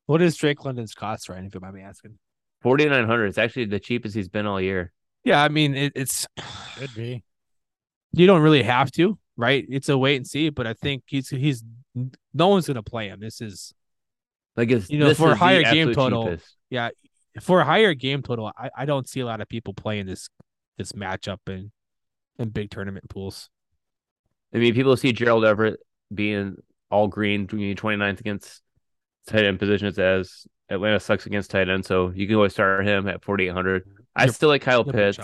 What 0.06 0.20
is 0.20 0.36
Drake 0.36 0.64
London's 0.64 0.94
cost, 0.94 1.28
right? 1.28 1.44
If 1.44 1.54
you 1.54 1.60
mind 1.60 1.74
me 1.74 1.82
asking. 1.82 2.18
Forty 2.62 2.86
nine 2.86 3.06
hundred. 3.06 3.26
It's 3.26 3.38
actually 3.38 3.66
the 3.66 3.80
cheapest 3.80 4.14
he's 4.14 4.28
been 4.28 4.46
all 4.46 4.60
year. 4.60 4.92
Yeah, 5.24 5.42
I 5.42 5.48
mean, 5.48 5.74
it, 5.74 5.92
it's 5.94 6.26
Should 6.78 6.94
be. 6.94 7.22
you 8.12 8.26
don't 8.26 8.42
really 8.42 8.62
have 8.62 8.90
to, 8.92 9.18
right? 9.36 9.64
It's 9.68 9.88
a 9.88 9.98
wait 9.98 10.16
and 10.16 10.26
see, 10.26 10.48
but 10.50 10.66
I 10.66 10.74
think 10.74 11.04
he's 11.06 11.28
he's 11.28 11.62
no 12.34 12.48
one's 12.48 12.66
gonna 12.66 12.82
play 12.82 13.08
him. 13.08 13.20
This 13.20 13.40
is 13.40 13.72
Like 14.56 14.70
it's 14.70 14.90
You 14.90 14.98
know, 14.98 15.14
for 15.14 15.32
a 15.32 15.36
higher 15.36 15.62
game 15.62 15.92
total, 15.92 16.24
cheapest. 16.24 16.56
yeah 16.70 16.90
for 17.40 17.60
a 17.60 17.64
higher 17.64 17.94
game 17.94 18.22
total. 18.22 18.52
I, 18.56 18.70
I 18.76 18.84
don't 18.84 19.08
see 19.08 19.20
a 19.20 19.26
lot 19.26 19.40
of 19.40 19.48
people 19.48 19.74
playing 19.74 20.06
this 20.06 20.28
this 20.76 20.92
matchup 20.92 21.38
in 21.46 21.72
in 22.38 22.50
big 22.50 22.70
tournament 22.70 23.08
pools. 23.08 23.48
I 24.54 24.58
mean, 24.58 24.74
people 24.74 24.96
see 24.96 25.12
Gerald 25.12 25.44
Everett 25.44 25.80
being 26.12 26.56
all 26.90 27.08
green, 27.08 27.46
being 27.46 27.76
29th 27.76 28.20
against 28.20 28.62
tight 29.26 29.44
end 29.44 29.58
positions 29.58 29.98
as 29.98 30.46
Atlanta 30.70 31.00
sucks 31.00 31.26
against 31.26 31.50
tight 31.50 31.68
end. 31.68 31.84
So 31.86 32.10
you 32.14 32.26
can 32.26 32.36
always 32.36 32.52
start 32.52 32.86
him 32.86 33.08
at 33.08 33.24
4,800. 33.24 33.84
I 34.14 34.26
still 34.28 34.48
like 34.48 34.62
Kyle 34.62 34.84
Pitts. 34.84 35.18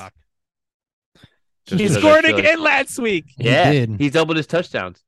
He 1.67 1.89
scored 1.89 2.25
feel 2.25 2.35
like- 2.35 2.45
again 2.45 2.63
last 2.63 2.99
week. 2.99 3.25
He 3.37 3.45
yeah, 3.45 3.73
did. 3.73 3.97
he's 3.99 4.13
doubled 4.13 4.37
his 4.37 4.47
touchdowns. 4.47 5.03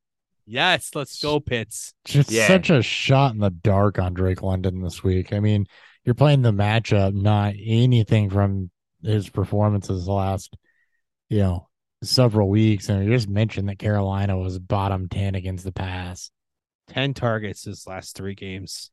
Yes, 0.47 0.91
let's 0.95 1.21
go, 1.21 1.41
Pitts. 1.41 1.93
Just 2.05 2.31
Yeah. 2.31 2.47
such 2.47 2.71
a 2.71 2.81
shot 2.83 3.35
in 3.35 3.41
the 3.41 3.51
dark 3.51 3.99
on 3.99 4.15
Drake 4.15 4.43
London 4.43 4.81
this 4.81 5.03
week. 5.03 5.33
I 5.33 5.41
mean, 5.41 5.67
you're 6.05 6.15
playing 6.15 6.43
the 6.43 6.53
matchup, 6.53 7.13
not 7.15 7.55
anything 7.59 8.31
from 8.31 8.71
his 9.03 9.29
performances 9.29 10.07
the 10.07 10.13
last, 10.13 10.57
you 11.29 11.39
know, 11.41 11.69
several 12.03 12.49
weeks. 12.49 12.89
And 12.89 13.05
you 13.05 13.11
just 13.11 13.29
mentioned 13.29 13.69
that 13.69 13.79
Carolina 13.81 14.39
was 14.39 14.59
bottom 14.59 15.09
10 15.09 15.35
against 15.35 15.65
the 15.65 15.73
pass. 15.73 16.31
Ten 16.89 17.13
targets 17.13 17.65
his 17.65 17.85
last 17.87 18.17
three 18.17 18.37
games. 18.37 18.93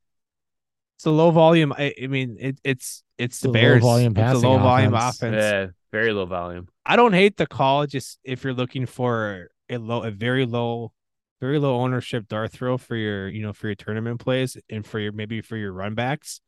It's 0.98 1.06
a 1.06 1.12
low 1.12 1.32
volume. 1.32 1.74
I, 1.74 1.94
I 2.02 2.08
mean, 2.08 2.38
it, 2.40 2.60
it's 2.64 3.04
it's 3.18 3.40
the 3.42 3.50
a 3.50 3.52
low 3.52 3.54
Bears. 3.54 3.82
volume 3.82 4.14
it's 4.18 4.34
a 4.34 4.36
passing 4.36 4.50
low 4.50 4.58
volume 4.60 4.94
offense. 4.94 5.16
offense. 5.18 5.36
Yeah, 5.36 5.68
very 5.92 6.14
low 6.14 6.26
volume. 6.26 6.68
I 6.86 6.96
don't 6.96 7.14
hate 7.14 7.38
the 7.38 7.48
call. 7.48 7.86
Just 7.88 8.20
if 8.24 8.44
you're 8.44 8.54
looking 8.54 8.86
for 8.86 9.50
a 9.70 9.78
low, 9.78 10.04
a 10.04 10.12
very 10.12 10.46
low, 10.46 10.94
very 11.42 11.60
low 11.60 11.82
ownership 11.82 12.28
dart 12.28 12.52
throw 12.52 12.78
for 12.78 12.96
your, 12.96 13.28
you 13.28 13.42
know, 13.42 13.54
for 13.54 13.68
your 13.68 13.76
tournament 13.76 14.20
plays 14.20 14.56
and 14.70 14.86
for 14.86 15.00
your 15.00 15.12
maybe 15.12 15.42
for 15.42 15.58
your 15.58 15.74
run 15.74 15.94
backs. 15.96 16.42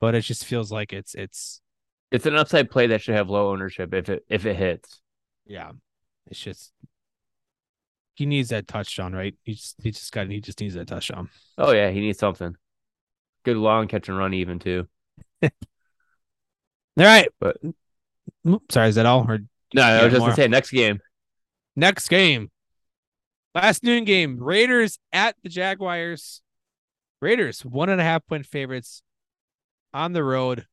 but 0.00 0.14
it 0.14 0.22
just 0.22 0.44
feels 0.44 0.72
like 0.72 0.92
it's 0.92 1.14
it's 1.14 1.60
It's 2.10 2.26
an 2.26 2.34
upside 2.36 2.70
play 2.70 2.88
that 2.88 3.02
should 3.02 3.14
have 3.14 3.30
low 3.30 3.50
ownership 3.52 3.94
if 3.94 4.08
it 4.08 4.24
if 4.28 4.44
it 4.46 4.56
hits. 4.56 5.00
yeah, 5.46 5.70
it's 6.26 6.40
just 6.40 6.72
he 8.14 8.26
needs 8.26 8.48
that 8.48 8.66
touchdown, 8.66 9.12
right? 9.12 9.34
He 9.44 9.54
just 9.54 9.76
he 9.82 9.90
just 9.90 10.10
got 10.12 10.28
he 10.30 10.40
just 10.40 10.60
needs 10.60 10.74
that 10.74 10.88
touchdown. 10.88 11.28
Oh 11.58 11.72
yeah, 11.72 11.90
he 11.90 12.00
needs 12.00 12.18
something. 12.18 12.56
Good 13.46 13.56
long 13.56 13.86
catch 13.86 14.08
and 14.08 14.18
run 14.18 14.34
even 14.34 14.58
too. 14.58 14.88
All 15.42 15.50
right, 16.98 17.28
But- 17.38 17.58
sorry, 18.70 18.88
is 18.88 18.96
that 18.96 19.06
all? 19.06 19.24
Or 19.30 19.38
No, 19.72 19.82
I 19.82 20.02
was 20.02 20.12
just 20.12 20.18
more. 20.18 20.28
gonna 20.30 20.34
say 20.36 20.48
next 20.48 20.70
game. 20.72 20.98
next 21.76 22.08
game, 22.08 22.50
last 23.54 23.84
noon 23.84 24.04
game, 24.04 24.38
Raiders 24.42 24.98
at 25.12 25.36
the 25.42 25.48
Jaguars. 25.48 26.42
Raiders 27.22 27.64
one 27.64 27.88
and 27.88 28.00
a 28.00 28.04
half 28.04 28.26
point 28.26 28.46
favorites 28.46 29.00
on 29.94 30.12
the 30.12 30.24
road. 30.24 30.66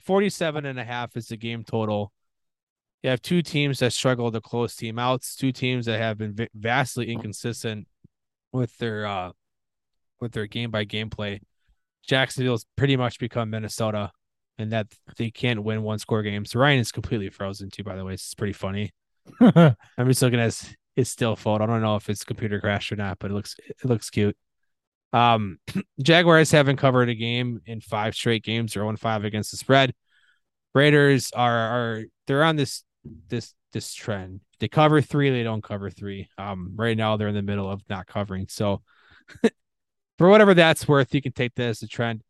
47 0.00 0.64
and 0.64 0.78
a 0.80 0.84
half 0.84 1.16
is 1.16 1.28
the 1.28 1.36
game 1.36 1.62
total. 1.62 2.10
You 3.02 3.10
have 3.10 3.20
two 3.22 3.42
teams 3.42 3.80
that 3.80 3.92
struggle 3.92 4.32
to 4.32 4.40
close 4.40 4.74
team 4.76 4.98
outs, 4.98 5.36
two 5.36 5.52
teams 5.52 5.86
that 5.86 5.98
have 6.00 6.16
been 6.18 6.48
vastly 6.54 7.10
inconsistent 7.12 7.86
with 8.52 8.76
their 8.78 9.06
uh 9.06 9.32
with 10.20 10.32
their 10.32 10.46
game 10.46 10.70
by 10.70 10.84
game 10.84 11.10
play. 11.10 11.40
Jacksonville's 12.06 12.66
pretty 12.76 12.96
much 12.96 13.18
become 13.18 13.50
Minnesota 13.50 14.10
and 14.58 14.72
that 14.72 14.86
they 15.16 15.30
can't 15.30 15.62
win 15.64 15.82
one 15.82 15.98
score 15.98 16.22
games. 16.22 16.54
Ryan 16.54 16.80
is 16.80 16.92
completely 16.92 17.28
frozen 17.28 17.70
too, 17.70 17.82
by 17.82 17.96
the 17.96 18.04
way. 18.04 18.14
It's 18.14 18.34
pretty 18.34 18.52
funny. 18.52 18.92
I'm 19.40 20.06
just 20.06 20.22
looking 20.22 20.38
at 20.38 20.46
his, 20.46 20.76
his 20.96 21.10
still 21.10 21.36
photo. 21.36 21.64
I 21.64 21.66
don't 21.66 21.82
know 21.82 21.96
if 21.96 22.08
it's 22.08 22.24
computer 22.24 22.60
crashed 22.60 22.92
or 22.92 22.96
not, 22.96 23.18
but 23.18 23.30
it 23.30 23.34
looks 23.34 23.56
it 23.68 23.84
looks 23.84 24.10
cute. 24.10 24.36
Um, 25.12 25.58
Jaguars 26.02 26.50
haven't 26.50 26.76
covered 26.76 27.08
a 27.08 27.14
game 27.14 27.60
in 27.66 27.80
five 27.80 28.14
straight 28.14 28.44
games. 28.44 28.74
They're 28.74 28.84
1 28.84 28.96
5 28.96 29.24
against 29.24 29.50
the 29.50 29.56
spread. 29.56 29.94
Raiders 30.74 31.30
are 31.34 31.56
are 31.56 32.04
they're 32.26 32.44
on 32.44 32.56
this 32.56 32.82
this 33.28 33.54
this 33.72 33.92
trend. 33.94 34.40
They 34.60 34.68
cover 34.68 35.00
three, 35.00 35.30
they 35.30 35.42
don't 35.42 35.62
cover 35.62 35.90
three. 35.90 36.28
Um, 36.38 36.72
right 36.76 36.96
now 36.96 37.16
they're 37.16 37.28
in 37.28 37.34
the 37.34 37.42
middle 37.42 37.70
of 37.70 37.82
not 37.88 38.06
covering. 38.06 38.46
So 38.48 38.82
for 40.18 40.28
whatever 40.28 40.54
that's 40.54 40.86
worth, 40.88 41.14
you 41.14 41.22
can 41.22 41.32
take 41.32 41.54
that 41.56 41.68
as 41.68 41.82
a 41.82 41.88
trend. 41.88 42.22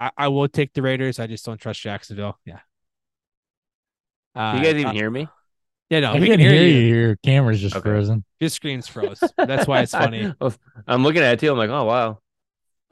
I, 0.00 0.10
I 0.16 0.28
will 0.28 0.48
take 0.48 0.72
the 0.74 0.82
Raiders. 0.82 1.18
I 1.18 1.26
just 1.26 1.44
don't 1.44 1.60
trust 1.60 1.80
Jacksonville. 1.80 2.38
Yeah. 2.44 2.60
Uh, 4.34 4.54
you 4.56 4.62
guys 4.62 4.74
even 4.74 4.86
uh, 4.86 4.92
hear 4.92 5.10
me? 5.10 5.28
yeah, 5.90 6.00
no, 6.00 6.12
I 6.12 6.18
we 6.18 6.26
can 6.26 6.38
can 6.38 6.40
hear 6.40 6.52
hear 6.52 6.62
you. 6.68 6.78
you. 6.78 6.94
Your 6.96 7.16
camera's 7.16 7.60
just 7.60 7.76
Okay. 7.76 7.82
frozen. 7.82 8.24
Your 8.40 8.50
screen's 8.50 8.86
froze. 8.86 9.32
That's 9.36 9.66
why 9.66 9.80
it's 9.82 9.92
funny. 9.96 10.32
I'm 10.86 11.02
looking 11.02 11.22
at 11.22 11.34
it 11.34 11.40
too. 11.40 11.50
I'm 11.50 11.58
like, 11.58 11.70
oh 11.70 11.84
wow. 11.84 12.18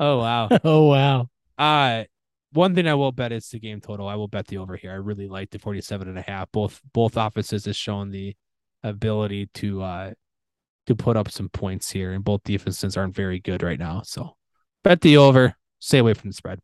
Oh 0.01 0.19
wow. 0.19 0.49
Oh 0.65 0.89
wow. 0.89 1.29
Uh 1.59 2.05
one 2.53 2.75
thing 2.75 2.89
I 2.89 2.95
will 2.95 3.13
bet 3.13 3.33
is 3.33 3.49
the 3.51 3.59
game 3.61 3.81
total. 3.81 4.09
I 4.09 4.15
will 4.15 4.29
bet 4.29 4.47
the 4.47 4.59
over 4.59 4.77
here. 4.77 4.91
I 4.91 4.95
really 4.97 5.29
like 5.29 5.51
the 5.51 5.59
47 5.59 6.09
and 6.09 6.19
a 6.19 6.23
half. 6.23 6.51
Both 6.53 6.81
both 6.93 7.17
offices 7.17 7.67
has 7.67 7.77
shown 7.77 8.11
the 8.11 8.35
ability 8.83 9.51
to 9.55 9.83
uh 9.83 10.13
to 10.87 10.95
put 10.95 11.17
up 11.17 11.31
some 11.31 11.49
points 11.49 11.91
here, 11.91 12.13
and 12.13 12.25
both 12.25 12.43
defenses 12.45 12.97
aren't 12.97 13.15
very 13.15 13.41
good 13.41 13.63
right 13.63 13.79
now. 13.79 14.03
So 14.05 14.37
bet 14.85 15.01
the 15.01 15.17
over. 15.17 15.57
Stay 15.79 15.99
away 15.99 16.15
from 16.15 16.31
the 16.31 16.35
spread. 16.35 16.61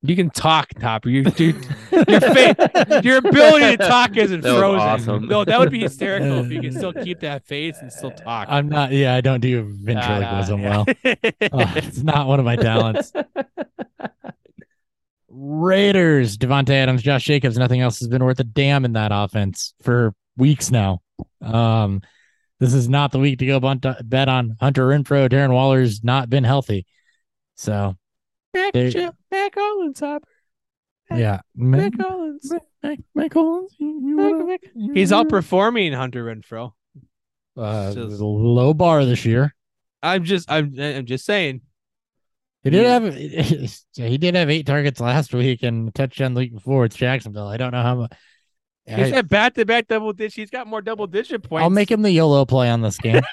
You 0.00 0.14
can 0.14 0.30
talk, 0.30 0.68
Topper. 0.78 1.08
You 1.08 1.24
dude, 1.24 1.56
your 1.90 2.20
fa- 2.20 3.00
your 3.04 3.16
ability 3.16 3.76
to 3.76 3.78
talk 3.78 4.16
isn't 4.16 4.42
That 4.42 4.56
frozen. 4.56 4.80
awesome. 4.88 5.26
No, 5.26 5.44
that 5.44 5.58
would 5.58 5.72
be 5.72 5.80
hysterical 5.80 6.38
if 6.44 6.52
you 6.52 6.60
can 6.60 6.72
still 6.72 6.92
keep 7.04 7.18
that 7.20 7.44
face 7.44 7.78
and 7.80 7.92
still 7.92 8.12
talk. 8.12 8.46
I'm 8.48 8.68
not. 8.68 8.92
Yeah, 8.92 9.14
I 9.14 9.20
don't 9.20 9.40
do 9.40 9.64
ventriloquism 9.64 10.64
ah, 10.64 10.84
well. 10.84 10.86
Oh, 11.52 11.72
it's 11.74 11.98
not 11.98 12.28
one 12.28 12.38
of 12.38 12.44
my 12.44 12.54
talents. 12.54 13.12
Raiders, 15.28 16.38
Davante 16.38 16.70
Adams, 16.70 17.02
Josh 17.02 17.24
Jacobs. 17.24 17.58
Nothing 17.58 17.80
else 17.80 17.98
has 17.98 18.06
been 18.08 18.22
worth 18.24 18.38
a 18.38 18.44
damn 18.44 18.84
in 18.84 18.92
that 18.92 19.10
offense 19.12 19.74
for 19.82 20.14
weeks 20.36 20.70
now. 20.70 21.00
Um, 21.40 22.02
this 22.60 22.74
is 22.74 22.88
not 22.88 23.12
the 23.12 23.18
week 23.18 23.38
to 23.40 23.46
go 23.46 23.60
bunt, 23.60 23.84
bet 24.04 24.28
on 24.28 24.56
Hunter 24.60 24.86
Renfrow. 24.88 25.28
Darren 25.28 25.52
Waller's 25.52 26.02
not 26.02 26.28
been 26.28 26.44
healthy, 26.44 26.86
so 27.54 27.94
Mac, 28.54 28.72
There- 28.72 28.90
Joe- 28.90 29.12
Mac 29.30 29.52
Collins, 29.52 30.00
Topper. 30.00 30.26
yeah. 31.10 31.40
Mac 31.54 31.92
Mac, 31.94 31.98
Collins. 32.08 32.52
Mac, 32.82 32.98
Mac 33.14 33.30
Collins, 33.30 33.74
you- 33.78 34.58
you 34.74 34.92
He's 34.94 35.10
outperforming 35.12 35.94
Hunter 35.94 36.24
Renfrow. 36.24 36.72
Uh, 37.56 37.92
Just- 37.94 38.20
a 38.20 38.24
low 38.24 38.74
bar 38.74 39.04
this 39.04 39.24
year. 39.24 39.54
I'm 40.02 40.24
just 40.24 40.50
I'm 40.50 40.74
I'm 40.78 41.06
just 41.06 41.24
saying. 41.24 41.60
He 42.64 42.70
did 42.70 42.82
Yeah. 42.82 43.00
have 43.00 43.14
he 43.94 44.18
did 44.18 44.34
have 44.36 44.50
eight 44.50 44.66
targets 44.66 45.00
last 45.00 45.32
week 45.34 45.62
and 45.62 45.88
a 45.88 45.92
touchdown 45.92 46.34
the 46.34 46.40
week 46.40 46.54
before. 46.54 46.84
It's 46.84 46.96
Jacksonville. 46.96 47.46
I 47.48 47.56
don't 47.56 47.72
know 47.72 47.82
how 47.82 47.94
much. 47.96 48.12
He's 48.96 49.10
had 49.10 49.28
back 49.28 49.54
to 49.54 49.64
back 49.66 49.86
double 49.88 50.12
digit. 50.12 50.34
He's 50.34 50.50
got 50.50 50.66
more 50.66 50.80
double 50.80 51.06
digit 51.06 51.42
points. 51.42 51.62
I'll 51.62 51.70
make 51.70 51.90
him 51.90 52.02
the 52.02 52.10
YOLO 52.10 52.46
play 52.46 52.70
on 52.70 52.80
this 52.80 52.96
game. 52.98 53.20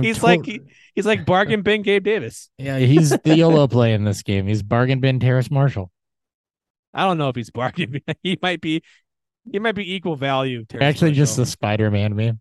He's 0.00 0.18
to- 0.18 0.24
like 0.24 0.44
he, 0.44 0.60
he's 0.94 1.06
like 1.06 1.24
bargain 1.24 1.62
bin 1.62 1.82
Gabe 1.82 2.02
Davis. 2.02 2.50
yeah, 2.58 2.78
he's 2.78 3.10
the 3.10 3.36
YOLO 3.36 3.68
play 3.68 3.92
in 3.92 4.02
this 4.04 4.22
game. 4.22 4.46
He's 4.48 4.60
bargain 4.62 4.98
bin 4.98 5.20
Terrace 5.20 5.50
Marshall. 5.52 5.90
I 6.92 7.04
don't 7.04 7.16
know 7.18 7.28
if 7.28 7.36
he's 7.36 7.50
bargain. 7.50 7.92
bin. 7.92 8.02
He 8.22 8.36
might 8.42 8.60
be 8.60 8.82
he 9.50 9.58
might 9.60 9.76
be 9.76 9.94
equal 9.94 10.16
value. 10.16 10.64
Terrence 10.64 10.84
Actually, 10.96 11.12
just 11.12 11.36
the 11.36 11.46
Spider 11.46 11.90
Man 11.92 12.16
meme. 12.16 12.40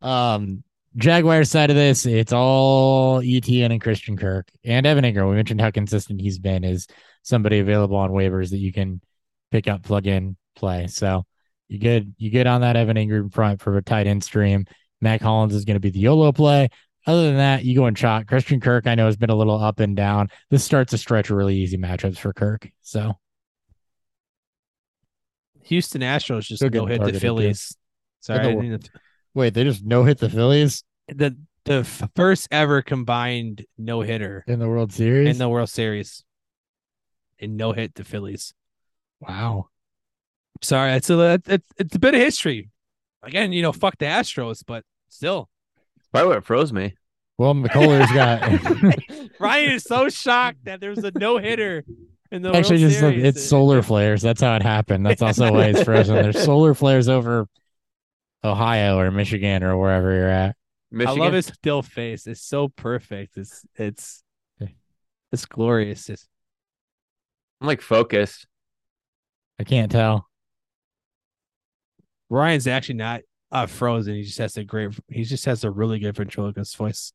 Um, 0.00 0.62
Jaguars 0.96 1.50
side 1.50 1.70
of 1.70 1.76
this, 1.76 2.06
it's 2.06 2.32
all 2.32 3.20
ETN 3.20 3.72
and 3.72 3.80
Christian 3.80 4.16
Kirk 4.16 4.48
and 4.64 4.86
Evan 4.86 5.04
Engram. 5.04 5.28
We 5.28 5.36
mentioned 5.36 5.60
how 5.60 5.70
consistent 5.70 6.20
he's 6.20 6.38
been 6.38 6.64
is 6.64 6.86
somebody 7.26 7.58
available 7.58 7.96
on 7.96 8.10
waivers 8.10 8.50
that 8.50 8.58
you 8.58 8.72
can 8.72 9.00
pick 9.50 9.68
up, 9.68 9.82
plug 9.82 10.06
in, 10.06 10.36
play. 10.54 10.86
So 10.86 11.24
you 11.68 11.78
good, 11.78 12.14
you 12.18 12.30
good 12.30 12.46
on 12.46 12.60
that 12.60 12.76
Evan 12.76 12.96
Engram 12.96 13.32
front 13.32 13.60
for 13.60 13.76
a 13.76 13.82
tight 13.82 14.06
end 14.06 14.22
stream. 14.22 14.66
Mack 15.00 15.20
Hollins 15.20 15.54
is 15.54 15.64
going 15.64 15.74
to 15.76 15.80
be 15.80 15.90
the 15.90 15.98
YOLO 15.98 16.32
play. 16.32 16.68
Other 17.06 17.24
than 17.26 17.36
that, 17.36 17.64
you 17.64 17.76
go 17.76 17.86
and 17.86 17.96
chalk. 17.96 18.26
Christian 18.26 18.60
Kirk, 18.60 18.86
I 18.86 18.94
know, 18.94 19.06
has 19.06 19.16
been 19.16 19.30
a 19.30 19.34
little 19.34 19.62
up 19.62 19.78
and 19.80 19.94
down. 19.96 20.28
This 20.50 20.64
starts 20.64 20.92
a 20.92 20.98
stretch 20.98 21.30
of 21.30 21.36
really 21.36 21.56
easy 21.56 21.76
matchups 21.76 22.18
for 22.18 22.32
Kirk. 22.32 22.68
So 22.82 23.12
Houston 25.64 26.00
Astros 26.00 26.42
just 26.46 26.62
no 26.62 26.86
hit 26.86 27.02
the 27.02 27.12
too. 27.12 27.18
Phillies. 27.18 27.76
Sorry, 28.20 28.68
the- 28.70 28.78
to- 28.78 28.90
wait, 29.34 29.54
they 29.54 29.64
just 29.64 29.84
no 29.84 30.04
hit 30.04 30.18
the 30.18 30.28
Phillies 30.30 30.82
the 31.08 31.36
the 31.64 31.84
first 32.14 32.48
ever 32.50 32.82
combined 32.82 33.64
no 33.76 34.00
hitter 34.00 34.44
in 34.46 34.58
the 34.58 34.68
World 34.68 34.92
Series. 34.92 35.28
in 35.28 35.38
the 35.38 35.48
World 35.48 35.68
Series, 35.68 36.24
and 37.40 37.56
no 37.56 37.72
hit 37.72 37.94
the 37.94 38.04
Phillies. 38.04 38.54
wow. 39.20 39.68
Sorry, 40.62 40.92
it's 40.92 41.10
a 41.10 41.40
it's, 41.46 41.72
it's 41.78 41.94
a 41.94 41.98
bit 41.98 42.14
of 42.14 42.20
history. 42.20 42.70
Again, 43.22 43.52
you 43.52 43.60
know, 43.60 43.72
fuck 43.72 43.98
the 43.98 44.06
Astros, 44.06 44.62
but 44.66 44.84
still, 45.08 45.50
Probably 46.12 46.34
what 46.36 46.44
froze 46.44 46.72
me. 46.72 46.94
Well, 47.36 47.54
McCullers 47.54 48.12
got 48.14 49.30
Ryan 49.40 49.72
is 49.72 49.84
so 49.84 50.08
shocked 50.08 50.64
that 50.64 50.80
there's 50.80 51.04
a 51.04 51.12
no 51.14 51.36
hitter 51.36 51.84
in 52.30 52.40
the 52.40 52.52
actually 52.52 52.78
World 52.78 52.90
just 52.90 53.00
Series. 53.00 53.24
it's 53.24 53.46
solar 53.46 53.82
flares. 53.82 54.22
That's 54.22 54.40
how 54.40 54.56
it 54.56 54.62
happened. 54.62 55.04
That's 55.04 55.20
also 55.20 55.52
why 55.52 55.66
it's 55.66 55.82
frozen. 55.82 56.14
There's 56.14 56.42
solar 56.42 56.72
flares 56.72 57.08
over 57.08 57.46
Ohio 58.42 58.98
or 58.98 59.10
Michigan 59.10 59.62
or 59.62 59.76
wherever 59.76 60.14
you're 60.14 60.28
at. 60.28 60.56
Michigan. 60.90 61.20
I 61.20 61.24
love 61.24 61.34
his 61.34 61.46
still 61.46 61.82
face. 61.82 62.26
It's 62.26 62.42
so 62.42 62.68
perfect. 62.68 63.36
It's 63.36 63.66
it's 63.74 64.22
it's 65.32 65.44
glorious. 65.44 66.08
It's, 66.08 66.26
I'm 67.60 67.66
like 67.66 67.80
focused. 67.80 68.46
I 69.58 69.64
can't 69.64 69.90
tell. 69.90 70.26
Ryan's 72.28 72.66
actually 72.66 72.96
not 72.96 73.22
uh, 73.52 73.66
frozen. 73.66 74.14
He 74.16 74.22
just 74.24 74.38
has 74.38 74.56
a 74.56 74.64
great. 74.64 74.98
He 75.08 75.24
just 75.24 75.44
has 75.46 75.64
a 75.64 75.70
really 75.70 75.98
good 75.98 76.14
ventriloquist 76.16 76.76
voice. 76.76 77.12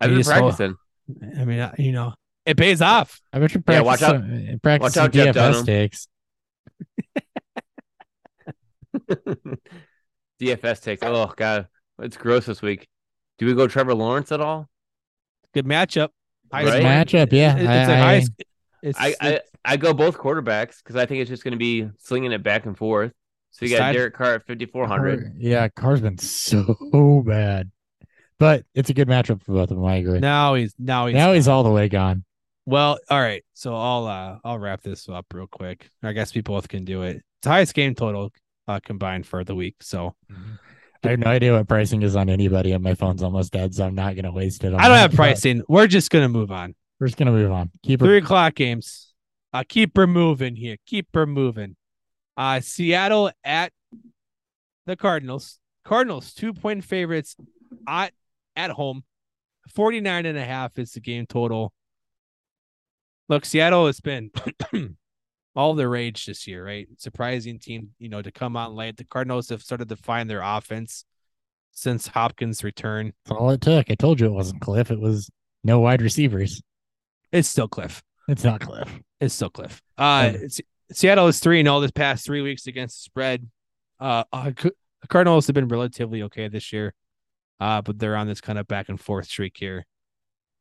I've 0.00 0.10
He 0.10 0.16
been 0.16 0.20
just 0.24 0.32
hold- 0.32 0.56
practicing. 0.56 0.76
I 1.40 1.44
mean, 1.44 1.58
uh, 1.60 1.74
you 1.78 1.92
know, 1.92 2.14
it 2.46 2.56
pays 2.56 2.80
off. 2.82 3.20
I 3.32 3.38
bet 3.38 3.52
you 3.54 3.62
Yeah, 3.68 3.82
practice 3.82 3.86
watch 3.86 4.02
out. 4.02 4.20
some, 4.20 4.60
practice 4.62 4.96
Watch 4.96 5.04
out, 5.04 5.12
Jeff 5.12 5.34
DFS 5.36 5.66
takes. 5.66 6.08
DFS 10.40 10.82
takes. 10.82 11.02
Oh 11.02 11.32
god, 11.36 11.68
it's 12.00 12.16
gross 12.16 12.46
this 12.46 12.62
week. 12.62 12.88
Do 13.38 13.46
we 13.46 13.54
go 13.54 13.66
Trevor 13.68 13.94
Lawrence 13.94 14.32
at 14.32 14.40
all? 14.40 14.68
Good 15.54 15.66
matchup. 15.66 16.08
High 16.52 16.64
Right? 16.64 16.68
scoring. 16.68 16.86
Matchup, 16.86 17.32
yeah. 17.32 17.56
It's 17.56 17.68
I- 17.68 17.74
a 17.74 17.96
high. 18.02 18.14
I- 18.14 18.20
sc- 18.20 18.32
It's, 18.82 18.98
I, 19.00 19.14
I 19.20 19.40
I 19.64 19.76
go 19.76 19.94
both 19.94 20.18
quarterbacks 20.18 20.78
because 20.78 20.96
I 20.96 21.06
think 21.06 21.20
it's 21.20 21.30
just 21.30 21.44
going 21.44 21.52
to 21.52 21.58
be 21.58 21.88
slinging 21.98 22.32
it 22.32 22.42
back 22.42 22.66
and 22.66 22.76
forth. 22.76 23.12
So 23.52 23.64
you 23.64 23.70
got 23.70 23.78
Side- 23.78 23.92
Derek 23.92 24.14
Carr 24.14 24.34
at 24.34 24.46
5400. 24.46 25.20
Carr- 25.20 25.32
Yeah, 25.38 25.68
Carr's 25.68 26.00
been 26.00 26.18
so 26.18 27.22
bad, 27.26 27.70
but 28.38 28.64
it's 28.74 28.90
a 28.90 28.94
good 28.94 29.08
matchup 29.08 29.42
for 29.42 29.52
both 29.52 29.70
of 29.70 29.76
them. 29.76 29.84
I 29.84 29.96
agree. 29.96 30.18
now 30.20 30.54
he's 30.54 30.74
now 30.78 31.06
he's 31.06 31.14
now 31.14 31.32
he's 31.32 31.48
all 31.48 31.62
the 31.62 31.70
way 31.70 31.88
gone. 31.88 32.24
Well, 32.66 32.98
all 33.10 33.20
right. 33.20 33.44
So 33.54 33.74
I'll 33.76 34.06
uh 34.06 34.38
I'll 34.44 34.58
wrap 34.58 34.82
this 34.82 35.08
up 35.08 35.26
real 35.32 35.46
quick. 35.46 35.88
I 36.02 36.12
guess 36.12 36.34
we 36.34 36.40
both 36.40 36.68
can 36.68 36.84
do 36.84 37.02
it. 37.02 37.16
It's 37.38 37.46
highest 37.46 37.74
game 37.74 37.94
total 37.94 38.30
uh 38.68 38.80
combined 38.84 39.26
for 39.26 39.44
the 39.44 39.54
week. 39.54 39.76
So 39.80 40.14
I 41.04 41.10
have 41.10 41.18
no 41.18 41.26
idea 41.26 41.52
what 41.52 41.66
pricing 41.68 42.02
is 42.02 42.14
on 42.16 42.30
anybody, 42.30 42.70
and 42.72 42.82
my 42.82 42.94
phone's 42.94 43.22
almost 43.22 43.52
dead, 43.52 43.74
so 43.74 43.84
I'm 43.84 43.94
not 43.96 44.14
gonna 44.16 44.32
waste 44.32 44.62
it. 44.64 44.72
On 44.72 44.80
I 44.80 44.84
don't 44.84 44.92
that, 44.92 45.00
have 45.02 45.10
but 45.10 45.16
pricing. 45.16 45.62
We're 45.68 45.88
just 45.88 46.10
gonna 46.10 46.28
move 46.28 46.50
on. 46.52 46.74
We're 47.02 47.08
just 47.08 47.18
gonna 47.18 47.32
move 47.32 47.50
on. 47.50 47.68
Keep 47.82 47.98
Three 47.98 48.18
it. 48.18 48.22
o'clock 48.22 48.54
games. 48.54 49.12
Uh, 49.52 49.64
keep 49.68 49.96
her 49.96 50.06
moving 50.06 50.54
here. 50.54 50.76
Keep 50.86 51.08
her 51.14 51.26
moving. 51.26 51.74
Uh, 52.36 52.60
Seattle 52.60 53.32
at 53.42 53.72
the 54.86 54.94
Cardinals. 54.94 55.58
Cardinals 55.84 56.32
two 56.32 56.52
point 56.54 56.84
favorites 56.84 57.34
at 57.88 58.12
at 58.54 58.70
home. 58.70 59.02
49 59.74 60.26
and 60.26 60.38
a 60.38 60.44
half 60.44 60.78
is 60.78 60.92
the 60.92 61.00
game 61.00 61.26
total. 61.26 61.72
Look, 63.28 63.46
Seattle 63.46 63.86
has 63.86 63.98
been 63.98 64.30
all 65.56 65.74
the 65.74 65.88
rage 65.88 66.26
this 66.26 66.46
year, 66.46 66.64
right? 66.64 66.86
Surprising 66.98 67.58
team, 67.58 67.88
you 67.98 68.10
know, 68.10 68.22
to 68.22 68.30
come 68.30 68.56
out 68.56 68.74
late. 68.74 68.96
The 68.96 69.02
Cardinals 69.02 69.48
have 69.48 69.64
started 69.64 69.88
to 69.88 69.96
find 69.96 70.30
their 70.30 70.42
offense 70.42 71.04
since 71.72 72.06
Hopkins' 72.06 72.62
return. 72.62 73.12
That's 73.24 73.36
all 73.36 73.50
it 73.50 73.60
took. 73.60 73.90
I 73.90 73.96
told 73.96 74.20
you 74.20 74.26
it 74.26 74.32
wasn't 74.32 74.62
Kliff. 74.62 74.92
It 74.92 75.00
was 75.00 75.28
no 75.64 75.80
wide 75.80 76.00
receivers. 76.00 76.62
It's 77.32 77.48
still 77.48 77.68
Kliff. 77.68 78.02
It's 78.28 78.44
not 78.44 78.60
Kliff. 78.60 78.88
It's 79.20 79.34
still 79.34 79.50
Kliff. 79.50 79.80
Uh, 79.98 80.32
Okay. 80.34 80.48
Seattle 80.92 81.26
is 81.28 81.40
three 81.40 81.58
and 81.58 81.68
all 81.68 81.80
this 81.80 81.90
past 81.90 82.24
three 82.26 82.42
weeks 82.42 82.66
against 82.66 82.98
the 82.98 83.02
spread. 83.04 83.48
Uh, 83.98 84.24
uh, 84.30 84.50
the 84.50 85.08
Cardinals 85.08 85.46
have 85.46 85.54
been 85.54 85.68
relatively 85.68 86.22
okay 86.24 86.48
this 86.48 86.70
year, 86.70 86.92
uh, 87.60 87.80
but 87.80 87.98
they're 87.98 88.14
on 88.16 88.26
this 88.26 88.42
kind 88.42 88.58
of 88.58 88.68
back 88.68 88.90
and 88.90 89.00
forth 89.00 89.26
streak 89.26 89.56
here. 89.56 89.86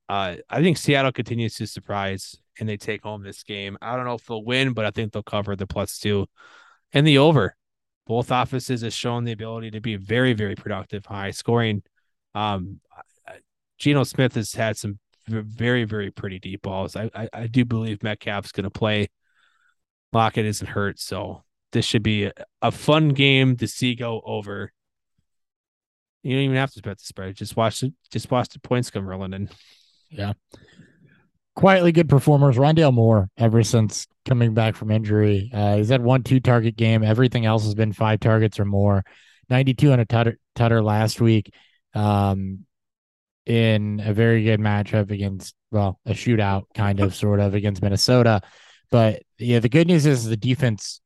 Uh, 0.07 0.37
I 0.49 0.61
think 0.61 0.77
Seattle 0.77 1.11
continues 1.11 1.55
to 1.55 1.67
surprise 1.67 2.37
and 2.59 2.67
they 2.67 2.77
take 2.77 3.03
home 3.03 3.23
this 3.23 3.43
game. 3.43 3.77
I 3.81 3.95
don't 3.95 4.05
know 4.05 4.15
if 4.15 4.25
they'll 4.25 4.43
win, 4.43 4.71
but 4.73 4.85
I 4.85 4.91
think 4.91 5.11
they'll 5.11 5.21
cover 5.23 5.55
the 5.55 5.67
plus 5.67 5.99
two 5.99 6.27
and 6.93 7.05
the 7.05 7.17
over. 7.17 7.55
Both 8.07 8.31
offices 8.31 8.81
have 8.81 8.93
shown 8.93 9.25
the 9.25 9.31
ability 9.33 9.71
to 9.71 9.81
be 9.81 9.95
very, 9.97 10.33
very 10.33 10.55
productive, 10.55 11.05
high 11.05 11.31
scoring. 11.31 11.83
Um, 12.33 12.79
Geno 13.79 14.03
Smith 14.03 14.35
has 14.35 14.53
had 14.53 14.77
some 14.77 14.99
very, 15.27 15.83
very 15.83 16.11
pretty 16.11 16.39
deep 16.39 16.61
balls. 16.61 16.95
I, 16.95 17.09
I, 17.13 17.29
I 17.33 17.47
do 17.47 17.65
believe 17.65 18.03
Metcalf's 18.03 18.51
going 18.51 18.63
to 18.63 18.69
play. 18.69 19.09
Lockett 20.13 20.45
isn't 20.45 20.67
hurt, 20.67 20.99
so 20.99 21.43
this 21.71 21.85
should 21.85 22.03
be 22.03 22.25
a, 22.25 22.33
a 22.61 22.71
fun 22.71 23.09
game 23.09 23.55
to 23.57 23.67
see 23.67 23.95
go 23.95 24.21
over. 24.25 24.71
You 26.23 26.35
don't 26.35 26.43
even 26.43 26.57
have 26.57 26.71
to 26.73 26.81
bet 26.81 26.99
the 26.99 27.05
spread. 27.05 27.35
Just 27.35 27.55
watch 27.55 27.81
it. 27.83 27.93
Just 28.11 28.29
watch 28.29 28.49
the 28.49 28.59
points 28.59 28.91
come 28.91 29.07
rolling 29.07 29.33
in. 29.33 29.49
Yeah. 30.09 30.33
Quietly 31.55 31.91
good 31.91 32.09
performers. 32.09 32.57
Rondale 32.57 32.93
Moore, 32.93 33.29
ever 33.37 33.63
since 33.63 34.07
coming 34.25 34.53
back 34.53 34.75
from 34.75 34.91
injury, 34.91 35.49
uh, 35.53 35.77
he's 35.77 35.89
had 35.89 36.03
one 36.03 36.23
two 36.23 36.39
target 36.39 36.75
game. 36.75 37.03
Everything 37.03 37.45
else 37.45 37.63
has 37.63 37.75
been 37.75 37.93
five 37.93 38.19
targets 38.19 38.59
or 38.59 38.65
more. 38.65 39.03
92 39.49 39.91
on 39.91 39.99
a 39.99 40.05
tutter, 40.05 40.37
tutter 40.55 40.81
last 40.81 41.19
week 41.19 41.53
um, 41.93 42.65
in 43.45 44.01
a 44.03 44.13
very 44.13 44.43
good 44.43 44.59
matchup 44.59 45.11
against, 45.11 45.55
well, 45.71 45.99
a 46.05 46.11
shootout 46.11 46.63
kind 46.75 46.99
of 46.99 47.15
sort 47.15 47.39
of 47.39 47.53
against 47.53 47.81
Minnesota. 47.81 48.41
But 48.89 49.23
yeah, 49.37 49.59
the 49.59 49.69
good 49.69 49.87
news 49.87 50.05
is 50.05 50.25
the 50.25 50.37
defense, 50.37 51.01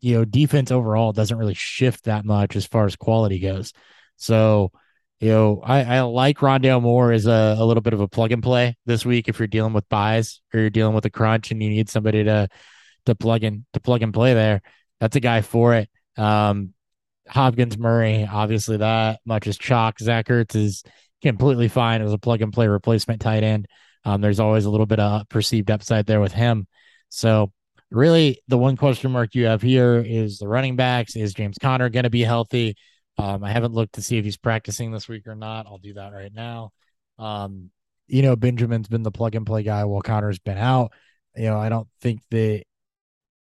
you 0.00 0.16
know, 0.16 0.24
defense 0.24 0.70
overall 0.70 1.12
doesn't 1.12 1.36
really 1.36 1.54
shift 1.54 2.04
that 2.04 2.24
much 2.24 2.56
as 2.56 2.66
far 2.66 2.86
as 2.86 2.96
quality 2.96 3.38
goes. 3.38 3.72
So, 4.16 4.72
you 5.20 5.28
know, 5.30 5.60
I, 5.64 5.82
I 5.84 6.00
like 6.02 6.38
Rondale 6.38 6.82
Moore 6.82 7.12
as 7.12 7.26
a, 7.26 7.56
a 7.58 7.64
little 7.64 7.82
bit 7.82 7.92
of 7.92 8.00
a 8.00 8.08
plug 8.08 8.32
and 8.32 8.42
play 8.42 8.76
this 8.86 9.04
week 9.04 9.28
if 9.28 9.38
you're 9.38 9.48
dealing 9.48 9.72
with 9.72 9.88
byes 9.88 10.40
or 10.54 10.60
you're 10.60 10.70
dealing 10.70 10.94
with 10.94 11.04
a 11.04 11.10
crunch 11.10 11.50
and 11.50 11.62
you 11.62 11.68
need 11.70 11.88
somebody 11.88 12.24
to 12.24 12.48
to 13.06 13.14
plug 13.14 13.44
in 13.44 13.64
to 13.72 13.80
plug 13.80 14.02
and 14.02 14.14
play 14.14 14.34
there. 14.34 14.62
That's 15.00 15.16
a 15.16 15.20
guy 15.20 15.40
for 15.40 15.74
it. 15.74 15.88
Um, 16.16 16.74
Hopkins 17.28 17.78
Murray, 17.78 18.28
obviously 18.30 18.78
that 18.78 19.20
much 19.24 19.46
is 19.46 19.56
chalk. 19.56 19.98
Zach 19.98 20.26
Ertz 20.28 20.56
is 20.56 20.82
completely 21.22 21.68
fine 21.68 22.02
as 22.02 22.12
a 22.12 22.18
plug 22.18 22.42
and 22.42 22.52
play 22.52 22.68
replacement 22.68 23.20
tight 23.20 23.42
end. 23.42 23.66
Um, 24.04 24.20
there's 24.20 24.40
always 24.40 24.64
a 24.64 24.70
little 24.70 24.86
bit 24.86 25.00
of 25.00 25.28
perceived 25.28 25.70
upside 25.70 26.06
there 26.06 26.20
with 26.20 26.32
him. 26.32 26.66
So 27.10 27.52
really 27.90 28.40
the 28.48 28.58
one 28.58 28.76
question 28.76 29.10
mark 29.10 29.34
you 29.34 29.46
have 29.46 29.62
here 29.62 29.98
is 29.98 30.38
the 30.38 30.48
running 30.48 30.76
backs. 30.76 31.16
Is 31.16 31.34
James 31.34 31.58
Conner 31.60 31.88
going 31.88 32.04
to 32.04 32.10
be 32.10 32.22
healthy? 32.22 32.76
Um, 33.18 33.44
I 33.44 33.50
haven't 33.50 33.74
looked 33.74 33.94
to 33.94 34.02
see 34.02 34.16
if 34.16 34.24
he's 34.24 34.38
practicing 34.38 34.92
this 34.92 35.08
week 35.08 35.26
or 35.26 35.34
not. 35.34 35.66
I'll 35.66 35.78
do 35.78 35.94
that 35.94 36.12
right 36.12 36.32
now. 36.32 36.70
Um, 37.18 37.70
you 38.06 38.22
know, 38.22 38.34
Benjamin's 38.36 38.88
been 38.88 39.02
the 39.02 39.10
plug 39.10 39.34
and 39.34 39.44
play 39.46 39.62
guy 39.62 39.84
while 39.84 40.00
Conner's 40.00 40.38
been 40.38 40.56
out. 40.56 40.92
You 41.36 41.44
know, 41.44 41.58
I 41.58 41.68
don't 41.68 41.88
think 42.00 42.22
that 42.30 42.64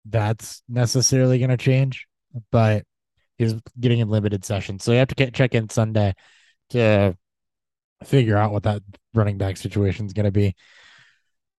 that's 0.06 0.62
necessarily 0.68 1.38
going 1.38 1.50
to 1.50 1.56
change, 1.56 2.06
but 2.50 2.84
he's 3.38 3.54
getting 3.78 3.98
in 3.98 4.08
limited 4.08 4.44
sessions. 4.44 4.82
So 4.82 4.92
you 4.92 4.98
have 4.98 5.08
to 5.08 5.14
get, 5.14 5.34
check 5.34 5.54
in 5.54 5.68
Sunday 5.68 6.14
to 6.70 7.16
figure 8.04 8.36
out 8.36 8.52
what 8.52 8.64
that 8.64 8.82
running 9.14 9.38
back 9.38 9.56
situation 9.56 10.06
is 10.06 10.12
going 10.12 10.24
to 10.24 10.32
be. 10.32 10.54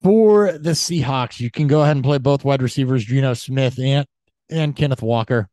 For 0.02 0.52
the 0.52 0.70
Seahawks, 0.70 1.40
you 1.40 1.50
can 1.50 1.66
go 1.66 1.82
ahead 1.82 1.96
and 1.96 2.04
play 2.04 2.18
both 2.18 2.44
wide 2.44 2.62
receivers, 2.62 3.04
Geno 3.04 3.34
Smith 3.34 3.78
and 3.78 4.06
and 4.48 4.74
Kenneth 4.74 5.02
Walker. 5.02 5.48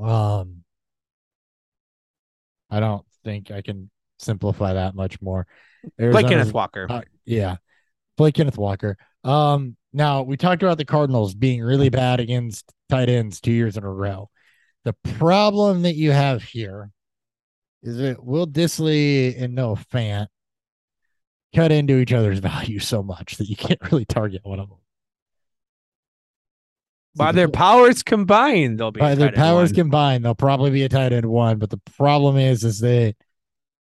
Um, 0.00 0.62
I 2.70 2.80
don't 2.80 3.04
think 3.24 3.50
I 3.50 3.62
can 3.62 3.90
simplify 4.18 4.74
that 4.74 4.94
much 4.94 5.20
more. 5.22 5.46
Play 5.98 6.22
Kenneth 6.24 6.52
Walker. 6.52 6.86
uh, 6.88 7.02
yeah. 7.24 7.56
Play 8.16 8.32
Kenneth 8.32 8.58
Walker. 8.58 8.96
Um, 9.24 9.76
now 9.92 10.22
we 10.22 10.36
talked 10.36 10.62
about 10.62 10.78
the 10.78 10.84
Cardinals 10.84 11.34
being 11.34 11.62
really 11.62 11.88
bad 11.88 12.20
against 12.20 12.70
tight 12.88 13.08
ends 13.08 13.40
two 13.40 13.52
years 13.52 13.76
in 13.76 13.84
a 13.84 13.90
row. 13.90 14.28
The 14.84 14.92
problem 15.14 15.82
that 15.82 15.94
you 15.94 16.12
have 16.12 16.42
here 16.42 16.90
is 17.86 17.98
that 17.98 18.24
Will 18.24 18.46
Dissly 18.46 19.40
and 19.40 19.54
Noah 19.54 19.76
Fant 19.92 20.26
cut 21.54 21.72
into 21.72 21.98
each 21.98 22.12
other's 22.12 22.38
value 22.40 22.78
so 22.78 23.02
much 23.02 23.36
that 23.36 23.48
you 23.48 23.56
can't 23.56 23.80
really 23.90 24.04
target 24.04 24.40
one 24.44 24.60
of 24.60 24.68
them. 24.68 24.78
So 27.16 27.24
By 27.24 27.32
their 27.32 27.48
powers 27.48 28.02
combined, 28.02 28.78
they'll 28.78 28.90
be 28.90 29.00
by 29.00 29.14
their 29.14 29.32
powers 29.32 29.70
one. 29.70 29.74
combined, 29.76 30.24
they'll 30.24 30.34
probably 30.34 30.70
be 30.70 30.82
a 30.82 30.88
tight 30.88 31.12
end 31.12 31.24
one. 31.26 31.58
But 31.58 31.70
the 31.70 31.80
problem 31.96 32.36
is, 32.36 32.62
is 32.62 32.80
that 32.80 33.14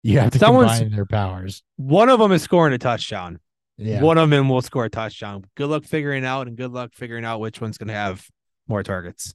you 0.02 0.18
have 0.20 0.32
to 0.32 0.40
Someone's- 0.40 0.80
combine 0.80 0.96
their 0.96 1.06
powers. 1.06 1.62
One 1.76 2.10
of 2.10 2.20
them 2.20 2.32
is 2.32 2.42
scoring 2.42 2.74
a 2.74 2.80
touchdown. 2.80 3.40
Yeah. 3.78 4.02
One 4.02 4.18
of 4.18 4.30
them 4.30 4.50
will 4.50 4.62
score 4.62 4.86
a 4.86 4.90
touchdown. 4.90 5.46
Good 5.56 5.70
luck 5.70 5.84
figuring 5.86 6.26
out, 6.26 6.48
and 6.48 6.58
good 6.58 6.72
luck 6.72 6.92
figuring 6.96 7.24
out 7.24 7.40
which 7.40 7.62
one's 7.62 7.78
going 7.78 7.88
to 7.88 7.94
have 7.94 8.28
more 8.68 8.84
targets. 8.84 9.34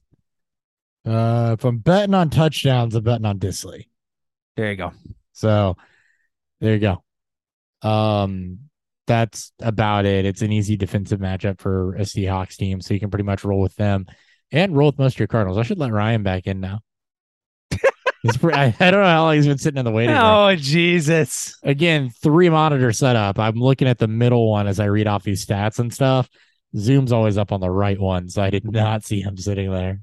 Uh, 1.05 1.55
if 1.57 1.63
I'm 1.65 1.77
betting 1.79 2.13
on 2.13 2.29
touchdowns, 2.29 2.93
I'm 2.95 3.03
betting 3.03 3.25
on 3.25 3.39
Dissly. 3.39 3.85
There 4.55 4.71
you 4.71 4.77
go. 4.77 4.91
So 5.33 5.75
there 6.61 6.73
you 6.73 6.79
go. 6.79 7.87
Um, 7.87 8.59
that's 9.07 9.51
about 9.61 10.05
it. 10.05 10.25
It's 10.25 10.41
an 10.41 10.51
easy 10.51 10.77
defensive 10.77 11.19
matchup 11.19 11.59
for 11.59 11.95
a 11.95 12.01
Seahawks 12.01 12.55
team, 12.55 12.81
so 12.81 12.93
you 12.93 12.99
can 12.99 13.11
pretty 13.11 13.23
much 13.23 13.43
roll 13.43 13.61
with 13.61 13.75
them 13.75 14.05
and 14.51 14.75
roll 14.75 14.87
with 14.87 14.99
most 14.99 15.15
of 15.15 15.19
your 15.19 15.27
Cardinals. 15.27 15.57
I 15.57 15.63
should 15.63 15.77
let 15.77 15.91
Ryan 15.91 16.23
back 16.23 16.47
in 16.47 16.59
now. 16.59 16.79
He's 18.23 18.37
pre- 18.37 18.53
I, 18.53 18.75
I 18.79 18.91
don't 18.91 19.01
know 19.01 19.05
how 19.05 19.25
long 19.25 19.35
he's 19.35 19.45
been 19.45 19.59
sitting 19.59 19.77
in 19.77 19.85
the 19.85 19.91
waiting 19.91 20.15
room. 20.15 20.23
Oh 20.23 20.55
Jesus! 20.55 21.59
Again, 21.61 22.09
three 22.09 22.49
monitor 22.49 22.91
setup. 22.91 23.37
I'm 23.37 23.55
looking 23.55 23.87
at 23.87 23.99
the 23.99 24.07
middle 24.07 24.49
one 24.49 24.65
as 24.65 24.79
I 24.79 24.85
read 24.85 25.05
off 25.05 25.21
these 25.21 25.45
stats 25.45 25.77
and 25.77 25.93
stuff. 25.93 26.27
Zoom's 26.75 27.11
always 27.11 27.37
up 27.37 27.51
on 27.51 27.59
the 27.59 27.69
right 27.69 27.99
one, 27.99 28.29
so 28.29 28.41
I 28.41 28.49
did 28.49 28.65
not 28.65 29.03
see 29.03 29.21
him 29.21 29.37
sitting 29.37 29.69
there. 29.69 29.99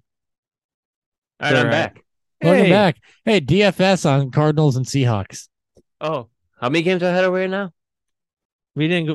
All 1.41 1.51
right, 1.51 1.59
I'm 1.59 1.67
Alright. 1.67 1.95
back. 1.95 2.05
Welcome 2.43 2.65
Hey. 2.65 2.71
back. 2.71 2.97
Hey, 3.25 3.41
DFS 3.41 4.05
on 4.11 4.31
Cardinals 4.31 4.77
and 4.77 4.85
Seahawks. 4.87 5.49
Oh, 6.01 6.29
how 6.61 6.69
many 6.69 6.83
games 6.83 7.03
ahead 7.03 7.25
are 7.25 7.31
we 7.31 7.47
now? 7.47 7.73
We 8.75 8.89
didn't 8.89 9.15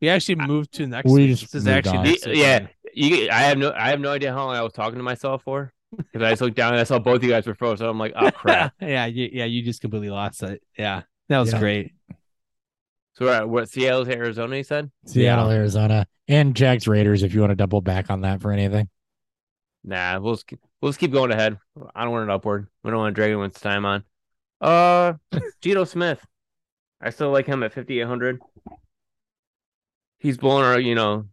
We 0.00 0.08
actually 0.08 0.36
moved 0.36 0.72
to 0.74 0.86
next. 0.86 1.10
We 1.10 1.26
week. 1.28 1.30
just 1.38 1.52
this 1.52 1.62
is 1.62 1.68
actually 1.68 1.98
on. 1.98 2.04
next 2.04 2.26
Y- 2.26 2.32
week. 2.32 2.40
yeah. 2.40 2.66
You, 2.94 3.28
I 3.30 3.40
have 3.40 3.58
no, 3.58 3.72
I 3.72 3.88
have 3.88 4.00
no 4.00 4.10
idea 4.10 4.32
how 4.32 4.44
long 4.46 4.56
I 4.56 4.62
was 4.62 4.72
talking 4.72 4.98
to 4.98 5.02
myself 5.02 5.42
for 5.42 5.72
because 5.96 6.22
I 6.22 6.30
just 6.30 6.42
looked 6.42 6.56
down 6.56 6.72
and 6.74 6.80
I 6.80 6.84
saw 6.84 6.98
both 6.98 7.22
you 7.22 7.30
guys 7.30 7.46
were 7.46 7.54
frozen. 7.54 7.78
So 7.78 7.90
I'm 7.90 7.98
like, 7.98 8.12
oh 8.16 8.30
crap. 8.30 8.74
yeah, 8.80 9.06
you, 9.06 9.28
yeah. 9.32 9.44
You 9.46 9.62
just 9.62 9.80
completely 9.80 10.10
lost 10.10 10.42
it. 10.42 10.62
Yeah, 10.78 11.02
that 11.28 11.38
was 11.38 11.52
Yeah. 11.52 11.58
great. 11.60 11.92
so 13.14 13.24
we're 13.26 13.32
at 13.32 13.48
what 13.48 13.68
Seattle 13.70 14.06
Arizona? 14.08 14.56
You 14.56 14.64
said? 14.64 14.90
Seattle, 15.06 15.50
Arizona, 15.50 16.06
and 16.28 16.54
Jags 16.54 16.86
Raiders. 16.86 17.22
If 17.22 17.34
you 17.34 17.40
want 17.40 17.50
to 17.52 17.56
double 17.56 17.80
back 17.80 18.10
on 18.10 18.20
that 18.22 18.42
for 18.42 18.52
anything, 18.52 18.88
Nah, 19.86 20.18
we'll 20.18 20.34
just, 20.34 20.46
keep- 20.46 20.60
we'll 20.84 20.90
just 20.90 21.00
keep 21.00 21.12
going 21.12 21.30
ahead. 21.30 21.56
I 21.94 22.04
don't 22.04 22.12
want 22.12 22.28
it 22.28 22.32
upward. 22.32 22.68
We 22.82 22.90
don't 22.90 23.00
want 23.00 23.14
to 23.14 23.18
drag 23.18 23.30
anyone's 23.30 23.58
time 23.58 23.86
on. 23.86 24.04
Uh, 24.60 25.14
Geno 25.62 25.84
Smith. 25.84 26.22
I 27.00 27.08
still 27.08 27.30
like 27.30 27.46
him 27.46 27.62
at 27.62 27.72
5,800. 27.72 28.38
He's 30.18 30.36
blowing 30.36 30.62
our, 30.62 30.78
you 30.78 30.94
know, 30.94 31.24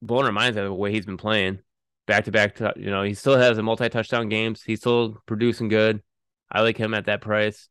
blowing 0.00 0.24
our 0.24 0.32
minds 0.32 0.56
out 0.56 0.64
of 0.64 0.70
the 0.70 0.74
way 0.74 0.90
he's 0.90 1.04
been 1.04 1.18
playing. 1.18 1.58
Back 2.06 2.24
to 2.24 2.32
back, 2.32 2.54
to 2.56 2.72
you 2.76 2.88
know, 2.88 3.02
he 3.02 3.12
still 3.12 3.36
has 3.36 3.58
a 3.58 3.62
multi 3.62 3.90
touchdown 3.90 4.30
games. 4.30 4.62
He's 4.62 4.80
still 4.80 5.18
producing 5.26 5.68
good. 5.68 6.02
I 6.50 6.62
like 6.62 6.78
him 6.78 6.94
at 6.94 7.04
that 7.06 7.20
price. 7.20 7.68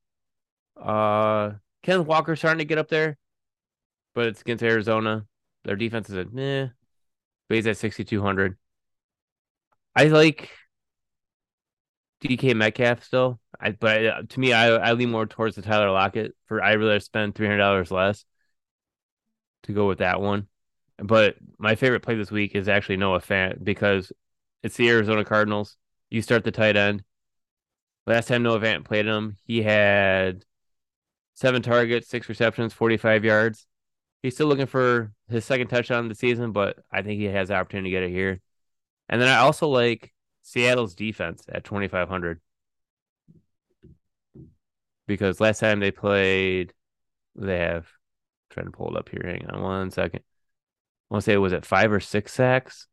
Uh, 0.79 1.53
Kenneth 1.81 2.05
Walker 2.05 2.35
starting 2.35 2.59
to 2.59 2.65
get 2.65 2.77
up 2.77 2.89
there, 2.89 3.17
but 4.13 4.27
it's 4.27 4.41
against 4.41 4.63
Arizona. 4.63 5.25
Their 5.63 5.77
defense 5.77 6.11
is 6.11 6.17
a 6.17 6.25
meh, 6.25 6.67
but 7.49 7.55
he's 7.55 7.65
at 7.65 7.77
6,200. 7.77 8.55
I 9.95 10.03
like 10.05 10.51
DK 12.27 12.53
Metcalf 12.53 13.03
still. 13.03 13.39
I 13.59 13.71
but 13.71 14.05
uh, 14.05 14.21
to 14.29 14.39
me, 14.39 14.53
I 14.53 14.67
I 14.69 14.93
lean 14.93 15.11
more 15.11 15.25
towards 15.25 15.55
the 15.55 15.61
Tyler 15.61 15.91
Lockett. 15.91 16.35
For 16.47 16.61
I 16.63 16.75
rather 16.75 16.99
spend 16.99 17.35
three 17.35 17.47
hundred 17.47 17.59
dollars 17.59 17.91
less 17.91 18.25
to 19.63 19.73
go 19.73 19.87
with 19.87 19.99
that 19.99 20.21
one. 20.21 20.47
But 20.97 21.35
my 21.57 21.75
favorite 21.75 22.01
play 22.01 22.15
this 22.15 22.31
week 22.31 22.55
is 22.55 22.67
actually 22.69 22.97
Noah 22.97 23.19
Fant 23.19 23.63
because 23.63 24.11
it's 24.63 24.77
the 24.77 24.89
Arizona 24.89 25.25
Cardinals. 25.25 25.77
You 26.09 26.21
start 26.21 26.43
the 26.43 26.51
tight 26.51 26.77
end. 26.77 27.03
Last 28.07 28.27
time 28.27 28.43
Noah 28.43 28.59
Fant 28.59 28.85
played 28.85 29.05
him, 29.05 29.35
he 29.45 29.63
had 29.63 30.45
seven 31.35 31.61
targets, 31.61 32.09
six 32.09 32.29
receptions, 32.29 32.73
45 32.73 33.25
yards. 33.25 33.67
He's 34.23 34.35
still 34.35 34.47
looking 34.47 34.67
for 34.67 35.13
his 35.29 35.45
second 35.45 35.67
touchdown 35.67 36.05
of 36.05 36.09
the 36.09 36.15
season, 36.15 36.51
but 36.51 36.77
I 36.91 37.01
think 37.03 37.19
he 37.19 37.25
has 37.25 37.49
the 37.49 37.55
opportunity 37.55 37.91
to 37.91 37.95
get 37.95 38.03
it 38.03 38.11
here. 38.11 38.41
And 39.09 39.21
then 39.21 39.29
I 39.29 39.37
also 39.37 39.67
like 39.69 40.13
Seattle's 40.45 40.93
defense 40.93 41.43
at 41.51 41.63
2,500 41.63 42.39
because 45.07 45.39
last 45.39 45.59
time 45.59 45.79
they 45.79 45.89
played, 45.89 46.71
they 47.35 47.57
have 47.57 47.85
I'm 47.85 48.53
trying 48.53 48.65
to 48.67 48.71
pull 48.71 48.95
it 48.95 48.99
up 48.99 49.09
here. 49.09 49.23
Hang 49.25 49.47
on 49.49 49.61
one 49.63 49.91
second. 49.91 50.21
I 51.09 51.13
want 51.15 51.23
to 51.23 51.25
say 51.25 51.33
it 51.33 51.37
was 51.37 51.51
at 51.53 51.65
five 51.65 51.91
or 51.91 51.99
six 51.99 52.31
sacks. 52.31 52.87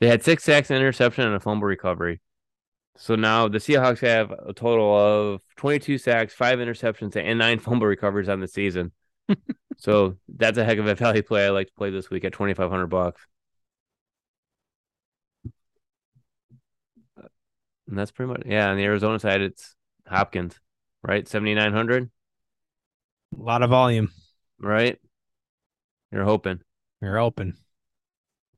They 0.00 0.08
had 0.08 0.24
six 0.24 0.42
sacks, 0.42 0.70
an 0.70 0.76
interception, 0.76 1.24
and 1.24 1.36
a 1.36 1.40
fumble 1.40 1.68
recovery. 1.68 2.20
So 2.96 3.14
now 3.14 3.46
the 3.46 3.58
Seahawks 3.58 4.00
have 4.00 4.32
a 4.32 4.52
total 4.52 4.98
of 4.98 5.42
22 5.56 5.98
sacks, 5.98 6.34
five 6.34 6.58
interceptions, 6.58 7.14
and 7.14 7.38
nine 7.38 7.58
fumble 7.60 7.86
recoveries 7.86 8.28
on 8.28 8.40
the 8.40 8.48
season. 8.48 8.90
so 9.76 10.18
that's 10.28 10.58
a 10.58 10.64
heck 10.64 10.78
of 10.78 10.88
a 10.88 10.96
value 10.96 11.22
play 11.22 11.46
I 11.46 11.50
like 11.50 11.68
to 11.68 11.74
play 11.74 11.90
this 11.90 12.10
week 12.10 12.24
at 12.24 12.32
2,500 12.32 12.88
bucks. 12.88 13.24
And 17.92 17.98
that's 17.98 18.10
pretty 18.10 18.32
much 18.32 18.44
yeah. 18.46 18.70
On 18.70 18.78
the 18.78 18.84
Arizona 18.84 19.18
side, 19.18 19.42
it's 19.42 19.76
Hopkins, 20.08 20.58
right? 21.02 21.28
7,900, 21.28 22.10
A 23.38 23.42
lot 23.42 23.62
of 23.62 23.68
volume. 23.68 24.10
right? 24.58 24.98
You're 26.10 26.24
hoping. 26.24 26.60
You're 27.02 27.18
open. 27.18 27.58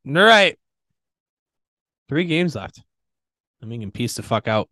All 0.06 0.12
right. 0.22 0.56
Three 2.08 2.26
games 2.26 2.54
left. 2.54 2.80
I 3.60 3.66
mean, 3.66 3.80
can 3.80 3.90
piece 3.90 4.14
the 4.14 4.22
fuck 4.22 4.46
out. 4.46 4.68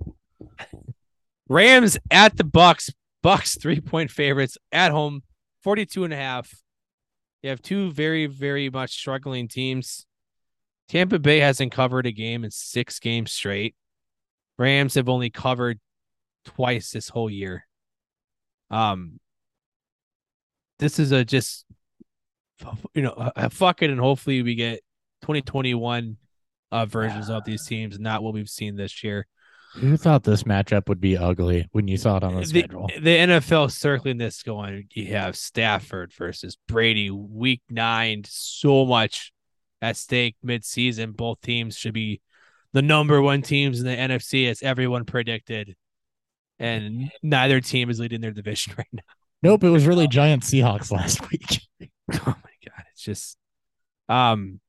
Rams 1.49 1.99
at 2.13 2.37
the 2.37 2.45
Bucs. 2.45 2.93
Bucs 3.25 3.61
three 3.61 3.81
point 3.81 4.13
favorites 4.13 4.59
at 4.71 4.93
home, 4.93 5.25
42 5.65 6.05
and 6.05 6.13
a 6.13 6.17
half. 6.17 6.55
You 7.43 7.51
have 7.51 7.63
two 7.63 7.91
very, 7.91 8.27
very 8.27 8.71
much 8.71 8.93
struggling 8.93 9.49
teams. 9.49 10.07
Tampa 10.89 11.19
Bay 11.19 11.41
hasn't 11.41 11.73
covered 11.73 12.07
a 12.07 12.13
game 12.13 12.45
in 12.45 12.53
six 12.53 13.01
games 13.01 13.33
straight. 13.33 13.75
Rams 14.59 14.95
have 14.95 15.09
only 15.09 15.31
covered 15.31 15.79
twice 16.45 16.91
this 16.91 17.09
whole 17.09 17.31
year. 17.31 17.67
Um, 18.71 19.19
this 20.79 20.99
is 20.99 21.13
a 21.13 21.25
just, 21.25 21.65
you 22.95 23.03
know, 23.03 23.13
a, 23.17 23.33
a 23.37 23.51
fuck 23.51 23.83
it, 23.83 23.91
and 23.91 24.01
hopefully 24.01 24.43
we 24.43 24.55
get 24.55 24.81
2021 25.23 26.17
uh, 26.71 26.87
versions 26.87 27.29
of 27.29 27.45
these 27.45 27.67
teams, 27.67 27.99
not 27.99 28.23
what 28.23 28.35
we've 28.35 28.49
seen 28.49 28.77
this 28.77 29.05
year. 29.05 29.27
Who 29.77 29.97
thought 29.97 30.25
this 30.25 30.43
matchup 30.43 30.89
would 30.89 31.01
be 31.01 31.17
ugly 31.17 31.67
when 31.73 31.89
you 31.89 31.97
saw 31.97 32.19
it 32.19 32.25
on 32.25 32.35
the 32.35 32.41
The, 32.41 32.47
schedule? 32.47 32.89
the 32.89 33.17
NFL 33.17 33.71
circling 33.71 34.19
this 34.19 34.43
going, 34.43 34.89
you 34.93 35.07
have 35.15 35.35
Stafford 35.35 36.13
versus 36.13 36.59
Brady, 36.69 37.11
week 37.11 37.63
nine, 37.71 38.23
so 38.27 38.85
much 38.85 39.33
at 39.81 39.97
stake 39.97 40.37
mid-season. 40.43 41.13
Both 41.13 41.41
teams 41.41 41.77
should 41.77 41.95
be 41.95 42.21
the 42.73 42.83
number 42.83 43.20
one 43.20 43.42
teams 43.42 43.81
in 43.81 43.86
the 43.86 43.97
NFC, 43.97 44.49
as 44.49 44.62
everyone 44.62 45.05
predicted. 45.05 45.76
And 46.59 47.10
neither 47.23 47.60
team 47.60 47.91
is 47.91 47.99
leading 47.99 48.20
their 48.20 48.31
division 48.31 48.75
right 48.78 48.86
now. 48.92 49.02
Nope, 49.42 49.65
it 49.65 49.70
was 49.70 49.86
really 49.86 50.07
Giant 50.07 50.42
Seahawks 50.42 50.91
last 50.91 51.31
week. 51.31 51.60
Oh 52.15 52.18
my 52.26 52.68
god, 52.68 52.84
it's 52.92 53.02
just 53.02 53.39
um 54.09 54.60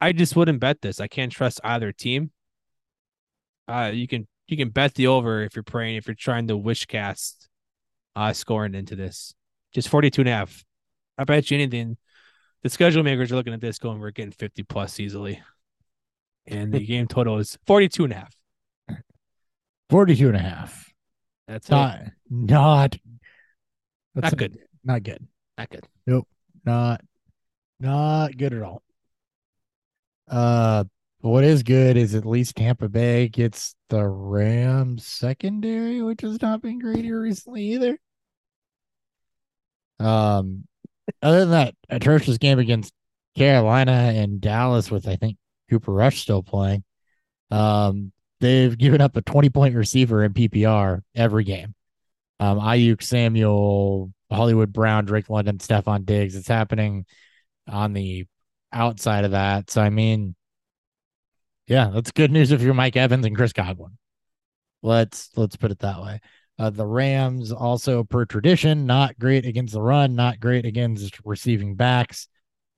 I 0.00 0.12
just 0.12 0.34
wouldn't 0.34 0.60
bet 0.60 0.80
this. 0.80 0.98
I 0.98 1.06
can't 1.06 1.30
trust 1.30 1.60
either 1.62 1.92
team. 1.92 2.32
Uh 3.68 3.92
you 3.94 4.08
can 4.08 4.26
you 4.48 4.56
can 4.56 4.70
bet 4.70 4.94
the 4.94 5.06
over 5.06 5.42
if 5.42 5.54
you're 5.54 5.62
praying 5.62 5.96
if 5.96 6.08
you're 6.08 6.16
trying 6.16 6.48
to 6.48 6.56
wish 6.56 6.86
cast 6.86 7.48
uh 8.16 8.32
scoring 8.32 8.74
into 8.74 8.96
this. 8.96 9.34
Just 9.72 9.88
42 9.88 10.22
and 10.22 10.28
a 10.28 10.32
half. 10.32 10.64
I 11.18 11.24
bet 11.24 11.50
you 11.50 11.56
anything. 11.56 11.96
The 12.62 12.70
schedule 12.70 13.02
makers 13.04 13.30
are 13.30 13.36
looking 13.36 13.52
at 13.52 13.60
this 13.60 13.78
going, 13.78 14.00
we're 14.00 14.10
getting 14.10 14.32
50 14.32 14.62
plus 14.64 14.98
easily. 14.98 15.40
And 16.46 16.72
the 16.72 16.84
game 16.84 17.06
total 17.06 17.38
is 17.38 17.56
42 17.66 18.04
and 18.04 18.12
a 18.12 18.16
half. 18.16 18.34
42 19.90 20.28
and 20.28 20.36
a 20.36 20.40
half. 20.40 20.92
That's 21.48 21.70
Not, 21.70 22.00
not, 22.30 22.96
that's 24.14 24.32
not 24.32 24.36
good. 24.36 24.58
Not 24.84 25.02
good. 25.02 25.26
Not 25.58 25.70
good. 25.70 25.86
Nope. 26.06 26.28
Not, 26.64 27.02
not 27.80 28.36
good 28.36 28.54
at 28.54 28.62
all. 28.62 28.82
Uh, 30.28 30.84
what 31.20 31.44
is 31.44 31.62
good 31.62 31.96
is 31.96 32.14
at 32.14 32.26
least 32.26 32.56
Tampa 32.56 32.88
Bay 32.88 33.28
gets 33.28 33.74
the 33.88 34.06
Rams 34.06 35.06
secondary, 35.06 36.02
which 36.02 36.20
has 36.20 36.40
not 36.42 36.60
been 36.60 36.78
great 36.78 37.04
here 37.04 37.20
recently 37.20 37.72
either. 37.72 37.98
Um, 40.00 40.64
other 41.22 41.40
than 41.40 41.50
that 41.50 41.74
atrocious 41.88 42.38
game 42.38 42.58
against 42.58 42.92
Carolina 43.36 44.12
and 44.14 44.40
Dallas, 44.40 44.90
with 44.90 45.08
I 45.08 45.16
think 45.16 45.36
Cooper 45.70 45.92
Rush 45.92 46.20
still 46.20 46.42
playing, 46.42 46.84
um, 47.50 48.12
they've 48.40 48.76
given 48.76 49.00
up 49.00 49.16
a 49.16 49.22
20 49.22 49.50
point 49.50 49.74
receiver 49.74 50.24
in 50.24 50.32
PPR 50.32 51.00
every 51.14 51.44
game. 51.44 51.74
Um, 52.40 52.58
Aiyuk, 52.58 53.02
Samuel, 53.02 54.12
Hollywood 54.30 54.72
Brown, 54.72 55.04
Drake 55.04 55.30
London, 55.30 55.58
Stefon 55.58 56.04
Diggs. 56.04 56.36
It's 56.36 56.48
happening 56.48 57.06
on 57.68 57.92
the 57.92 58.26
outside 58.72 59.24
of 59.24 59.30
that. 59.30 59.70
So 59.70 59.80
I 59.80 59.90
mean, 59.90 60.34
yeah, 61.66 61.90
that's 61.94 62.10
good 62.10 62.30
news 62.30 62.50
if 62.52 62.60
you're 62.60 62.74
Mike 62.74 62.96
Evans 62.96 63.24
and 63.24 63.36
Chris 63.36 63.52
Godwin. 63.52 63.96
Let's 64.82 65.30
let's 65.36 65.56
put 65.56 65.70
it 65.70 65.78
that 65.80 66.02
way. 66.02 66.20
Uh, 66.58 66.70
the 66.70 66.86
Rams 66.86 67.50
also, 67.50 68.04
per 68.04 68.24
tradition, 68.24 68.86
not 68.86 69.18
great 69.18 69.44
against 69.44 69.74
the 69.74 69.82
run, 69.82 70.14
not 70.14 70.38
great 70.38 70.64
against 70.66 71.18
receiving 71.24 71.74
backs. 71.74 72.28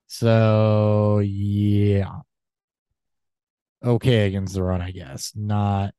So 0.07 1.19
yeah, 1.19 2.21
okay 3.87 4.27
against 4.27 4.55
the 4.55 4.63
run, 4.63 4.83
I 4.83 4.91
guess. 4.91 5.33
Not 5.35 5.95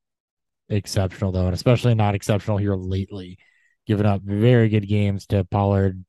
exceptional 0.70 1.32
though, 1.32 1.46
and 1.46 1.54
especially 1.54 1.96
not 1.96 2.16
exceptional 2.16 2.58
here 2.58 2.76
lately. 2.76 3.38
Giving 3.86 4.06
up 4.06 4.22
very 4.22 4.68
good 4.68 4.88
games 4.88 5.28
to 5.28 5.46
Pollard, 5.46 6.04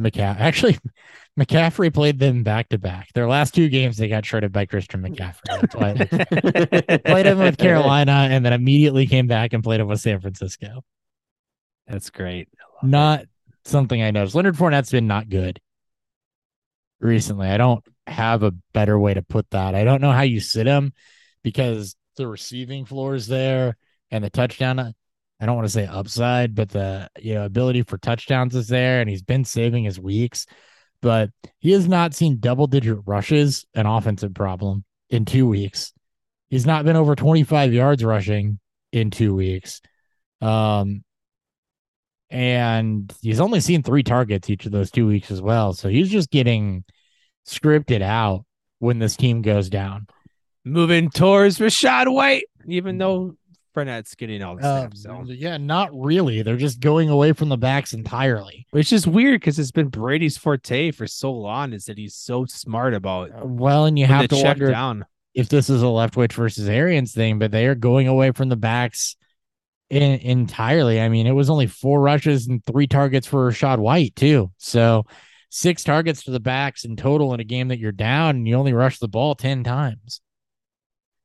McCaffrey. 0.00 0.40
Actually, 0.40 0.78
McCaffrey 1.38 1.92
played 1.94 2.18
them 2.18 2.42
back 2.42 2.68
to 2.70 2.78
back. 2.78 3.12
Their 3.14 3.28
last 3.28 3.54
two 3.54 3.68
games, 3.68 3.96
they 3.96 4.08
got 4.08 4.24
shredded 4.26 4.52
by 4.52 4.66
Christian 4.66 5.02
McCaffrey. 5.02 5.60
That's 5.60 5.74
why 5.74 6.98
played 7.04 7.26
him 7.26 7.38
with 7.38 7.58
Carolina 7.58 8.28
and 8.30 8.44
then 8.44 8.52
immediately 8.52 9.06
came 9.06 9.28
back 9.28 9.52
and 9.52 9.62
played 9.62 9.80
him 9.80 9.86
with 9.86 10.00
San 10.00 10.20
Francisco. 10.20 10.82
That's 11.86 12.10
great. 12.10 12.48
Not 12.82 13.26
something 13.64 14.02
I 14.02 14.10
noticed. 14.10 14.34
Leonard 14.34 14.56
Fournette's 14.56 14.90
been 14.90 15.06
not 15.06 15.28
good 15.28 15.60
recently. 17.00 17.48
I 17.48 17.56
don't 17.56 17.84
have 18.06 18.42
a 18.42 18.52
better 18.72 18.98
way 18.98 19.14
to 19.14 19.22
put 19.22 19.50
that. 19.50 19.74
I 19.74 19.84
don't 19.84 20.00
know 20.00 20.12
how 20.12 20.22
you 20.22 20.40
sit 20.40 20.66
him 20.66 20.92
because 21.42 21.96
the 22.16 22.26
receiving 22.26 22.84
floor 22.84 23.14
is 23.14 23.26
there 23.26 23.76
and 24.10 24.22
the 24.24 24.30
touchdown. 24.30 24.78
I 24.78 25.44
don't 25.44 25.56
want 25.56 25.66
to 25.66 25.72
say 25.72 25.86
upside, 25.86 26.54
but 26.54 26.70
the 26.70 27.10
you 27.20 27.34
know 27.34 27.44
ability 27.44 27.82
for 27.82 27.98
touchdowns 27.98 28.54
is 28.54 28.68
there, 28.68 29.00
and 29.00 29.10
he's 29.10 29.22
been 29.22 29.44
saving 29.44 29.84
his 29.84 30.00
weeks. 30.00 30.46
But 31.02 31.30
he 31.58 31.72
has 31.72 31.86
not 31.86 32.14
seen 32.14 32.38
double 32.40 32.66
digit 32.66 32.98
rushes, 33.04 33.66
an 33.74 33.86
offensive 33.86 34.34
problem, 34.34 34.84
in 35.10 35.24
two 35.24 35.46
weeks. 35.46 35.92
He's 36.48 36.66
not 36.66 36.84
been 36.84 36.96
over 36.96 37.14
25 37.14 37.72
yards 37.72 38.02
rushing 38.02 38.58
in 38.92 39.10
two 39.10 39.34
weeks. 39.34 39.82
Um, 40.40 41.04
and 42.30 43.12
he's 43.20 43.40
only 43.40 43.60
seen 43.60 43.82
three 43.82 44.02
targets 44.02 44.50
each 44.50 44.66
of 44.66 44.72
those 44.72 44.90
two 44.90 45.06
weeks 45.06 45.30
as 45.30 45.40
well. 45.40 45.72
So 45.72 45.88
he's 45.88 46.10
just 46.10 46.30
getting 46.30 46.84
scripted 47.46 48.02
out 48.02 48.44
when 48.78 48.98
this 48.98 49.16
team 49.16 49.42
goes 49.42 49.68
down. 49.68 50.06
Moving 50.64 51.10
towards 51.10 51.58
Rachaad 51.58 52.12
White, 52.12 52.44
even 52.66 52.98
though 52.98 53.36
Fournette's 53.74 54.14
getting 54.14 54.42
all 54.42 54.56
the 54.56 54.66
Uh, 54.66 54.88
so. 54.94 55.24
yeah, 55.28 55.56
not 55.58 55.90
really. 55.92 56.42
They're 56.42 56.56
just 56.56 56.80
going 56.80 57.08
away 57.08 57.32
from 57.32 57.48
the 57.50 57.56
backs 57.58 57.92
entirely. 57.92 58.66
Which 58.70 58.92
is 58.92 59.06
weird 59.06 59.40
because 59.40 59.58
it's 59.58 59.70
been 59.70 59.88
Brady's 59.88 60.36
forte 60.38 60.90
for 60.90 61.06
so 61.06 61.30
long 61.32 61.72
is 61.72 61.84
that 61.84 61.98
he's 61.98 62.14
so 62.14 62.46
smart 62.46 62.94
about 62.94 63.30
Uh, 63.30 63.44
Well, 63.46 63.84
and 63.84 63.98
you 63.98 64.06
have 64.06 64.22
to 64.22 64.28
to 64.28 64.36
check 64.36 64.44
wonder 64.56 64.70
down. 64.70 65.04
if 65.34 65.48
this 65.48 65.68
is 65.70 65.82
a 65.82 65.86
Leftwich 65.86 66.32
versus 66.32 66.68
Arians 66.68 67.12
thing, 67.12 67.38
but 67.38 67.50
they 67.52 67.66
are 67.66 67.74
going 67.74 68.08
away 68.08 68.32
from 68.32 68.48
the 68.48 68.56
backs 68.56 69.14
in, 69.90 70.02
entirely. 70.02 71.00
I 71.00 71.08
mean, 71.08 71.26
it 71.26 71.32
was 71.32 71.48
only 71.50 71.66
four 71.68 72.00
rushes 72.00 72.48
and 72.48 72.64
three 72.64 72.86
targets 72.88 73.26
for 73.26 73.50
Rachaad 73.50 73.78
White, 73.78 74.16
too. 74.16 74.50
So 74.56 75.04
six 75.56 75.82
targets 75.84 76.24
to 76.24 76.30
the 76.30 76.40
backs 76.40 76.84
in 76.84 76.96
total 76.96 77.32
in 77.32 77.40
a 77.40 77.44
game 77.44 77.68
that 77.68 77.78
you're 77.78 77.90
down 77.92 78.36
and 78.36 78.46
you 78.46 78.54
only 78.54 78.72
rush 78.74 78.98
the 78.98 79.08
ball 79.08 79.34
10 79.34 79.64
times. 79.64 80.20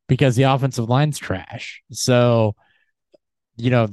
because 0.07 0.35
the 0.35 0.43
offensive 0.43 0.89
line's 0.89 1.17
trash. 1.17 1.81
So, 1.91 2.55
you 3.55 3.69
know, 3.69 3.87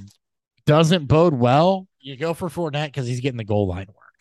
doesn't 0.67 1.07
bode 1.07 1.35
well. 1.35 1.87
You 2.01 2.17
go 2.17 2.35
for 2.35 2.49
Fournette 2.49 2.87
because 2.87 3.07
he's 3.07 3.21
getting 3.21 3.37
the 3.39 3.45
goal 3.45 3.69
line 3.69 3.87
work. 3.89 4.15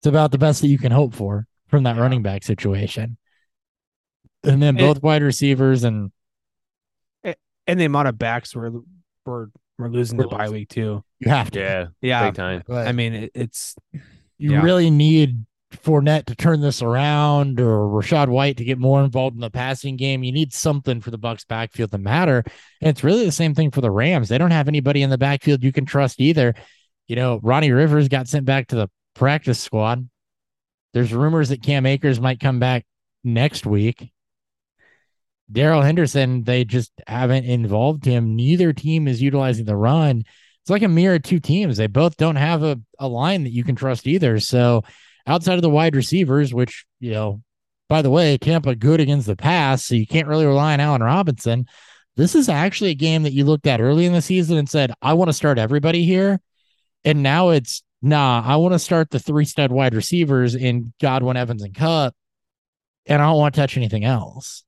It's 0.00 0.06
about 0.06 0.30
the 0.30 0.38
best 0.38 0.60
that 0.60 0.68
you 0.68 0.78
can 0.78 0.92
hope 0.92 1.14
for 1.14 1.46
from 1.68 1.84
that 1.84 1.96
Yeah. 1.96 2.02
running 2.02 2.22
back 2.22 2.42
situation. 2.44 3.16
And 4.44 4.62
then 4.62 4.76
It- 4.76 4.80
both 4.80 5.02
wide 5.02 5.22
receivers 5.22 5.84
and 5.84 6.12
And 7.66 7.78
the 7.80 7.84
amount 7.84 8.08
of 8.08 8.18
backs 8.18 8.54
we're 8.56 8.72
we're 9.26 9.48
we're 9.78 9.88
losing 9.88 10.16
We're 10.16 10.24
the 10.24 10.28
bye 10.30 10.44
losing. 10.44 10.54
week 10.54 10.68
too. 10.70 11.04
you 11.20 11.30
have 11.30 11.50
to. 11.52 11.58
Yeah, 11.60 11.86
Yeah, 12.00 12.26
big 12.28 12.34
time. 12.34 12.62
But 12.66 12.86
I 12.86 12.92
mean 12.92 13.12
it, 13.14 13.30
it's 13.34 13.76
you 14.38 14.52
yeah. 14.52 14.62
really 14.62 14.90
need 14.90 15.44
Fournette 15.72 16.24
to 16.26 16.34
turn 16.34 16.60
this 16.60 16.80
around 16.80 17.60
or 17.60 17.80
Rachaad 17.88 18.28
White 18.28 18.56
to 18.56 18.64
get 18.64 18.78
more 18.78 19.02
involved 19.02 19.36
in 19.36 19.40
the 19.40 19.50
passing 19.50 19.96
game. 19.96 20.24
You 20.24 20.32
need 20.32 20.52
something 20.52 21.00
for 21.00 21.10
the 21.10 21.18
Bucs 21.18 21.46
backfield 21.46 21.90
to 21.90 21.98
matter. 21.98 22.42
And 22.80 22.88
it's 22.88 23.04
really 23.04 23.24
the 23.24 23.32
same 23.32 23.54
thing 23.54 23.70
for 23.70 23.80
the 23.80 23.90
Rams. 23.90 24.28
They 24.28 24.38
don't 24.38 24.50
have 24.50 24.68
anybody 24.68 25.02
in 25.02 25.10
the 25.10 25.18
backfield 25.18 25.62
you 25.62 25.72
can 25.72 25.84
trust 25.84 26.20
either. 26.20 26.54
You 27.06 27.16
know, 27.16 27.40
Ronnie 27.42 27.72
Rivers 27.72 28.08
got 28.08 28.28
sent 28.28 28.46
back 28.46 28.68
to 28.68 28.76
the 28.76 28.88
practice 29.14 29.60
squad. 29.60 30.08
There's 30.94 31.12
rumors 31.12 31.50
that 31.50 31.62
Cam 31.62 31.84
Akers 31.84 32.20
might 32.20 32.40
come 32.40 32.58
back 32.58 32.86
next 33.22 33.66
week. 33.66 34.10
Darrell 35.50 35.82
Henderson, 35.82 36.44
they 36.44 36.64
just 36.64 36.92
haven't 37.06 37.44
involved 37.44 38.04
him. 38.04 38.36
Neither 38.36 38.72
team 38.72 39.08
is 39.08 39.22
utilizing 39.22 39.64
the 39.64 39.76
run. 39.76 40.24
It's 40.68 40.70
like 40.70 40.82
a 40.82 40.88
mirror 40.88 41.18
two 41.18 41.40
teams. 41.40 41.78
They 41.78 41.86
both 41.86 42.18
don't 42.18 42.36
have 42.36 42.62
a, 42.62 42.78
a 42.98 43.08
line 43.08 43.44
that 43.44 43.54
you 43.54 43.64
can 43.64 43.74
trust 43.74 44.06
either. 44.06 44.38
So 44.38 44.84
outside 45.26 45.54
of 45.54 45.62
the 45.62 45.70
wide 45.70 45.96
receivers, 45.96 46.52
which, 46.52 46.84
you 47.00 47.12
know, 47.12 47.40
by 47.88 48.02
the 48.02 48.10
way, 48.10 48.36
Tampa 48.36 48.74
good 48.74 49.00
against 49.00 49.26
the 49.26 49.34
pass, 49.34 49.82
so 49.82 49.94
you 49.94 50.06
can't 50.06 50.28
really 50.28 50.44
rely 50.44 50.74
on 50.74 50.80
Allen 50.80 51.02
Robinson. 51.02 51.64
This 52.18 52.34
is 52.34 52.50
actually 52.50 52.90
a 52.90 52.94
game 52.94 53.22
that 53.22 53.32
you 53.32 53.46
looked 53.46 53.66
at 53.66 53.80
early 53.80 54.04
in 54.04 54.12
the 54.12 54.20
season 54.20 54.58
and 54.58 54.68
said, 54.68 54.92
I 55.00 55.14
want 55.14 55.30
to 55.30 55.32
start 55.32 55.58
everybody 55.58 56.04
here. 56.04 56.38
And 57.02 57.22
now 57.22 57.48
it's 57.48 57.82
nah, 58.02 58.42
I 58.44 58.56
want 58.56 58.74
to 58.74 58.78
start 58.78 59.08
the 59.08 59.18
three 59.18 59.46
stud 59.46 59.72
wide 59.72 59.94
receivers 59.94 60.54
in 60.54 60.92
Godwin, 61.00 61.38
Evans, 61.38 61.62
and 61.62 61.74
Kupp. 61.74 62.14
And 63.06 63.22
I 63.22 63.24
don't 63.24 63.38
want 63.38 63.54
to 63.54 63.60
touch 63.62 63.78
anything 63.78 64.04
else. 64.04 64.64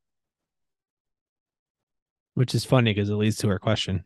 which 2.32 2.54
is 2.54 2.64
funny 2.64 2.94
because 2.94 3.10
it 3.10 3.16
leads 3.16 3.36
to 3.36 3.48
our 3.50 3.58
question. 3.58 4.04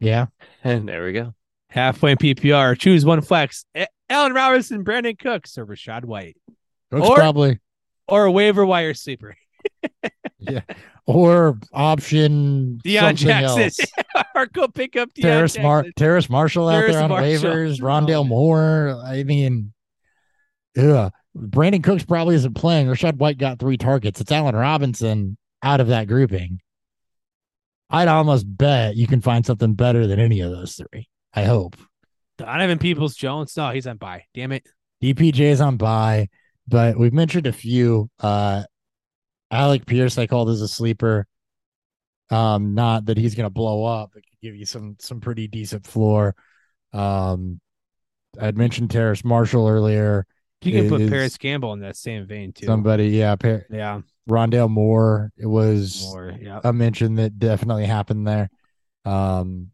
Yeah. 0.00 0.26
And 0.64 0.88
there 0.88 1.04
we 1.04 1.12
go. 1.12 1.34
Halfway 1.70 2.14
PPR, 2.16 2.78
choose 2.78 3.04
one 3.04 3.20
flex. 3.20 3.64
A- 3.76 3.86
Allen 4.08 4.32
Robinson, 4.34 4.84
Brandin 4.84 5.18
Cooks, 5.18 5.58
or 5.58 5.66
Rachaad 5.66 6.04
White, 6.04 6.36
Looks 6.90 7.08
Or- 7.08 7.16
probably 7.16 7.58
or 8.08 8.24
a 8.26 8.30
waiver 8.32 8.64
wire 8.64 8.94
sleeper. 8.94 9.36
yeah. 10.38 10.60
Or 11.06 11.58
option 11.72 12.80
Deon 12.84 13.00
something 13.00 13.26
Jackson. 13.26 13.62
else. 13.62 14.26
or 14.34 14.46
go 14.46 14.68
pick 14.68 14.96
up 14.96 15.08
Deon 15.14 15.22
Terrace, 15.22 15.58
Mar- 15.58 15.86
Terrace 15.96 16.28
Marshall 16.30 16.68
out 16.68 16.80
Terrace 16.80 16.94
there 16.94 17.02
on 17.02 17.10
Marshall. 17.10 17.50
waivers, 17.50 17.80
Oh, 17.80 17.84
Rondale. 17.84 18.26
Moore. 18.28 19.00
I 19.04 19.22
mean, 19.24 19.72
yeah, 20.76 21.10
Brandin 21.36 21.82
Cooks 21.82 22.04
probably 22.04 22.36
isn't 22.36 22.54
playing. 22.54 22.86
Rachaad 22.86 23.16
White 23.16 23.38
got 23.38 23.58
three 23.58 23.76
targets. 23.76 24.20
It's 24.20 24.30
Allen 24.32 24.54
Robinson 24.54 25.36
out 25.62 25.80
of 25.80 25.88
that 25.88 26.06
grouping. 26.06 26.60
I'd 27.88 28.08
almost 28.08 28.44
bet 28.46 28.96
you 28.96 29.06
can 29.06 29.20
find 29.20 29.46
something 29.46 29.74
better 29.74 30.06
than 30.06 30.18
any 30.18 30.40
of 30.40 30.50
those 30.50 30.74
three. 30.74 31.08
I 31.34 31.44
hope. 31.44 31.76
Donovan 32.38 32.78
Peoples 32.78 33.14
Jones. 33.14 33.56
No, 33.56 33.70
he's 33.70 33.86
on 33.86 33.96
bye. 33.96 34.24
Damn 34.34 34.52
it. 34.52 34.66
DPJ 35.02 35.40
is 35.40 35.60
on 35.60 35.76
bye, 35.76 36.28
but 36.66 36.98
we've 36.98 37.12
mentioned 37.12 37.46
a 37.46 37.52
few. 37.52 38.10
Uh, 38.18 38.64
Alec 39.50 39.86
Pierce, 39.86 40.18
I 40.18 40.26
called 40.26 40.50
as 40.50 40.60
a 40.60 40.68
sleeper. 40.68 41.26
Um, 42.30 42.74
not 42.74 43.06
that 43.06 43.18
he's 43.18 43.34
going 43.34 43.46
to 43.46 43.50
blow 43.50 43.84
up. 43.84 44.10
but 44.12 44.22
could 44.24 44.40
give 44.42 44.56
you 44.56 44.66
some 44.66 44.96
some 44.98 45.20
pretty 45.20 45.46
decent 45.46 45.86
floor. 45.86 46.34
Um, 46.92 47.60
I'd 48.40 48.58
mentioned 48.58 48.90
Terrace 48.90 49.24
Marshall 49.24 49.68
earlier. 49.68 50.26
You 50.62 50.72
can 50.72 50.88
put 50.88 51.02
Is- 51.02 51.10
Parris 51.10 51.36
Campbell 51.36 51.72
in 51.74 51.80
that 51.80 51.96
same 51.96 52.26
vein 52.26 52.52
too. 52.52 52.66
Somebody, 52.66 53.08
yeah, 53.08 53.36
Par- 53.36 53.66
yeah, 53.70 54.00
Rondale 54.28 54.70
Moore. 54.70 55.32
It 55.36 55.46
was 55.46 56.02
more. 56.12 56.34
Yeah. 56.40 56.60
a 56.64 56.72
mention 56.72 57.16
that 57.16 57.38
definitely 57.38 57.86
happened 57.86 58.26
there. 58.26 58.50
Um, 59.04 59.70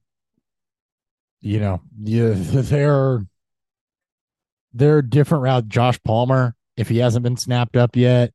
you 1.40 1.58
know, 1.58 1.81
yeah, 1.98 2.32
there 2.36 3.24
there 4.72 4.97
are 4.97 5.02
different 5.02 5.44
routes. 5.44 5.66
Josh 5.68 5.98
Palmer, 6.05 6.55
if 6.76 6.89
he 6.89 6.98
hasn't 6.98 7.22
been 7.22 7.36
snapped 7.36 7.76
up 7.76 7.97
yet, 7.97 8.32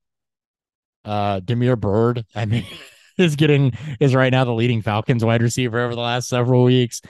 uh, 1.05 1.39
Damiere 1.39 1.75
Byrd, 1.75 2.25
I 2.35 2.45
mean, 2.45 2.65
is 3.17 3.35
getting 3.35 3.73
is 3.99 4.13
right 4.13 4.31
now 4.31 4.43
the 4.43 4.53
leading 4.53 4.81
Falcons 4.81 5.23
wide 5.23 5.41
receiver 5.41 5.79
over 5.79 5.95
the 5.95 6.01
last 6.01 6.27
several 6.27 6.63
weeks. 6.63 7.01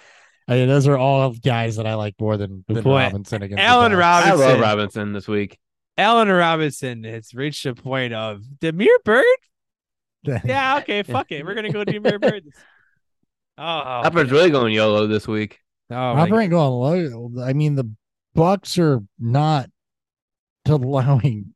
I 0.47 0.55
mean, 0.55 0.69
those 0.69 0.87
are 0.87 0.97
all 0.97 1.33
guys 1.33 1.75
that 1.75 1.85
I 1.85 1.95
like 1.95 2.15
more 2.21 2.37
than, 2.37 2.63
than 2.69 2.81
Boy, 2.81 2.99
Robinson 2.99 3.41
against 3.43 3.57
the 3.57 3.63
Allen 3.63 3.91
Bucs. 3.91 4.01
I 4.01 4.33
love 4.33 4.59
Robinson 4.61 5.11
this 5.11 5.27
week. 5.27 5.57
Allen 5.97 6.29
Robinson 6.29 7.03
has 7.03 7.33
reached 7.33 7.65
a 7.65 7.73
point 7.73 8.13
of 8.13 8.43
Damiere 8.59 8.99
Byrd. 9.03 9.25
Yeah, 10.43 10.79
okay, 10.79 11.03
fuck 11.03 11.31
it. 11.31 11.45
We're 11.45 11.53
gonna 11.53 11.71
go 11.71 11.85
Damiere 11.85 12.19
Byrd. 12.21 12.43
Oh, 13.57 13.63
oh, 13.63 14.01
Hopper's 14.03 14.29
really 14.29 14.49
going 14.49 14.73
YOLO 14.73 15.07
this 15.07 15.25
week. 15.25 15.59
oh 15.89 15.95
my 16.15 16.19
Hopper 16.19 16.41
ain't 16.41 16.51
going 16.51 17.31
low. 17.33 17.43
I 17.43 17.53
mean, 17.53 17.75
the 17.75 17.89
Bucs 18.35 18.77
are 18.77 19.01
not 19.17 19.69
allowing 20.67 21.53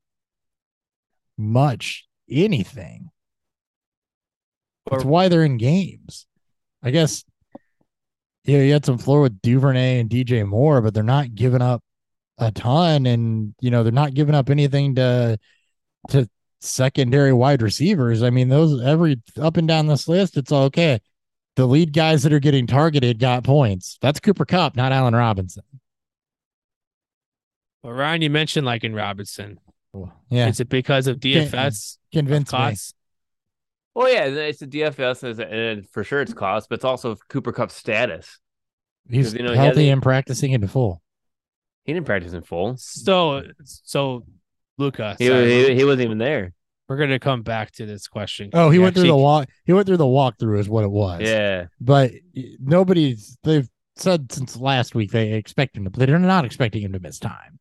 much 1.38 2.08
anything. 2.30 3.10
That's 4.90 5.04
why 5.04 5.28
they're 5.28 5.44
in 5.44 5.58
games. 5.58 6.26
I 6.82 6.92
guess. 6.92 7.26
Yeah, 8.46 8.60
you 8.60 8.74
had 8.74 8.86
some 8.86 8.98
floor 8.98 9.22
with 9.22 9.42
Duvernay 9.42 10.00
and 10.00 10.10
DJ 10.10 10.48
Moore, 10.48 10.82
but 10.82 10.94
they're 10.94 11.04
not 11.04 11.36
giving 11.36 11.62
up 11.62 11.84
a 12.38 12.52
ton, 12.52 13.06
and 13.06 13.54
you 13.62 13.70
know 13.72 13.84
they're 13.84 13.92
not 13.92 14.14
giving 14.14 14.36
up 14.36 14.50
anything 14.50 14.96
to 14.96 15.38
to 16.10 16.30
secondary 16.60 17.34
wide 17.34 17.62
receivers. 17.62 18.24
I 18.24 18.30
mean, 18.30 18.50
those 18.50 18.82
every 18.82 19.22
up 19.40 19.58
and 19.58 19.68
down 19.68 19.88
this 19.88 20.08
list, 20.08 20.38
it's 20.38 20.52
all 20.52 20.64
okay. 20.66 21.00
The 21.56 21.66
lead 21.68 21.92
guys 21.94 22.24
that 22.24 22.32
are 22.34 22.40
getting 22.40 22.66
targeted 22.66 23.20
got 23.20 23.44
points. 23.44 23.98
That's 24.02 24.20
Cooper 24.20 24.46
Kupp, 24.46 24.76
not 24.76 24.92
Allen 24.92 25.16
Robinson. 25.16 25.64
Well, 27.84 27.94
Ryan, 27.94 28.22
you 28.22 28.30
mentioned 28.30 28.66
like 28.66 28.84
in 28.84 28.94
Robinson. 28.94 29.60
Yeah, 30.30 30.48
Is 30.48 30.60
it 30.62 30.70
because 30.70 31.08
of 31.08 31.20
DFS 31.20 31.98
convince 32.14 32.52
me. 32.54 32.58
costs? 32.58 32.94
Well, 33.94 34.10
yeah, 34.10 34.24
it's 34.26 34.60
the 34.60 34.68
DFS, 34.68 35.24
is- 35.28 35.40
and 35.40 35.86
for 35.90 36.06
sure 36.06 36.22
it's 36.22 36.34
cost, 36.34 36.70
but 36.70 36.76
it's 36.76 36.86
also 36.86 37.18
Cooper 37.28 37.52
Kupp's 37.52 37.76
status. 37.76 38.40
He's 39.10 39.34
you 39.34 39.44
know, 39.44 39.54
healthy 39.54 39.82
hasn't- 39.82 39.88
and 39.94 40.02
practicing 40.02 40.52
into 40.54 40.70
full. 40.70 41.01
He 41.92 41.96
didn't 41.96 42.06
practice 42.06 42.32
in 42.32 42.42
full. 42.42 42.78
So, 42.78 43.44
so 43.66 44.26
Luca, 44.78 45.18
He, 45.20 45.28
sorry, 45.28 45.52
he, 45.52 45.76
he 45.76 45.84
wasn't 45.84 46.04
even 46.04 46.20
there. 46.20 46.54
we're 46.88 46.96
gonna 46.96 47.20
come 47.20 47.42
back 47.42 47.72
to 47.74 47.86
this 47.86 48.08
question. 48.08 48.50
Oh, 48.54 48.70
he 48.70 48.80
went 48.80 48.96
through 48.96 49.08
the 49.08 49.16
walk. 49.18 49.50
He 49.66 49.74
went 49.74 49.88
through 49.88 49.98
the 49.98 50.06
walkthrough, 50.06 50.58
is 50.58 50.70
what 50.70 50.86
it 50.86 50.90
was. 50.90 51.20
Yeah. 51.20 51.66
but 51.82 52.14
nobody's. 52.62 53.38
They've 53.44 53.68
said 53.98 54.32
since 54.32 54.56
last 54.56 54.96
week 54.96 55.12
they 55.12 55.34
expect 55.34 55.76
him 55.76 55.84
to. 55.84 55.92
Play. 55.92 56.06
They're 56.06 56.18
not 56.18 56.46
expecting 56.46 56.82
him 56.82 56.94
to 56.94 57.02
miss 57.02 57.20
time. 57.20 57.60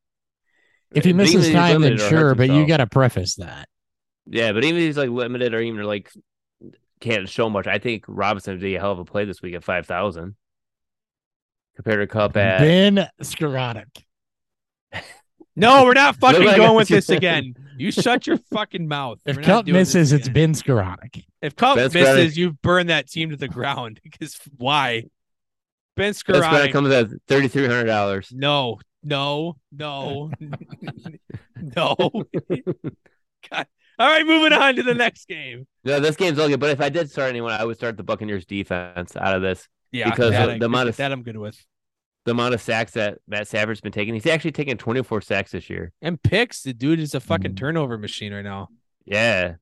If 0.93 1.05
he 1.05 1.13
misses 1.13 1.47
he's 1.47 1.55
time, 1.55 1.81
then 1.81 1.99
sure. 1.99 2.37
But 2.37 2.51
you 2.51 2.69
got 2.69 2.77
to 2.77 2.87
preface 2.87 3.35
that. 3.35 3.69
Yeah, 4.27 4.53
but 4.53 4.63
even 4.63 4.77
if 4.81 4.87
he's 4.87 4.97
like 4.97 5.11
limited 5.11 5.55
or 5.55 5.61
even 5.61 5.83
like 5.83 6.09
can't 7.01 7.29
show 7.29 7.51
much, 7.51 7.67
I 7.67 7.81
think 7.81 8.05
Robinson 8.07 8.55
would 8.55 8.61
be 8.61 8.77
a 8.77 8.81
hell 8.81 8.93
of 8.93 9.01
a 9.01 9.05
play 9.05 9.25
this 9.25 9.43
week 9.43 9.55
at 9.57 9.65
5,000 9.65 10.37
compared 11.77 12.01
to 12.01 12.07
Kupp 12.07 12.37
at. 12.37 12.61
Ben 12.61 13.09
Skowronek. 13.23 14.05
No, 15.57 15.85
we're 15.85 15.93
not 15.95 16.17
fucking 16.17 16.45
like 16.45 16.57
going 16.57 16.77
with 16.77 16.89
this 16.89 17.09
again. 17.11 17.55
You 17.77 17.91
shut 17.91 18.27
your 18.27 18.39
fucking 18.53 18.87
mouth. 18.87 19.19
If 19.27 19.37
We're 19.37 19.43
Kupp 19.43 19.67
misses, 19.67 20.13
it's 20.13 20.27
again. 20.29 20.53
Ben 20.53 20.55
Skowronek. 20.55 21.25
If 21.43 21.57
Kupp 21.57 21.77
Ben 21.77 21.91
misses, 21.93 22.35
Skowronek- 22.35 22.37
you 22.37 22.53
burn 22.63 22.87
that 22.89 23.09
team 23.11 23.31
to 23.31 23.37
the 23.37 23.49
ground. 23.49 24.01
Because 24.05 24.39
why? 24.57 25.05
Ben 25.97 26.13
That's 26.13 26.27
when 26.27 26.43
Skowronek. 26.43 26.73
comes 26.73 26.91
at 26.91 27.09
$3,300. 27.29 28.33
No, 28.33 28.79
no, 29.03 29.57
no, 29.73 30.31
no. 31.57 31.97
God. 33.51 33.67
All 33.99 34.09
right, 34.09 34.27
moving 34.27 34.53
on 34.55 34.77
to 34.77 34.83
the 34.83 34.95
next 34.95 35.29
game. 35.29 35.67
No, 35.85 36.01
this 36.01 36.17
game's 36.17 36.39
all 36.39 36.49
good. 36.49 36.61
But 36.61 36.71
if 36.71 36.81
I 36.81 36.89
did 36.89 37.11
start 37.11 37.29
anyone, 37.29 37.53
I 37.53 37.65
would 37.65 37.77
start 37.77 37.97
the 37.99 38.03
Buccaneers 38.03 38.47
defense 38.47 39.15
out 39.17 39.35
of 39.35 39.43
this. 39.43 39.69
Yeah, 39.93 40.09
Because 40.11 40.31
that, 40.31 40.47
the- 40.47 40.53
I- 40.53 40.59
the 40.59 40.67
amount 40.67 40.89
of- 40.91 40.97
that 40.97 41.13
I'm 41.13 41.23
good 41.23 41.37
with. 41.37 41.63
The 42.27 42.33
amount 42.33 42.53
of 42.55 42.61
sacks 42.61 42.93
that 42.93 43.19
Matt 43.27 43.49
Stafford's 43.49 43.81
been 43.81 43.93
taking, 43.93 44.13
he's 44.15 44.27
actually 44.27 44.53
taken 44.53 44.77
24 44.77 45.23
sacks 45.23 45.53
this 45.53 45.71
year. 45.71 45.93
And 46.03 46.23
picks, 46.23 46.63
the 46.63 46.73
dude 46.75 47.01
is 47.01 47.15
a 47.15 47.21
fucking 47.21 47.53
Mm. 47.53 47.57
turnover 47.57 47.97
machine 47.97 48.33
right 48.35 48.45
now. 48.45 48.69
Yeah. 49.07 49.55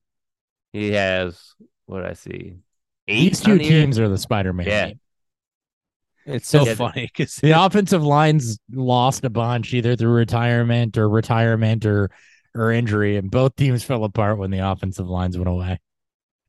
He 0.73 0.91
has, 0.91 1.53
what 1.85 2.05
I 2.05 2.13
see? 2.13 2.57
Eight 3.07 3.29
These 3.29 3.41
two 3.41 3.51
on 3.53 3.57
the 3.59 3.63
year? 3.63 3.81
teams 3.81 3.97
are 3.97 4.09
the 4.09 4.17
Spider-Man. 4.17 4.67
Yeah. 4.67 4.85
team. 4.87 4.99
It's 6.25 6.47
so 6.49 6.63
Yeah, 6.65 6.75
funny 6.75 7.09
because 7.11 7.35
The 7.37 7.51
offensive 7.51 8.03
lines 8.03 8.59
lost 8.71 9.23
a 9.23 9.29
bunch 9.29 9.73
either 9.73 9.95
through 9.95 10.11
retirement 10.11 10.97
or 10.97 11.09
retirement 11.09 11.85
or 11.85 12.11
or 12.55 12.71
injury, 12.71 13.15
and 13.15 13.29
both 13.31 13.55
teams 13.55 13.83
fell 13.83 14.03
apart 14.03 14.37
when 14.39 14.49
the 14.51 14.57
offensive 14.59 15.07
lines 15.07 15.37
went 15.37 15.47
away. 15.47 15.79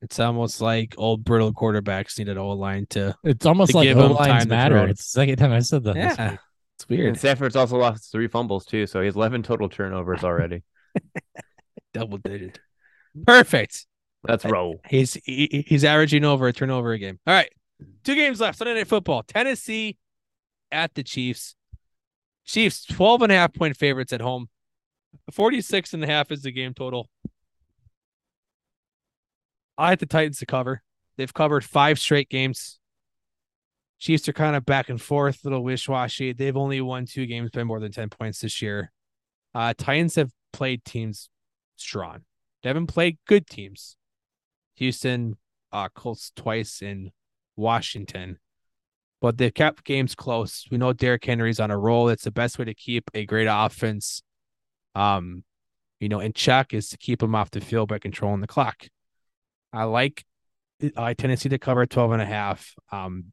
It's 0.03 0.19
almost 0.19 0.61
like 0.61 0.95
old 0.97 1.25
brittle 1.25 1.53
quarterbacks 1.53 2.19
need 2.19 2.29
an 2.29 2.39
O 2.39 2.49
line 2.51 2.87
to. 2.91 3.15
It's 3.23 3.45
almost 3.45 3.73
To 3.73 3.77
like 3.79 3.89
give 3.89 3.99
O 3.99 4.07
him 4.07 4.13
lines 4.13 4.47
matter. 4.47 4.77
throw. 4.81 4.87
It's 4.91 5.05
the 5.05 5.21
second 5.21 5.37
time 5.37 5.53
I 5.53 5.61
said 5.61 5.85
that. 5.85 5.97
Yeah, 5.97 6.37
it's 6.77 6.89
weird. 6.89 7.09
And 7.09 7.19
Stafford's 7.19 7.57
also 7.57 7.77
lost 7.77 8.11
three 8.11 8.29
fumbles 8.29 8.65
too, 8.65 8.87
so 8.87 9.01
he 9.01 9.07
has 9.07 9.17
11 9.17 9.43
total 9.43 9.69
turnovers 9.69 10.25
already. 10.25 10.63
Double 11.95 12.19
digit. 12.19 12.59
Perfect. 13.27 13.87
Let's 14.27 14.45
roll. 14.45 14.81
He's 14.89 15.15
he, 15.25 15.65
he's 15.67 15.85
averaging 15.85 16.25
over 16.25 16.47
a 16.47 16.53
turnover 16.53 16.93
a 16.93 16.99
game. 16.99 17.19
All 17.27 17.35
right. 17.35 17.51
Two 18.05 18.15
games 18.15 18.41
left. 18.41 18.59
Sunday 18.59 18.75
night 18.75 18.87
football. 18.87 19.23
Tennessee 19.23 19.97
at 20.71 20.95
the 20.95 21.03
Chiefs. 21.03 21.55
Chiefs 22.45 22.85
12 22.87 23.23
and 23.23 23.33
a 23.33 23.35
half 23.35 23.53
point 23.55 23.77
favorites 23.77 24.13
at 24.13 24.21
home. 24.21 24.49
46 25.33 25.95
and 25.95 26.05
a 26.05 26.07
half 26.07 26.31
is 26.31 26.43
the 26.43 26.53
game 26.53 26.75
total. 26.75 27.09
I 29.81 29.89
like 29.89 29.99
the 29.99 30.07
Titans 30.07 30.39
to 30.41 30.47
cover. 30.47 30.83
They've 31.17 31.33
covered 31.33 31.65
five 31.65 31.99
straight 31.99 32.29
games. 32.29 32.79
Chiefs 33.99 34.29
are 34.29 34.35
kind 34.35 34.55
of 34.55 34.67
back 34.67 34.91
and 34.91 35.01
forth, 35.01 35.41
little 35.43 35.65
wish-washy. 35.65 36.35
They've 36.35 36.57
only 36.57 36.83
won 36.83 37.07
two 37.07 37.25
games 37.25 37.51
by 37.51 37.65
more 37.65 37.81
than 37.81 37.91
10 37.91 38.11
points 38.11 38.41
this 38.41 38.61
year. 38.61 38.93
Uh 39.55 39.73
Titans 39.77 40.17
have 40.17 40.31
played 40.53 40.85
teams 40.85 41.31
strong. 41.77 42.21
They 42.63 42.69
haven't 42.69 42.89
played 42.89 43.19
good 43.27 43.47
teams. 43.47 43.97
Houston, 44.77 45.39
uh, 45.73 45.89
Colts 45.95 46.31
twice 46.37 46.83
in 46.83 47.13
Washington, 47.57 48.39
but 49.21 49.39
they've 49.39 49.53
kept 49.53 49.85
games 49.85 50.15
close. 50.15 50.67
We 50.71 50.77
know 50.77 50.93
Derrick 50.93 51.25
Henry's 51.25 51.61
on 51.61 51.71
a 51.71 51.79
roll. 51.79 52.11
It's 52.11 52.25
the 52.25 52.31
best 52.31 52.59
way 52.59 52.67
to 52.67 52.75
keep 52.75 53.11
a 53.15 53.25
great 53.25 53.49
offense, 53.51 54.23
um, 54.95 55.45
you 56.01 56.09
know, 56.09 56.21
in 56.21 56.35
check 56.35 56.75
is 56.75 56.91
to 56.91 56.99
keep 56.99 57.21
them 57.21 57.35
off 57.35 57.51
the 57.51 57.61
field 57.61 57.89
by 57.89 57.99
controlling 57.99 58.41
the 58.41 58.47
clock. 58.47 58.87
I 59.73 59.85
like 59.85 60.25
I 60.97 61.15
Tennessee 61.15 61.49
to 61.51 61.59
cover 61.59 61.87
12 61.87 62.13
and 62.13 62.23
a 62.23 62.27
half. 62.27 62.75
Um, 62.91 63.33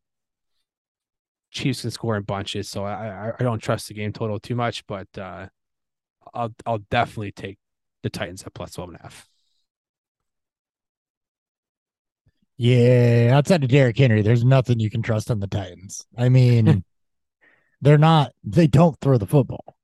Chiefs 1.51 1.81
can 1.81 1.91
score 1.91 2.17
in 2.17 2.23
bunches, 2.23 2.69
so 2.69 2.83
I, 2.83 3.29
I 3.29 3.31
I 3.39 3.43
don't 3.43 3.59
trust 3.59 3.87
the 3.87 3.93
game 3.93 4.11
total 4.11 4.39
too 4.39 4.55
much, 4.55 4.85
but 4.85 5.07
uh, 5.17 5.47
I'll 6.33 6.53
I'll 6.65 6.79
definitely 6.89 7.31
take 7.31 7.57
the 8.03 8.09
Titans 8.09 8.43
at 8.43 8.53
plus 8.53 8.73
12 8.73 8.89
and 8.89 8.99
a 8.99 9.03
half. 9.03 9.27
Yeah, 12.57 13.29
outside 13.33 13.63
of 13.63 13.69
Derrick 13.69 13.97
Henry, 13.97 14.23
there's 14.23 14.43
nothing 14.43 14.79
you 14.79 14.89
can 14.89 15.03
trust 15.03 15.29
on 15.29 15.39
the 15.39 15.47
Titans. 15.47 16.05
I 16.17 16.29
mean, 16.29 16.83
they're 17.81 17.99
not, 17.99 18.33
they 18.43 18.65
don't 18.65 18.99
throw 18.99 19.19
the 19.19 19.27
football. 19.27 19.77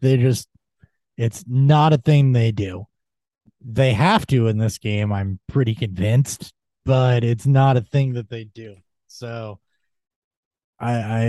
They 0.00 0.16
just, 0.16 0.48
it's 1.16 1.44
not 1.46 1.92
a 1.92 1.98
thing 1.98 2.32
they 2.32 2.50
do. 2.50 2.86
They 3.68 3.92
have 3.92 4.26
to 4.28 4.46
in 4.46 4.58
this 4.58 4.78
game, 4.78 5.12
I'm 5.12 5.40
pretty 5.48 5.74
convinced, 5.74 6.52
but 6.84 7.24
it's 7.24 7.46
not 7.46 7.76
a 7.76 7.80
thing 7.80 8.12
that 8.12 8.30
they 8.30 8.44
do. 8.44 8.76
So 9.08 9.58
I, 10.78 10.92
I, 10.92 11.22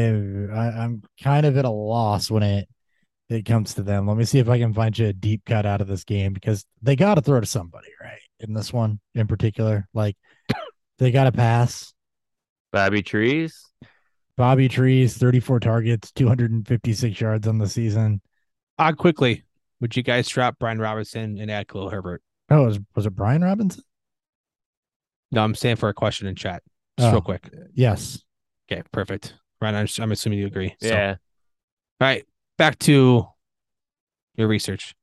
I 0.53 0.83
I'm 0.83 1.01
kind 1.21 1.45
of 1.45 1.57
at 1.57 1.65
a 1.65 1.69
loss 1.69 2.29
when 2.29 2.43
it, 2.43 2.69
it 3.29 3.45
comes 3.45 3.73
to 3.73 3.81
them. 3.83 4.07
Let 4.07 4.17
me 4.17 4.23
see 4.23 4.39
if 4.39 4.49
I 4.49 4.59
can 4.59 4.73
find 4.73 4.97
you 4.97 5.07
a 5.07 5.13
deep 5.13 5.43
cut 5.45 5.65
out 5.65 5.81
of 5.81 5.87
this 5.87 6.03
game 6.03 6.33
because 6.33 6.63
they 6.81 6.95
got 6.95 7.15
to 7.15 7.21
throw 7.21 7.39
to 7.39 7.47
somebody, 7.47 7.89
right? 8.01 8.21
In 8.39 8.53
this 8.53 8.71
one 8.71 8.99
in 9.15 9.25
particular, 9.25 9.87
like 9.93 10.15
they 10.99 11.11
got 11.11 11.23
to 11.23 11.31
pass. 11.31 11.93
Bobby 12.71 13.01
Trees. 13.01 13.63
Bobby 14.37 14.69
Trees, 14.69 15.17
34 15.17 15.59
targets, 15.61 16.11
256 16.11 17.19
yards 17.19 17.47
on 17.47 17.57
the 17.57 17.67
season. 17.67 18.21
Uh, 18.77 18.93
quickly, 18.93 19.43
would 19.81 19.95
you 19.95 20.03
guys 20.03 20.27
drop 20.27 20.57
Brian 20.59 20.79
Robinson 20.79 21.37
and 21.39 21.49
add 21.51 21.67
Khalil 21.67 21.89
Herbert? 21.89 22.21
Oh, 22.49 22.65
was, 22.65 22.79
was 22.95 23.05
it 23.05 23.11
Brian 23.11 23.43
Robinson? 23.43 23.83
No, 25.31 25.43
I'm 25.43 25.55
saying 25.55 25.75
for 25.75 25.89
a 25.89 25.93
question 25.93 26.27
in 26.27 26.35
chat. 26.35 26.63
Just 26.97 27.09
Oh. 27.09 27.13
real 27.13 27.21
quick. 27.21 27.49
Yes. 27.73 28.23
Okay, 28.71 28.81
perfect. 28.91 29.33
Ryan, 29.61 29.75
I'm, 29.75 29.87
I'm 29.99 30.11
assuming 30.11 30.39
you 30.39 30.47
agree. 30.47 30.75
So, 30.81 30.87
Yeah. 30.87 31.11
all 31.99 32.07
right, 32.07 32.25
back 32.57 32.79
to 32.79 33.27
your 34.35 34.47
research. 34.47 34.95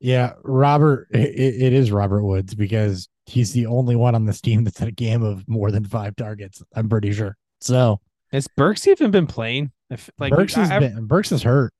Yeah. 0.00 0.32
Robert, 0.44 1.08
it, 1.10 1.18
it 1.62 1.72
is 1.72 1.90
Robert 1.92 2.22
Woods 2.24 2.54
because 2.54 3.08
he's 3.26 3.52
the 3.52 3.66
only 3.66 3.96
one 3.96 4.14
on 4.14 4.24
this 4.24 4.40
team 4.40 4.64
that's 4.64 4.78
had 4.78 4.88
a 4.88 4.92
game 4.92 5.22
of 5.22 5.46
more 5.48 5.70
than 5.70 5.84
five 5.84 6.16
targets. 6.16 6.62
I'm 6.74 6.88
pretty 6.88 7.12
sure. 7.12 7.36
So 7.60 8.00
Has 8.32 8.46
Burks 8.48 8.86
even 8.86 9.10
been 9.10 9.26
playing? 9.26 9.72
If, 9.90 10.10
like 10.18 10.32
Burks 10.32 10.54
has 10.54 10.70
I, 10.70 10.76
I- 10.76 10.80
been, 10.80 11.06
Burks 11.06 11.32
is 11.32 11.42
hurt. 11.42 11.72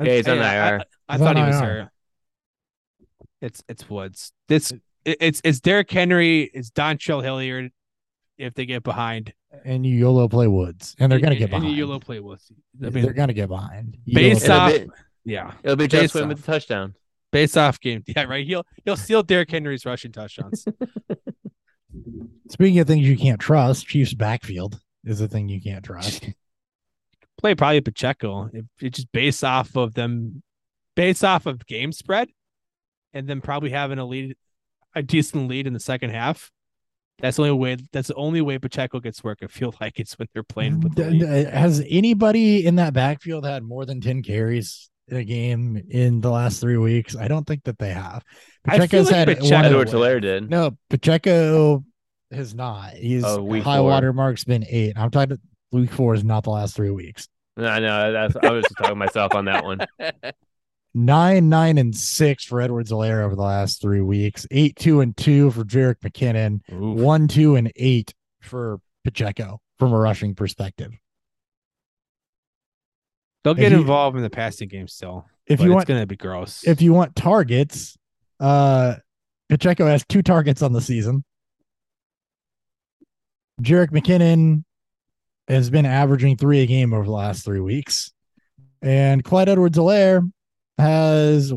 Yeah, 0.00 0.16
he's 0.16 0.28
on 0.28 0.38
I- 0.38 0.40
the 0.40 0.46
I- 0.46 0.68
IR. 0.70 0.82
I, 1.08 1.18
thought 1.18 1.36
on 1.36 1.42
he 1.42 1.42
was 1.50 1.60
IR. 1.60 1.66
hurt. 1.82 1.88
It's 3.46 3.62
it's 3.68 3.88
Woods. 3.88 4.32
This 4.48 4.72
it, 5.04 5.16
it's 5.20 5.40
it's 5.44 5.60
Derrick 5.60 5.90
Henry. 5.90 6.42
It's 6.52 6.70
Dontrell 6.70 7.22
Hilliard. 7.22 7.70
If 8.38 8.52
they 8.52 8.66
get 8.66 8.82
behind, 8.82 9.32
And 9.64 9.86
you 9.86 9.96
YOLO 9.96 10.28
play 10.28 10.46
Woods, 10.46 10.94
and 10.98 11.10
they're 11.10 11.20
going 11.20 11.32
to 11.32 11.38
get 11.38 11.48
behind. 11.48 11.70
you 11.70 11.76
YOLO 11.86 11.98
play 12.00 12.20
Woods. 12.20 12.52
I 12.84 12.90
mean, 12.90 13.02
they're 13.02 13.14
going 13.14 13.28
to 13.28 13.34
get 13.34 13.48
behind. 13.48 13.96
based 14.06 14.50
off, 14.50 14.72
be- 14.72 14.86
yeah, 15.24 15.52
It'll 15.62 15.74
be 15.76 15.86
Based 15.86 16.12
just 16.12 16.16
off. 16.16 16.28
with 16.28 16.42
the 16.44 16.52
touchdown. 16.52 16.94
based 17.32 17.56
off 17.56 17.80
game. 17.80 18.04
Yeah, 18.14 18.24
right. 18.24 18.46
He'll 18.46 18.66
he'll 18.84 18.96
steal 18.98 19.22
Derrick 19.22 19.50
Henry's 19.50 19.86
rushing 19.86 20.12
touchdowns. 20.12 20.66
Speaking 22.50 22.78
of 22.78 22.86
things 22.86 23.08
you 23.08 23.16
can't 23.16 23.40
trust, 23.40 23.86
Chiefs 23.86 24.14
backfield 24.14 24.78
is 25.04 25.18
the 25.18 25.28
thing 25.28 25.48
you 25.48 25.60
can't 25.60 25.84
trust. 25.84 26.28
play 27.38 27.54
probably 27.54 27.80
Pacheco. 27.80 28.50
It, 28.52 28.64
it's 28.80 28.96
just 28.98 29.12
based 29.12 29.42
off 29.44 29.76
of 29.76 29.94
them, 29.94 30.42
based 30.94 31.24
off 31.24 31.46
of 31.46 31.66
game 31.66 31.92
spread, 31.92 32.28
and 33.16 33.28
then 33.28 33.40
probably 33.40 33.70
having 33.70 33.98
a 33.98 34.04
lead, 34.04 34.36
a 34.94 35.02
decent 35.02 35.48
lead 35.48 35.66
in 35.66 35.72
the 35.72 35.80
second 35.80 36.10
half. 36.10 36.50
That's 37.18 37.38
the 37.38 37.44
only 37.44 37.54
way. 37.54 37.76
That's 37.92 38.08
the 38.08 38.14
only 38.14 38.42
way 38.42 38.58
Pacheco 38.58 39.00
gets 39.00 39.24
work. 39.24 39.38
I 39.42 39.46
feel 39.46 39.74
like 39.80 39.98
it's 39.98 40.18
when 40.18 40.28
they're 40.34 40.42
playing 40.42 40.80
with 40.80 40.94
the 40.96 41.04
mm, 41.04 41.10
D- 41.18 41.26
lead. 41.26 41.44
d- 41.46 41.50
Has 41.50 41.82
anybody 41.88 42.66
in 42.66 42.76
that 42.76 42.92
backfield 42.92 43.46
had 43.46 43.62
more 43.62 43.86
than 43.86 44.00
10 44.02 44.22
carries 44.22 44.90
in 45.08 45.16
a 45.16 45.24
game 45.24 45.82
in 45.88 46.20
the 46.20 46.30
last 46.30 46.60
three 46.60 46.76
weeks? 46.76 47.16
I 47.16 47.26
don't 47.26 47.46
think 47.46 47.64
that 47.64 47.78
they 47.78 47.90
have. 47.94 48.22
I 48.68 48.72
feel 48.72 48.80
Pacheco's 48.80 49.06
like 49.06 49.14
had 49.16 49.28
Pacheco- 49.28 49.76
one 49.78 50.14
of- 50.16 50.20
did. 50.22 50.50
No, 50.50 50.76
Pacheco 50.90 51.82
has 52.30 52.54
not. 52.54 52.92
He's 52.94 53.24
Oh, 53.24 53.42
week 53.42 53.62
high 53.64 53.78
four. 53.78 53.88
water 53.88 54.12
mark's 54.12 54.44
been 54.44 54.66
eight. 54.68 54.92
I'm 54.96 55.10
talking 55.10 55.38
week 55.72 55.90
four 55.92 56.14
is 56.14 56.22
not 56.24 56.44
the 56.44 56.50
last 56.50 56.76
three 56.76 56.90
weeks. 56.90 57.28
I 57.56 57.78
know. 57.80 58.12
That's, 58.12 58.36
I 58.42 58.50
was 58.50 58.64
just 58.64 58.74
talking 58.76 58.98
myself 58.98 59.34
on 59.34 59.46
that 59.46 59.64
one. 59.64 59.78
Nine, 60.98 61.50
nine, 61.50 61.76
and 61.76 61.94
six 61.94 62.42
for 62.42 62.58
Edwards-Helaire 62.58 63.22
over 63.22 63.36
the 63.36 63.42
last 63.42 63.82
three 63.82 64.00
weeks. 64.00 64.46
Eight, 64.50 64.76
two, 64.76 65.02
and 65.02 65.14
two 65.14 65.50
for 65.50 65.62
Jerick 65.62 65.96
McKinnon. 66.02 66.60
Oof. 66.72 66.98
One, 66.98 67.28
two, 67.28 67.54
and 67.54 67.70
eight 67.76 68.14
for 68.40 68.80
Pacheco 69.04 69.60
from 69.78 69.92
a 69.92 69.98
rushing 69.98 70.34
perspective. 70.34 70.92
They'll 73.44 73.52
get 73.52 73.72
you- 73.72 73.78
involved 73.78 74.16
in 74.16 74.22
the 74.22 74.30
passing 74.30 74.68
game 74.68 74.88
still. 74.88 75.26
If 75.46 75.60
you 75.60 75.66
it's 75.66 75.74
want 75.74 75.86
gonna 75.86 76.06
be 76.06 76.16
gross. 76.16 76.66
if 76.66 76.80
you 76.80 76.94
want 76.94 77.14
targets, 77.14 77.96
uh 78.40 78.94
Pacheco 79.50 79.86
has 79.86 80.02
two 80.08 80.22
targets 80.22 80.62
on 80.62 80.72
the 80.72 80.80
season. 80.80 81.24
Jerick 83.62 83.90
McKinnon 83.90 84.64
has 85.46 85.68
been 85.68 85.84
averaging 85.86 86.38
three 86.38 86.60
a 86.62 86.66
game 86.66 86.92
over 86.94 87.04
the 87.04 87.10
last 87.12 87.44
three 87.44 87.60
weeks. 87.60 88.12
And 88.82 89.22
Clyde 89.22 89.48
Edwards-Helaire 89.50 90.32
has 90.78 91.52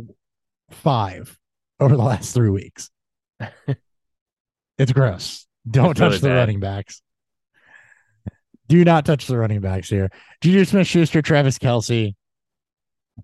five 0.72 1.38
over 1.80 1.96
the 1.96 2.04
last 2.04 2.34
three 2.34 2.50
weeks. 2.50 2.90
it's 4.78 4.92
gross. 4.92 5.48
Don't 5.70 5.96
touch 5.96 6.12
really 6.12 6.18
the 6.20 6.28
bad. 6.30 6.36
running 6.36 6.60
backs. 6.60 7.02
Do 8.68 8.84
not 8.86 9.06
touch 9.06 9.26
the 9.26 9.38
running 9.38 9.62
backs 9.62 9.90
here. 9.90 10.12
Juju 10.42 10.66
Smith 10.66 10.88
Schuster, 10.88 11.22
Travis 11.22 11.58
Kelce, 11.58 12.14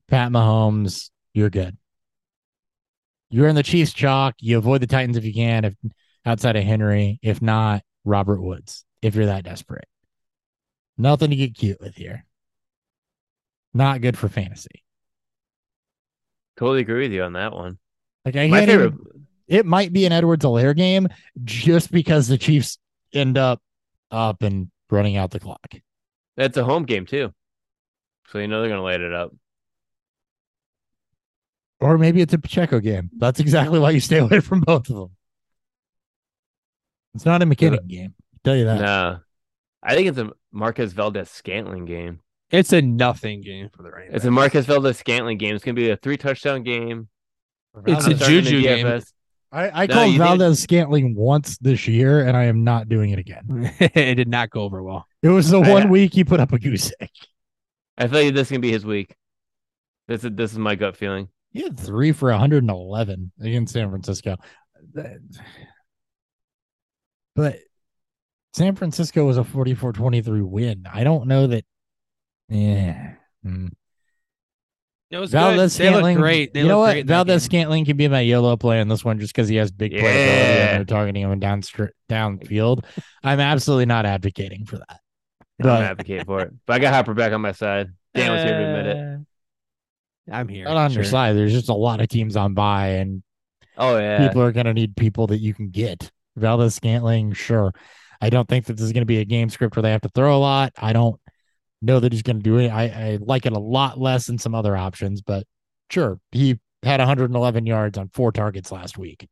Pat 0.07 0.31
Mahomes, 0.31 1.11
you're 1.33 1.51
good. 1.51 1.77
You're 3.29 3.47
in 3.47 3.55
the 3.55 3.63
Chiefs 3.63 3.93
chalk. 3.93 4.35
You 4.39 4.57
avoid 4.57 4.81
the 4.81 4.87
Titans 4.87 5.17
if 5.17 5.25
you 5.25 5.33
can, 5.33 5.65
if 5.65 5.75
outside 6.25 6.55
of 6.55 6.63
Henry. 6.63 7.19
If 7.21 7.41
not, 7.41 7.83
Robert 8.03 8.41
Woods, 8.41 8.85
if 9.01 9.15
you're 9.15 9.27
that 9.27 9.43
desperate. 9.43 9.87
Nothing 10.97 11.31
to 11.31 11.35
get 11.35 11.55
cute 11.55 11.79
with 11.79 11.95
here. 11.95 12.25
Not 13.73 14.01
good 14.01 14.17
for 14.17 14.29
fantasy. 14.29 14.84
Totally 16.57 16.81
agree 16.81 17.01
with 17.01 17.11
you 17.11 17.23
on 17.23 17.33
that 17.33 17.53
one. 17.53 17.77
Like 18.23 18.35
I 18.35 18.47
My 18.47 18.65
favorite. 18.65 18.93
even, 18.93 19.27
it 19.47 19.65
might 19.65 19.93
be 19.93 20.05
an 20.05 20.11
Edwards-Helaire 20.11 20.75
game 20.75 21.07
just 21.43 21.91
because 21.91 22.27
the 22.27 22.37
Chiefs 22.37 22.79
end 23.13 23.37
up 23.37 23.61
up 24.11 24.41
and 24.41 24.71
running 24.89 25.17
out 25.17 25.31
the 25.31 25.39
clock. 25.39 25.75
That's 26.37 26.57
a 26.57 26.63
home 26.63 26.83
game 26.83 27.05
too, 27.05 27.33
so 28.27 28.39
you 28.39 28.47
know 28.47 28.61
they're 28.61 28.69
gonna 28.69 28.83
light 28.83 29.01
it 29.01 29.13
up. 29.13 29.33
Or 31.79 31.97
maybe 31.97 32.21
it's 32.21 32.33
a 32.33 32.39
Pacheco 32.39 32.79
game. 32.79 33.09
That's 33.17 33.39
exactly 33.39 33.79
why 33.79 33.91
you 33.91 33.99
stay 33.99 34.17
away 34.19 34.39
from 34.39 34.61
both 34.61 34.89
of 34.89 34.95
them. 34.95 35.09
It's 37.13 37.25
not 37.25 37.41
a 37.41 37.45
McKinnon 37.45 37.87
game. 37.87 38.13
I'll 38.33 38.39
tell 38.43 38.55
you 38.55 38.65
that. 38.65 38.81
No, 38.81 39.19
I 39.83 39.95
think 39.95 40.07
it's 40.07 40.17
a 40.17 40.31
Marquez 40.51 40.93
Valdes 40.93 41.29
Scantling 41.29 41.85
game. 41.85 42.19
It's 42.57 42.73
a 42.73 42.81
nothing 42.81 43.41
game 43.41 43.69
for 43.69 43.83
the 43.83 43.89
running 43.91 44.09
It's 44.13 44.25
a 44.25 44.27
backs. 44.27 44.35
Marquez 44.35 44.65
Valdes 44.65 44.97
Scantling 44.97 45.37
game. 45.37 45.55
It's 45.55 45.63
gonna 45.63 45.75
be 45.75 45.89
a 45.89 45.97
three 45.97 46.17
touchdown 46.17 46.63
game. 46.63 47.09
It's 47.85 48.05
I'm 48.05 48.11
a 48.11 48.15
Juju 48.15 48.61
game. 48.61 49.01
I, 49.51 49.83
I 49.83 49.85
No, 49.85 49.93
called 49.93 50.07
you 50.11 50.17
did. 50.17 50.23
Valdes 50.23 50.61
Scantling 50.61 51.15
once 51.15 51.57
this 51.59 51.87
year, 51.87 52.25
and 52.25 52.35
I 52.35 52.45
am 52.45 52.63
not 52.63 52.89
doing 52.89 53.11
it 53.11 53.19
again. 53.19 53.73
it 53.79 54.15
did 54.15 54.27
not 54.27 54.49
go 54.49 54.61
over 54.61 54.81
well. 54.83 55.05
It 55.21 55.29
was 55.29 55.49
the 55.49 55.59
I- 55.61 55.69
one 55.71 55.89
week 55.89 56.13
he 56.13 56.23
put 56.23 56.39
up 56.39 56.51
a 56.53 56.59
goose 56.59 56.91
egg. 56.99 57.09
I 57.97 58.07
feel 58.07 58.23
like 58.25 58.33
this 58.33 58.47
is 58.47 58.51
gonna 58.51 58.59
be 58.61 58.71
his 58.71 58.85
week. 58.85 59.15
This 60.07 60.23
is 60.23 60.31
this 60.33 60.51
is 60.51 60.57
my 60.57 60.75
gut 60.75 60.97
feeling. 60.97 61.29
He 61.51 61.61
had 61.61 61.79
three 61.79 62.11
for 62.11 62.29
111 62.31 63.31
against 63.39 63.73
San 63.73 63.89
Francisco. 63.89 64.35
But 67.35 67.59
San 68.53 68.75
Francisco 68.75 69.25
was 69.25 69.37
a 69.37 69.43
44 69.43 69.93
23 69.93 70.41
win. 70.41 70.85
I 70.91 71.03
don't 71.03 71.27
know 71.27 71.47
that. 71.47 71.65
Yeah. 72.49 73.13
Mm. 73.45 73.71
It 75.11 75.17
was 75.17 75.31
Valdes 75.31 75.77
good. 75.77 75.85
They 75.85 75.89
look 75.91 75.99
Scantling. 75.99 76.17
great. 76.17 76.53
They 76.53 76.61
you 76.61 76.67
know 76.67 76.79
what? 76.79 76.91
great 76.93 77.01
in 77.01 77.07
that 77.07 77.27
Valdes. 77.27 77.43
Scantling 77.43 77.85
can 77.85 77.95
be 77.95 78.07
my 78.07 78.21
YOLO 78.21 78.57
play 78.57 78.81
on 78.81 78.87
this 78.87 79.05
one 79.05 79.19
just 79.19 79.33
because 79.33 79.47
he 79.47 79.55
has 79.57 79.71
big 79.71 79.91
playability 79.93 80.03
Yeah. 80.03 80.67
and 80.69 80.77
they're 80.77 80.85
targeting 80.97 81.21
him 81.23 81.39
down 81.39 81.61
downfield. 82.09 82.83
I'm 83.23 83.39
absolutely 83.39 83.85
not 83.85 84.05
advocating 84.05 84.65
for 84.65 84.77
that. 84.77 84.99
I'm 85.59 85.63
But- 85.63 85.81
advocating 85.83 86.25
for 86.25 86.41
it, 86.41 86.53
but 86.65 86.73
I 86.73 86.79
got 86.79 86.93
Hopper 86.93 87.13
back 87.13 87.31
on 87.33 87.41
my 87.41 87.51
side. 87.53 87.89
Dan 88.13 88.31
was 88.31 88.43
here 88.43 88.57
to 88.57 88.65
admit 88.65 88.85
it. 88.87 88.97
Uh, 88.97 90.35
I'm 90.35 90.47
here. 90.47 90.65
Not 90.65 90.77
on 90.77 90.91
your 90.91 91.03
side. 91.03 91.35
There's 91.35 91.53
just 91.53 91.69
a 91.69 91.73
lot 91.73 92.01
of 92.01 92.07
teams 92.07 92.35
on 92.35 92.53
by, 92.55 92.87
and 92.87 93.21
Oh 93.77 93.97
yeah, 93.97 94.25
people 94.27 94.41
are 94.41 94.51
going 94.51 94.65
to 94.65 94.73
need 94.73 94.95
people 94.95 95.27
that 95.27 95.37
you 95.37 95.53
can 95.53 95.69
get. 95.69 96.11
Valdes 96.35 96.75
Scantling, 96.75 97.33
sure. 97.33 97.73
I 98.21 98.29
don't 98.29 98.47
think 98.47 98.65
that 98.65 98.73
this 98.73 98.85
is 98.85 98.91
going 98.93 99.01
to 99.03 99.05
be 99.05 99.19
a 99.19 99.25
game 99.25 99.49
script 99.49 99.75
where 99.75 99.83
they 99.83 99.91
have 99.91 100.01
to 100.01 100.09
throw 100.09 100.35
a 100.35 100.39
lot. 100.39 100.73
I 100.77 100.93
don't 100.93 101.19
know 101.85 101.99
that 101.99 102.11
he's 102.11 102.23
going 102.23 102.37
to 102.37 102.43
do 102.43 102.57
it. 102.57 102.69
I, 102.69 102.83
I 102.85 103.17
like 103.21 103.45
it 103.45 103.53
a 103.53 103.59
lot 103.59 103.99
less 103.99 104.27
than 104.27 104.37
some 104.37 104.53
other 104.55 104.75
options, 104.75 105.21
but 105.21 105.45
sure. 105.89 106.19
He 106.31 106.59
had 106.83 106.99
111 106.99 107.65
yards 107.65 107.97
on 107.97 108.09
four 108.09 108.31
targets 108.31 108.71
last 108.71 108.97
week. 108.97 109.27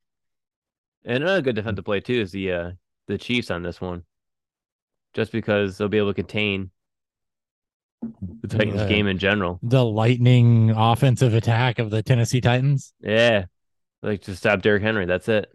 and 1.06 1.24
another 1.24 1.42
good 1.42 1.56
defensive 1.56 1.86
play 1.86 2.00
too 2.00 2.22
is 2.22 2.32
the 2.32 2.52
uh 2.52 2.72
the 3.08 3.18
Chiefs 3.18 3.52
on 3.52 3.62
this 3.64 3.82
one, 3.82 4.04
just 5.14 5.32
because 5.32 5.78
they'll 5.78 5.90
be 5.90 5.98
able 5.98 6.12
to 6.12 6.14
contain 6.14 6.72
the 8.42 8.48
Titans 8.48 8.82
Yeah. 8.82 8.88
game 8.88 9.08
in 9.08 9.18
general. 9.18 9.60
The 9.62 9.84
lightning 9.84 10.72
offensive 10.72 11.34
attack 11.34 11.80
of 11.80 11.90
the 11.90 12.02
Tennessee 12.02 12.42
Titans. 12.42 12.94
Yeah, 13.02 13.46
like 14.02 14.22
to 14.24 14.36
stop 14.36 14.62
Derrick 14.62 14.84
Henry. 14.84 15.06
That's 15.06 15.28
it. 15.30 15.52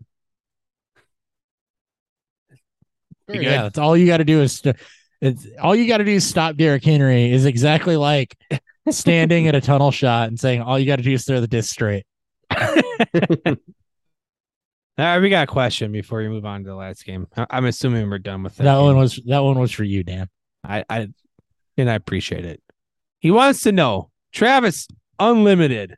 You 3.29 3.43
yeah, 3.43 3.63
that's 3.65 3.79
all 3.79 3.97
you 3.97 4.07
got 4.07 4.19
to 4.19 4.25
do 4.25 4.41
is 4.41 4.53
st- 4.55 4.77
it's 5.21 5.47
all 5.61 5.75
you 5.75 5.87
got 5.89 5.99
to 5.99 6.05
do 6.05 6.13
is 6.13 6.27
stop 6.27 6.57
Derrick 6.57 6.85
Henry 6.85 7.33
is 7.33 7.45
exactly 7.45 7.97
like 7.97 8.37
standing 8.91 9.49
at 9.49 9.55
a 9.55 9.61
tunnel 9.61 9.91
shot 9.91 10.29
and 10.29 10.39
saying 10.39 10.63
all 10.63 10.79
you 10.79 10.87
got 10.87 10.97
to 10.97 11.03
do 11.03 11.13
is 11.13 11.25
throw 11.25 11.41
the 11.41 11.49
disc 11.49 11.71
straight. 11.71 12.05
All 14.99 15.05
right, 15.05 15.21
we 15.21 15.31
got 15.31 15.45
a 15.45 15.47
question 15.47 15.93
before 15.93 16.19
we 16.19 16.29
move 16.29 16.45
on 16.45 16.65
to 16.65 16.69
the 16.71 16.75
last 16.75 17.05
game. 17.05 17.29
I- 17.37 17.47
I'm 17.51 17.67
assuming 17.67 18.11
we're 18.11 18.19
done 18.19 18.43
with 18.43 18.57
that. 18.57 18.65
That 18.65 18.79
one 18.79 18.97
was 18.97 19.21
that 19.27 19.39
one 19.41 19.57
was 19.59 19.71
for 19.71 19.85
you, 19.85 20.03
Dan. 20.03 20.29
I, 20.65 20.85
I 20.91 21.09
and 21.77 21.89
I 21.89 21.95
appreciate 21.95 22.45
it. 22.45 22.61
He 23.21 23.31
wants 23.31 23.63
to 23.63 23.71
know, 23.73 24.11
Travis 24.33 24.89
Unlimited 25.21 25.97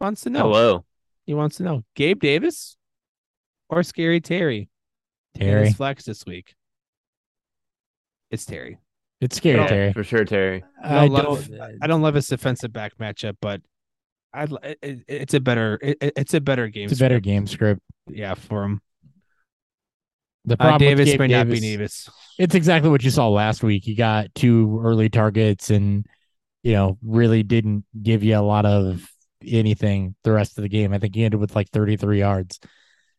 wants 0.00 0.22
to 0.22 0.30
know. 0.30 0.40
Hello. 0.40 0.84
He 1.24 1.32
wants 1.34 1.56
to 1.56 1.62
know, 1.62 1.84
Gabe 1.94 2.20
Davis 2.20 2.76
or 3.70 3.82
Scary 3.82 4.20
Terry? 4.20 4.68
in 5.34 5.40
Terry, 5.40 5.72
flex 5.72 6.04
this 6.04 6.26
week. 6.26 6.54
It's 8.30 8.44
Terry. 8.44 8.78
it's 9.20 9.36
scary, 9.36 9.58
Yeah, 9.60 9.66
Terry. 9.66 9.92
for 9.92 10.04
sure, 10.04 10.24
Terry. 10.24 10.64
I 10.82 10.98
I 11.04 11.08
don't, 11.08 11.12
don't. 11.24 11.50
love, 11.50 11.50
I 11.82 11.86
don't 11.86 12.02
love 12.02 12.14
his 12.14 12.26
defensive 12.28 12.72
back 12.72 12.96
matchup, 12.98 13.36
but 13.40 13.60
I 14.34 14.44
it, 14.62 14.78
it- 14.82 15.04
it's 15.08 15.34
a 15.34 15.40
better 15.40 15.78
it, 15.82 15.96
it- 16.00 16.12
it's 16.16 16.34
a 16.34 16.40
better 16.40 16.68
game. 16.68 16.84
It's 16.90 17.00
a 17.00 17.02
better 17.02 17.20
game 17.20 17.46
script. 17.46 17.80
yeah, 18.08 18.34
for 18.34 18.64
him. 18.64 18.80
The 20.44 20.54
Uh, 20.54 20.56
problem 20.56 20.88
with 20.90 20.98
Davis 20.98 21.10
Gabe 21.12 21.20
may 21.20 21.26
not 21.28 21.46
be 21.46 21.60
Davis- 21.60 22.04
Davis. 22.04 22.10
It's 22.38 22.54
exactly 22.54 22.90
what 22.90 23.02
you 23.02 23.10
saw 23.10 23.28
last 23.28 23.62
week. 23.62 23.84
He 23.84 23.94
got 23.94 24.34
two 24.34 24.80
early 24.84 25.08
targets 25.08 25.70
and 25.70 26.06
you 26.62 26.72
know 26.72 26.98
really 27.02 27.42
didn't 27.42 27.84
give 28.02 28.22
you 28.22 28.36
a 28.36 28.40
lot 28.42 28.66
of 28.66 29.06
anything 29.44 30.14
the 30.24 30.32
rest 30.32 30.58
of 30.58 30.62
the 30.62 30.68
game. 30.68 30.92
I 30.92 30.98
think 30.98 31.14
he 31.14 31.24
ended 31.24 31.40
with 31.40 31.54
like 31.56 31.68
33 31.70 32.18
yards. 32.18 32.58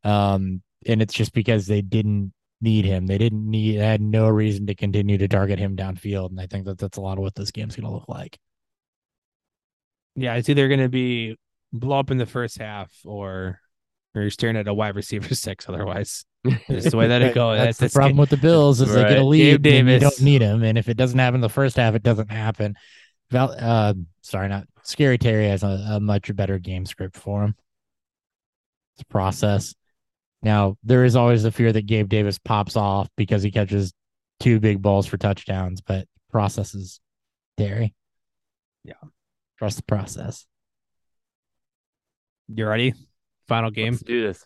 Um, 0.03 0.61
and 0.85 1.01
it's 1.01 1.13
just 1.13 1.33
because 1.33 1.65
they 1.67 1.81
didn't 1.81 2.33
need 2.61 2.85
him. 2.85 3.07
They 3.07 3.17
didn't 3.17 3.49
need 3.49 3.77
they 3.79 3.85
had 3.85 4.01
no 4.01 4.27
reason 4.29 4.67
to 4.67 4.75
continue 4.75 5.17
to 5.17 5.27
target 5.27 5.59
him 5.59 5.75
downfield. 5.75 6.29
And 6.31 6.39
I 6.41 6.47
think 6.47 6.65
that 6.65 6.77
that's 6.77 6.97
a 6.97 7.01
lot 7.01 7.17
of 7.17 7.23
what 7.23 7.35
this 7.35 7.51
game's 7.51 7.75
going 7.75 7.85
to 7.88 7.93
look 7.93 8.09
like. 8.09 8.38
Yeah, 10.15 10.35
it's 10.35 10.49
either 10.49 10.67
going 10.67 10.79
to 10.81 10.89
be 10.89 11.38
blow 11.71 11.99
up 11.99 12.11
in 12.11 12.17
the 12.17 12.25
first 12.25 12.57
half 12.57 12.91
or 13.05 13.59
or 14.15 14.21
you're 14.21 14.31
staring 14.31 14.57
at 14.57 14.67
a 14.67 14.73
wide 14.73 14.95
receiver 14.95 15.33
six. 15.35 15.69
Otherwise, 15.69 16.25
it's 16.43 16.91
the 16.91 16.97
way 16.97 17.07
that 17.07 17.21
it 17.21 17.33
goes. 17.35 17.57
That's 17.59 17.77
the 17.77 17.85
This 17.85 17.93
problem 17.93 18.17
with 18.17 18.29
the 18.29 18.38
Bills 18.38 18.81
is 18.81 18.91
they 18.93 19.01
get 19.03 19.11
a 19.11 19.15
Right. 19.17 19.23
lead, 19.23 19.61
Gabe 19.61 19.88
Davis. 19.88 20.01
don't 20.01 20.21
need 20.25 20.41
him. 20.41 20.63
And 20.63 20.77
if 20.77 20.89
it 20.89 20.97
doesn't 20.97 21.19
happen 21.19 21.41
the 21.41 21.49
first 21.49 21.77
half, 21.77 21.93
it 21.95 22.03
doesn't 22.03 22.31
happen. 22.31 22.75
Val, 23.31 23.55
uh, 23.57 23.93
sorry, 24.21 24.49
not 24.49 24.65
Scary 24.83 25.19
Terry 25.19 25.47
has 25.47 25.61
a, 25.63 25.67
a 25.91 25.99
much 25.99 26.35
better 26.35 26.57
game 26.57 26.85
script 26.88 27.15
for 27.15 27.43
him. 27.43 27.55
It's 28.95 29.03
a 29.03 29.05
process. 29.05 29.75
Now 30.42 30.77
there 30.84 31.03
is 31.03 31.16
always 31.16 31.43
the 31.43 31.51
fear 31.51 31.72
that 31.72 31.85
Gabe 31.85 32.09
Davis 32.09 32.40
pops 32.40 32.76
off 32.76 33.09
because 33.18 33.43
he 33.43 33.51
catches 33.51 33.93
two 34.40 34.59
big 34.59 34.82
balls 34.82 35.06
for 35.06 35.18
touchdowns, 35.18 35.82
but 35.82 36.08
process 36.32 36.74
is 36.74 37.00
Terry. 37.58 37.93
Yeah. 38.84 38.93
Trust 39.58 39.77
the 39.77 39.84
process. 39.84 40.45
You 42.48 42.66
ready? 42.66 42.93
Final 43.48 43.72
game. 43.72 43.93
Let's 43.93 44.03
do 44.03 44.26
this. 44.26 44.45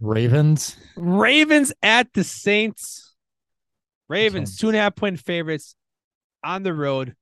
Ravens. 0.00 0.76
Ravens 0.96 1.72
at 1.82 2.12
the 2.12 2.24
Saints. 2.24 3.14
Ravens, 4.08 4.56
two 4.56 4.68
and 4.68 4.76
a 4.76 4.80
half 4.80 4.96
point 4.96 5.18
favorites 5.20 5.74
on 6.42 6.62
the 6.62 6.72
road. 6.72 7.14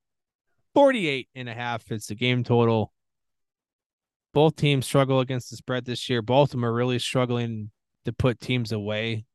48 0.73 1.27
and 1.35 1.49
a 1.49 1.53
half 1.53 1.91
is 1.91 2.05
the 2.07 2.15
game 2.15 2.43
total. 2.43 2.93
Both 4.33 4.55
teams 4.55 4.85
struggle 4.85 5.19
against 5.19 5.49
the 5.49 5.57
spread 5.57 5.85
this 5.85 6.09
year. 6.09 6.21
Both 6.21 6.49
of 6.49 6.51
them 6.51 6.65
are 6.65 6.73
really 6.73 6.99
struggling 6.99 7.71
to 8.07 8.13
put 8.13 8.39
teams 8.39 8.71
away. 8.71 9.25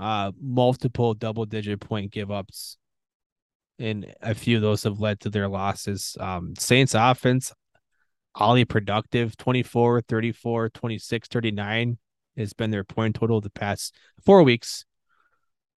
Uh, 0.00 0.32
multiple 0.40 1.12
double 1.12 1.44
digit 1.44 1.78
point 1.78 2.10
give 2.10 2.30
ups. 2.30 2.78
And 3.78 4.12
a 4.22 4.34
few 4.34 4.56
of 4.56 4.62
those 4.62 4.82
have 4.84 4.98
led 4.98 5.20
to 5.20 5.30
their 5.30 5.46
losses. 5.46 6.16
Um, 6.18 6.54
Saints 6.58 6.94
offense, 6.94 7.52
highly 8.34 8.64
productive 8.64 9.36
24, 9.36 10.00
34, 10.02 10.70
26, 10.70 11.28
39 11.28 11.98
has 12.38 12.52
been 12.54 12.70
their 12.70 12.84
point 12.84 13.16
total 13.16 13.40
the 13.40 13.50
past 13.50 13.94
four 14.24 14.42
weeks. 14.42 14.84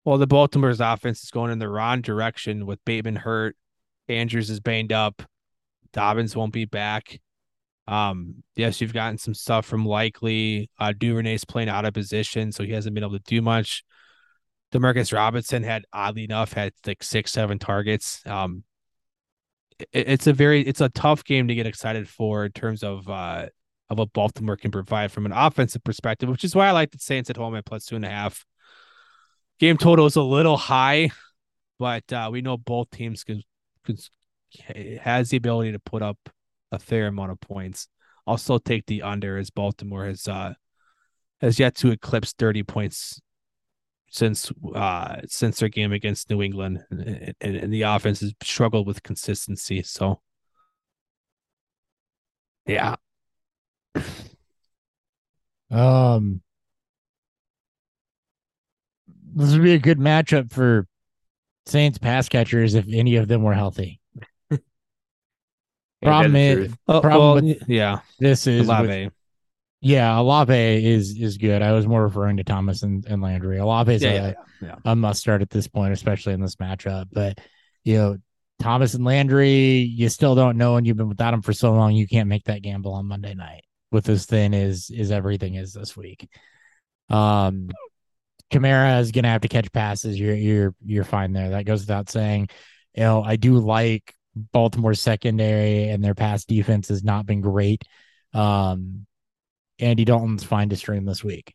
While 0.03 0.17
the 0.17 0.27
Baltimore's 0.27 0.79
offense 0.79 1.21
is 1.23 1.31
going 1.31 1.51
in 1.51 1.59
the 1.59 1.69
wrong 1.69 2.01
direction 2.01 2.65
with 2.65 2.83
Bateman 2.85 3.17
hurt, 3.17 3.57
Andrews 4.07 4.49
is 4.49 4.59
banged 4.61 4.93
up, 4.93 5.21
Dobbins 5.91 6.35
won't 6.35 6.53
be 6.53 6.65
back. 6.65 7.19
Um, 7.91 8.35
yes, 8.55 8.79
you've 8.79 8.93
gotten 8.93 9.17
some 9.17 9.33
stuff 9.33 9.65
from 9.65 9.85
Likely. 9.85 10.69
Uh, 10.79 10.93
Duvernay's 10.97 11.43
playing 11.43 11.67
out 11.67 11.83
of 11.83 11.93
position, 11.93 12.53
so 12.53 12.63
he 12.63 12.71
hasn't 12.71 12.95
been 12.95 13.03
able 13.03 13.17
to 13.17 13.23
do 13.25 13.41
much. 13.41 13.83
Demarcus 14.73 15.13
Robinson 15.13 15.63
had 15.63 15.83
oddly 15.91 16.23
enough 16.23 16.53
had 16.53 16.71
like 16.87 17.03
six, 17.03 17.31
seven 17.33 17.59
targets. 17.59 18.25
Um, 18.25 18.63
it- 19.79 20.07
it's 20.07 20.27
a 20.27 20.33
very 20.33 20.61
it's 20.61 20.79
a 20.79 20.87
tough 20.89 21.25
game 21.25 21.49
to 21.49 21.55
get 21.55 21.67
excited 21.67 22.07
for 22.07 22.45
in 22.45 22.51
terms 22.53 22.81
of 22.81 23.09
uh 23.09 23.47
of 23.89 23.97
what 23.97 24.13
Baltimore 24.13 24.55
can 24.55 24.71
provide 24.71 25.11
from 25.11 25.25
an 25.25 25.33
offensive 25.33 25.83
perspective, 25.83 26.29
which 26.29 26.45
is 26.45 26.55
why 26.55 26.69
I 26.69 26.71
like 26.71 26.91
the 26.91 26.99
Saints 26.99 27.29
at 27.29 27.35
home 27.35 27.55
at 27.55 27.65
plus 27.65 27.85
two 27.85 27.97
and 27.97 28.05
a 28.05 28.09
half. 28.09 28.45
Game 29.59 29.77
total 29.77 30.05
is 30.05 30.15
a 30.15 30.21
little 30.23 30.55
high, 30.55 31.11
but 31.77 32.11
uh, 32.13 32.29
we 32.31 32.41
know 32.41 32.55
both 32.55 32.89
teams 32.91 33.25
can, 33.25 33.43
can 33.85 33.97
has 35.01 35.29
the 35.29 35.37
ability 35.37 35.73
to 35.73 35.79
put 35.79 36.01
up 36.01 36.17
a 36.72 36.80
fair 36.80 37.08
amount 37.08 37.32
of 37.32 37.40
points. 37.41 37.88
I'll 38.27 38.38
still 38.38 38.59
take 38.59 38.85
the 38.85 39.01
under 39.01 39.38
as 39.38 39.50
Baltimore 39.50 40.06
has 40.06 40.27
uh 40.27 40.53
has 41.41 41.59
yet 41.59 41.75
to 41.75 41.91
eclipse 41.91 42.33
30 42.38 42.64
points 42.64 43.19
since 44.09 44.51
uh 44.75 45.22
since 45.27 45.59
their 45.59 45.69
game 45.69 45.91
against 45.93 46.30
New 46.30 46.41
England 46.41 46.83
and, 46.91 47.33
and, 47.41 47.56
and 47.56 47.74
the 47.74 47.83
offense 47.83 48.22
has 48.22 48.33
struggled 48.43 48.88
with 48.88 49.03
consistency. 49.03 49.82
So 49.83 50.22
yeah, 52.67 52.95
Um, 55.72 56.41
this 59.33 59.53
would 59.53 59.64
be 59.64 59.74
a 59.74 59.80
good 59.80 60.00
matchup 60.00 60.51
for 60.51 60.88
Saints 61.66 61.98
pass 61.98 62.27
catchers 62.27 62.75
if 62.75 62.85
any 62.91 63.16
of 63.16 63.27
them 63.30 63.43
were 63.43 63.53
healthy. 63.53 64.00
Ain't 66.03 66.09
that 66.09 66.09
Problem 66.09 66.35
is, 66.35 66.55
truth? 66.55 66.77
Oh, 66.88 67.01
Problem 67.01 67.45
well, 67.45 67.53
with- 67.55 67.69
yeah, 67.69 67.99
this 68.19 68.47
is 68.47 68.61
with- 68.61 68.69
Olave. 68.69 69.09
yeah, 69.81 70.19
Olave 70.19 70.85
is 70.85 71.15
is 71.17 71.38
good. 71.38 71.61
I 71.61 71.71
was 71.73 71.85
more 71.88 72.03
referring 72.03 72.38
to 72.38 72.43
Thomas 72.43 72.83
and, 72.83 73.05
and 73.05 73.21
Landry. 73.21 73.57
Olave 73.59 73.93
is 73.93 74.01
Yeah, 74.01 74.09
a, 74.09 74.13
yeah, 74.13 74.33
yeah. 74.61 74.75
a 74.85 74.95
must 74.95 75.19
start 75.19 75.41
at 75.41 75.49
this 75.49 75.67
point, 75.67 75.93
especially 75.93 76.33
in 76.33 76.41
this 76.41 76.55
matchup. 76.55 77.05
But 77.11 77.38
you 77.83 77.97
know, 77.97 78.17
Thomas 78.59 78.93
and 78.95 79.05
Landry, 79.05 79.77
you 79.80 80.09
still 80.09 80.35
don't 80.35 80.57
know, 80.57 80.75
and 80.75 80.85
you've 80.88 80.97
been 80.97 81.09
without 81.09 81.31
them 81.31 81.41
for 81.41 81.53
so 81.53 81.71
long, 81.73 81.93
you 81.93 82.07
can't 82.07 82.30
make 82.30 82.45
that 82.45 82.61
gamble 82.61 82.93
on 82.93 83.05
Monday 83.07 83.33
night. 83.33 83.63
with 83.91 84.07
as 84.09 84.25
thin 84.25 84.53
as 84.53 84.89
is 84.89 85.11
everything 85.11 85.55
is 85.55 85.73
this 85.73 85.97
week. 85.97 86.27
Um, 87.09 87.69
Kamara 88.51 88.99
is 89.01 89.11
gonna 89.11 89.30
have 89.30 89.41
to 89.41 89.47
catch 89.47 89.71
passes. 89.71 90.19
You're 90.19 90.35
you're 90.35 90.75
you're 90.85 91.03
fine 91.03 91.33
there. 91.33 91.51
That 91.51 91.65
goes 91.65 91.81
without 91.81 92.09
saying. 92.09 92.49
You 92.95 93.03
know, 93.03 93.23
I 93.23 93.35
do 93.38 93.57
like 93.59 94.13
Baltimore's 94.35 95.01
secondary 95.01 95.89
and 95.89 96.03
their 96.03 96.15
pass 96.15 96.45
defense 96.45 96.87
has 96.89 97.03
not 97.03 97.25
been 97.25 97.41
great. 97.41 97.83
Um, 98.33 99.05
Andy 99.79 100.05
Dalton's 100.05 100.43
fine 100.43 100.69
to 100.69 100.75
stream 100.75 101.05
this 101.05 101.23
week. 101.23 101.53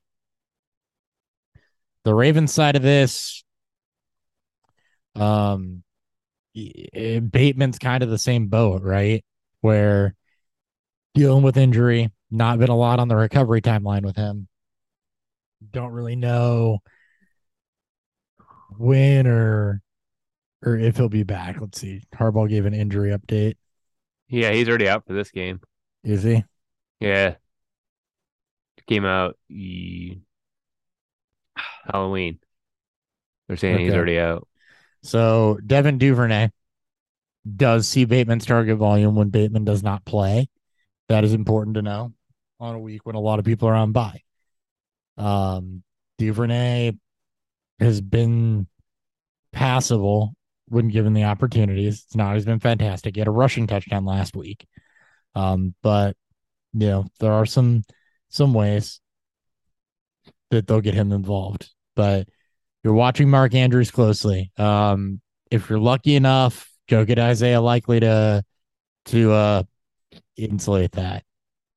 The 2.04 2.14
Ravens 2.14 2.52
side 2.52 2.76
of 2.76 2.82
this, 2.82 3.44
um, 5.14 5.82
Bateman's 6.54 7.78
kind 7.78 8.02
of 8.02 8.10
the 8.10 8.18
same 8.18 8.48
boat, 8.48 8.82
right? 8.82 9.24
Where 9.60 10.14
dealing 11.14 11.42
with 11.42 11.56
injury, 11.56 12.10
not 12.30 12.58
been 12.58 12.68
a 12.68 12.76
lot 12.76 13.00
on 13.00 13.08
the 13.08 13.16
recovery 13.16 13.60
timeline 13.60 14.02
with 14.02 14.16
him. 14.16 14.48
Don't 15.70 15.92
really 15.92 16.16
know 16.16 16.78
when 18.76 19.26
or 19.26 19.80
or 20.64 20.76
if 20.76 20.96
he'll 20.96 21.08
be 21.08 21.22
back. 21.22 21.60
Let's 21.60 21.80
see. 21.80 22.02
Harbaugh 22.14 22.48
gave 22.48 22.66
an 22.66 22.74
injury 22.74 23.10
update. 23.10 23.56
Yeah, 24.28 24.52
he's 24.52 24.68
already 24.68 24.88
out 24.88 25.06
for 25.06 25.12
this 25.12 25.30
game. 25.30 25.60
Is 26.02 26.22
he? 26.22 26.44
Yeah. 27.00 27.36
Came 28.86 29.04
out 29.04 29.36
e- 29.48 30.18
Halloween. 31.56 32.38
They're 33.48 33.56
saying 33.56 33.80
he's 33.80 33.92
already 33.92 34.18
out. 34.18 34.46
So 35.02 35.58
Devin 35.64 35.98
Duvernay 35.98 36.50
does 37.56 37.88
see 37.88 38.04
Bateman's 38.04 38.46
target 38.46 38.76
volume 38.76 39.14
when 39.14 39.30
Bateman 39.30 39.64
does 39.64 39.82
not 39.82 40.04
play. 40.04 40.48
That 41.08 41.24
is 41.24 41.32
important 41.32 41.74
to 41.74 41.82
know 41.82 42.12
on 42.58 42.74
a 42.74 42.80
week 42.80 43.04
when 43.04 43.14
a 43.14 43.20
lot 43.20 43.38
of 43.38 43.44
people 43.44 43.68
are 43.68 43.74
on 43.74 43.92
bye. 43.92 44.22
Um, 45.16 45.82
Duvernay 46.18 46.92
has 47.78 48.00
been 48.00 48.66
passable 49.52 50.34
when 50.68 50.88
given 50.88 51.14
the 51.14 51.24
opportunities. 51.24 52.04
It's 52.06 52.16
not. 52.16 52.34
He's 52.34 52.44
been 52.44 52.60
fantastic. 52.60 53.14
He 53.14 53.20
had 53.20 53.28
a 53.28 53.32
rushing 53.32 53.66
touchdown 53.66 54.04
last 54.04 54.36
week. 54.36 54.66
Um, 55.34 55.74
but 55.82 56.16
you 56.72 56.88
know 56.88 57.06
there 57.20 57.32
are 57.32 57.46
some 57.46 57.82
some 58.28 58.54
ways 58.54 59.00
that 60.50 60.66
they'll 60.66 60.80
get 60.80 60.94
him 60.94 61.12
involved. 61.12 61.70
But 61.94 62.28
you're 62.82 62.94
watching 62.94 63.30
Mark 63.30 63.54
Andrews 63.54 63.90
closely. 63.90 64.52
Um, 64.56 65.20
if 65.50 65.70
you're 65.70 65.78
lucky 65.78 66.14
enough, 66.14 66.70
go 66.88 67.04
get 67.04 67.18
Isaiah 67.18 67.60
Likely 67.60 68.00
to 68.00 68.42
to 69.06 69.32
uh 69.32 69.62
insulate 70.36 70.92
that, 70.92 71.24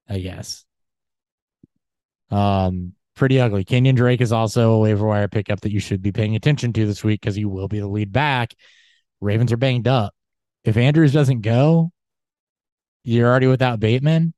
I 0.07 0.19
guess. 0.19 0.65
Um, 2.31 2.93
pretty 3.15 3.39
ugly. 3.39 3.65
Kenyan 3.65 3.95
Drake 3.95 4.21
is 4.21 4.31
also 4.31 4.73
a 4.73 4.79
waiver 4.79 5.05
wire 5.05 5.27
pickup 5.27 5.61
that 5.61 5.71
you 5.71 5.79
should 5.79 6.01
be 6.01 6.11
paying 6.11 6.35
attention 6.35 6.73
to 6.73 6.85
this 6.85 7.03
week 7.03 7.21
because 7.21 7.35
he 7.35 7.45
will 7.45 7.67
be 7.67 7.79
the 7.79 7.87
lead 7.87 8.11
back. 8.11 8.53
Ravens 9.21 9.51
are 9.51 9.57
banged 9.57 9.87
up. 9.87 10.13
If 10.63 10.77
Andrews 10.77 11.13
doesn't 11.13 11.41
go, 11.41 11.91
you're 13.03 13.29
already 13.29 13.47
without 13.47 13.79
Bateman. 13.79 14.33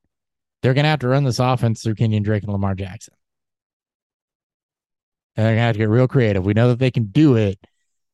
They're 0.62 0.74
gonna 0.74 0.88
have 0.88 1.00
to 1.00 1.08
run 1.08 1.24
this 1.24 1.38
offense 1.38 1.82
through 1.82 1.96
Kenyan 1.96 2.22
Drake 2.22 2.44
and 2.44 2.52
Lamar 2.52 2.74
Jackson. 2.74 3.14
And 5.36 5.46
they're 5.46 5.54
gonna 5.54 5.66
have 5.66 5.74
to 5.74 5.78
get 5.78 5.88
real 5.88 6.08
creative. 6.08 6.44
We 6.44 6.54
know 6.54 6.68
that 6.68 6.78
they 6.78 6.90
can 6.90 7.06
do 7.06 7.36
it. 7.36 7.58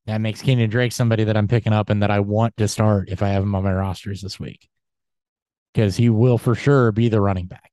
That 0.07 0.21
makes 0.21 0.43
Kenyan 0.43 0.71
Drake 0.71 0.93
somebody 0.93 1.25
that 1.25 1.37
I'm 1.37 1.49
picking 1.49 1.75
up 1.75 1.91
and 1.91 2.03
that 2.03 2.11
I 2.11 2.21
want 2.21 2.57
to 2.57 2.69
start 2.69 3.11
if 3.11 3.23
I 3.23 3.29
have 3.29 3.43
him 3.43 3.55
on 3.55 3.65
my 3.65 3.73
rosters 3.73 4.23
this 4.23 4.41
week. 4.41 4.69
Because 5.75 5.97
he 5.97 6.09
will 6.09 6.39
for 6.39 6.55
sure 6.55 6.93
be 6.93 7.09
the 7.09 7.21
running 7.21 7.47
back. 7.47 7.71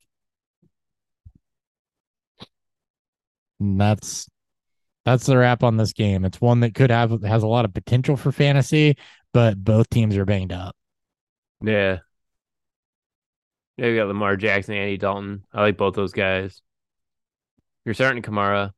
And 3.60 3.80
that's 3.80 4.28
that's 5.06 5.28
the 5.28 5.38
wrap 5.38 5.64
on 5.64 5.78
this 5.78 5.94
game. 5.94 6.26
It's 6.26 6.42
one 6.42 6.62
that 6.62 6.74
could 6.74 6.90
have 6.90 7.22
has 7.24 7.44
a 7.44 7.48
lot 7.48 7.66
of 7.66 7.74
potential 7.74 8.18
for 8.18 8.32
fantasy, 8.32 8.98
but 9.34 9.64
both 9.64 9.90
teams 9.90 10.18
are 10.18 10.26
banged 10.26 10.52
up. 10.52 10.76
Yeah. 11.62 12.00
Yeah, 13.78 13.88
you 13.88 13.98
got 13.98 14.08
Lamar 14.08 14.36
Jackson, 14.36 14.74
Andy 14.74 14.98
Dalton. 14.98 15.44
I 15.54 15.62
like 15.62 15.78
both 15.78 15.96
those 15.96 16.14
guys. 16.14 16.62
You're 17.84 17.94
starting 17.94 18.24
Kamara. 18.24 18.72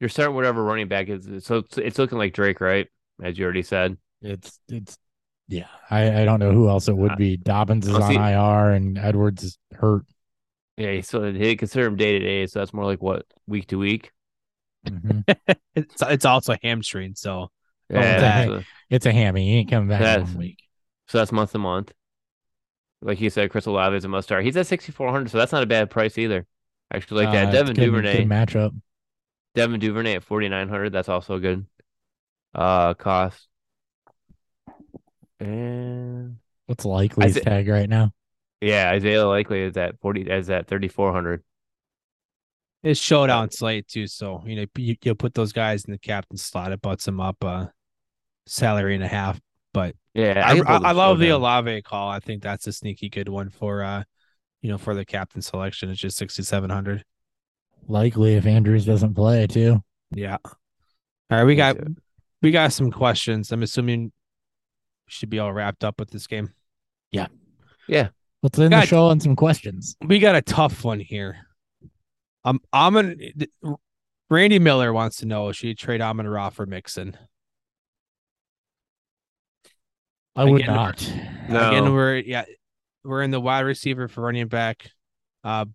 You're 0.00 0.08
starting 0.08 0.34
whatever 0.34 0.62
running 0.62 0.88
back 0.88 1.08
is. 1.08 1.44
So 1.44 1.58
it's, 1.58 1.78
it's 1.78 1.98
looking 1.98 2.18
like 2.18 2.34
Drake, 2.34 2.60
right? 2.60 2.88
As 3.22 3.38
you 3.38 3.44
already 3.44 3.62
said. 3.62 3.96
It's 4.22 4.58
it's 4.68 4.98
yeah. 5.48 5.68
I, 5.90 6.22
I 6.22 6.24
don't 6.24 6.40
know 6.40 6.52
who 6.52 6.68
else 6.68 6.88
it 6.88 6.96
would 6.96 7.16
be. 7.16 7.36
Dobbins 7.36 7.86
is 7.86 7.94
on 7.94 8.16
IR 8.16 8.70
and 8.72 8.98
Edwards 8.98 9.44
is 9.44 9.58
hurt. 9.72 10.04
Yeah, 10.76 11.00
so 11.02 11.30
they 11.30 11.56
consider 11.56 11.86
him 11.86 11.96
day 11.96 12.18
to 12.18 12.18
day. 12.18 12.46
So 12.46 12.58
that's 12.58 12.74
more 12.74 12.84
like 12.84 13.02
what 13.02 13.24
week 13.46 13.68
to 13.68 13.78
week. 13.78 14.10
Mhm. 14.88 15.24
It's 15.74 16.02
it's 16.02 16.24
also 16.24 16.56
hamstring, 16.62 17.14
so 17.14 17.50
Yeah, 17.88 18.20
that- 18.20 18.46
so, 18.48 18.62
It's 18.90 19.06
a 19.06 19.12
hammy. 19.12 19.46
He 19.46 19.56
ain't 19.58 19.70
coming 19.70 19.88
back 19.88 20.00
in 20.00 20.04
That's- 20.04 20.28
one 20.28 20.38
week. 20.38 20.58
so 21.08 21.18
that's 21.18 21.32
month 21.32 21.52
to 21.52 21.58
month. 21.58 21.92
Like 23.02 23.20
you 23.20 23.30
said, 23.30 23.50
Chris 23.50 23.66
Olave 23.66 23.96
is 23.96 24.04
a 24.04 24.08
must 24.08 24.28
start. 24.28 24.44
He's 24.44 24.56
at 24.56 24.66
6,400, 24.66 25.30
so 25.30 25.38
that's 25.38 25.52
not 25.52 25.62
a 25.62 25.66
bad 25.66 25.88
price 25.90 26.18
either. 26.18 26.46
Actually 26.92 27.24
like 27.24 27.28
Uh, 27.30 27.32
that. 27.32 27.44
it's 27.48 27.52
Devin 27.54 27.74
good- 27.74 27.84
Duvernay. 27.86 28.16
Good 28.18 28.28
matchup. 28.28 28.80
Devin 29.54 29.80
Duvernay 29.80 30.14
at 30.16 30.24
4,900. 30.24 30.90
That's 30.92 31.08
also 31.08 31.38
good. 31.38 31.66
Uh, 32.54 32.94
cost. 32.94 33.48
And 35.38 36.36
What's 36.66 36.84
likely 36.84 37.26
Isa- 37.28 37.40
tag 37.40 37.68
right 37.68 37.88
now? 37.88 38.12
yeah, 38.60 38.90
Isaiah 38.90 39.26
Likely 39.26 39.60
is 39.62 39.76
at 39.76 39.98
40, 40.00 40.22
is 40.30 40.50
at 40.50 40.66
3,400. 40.66 41.42
It's 42.82 43.00
showdown 43.00 43.50
slate 43.50 43.88
too. 43.88 44.06
So 44.06 44.42
you 44.46 44.56
know 44.56 44.64
you, 44.76 44.96
you'll 45.02 45.14
put 45.14 45.34
those 45.34 45.52
guys 45.52 45.84
in 45.84 45.92
the 45.92 45.98
captain 45.98 46.36
slot. 46.36 46.72
It 46.72 46.80
butts 46.80 47.04
them 47.04 47.20
up 47.20 47.42
uh 47.44 47.66
salary 48.46 48.94
and 48.94 49.04
a 49.04 49.08
half. 49.08 49.40
But 49.72 49.94
Yeah, 50.14 50.42
I, 50.44 50.58
I, 50.58 50.76
I 50.88 50.92
love 50.92 51.18
the 51.18 51.26
showdown. 51.26 51.40
Olave 51.40 51.82
call. 51.82 52.08
I 52.08 52.20
think 52.20 52.42
that's 52.42 52.66
a 52.66 52.72
sneaky 52.72 53.08
good 53.08 53.28
one 53.28 53.50
for 53.50 53.82
uh 53.82 54.02
you 54.62 54.70
know 54.70 54.78
for 54.78 54.94
the 54.94 55.04
captain 55.04 55.42
selection. 55.42 55.90
It's 55.90 56.00
just 56.00 56.16
sixty 56.16 56.42
seven 56.42 56.70
hundred. 56.70 57.04
Likely 57.86 58.34
if 58.34 58.46
Andrews 58.46 58.84
doesn't 58.84 59.14
play 59.14 59.46
too. 59.46 59.82
Yeah. 60.10 60.38
All 60.44 60.58
right, 61.30 61.44
we 61.44 61.54
got 61.54 61.76
we 62.42 62.50
got 62.50 62.72
some 62.72 62.90
questions. 62.90 63.52
I'm 63.52 63.62
assuming 63.62 64.04
we 64.04 64.10
should 65.08 65.30
be 65.30 65.38
all 65.38 65.52
wrapped 65.52 65.84
up 65.84 66.00
with 66.00 66.10
this 66.10 66.26
game. 66.26 66.52
Yeah. 67.12 67.26
Yeah. 67.88 68.08
Let's 68.42 68.58
end 68.58 68.72
the 68.72 68.86
show 68.86 69.06
on 69.06 69.20
some 69.20 69.36
questions. 69.36 69.96
We 70.04 70.18
got 70.18 70.34
a 70.34 70.42
tough 70.42 70.84
one 70.84 71.00
here. 71.00 71.36
Um, 72.44 72.60
Amon 72.72 73.18
Randy 74.30 74.58
Miller 74.58 74.92
wants 74.92 75.18
to 75.18 75.26
know 75.26 75.52
should 75.52 75.68
you 75.68 75.74
trade 75.74 76.00
Amon-Ra 76.00 76.50
for 76.50 76.66
Mixon? 76.66 77.16
I 80.36 80.44
would 80.44 80.62
Again, 80.62 80.74
not. 80.74 81.02
Again, 81.48 81.92
we're 81.92 82.16
yeah, 82.18 82.44
we're 83.04 83.22
in 83.22 83.30
the 83.30 83.40
wide 83.40 83.60
receiver 83.60 84.08
for 84.08 84.22
running 84.22 84.48
back. 84.48 84.90
Uh 85.44 85.66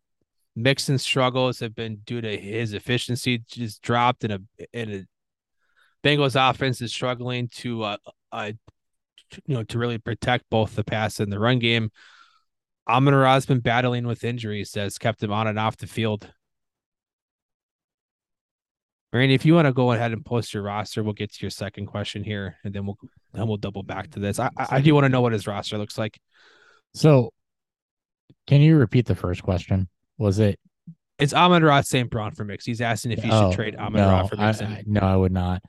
Mixon 0.55 0.97
struggles 0.97 1.59
have 1.59 1.75
been 1.75 1.97
due 2.05 2.21
to 2.21 2.37
his 2.37 2.73
efficiency 2.73 3.39
just 3.39 3.81
dropped 3.81 4.23
in 4.23 4.31
a 4.31 4.39
in 4.71 4.91
a 4.91 5.05
Bengals 6.07 6.37
offense 6.37 6.81
is 6.81 6.93
struggling 6.93 7.49
to 7.55 7.83
uh, 7.83 7.97
uh 8.31 8.51
you 9.45 9.55
know 9.55 9.63
to 9.63 9.77
really 9.77 9.97
protect 9.97 10.45
both 10.49 10.75
the 10.75 10.83
pass 10.83 11.19
and 11.19 11.31
the 11.31 11.39
run 11.39 11.59
game. 11.59 11.91
Amon-Ra 12.87 13.33
has 13.33 13.47
been 13.47 13.59
battling 13.59 14.05
with 14.05 14.23
injuries 14.23 14.71
that's 14.71 14.99
kept 14.99 15.23
him 15.23 15.33
on 15.33 15.47
and 15.47 15.57
off 15.57 15.75
the 15.77 15.87
field. 15.87 16.31
Randy, 19.15 19.33
if 19.35 19.45
you 19.45 19.53
want 19.55 19.65
to 19.67 19.73
go 19.73 19.91
ahead 19.91 20.11
and 20.11 20.25
post 20.25 20.53
your 20.53 20.63
roster, 20.63 21.03
we'll 21.03 21.13
get 21.13 21.31
to 21.33 21.41
your 21.41 21.49
second 21.51 21.85
question 21.87 22.23
here, 22.23 22.57
and 22.63 22.73
then 22.73 22.85
we'll 22.85 22.97
then 23.33 23.47
we'll 23.47 23.57
double 23.57 23.83
back 23.83 24.11
to 24.11 24.19
this. 24.19 24.39
I 24.39 24.49
I, 24.57 24.67
I 24.77 24.81
do 24.81 24.93
want 24.93 25.05
to 25.05 25.09
know 25.09 25.21
what 25.21 25.33
his 25.33 25.47
roster 25.47 25.77
looks 25.77 25.97
like. 25.97 26.19
So 26.93 27.31
can 28.47 28.61
you 28.61 28.77
repeat 28.77 29.05
the 29.05 29.15
first 29.15 29.43
question? 29.43 29.87
Was 30.17 30.39
it 30.39 30.59
It's 31.19 31.33
Amon-Ra 31.33 31.81
St. 31.81 32.09
Brown 32.09 32.33
for 32.35 32.43
Mix. 32.45 32.65
He's 32.65 32.81
asking 32.81 33.11
if 33.11 33.23
you 33.25 33.31
Oh, 33.31 33.49
should 33.51 33.55
trade 33.55 33.75
Amon 33.75 34.01
no, 34.01 34.09
Ra 34.09 34.27
for 34.27 34.39
I- 34.39 34.47
Mixon. 34.47 34.67
I- 34.67 34.83
no, 34.85 35.01
I 35.01 35.15
would 35.15 35.31
not. 35.31 35.61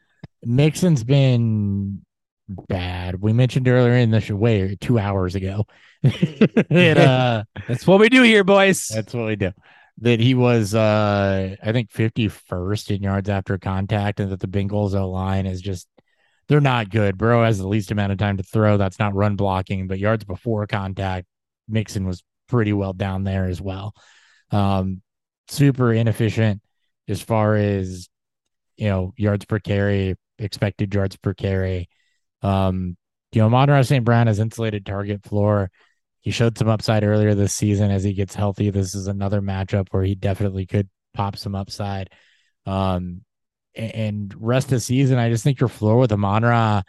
Mixon's 0.44 1.02
been 1.04 2.02
bad. 2.48 3.20
We 3.20 3.32
mentioned 3.32 3.66
earlier 3.66 3.94
in 3.94 4.10
the 4.10 4.20
show, 4.20 4.36
wait, 4.36 4.80
two 4.80 4.98
hours 4.98 5.34
ago. 5.34 5.66
it, 6.02 6.98
uh, 6.98 7.42
That's 7.66 7.86
what 7.86 7.98
we 7.98 8.08
do 8.08 8.22
here, 8.22 8.44
boys. 8.44 8.86
that's 8.88 9.12
what 9.14 9.26
we 9.26 9.34
do. 9.36 9.50
That 9.98 10.20
he 10.20 10.34
was, 10.34 10.74
uh, 10.74 11.56
I 11.62 11.72
think, 11.72 11.90
51st 11.90 12.96
in 12.96 13.02
yards 13.02 13.30
after 13.30 13.56
contact, 13.56 14.20
and 14.20 14.30
that 14.30 14.40
the 14.40 14.46
Bengals 14.46 14.94
O 14.94 15.08
line 15.10 15.46
is 15.46 15.62
just, 15.62 15.88
they're 16.48 16.60
not 16.60 16.90
good. 16.90 17.16
Burrow 17.16 17.44
has 17.44 17.58
the 17.58 17.66
least 17.66 17.90
amount 17.90 18.12
of 18.12 18.18
time 18.18 18.36
to 18.36 18.42
throw. 18.42 18.76
That's 18.76 18.98
not 18.98 19.14
run 19.14 19.36
blocking, 19.36 19.86
but 19.86 19.98
yards 19.98 20.24
before 20.24 20.66
contact, 20.66 21.26
Mixon 21.66 22.06
was 22.06 22.22
pretty 22.48 22.74
well 22.74 22.92
down 22.92 23.24
there 23.24 23.46
as 23.46 23.60
well. 23.60 23.94
Um, 24.50 25.02
super 25.48 25.92
inefficient 25.92 26.60
as 27.08 27.22
far 27.22 27.56
as 27.56 28.08
you 28.76 28.88
know 28.88 29.12
yards 29.16 29.44
per 29.44 29.58
carry, 29.58 30.16
expected 30.38 30.94
yards 30.94 31.16
per 31.16 31.34
carry. 31.34 31.88
Um, 32.42 32.96
you 33.32 33.40
know, 33.40 33.46
Amon-Ra 33.46 33.82
St. 33.82 34.04
Brown 34.04 34.28
has 34.28 34.38
insulated 34.38 34.86
target 34.86 35.24
floor. 35.24 35.70
He 36.26 36.32
showed 36.32 36.58
some 36.58 36.66
upside 36.66 37.04
earlier 37.04 37.36
this 37.36 37.54
season 37.54 37.92
as 37.92 38.02
he 38.02 38.12
gets 38.12 38.34
healthy. 38.34 38.70
This 38.70 38.96
is 38.96 39.06
another 39.06 39.40
matchup 39.40 39.86
where 39.92 40.02
he 40.02 40.16
definitely 40.16 40.66
could 40.66 40.88
pop 41.14 41.36
some 41.36 41.54
upside. 41.54 42.10
Um, 42.66 43.22
and 43.76 44.34
rest 44.36 44.66
of 44.66 44.70
the 44.70 44.80
season, 44.80 45.18
I 45.18 45.28
just 45.30 45.44
think 45.44 45.60
your 45.60 45.68
floor 45.68 45.98
with 45.98 46.10
Amon-Ra 46.10 46.82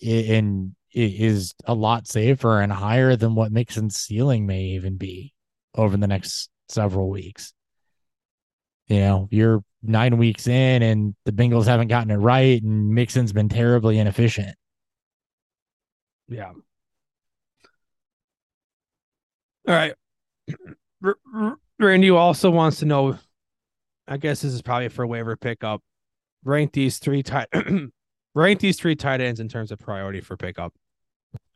in 0.00 0.74
is 0.92 1.54
a 1.64 1.74
lot 1.74 2.08
safer 2.08 2.60
and 2.60 2.72
higher 2.72 3.14
than 3.14 3.36
what 3.36 3.52
Mixon's 3.52 3.94
ceiling 3.94 4.46
may 4.46 4.62
even 4.70 4.96
be 4.96 5.32
over 5.76 5.96
the 5.96 6.08
next 6.08 6.50
several 6.68 7.08
weeks. 7.08 7.54
You 8.88 8.98
know, 8.98 9.28
you're 9.30 9.62
nine 9.84 10.18
weeks 10.18 10.48
in 10.48 10.82
and 10.82 11.14
the 11.24 11.30
Bengals 11.30 11.66
haven't 11.66 11.86
gotten 11.86 12.10
it 12.10 12.16
right, 12.16 12.60
and 12.60 12.92
Mixon's 12.92 13.32
been 13.32 13.48
terribly 13.48 14.00
inefficient. 14.00 14.56
Yeah. 16.26 16.50
All 19.68 19.74
right. 19.74 19.94
R- 21.04 21.16
R- 21.34 21.56
Randy 21.78 22.10
also 22.10 22.50
wants 22.50 22.78
to 22.80 22.86
know. 22.86 23.18
I 24.08 24.16
guess 24.16 24.42
this 24.42 24.52
is 24.52 24.62
probably 24.62 24.88
for 24.88 25.06
waiver 25.06 25.36
pickup. 25.36 25.80
Rank 26.44 26.72
these 26.72 26.98
three 26.98 27.22
tight. 27.22 27.46
rank 28.34 28.60
these 28.60 28.78
three 28.78 28.96
tight 28.96 29.20
ends 29.20 29.38
in 29.40 29.48
terms 29.48 29.70
of 29.70 29.78
priority 29.78 30.20
for 30.20 30.36
pickup, 30.36 30.74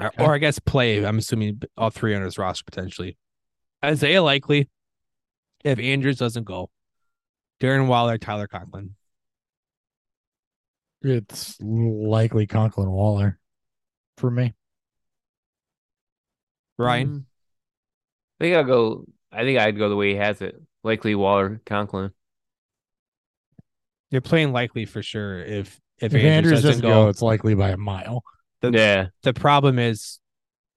or, 0.01 0.07
Okay. 0.09 0.25
or 0.25 0.35
I 0.35 0.39
guess 0.39 0.59
play. 0.61 1.05
I'm 1.05 1.19
assuming 1.19 1.61
all 1.77 1.91
three 1.91 2.15
on 2.15 2.23
his 2.23 2.39
roster 2.39 2.65
potentially. 2.65 3.17
Isaiah 3.85 4.23
Likely, 4.23 4.69
if 5.65 5.79
Andrews 5.79 6.19
doesn't 6.19 6.45
go. 6.45 6.71
Darren 7.61 7.89
Waller, 7.89 8.19
Tyler 8.19 8.47
Conklin. 8.47 8.95
It's 11.03 11.57
likely 11.61 12.47
Conklin 12.47 12.91
Waller 12.91 13.39
for 14.19 14.31
me. 14.31 14.55
Ryan, 16.79 17.09
Mm. 17.09 17.25
I 18.41 18.45
think 18.45 18.57
I'll 18.57 18.65
go. 18.65 19.05
I 19.33 19.43
think 19.43 19.59
I'd 19.59 19.79
go 19.79 19.89
the 19.89 19.97
way 19.97 20.11
he 20.11 20.17
has 20.17 20.41
it. 20.43 20.61
Likely 20.83 21.15
Waller, 21.15 21.61
Conklin. 21.67 22.13
you're 24.11 24.21
playing 24.21 24.53
likely 24.53 24.85
for 24.85 25.03
sure. 25.03 25.41
If 25.41 25.81
if, 25.99 26.15
If 26.15 26.23
Andrews 26.23 26.63
doesn't 26.63 26.83
go, 26.83 27.05
go, 27.05 27.09
it's 27.09 27.23
likely 27.23 27.55
by 27.55 27.71
a 27.71 27.77
mile. 27.77 28.23
The- 28.61 28.71
yeah, 28.71 29.07
the 29.23 29.33
problem 29.33 29.79
is 29.79 30.21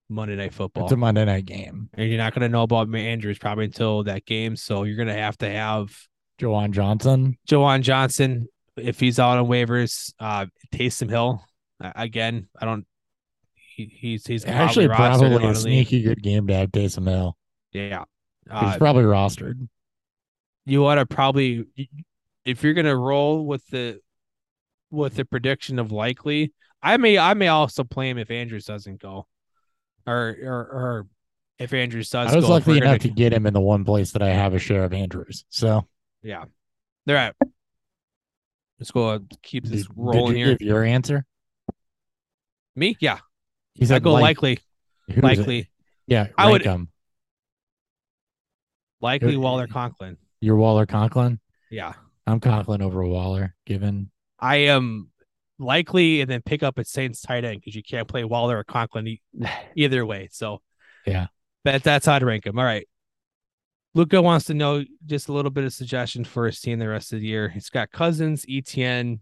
Monday 0.09 0.35
Night 0.35 0.53
Football. 0.53 0.85
It's 0.85 0.93
a 0.93 0.97
Monday 0.97 1.25
night 1.25 1.45
game. 1.45 1.89
and 1.93 2.09
you're 2.09 2.17
not 2.17 2.33
going 2.33 2.41
to 2.41 2.49
know 2.49 2.63
about 2.63 2.93
Andrews 2.93 3.37
probably 3.37 3.65
until 3.65 4.03
that 4.03 4.25
game. 4.25 4.55
So 4.55 4.83
you're 4.83 4.95
going 4.97 5.07
to 5.07 5.13
have 5.13 5.37
to 5.39 5.49
have 5.49 5.95
Juwan 6.39 6.71
Johnson. 6.71 7.37
Juwan 7.47 7.81
Johnson 7.81 8.47
if 8.77 8.99
he's 8.99 9.19
out 9.19 9.37
on 9.37 9.45
waivers. 9.45 10.13
Uh, 10.19 10.47
Taysom 10.73 11.09
Hill 11.09 11.43
uh, 11.83 11.91
again. 11.95 12.47
I 12.59 12.65
don't. 12.65 12.85
He, 13.53 13.85
he's 13.85 14.25
he's 14.25 14.45
Actually, 14.45 14.87
probably 14.87 15.45
a 15.45 15.55
sneaky 15.55 16.01
good 16.01 16.21
game 16.21 16.47
to 16.47 16.53
have 16.53 16.71
Taysom 16.71 17.07
Hill. 17.07 17.37
Yeah. 17.71 18.03
He's 18.45 18.51
Uh, 18.53 18.77
probably 18.77 19.03
rostered. 19.03 19.67
you 20.65 20.81
want 20.81 20.99
to 20.99 21.05
probably 21.05 21.65
if 22.45 22.63
you're 22.63 22.73
going 22.73 22.85
to 22.85 22.95
roll 22.95 23.45
with 23.45 23.65
the 23.67 23.99
with 24.91 25.15
the 25.15 25.25
prediction 25.25 25.77
of 25.79 25.91
likely. 25.91 26.53
I 26.81 26.97
may 26.97 27.17
I 27.17 27.33
may 27.33 27.47
also 27.49 27.83
play 27.83 28.09
him 28.09 28.17
if 28.17 28.31
Andrews 28.31 28.65
doesn't 28.65 29.01
go, 29.01 29.27
or 30.07 30.35
or 30.41 30.59
or 30.71 31.07
if 31.59 31.73
Andrews 31.73 32.09
does 32.09 32.31
I 32.31 32.35
was 32.37 32.45
go. 32.45 32.51
lucky 32.51 32.71
enough 32.71 32.83
gonna- 32.83 32.99
to 32.99 33.09
get 33.09 33.33
him 33.33 33.45
in 33.45 33.53
the 33.53 33.59
one 33.61 33.83
place 33.85 34.13
that 34.13 34.21
I 34.21 34.29
have 34.29 34.53
a 34.53 34.59
share 34.59 34.83
of 34.85 34.93
Andrews. 34.93 35.45
So 35.49 35.87
Yeah. 36.23 36.45
They're 37.05 37.17
at. 37.17 37.35
Let's 38.79 38.91
go 38.91 39.19
keep 39.43 39.65
this 39.65 39.85
did, 39.85 39.91
rolling 39.95 40.33
did 40.33 40.39
you 40.39 40.45
here. 40.45 40.55
give 40.57 40.67
your 40.67 40.83
answer? 40.83 41.25
Me? 42.75 42.95
Yeah. 43.01 43.19
He 43.73 43.85
I 43.93 43.99
go 43.99 44.13
like- 44.13 44.21
likely. 44.21 44.59
who 45.07 45.13
is 45.13 45.17
it? 45.17 45.23
Likely. 45.23 45.69
Yeah, 46.07 46.27
I 46.37 46.49
would- 46.49 46.61
him. 46.63 46.89
Likely 49.01 49.35
Uh, 49.35 49.39
Waller 49.39 49.67
Conklin. 49.71 50.17
You're 50.41 50.55
Waller 50.57 50.85
Conklin. 50.85 51.39
Yeah. 51.69 51.93
I'm 52.27 52.39
Conklin 52.39 52.81
over 52.81 53.03
Waller. 53.05 53.55
Given 53.65 54.11
I 54.39 54.57
am 54.57 55.09
likely 55.57 56.21
and 56.21 56.29
then 56.29 56.41
pick 56.41 56.63
up 56.63 56.79
at 56.79 56.87
Saints 56.87 57.21
tight 57.21 57.43
end 57.43 57.59
because 57.59 57.75
you 57.75 57.83
can't 57.83 58.07
play 58.07 58.23
Waller 58.23 58.57
or 58.59 58.63
Conklin 58.63 59.07
e- 59.07 59.21
either 59.75 60.05
way. 60.05 60.29
So 60.31 60.61
Yeah. 61.05 61.27
But 61.65 61.83
that's 61.83 62.05
how 62.05 62.19
to 62.19 62.25
rank 62.25 62.45
him. 62.45 62.57
All 62.57 62.65
right. 62.65 62.87
Luca 63.95 64.21
wants 64.21 64.45
to 64.45 64.53
know 64.53 64.83
just 65.07 65.27
a 65.29 65.33
little 65.33 65.51
bit 65.51 65.63
of 65.65 65.73
suggestion 65.73 66.23
for 66.23 66.45
his 66.45 66.61
team 66.61 66.79
the 66.79 66.87
rest 66.87 67.11
of 67.11 67.19
the 67.19 67.25
year. 67.27 67.49
He's 67.49 67.69
got 67.69 67.91
Cousins, 67.91 68.45
ETN, 68.45 69.19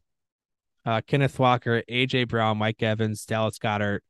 uh, 0.85 1.01
Kenneth 1.07 1.39
Walker, 1.39 1.81
AJ 1.89 2.27
Brown, 2.27 2.57
Mike 2.57 2.83
Evans, 2.83 3.25
Dallas 3.25 3.57
Goedert, 3.57 4.01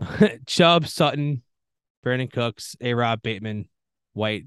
Chubb, 0.46 0.86
Sutton, 0.86 1.42
Brandin 2.04 2.32
Cooks, 2.32 2.76
A 2.80 2.94
Rob 2.94 3.22
Bateman, 3.22 3.68
White, 4.12 4.44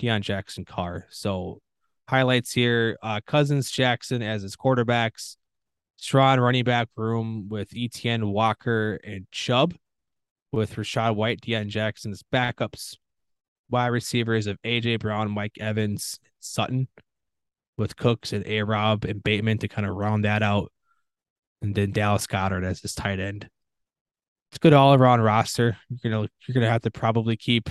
Deon 0.00 0.22
Jackson, 0.22 0.64
Carr. 0.64 1.06
So 1.10 1.60
highlights 2.08 2.52
here 2.52 2.98
uh, 3.02 3.20
Cousins, 3.26 3.70
Jackson 3.70 4.22
as 4.22 4.42
his 4.42 4.56
quarterbacks, 4.56 5.36
strong 5.96 6.40
running 6.40 6.64
back 6.64 6.88
room 6.96 7.48
with 7.48 7.70
ETN, 7.70 8.32
Walker, 8.32 8.98
and 9.04 9.26
Chubb, 9.30 9.74
with 10.52 10.74
Rashad 10.76 11.16
White, 11.16 11.40
Deon 11.40 11.68
Jackson's 11.68 12.22
backups, 12.32 12.96
wide 13.70 13.88
receivers 13.88 14.46
of 14.46 14.60
AJ 14.62 15.00
Brown, 15.00 15.30
Mike 15.30 15.56
Evans, 15.60 16.18
Sutton, 16.40 16.88
with 17.76 17.96
Cooks 17.96 18.32
and 18.32 18.46
A 18.46 18.62
Rob 18.62 19.04
and 19.04 19.22
Bateman 19.22 19.58
to 19.58 19.68
kind 19.68 19.86
of 19.86 19.96
round 19.96 20.24
that 20.24 20.42
out. 20.42 20.72
And 21.60 21.74
then 21.74 21.92
Dallas 21.92 22.26
Goedert 22.26 22.64
as 22.64 22.80
his 22.80 22.94
tight 22.94 23.18
end. 23.18 23.48
It's 24.54 24.58
a 24.58 24.60
good 24.60 24.72
all 24.72 24.94
around 24.94 25.20
roster. 25.20 25.76
You're 25.90 26.12
gonna 26.12 26.28
you're 26.46 26.54
gonna 26.54 26.70
have 26.70 26.82
to 26.82 26.90
probably 26.92 27.36
keep 27.36 27.68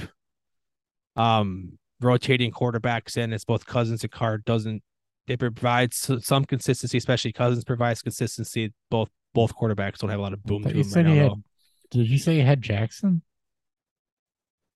um 1.16 1.78
rotating 2.02 2.52
quarterbacks 2.52 3.16
in 3.16 3.32
as 3.32 3.46
both 3.46 3.66
Cousins 3.66 4.04
and 4.04 4.12
Carr 4.12 4.40
doesn't 4.40 4.84
they 5.26 5.38
provide 5.38 5.94
some 5.94 6.44
consistency, 6.44 6.98
especially 6.98 7.32
Cousins 7.32 7.64
provides 7.64 8.02
consistency. 8.02 8.74
Both 8.92 9.08
both 9.34 9.56
quarterbacks 9.56 10.00
don't 10.00 10.10
have 10.10 10.20
a 10.20 10.22
lot 10.22 10.34
of 10.34 10.44
boom 10.44 10.64
Thought 10.64 10.72
to 10.74 10.78
you 10.78 10.84
them 10.84 11.06
right 11.06 11.14
he 11.14 11.20
now. 11.22 11.30
had- 11.30 11.44
did 11.92 12.10
you 12.10 12.18
say 12.18 12.36
you 12.36 12.44
had 12.44 12.62
Jackson? 12.62 13.22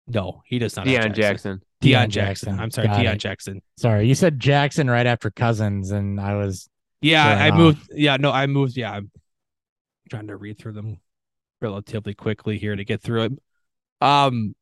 No, 0.06 0.42
he 0.46 0.60
does 0.60 0.76
not. 0.76 0.86
have 0.86 1.06
Deon 1.06 1.14
Jackson. 1.14 1.60
Deon 1.82 2.04
Deon 2.04 2.08
Jackson. 2.10 2.10
Jackson. 2.10 2.60
I'm 2.60 2.70
sorry, 2.70 2.86
Got 2.86 3.00
Deon 3.00 3.14
it. 3.14 3.18
Jackson. 3.18 3.62
Sorry, 3.78 4.06
you 4.06 4.14
said 4.14 4.38
Jackson 4.38 4.88
right 4.88 5.06
after 5.06 5.32
Cousins, 5.32 5.90
and 5.90 6.20
I 6.20 6.34
was 6.34 6.68
Yeah, 7.00 7.26
I 7.26 7.46
enough. 7.48 7.58
moved. 7.58 7.88
Yeah, 7.92 8.16
no, 8.18 8.30
I 8.30 8.46
moved. 8.46 8.76
Yeah, 8.76 8.92
I'm 8.92 9.10
trying 10.08 10.28
to 10.28 10.36
read 10.36 10.58
through 10.58 10.72
them 10.74 11.00
relatively 11.60 12.14
quickly 12.14 12.58
here 12.58 12.76
to 12.76 12.84
get 12.84 13.02
through 13.02 13.22
it. 13.24 13.32
Um, 14.00 14.54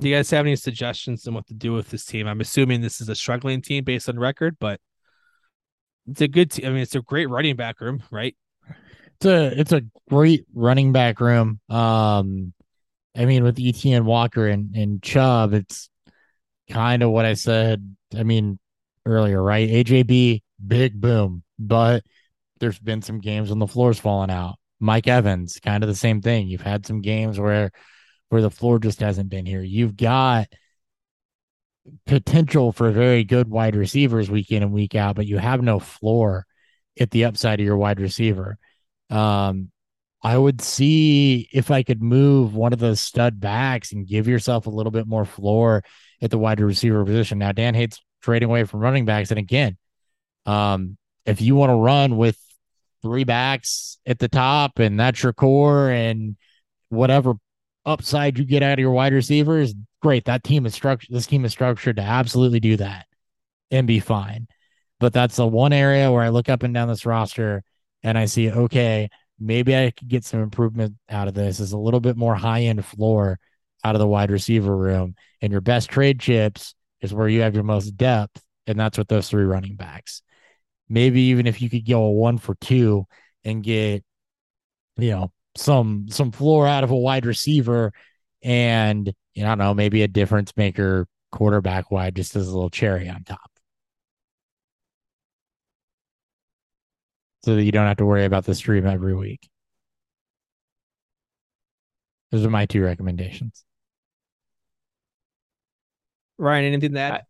do 0.00 0.08
you 0.08 0.16
guys 0.16 0.30
have 0.30 0.46
any 0.46 0.56
suggestions 0.56 1.26
on 1.26 1.34
what 1.34 1.46
to 1.48 1.54
do 1.54 1.72
with 1.72 1.90
this 1.90 2.04
team? 2.04 2.26
I'm 2.26 2.40
assuming 2.40 2.80
this 2.80 3.00
is 3.00 3.08
a 3.08 3.14
struggling 3.14 3.60
team 3.60 3.84
based 3.84 4.08
on 4.08 4.18
record, 4.18 4.56
but 4.58 4.80
it's 6.06 6.22
a 6.22 6.28
good 6.28 6.50
team. 6.50 6.66
I 6.66 6.68
mean, 6.70 6.78
it's 6.78 6.94
a 6.94 7.02
great 7.02 7.28
running 7.28 7.56
back 7.56 7.80
room, 7.80 8.02
right? 8.10 8.34
it's 9.20 9.26
a 9.26 9.60
it's 9.60 9.72
a 9.72 9.82
great 10.08 10.46
running 10.54 10.92
back 10.92 11.20
room. 11.20 11.60
Um, 11.68 12.54
I 13.16 13.26
mean, 13.26 13.44
with 13.44 13.56
ETN 13.56 14.04
Walker 14.04 14.46
and 14.46 14.74
and 14.74 15.02
Chubb, 15.02 15.52
it's 15.52 15.90
kind 16.70 17.02
of 17.02 17.10
what 17.10 17.26
I 17.26 17.34
said. 17.34 17.96
I 18.16 18.22
mean 18.22 18.58
earlier, 19.04 19.42
right? 19.42 19.68
AJB, 19.68 20.42
big 20.66 21.00
boom, 21.00 21.42
but 21.58 22.02
there's 22.60 22.78
been 22.78 23.02
some 23.02 23.20
games 23.20 23.50
when 23.50 23.58
the 23.58 23.66
floor's 23.66 23.98
falling 23.98 24.30
out. 24.30 24.56
Mike 24.80 25.06
Evans, 25.06 25.60
kind 25.62 25.84
of 25.84 25.88
the 25.88 25.94
same 25.94 26.22
thing. 26.22 26.48
You've 26.48 26.62
had 26.62 26.86
some 26.86 27.02
games 27.02 27.38
where 27.38 27.70
where 28.30 28.42
the 28.42 28.50
floor 28.50 28.78
just 28.78 29.00
hasn't 29.00 29.28
been 29.28 29.46
here. 29.46 29.62
You've 29.62 29.96
got 29.96 30.48
potential 32.06 32.72
for 32.72 32.90
very 32.90 33.24
good 33.24 33.48
wide 33.48 33.76
receivers 33.76 34.30
week 34.30 34.52
in 34.52 34.62
and 34.62 34.72
week 34.72 34.94
out, 34.94 35.16
but 35.16 35.26
you 35.26 35.38
have 35.38 35.62
no 35.62 35.78
floor 35.78 36.46
at 36.98 37.10
the 37.10 37.24
upside 37.24 37.60
of 37.60 37.66
your 37.66 37.76
wide 37.76 38.00
receiver. 38.00 38.56
Um, 39.10 39.70
I 40.22 40.36
would 40.36 40.60
see 40.60 41.48
if 41.52 41.70
I 41.70 41.82
could 41.82 42.02
move 42.02 42.54
one 42.54 42.72
of 42.72 42.78
those 42.78 43.00
stud 43.00 43.40
backs 43.40 43.92
and 43.92 44.06
give 44.06 44.28
yourself 44.28 44.66
a 44.66 44.70
little 44.70 44.92
bit 44.92 45.06
more 45.06 45.24
floor 45.24 45.82
at 46.20 46.30
the 46.30 46.38
wide 46.38 46.60
receiver 46.60 47.04
position. 47.04 47.38
Now, 47.38 47.52
Dan 47.52 47.74
hates 47.74 48.00
trading 48.22 48.48
away 48.48 48.64
from 48.64 48.80
running 48.80 49.06
backs. 49.06 49.30
And 49.30 49.38
again, 49.38 49.78
um, 50.44 50.98
if 51.24 51.40
you 51.40 51.54
want 51.54 51.70
to 51.70 51.76
run 51.76 52.16
with 52.16 52.38
three 53.02 53.24
backs 53.24 53.98
at 54.06 54.18
the 54.18 54.28
top 54.28 54.78
and 54.78 54.98
that's 54.98 55.22
your 55.22 55.32
core 55.32 55.90
and 55.90 56.36
whatever 56.88 57.34
upside 57.86 58.38
you 58.38 58.44
get 58.44 58.62
out 58.62 58.74
of 58.74 58.78
your 58.78 58.90
wide 58.90 59.12
receivers, 59.12 59.74
great. 60.02 60.24
That 60.26 60.44
team 60.44 60.66
is 60.66 60.74
structured. 60.74 61.14
This 61.14 61.26
team 61.26 61.44
is 61.44 61.52
structured 61.52 61.96
to 61.96 62.02
absolutely 62.02 62.60
do 62.60 62.76
that 62.76 63.06
and 63.70 63.86
be 63.86 64.00
fine. 64.00 64.46
But 64.98 65.12
that's 65.12 65.36
the 65.36 65.46
one 65.46 65.72
area 65.72 66.12
where 66.12 66.22
I 66.22 66.28
look 66.28 66.48
up 66.48 66.62
and 66.62 66.74
down 66.74 66.88
this 66.88 67.06
roster 67.06 67.62
and 68.02 68.18
I 68.18 68.26
see, 68.26 68.50
okay, 68.50 69.08
maybe 69.38 69.74
I 69.76 69.90
could 69.90 70.08
get 70.08 70.24
some 70.24 70.42
improvement 70.42 70.94
out 71.08 71.28
of 71.28 71.34
this. 71.34 71.60
Is 71.60 71.72
a 71.72 71.78
little 71.78 72.00
bit 72.00 72.16
more 72.16 72.34
high 72.34 72.62
end 72.62 72.84
floor 72.84 73.38
out 73.82 73.94
of 73.94 73.98
the 73.98 74.06
wide 74.06 74.30
receiver 74.30 74.76
room. 74.76 75.14
And 75.40 75.50
your 75.50 75.62
best 75.62 75.88
trade 75.88 76.20
chips 76.20 76.74
is 77.00 77.14
where 77.14 77.28
you 77.28 77.40
have 77.40 77.54
your 77.54 77.64
most 77.64 77.92
depth. 77.92 78.42
And 78.66 78.78
that's 78.78 78.98
with 78.98 79.08
those 79.08 79.28
three 79.28 79.44
running 79.44 79.76
backs. 79.76 80.22
Maybe 80.90 81.22
even 81.22 81.46
if 81.46 81.62
you 81.62 81.70
could 81.70 81.86
go 81.86 82.04
a 82.04 82.10
one 82.10 82.36
for 82.36 82.56
two 82.56 83.06
and 83.44 83.62
get, 83.62 84.04
you 84.98 85.10
know, 85.10 85.32
some 85.56 86.06
some 86.10 86.32
floor 86.32 86.66
out 86.66 86.84
of 86.84 86.90
a 86.90 86.96
wide 86.96 87.26
receiver 87.26 87.92
and 88.42 89.12
you 89.34 89.42
know, 89.42 89.48
I 89.48 89.50
don't 89.52 89.58
know, 89.58 89.74
maybe 89.74 90.02
a 90.02 90.08
difference 90.08 90.52
maker 90.56 91.06
quarterback 91.30 91.90
wide 91.92 92.16
just 92.16 92.34
as 92.34 92.48
a 92.48 92.52
little 92.52 92.70
cherry 92.70 93.08
on 93.08 93.22
top. 93.24 93.50
So 97.44 97.54
that 97.54 97.62
you 97.62 97.72
don't 97.72 97.86
have 97.86 97.98
to 97.98 98.06
worry 98.06 98.24
about 98.24 98.44
the 98.44 98.54
stream 98.54 98.86
every 98.86 99.14
week. 99.14 99.48
Those 102.32 102.44
are 102.44 102.50
my 102.50 102.66
two 102.66 102.82
recommendations. 102.82 103.64
Ryan, 106.38 106.64
anything 106.64 106.92
that 106.94 107.26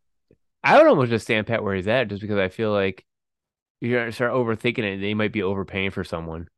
I 0.62 0.78
would 0.78 0.86
almost 0.86 1.10
just 1.10 1.24
stand 1.24 1.46
pat 1.46 1.62
where 1.62 1.74
he's 1.74 1.88
at, 1.88 2.08
just 2.08 2.20
because 2.22 2.38
I 2.38 2.48
feel 2.48 2.72
like 2.72 3.04
you're 3.80 4.00
gonna 4.00 4.12
start 4.12 4.32
overthinking 4.32 4.78
it. 4.78 5.00
They 5.00 5.14
might 5.14 5.32
be 5.32 5.42
overpaying 5.42 5.90
for 5.90 6.04
someone. 6.04 6.48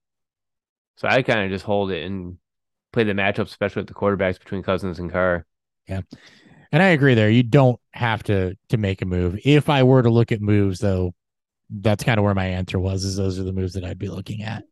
So 0.97 1.09
I 1.09 1.23
kind 1.23 1.41
of 1.41 1.51
just 1.51 1.65
hold 1.65 1.91
it 1.91 2.05
and 2.05 2.39
play 2.93 3.05
the 3.05 3.13
matchup, 3.13 3.47
especially 3.47 3.81
with 3.81 3.89
the 3.89 3.95
quarterbacks 3.95 4.39
between 4.39 4.63
Cousins 4.63 4.99
and 4.99 5.11
Carr. 5.11 5.47
Yeah. 5.89 6.03
And 6.71 6.83
I 6.83 6.89
agree 6.89 7.15
there. 7.15 7.31
You 7.31 7.43
don't 7.43 7.81
have 7.93 8.23
to 8.25 8.57
to 8.71 8.77
make 8.77 9.03
a 9.03 9.07
move. 9.07 9.39
If 9.45 9.69
I 9.69 9.83
were 9.83 10.03
to 10.03 10.11
look 10.11 10.33
at 10.33 10.41
moves 10.41 10.79
though, 10.79 11.15
that's 11.71 12.05
kind 12.05 12.19
of 12.19 12.25
where 12.25 12.35
my 12.35 12.47
answer 12.47 12.79
was 12.79 13.05
is 13.05 13.17
those 13.17 13.39
are 13.39 13.45
the 13.45 13.53
moves 13.53 13.75
that 13.75 13.85
I'd 13.85 13.99
be 13.99 14.09
looking 14.09 14.43
at. 14.43 14.65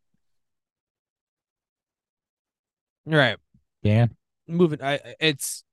All 3.07 3.17
right. 3.17 3.37
Dan? 3.83 4.15
moving 4.47 4.81
I 4.81 4.99
it's 5.19 5.63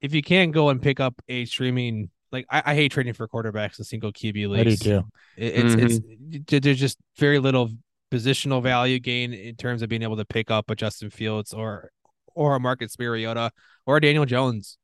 if 0.00 0.14
you 0.14 0.22
can't 0.22 0.52
go 0.52 0.68
and 0.68 0.80
pick 0.80 1.00
up 1.00 1.20
a 1.28 1.44
streaming 1.44 2.10
like 2.32 2.46
I, 2.50 2.62
I 2.66 2.74
hate 2.74 2.92
trading 2.92 3.14
for 3.14 3.26
quarterbacks 3.28 3.78
in 3.78 3.84
single 3.84 4.12
QB 4.12 4.48
leagues. 4.48 4.82
I 4.82 4.84
do 4.84 5.00
too. 5.00 5.06
It- 5.36 5.64
It's 5.64 6.02
it's 6.50 6.60
there's 6.64 6.78
just 6.80 6.98
very 7.16 7.38
little 7.38 7.70
positional 8.10 8.62
value 8.62 8.98
gain 8.98 9.32
in 9.34 9.54
terms 9.56 9.82
of 9.82 9.88
being 9.88 10.02
able 10.02 10.16
to 10.16 10.24
pick 10.24 10.50
up 10.50 10.70
a 10.70 10.74
Justin 10.76 11.10
Fields 11.10 11.52
or 11.52 11.90
or 12.34 12.54
a 12.54 12.60
Marcus 12.60 12.98
Mariota 12.98 13.50
or 13.86 13.96
a 13.96 14.00
Daniel 14.00 14.24
Jones 14.24 14.78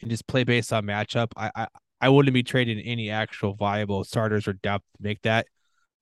and 0.00 0.10
just 0.10 0.26
play 0.26 0.44
based 0.44 0.72
on 0.72 0.84
matchup. 0.84 1.28
I 1.36 1.50
I, 1.54 1.66
I 2.00 2.08
wouldn't 2.08 2.34
be 2.34 2.42
trading 2.42 2.78
any 2.80 3.10
actual 3.10 3.54
viable 3.54 4.04
starters 4.04 4.46
or 4.48 4.52
depth 4.54 4.84
to 4.96 5.02
make 5.02 5.20
that. 5.22 5.46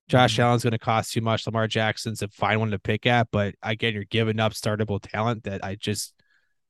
Josh 0.08 0.36
Mhm. 0.36 0.40
Allen's 0.44 0.62
going 0.62 0.70
to 0.72 0.78
cost 0.78 1.12
too 1.12 1.20
much. 1.20 1.46
Lamar 1.46 1.66
Jackson's 1.66 2.22
a 2.22 2.28
fine 2.28 2.60
one 2.60 2.70
to 2.70 2.78
pick 2.78 3.06
at, 3.06 3.28
but 3.32 3.54
again, 3.62 3.92
you're 3.94 4.04
giving 4.04 4.38
up 4.38 4.52
startable 4.52 5.00
talent 5.02 5.44
that 5.44 5.64
I 5.64 5.74
just 5.74 6.14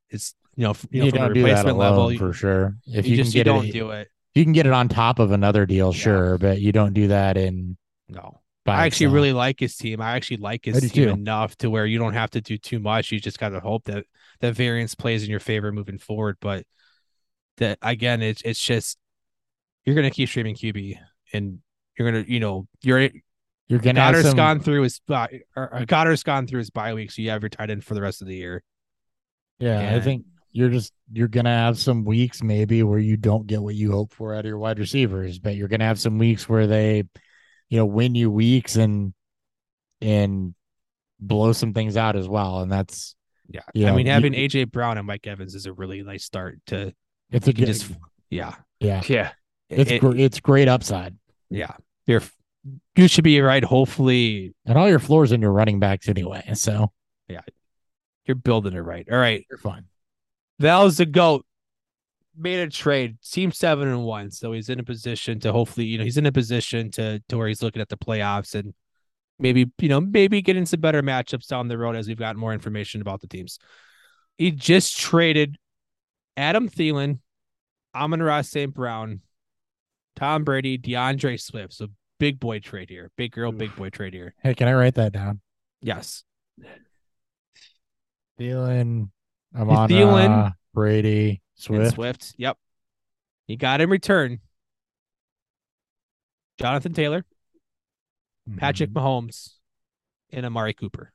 it's 0.08 0.34
you 0.56 0.64
know 0.64 0.74
you, 0.90 1.04
You, 1.04 1.04
know 1.04 1.10
from 1.10 1.20
a 1.22 1.28
don't 1.28 1.32
do 1.34 1.46
that 1.48 1.64
replacement 1.64 1.76
alone 1.76 1.78
level. 1.78 2.12
You, 2.12 2.18
for 2.18 2.32
sure. 2.32 2.76
If 2.86 3.06
you 3.06 3.16
you, 3.16 3.16
just 3.16 3.32
can 3.32 3.38
you 3.38 3.44
get 3.44 3.44
don't 3.44 3.66
it, 3.66 3.72
do 3.72 3.90
it. 3.90 4.08
you 4.34 4.44
can 4.44 4.52
get 4.52 4.66
it 4.66 4.72
on 4.72 4.88
top 4.88 5.18
of 5.18 5.30
another 5.32 5.66
deal, 5.66 5.92
Yeah. 5.92 5.98
sure, 6.00 6.38
but 6.38 6.60
you 6.60 6.72
don't 6.72 6.92
do 6.94 7.08
that 7.08 7.36
in. 7.36 7.76
No. 8.08 8.40
I 8.66 8.84
actually 8.86 9.06
itself. 9.06 9.14
really 9.14 9.32
like 9.32 9.60
his 9.60 9.76
team. 9.76 10.00
I 10.00 10.16
actually 10.16 10.38
like 10.38 10.64
his 10.64 10.80
team 10.80 10.90
too. 10.90 11.08
enough 11.10 11.56
to 11.58 11.70
where 11.70 11.86
you 11.86 11.98
don't 12.00 12.14
have 12.14 12.30
to 12.30 12.40
do 12.40 12.58
too 12.58 12.80
much. 12.80 13.12
You 13.12 13.20
just 13.20 13.38
got 13.38 13.50
to 13.50 13.60
hope 13.60 13.84
that 13.84 14.04
that 14.40 14.54
variance 14.56 14.94
plays 14.96 15.22
in 15.22 15.30
your 15.30 15.38
favor 15.40 15.70
moving 15.70 15.98
forward. 15.98 16.36
But 16.40 16.64
that 17.58 17.78
again, 17.80 18.22
it's 18.22 18.42
it's 18.42 18.60
just 18.60 18.98
you're 19.84 19.94
gonna 19.94 20.10
keep 20.10 20.28
streaming 20.28 20.56
QB, 20.56 20.98
and 21.32 21.60
you're 21.96 22.10
gonna 22.10 22.24
you 22.26 22.40
know 22.40 22.66
you're 22.82 23.08
You're 23.68 23.78
gonna 23.78 24.00
Goedert's 24.00 24.28
some, 24.28 24.36
gone 24.36 24.58
through 24.60 24.82
his 24.82 25.00
or 25.08 25.84
Goedert's 25.86 26.24
gone 26.24 26.48
through 26.48 26.58
his 26.58 26.70
bye 26.70 26.92
week, 26.94 27.12
so 27.12 27.22
you 27.22 27.30
have 27.30 27.42
your 27.42 27.50
tight 27.50 27.70
end 27.70 27.84
for 27.84 27.94
the 27.94 28.02
rest 28.02 28.20
of 28.20 28.26
the 28.26 28.34
year. 28.34 28.64
Yeah, 29.60 29.94
I 29.94 30.00
think 30.00 30.24
you're 30.56 30.70
just 30.70 30.92
you're 31.12 31.28
gonna 31.28 31.50
have 31.50 31.78
some 31.78 32.04
weeks 32.04 32.42
maybe 32.42 32.82
where 32.82 32.98
you 32.98 33.16
don't 33.18 33.46
get 33.46 33.62
what 33.62 33.74
you 33.74 33.92
hope 33.92 34.12
for 34.14 34.32
out 34.34 34.40
of 34.40 34.46
your 34.46 34.58
wide 34.58 34.78
receivers, 34.78 35.38
but 35.38 35.54
you're 35.54 35.68
gonna 35.68 35.84
have 35.84 36.00
some 36.00 36.16
weeks 36.18 36.48
where 36.48 36.66
they, 36.66 37.04
you 37.68 37.78
know, 37.78 37.84
win 37.84 38.14
you 38.14 38.30
weeks 38.30 38.76
and 38.76 39.12
and 40.00 40.54
blow 41.20 41.52
some 41.52 41.72
things 41.74 41.96
out 41.96 42.16
as 42.16 42.26
well. 42.28 42.60
And 42.60 42.72
that's 42.72 43.14
Yeah, 43.48 43.60
I 43.88 43.92
mean 43.92 44.06
you- 44.06 44.12
having 44.12 44.32
AJ 44.32 44.64
Brown 44.72 44.96
and 44.98 45.06
Mike 45.06 45.26
Evans 45.26 45.54
is 45.54 45.66
a 45.66 45.72
really 45.72 46.02
nice 46.02 46.24
start 46.24 46.58
to 46.66 46.92
it's 47.30 47.48
a 47.48 47.52
good 47.52 47.66
just 47.66 47.90
yeah 48.30 48.54
yeah. 48.80 49.02
Yeah. 49.08 49.32
It's 49.68 49.90
It- 49.90 50.00
gr- 50.00 50.16
it's 50.16 50.40
great 50.40 50.68
upside. 50.68 51.16
yeah 51.50 51.74
you're 52.06 52.22
you 52.96 53.08
should 53.08 53.24
be 53.24 53.40
right. 53.40 53.62
Hopefully 53.62 54.54
And 54.64 54.76
all 54.78 54.88
your 54.88 54.98
floors 54.98 55.32
in 55.32 55.40
your 55.42 55.52
running 55.52 55.80
backs 55.80 56.08
anyway. 56.08 56.42
So 56.54 56.92
yeah, 57.28 57.42
you're 58.24 58.34
building 58.36 58.72
it 58.72 58.80
right. 58.80 59.06
All 59.12 59.18
right. 59.18 59.44
you're 59.50 59.58
fine. 59.58 59.84
Val's 60.58 60.96
the 60.96 61.06
goat. 61.06 61.44
Made 62.36 62.60
a 62.60 62.68
trade. 62.68 63.16
Team 63.22 63.50
seven 63.50 63.88
and 63.88 64.04
one. 64.04 64.30
So 64.30 64.52
he's 64.52 64.68
in 64.68 64.78
a 64.78 64.84
position 64.84 65.40
to 65.40 65.52
hopefully, 65.52 65.86
you 65.86 65.98
know, 65.98 66.04
he's 66.04 66.18
in 66.18 66.26
a 66.26 66.32
position 66.32 66.90
to 66.92 67.22
to 67.28 67.38
where 67.38 67.48
he's 67.48 67.62
looking 67.62 67.80
at 67.80 67.88
the 67.88 67.96
playoffs 67.96 68.54
and 68.54 68.74
maybe, 69.38 69.70
you 69.78 69.88
know, 69.88 70.00
maybe 70.00 70.42
getting 70.42 70.66
some 70.66 70.80
better 70.80 71.02
matchups 71.02 71.46
down 71.46 71.68
the 71.68 71.78
road 71.78 71.96
as 71.96 72.08
we've 72.08 72.18
gotten 72.18 72.40
more 72.40 72.52
information 72.52 73.00
about 73.00 73.20
the 73.20 73.26
teams. 73.26 73.58
He 74.38 74.50
just 74.50 74.98
traded 74.98 75.56
Adam 76.36 76.68
Thielen, 76.68 77.20
Amon-Ra 77.94 78.42
St. 78.42 78.74
Brown, 78.74 79.22
Tom 80.14 80.44
Brady, 80.44 80.76
D'Andre 80.76 81.38
Swift. 81.38 81.72
So 81.72 81.88
big 82.18 82.38
boy 82.38 82.58
trade 82.58 82.90
here. 82.90 83.10
Big 83.16 83.32
girl, 83.32 83.52
big 83.52 83.74
boy 83.76 83.88
trade 83.88 84.12
here. 84.12 84.34
Hey, 84.42 84.54
can 84.54 84.68
I 84.68 84.74
write 84.74 84.96
that 84.96 85.12
down? 85.12 85.40
Yes. 85.80 86.24
Thielen, 88.38 89.08
Amon 89.56 89.88
Thielen, 89.88 90.54
Brady, 90.74 91.40
Swift. 91.54 91.94
Swift. 91.94 92.34
Yep. 92.36 92.58
He 93.46 93.56
got 93.56 93.80
in 93.80 93.88
return. 93.90 94.40
Jonathan 96.58 96.94
Taylor, 96.94 97.24
Patrick 98.56 98.90
Mhm. 98.90 98.94
Mahomes, 98.94 99.54
and 100.30 100.46
Amari 100.46 100.72
Cooper. 100.74 101.12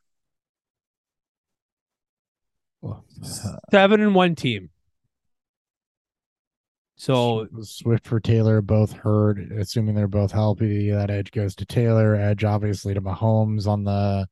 Well, 2.81 3.05
Seven 3.71 4.01
and 4.01 4.15
one 4.15 4.35
team. 4.35 4.69
So 6.95 7.47
Swift 7.61 8.05
for 8.05 8.19
Taylor 8.19 8.61
both 8.61 8.91
hurt. 8.93 9.39
Assuming 9.51 9.95
they're 9.95 10.07
both 10.07 10.31
healthy, 10.31 10.91
that 10.91 11.09
edge 11.09 11.31
goes 11.31 11.55
to 11.55 11.65
Taylor. 11.65 12.15
Edge 12.15 12.43
obviously 12.43 12.93
to 12.93 13.01
Mahomes 13.01 13.67
on 13.67 13.83
the 13.83 14.27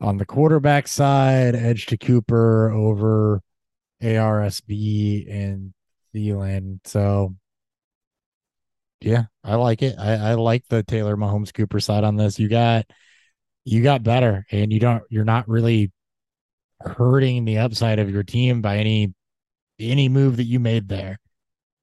on 0.00 0.18
the 0.18 0.26
quarterback 0.26 0.88
side. 0.88 1.54
Edge 1.54 1.86
to 1.86 1.96
Cooper 1.96 2.70
over 2.70 3.40
ARSB 4.02 5.30
and 5.30 5.72
Thielen. 6.14 6.80
So 6.84 7.34
yeah, 9.00 9.24
I 9.42 9.56
like 9.56 9.82
it. 9.82 9.96
I, 9.98 10.30
I 10.30 10.34
like 10.34 10.64
the 10.68 10.82
Taylor 10.82 11.16
Mahomes 11.16 11.52
Cooper 11.52 11.80
side 11.80 12.04
on 12.04 12.16
this. 12.16 12.38
You 12.38 12.48
got 12.48 12.86
you 13.64 13.82
got 13.82 14.02
better, 14.02 14.46
and 14.50 14.72
you 14.72 14.80
don't. 14.80 15.02
You're 15.10 15.24
not 15.24 15.48
really 15.48 15.92
hurting 16.80 17.44
the 17.44 17.58
upside 17.58 17.98
of 17.98 18.10
your 18.10 18.22
team 18.22 18.62
by 18.62 18.78
any 18.78 19.14
any 19.78 20.08
move 20.08 20.36
that 20.36 20.44
you 20.44 20.60
made 20.60 20.88
there. 20.88 21.18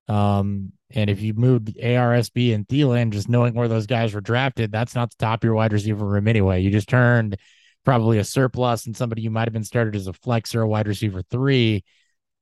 Um, 0.08 0.74
and 0.90 1.10
if 1.10 1.22
you 1.22 1.34
moved 1.34 1.76
ARSB 1.78 2.54
and 2.54 2.68
Thielen, 2.68 3.12
just 3.12 3.30
knowing 3.30 3.54
where 3.54 3.68
those 3.68 3.88
guys 3.88 4.14
were 4.14 4.22
drafted, 4.22 4.72
that's 4.72 4.96
not 4.96 5.12
the 5.12 5.18
top 5.18 5.42
of 5.42 5.44
your 5.46 5.56
wide 5.56 5.74
receiver 5.74 6.06
room 6.06 6.28
anyway. 6.28 6.62
You 6.62 6.72
just 6.72 6.90
turned 6.90 7.38
probably 7.84 8.18
a 8.20 8.24
surplus 8.24 8.86
and 8.86 8.96
somebody 8.96 9.22
you 9.22 9.32
might 9.32 9.48
have 9.48 9.54
been 9.54 9.64
started 9.64 9.96
as 9.96 10.08
a 10.08 10.14
flex 10.14 10.54
or 10.54 10.62
a 10.62 10.68
wide 10.68 10.88
receiver 10.88 11.22
three 11.30 11.84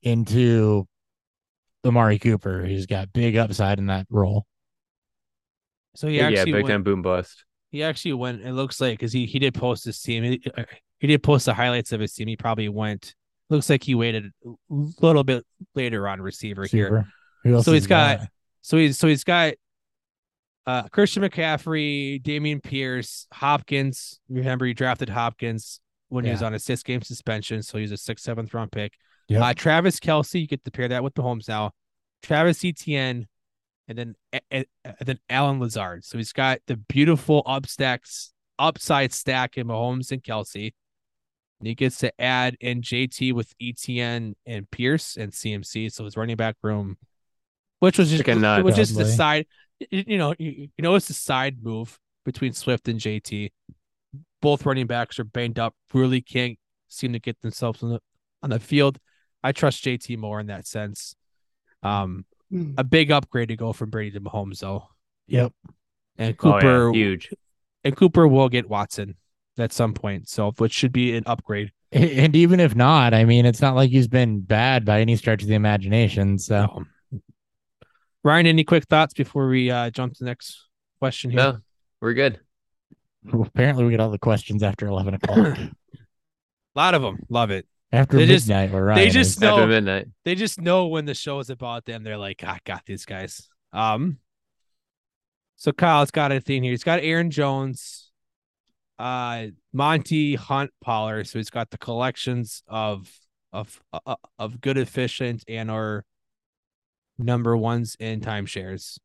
into 0.02 0.88
Amari 1.86 2.20
Cooper, 2.20 2.66
who's 2.66 2.86
got 2.86 3.14
big 3.14 3.36
upside 3.38 3.80
in 3.80 3.88
that 3.88 4.06
role. 4.10 4.46
so 5.96 6.08
he 6.08 6.18
yeah, 6.18 6.44
big 6.44 6.54
went, 6.54 6.68
time 6.68 6.84
boom 6.84 7.02
bust. 7.02 7.46
he 7.72 7.84
actually 7.84 8.14
went 8.14 8.42
it 8.42 8.54
looks 8.54 8.82
like 8.82 9.00
because 9.00 9.14
he, 9.14 9.26
he 9.26 9.40
did 9.40 9.54
post 9.54 9.86
his 9.86 10.02
team. 10.02 10.24
He, 10.24 10.42
uh, 10.58 10.64
he 11.00 11.08
did 11.08 11.24
post 11.24 11.46
the 11.46 11.54
highlights 11.54 11.92
of 11.94 12.02
his 12.02 12.14
team. 12.14 12.28
He 12.28 12.36
probably 12.36 12.70
went 12.70 13.16
looks 13.50 13.70
like 13.70 13.84
he 13.84 13.96
waited 13.96 14.32
a 14.46 14.54
little 14.70 15.24
bit 15.24 15.46
later 15.74 16.08
on 16.08 16.22
receiver, 16.22 16.66
here. 16.66 16.92
Receiver. 16.92 17.08
Who 17.44 17.56
else 17.56 17.66
So 17.66 17.74
he's 17.74 17.88
got 17.88 18.20
So 18.62 18.78
he's 18.78 18.98
so 18.98 19.08
he's 19.08 19.24
got 19.24 19.54
uh 20.66 20.84
Christian 20.90 21.24
McCaffrey, 21.24 22.22
Dameon 22.22 22.62
Pierce, 22.62 23.28
Hopkins. 23.34 24.20
Remember, 24.30 24.66
he 24.66 24.74
drafted 24.74 25.10
Hopkins 25.10 25.80
when 26.10 26.26
he 26.26 26.32
was 26.32 26.42
on 26.42 26.54
a 26.54 26.60
six 26.60 26.84
game 26.84 27.02
suspension, 27.02 27.62
so 27.62 27.78
he's 27.78 27.92
a 27.92 27.98
sixth, 27.98 28.26
seventh 28.26 28.54
round 28.54 28.72
pick. 28.72 28.94
Yep. 29.28 29.42
Uh 29.42 29.54
Travis 29.54 30.00
Kelce, 30.00 30.42
you 30.42 30.48
get 30.48 30.64
to 30.66 30.72
pair 30.72 30.88
that 30.88 31.04
with 31.04 31.14
Mahomes 31.14 31.48
now. 31.48 31.72
Travis 32.24 32.64
Etienne, 32.66 33.28
and 33.88 33.98
then 33.98 34.16
and, 34.52 34.66
and 34.84 34.96
then 35.06 35.20
Allen 35.30 35.60
Lazard. 35.60 36.06
So 36.06 36.18
he's 36.18 36.34
got 36.34 36.60
the 36.68 36.78
beautiful 36.78 37.44
upstacks 37.44 38.30
upside 38.58 39.14
stack 39.14 39.58
in 39.58 39.68
Mahomes 39.68 40.12
and 40.12 40.24
Kelce. 40.24 40.74
And 41.60 41.68
he 41.68 41.76
gets 41.76 41.98
to 42.00 42.22
add 42.22 42.56
in 42.62 42.82
JT 42.82 43.34
with 43.34 43.54
ETN 43.62 44.34
and 44.46 44.72
Pierce 44.72 45.18
and 45.18 45.32
CMC. 45.32 45.92
So 45.92 46.06
his 46.06 46.16
running 46.16 46.38
back 46.38 46.56
room, 46.62 46.98
which 47.80 47.98
was 47.98 48.10
just 48.10 48.26
nut. 48.28 48.64
which 48.64 48.78
is 48.78 48.94
the 48.96 49.06
side, 49.06 49.46
you, 49.80 50.04
you 50.08 50.18
know, 50.18 50.34
you, 50.38 50.70
you 50.78 50.82
know, 50.84 50.96
it's 50.96 51.10
a 51.10 51.14
side 51.14 51.58
move 51.64 52.00
between 52.26 52.54
Swift 52.54 52.88
and 52.88 53.00
JT. 53.00 53.52
Both 54.42 54.66
running 54.66 54.88
backs 54.88 55.20
are 55.20 55.24
banged 55.24 55.60
up, 55.60 55.76
really 55.94 56.22
can't 56.22 56.58
seem 56.88 57.14
to 57.14 57.20
get 57.20 57.40
themselves 57.42 57.84
on 57.84 57.90
the 57.92 58.00
on 58.42 58.50
the 58.50 58.60
field. 58.60 58.98
I 59.44 59.52
trust 59.52 59.84
JT 59.84 60.18
more 60.18 60.40
in 60.40 60.48
that 60.48 60.66
sense. 60.68 61.16
Um, 61.84 62.26
a 62.78 62.84
big 62.84 63.12
upgrade 63.12 63.50
to 63.50 63.56
go 63.56 63.74
from 63.74 63.90
Brady 63.90 64.12
to 64.12 64.22
Mahomes, 64.22 64.60
though. 64.60 64.88
Yep. 65.28 65.54
And 66.18 66.36
Oh, 66.40 66.54
Cooper, 66.54 66.88
yeah, 66.94 67.00
huge. 67.00 67.30
and 67.84 67.96
Cooper 67.96 68.28
will 68.28 68.50
get 68.50 68.68
Watson 68.70 69.16
at 69.58 69.72
some 69.72 69.94
point, 69.94 70.28
so 70.30 70.52
which 70.58 70.74
should 70.74 70.92
be 70.92 71.16
an 71.16 71.24
upgrade 71.26 71.72
And 71.92 72.36
even 72.36 72.60
if 72.60 72.76
not, 72.76 73.14
I 73.14 73.26
mean, 73.26 73.46
it's 73.46 73.62
not 73.62 73.76
like 73.76 73.90
he's 73.92 74.08
been 74.08 74.42
bad 74.42 74.86
by 74.86 75.02
any 75.02 75.16
stretch 75.16 75.42
of 75.42 75.48
the 75.48 75.56
imagination. 75.56 76.38
So 76.40 76.62
No. 76.66 76.86
Ryan, 78.24 78.48
any 78.48 78.64
quick 78.64 78.86
thoughts 78.86 79.14
before 79.14 79.48
we 79.48 79.72
uh, 79.72 79.90
jump 79.92 80.14
to 80.14 80.20
the 80.20 80.26
next 80.26 80.68
question 81.00 81.32
here? 81.32 81.38
No, 81.38 81.58
we're 82.02 82.14
good. 82.14 82.40
apparently, 83.32 83.86
we 83.86 83.92
get 83.92 84.00
all 84.00 84.10
the 84.12 84.20
questions 84.20 84.64
after 84.64 84.88
eleven 84.88 85.14
o'clock. 85.14 85.58
A 86.76 86.80
lot 86.80 86.94
of 86.94 87.02
them. 87.02 87.20
Love 87.30 87.52
it. 87.52 87.66
after 87.92 88.18
They 88.18 88.28
midnight, 88.28 88.72
we're 88.72 88.86
right. 88.86 88.96
they 88.96 89.10
just 89.10 89.42
After 89.42 89.68
midnight. 89.68 90.08
They 90.24 90.36
just 90.36 90.62
know 90.62 90.88
when 90.88 91.06
the 91.06 91.14
show 91.16 91.40
is 91.40 91.50
about 91.50 91.86
them. 91.86 92.04
They're 92.04 92.18
like, 92.18 92.44
I 92.44 92.60
got 92.64 92.86
these 92.86 93.06
guys. 93.06 93.50
Um. 93.74 94.20
So 95.56 95.74
Kyle's 95.74 96.12
got 96.12 96.32
a 96.32 96.40
thing 96.40 96.64
here. 96.64 96.72
He's 96.72 96.86
got 96.86 97.02
Aaron 97.02 97.32
Jones, 97.32 98.12
uh, 98.98 99.48
Monty 99.74 100.36
Hunt 100.36 100.72
Pollard. 100.82 101.28
So 101.28 101.38
he's 101.38 101.50
got 101.50 101.70
the 101.70 101.78
collections 101.78 102.64
of 102.68 103.12
of 103.52 103.82
uh, 103.92 104.16
of 104.38 104.62
good 104.62 104.78
efficient 104.78 105.44
and 105.48 105.70
or 105.70 106.06
number 107.20 107.56
ones 107.56 107.96
in 108.00 108.22
timeshares. 108.22 108.98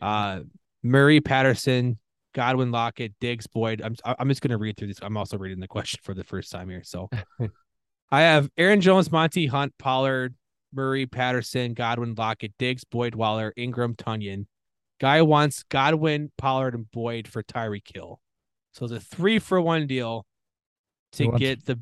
Uh, 0.00 0.40
Murray 0.82 1.20
Patterson, 1.20 1.98
Godwin 2.32 2.70
Lockett, 2.70 3.14
Diggs 3.20 3.46
Boyd. 3.46 3.82
I'm 3.82 3.96
I'm 4.04 4.28
just 4.28 4.40
gonna 4.40 4.58
read 4.58 4.76
through 4.76 4.88
this. 4.88 5.00
I'm 5.02 5.16
also 5.16 5.36
reading 5.38 5.60
the 5.60 5.68
question 5.68 6.00
for 6.02 6.14
the 6.14 6.24
first 6.24 6.50
time 6.50 6.68
here. 6.68 6.82
So 6.84 7.10
I 8.10 8.22
have 8.22 8.48
Aaron 8.56 8.80
Jones, 8.80 9.10
Monty 9.10 9.46
Hunt, 9.46 9.72
Pollard, 9.78 10.34
Murray, 10.72 11.06
Patterson, 11.06 11.74
Godwin, 11.74 12.14
Lockett, 12.16 12.52
Diggs, 12.58 12.84
Boyd, 12.84 13.14
Waller, 13.14 13.52
Engram, 13.58 13.96
Tonyan. 13.96 14.46
Guy 15.00 15.22
wants 15.22 15.64
Godwin, 15.64 16.30
Pollard, 16.38 16.74
and 16.74 16.90
Boyd 16.90 17.28
for 17.28 17.42
Tyreek 17.42 17.94
Hill. 17.94 18.20
So 18.72 18.84
it's 18.84 18.94
a 18.94 19.00
three 19.00 19.38
for 19.38 19.60
one 19.60 19.86
deal 19.86 20.26
to 21.12 21.30
get 21.32 21.64
the 21.64 21.80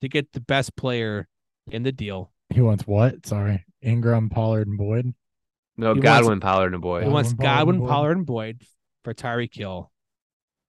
to 0.00 0.08
get 0.08 0.32
the 0.32 0.40
best 0.40 0.74
player 0.76 1.28
in 1.70 1.82
the 1.82 1.92
deal. 1.92 2.31
He 2.54 2.60
wants 2.60 2.86
what? 2.86 3.26
Sorry, 3.26 3.64
Engram, 3.84 4.30
Pollard, 4.30 4.68
and 4.68 4.78
Boyd. 4.78 5.14
No, 5.76 5.94
He 5.94 6.00
Godwin, 6.00 6.40
Pollard, 6.40 6.74
and 6.74 6.82
Boyd. 6.82 7.04
He 7.04 7.08
wants 7.08 7.32
Godwin, 7.32 7.38
Pollard, 7.38 7.56
Godwin, 7.56 7.74
and 7.74 7.80
Boyd. 7.80 7.90
Pollard, 7.90 8.16
and 8.16 8.26
Boyd 8.26 8.62
for 9.04 9.14
Tyreek 9.14 9.54
Hill. 9.54 9.90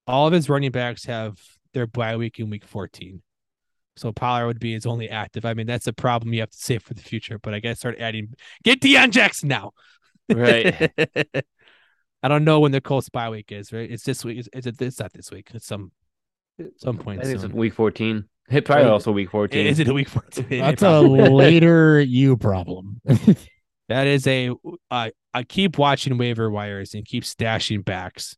All 0.07 0.27
of 0.27 0.33
his 0.33 0.49
running 0.49 0.71
backs 0.71 1.05
have 1.05 1.39
their 1.73 1.87
bye 1.87 2.17
week 2.17 2.39
in 2.39 2.49
week 2.49 2.65
14. 2.65 3.21
So 3.95 4.11
Pollard 4.11 4.47
would 4.47 4.59
be 4.59 4.73
his 4.73 4.85
only 4.85 5.09
active. 5.09 5.45
I 5.45 5.53
mean, 5.53 5.67
that's 5.67 5.87
a 5.87 5.93
problem 5.93 6.33
you 6.33 6.39
have 6.39 6.49
to 6.49 6.57
save 6.57 6.83
for 6.83 6.93
the 6.93 7.01
future, 7.01 7.37
but 7.37 7.53
I 7.53 7.59
gotta 7.59 7.75
start 7.75 7.99
adding 7.99 8.33
get 8.63 8.81
Deon 8.81 9.11
Jackson 9.11 9.49
now. 9.49 9.71
Right. 10.29 10.91
I 12.23 12.27
don't 12.29 12.45
know 12.45 12.61
when 12.61 12.71
the 12.71 12.81
Colts 12.81 13.09
bye 13.09 13.29
week 13.29 13.51
is, 13.51 13.71
right? 13.71 13.89
It's 13.89 14.03
this 14.03 14.23
week. 14.23 14.39
Is, 14.39 14.49
is 14.53 14.65
it 14.65 14.81
it's 14.81 14.99
not 14.99 15.13
this 15.13 15.29
week. 15.29 15.51
It's 15.53 15.67
some 15.67 15.91
some 16.77 16.97
point. 16.97 17.19
I 17.19 17.23
point 17.23 17.39
think 17.39 17.51
it's 17.51 17.53
week 17.53 17.73
14. 17.73 18.23
Hit 18.49 18.65
probably 18.65 18.89
also 18.89 19.11
week 19.11 19.31
14. 19.31 19.65
Is 19.65 19.79
it 19.79 19.87
a 19.87 19.93
week 19.93 20.09
14? 20.09 20.45
That's 20.49 20.81
a 20.83 20.99
later 20.99 22.01
you 22.01 22.37
problem. 22.37 23.01
That 23.89 24.07
is 24.07 24.25
a 24.27 24.49
uh, 24.89 25.09
I 25.33 25.43
keep 25.43 25.77
watching 25.77 26.17
waiver 26.17 26.49
wires 26.49 26.93
and 26.93 27.05
keep 27.05 27.23
stashing 27.23 27.83
backs. 27.83 28.35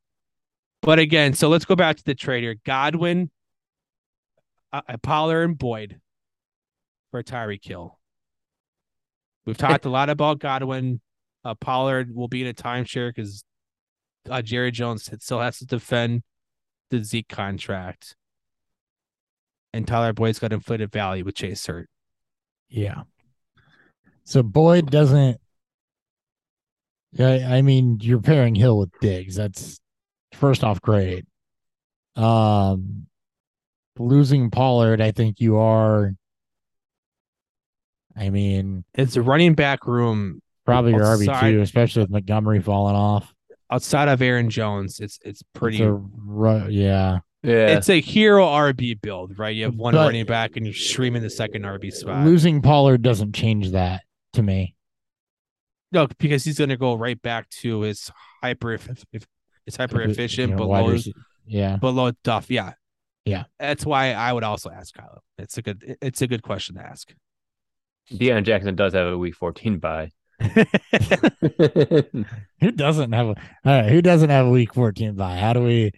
But 0.81 0.99
again, 0.99 1.33
so 1.33 1.49
let's 1.49 1.65
go 1.65 1.75
back 1.75 1.97
to 1.97 2.03
the 2.03 2.15
trade 2.15 2.43
here. 2.43 2.55
Godwin, 2.65 3.29
uh, 4.73 4.81
uh, 4.87 4.97
Pollard, 4.97 5.43
and 5.43 5.57
Boyd 5.57 5.99
for 7.11 7.23
Tyreek 7.23 7.63
Hill. 7.63 7.97
We've 9.45 9.57
talked 9.57 9.85
a 9.85 9.89
lot 9.89 10.09
about 10.09 10.39
Godwin. 10.39 10.99
Uh, 11.43 11.53
Pollard 11.55 12.13
will 12.13 12.27
be 12.27 12.41
in 12.41 12.47
a 12.47 12.53
timeshare 12.53 13.09
because 13.15 13.43
uh, 14.29 14.41
Jerry 14.41 14.71
Jones 14.71 15.09
still 15.19 15.39
has 15.39 15.59
to 15.59 15.65
defend 15.65 16.23
the 16.89 17.03
Zeke 17.03 17.29
contract. 17.29 18.15
And 19.75 19.85
Tyler 19.85 20.13
Boyd's 20.13 20.39
got 20.39 20.53
inflated 20.53 20.89
value 20.89 21.25
with 21.25 21.35
Chase 21.35 21.65
Hurt. 21.65 21.89
Yeah. 22.69 23.03
So 24.23 24.41
Boyd 24.41 24.89
doesn't. 24.89 25.37
Yeah, 27.11 27.49
I 27.51 27.61
mean, 27.61 27.99
you're 28.01 28.21
pairing 28.21 28.55
Hill 28.55 28.77
with 28.77 28.91
Diggs. 29.01 29.35
That's 29.35 29.77
first 30.31 30.63
off 30.63 30.81
great. 30.81 31.25
Um, 32.15 33.07
losing 33.99 34.49
Pollard, 34.49 35.01
I 35.01 35.11
think 35.11 35.41
you 35.41 35.57
are. 35.57 36.13
I 38.15 38.29
mean, 38.29 38.85
It's 38.93 39.17
a 39.17 39.21
running 39.21 39.55
back 39.55 39.85
room 39.87 40.41
probably 40.65 40.91
your 40.91 41.01
RB 41.01 41.51
two, 41.51 41.59
especially 41.59 42.03
with 42.03 42.11
Montgomery 42.11 42.61
falling 42.61 42.95
off. 42.95 43.33
outside 43.69 44.07
of 44.07 44.21
Aaron 44.21 44.49
Jones. 44.49 45.01
It's 45.01 45.19
it's 45.25 45.43
pretty. 45.53 45.83
It's 45.83 45.85
a 45.85 46.67
yeah. 46.69 47.19
Yeah. 47.45 47.77
It's 47.77 47.89
a 47.89 48.01
hero 48.01 48.45
RB 48.45 48.99
build, 49.01 49.37
right? 49.37 49.55
You 49.55 49.65
have 49.65 49.75
one 49.75 49.93
But- 49.93 50.05
running 50.05 50.25
back 50.25 50.55
and 50.57 50.65
you're 50.65 50.73
streaming 50.73 51.21
the 51.21 51.29
second 51.29 51.63
RB 51.63 51.91
spot. 51.93 52.25
Losing 52.25 52.61
Pollard 52.61 53.01
doesn't 53.01 53.33
change 53.33 53.71
that 53.71 54.01
to 54.33 54.41
me. 54.43 54.75
no, 55.91 56.07
because 56.19 56.43
he's 56.43 56.57
going 56.57 56.69
to 56.71 56.77
go 56.77 56.95
right 56.95 57.21
back 57.21 57.49
to 57.61 57.81
his 57.81 58.11
hyper, 58.41 58.73
if, 58.73 58.89
if 59.13 59.25
it's 59.67 59.77
hyper 59.77 60.01
You 60.03 60.09
efficient, 60.09 60.51
know, 60.51 60.57
but 60.57 60.67
wide 60.67 61.01
yeah. 61.45 61.77
below 61.77 62.11
Duff. 62.23 62.49
Yeah, 62.49 62.73
Yeah. 63.25 63.43
That's 63.59 63.85
why 63.85 64.11
I 64.13 64.33
would 64.33 64.43
also 64.43 64.69
ask 64.69 64.95
Kylo. 64.95 65.19
It's 65.37 65.57
a 65.57 65.61
good. 65.61 65.97
It's 66.01 66.21
a 66.21 66.27
good 66.27 66.41
question 66.43 66.75
to 66.75 66.81
ask. 66.81 67.13
Deon 68.11 68.43
Jackson 68.43 68.75
does 68.75 68.93
have 68.93 69.07
a 69.07 69.17
week 69.17 69.35
14 69.35 69.79
bye. 69.79 70.09
Who 72.61 72.71
doesn't 72.71 73.11
have 73.13 73.27
a 73.27 73.29
all 73.29 73.35
right? 73.65 73.89
Who 73.91 74.01
doesn't 74.01 74.29
have 74.29 74.45
a 74.45 74.49
week 74.49 74.73
fourteen 74.73 75.15
bye? 75.15 75.37
How 75.37 75.53
do 75.53 75.61
we 75.63 75.91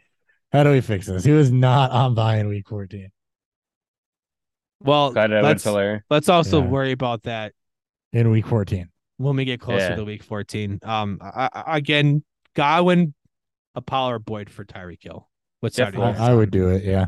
how 0.51 0.63
do 0.63 0.71
we 0.71 0.81
fix 0.81 1.07
this? 1.07 1.23
He 1.23 1.31
was 1.31 1.51
not 1.51 1.91
on 1.91 2.15
bye 2.15 2.37
in 2.37 2.47
week 2.47 2.67
fourteen 2.67 3.09
well, 4.81 5.11
Got 5.11 5.31
it, 5.31 5.43
let's 5.43 5.65
let's 6.09 6.29
also 6.29 6.61
Yeah. 6.61 6.67
worry 6.67 6.91
about 6.91 7.23
that 7.23 7.53
in 8.13 8.29
week 8.29 8.45
fourteen? 8.45 8.89
when 9.17 9.35
we 9.35 9.45
get 9.45 9.59
closer 9.59 9.89
Yeah. 9.89 9.95
to 9.95 10.05
week 10.05 10.21
14. 10.21 10.79
Um, 10.83 11.17
I, 11.19 11.49
I, 11.51 11.77
again, 11.77 12.23
Godwin, 12.53 13.15
Apollo, 13.73 14.11
or 14.11 14.19
Boyd 14.19 14.51
for 14.51 14.63
Tyreek 14.63 15.01
Hill. 15.01 15.27
What's 15.59 15.75
that? 15.77 15.95
for 15.95 16.03
I, 16.03 16.29
I 16.29 16.33
would 16.35 16.51
do 16.51 16.69
it. 16.69 16.83
Yeah. 16.83 17.07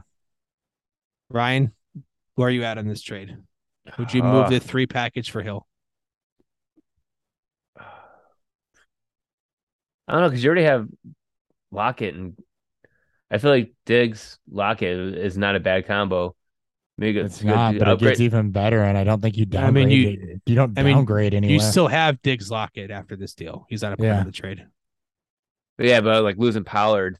Ryan, 1.29 1.71
where 2.33 2.47
are 2.47 2.51
you 2.51 2.63
at 2.63 2.79
on 2.79 2.87
this 2.87 3.03
trade? 3.03 3.37
Would 3.99 4.11
you 4.11 4.23
move 4.23 4.47
Uh, 4.47 4.49
the 4.49 4.59
three 4.59 4.87
package 4.87 5.29
for 5.29 5.43
Hill? 5.43 5.67
I 7.77 7.83
don't 10.13 10.21
know 10.21 10.29
because 10.29 10.43
you 10.43 10.47
already 10.49 10.65
have 10.65 10.87
Lockett 11.71 12.15
and 12.15 12.35
I 13.31 13.37
feel 13.37 13.51
like 13.51 13.73
Diggs 13.85 14.39
Lockett 14.49 14.97
is 15.17 15.37
not 15.37 15.55
a 15.55 15.59
bad 15.59 15.85
combo. 15.87 16.35
Maybe 16.97 17.19
It's 17.19 17.41
not, 17.41 17.77
but 17.77 17.87
it 17.87 17.99
gets 17.99 18.19
even 18.19 18.51
better, 18.51 18.81
and 18.83 18.97
I 18.97 19.03
don't 19.05 19.21
think 19.21 19.37
you 19.37 19.45
downgrade. 19.45 19.85
I 19.87 19.89
downgrade. 19.89 20.19
mean, 20.19 20.27
you- 20.29 20.33
it. 20.35 20.41
you 20.47 20.55
don't 20.55 20.77
I 20.77 20.83
mean, 20.83 20.95
downgrade 20.95 21.33
anywhere. 21.33 21.53
You 21.53 21.59
still 21.61 21.87
have 21.87 22.21
Diggs 22.21 22.51
Lockett 22.51 22.91
after 22.91 23.15
this 23.15 23.33
deal. 23.35 23.65
He's 23.69 23.81
not 23.81 23.93
a 23.93 23.97
part 23.97 24.05
Yeah. 24.07 24.19
of 24.19 24.25
the 24.25 24.31
trade. 24.33 24.65
yeah, 25.77 26.01
but 26.01 26.23
like 26.23 26.37
losing 26.37 26.65
Pollard. 26.65 27.17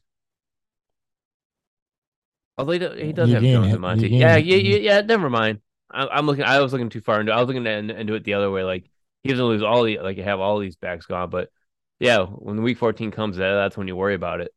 Although 2.58 2.72
he 2.72 2.78
does, 2.78 2.98
he 2.98 3.12
does 3.12 3.28
You 3.28 3.34
have 3.36 3.42
gain 3.42 3.54
Jones 3.54 3.72
and 3.72 3.80
Monty. 3.80 4.08
You 4.10 4.18
Yeah, 4.18 4.36
yeah, 4.36 4.56
yeah, 4.56 4.76
yeah. 4.76 5.00
Never 5.00 5.30
mind. 5.30 5.60
I, 5.90 6.06
I'm 6.08 6.26
looking. 6.26 6.44
I 6.44 6.60
was 6.60 6.72
looking 6.72 6.90
too 6.90 7.00
far 7.00 7.20
into. 7.20 7.32
I 7.32 7.38
was 7.38 7.46
looking 7.48 7.64
to 7.64 7.70
and, 7.70 7.90
and 7.90 8.06
do 8.06 8.14
it 8.14 8.24
the 8.24 8.34
other 8.34 8.50
way. 8.50 8.64
Like 8.64 8.84
he 9.22 9.30
doesn't 9.30 9.44
lose 9.44 9.62
all 9.62 9.82
the 9.84 9.98
like 10.00 10.18
you 10.18 10.24
have 10.24 10.40
all 10.40 10.58
these 10.58 10.76
backs 10.76 11.06
gone, 11.06 11.30
but 11.30 11.48
yeah, 12.00 12.18
when 12.24 12.62
week 12.62 12.76
14 12.78 13.10
comes, 13.10 13.36
that's 13.38 13.76
when 13.78 13.88
you 13.88 13.96
worry 13.96 14.14
about 14.14 14.40
it. 14.40 14.52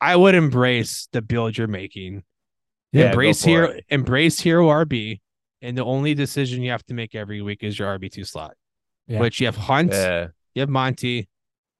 I 0.00 0.16
would 0.16 0.34
embrace 0.34 1.08
the 1.12 1.22
build 1.22 1.56
you're 1.56 1.66
making. 1.66 2.22
Yeah, 2.92 3.10
embrace 3.10 3.42
here, 3.42 3.64
it. 3.64 3.84
embrace 3.88 4.40
hero 4.40 4.68
RB, 4.68 5.20
and 5.62 5.76
the 5.76 5.84
only 5.84 6.14
decision 6.14 6.62
you 6.62 6.70
have 6.70 6.84
to 6.86 6.94
make 6.94 7.14
every 7.14 7.42
week 7.42 7.62
is 7.62 7.78
your 7.78 7.98
RB 7.98 8.10
two 8.10 8.24
slot. 8.24 8.54
Yeah. 9.06 9.20
Which 9.20 9.40
you 9.40 9.46
have 9.46 9.56
Hunt, 9.56 9.92
Yeah, 9.92 10.28
you 10.54 10.60
have 10.60 10.68
Monty. 10.68 11.28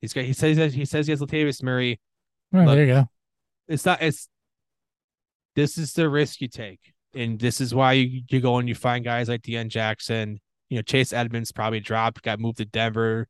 He's 0.00 0.12
got. 0.12 0.24
He 0.24 0.32
says 0.32 0.74
he 0.74 0.84
says 0.84 1.06
he 1.06 1.12
has 1.12 1.20
Latavius 1.20 1.62
Murray. 1.62 2.00
Oh, 2.54 2.58
Look, 2.58 2.66
there 2.66 2.84
you 2.84 2.92
go. 2.92 3.08
It's 3.68 3.84
not. 3.84 4.02
It's 4.02 4.28
this 5.54 5.78
is 5.78 5.92
the 5.94 6.08
risk 6.08 6.40
you 6.40 6.48
take, 6.48 6.80
and 7.14 7.38
this 7.38 7.60
is 7.60 7.74
why 7.74 7.92
you, 7.94 8.22
you 8.28 8.40
go 8.40 8.58
and 8.58 8.68
you 8.68 8.74
find 8.74 9.04
guys 9.04 9.28
like 9.28 9.42
Deon 9.42 9.68
Jackson. 9.68 10.40
You 10.68 10.78
know, 10.78 10.82
Chase 10.82 11.12
Edmonds 11.12 11.52
probably 11.52 11.80
dropped, 11.80 12.22
got 12.22 12.40
moved 12.40 12.58
to 12.58 12.64
Denver. 12.64 13.28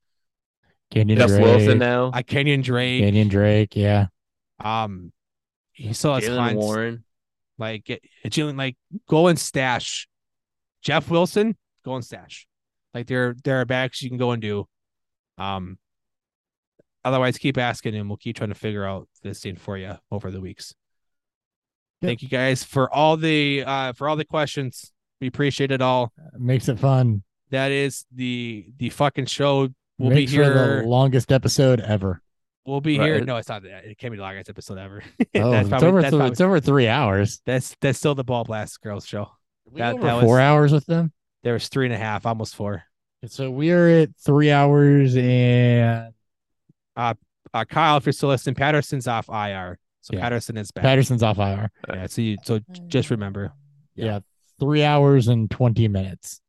Kenyan 0.93 1.17
Jeff 1.17 1.29
Drake. 1.29 1.43
Wilson 1.43 1.79
now. 1.79 2.11
I 2.13 2.23
Kenyan 2.23 2.63
Drake. 2.63 3.03
Kenyan 3.03 3.29
Drake. 3.29 3.77
Yeah. 3.77 4.07
Um, 4.61 5.13
he 5.73 5.93
still 5.93 6.15
has 6.15 6.25
Jalen 6.25 6.39
Hunt. 6.39 6.57
Warren. 6.57 7.05
Like 7.59 7.85
get 7.85 8.03
Jalen, 8.27 8.59
like 8.59 8.77
go 9.09 9.29
and 9.29 9.39
stash. 9.39 10.09
Jeff 10.83 11.11
Wilson, 11.11 11.57
go 11.85 11.95
and 11.95 12.05
stash. 12.05 12.47
Like 12.95 13.07
there, 13.07 13.35
there 13.45 13.61
are 13.61 13.65
backs 13.65 14.03
you 14.03 14.09
can 14.09 14.19
go 14.19 14.33
and 14.33 14.43
do. 14.43 14.67
Um. 15.39 15.79
Otherwise, 17.05 17.39
keep 17.39 17.57
asking, 17.57 17.95
and 17.95 18.09
we'll 18.09 18.17
keep 18.17 18.37
trying 18.37 18.49
to 18.49 18.57
figure 18.57 18.85
out 18.85 19.09
this 19.23 19.41
thing 19.41 19.55
for 19.55 19.79
you 19.79 19.97
over 20.11 20.33
the 20.33 20.41
weeks. 20.41 20.75
Yep. 22.03 22.09
Thank 22.09 22.23
you 22.23 22.29
guys 22.29 22.65
for 22.65 22.93
all 22.93 23.17
the 23.17 23.63
uh 23.65 23.93
for 23.93 24.09
all 24.09 24.17
the 24.17 24.25
questions. 24.25 24.93
We 25.21 25.29
appreciate 25.29 25.71
it 25.71 25.81
all. 25.81 26.13
Makes 26.37 26.69
it 26.69 26.79
fun. 26.81 27.23
That 27.51 27.71
is 27.71 28.05
the 28.13 28.67
the 28.79 28.91
fucking 28.91 29.27
show. 29.27 29.69
We'll 29.99 30.11
Makes 30.11 30.33
be 30.33 30.39
for 30.39 30.45
here. 30.45 30.83
the 30.83 30.89
longest 30.89 31.31
episode 31.31 31.81
ever. 31.81 32.21
We'll 32.67 32.81
be 32.81 32.99
here. 32.99 33.21
No, 33.25 33.37
it's 33.37 33.49
not 33.49 33.63
that. 33.63 33.85
It 33.85 33.97
can't 33.99 34.11
be 34.11 34.17
the 34.17 34.23
longest 34.23 34.51
episode 34.51 34.79
ever. 34.79 35.03
Oh, 35.37 35.51
that's 35.51 35.63
it's 35.63 35.69
probably, 35.71 35.89
over. 35.89 36.01
that's, 36.03 36.11
th- 36.13 36.19
probably- 36.19 36.33
it's 36.33 36.41
over 36.41 36.61
three 36.61 36.89
hours. 36.89 37.41
that's 37.47 37.77
that's 37.81 37.99
still 37.99 38.15
the 38.15 38.25
ball 38.25 38.45
blast 38.45 38.81
girls 38.81 39.07
show. 39.07 39.31
We 39.71 39.81
That- 39.81 40.01
that 40.01 40.21
four 40.23 40.33
was- 40.35 40.41
hours 40.41 40.73
with 40.73 40.87
them. 40.87 41.13
There 41.43 41.53
was 41.53 41.69
three 41.69 41.87
and 41.87 41.95
a 41.95 41.99
half, 41.99 42.27
almost 42.27 42.57
four. 42.57 42.83
So 43.27 43.51
we 43.51 43.71
are 43.71 43.89
at 43.89 44.11
three 44.25 44.51
hours 44.51 45.17
and 45.17 46.13
Uh, 46.97 47.15
Kyle, 47.69 47.97
if 47.97 48.05
you're 48.07 48.13
still 48.13 48.29
listening, 48.31 48.55
Patterson's 48.57 49.07
off 49.07 49.29
IR, 49.29 49.79
so 50.03 50.15
Yeah. 50.15 50.21
Patterson 50.23 50.57
is 50.57 50.71
back. 50.73 50.83
Patterson's 50.83 51.23
off 51.23 51.39
IR. 51.39 51.71
yeah, 51.89 52.07
so 52.07 52.21
you, 52.23 52.37
so 52.45 52.61
just 52.89 53.11
remember. 53.11 53.53
Yeah. 53.95 54.21
Three 54.61 54.83
hours 54.85 55.29
and 55.29 55.51
20 55.51 55.89
minutes. 55.89 56.41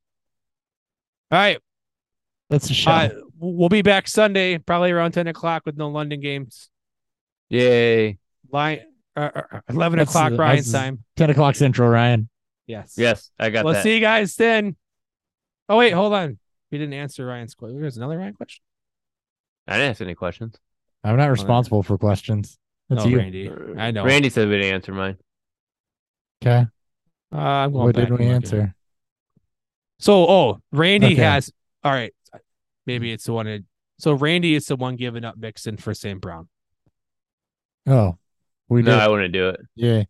All 1.32 1.38
right, 1.40 1.60
That's 2.50 2.70
a 2.70 2.74
show. 2.74 2.92
uh, 2.92 3.10
we'll 3.40 3.70
be 3.70 3.82
back 3.82 4.08
Sunday, 4.08 4.58
probably 4.58 4.92
around 4.92 5.12
ten 5.12 5.28
o'clock 5.28 5.64
with 5.66 5.78
no 5.78 5.90
London 5.90 6.20
games. 6.22 6.70
Yay. 7.50 8.18
Line 8.52 8.82
uh, 9.16 9.30
uh, 9.36 9.42
eleven 9.70 9.98
That's- 10.00 10.14
o'clock 10.16 10.38
Ryan's 10.38 10.72
time. 10.72 11.04
10 11.18 11.30
o'clock 11.32 11.56
Central, 11.56 11.90
Ryan. 11.90 12.30
Yes. 12.68 12.96
Yes, 12.98 13.32
I 13.40 13.50
got 13.50 13.64
We'll 13.66 13.74
that. 13.74 13.84
see 13.84 13.94
you 13.96 14.02
guys 14.02 14.36
then. 14.36 14.76
Oh 15.70 15.78
wait, 15.78 15.92
hold 15.92 16.14
on. 16.14 16.38
We 16.72 16.78
didn't 16.78 16.94
answer 16.94 17.26
Ryan's 17.26 17.56
question. 17.56 17.80
There's 17.80 17.98
another 17.98 18.18
Ryan 18.18 18.34
question. 18.34 18.62
I 19.68 19.78
didn't 19.78 19.92
ask 19.92 20.02
any 20.02 20.16
questions. 20.16 20.56
I'm 21.04 21.16
not 21.18 21.30
responsible 21.30 21.84
for 21.84 21.98
questions. 21.98 22.58
That's 22.90 23.04
no, 23.04 23.10
you. 23.10 23.18
Randy. 23.18 23.52
I 23.78 23.92
know. 23.92 24.04
Randy 24.06 24.30
said 24.30 24.48
we 24.50 24.56
didn't 24.58 24.74
answer 24.74 24.94
mine. 24.94 25.18
Okay. 26.42 26.68
Uh, 27.34 27.38
I'm 27.38 27.72
going 27.72 27.86
What 27.86 27.96
back 27.96 28.08
did 28.10 28.20
we 28.20 28.26
answer? 28.28 28.74
So, 30.00 30.28
oh, 30.28 30.62
Randy 30.72 31.08
Okay. 31.08 31.16
has. 31.16 31.52
All 31.84 31.92
right, 31.92 32.14
maybe 32.88 33.12
it's 33.12 33.26
the 33.26 33.34
one. 33.34 33.46
That, 33.46 33.64
so 34.00 34.14
Randy 34.14 34.56
is 34.56 34.66
the 34.66 34.76
one 34.76 34.96
giving 34.96 35.24
up 35.24 35.38
Mixon 35.38 35.78
for 35.78 35.94
St. 35.94 36.20
Brown. 36.20 36.48
Oh, 37.86 38.18
we 38.70 38.82
no, 38.82 38.92
did. 38.92 39.00
I 39.00 39.08
wouldn't 39.08 39.34
do 39.34 39.50
it. 39.50 39.60
Yeah. 39.76 40.04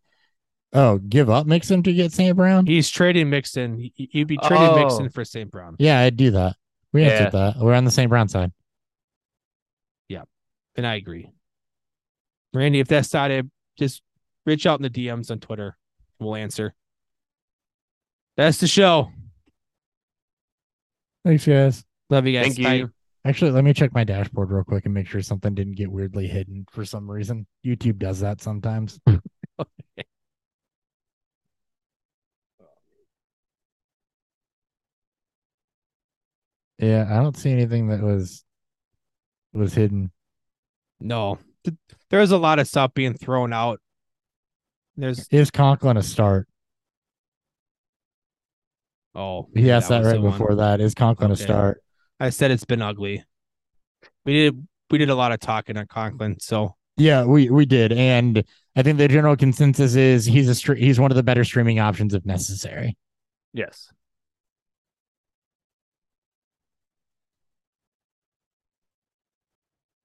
Oh, 0.72 0.98
give 0.98 1.28
up 1.30 1.46
Mixon 1.46 1.82
to 1.82 1.92
get 1.92 2.12
St. 2.12 2.36
Brown? 2.36 2.66
He's 2.66 2.90
trading 2.90 3.30
Mixon. 3.30 3.78
He- 3.78 4.08
He'd 4.12 4.24
be 4.26 4.36
trading 4.38 4.68
Oh. 4.68 4.76
Mixon 4.84 5.08
for 5.10 5.24
St. 5.24 5.50
Brown. 5.50 5.76
Yeah, 5.78 6.00
I'd 6.00 6.16
do 6.16 6.30
that. 6.32 6.56
We 6.92 7.02
Yeah. 7.02 7.08
answered 7.08 7.32
that. 7.32 7.56
We're 7.58 7.74
on 7.74 7.84
the 7.84 7.90
St. 7.90 8.08
Brown 8.08 8.28
side. 8.28 8.52
Yeah, 10.08 10.22
and 10.76 10.86
I 10.86 10.94
agree. 10.96 11.30
Randy, 12.54 12.80
if 12.80 12.88
that's 12.88 13.12
not 13.12 13.30
it, 13.30 13.46
just 13.78 14.02
reach 14.46 14.66
out 14.66 14.78
in 14.78 14.82
the 14.82 14.90
DMs 14.90 15.30
on 15.30 15.38
Twitter. 15.40 15.76
We'll 16.18 16.34
answer. 16.34 16.74
That's 18.36 18.58
the 18.58 18.66
show. 18.66 19.10
Thanks, 21.24 21.46
guys. 21.46 21.84
Love 22.10 22.26
you 22.26 22.38
guys. 22.38 22.54
Thank 22.54 22.62
Bye. 22.62 22.74
you. 22.74 22.90
Actually, 23.24 23.50
let 23.50 23.64
me 23.64 23.72
check 23.74 23.92
my 23.92 24.04
dashboard 24.04 24.50
real 24.50 24.64
quick 24.64 24.84
and 24.86 24.94
make 24.94 25.06
sure 25.06 25.20
something 25.20 25.54
didn't 25.54 25.74
get 25.76 25.90
weirdly 25.90 26.28
hidden 26.28 26.64
for 26.70 26.84
some 26.84 27.10
reason. 27.10 27.46
YouTube 27.66 27.98
does 27.98 28.20
that 28.20 28.40
sometimes. 28.40 28.98
yeah, 36.78 37.06
I 37.10 37.22
don't 37.22 37.36
see 37.36 37.50
anything 37.50 37.88
that 37.88 38.00
was 38.02 38.44
was 39.52 39.74
hidden. 39.74 40.12
No, 41.00 41.38
Th- 41.64 41.76
there's 42.10 42.30
a 42.30 42.38
lot 42.38 42.58
of 42.58 42.68
stuff 42.68 42.94
being 42.94 43.14
thrown 43.14 43.52
out. 43.52 43.80
There's 44.96 45.26
Is 45.30 45.50
Conklin 45.50 45.96
a 45.96 46.02
start? 46.02 46.48
oh, 49.14 49.48
He 49.54 49.70
asked 49.70 49.88
that, 49.90 49.98
was 50.00 50.06
right 50.08 50.14
the 50.14 50.20
one. 50.22 50.32
before 50.32 50.54
that. 50.56 50.80
Is 50.80 50.94
Conklin 50.94 51.30
Okay. 51.30 51.40
a 51.42 51.44
start? 51.44 51.82
I 52.20 52.30
said 52.30 52.50
it's 52.50 52.64
been 52.64 52.82
ugly. 52.82 53.24
We 54.24 54.32
did 54.34 54.66
we 54.90 54.98
did 54.98 55.10
a 55.10 55.14
lot 55.14 55.32
of 55.32 55.40
talking 55.40 55.76
on 55.76 55.86
Conklin, 55.86 56.40
so 56.40 56.76
Yeah, 56.96 57.24
we 57.24 57.50
we 57.50 57.66
did, 57.66 57.92
and 57.92 58.44
I 58.76 58.82
think 58.82 58.98
the 58.98 59.08
general 59.08 59.36
consensus 59.36 59.94
is 59.94 60.24
he's 60.24 60.48
a 60.48 60.54
str- 60.54 60.74
he's 60.74 60.98
one 61.00 61.10
of 61.10 61.16
the 61.16 61.22
better 61.22 61.44
streaming 61.44 61.78
options 61.78 62.14
if 62.14 62.24
necessary. 62.24 62.96
Yes. 63.52 63.90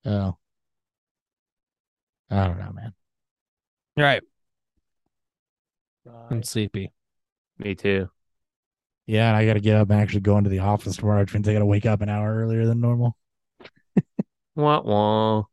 Oh, 0.06 0.38
I 2.30 2.48
don't 2.48 2.58
know, 2.60 2.72
man. 2.74 2.94
all 3.98 4.04
right. 4.04 4.24
I'm 6.30 6.44
sleepy. 6.44 6.92
Me 7.58 7.76
too. 7.76 8.10
Yeah, 9.06 9.28
and 9.28 9.38
I 9.38 9.46
got 9.46 9.54
to 9.54 9.60
get 9.60 9.76
up 9.76 9.90
and 9.90 10.00
actually 10.00 10.22
go 10.22 10.38
into 10.38 10.50
the 10.50 10.60
office 10.60 10.96
tomorrow, 10.96 11.22
which 11.22 11.34
means 11.34 11.48
I 11.48 11.54
got 11.54 11.60
to 11.60 11.66
wake 11.66 11.86
up 11.86 12.02
an 12.02 12.10
hour 12.10 12.36
earlier 12.36 12.66
than 12.66 12.80
normal. 12.80 13.18
Wah 14.56 14.82
wah. 14.82 15.44